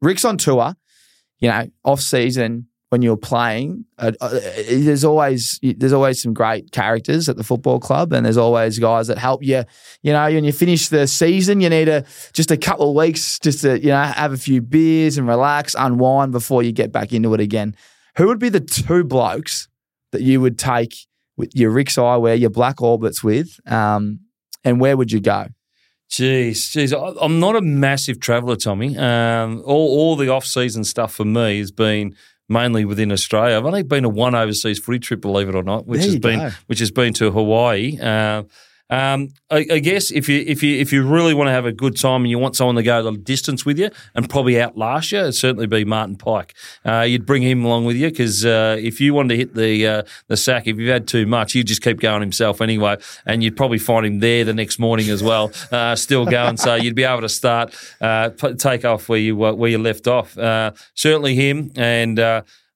RIXX 0.05 0.29
on 0.29 0.37
tour. 0.39 0.75
You 1.41 1.49
know, 1.51 1.69
off 1.85 2.01
season 2.01 2.67
when 2.91 3.03
you're 3.03 3.19
playing, 3.19 3.85
uh, 3.99 4.13
uh, 4.21 4.41
there's 4.69 5.05
always 5.05 5.61
there's 5.63 5.93
always 5.93 6.23
some 6.23 6.33
great 6.33 6.73
characters 6.73 7.29
at 7.29 7.37
the 7.37 7.45
football 7.45 7.79
club, 7.79 8.13
and 8.13 8.25
there's 8.25 8.39
always 8.39 8.79
guys 8.79 9.09
that 9.09 9.19
help 9.19 9.43
you. 9.43 9.65
You 10.03 10.13
know, 10.13 10.25
when 10.25 10.45
you 10.45 10.53
finish 10.53 10.89
the 10.89 11.07
season, 11.07 11.61
you 11.61 11.69
need 11.69 11.89
a 11.89 12.05
just 12.33 12.51
a 12.51 12.57
couple 12.57 12.91
of 12.91 12.97
weeks 12.97 13.39
just 13.39 13.61
to 13.63 13.79
you 13.79 13.89
know 13.89 14.03
have 14.03 14.33
a 14.33 14.39
few 14.39 14.63
beers 14.63 15.19
and 15.19 15.29
relax, 15.29 15.75
unwind 15.79 16.33
before 16.33 16.63
you 16.63 16.73
get 16.73 16.91
back 16.93 17.13
into 17.13 17.35
it 17.35 17.41
again. 17.41 17.77
Who 18.17 18.27
would 18.27 18.39
be 18.39 18.49
the 18.49 18.61
two 18.61 19.05
blokes 19.05 19.69
that 20.13 20.23
you 20.23 20.41
would 20.41 20.59
take 20.59 20.95
with 21.37 21.55
your 21.55 21.71
RIXX 21.71 21.99
eyewear, 21.99 22.41
your 22.41 22.51
black 22.51 22.83
orbits 22.83 23.23
with, 23.23 23.61
um, 23.71 24.21
and 24.65 24.81
where 24.81 24.97
would 24.97 25.13
you 25.13 25.21
go? 25.21 25.47
Jeez, 26.11 26.53
jeez, 26.75 27.17
I'm 27.21 27.39
not 27.39 27.55
a 27.55 27.61
massive 27.61 28.19
traveller, 28.19 28.57
Tommy. 28.57 28.97
Um, 28.97 29.63
all, 29.65 29.89
all 29.99 30.17
the 30.17 30.29
off-season 30.29 30.85
stuff 30.85 31.15
for 31.15 31.25
me 31.25 31.59
has 31.59 31.71
been 31.71 32.17
mainly 32.49 32.87
within 32.87 33.13
Australia. 33.13 33.57
I've 33.57 33.67
only 33.67 33.83
been 33.83 34.05
to 34.05 34.09
one 34.09 34.35
overseas 34.35 34.79
footy 34.79 34.99
trip, 35.01 35.21
believe 35.21 35.51
it 35.51 35.55
or 35.55 35.63
not, 35.63 35.87
which 35.87 36.01
There 36.01 36.09
has 36.11 36.19
been 36.19 36.39
go. 36.39 36.51
which 36.67 36.79
has 36.79 36.91
been 36.91 37.13
to 37.15 37.31
Hawaii. 37.31 37.99
Uh, 38.01 38.45
um, 38.91 39.29
I, 39.51 39.67
I 39.71 39.79
guess 39.81 40.11
if 40.11 40.29
you 40.29 40.43
if 40.47 40.63
you 40.63 40.79
if 40.79 40.93
you 40.93 41.07
really 41.07 41.35
want 41.35 41.49
to 41.49 41.53
have 41.53 41.67
a 41.67 41.73
good 41.73 41.97
time 41.99 42.23
and 42.23 42.31
you 42.31 42.39
want 42.39 42.57
someone 42.57 42.77
to 42.77 42.83
go 42.83 43.03
the 43.03 43.13
distance 43.19 43.67
with 43.67 43.79
you 43.79 43.91
and 44.15 44.29
probably 44.31 44.61
outlast 44.61 45.13
you, 45.13 45.19
it'd 45.19 45.35
certainly 45.35 45.67
be 45.67 45.85
Martin 45.85 46.17
Pike. 46.17 46.55
Uh, 46.87 47.03
you'd 47.03 47.27
bring 47.27 47.43
him 47.43 47.65
along 47.65 47.85
with 47.85 47.97
you 47.97 48.09
because 48.09 48.47
uh, 48.47 48.77
if 48.79 49.01
you 49.01 49.13
wanted 49.13 49.29
to 49.29 49.37
hit 49.37 49.55
the 49.55 49.87
uh, 49.87 50.03
the 50.29 50.37
sack, 50.37 50.67
if 50.67 50.79
you've 50.79 50.89
had 50.89 51.07
too 51.07 51.27
much, 51.27 51.53
he'd 51.53 51.67
just 51.67 51.83
keep 51.83 52.01
going 52.01 52.23
himself 52.23 52.63
anyway, 52.63 52.97
and 53.27 53.43
you'd 53.43 53.57
probably 53.57 53.79
find 53.79 54.07
him 54.07 54.21
there 54.21 54.45
the 54.45 54.55
next 54.55 54.79
morning 54.79 55.11
as 55.11 55.23
well, 55.23 55.53
uh, 55.73 55.95
still 55.95 56.25
going. 56.25 56.57
so 56.57 56.75
you'd 56.75 56.95
be 56.95 57.05
able 57.05 57.21
to 57.21 57.29
start 57.29 57.75
uh, 58.01 58.31
p- 58.31 58.55
take 58.55 58.87
off 58.87 59.09
where 59.09 59.19
you 59.19 59.45
uh, 59.45 59.53
where 59.53 59.71
you 59.71 59.79
left 59.79 60.07
off. 60.07 60.37
Uh, 60.39 60.73
certainly 60.95 61.35
him 61.35 61.73
and. 61.77 62.19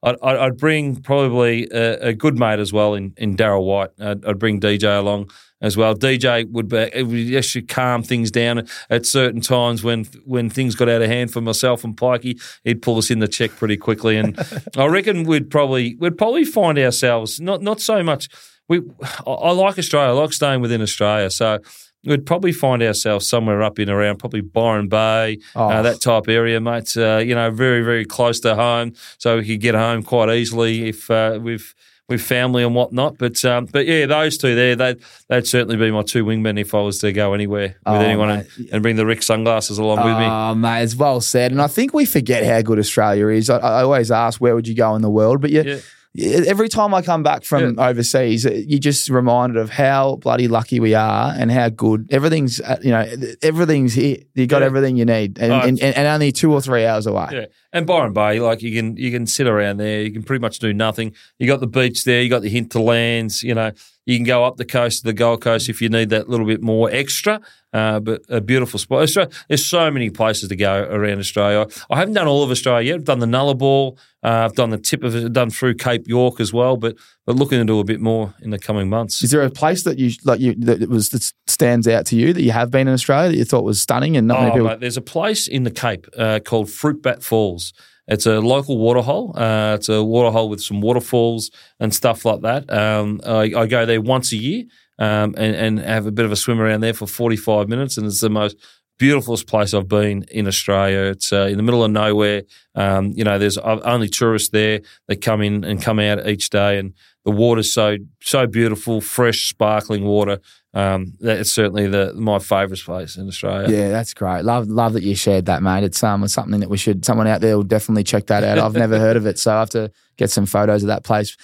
I'd, 0.05 0.17
I'd 0.21 0.37
I'd 0.37 0.59
bring 0.59 0.97
probably 0.97 1.69
a, 1.71 2.09
a 2.09 2.13
good 2.13 2.37
mate 2.37 2.59
as 2.59 2.73
well 2.73 2.95
in, 2.95 3.15
in 3.17 3.37
Darryl 3.37 3.65
White. 3.65 3.91
I'd, 4.01 4.25
I'd 4.25 4.41
bring 4.41 4.61
DJ 4.61 4.99
along 4.99 5.31
as 5.63 5.77
well. 5.77 5.95
DJ 5.95 6.47
would 6.51 6.69
be 6.69 6.77
it 6.93 7.07
would 7.07 7.35
actually 7.35 7.63
calm 7.63 8.03
things 8.03 8.31
down 8.31 8.67
at 8.91 9.07
certain 9.07 9.41
times 9.41 9.83
when 9.83 10.05
when 10.27 10.51
things 10.51 10.75
got 10.75 10.89
out 10.91 11.01
of 11.01 11.09
hand 11.09 11.33
for 11.33 11.41
myself 11.41 11.85
and 11.85 11.97
Pikey. 11.97 12.39
He'd 12.65 12.83
pull 12.83 12.99
us 12.99 13.11
in 13.11 13.21
the 13.21 13.29
check 13.29 13.53
pretty 13.53 13.79
quickly, 13.79 14.17
and 14.19 14.39
I 14.77 14.87
reckon 14.87 15.25
we'd 15.25 15.49
probably 15.51 15.95
we'd 15.99 16.19
probably 16.19 16.45
find 16.45 16.79
ourselves 16.79 17.41
not 17.41 17.63
not 17.63 17.81
so 17.81 18.03
much. 18.03 18.29
We 18.69 18.83
I, 19.27 19.31
I 19.31 19.51
like 19.53 19.79
Australia. 19.79 20.11
I 20.11 20.21
like 20.21 20.33
staying 20.35 20.61
within 20.61 20.83
Australia, 20.83 21.31
so. 21.31 21.61
We'd 22.05 22.27
probably 22.27 22.51
find 22.51 22.83
ourselves 22.83 23.29
somewhere 23.29 23.63
up 23.63 23.79
in 23.79 23.89
around 23.89 24.19
probably 24.19 24.41
Byron 24.41 24.89
Bay, 24.89 25.39
Oh. 25.55 25.69
uh, 25.71 25.83
that 25.83 26.01
type 26.01 26.25
area, 26.29 26.61
mate. 26.61 26.97
Uh, 26.97 27.19
you 27.19 27.33
know, 27.33 27.49
very 27.53 27.83
very 27.83 28.05
close 28.05 28.41
to 28.41 28.57
home, 28.57 28.95
so 29.19 29.37
we 29.39 29.47
could 29.47 29.61
get 29.61 29.77
home 29.77 30.03
quite 30.03 30.29
easily 30.31 30.89
if 30.89 31.09
uh, 31.13 31.39
with 31.41 31.73
with 32.09 32.21
family 32.21 32.63
and 32.63 32.75
whatnot. 32.75 33.17
But 33.19 33.45
um, 33.45 33.67
but 33.67 33.87
yeah, 33.87 34.07
those 34.07 34.37
two 34.39 34.55
there, 34.55 34.77
they'd 34.77 34.99
they'd 35.29 35.47
certainly 35.47 35.77
be 35.77 35.91
my 35.91 36.03
two 36.03 36.25
wingmen 36.25 36.61
if 36.61 36.75
I 36.75 36.81
was 36.81 36.99
to 37.01 37.13
go 37.13 37.33
anywhere 37.35 37.69
with 37.69 37.77
Oh, 37.87 37.95
anyone 38.01 38.31
and, 38.31 38.49
and 38.73 38.83
bring 38.83 38.97
the 38.97 39.05
RIXX 39.05 39.23
sunglasses 39.25 39.79
along 39.79 39.99
with 40.05 40.19
me. 40.19 40.25
Oh, 40.27 40.55
mate, 40.55 40.83
it's 40.83 40.95
well 40.97 41.21
said. 41.21 41.53
And 41.53 41.63
I 41.63 41.67
think 41.69 41.95
we 41.95 42.05
forget 42.05 42.45
how 42.45 42.61
good 42.63 42.79
Australia 42.79 43.29
is. 43.29 43.49
I, 43.49 43.59
I 43.59 43.83
always 43.83 44.11
ask, 44.11 44.41
where 44.41 44.55
would 44.55 44.67
you 44.69 44.75
go 44.75 44.95
in 44.95 45.03
the 45.03 45.11
world? 45.11 45.41
But 45.41 45.51
you, 45.51 45.63
Yeah. 45.63 45.79
Every 46.19 46.69
time 46.69 46.93
I 46.93 47.01
come 47.03 47.23
back 47.23 47.43
from 47.45 47.79
overseas, 47.79 48.45
you're 48.45 48.79
just 48.79 49.09
reminded 49.09 49.57
of 49.57 49.71
how 49.71 50.17
bloody 50.17 50.47
lucky 50.47 50.79
we 50.79 50.95
are 50.95 51.33
and 51.37 51.51
how 51.51 51.69
good 51.71 52.09
everything's. 52.11 52.61
uh, 52.61 52.77
You 52.83 52.91
know, 52.91 53.07
everything's 53.43 53.95
here. 53.95 54.19
You 54.35 54.47
got 54.47 54.61
Yeah. 54.61 54.67
everything 54.67 54.97
you 54.97 55.05
need, 55.07 55.39
and, 55.39 55.53
Oh, 55.53 55.61
and, 55.61 55.81
and, 55.81 55.97
and 55.97 56.07
only 56.07 56.31
two 56.33 56.53
or 56.53 56.61
three 56.61 56.85
hours 56.85 57.07
away. 57.07 57.29
Yeah, 57.33 57.45
and 57.73 57.87
Byron 57.87 58.13
Bay, 58.13 58.41
like 58.41 58.63
you 58.63 58.75
can 58.75 58.97
you 58.97 59.11
can 59.11 59.27
sit 59.27 59.47
around 59.47 59.79
there. 59.79 60.03
You 60.03 60.11
can 60.13 60.23
pretty 60.23 60.41
much 60.43 60.59
do 60.59 60.73
nothing. 60.75 61.15
You 61.39 61.47
got 61.47 61.61
the 61.61 61.67
beach 61.67 62.05
there. 62.05 62.21
You 62.23 62.29
got 62.29 62.43
the 62.43 62.51
hinterlands. 62.51 63.43
You 63.43 63.55
know, 63.55 63.73
you 64.07 64.17
can 64.17 64.25
go 64.25 64.45
up 64.45 64.57
the 64.57 64.65
coast 64.65 65.01
to 65.01 65.05
the 65.05 65.13
Gold 65.13 65.43
Coast 65.43 65.69
if 65.69 65.81
you 65.81 65.89
need 65.89 66.11
that 66.11 66.29
little 66.29 66.47
bit 66.47 66.63
more 66.63 66.91
extra. 66.91 67.41
Uh, 67.73 67.99
but 68.01 68.21
a 68.29 68.41
beautiful 68.41 68.79
spot. 68.79 69.01
Australia, 69.03 69.31
there's 69.49 69.65
so 69.65 69.91
many 69.91 70.11
places 70.11 70.49
to 70.51 70.57
go 70.57 70.83
around 70.91 71.19
Australia. 71.19 71.67
I 71.91 71.97
haven't 71.97 72.13
done 72.15 72.27
all 72.27 72.43
of 72.43 72.51
Australia 72.51 72.89
yet. 72.89 72.95
I've 72.97 73.05
done 73.05 73.21
the 73.21 73.27
Nullarbor. 73.27 73.97
Uh, 74.23 74.29
I've 74.45 74.55
done 74.55 74.69
the 74.71 74.77
tip 74.77 75.03
of 75.03 75.15
it. 75.15 75.33
Done 75.33 75.49
through 75.49 75.77
Cape 75.77 76.07
York 76.07 76.39
as 76.39 76.53
well. 76.53 76.77
But 76.77 76.97
but 77.25 77.37
looking 77.37 77.59
to 77.61 77.65
do 77.65 77.79
a 77.81 77.85
bit 77.85 78.01
more 78.01 78.35
in 78.43 78.51
the 78.51 78.59
coming 78.59 78.91
months. 78.91 79.23
Is 79.23 79.31
there 79.31 79.41
a 79.43 79.49
place 79.51 79.85
that 79.85 79.99
you 79.99 80.11
like 80.25 80.39
you 80.41 80.55
that 80.57 80.87
was 80.91 81.09
that 81.11 81.33
stands 81.47 81.89
out 81.89 82.05
to 82.07 82.17
you 82.17 82.35
that 82.35 82.43
you 82.43 82.51
have 82.53 82.71
been 82.71 82.89
in 82.89 82.93
Australia 82.95 83.31
that 83.31 83.39
you 83.39 83.45
thought 83.45 83.65
was 83.65 83.81
stunning 83.81 84.19
and 84.19 84.27
not 84.27 84.41
many 84.41 84.51
Oh, 84.51 84.55
people? 84.55 84.69
mate, 84.69 84.81
there's 84.81 84.99
a 84.99 85.01
place 85.03 85.49
in 85.49 85.63
the 85.63 85.71
Cape 85.71 86.07
uh, 86.19 86.41
called 86.45 86.67
Fruitbat 86.67 87.23
Falls. 87.23 87.73
It's 88.09 88.27
a 88.27 88.41
local 88.41 88.79
waterhole. 88.79 89.37
Uh, 89.37 89.75
it's 89.75 89.89
a 89.89 90.03
waterhole 90.03 90.49
with 90.49 90.61
some 90.61 90.81
waterfalls 90.81 91.51
and 91.79 91.95
stuff 91.95 92.25
like 92.25 92.41
that. 92.43 92.73
Um, 92.73 93.21
I, 93.25 93.53
I 93.57 93.67
go 93.67 93.87
there 93.87 94.01
once 94.01 94.33
a 94.33 94.37
year 94.37 94.65
um, 94.99 95.35
and, 95.37 95.55
and 95.55 95.79
have 95.79 96.07
a 96.07 96.13
bit 96.13 96.25
of 96.25 96.33
a 96.33 96.37
swim 96.37 96.61
around 96.61 96.81
there 96.81 96.95
for 96.95 97.07
45 97.07 97.69
minutes, 97.69 97.97
and 97.97 98.07
it's 98.07 98.21
the 98.21 98.31
most 98.31 98.57
beautifulest 98.99 99.47
place 99.47 99.75
I've 99.75 99.89
been 99.89 100.25
in 100.31 100.47
Australia. 100.47 101.11
It's 101.11 101.33
uh, 101.33 101.47
in 101.51 101.57
the 101.57 101.63
middle 101.63 101.83
of 101.83 101.91
nowhere. 101.91 102.43
Um, 102.75 103.13
you 103.17 103.25
know, 103.25 103.39
there's 103.39 103.59
only 103.59 104.09
tourists 104.09 104.51
there 104.51 104.81
that 105.09 105.21
come 105.21 105.43
in 105.43 105.65
and 105.65 105.83
come 105.83 105.99
out 105.99 106.27
each 106.29 106.51
day, 106.51 106.79
and 106.79 106.95
the 107.25 107.31
water's 107.31 107.73
so 107.73 107.97
so 108.21 108.47
beautiful, 108.47 109.01
fresh, 109.01 109.49
sparkling 109.49 110.05
water. 110.05 110.41
Um, 110.75 111.15
that's 111.21 111.53
certainly 111.53 111.87
the 111.87 112.15
my 112.15 112.39
favourite 112.39 112.81
place 112.83 113.17
in 113.17 113.29
Australia. 113.29 113.69
Yeah, 113.69 113.89
that's 113.91 114.15
great. 114.15 114.43
Love, 114.43 114.69
love 114.69 114.95
that 114.95 115.03
you 115.03 115.15
shared 115.15 115.47
that, 115.47 115.63
mate. 115.63 115.85
It's 115.85 116.03
um, 116.03 116.25
it's 116.25 116.33
something 116.33 116.61
that 116.61 116.71
we 116.71 116.79
should. 116.79 117.05
Someone 117.05 117.27
out 117.27 117.41
there 117.41 117.57
will 117.57 117.65
definitely 117.65 118.05
check 118.05 118.27
that 118.27 118.43
out. 118.43 118.59
I've 118.59 118.75
never 118.75 118.99
heard 119.07 119.17
of 119.17 119.27
it, 119.27 119.39
so 119.39 119.55
I 119.55 119.61
have 119.61 119.71
to 119.71 119.93
get 120.17 120.31
some 120.31 120.47
photos 120.47 120.83
of 120.83 120.89
that 120.89 121.05
place. 121.05 121.37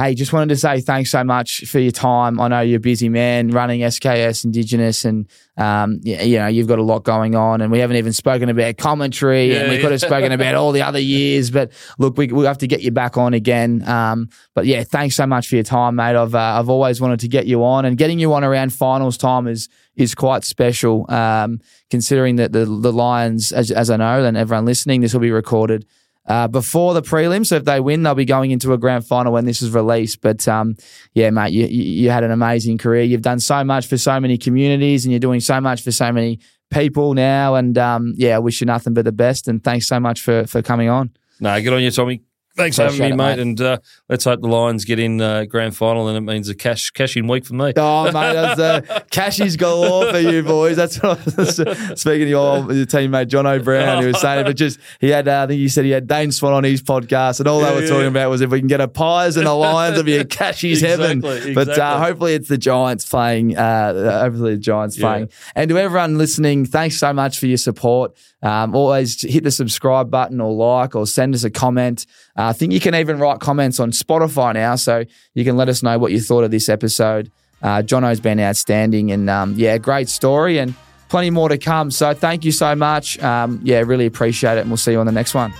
Hey, 0.00 0.14
just 0.14 0.32
wanted 0.32 0.48
to 0.48 0.56
say 0.56 0.80
thanks 0.80 1.10
so 1.10 1.22
much 1.22 1.66
for 1.66 1.78
your 1.78 1.92
time. 1.92 2.40
I 2.40 2.48
know 2.48 2.62
you're 2.62 2.78
a 2.78 2.80
busy 2.80 3.10
man 3.10 3.48
running 3.48 3.80
SKS 3.80 4.46
Indigenous, 4.46 5.04
and 5.04 5.28
um, 5.58 6.00
yeah, 6.02 6.22
you 6.22 6.38
know 6.38 6.46
you've 6.46 6.68
got 6.68 6.78
a 6.78 6.82
lot 6.82 7.04
going 7.04 7.34
on, 7.34 7.60
and 7.60 7.70
we 7.70 7.80
haven't 7.80 7.98
even 7.98 8.14
spoken 8.14 8.48
about 8.48 8.78
commentary, 8.78 9.54
and 9.54 9.68
we 9.68 9.76
yeah. 9.76 9.82
could 9.82 9.90
have 9.90 10.00
spoken 10.00 10.32
about 10.32 10.54
all 10.54 10.72
the 10.72 10.80
other 10.80 10.98
years. 10.98 11.50
But 11.50 11.72
look, 11.98 12.16
we 12.16 12.28
we 12.28 12.46
have 12.46 12.56
to 12.58 12.66
get 12.66 12.80
you 12.80 12.90
back 12.90 13.18
on 13.18 13.34
again. 13.34 13.86
Um, 13.86 14.30
but 14.54 14.64
yeah, 14.64 14.84
thanks 14.84 15.16
so 15.16 15.26
much 15.26 15.48
for 15.48 15.56
your 15.56 15.64
time, 15.64 15.96
mate. 15.96 16.16
I've 16.16 16.34
uh, 16.34 16.38
I've 16.58 16.70
always 16.70 16.98
wanted 16.98 17.20
to 17.20 17.28
get 17.28 17.46
you 17.46 17.62
on, 17.62 17.84
and 17.84 17.98
getting 17.98 18.18
you 18.18 18.32
on 18.32 18.42
around 18.42 18.72
finals 18.72 19.18
time 19.18 19.46
is 19.46 19.68
is 19.96 20.14
quite 20.14 20.44
special. 20.44 21.04
Um, 21.10 21.60
considering 21.90 22.36
that 22.36 22.52
the 22.52 22.64
the 22.64 22.92
Lions, 22.92 23.52
as 23.52 23.70
as 23.70 23.90
I 23.90 23.98
know, 23.98 24.24
and 24.24 24.34
everyone 24.34 24.64
listening, 24.64 25.02
this 25.02 25.12
will 25.12 25.20
be 25.20 25.30
recorded 25.30 25.84
uh, 26.30 26.46
before 26.46 26.94
the 26.94 27.02
prelim. 27.02 27.44
So 27.44 27.56
if 27.56 27.64
they 27.64 27.80
win, 27.80 28.04
they'll 28.04 28.14
be 28.14 28.24
going 28.24 28.52
into 28.52 28.72
a 28.72 28.78
grand 28.78 29.04
final 29.04 29.32
when 29.32 29.46
this 29.46 29.62
is 29.62 29.72
released. 29.72 30.20
But 30.20 30.46
um, 30.46 30.76
yeah, 31.12 31.28
mate, 31.30 31.52
you, 31.52 31.66
you 31.66 32.10
had 32.10 32.22
an 32.22 32.30
amazing 32.30 32.78
career. 32.78 33.02
You've 33.02 33.20
done 33.20 33.40
so 33.40 33.64
much 33.64 33.88
for 33.88 33.98
so 33.98 34.20
many 34.20 34.38
communities, 34.38 35.04
and 35.04 35.10
you're 35.10 35.18
doing 35.18 35.40
so 35.40 35.60
much 35.60 35.82
for 35.82 35.90
so 35.90 36.12
many 36.12 36.38
people 36.70 37.14
now. 37.14 37.56
And 37.56 37.76
um, 37.76 38.14
yeah, 38.16 38.36
I 38.36 38.38
wish 38.38 38.60
you 38.60 38.66
nothing 38.66 38.94
but 38.94 39.04
the 39.04 39.12
best. 39.12 39.48
And 39.48 39.62
thanks 39.62 39.88
so 39.88 39.98
much 39.98 40.20
for 40.20 40.46
for 40.46 40.62
coming 40.62 40.88
on. 40.88 41.10
No, 41.40 41.60
good 41.60 41.72
on 41.72 41.82
you, 41.82 41.90
Tommy. 41.90 42.22
Thanks 42.60 42.76
for 42.76 42.82
having 42.84 43.00
me, 43.00 43.10
it, 43.10 43.16
mate. 43.16 43.38
And 43.38 43.60
uh, 43.60 43.78
let's 44.08 44.24
hope 44.24 44.40
the 44.40 44.48
Lions 44.48 44.84
get 44.84 44.98
in 44.98 45.20
uh, 45.20 45.44
grand 45.44 45.76
final, 45.76 46.08
and 46.08 46.16
it 46.16 46.20
means 46.20 46.48
a 46.48 46.54
cash 46.54 46.90
cash 46.90 47.16
in 47.16 47.26
week 47.26 47.44
for 47.46 47.54
me. 47.54 47.72
Oh, 47.76 48.04
mate, 48.04 48.12
that's 48.12 48.60
uh, 48.60 49.00
cashies 49.10 49.56
galore 49.56 50.10
for 50.10 50.18
you 50.18 50.42
boys. 50.42 50.76
That's 50.76 51.02
what 51.02 51.18
I 51.18 51.42
was 51.42 51.56
speaking 52.00 52.26
to 52.26 52.28
your, 52.28 52.72
your 52.72 52.86
teammate 52.86 53.28
John 53.28 53.46
O'Brien. 53.46 54.00
He 54.00 54.06
was 54.06 54.20
saying, 54.20 54.44
but 54.44 54.56
just 54.56 54.78
he 55.00 55.08
had, 55.08 55.28
uh, 55.28 55.42
I 55.42 55.46
think 55.46 55.58
he 55.58 55.68
said 55.68 55.84
he 55.84 55.90
had 55.90 56.06
Dane 56.06 56.32
Swan 56.32 56.52
on 56.52 56.64
his 56.64 56.82
podcast, 56.82 57.40
and 57.40 57.48
all 57.48 57.60
they 57.60 57.74
were 57.74 57.82
yeah. 57.82 57.88
talking 57.88 58.06
about 58.08 58.30
was 58.30 58.40
if 58.40 58.50
we 58.50 58.58
can 58.58 58.68
get 58.68 58.80
a 58.80 58.88
Pies 58.88 59.36
and 59.36 59.46
a 59.46 59.52
Lions, 59.52 59.92
it'll 59.98 60.04
be 60.04 60.16
a 60.16 60.24
cashies 60.24 60.80
heaven. 60.82 61.18
Exactly, 61.18 61.54
But 61.54 61.78
uh, 61.78 61.98
hopefully, 61.98 62.34
it's 62.34 62.48
the 62.48 62.58
Giants 62.58 63.08
playing. 63.08 63.56
Uh, 63.56 64.20
hopefully, 64.22 64.54
the 64.54 64.60
Giants 64.60 64.98
Yeah. 64.98 65.06
playing. 65.08 65.28
And 65.54 65.68
to 65.70 65.78
everyone 65.78 66.18
listening, 66.18 66.66
thanks 66.66 66.98
so 66.98 67.12
much 67.12 67.38
for 67.38 67.46
your 67.46 67.58
support. 67.58 68.16
Um, 68.42 68.74
always 68.74 69.20
hit 69.20 69.44
the 69.44 69.50
subscribe 69.50 70.10
button 70.10 70.40
or 70.40 70.52
like 70.52 70.94
or 70.94 71.06
send 71.06 71.34
us 71.34 71.44
a 71.44 71.50
comment. 71.50 72.06
Uh, 72.36 72.44
I 72.44 72.52
think 72.52 72.72
you 72.72 72.80
can 72.80 72.94
even 72.94 73.18
write 73.18 73.40
comments 73.40 73.78
on 73.78 73.90
Spotify 73.90 74.54
now, 74.54 74.76
so 74.76 75.04
you 75.34 75.44
can 75.44 75.56
let 75.56 75.68
us 75.68 75.82
know 75.82 75.98
what 75.98 76.12
you 76.12 76.20
thought 76.20 76.44
of 76.44 76.50
this 76.50 76.68
episode. 76.68 77.30
Uh, 77.62 77.82
Jono's 77.82 78.20
been 78.20 78.40
outstanding, 78.40 79.12
and 79.12 79.28
um, 79.28 79.54
yeah, 79.56 79.76
great 79.76 80.08
story, 80.08 80.58
and 80.58 80.74
plenty 81.10 81.28
more 81.28 81.50
to 81.50 81.58
come. 81.58 81.90
So 81.90 82.14
thank 82.14 82.44
you 82.44 82.52
so 82.52 82.74
much. 82.74 83.18
Um, 83.22 83.60
yeah, 83.62 83.80
really 83.80 84.06
appreciate 84.06 84.56
it, 84.56 84.60
and 84.60 84.70
we'll 84.70 84.78
see 84.78 84.92
you 84.92 85.00
on 85.00 85.06
the 85.06 85.12
next 85.12 85.34
one. 85.34 85.52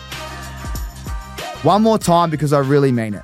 One 1.63 1.83
more 1.83 1.99
time 1.99 2.31
because 2.31 2.55
I 2.55 2.61
really 2.61 2.93
mean 2.93 3.13
it. 3.13 3.23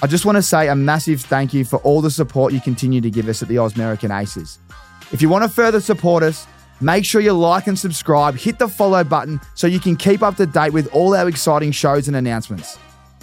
I 0.00 0.06
just 0.06 0.24
want 0.24 0.36
to 0.36 0.42
say 0.42 0.68
a 0.68 0.76
massive 0.76 1.20
thank 1.20 1.52
you 1.52 1.64
for 1.64 1.78
all 1.80 2.00
the 2.00 2.10
support 2.10 2.54
you 2.54 2.60
continue 2.60 3.00
to 3.00 3.10
give 3.10 3.28
us 3.28 3.42
at 3.42 3.48
the 3.48 3.56
Ausmerican 3.56 4.16
Aces. 4.16 4.58
If 5.12 5.20
you 5.20 5.28
want 5.28 5.42
to 5.42 5.50
further 5.50 5.80
support 5.80 6.22
us, 6.22 6.46
make 6.80 7.04
sure 7.04 7.20
you 7.20 7.32
like 7.32 7.66
and 7.66 7.78
subscribe, 7.78 8.36
hit 8.36 8.58
the 8.58 8.68
follow 8.68 9.04
button 9.04 9.38
so 9.54 9.66
you 9.66 9.80
can 9.80 9.96
keep 9.96 10.22
up 10.22 10.36
to 10.36 10.46
date 10.46 10.72
with 10.72 10.88
all 10.94 11.14
our 11.14 11.28
exciting 11.28 11.72
shows 11.72 12.08
and 12.08 12.16
announcements. 12.16 12.78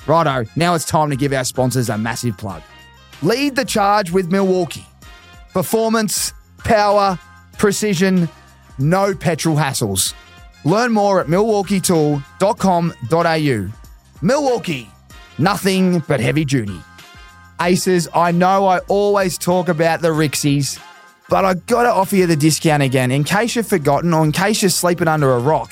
Righto, 0.07 0.45
now 0.55 0.75
it's 0.75 0.85
time 0.85 1.09
to 1.09 1.15
give 1.15 1.33
our 1.33 1.43
sponsors 1.43 1.89
a 1.89 1.97
massive 1.97 2.37
plug. 2.37 2.61
Lead 3.21 3.55
the 3.55 3.65
charge 3.65 4.11
with 4.11 4.31
Milwaukee. 4.31 4.85
Performance, 5.53 6.33
power, 6.59 7.17
precision, 7.57 8.29
no 8.77 9.15
petrol 9.15 9.55
hassles. 9.55 10.13
Learn 10.63 10.91
more 10.91 11.21
at 11.21 11.27
milwaukeetool.com.au. 11.27 13.69
Milwaukee, 14.21 14.89
nothing 15.37 15.99
but 16.07 16.19
heavy 16.19 16.45
duty. 16.45 16.79
Aces, 17.61 18.09
I 18.13 18.31
know 18.31 18.67
I 18.67 18.79
always 18.87 19.37
talk 19.37 19.69
about 19.69 20.01
the 20.01 20.09
Rixies, 20.09 20.77
but 21.29 21.45
I 21.45 21.53
gotta 21.55 21.89
offer 21.89 22.15
you 22.15 22.27
the 22.27 22.35
discount 22.35 22.83
again 22.83 23.11
in 23.11 23.23
case 23.23 23.55
you've 23.55 23.67
forgotten 23.67 24.13
or 24.13 24.23
in 24.23 24.31
case 24.31 24.61
you're 24.61 24.69
sleeping 24.69 25.07
under 25.07 25.31
a 25.31 25.39
rock. 25.39 25.71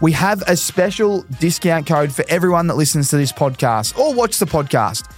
We 0.00 0.12
have 0.12 0.42
a 0.46 0.56
special 0.56 1.22
discount 1.40 1.86
code 1.86 2.12
for 2.12 2.24
everyone 2.28 2.68
that 2.68 2.76
listens 2.76 3.10
to 3.10 3.16
this 3.16 3.32
podcast 3.32 3.98
or 3.98 4.14
watch 4.14 4.38
the 4.38 4.46
podcast. 4.46 5.10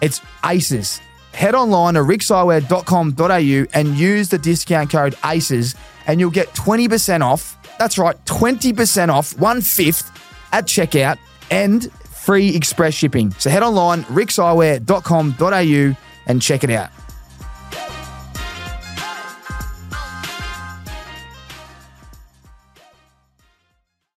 It's 0.00 0.22
ACES. 0.44 1.00
Head 1.32 1.54
online 1.54 1.94
to 1.94 2.00
rixxeyewear.com.au 2.00 3.66
and 3.74 3.88
use 3.96 4.28
the 4.28 4.38
discount 4.38 4.90
code 4.90 5.14
ACES 5.24 5.74
and 6.06 6.18
you'll 6.18 6.30
get 6.30 6.48
20% 6.54 7.20
off. 7.22 7.58
That's 7.78 7.98
right, 7.98 8.16
20% 8.24 9.08
off, 9.08 9.38
one 9.38 9.60
fifth 9.60 10.10
at 10.52 10.66
checkout 10.66 11.18
and 11.50 11.92
free 11.92 12.54
express 12.56 12.94
shipping. 12.94 13.32
So 13.32 13.50
head 13.50 13.62
online, 13.62 14.04
rixxeyewear.com.au 14.04 15.96
and 16.26 16.40
check 16.40 16.64
it 16.64 16.70
out. 16.70 16.90